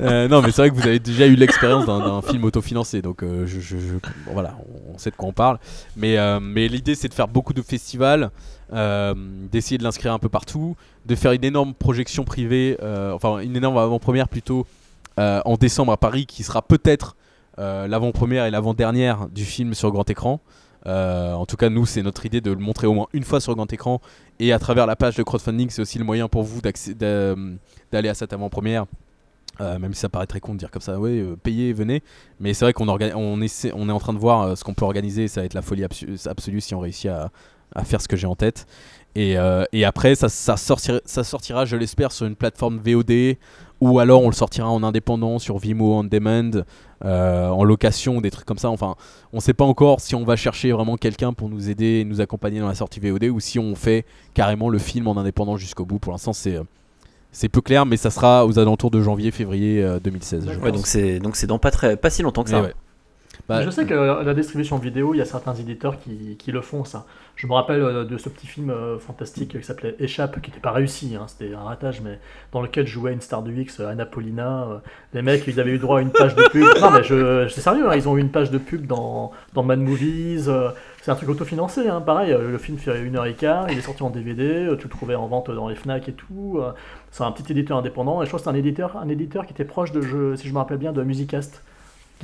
Euh, 0.00 0.28
non, 0.28 0.42
mais 0.42 0.50
c'est 0.50 0.62
vrai 0.62 0.70
que 0.70 0.74
vous 0.74 0.86
avez 0.86 0.98
déjà 0.98 1.26
eu 1.26 1.34
l'expérience 1.34 1.86
d'un- 1.86 2.22
film 2.22 2.44
autofinancé, 2.44 3.00
donc 3.02 3.22
euh, 3.22 3.46
je, 3.46 3.60
je- 3.60 3.78
je- 3.78 3.94
bon, 4.26 4.32
voilà, 4.32 4.56
on 4.92 4.98
sait 4.98 5.10
de 5.10 5.16
quoi 5.16 5.28
on 5.28 5.32
parle. 5.32 5.58
Mais, 5.96 6.18
euh, 6.18 6.40
mais 6.40 6.68
l'idée, 6.68 6.94
c'est 6.94 7.08
de 7.08 7.14
faire 7.14 7.28
beaucoup 7.28 7.52
de 7.52 7.62
festivals, 7.62 8.30
euh, 8.72 9.14
d'essayer 9.50 9.78
de 9.78 9.82
l'inscrire 9.84 10.12
un 10.12 10.18
peu 10.18 10.28
partout, 10.28 10.76
de 11.06 11.14
faire 11.14 11.32
une 11.32 11.44
énorme 11.44 11.74
projection 11.74 12.24
privée, 12.24 12.76
enfin 13.12 13.38
une 13.38 13.56
énorme 13.56 13.78
avant-première 13.78 14.28
plutôt 14.28 14.66
en 15.16 15.56
décembre 15.56 15.92
à 15.92 15.96
Paris, 15.96 16.26
qui 16.26 16.42
sera 16.42 16.62
peut-être 16.62 17.16
l'avant-première 17.58 18.46
et 18.46 18.50
l'avant-dernière 18.50 19.28
du 19.28 19.44
film 19.44 19.74
sur 19.74 19.90
grand 19.90 20.08
écran. 20.10 20.40
Euh, 20.86 21.32
en 21.32 21.46
tout 21.46 21.56
cas, 21.56 21.70
nous, 21.70 21.86
c'est 21.86 22.02
notre 22.02 22.26
idée 22.26 22.40
de 22.40 22.50
le 22.50 22.58
montrer 22.58 22.86
au 22.86 22.94
moins 22.94 23.06
une 23.12 23.24
fois 23.24 23.40
sur 23.40 23.54
grand 23.54 23.72
écran. 23.72 24.00
Et 24.38 24.52
à 24.52 24.58
travers 24.58 24.86
la 24.86 24.96
page 24.96 25.16
de 25.16 25.22
crowdfunding, 25.22 25.70
c'est 25.70 25.82
aussi 25.82 25.98
le 25.98 26.04
moyen 26.04 26.28
pour 26.28 26.42
vous 26.42 26.60
d'aller 26.60 28.08
à 28.08 28.14
cette 28.14 28.32
avant-première. 28.32 28.86
Euh, 29.60 29.78
même 29.78 29.94
si 29.94 30.00
ça 30.00 30.08
paraît 30.08 30.26
très 30.26 30.40
con 30.40 30.54
de 30.54 30.58
dire 30.58 30.72
comme 30.72 30.82
ça, 30.82 30.98
ouais, 30.98 31.20
euh, 31.20 31.36
payez, 31.40 31.72
venez. 31.72 32.02
Mais 32.40 32.54
c'est 32.54 32.64
vrai 32.64 32.72
qu'on 32.72 32.88
est 32.88 33.92
en 33.92 33.98
train 33.98 34.12
de 34.12 34.18
voir 34.18 34.58
ce 34.58 34.64
qu'on 34.64 34.74
peut 34.74 34.84
organiser. 34.84 35.28
Ça 35.28 35.40
va 35.40 35.46
être 35.46 35.54
la 35.54 35.62
folie 35.62 35.84
absolue 35.84 36.60
si 36.60 36.74
on 36.74 36.80
réussit 36.80 37.10
à, 37.10 37.30
faire 37.84 38.00
ce 38.00 38.08
que 38.08 38.16
j'ai 38.16 38.26
en 38.26 38.36
tête. 38.36 38.66
Et, 39.14 39.36
après, 39.84 40.16
ça 40.16 40.56
sortira, 40.56 41.64
je 41.64 41.76
l'espère, 41.76 42.12
sur 42.12 42.26
une 42.26 42.36
plateforme 42.36 42.80
VOD 42.84 43.36
ou 43.80 43.98
alors 43.98 44.22
on 44.22 44.28
le 44.28 44.34
sortira 44.34 44.70
en 44.70 44.82
indépendant 44.82 45.38
sur 45.38 45.58
Vimeo 45.58 45.94
on 45.94 46.04
demand, 46.04 46.62
euh, 47.04 47.48
en 47.48 47.64
location, 47.64 48.20
des 48.20 48.30
trucs 48.30 48.46
comme 48.46 48.58
ça. 48.58 48.70
Enfin, 48.70 48.94
on 49.32 49.40
sait 49.40 49.52
pas 49.54 49.64
encore 49.64 50.00
si 50.00 50.14
on 50.14 50.24
va 50.24 50.36
chercher 50.36 50.72
vraiment 50.72 50.96
quelqu'un 50.96 51.32
pour 51.32 51.48
nous 51.48 51.68
aider 51.68 52.00
et 52.00 52.04
nous 52.04 52.20
accompagner 52.20 52.60
dans 52.60 52.68
la 52.68 52.74
sortie 52.74 53.00
VOD 53.00 53.24
ou 53.24 53.40
si 53.40 53.58
on 53.58 53.74
fait 53.74 54.04
carrément 54.32 54.68
le 54.68 54.78
film 54.78 55.08
en 55.08 55.16
indépendant 55.16 55.56
jusqu'au 55.56 55.84
bout. 55.84 55.98
Pour 55.98 56.12
l'instant, 56.12 56.32
c'est 56.32 56.56
euh, 56.56 56.62
c'est 57.32 57.48
peu 57.48 57.60
clair, 57.60 57.84
mais 57.84 57.96
ça 57.96 58.10
sera 58.10 58.46
aux 58.46 58.58
alentours 58.60 58.92
de 58.92 59.02
janvier-février 59.02 59.82
euh, 59.82 59.98
2016. 59.98 60.44
je 60.44 60.50
Ouais, 60.50 60.56
pense. 60.56 60.72
donc 60.72 60.86
c'est 60.86 61.18
donc 61.18 61.36
c'est 61.36 61.48
dans 61.48 61.58
pas 61.58 61.72
très 61.72 61.96
pas 61.96 62.08
si 62.10 62.22
longtemps 62.22 62.44
que 62.44 62.50
ça. 62.50 62.60
Mais 62.60 62.68
ouais. 62.68 62.74
Bah, 63.48 63.62
je 63.62 63.70
sais 63.70 63.84
que 63.84 63.92
euh, 63.92 64.22
la 64.22 64.32
distribution 64.32 64.78
vidéo, 64.78 65.12
il 65.12 65.18
y 65.18 65.20
a 65.20 65.24
certains 65.26 65.54
éditeurs 65.54 65.98
qui, 65.98 66.36
qui 66.38 66.52
le 66.52 66.60
font, 66.62 66.84
ça. 66.84 67.04
Je 67.36 67.48
me 67.48 67.52
rappelle 67.52 67.82
euh, 67.82 68.04
de 68.04 68.16
ce 68.16 68.28
petit 68.28 68.46
film 68.46 68.70
euh, 68.70 68.98
fantastique 68.98 69.58
qui 69.58 69.64
s'appelait 69.64 69.96
Échappe, 69.98 70.40
qui 70.40 70.50
n'était 70.50 70.60
pas 70.60 70.70
réussi, 70.70 71.16
hein, 71.16 71.26
c'était 71.26 71.52
un 71.52 71.64
ratage, 71.64 72.00
mais 72.00 72.20
dans 72.52 72.62
lequel 72.62 72.86
jouait 72.86 73.12
une 73.12 73.20
star 73.20 73.42
du 73.42 73.60
X, 73.60 73.80
euh, 73.80 73.88
Anna 73.88 74.06
Paulina. 74.06 74.82
les 75.12 75.22
mecs, 75.22 75.46
ils 75.48 75.58
avaient 75.58 75.72
eu 75.72 75.78
droit 75.78 75.98
à 75.98 76.02
une 76.02 76.10
page 76.10 76.36
de 76.36 76.42
pub. 76.50 76.64
Non, 76.80 76.90
mais 76.92 77.02
je, 77.02 77.48
c'est 77.48 77.60
sérieux, 77.60 77.88
hein, 77.88 77.96
ils 77.96 78.08
ont 78.08 78.16
eu 78.16 78.20
une 78.20 78.30
page 78.30 78.50
de 78.50 78.58
pub 78.58 78.86
dans, 78.86 79.32
dans 79.52 79.64
Mad 79.64 79.80
Movies. 79.80 80.48
c'est 81.02 81.10
un 81.10 81.14
truc 81.16 81.28
autofinancé, 81.28 81.88
hein, 81.88 82.00
pareil. 82.00 82.30
Le 82.38 82.58
film 82.58 82.78
fait 82.78 83.00
une 83.02 83.16
heure 83.16 83.26
et 83.26 83.34
quart, 83.34 83.70
il 83.70 83.78
est 83.78 83.82
sorti 83.82 84.02
en 84.02 84.10
DVD, 84.10 84.68
tu 84.78 84.84
le 84.84 84.90
trouvais 84.90 85.16
en 85.16 85.26
vente 85.26 85.50
dans 85.50 85.68
les 85.68 85.76
Fnac 85.76 86.08
et 86.08 86.12
tout. 86.12 86.60
C'est 87.10 87.24
un 87.24 87.32
petit 87.32 87.50
éditeur 87.50 87.78
indépendant, 87.78 88.22
et 88.22 88.26
je 88.26 88.30
crois 88.30 88.38
que 88.38 88.44
c'est 88.44 88.50
un 88.50 88.54
éditeur, 88.54 88.96
un 88.96 89.08
éditeur 89.08 89.46
qui 89.46 89.52
était 89.52 89.64
proche 89.64 89.92
de, 89.92 90.02
je, 90.02 90.36
si 90.36 90.46
je 90.46 90.52
me 90.52 90.58
rappelle 90.58 90.78
bien, 90.78 90.92
de 90.92 91.02
Musicast 91.02 91.62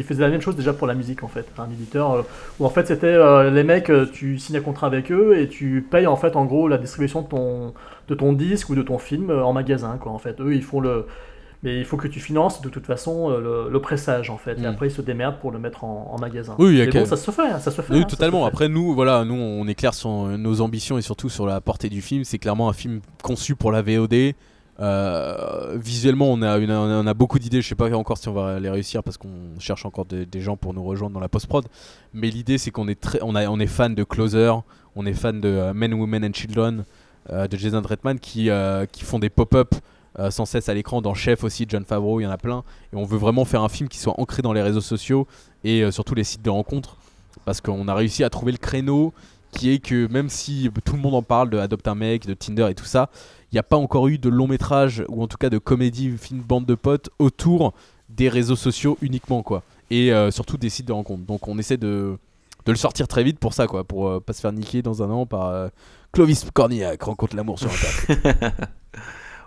qui 0.02 0.08
faisait 0.08 0.22
la 0.22 0.28
même 0.30 0.40
chose 0.40 0.56
déjà 0.56 0.72
pour 0.72 0.86
la 0.86 0.94
musique 0.94 1.22
en 1.22 1.28
fait. 1.28 1.46
Un 1.58 1.70
éditeur 1.70 2.12
euh, 2.12 2.22
où 2.58 2.64
en 2.66 2.70
fait 2.70 2.86
c'était 2.86 3.06
euh, 3.06 3.50
les 3.50 3.62
mecs, 3.64 3.90
euh, 3.90 4.06
tu 4.12 4.38
signes 4.38 4.56
un 4.56 4.60
contrat 4.60 4.86
avec 4.86 5.10
eux 5.12 5.38
et 5.38 5.48
tu 5.48 5.86
payes 5.90 6.06
en 6.06 6.16
fait 6.16 6.36
en 6.36 6.44
gros 6.44 6.68
la 6.68 6.78
distribution 6.78 7.22
de 7.22 7.28
ton, 7.28 7.74
de 8.08 8.14
ton 8.14 8.32
disque 8.32 8.70
ou 8.70 8.74
de 8.74 8.82
ton 8.82 8.98
film 8.98 9.30
en 9.30 9.52
magasin 9.52 9.98
quoi 10.00 10.12
en 10.12 10.18
fait. 10.18 10.40
Eux 10.40 10.54
ils 10.54 10.62
font 10.64 10.80
le. 10.80 11.06
Mais 11.62 11.76
il 11.78 11.84
faut 11.84 11.98
que 11.98 12.08
tu 12.08 12.20
finances 12.20 12.62
de 12.62 12.70
toute 12.70 12.86
façon 12.86 13.28
le, 13.28 13.68
le 13.70 13.80
pressage 13.80 14.30
en 14.30 14.38
fait. 14.38 14.58
Et 14.58 14.62
Mm. 14.62 14.64
après 14.66 14.86
ils 14.88 14.90
se 14.92 15.02
démerdent 15.02 15.38
pour 15.40 15.50
le 15.50 15.58
mettre 15.58 15.84
en, 15.84 16.10
en 16.14 16.18
magasin. 16.18 16.54
Oui, 16.58 16.76
y 16.76 16.80
a 16.82 16.86
bon, 16.86 17.04
ça 17.04 17.18
se 17.18 17.30
fait, 17.30 17.42
hein, 17.42 17.58
ça 17.58 17.70
se 17.70 17.82
fait. 17.82 17.92
Oui, 17.92 17.98
hein, 18.00 18.04
se 18.08 18.16
totalement. 18.16 18.40
fait. 18.44 18.46
Après, 18.48 18.68
nous, 18.70 18.94
voilà, 18.94 19.24
nous, 19.26 19.34
on 19.34 19.66
est 19.68 19.74
clair 19.74 19.92
sur 19.92 20.08
nos 20.08 20.62
ambitions 20.62 20.96
et 20.96 21.02
surtout 21.02 21.28
sur 21.28 21.44
la 21.46 21.60
portée 21.60 21.90
du 21.90 22.00
film. 22.00 22.24
C'est 22.24 22.38
clairement 22.38 22.70
un 22.70 22.72
film 22.72 23.00
conçu 23.22 23.56
pour 23.56 23.72
la 23.72 23.82
VOD. 23.82 24.32
Euh, 24.80 25.76
visuellement, 25.76 26.30
on 26.30 26.40
a, 26.42 26.56
une- 26.58 26.70
on 26.70 27.06
a 27.06 27.14
beaucoup 27.14 27.38
d'idées. 27.38 27.60
Je 27.62 27.68
sais 27.68 27.74
pas 27.74 27.94
encore 27.94 28.18
si 28.18 28.28
on 28.28 28.32
va 28.32 28.58
les 28.58 28.70
réussir 28.70 29.02
parce 29.02 29.18
qu'on 29.18 29.58
cherche 29.58 29.84
encore 29.84 30.06
des, 30.06 30.40
gens 30.40 30.56
pour 30.56 30.72
nous 30.72 30.82
rejoindre 30.82 31.14
dans 31.14 31.20
la 31.20 31.28
post-prod. 31.28 31.66
Mais 32.14 32.30
l'idée, 32.30 32.58
c'est 32.58 32.70
qu'on 32.70 32.88
est 32.88 33.18
on, 33.22 33.60
est 33.60 33.66
fan 33.66 33.94
de 33.94 34.04
Closer, 34.04 34.52
on 34.96 35.06
est 35.06 35.12
fan 35.12 35.40
de 35.40 35.48
euh, 35.48 35.74
Men, 35.74 35.94
Women 35.94 36.24
and 36.24 36.32
Children 36.32 36.84
euh, 37.30 37.46
de 37.46 37.56
Jason 37.56 37.82
Reitman 37.82 38.18
qui, 38.18 38.48
qui 38.92 39.04
font 39.04 39.18
des 39.18 39.30
pop-up 39.30 39.74
sans 40.30 40.44
cesse 40.44 40.68
à 40.68 40.74
l'écran. 40.74 41.02
Dans 41.02 41.14
Chef 41.14 41.44
aussi, 41.44 41.66
John 41.68 41.84
Favreau, 41.84 42.20
il 42.20 42.24
y 42.24 42.26
en 42.26 42.30
a 42.30 42.38
plein. 42.38 42.64
Et 42.92 42.96
on 42.96 43.04
veut 43.04 43.18
vraiment 43.18 43.44
faire 43.44 43.62
un 43.62 43.68
film 43.68 43.88
qui 43.88 43.98
soit 43.98 44.18
ancré 44.18 44.42
dans 44.42 44.52
les 44.52 44.62
réseaux 44.62 44.80
sociaux 44.80 45.26
et 45.62 45.88
surtout 45.92 46.14
les 46.14 46.24
sites 46.24 46.42
de 46.42 46.50
rencontres 46.50 46.96
parce 47.44 47.60
qu'on 47.60 47.86
a 47.88 47.94
réussi 47.94 48.24
à 48.24 48.30
trouver 48.30 48.52
le 48.52 48.58
créneau 48.58 49.12
qui 49.52 49.70
est 49.72 49.78
que 49.78 50.06
même 50.12 50.28
si 50.28 50.70
tout 50.84 50.94
le 50.94 51.00
monde 51.00 51.14
en 51.14 51.22
parle 51.22 51.50
de 51.50 51.58
Adopt 51.58 51.86
un 51.88 51.94
mec, 51.94 52.26
de 52.26 52.34
Tinder 52.34 52.68
et 52.70 52.74
tout 52.74 52.84
ça, 52.84 53.10
il 53.50 53.54
n'y 53.56 53.58
a 53.58 53.62
pas 53.64 53.76
encore 53.76 54.08
eu 54.08 54.18
de 54.18 54.28
long 54.28 54.46
métrage 54.46 55.04
ou 55.08 55.22
en 55.22 55.26
tout 55.26 55.36
cas 55.38 55.50
de 55.50 55.58
comédie, 55.58 56.14
film 56.18 56.40
bande 56.40 56.66
de 56.66 56.74
potes 56.74 57.10
autour 57.18 57.74
des 58.08 58.28
réseaux 58.28 58.56
sociaux 58.56 58.96
uniquement 59.02 59.42
quoi 59.42 59.62
et 59.90 60.12
euh, 60.12 60.30
surtout 60.30 60.56
des 60.56 60.68
sites 60.68 60.86
de 60.86 60.92
rencontres. 60.92 61.24
Donc 61.24 61.48
on 61.48 61.58
essaie 61.58 61.76
de, 61.76 62.16
de 62.66 62.72
le 62.72 62.76
sortir 62.76 63.08
très 63.08 63.24
vite 63.24 63.38
pour 63.38 63.54
ça 63.54 63.66
quoi, 63.66 63.82
pour 63.84 64.08
euh, 64.08 64.20
pas 64.20 64.32
se 64.32 64.40
faire 64.40 64.52
niquer 64.52 64.82
dans 64.82 65.02
un 65.02 65.10
an 65.10 65.26
par 65.26 65.46
euh, 65.48 65.68
Clovis 66.12 66.44
Cornillac 66.52 67.02
rencontre 67.02 67.34
l'amour 67.36 67.58
sur 67.58 67.70
Internet. 67.70 68.52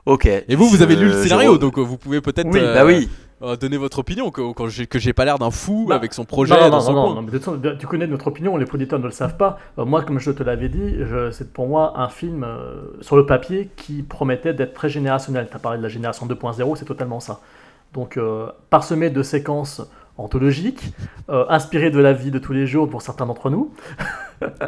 Ok. 0.06 0.26
Et 0.26 0.56
vous, 0.56 0.68
vous 0.68 0.82
avez 0.82 0.98
lu 0.98 1.06
le 1.06 1.14
Je- 1.14 1.24
scénario, 1.24 1.58
donc 1.58 1.78
euh, 1.78 1.82
vous 1.82 1.98
pouvez 1.98 2.20
peut-être 2.20 2.50
Oui, 2.52 2.60
euh, 2.62 2.74
bah 2.74 2.86
oui. 2.86 3.08
Euh, 3.44 3.56
donner 3.58 3.78
votre 3.78 4.00
opinion 4.00 4.32
que, 4.32 4.54
quand 4.54 4.68
j'ai- 4.70 4.88
que 4.88 5.00
j'ai 5.00 5.14
pas 5.14 5.26
l'air 5.26 5.38
d'un 5.38 5.52
fou 5.52 5.86
Bah, 5.90 5.96
avec 5.96 6.14
son 6.14 6.24
projet 6.26 6.54
Non, 6.56 6.62
non, 6.62 6.70
dans 6.70 6.78
non, 6.78 6.82
son 6.82 6.94
non, 6.94 7.06
coin. 7.06 7.16
non, 7.16 7.22
mais 7.22 7.32
de 7.32 7.38
toute 7.38 7.46
façon, 7.62 7.78
tu 7.78 7.88
connais 7.88 8.08
notre 8.08 8.28
opinion, 8.28 8.56
les 8.58 8.66
auditeurs 8.72 9.00
ne 9.00 9.06
le 9.06 9.12
savent 9.12 9.38
pas. 9.38 9.58
Euh, 9.78 9.86
moi, 9.86 10.02
comme 10.04 10.20
je 10.20 10.32
te 10.32 10.44
l'avais 10.44 10.70
dit, 10.70 10.96
je- 11.00 11.32
c'est 11.32 11.52
pour 11.52 11.68
moi 11.68 11.94
un 12.00 12.10
film 12.10 12.44
euh, 12.44 12.82
sur 13.02 13.16
le 13.18 13.26
papier 13.26 13.70
qui 13.76 14.02
promettait 14.04 14.54
d'être 14.54 14.74
très 14.74 14.90
générationnel. 14.90 15.48
Tu 15.50 15.56
as 15.56 15.60
parlé 15.60 15.78
de 15.78 15.84
la 15.84 15.90
génération 15.90 16.26
2.0, 16.26 16.76
c'est 16.76 16.86
totalement 16.86 17.20
ça. 17.20 17.40
Donc, 17.94 18.18
euh, 18.18 18.48
parsemé 18.70 19.10
de 19.10 19.22
séquences 19.24 19.82
anthologiques, 20.18 20.94
euh, 21.30 21.46
inspirées 21.50 21.90
de 21.92 22.00
la 22.00 22.14
vie 22.14 22.32
de 22.32 22.40
tous 22.40 22.54
les 22.54 22.66
jours 22.68 22.88
pour 22.90 23.02
certains 23.02 23.26
d'entre 23.26 23.50
nous. 23.50 23.74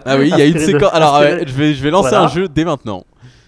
Ah 0.05 0.17
oui, 0.17 0.29
il 0.33 0.37
y 0.37 0.41
a 0.41 0.45
une 0.45 0.55
Inspiré 0.55 0.73
de- 0.73 0.79
séquence. 0.79 0.93
Alors, 0.93 1.15
inspiré- 1.15 1.39
ouais, 1.39 1.47
je, 1.47 1.53
vais, 1.53 1.73
je 1.73 1.83
vais 1.83 1.91
lancer 1.91 2.09
Voilà. 2.09 2.25
un 2.25 2.27
jeu 2.27 2.47
dès 2.47 2.65
maintenant. 2.65 3.03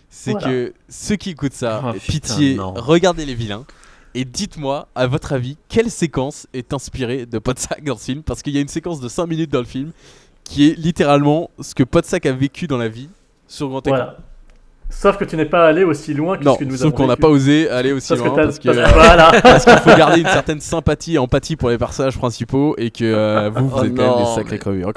C'est 0.10 0.32
Voilà. 0.32 0.48
que 0.48 0.74
ceux 0.90 1.16
qui 1.16 1.32
écoutent 1.32 1.54
ça, 1.54 1.82
Oh, 1.86 1.92
pitié, 2.08 2.58
regardez 2.60 3.26
les 3.26 3.36
vilains. 3.36 3.66
Et 4.16 4.26
dites-moi, 4.26 4.88
à 4.96 5.08
votre 5.08 5.34
avis, 5.34 5.58
quelle 5.70 5.92
séquence 5.92 6.48
est 6.54 6.74
inspirée 6.74 7.26
de 7.26 7.40
Podsac 7.40 7.84
dans 7.84 7.98
ce 7.98 8.06
film? 8.06 8.24
Parce 8.24 8.42
qu'il 8.42 8.54
y 8.54 8.58
a 8.58 8.62
une 8.62 8.68
séquence 8.68 9.00
de 9.00 9.08
5 9.08 9.28
minutes 9.28 9.52
dans 9.52 9.60
le 9.60 9.66
film 9.66 9.92
qui 10.44 10.70
est 10.70 10.76
littéralement 10.76 11.50
ce 11.60 11.76
que 11.76 11.84
Podsac 11.84 12.26
a 12.26 12.32
vécu 12.32 12.68
dans 12.68 12.78
la 12.78 12.88
vie 12.88 13.10
sur 13.48 13.70
grand 13.70 13.86
écran. 13.86 14.08
Sauf 14.90 15.18
que 15.18 15.26
tu 15.26 15.36
n'es 15.36 15.46
pas 15.46 15.68
allé 15.68 15.84
aussi 15.84 16.14
loin 16.14 16.38
que 16.38 16.44
Non, 16.46 16.54
ce 16.56 16.60
que 16.60 16.64
nous 16.64 16.78
sauf 16.78 16.88
avons 16.88 16.96
qu'on 16.96 17.08
n'a 17.08 17.18
pas 17.18 17.28
osé 17.28 17.70
aller 17.70 17.92
aussi 17.92 18.16
loin 18.16 18.30
que, 18.30 18.36
parce- 18.36 18.60
euh, 18.66 18.88
voilà. 18.94 19.32
parce 19.44 19.66
qu'il 19.66 19.78
faut 19.78 19.96
garder 19.98 20.22
une 20.22 20.28
certaine 20.28 20.62
sympathie 20.62 21.16
et 21.16 21.18
empathie 21.18 21.56
pour 21.58 21.70
les 21.70 21.78
personnages 21.78 22.18
principaux 22.18 22.74
et 22.78 22.90
que 22.90 23.04
euh, 23.04 23.50
vous, 23.54 23.68
vous 23.68 23.76
Oh 23.80 23.84
êtes 23.84 23.96
quand 23.96 24.02
même 24.02 24.12
non, 24.12 24.20
des 24.20 24.36
sacrés 24.36 24.52
mais- 24.54 24.58
crevures. 24.60 24.94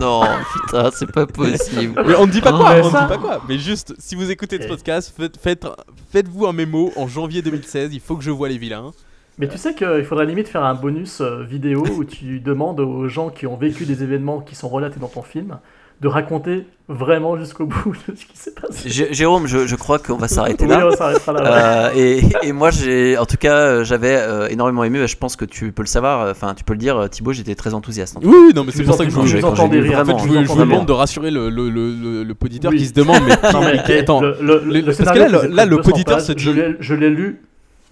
Non, 0.00 0.22
putain, 0.66 0.90
c'est 0.92 1.10
pas 1.10 1.26
possible. 1.26 2.00
Mais 2.06 2.14
on 2.14 2.26
ne 2.26 2.30
dit 2.32 2.40
pas 2.40 2.52
Oh, 2.54 2.58
quoi, 2.58 2.74
mais 2.74 2.80
on 2.82 2.86
ne 2.86 2.90
ça- 2.90 3.02
dit 3.02 3.08
pas 3.08 3.18
quoi. 3.18 3.42
Mais 3.48 3.58
juste, 3.58 3.94
si 3.98 4.14
vous 4.14 4.30
écoutez 4.30 4.62
ce 4.62 4.68
podcast, 4.68 5.12
faites, 5.16 5.36
faites, 5.36 5.66
faites-vous 6.12 6.46
un 6.46 6.52
mémo 6.52 6.92
en 6.96 7.08
janvier 7.08 7.42
2016. 7.42 7.92
Il 7.92 8.00
faut 8.00 8.16
que 8.16 8.22
je 8.24 8.30
vois 8.30 8.48
les 8.48 8.56
vilains. 8.58 8.92
Mais 9.38 9.48
tu 9.48 9.58
sais 9.58 9.74
qu'il 9.74 10.04
faudrait 10.04 10.26
limite 10.26 10.46
faire 10.46 10.62
un 10.62 10.74
bonus 10.74 11.20
euh, 11.20 11.42
vidéo 11.42 11.84
où 11.96 12.04
tu 12.04 12.38
demandes 12.38 12.78
aux 12.78 13.08
gens 13.08 13.30
qui 13.30 13.48
ont 13.48 13.56
vécu 13.56 13.84
des 13.84 14.04
événements 14.04 14.40
qui 14.40 14.54
sont 14.54 14.68
relatés 14.68 15.00
dans 15.00 15.08
ton 15.08 15.22
film 15.22 15.58
de 16.04 16.08
raconter 16.08 16.66
vraiment 16.86 17.36
jusqu'au 17.38 17.64
bout 17.66 17.92
de 18.06 18.14
ce 18.14 18.26
qui 18.26 18.36
s'est 18.36 18.52
passé. 18.52 18.88
Jé- 18.90 19.08
Jérôme, 19.12 19.46
je, 19.46 19.66
je 19.66 19.74
crois 19.74 19.98
qu'on 19.98 20.18
va 20.18 20.28
s'arrêter 20.28 20.64
Oui, 20.66 20.70
là. 20.70 20.86
on 20.86 20.90
s'arrêtera 20.94 21.32
là. 21.32 21.42
ouais. 21.42 21.96
Euh, 21.96 22.30
et, 22.42 22.48
et 22.48 22.52
moi, 22.52 22.70
j'ai, 22.70 23.16
en 23.16 23.24
tout 23.24 23.38
cas, 23.38 23.54
euh, 23.56 23.84
j'avais 23.84 24.14
euh, 24.14 24.48
énormément 24.48 24.84
aimé. 24.84 25.06
Je 25.06 25.16
pense 25.16 25.34
que 25.34 25.46
tu 25.46 25.72
peux 25.72 25.82
le 25.82 25.86
savoir. 25.88 26.20
euh, 26.20 26.30
Enfin, 26.32 26.52
tu 26.54 26.62
peux 26.62 26.74
le 26.74 26.78
dire. 26.78 26.98
euh, 26.98 27.08
Thibaut, 27.08 27.32
j'étais 27.32 27.54
très 27.54 27.72
enthousiaste. 27.72 28.18
Oui, 28.22 28.28
oui, 28.48 28.52
non, 28.54 28.64
mais 28.64 28.70
c'est 28.72 28.84
pour 28.84 28.94
ça 28.96 29.04
que 29.06 29.10
je 29.10 29.16
vous, 29.16 29.22
des 29.26 29.32
rires. 29.40 29.46
en 29.48 30.04
fait, 30.04 30.12
vraiment, 30.12 30.18
je 30.18 30.44
je 30.44 30.48
vous 30.52 30.58
demande 30.60 30.86
de 30.86 30.92
rassurer 30.92 31.30
le, 31.30 31.48
le, 31.48 31.70
le, 31.70 31.94
le, 31.94 32.22
le 32.22 32.34
poditeur 32.34 32.70
Oui. 32.70 32.76
qui 32.78 32.86
se 32.86 32.92
demande 32.92 33.22
mais 33.26 33.34
qui, 33.48 33.52
Non, 33.54 33.60
mais, 33.62 33.82
qui- 33.82 33.92
attends 33.94 34.20
le- 34.20 34.36
le- 34.42 34.62
le- 34.62 34.80
le 34.80 34.84
parce 34.84 34.98
que 34.98 35.04
là, 35.18 35.28
le- 35.28 35.38
faisait 35.38 35.48
là, 35.48 35.54
près 35.54 35.64
de 35.64 35.70
le 35.70 35.76
200 35.78 35.90
poditeur 35.90 36.18
dit- 36.18 36.34
Je 36.36 36.50
l'ai- 36.50 36.76
Je 36.80 36.94
l'ai 36.94 37.08
lu. 37.10 37.40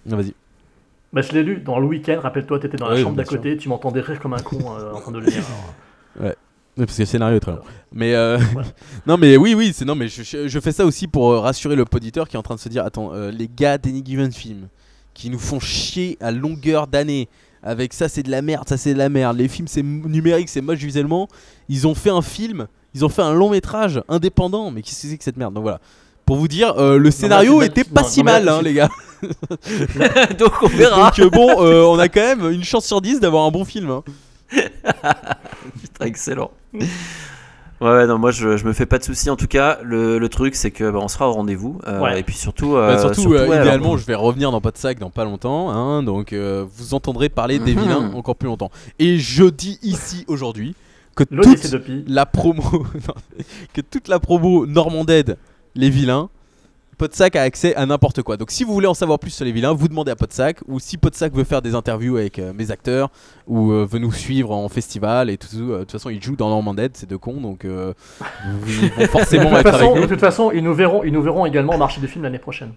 Non, 0.06 0.16
vas-y. 0.18 0.34
Bah, 1.14 1.22
je 1.22 1.32
l'ai 1.32 1.42
lu 1.42 1.62
dans 1.64 1.78
le 1.78 1.86
week-end. 1.86 2.18
Rappelle-toi, 2.22 2.58
tu 2.58 2.66
étais 2.66 2.76
dans 2.76 2.88
la 2.88 2.96
Oui, 2.96 3.02
chambre 3.02 3.16
d'à 3.16 3.24
côté. 3.24 3.56
Tu 3.56 3.70
m'entendais 3.70 4.00
rire 4.02 4.20
comme 4.20 4.34
un 4.34 4.38
con 4.38 4.58
euh, 4.78 4.92
en 4.92 5.00
train 5.00 5.12
de 5.12 5.18
le 5.18 5.26
lire. 5.26 5.42
Oui, 6.78 6.86
parce 6.86 6.96
que 6.96 7.02
le 7.02 7.06
scénario 7.06 7.36
est 7.36 7.40
très 7.40 7.52
long. 7.52 7.60
Mais 7.92 8.14
euh, 8.14 8.38
non, 9.06 9.16
mais 9.18 9.36
oui, 9.36 9.54
oui, 9.54 9.72
c'est 9.74 9.84
non, 9.84 9.94
mais 9.94 10.08
je, 10.08 10.22
je- 10.22 10.48
je 10.48 10.60
fais 10.60 10.72
ça 10.72 10.86
aussi 10.86 11.06
pour 11.06 11.30
euh, 11.32 11.40
rassurer 11.40 11.76
le 11.76 11.84
poditeur 11.84 12.28
qui 12.28 12.36
est 12.36 12.38
en 12.38 12.42
train 12.42 12.54
de 12.54 12.60
se 12.60 12.68
dire 12.68 12.84
attends, 12.84 13.10
euh, 13.12 13.30
les 13.30 13.48
gars 13.54 13.76
d'Any 13.78 14.02
Given 14.04 14.32
Film 14.32 14.68
qui 15.14 15.28
nous 15.28 15.38
font 15.38 15.60
chier 15.60 16.16
à 16.20 16.30
longueur 16.30 16.86
d'année 16.86 17.28
avec 17.62 17.92
ça 17.92 18.08
c'est 18.08 18.22
de 18.22 18.30
la 18.30 18.40
merde, 18.42 18.66
ça 18.68 18.76
c'est 18.78 18.94
de 18.94 18.98
la 18.98 19.08
merde. 19.10 19.36
Les 19.36 19.48
films 19.48 19.68
c'est 19.68 19.82
numérique, 19.82 20.48
c'est 20.48 20.62
moche 20.62 20.78
visuellement. 20.78 21.28
Ils 21.68 21.86
ont 21.86 21.94
fait 21.94 22.08
un 22.10 22.22
film, 22.22 22.66
ils 22.94 23.04
ont 23.04 23.08
fait 23.10 23.22
un 23.22 23.34
long 23.34 23.50
métrage 23.50 24.02
indépendant. 24.08 24.70
Mais 24.70 24.80
qu'est-ce 24.82 25.02
que 25.02 25.08
c'est 25.08 25.18
que 25.18 25.24
cette 25.24 25.36
merde? 25.36 25.52
Donc 25.54 25.62
voilà. 25.64 25.80
Pour 26.24 26.36
vous 26.36 26.48
dire, 26.48 26.74
euh, 26.78 26.96
le 26.98 27.10
scénario 27.10 27.58
mais- 27.58 27.66
était 27.66 27.82
non, 27.82 27.94
pas 27.94 28.02
non, 28.02 28.08
si 28.08 28.22
mal, 28.22 28.48
hein, 28.48 28.62
les 28.62 28.72
gars. 28.74 28.88
Donc, 30.38 30.52
on 30.62 30.68
verra. 30.68 31.10
Donc 31.10 31.32
bon, 31.32 31.62
euh, 31.62 31.82
on 31.84 31.98
a 31.98 32.08
quand 32.08 32.20
même 32.20 32.50
une 32.50 32.64
chance 32.64 32.86
sur 32.86 33.00
10 33.00 33.20
d'avoir 33.20 33.44
un 33.44 33.50
bon 33.50 33.64
film. 33.64 33.90
hein. 33.90 34.02
Putain, 35.80 36.04
excellent. 36.06 36.50
Ouais, 36.74 36.86
ouais, 37.80 38.06
non, 38.06 38.18
moi 38.18 38.30
je, 38.30 38.56
je 38.56 38.64
me 38.64 38.72
fais 38.72 38.86
pas 38.86 38.98
de 38.98 39.04
soucis. 39.04 39.28
En 39.30 39.36
tout 39.36 39.46
cas, 39.48 39.78
le, 39.82 40.18
le 40.18 40.28
truc 40.28 40.54
c'est 40.54 40.70
que 40.70 40.90
bah, 40.90 41.00
on 41.02 41.08
sera 41.08 41.28
au 41.28 41.32
rendez-vous. 41.32 41.80
euh, 41.86 42.00
Ouais. 42.00 42.20
Et 42.20 42.22
puis 42.22 42.36
surtout, 42.36 42.72
Bah, 42.72 42.90
euh, 42.90 42.98
surtout, 43.12 43.34
euh, 43.34 43.48
ouais, 43.48 43.58
idéalement, 43.60 43.86
alors, 43.86 43.98
je 43.98 44.06
vais 44.06 44.14
revenir 44.14 44.52
dans 44.52 44.60
Pas 44.60 44.70
de 44.70 44.78
sac 44.78 44.98
dans 44.98 45.10
pas 45.10 45.24
longtemps, 45.24 45.70
hein, 45.70 46.02
donc 46.02 46.32
euh, 46.32 46.64
vous 46.76 46.94
entendrez 46.94 47.28
parler 47.28 47.58
des 47.58 47.74
Mhm. 47.74 47.80
vilains 47.82 48.12
encore 48.14 48.36
plus 48.36 48.46
longtemps. 48.48 48.70
Et 48.98 49.18
je 49.18 49.44
dis 49.44 49.78
ici 49.82 50.24
aujourd'hui 50.28 50.74
que 51.16 51.24
L'Odyssée 51.30 51.70
toute 51.70 51.72
de 51.72 51.78
Pi. 51.78 52.04
la 52.06 52.24
promo, 52.24 52.62
non, 52.72 53.14
que 53.74 53.80
toute 53.80 54.08
la 54.08 54.18
promo 54.20 54.64
Normanded, 54.66 55.36
les 55.74 55.90
vilains, 55.90 56.28
Podsac 57.02 57.34
a 57.34 57.42
accès 57.42 57.74
à 57.74 57.84
n'importe 57.84 58.22
quoi. 58.22 58.36
Donc 58.36 58.52
si 58.52 58.62
vous 58.62 58.72
voulez 58.72 58.86
en 58.86 58.94
savoir 58.94 59.18
plus 59.18 59.30
sur 59.32 59.44
les 59.44 59.50
vilains, 59.50 59.72
vous 59.72 59.88
demandez 59.88 60.12
à 60.12 60.16
Podsac, 60.16 60.58
ou 60.68 60.78
si 60.78 60.98
Podsac 60.98 61.32
veut 61.34 61.42
faire 61.42 61.60
des 61.60 61.74
interviews 61.74 62.16
avec 62.16 62.38
euh, 62.38 62.52
mes 62.56 62.70
acteurs, 62.70 63.10
ou 63.48 63.72
euh, 63.72 63.84
veut 63.90 63.98
nous 63.98 64.12
suivre 64.12 64.52
en 64.52 64.68
festival 64.68 65.28
et 65.28 65.36
tout, 65.36 65.48
euh, 65.58 65.78
de 65.78 65.80
toute 65.80 65.90
façon 65.90 66.10
ils 66.10 66.22
jouent 66.22 66.36
dans 66.36 66.48
Normanded, 66.48 66.96
ces 66.96 67.06
deux 67.06 67.18
cons, 67.18 67.40
donc 67.40 67.64
euh, 67.64 67.92
ils 68.68 68.88
vont 68.90 69.00
De 69.02 69.06
forcément 69.08 69.44
être 69.58 69.66
avec 69.66 69.72
façon, 69.72 69.94
de 70.00 70.06
toute 70.06 70.20
façon, 70.20 70.50
ils 70.52 70.62
nous 70.62 70.74
verront, 70.74 71.02
ils 71.02 71.12
nous 71.12 71.22
verront 71.22 71.44
également 71.44 71.74
au 71.74 71.78
marché 71.78 72.00
du 72.00 72.06
film 72.06 72.22
l'année 72.22 72.38
prochaine. 72.38 72.70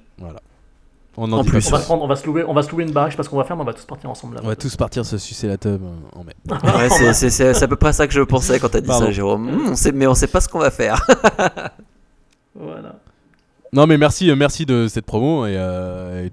On 1.18 1.32
En 1.32 1.32
en 1.38 1.44
dit 1.44 1.50
plus. 1.50 1.68
On 1.68 1.72
va, 1.72 1.80
se 1.80 1.86
prendre, 1.86 2.04
on, 2.04 2.08
va 2.08 2.16
se 2.16 2.26
louer, 2.26 2.44
on 2.48 2.54
va 2.54 2.64
se 2.64 2.72
louer 2.72 2.84
une 2.84 2.92
baraque, 2.92 3.12
je 3.12 3.14
sais 3.14 3.18
pas 3.18 3.24
ce 3.24 3.30
qu'on 3.30 3.38
va 3.38 3.44
faire, 3.44 3.56
mais 3.56 3.62
on 3.62 3.66
va 3.66 3.74
tous 3.74 3.86
partir 3.86 4.10
ensemble 4.10 4.36
là. 4.38 4.42
On 4.44 4.48
va 4.48 4.56
tous 4.56 4.76
partir 4.76 5.06
se 5.06 5.20
sucer 5.20 5.48
la 5.48 5.58
tub 5.58 5.84
euh, 5.84 6.20
en 6.20 6.24
mai. 6.24 6.34
ouais, 6.78 6.90
c'est- 6.90 7.14
c'est 7.14 7.30
c'est- 7.30 7.54
c'est 7.54 7.64
à 7.64 7.68
peu 7.68 7.76
près 7.78 7.94
ça 7.94 8.08
que 8.08 8.14
je 8.14 8.22
pensais 8.22 8.60
quand 8.60 8.70
t'as 8.70 8.82
dit 8.82 8.88
Pardon. 8.88 9.06
ça, 9.06 9.12
Jérôme. 9.12 9.48
Hum, 9.50 9.68
on 9.70 9.76
sait, 9.76 9.92
mais 9.92 10.08
on 10.08 10.16
sait 10.16 10.26
pas 10.28 10.42
ce 10.42 10.50
qu'on 10.50 10.58
va 10.60 10.72
faire. 10.72 11.06
Voilà. 12.58 12.96
Non 13.76 13.88
mais 13.88 13.98
merci, 13.98 14.32
euh, 14.32 14.38
merci 14.38 14.66
de 14.66 14.88
cette 14.88 15.06
promo 15.06 15.46
et, 15.46 15.58
euh, 15.58 16.30
et 16.30 16.32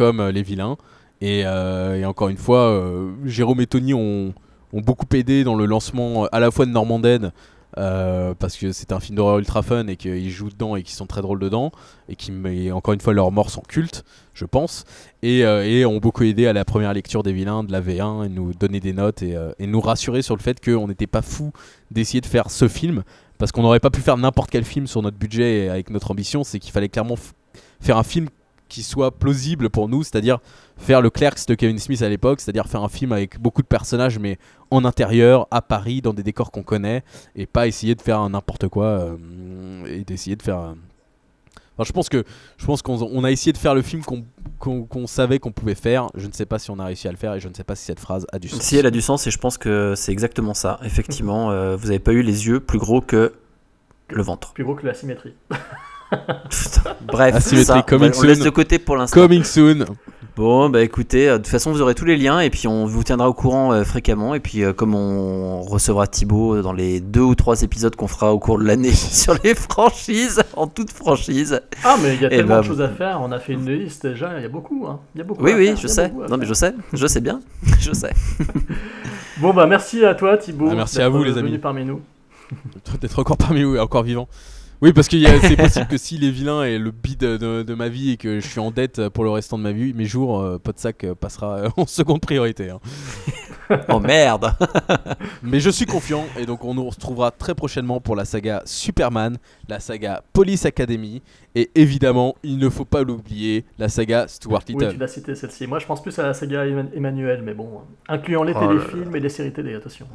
euh, 0.00 0.32
les 0.32 0.42
vilains. 0.42 0.78
Et, 1.20 1.42
euh, 1.44 1.96
et 1.96 2.06
encore 2.06 2.30
une 2.30 2.38
fois, 2.38 2.82
Jérôme 3.26 3.60
et 3.60 3.66
Tony 3.66 3.92
ont, 3.92 4.32
beaucoup 4.72 5.04
aidé 5.12 5.44
dans 5.44 5.54
le 5.54 5.66
lancement 5.66 6.24
à 6.32 6.40
la 6.40 6.50
fois 6.50 6.64
de 6.64 6.70
Normanded 6.70 7.30
euh, 7.76 8.32
parce 8.38 8.56
que 8.56 8.72
c'est 8.72 8.90
un 8.92 9.00
film 9.00 9.16
d'horreur 9.16 9.38
ultra 9.38 9.60
fun 9.60 9.86
et 9.86 9.96
qu'ils 9.96 10.30
jouent 10.30 10.48
dedans 10.48 10.74
et 10.74 10.82
qu'ils 10.82 10.94
sont 10.94 11.06
très 11.06 11.20
drôles 11.20 11.40
dedans 11.40 11.72
et 12.08 12.16
qui, 12.16 12.32
encore 12.72 12.94
une 12.94 13.02
fois, 13.02 13.12
leurs 13.12 13.32
morts 13.32 13.50
sont 13.50 13.62
cultes, 13.68 14.02
je 14.32 14.46
pense, 14.46 14.84
et, 15.22 15.44
ont 15.84 15.98
beaucoup 15.98 16.24
aidé 16.24 16.46
à 16.46 16.54
la 16.54 16.64
première 16.64 16.94
lecture 16.94 17.22
des 17.22 17.34
vilains 17.34 17.64
de 17.64 17.72
la 17.72 17.82
V1 17.82 18.24
et 18.24 18.28
nous 18.30 18.54
donner 18.54 18.80
des 18.80 18.94
notes 18.94 19.22
et, 19.22 19.36
et 19.58 19.66
nous 19.66 19.80
rassurer 19.82 20.22
sur 20.22 20.36
le 20.36 20.40
fait 20.40 20.58
qu'on 20.64 20.88
n'était 20.88 21.06
pas 21.06 21.22
fou 21.22 21.52
d'essayer 21.90 22.22
de 22.22 22.26
faire 22.26 22.50
ce 22.50 22.66
film 22.66 23.02
parce 23.42 23.50
qu'on 23.50 23.62
n'aurait 23.62 23.80
pas 23.80 23.90
pu 23.90 24.00
faire 24.00 24.16
n'importe 24.16 24.50
quel 24.52 24.64
film 24.64 24.86
sur 24.86 25.02
notre 25.02 25.16
budget 25.16 25.64
et 25.64 25.68
avec 25.68 25.90
notre 25.90 26.12
ambition, 26.12 26.44
c'est 26.44 26.60
qu'il 26.60 26.70
fallait 26.70 26.88
clairement 26.88 27.16
faire 27.80 27.96
un 27.96 28.04
film 28.04 28.28
qui 28.68 28.84
soit 28.84 29.10
plausible 29.10 29.68
pour 29.68 29.88
nous, 29.88 30.04
c'est-à-dire 30.04 30.38
faire 30.76 31.00
le 31.00 31.10
Clerks 31.10 31.48
de 31.48 31.56
Kevin 31.56 31.76
Smith 31.80 32.02
à 32.02 32.08
l'époque, 32.08 32.40
c'est-à-dire 32.40 32.68
faire 32.68 32.84
un 32.84 32.88
film 32.88 33.10
avec 33.10 33.40
beaucoup 33.40 33.62
de 33.62 33.66
personnages 33.66 34.20
mais 34.20 34.38
en 34.70 34.84
intérieur, 34.84 35.48
à 35.50 35.60
Paris, 35.60 36.02
dans 36.02 36.14
des 36.14 36.22
décors 36.22 36.52
qu'on 36.52 36.62
connaît, 36.62 37.02
et 37.34 37.46
pas 37.46 37.66
essayer 37.66 37.96
de 37.96 38.00
faire 38.00 38.28
n'importe 38.30 38.68
quoi 38.68 38.84
euh, 38.84 39.86
et 39.86 40.04
d'essayer 40.04 40.36
de 40.36 40.42
faire. 40.42 40.76
Enfin, 41.76 41.84
je 41.86 41.92
pense 41.92 42.08
que 42.08 42.24
je 42.58 42.66
pense 42.66 42.82
qu'on 42.82 43.00
on 43.02 43.24
a 43.24 43.30
essayé 43.30 43.52
de 43.52 43.58
faire 43.58 43.74
le 43.74 43.82
film 43.82 44.02
qu'on 44.02 44.24
qu'on- 44.58 45.06
savait 45.06 45.38
qu'on 45.38 45.52
pouvait 45.52 45.74
faire. 45.74 46.08
Je 46.14 46.26
ne 46.26 46.32
sais 46.32 46.46
pas 46.46 46.58
si 46.58 46.70
on 46.70 46.78
a 46.78 46.84
réussi 46.84 47.08
à 47.08 47.10
le 47.10 47.16
faire 47.16 47.34
et 47.34 47.40
je 47.40 47.48
ne 47.48 47.54
sais 47.54 47.64
pas 47.64 47.74
si 47.74 47.84
cette 47.84 47.98
phrase 48.00 48.26
a 48.32 48.38
du 48.38 48.48
sens. 48.48 48.60
Si 48.60 48.76
elle 48.76 48.86
a 48.86 48.90
du 48.90 49.00
sens, 49.00 49.26
et 49.26 49.30
je 49.30 49.38
pense 49.38 49.58
que 49.58 49.94
c'est 49.96 50.12
exactement 50.12 50.54
ça. 50.54 50.78
Effectivement, 50.84 51.50
euh, 51.50 51.74
vous 51.76 51.86
n'avez 51.86 51.98
pas 51.98 52.12
eu 52.12 52.22
les 52.22 52.46
yeux 52.46 52.60
plus 52.60 52.78
gros 52.78 53.00
que 53.00 53.32
le 54.10 54.22
ventre. 54.22 54.52
Plus 54.52 54.64
gros 54.64 54.74
que 54.74 54.86
la 54.86 54.94
symétrie. 54.94 55.34
Bref, 57.06 57.34
Asymétrie, 57.34 57.64
ça, 57.64 57.78
on, 57.78 57.82
coming 57.82 58.12
on 58.16 58.22
laisse 58.22 58.38
soon. 58.38 58.44
de 58.44 58.50
côté 58.50 58.78
pour 58.78 58.96
l'instant. 58.96 59.20
Coming 59.22 59.44
soon. 59.44 59.86
Bon, 60.34 60.70
bah 60.70 60.80
écoutez, 60.82 61.28
euh, 61.28 61.32
de 61.32 61.38
toute 61.42 61.48
façon, 61.48 61.72
vous 61.72 61.82
aurez 61.82 61.94
tous 61.94 62.06
les 62.06 62.16
liens 62.16 62.40
et 62.40 62.48
puis 62.48 62.66
on 62.66 62.86
vous 62.86 63.04
tiendra 63.04 63.28
au 63.28 63.34
courant 63.34 63.72
euh, 63.72 63.84
fréquemment. 63.84 64.34
Et 64.34 64.40
puis, 64.40 64.64
euh, 64.64 64.72
comme 64.72 64.94
on 64.94 65.60
recevra 65.60 66.06
Thibaut 66.06 66.62
dans 66.62 66.72
les 66.72 67.00
deux 67.00 67.20
ou 67.20 67.34
trois 67.34 67.60
épisodes 67.60 67.94
qu'on 67.94 68.06
fera 68.06 68.32
au 68.32 68.38
cours 68.38 68.58
de 68.58 68.64
l'année 68.64 68.92
sur 68.94 69.34
les 69.44 69.54
franchises, 69.54 70.42
en 70.56 70.68
toute 70.68 70.90
franchise. 70.90 71.60
Ah, 71.84 71.96
mais 72.02 72.14
il 72.14 72.22
y 72.22 72.24
a 72.24 72.30
tellement 72.30 72.54
ben, 72.54 72.60
de 72.62 72.66
choses 72.66 72.80
à 72.80 72.88
faire. 72.88 73.20
On 73.20 73.30
a 73.30 73.38
fait 73.38 73.52
une 73.52 73.68
liste 73.68 74.06
déjà. 74.06 74.38
Il 74.38 74.42
y 74.42 74.46
a 74.46 74.48
beaucoup. 74.48 74.86
Hein. 74.88 75.00
Il 75.14 75.18
y 75.18 75.20
a 75.20 75.24
beaucoup 75.24 75.44
Oui, 75.44 75.52
oui, 75.54 75.66
faire, 75.66 75.76
je 75.76 75.86
sais. 75.86 76.10
Non, 76.30 76.38
mais 76.38 76.46
je 76.46 76.54
sais, 76.54 76.74
je 76.94 77.06
sais 77.06 77.20
bien, 77.20 77.40
je 77.80 77.92
sais. 77.92 78.12
Bon, 79.38 79.52
bah 79.52 79.66
merci 79.66 80.04
à 80.04 80.14
toi, 80.14 80.36
Thibaut. 80.36 80.68
Ah, 80.70 80.74
merci 80.74 81.00
à 81.00 81.08
vous, 81.08 81.24
les 81.24 81.36
amis. 81.36 81.58
parmi 81.58 81.84
nous. 81.84 82.00
D'être 83.00 83.18
encore 83.18 83.36
parmi 83.36 83.64
vous 83.64 83.76
et 83.76 83.80
encore 83.80 84.02
vivant. 84.02 84.28
Oui, 84.82 84.92
parce 84.92 85.06
que 85.08 85.16
c'est 85.40 85.56
possible 85.56 85.86
que 85.86 85.96
si 85.96 86.18
les 86.18 86.30
vilains 86.30 86.64
est 86.64 86.76
le 86.78 86.90
bid 86.90 87.20
de, 87.20 87.62
de 87.62 87.74
ma 87.74 87.88
vie 87.88 88.10
et 88.10 88.16
que 88.16 88.40
je 88.40 88.46
suis 88.48 88.58
en 88.58 88.72
dette 88.72 89.08
pour 89.10 89.22
le 89.22 89.30
restant 89.30 89.56
de 89.56 89.62
ma 89.62 89.70
vie, 89.72 89.94
mes 89.94 90.04
jours, 90.06 90.40
euh, 90.40 90.58
Podsac 90.58 91.04
euh, 91.04 91.14
passera 91.14 91.56
euh, 91.58 91.68
en 91.76 91.86
seconde 91.86 92.20
priorité. 92.20 92.70
hein. 92.70 92.80
Oh 93.88 94.00
merde 94.00 94.52
Mais 95.42 95.60
je 95.60 95.70
suis 95.70 95.86
confiant 95.86 96.24
et 96.38 96.44
donc 96.44 96.64
on 96.64 96.74
nous 96.74 96.84
retrouvera 96.84 97.30
très 97.30 97.54
prochainement 97.54 98.00
pour 98.00 98.16
la 98.16 98.24
saga 98.26 98.60
Superman, 98.66 99.38
la 99.68 99.80
saga 99.80 100.24
Police 100.32 100.66
Academy 100.66 101.22
et 101.54 101.70
évidemment, 101.74 102.34
il 102.42 102.58
ne 102.58 102.68
faut 102.68 102.84
pas 102.84 103.02
l'oublier, 103.02 103.64
la 103.78 103.88
saga 103.88 104.26
Stuart 104.28 104.62
Oui, 104.68 104.74
Little. 104.74 104.92
tu 104.94 104.98
l'as 104.98 105.08
cité 105.08 105.34
celle-ci. 105.34 105.66
Moi, 105.68 105.78
je 105.78 105.86
pense 105.86 106.02
plus 106.02 106.18
à 106.18 106.24
la 106.26 106.34
saga 106.34 106.66
Emma- 106.66 106.90
Emmanuel, 106.94 107.42
mais 107.42 107.54
bon, 107.54 107.80
incluant 108.08 108.42
les 108.42 108.52
Oh 108.54 108.60
là 108.60 108.66
téléfilms 108.68 109.14
et 109.16 109.20
les 109.20 109.28
séries 109.28 109.52
télé, 109.52 109.74
attention. 109.74 110.06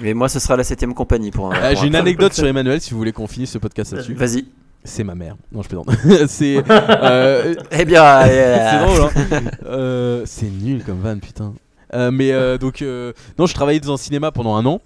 Mais 0.00 0.14
moi, 0.14 0.28
ce 0.28 0.38
sera 0.38 0.56
la 0.56 0.64
septième 0.64 0.94
compagnie 0.94 1.30
pour 1.30 1.52
un. 1.52 1.56
Ah, 1.56 1.70
pour 1.70 1.78
J'ai 1.80 1.84
un- 1.84 1.88
une 1.88 1.96
anecdote 1.96 2.32
sur 2.32 2.46
Emmanuel 2.46 2.80
si 2.80 2.90
vous 2.92 2.98
voulez 2.98 3.12
qu'on 3.12 3.26
finisse 3.26 3.50
ce 3.52 3.58
podcast 3.58 3.92
là-dessus. 3.92 4.14
Vas-y. 4.14 4.44
C'est 4.82 5.04
ma 5.04 5.14
mère. 5.14 5.36
Non, 5.52 5.62
je 5.62 5.68
plaisante. 5.68 5.88
c'est. 6.28 6.62
euh, 6.70 7.54
Eh 7.70 7.84
bien, 7.84 8.02
c'est 8.24 8.30
euh, 8.30 8.84
drôle, 8.86 9.00
hein. 9.02 9.40
Euh, 9.66 10.22
c'est 10.26 10.50
nul 10.50 10.84
comme 10.84 11.00
van, 11.00 11.18
putain. 11.18 11.54
Euh, 11.94 12.10
mais 12.10 12.32
euh, 12.32 12.58
donc, 12.58 12.82
euh, 12.82 13.12
non, 13.38 13.46
je 13.46 13.54
travaillais 13.54 13.80
dans 13.80 13.94
un 13.94 13.96
cinéma 13.96 14.30
pendant 14.32 14.56
un 14.56 14.66
an. 14.66 14.80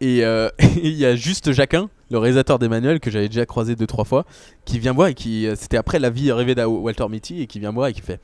Et 0.00 0.24
euh, 0.24 0.50
il 0.82 0.92
y 0.92 1.06
a 1.06 1.16
juste 1.16 1.50
Jacquin, 1.52 1.88
le 2.10 2.18
réalisateur 2.18 2.58
d'Emmanuel, 2.58 3.00
que 3.00 3.10
j'avais 3.10 3.28
déjà 3.28 3.46
croisé 3.46 3.74
deux, 3.76 3.86
trois 3.86 4.04
fois, 4.04 4.24
qui 4.66 4.78
vient 4.78 4.92
voir 4.92 5.08
et 5.08 5.14
qui. 5.14 5.46
euh, 5.48 5.54
C'était 5.58 5.78
après 5.78 5.98
La 5.98 6.10
vie 6.10 6.30
rêvée 6.30 6.54
de 6.54 6.62
Walter 6.64 7.06
Mitty, 7.08 7.40
et 7.42 7.46
qui 7.46 7.58
vient 7.60 7.72
voir 7.72 7.88
et 7.88 7.92
qui 7.92 8.02
fait 8.02 8.20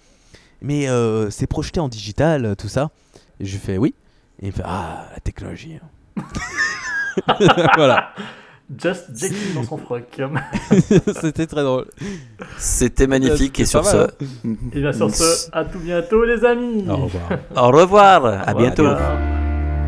Mais 0.60 0.88
euh, 0.88 1.30
c'est 1.30 1.46
projeté 1.46 1.80
en 1.80 1.88
digital, 1.88 2.44
euh, 2.44 2.54
tout 2.54 2.68
ça 2.68 2.90
Et 3.40 3.46
je 3.46 3.52
lui 3.52 3.58
fais 3.60 3.78
Oui. 3.78 3.94
Et 4.42 4.46
il 4.46 4.48
me 4.48 4.52
fait 4.52 4.62
Ah, 4.64 5.08
la 5.14 5.20
technologie. 5.20 5.74
hein. 5.82 5.86
voilà. 7.76 8.10
Just 8.78 9.06
Jackie 9.14 9.52
dans 9.54 9.64
son 9.64 9.78
froc. 9.78 10.04
C'était 11.20 11.46
très 11.46 11.62
drôle. 11.64 11.86
C'était 12.56 13.08
magnifique. 13.08 13.58
Et 13.58 13.64
sur 13.64 13.84
ce, 13.84 14.08
Et 14.72 14.80
bien 14.80 14.92
sur 14.92 15.10
ce, 15.10 15.48
à 15.52 15.64
tout 15.64 15.80
bientôt, 15.80 16.24
les 16.24 16.44
amis. 16.44 16.84
Au 16.88 16.96
revoir. 16.96 17.30
au 17.56 17.70
revoir. 17.76 18.26
À 18.26 18.28
Au 18.28 18.38
revoir. 18.38 18.54
bientôt. 18.56 18.86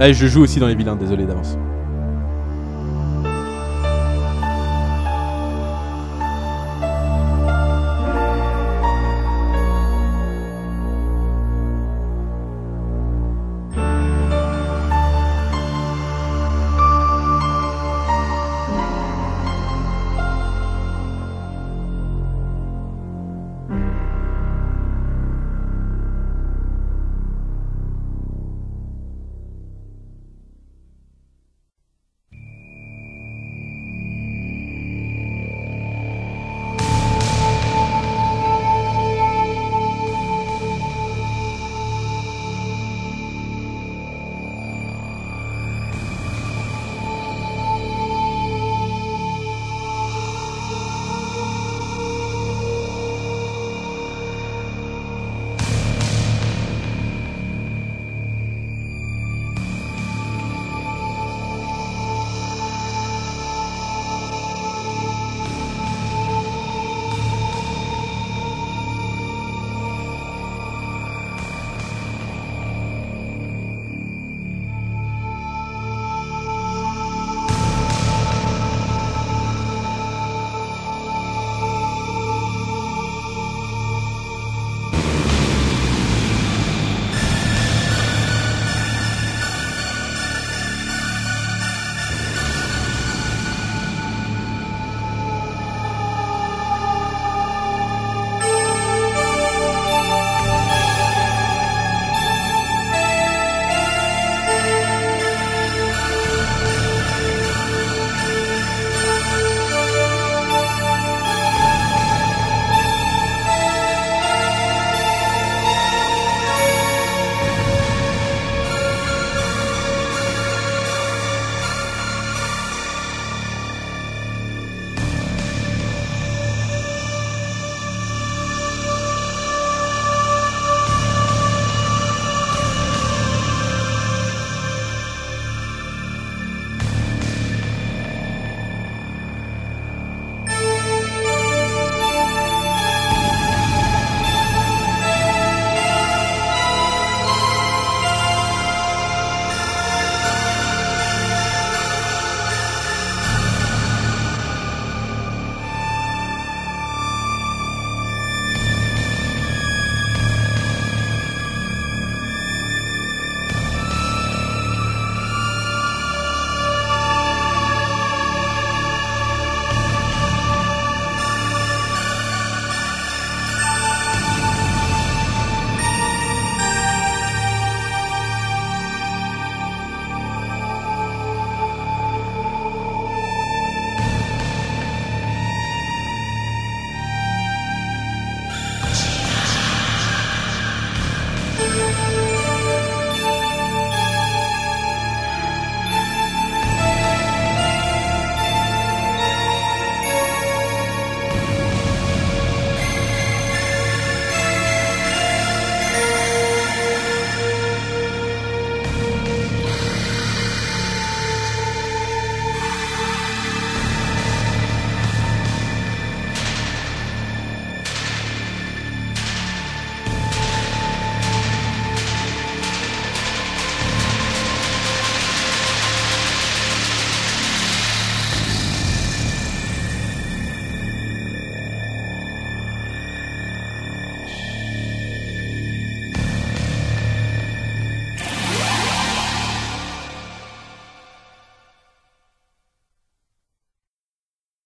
Je 0.01 0.27
joue 0.27 0.43
aussi 0.43 0.59
dans 0.59 0.67
les 0.67 0.75
vilains, 0.75 0.97
désolé 0.97 1.27
d'avance. 1.27 1.57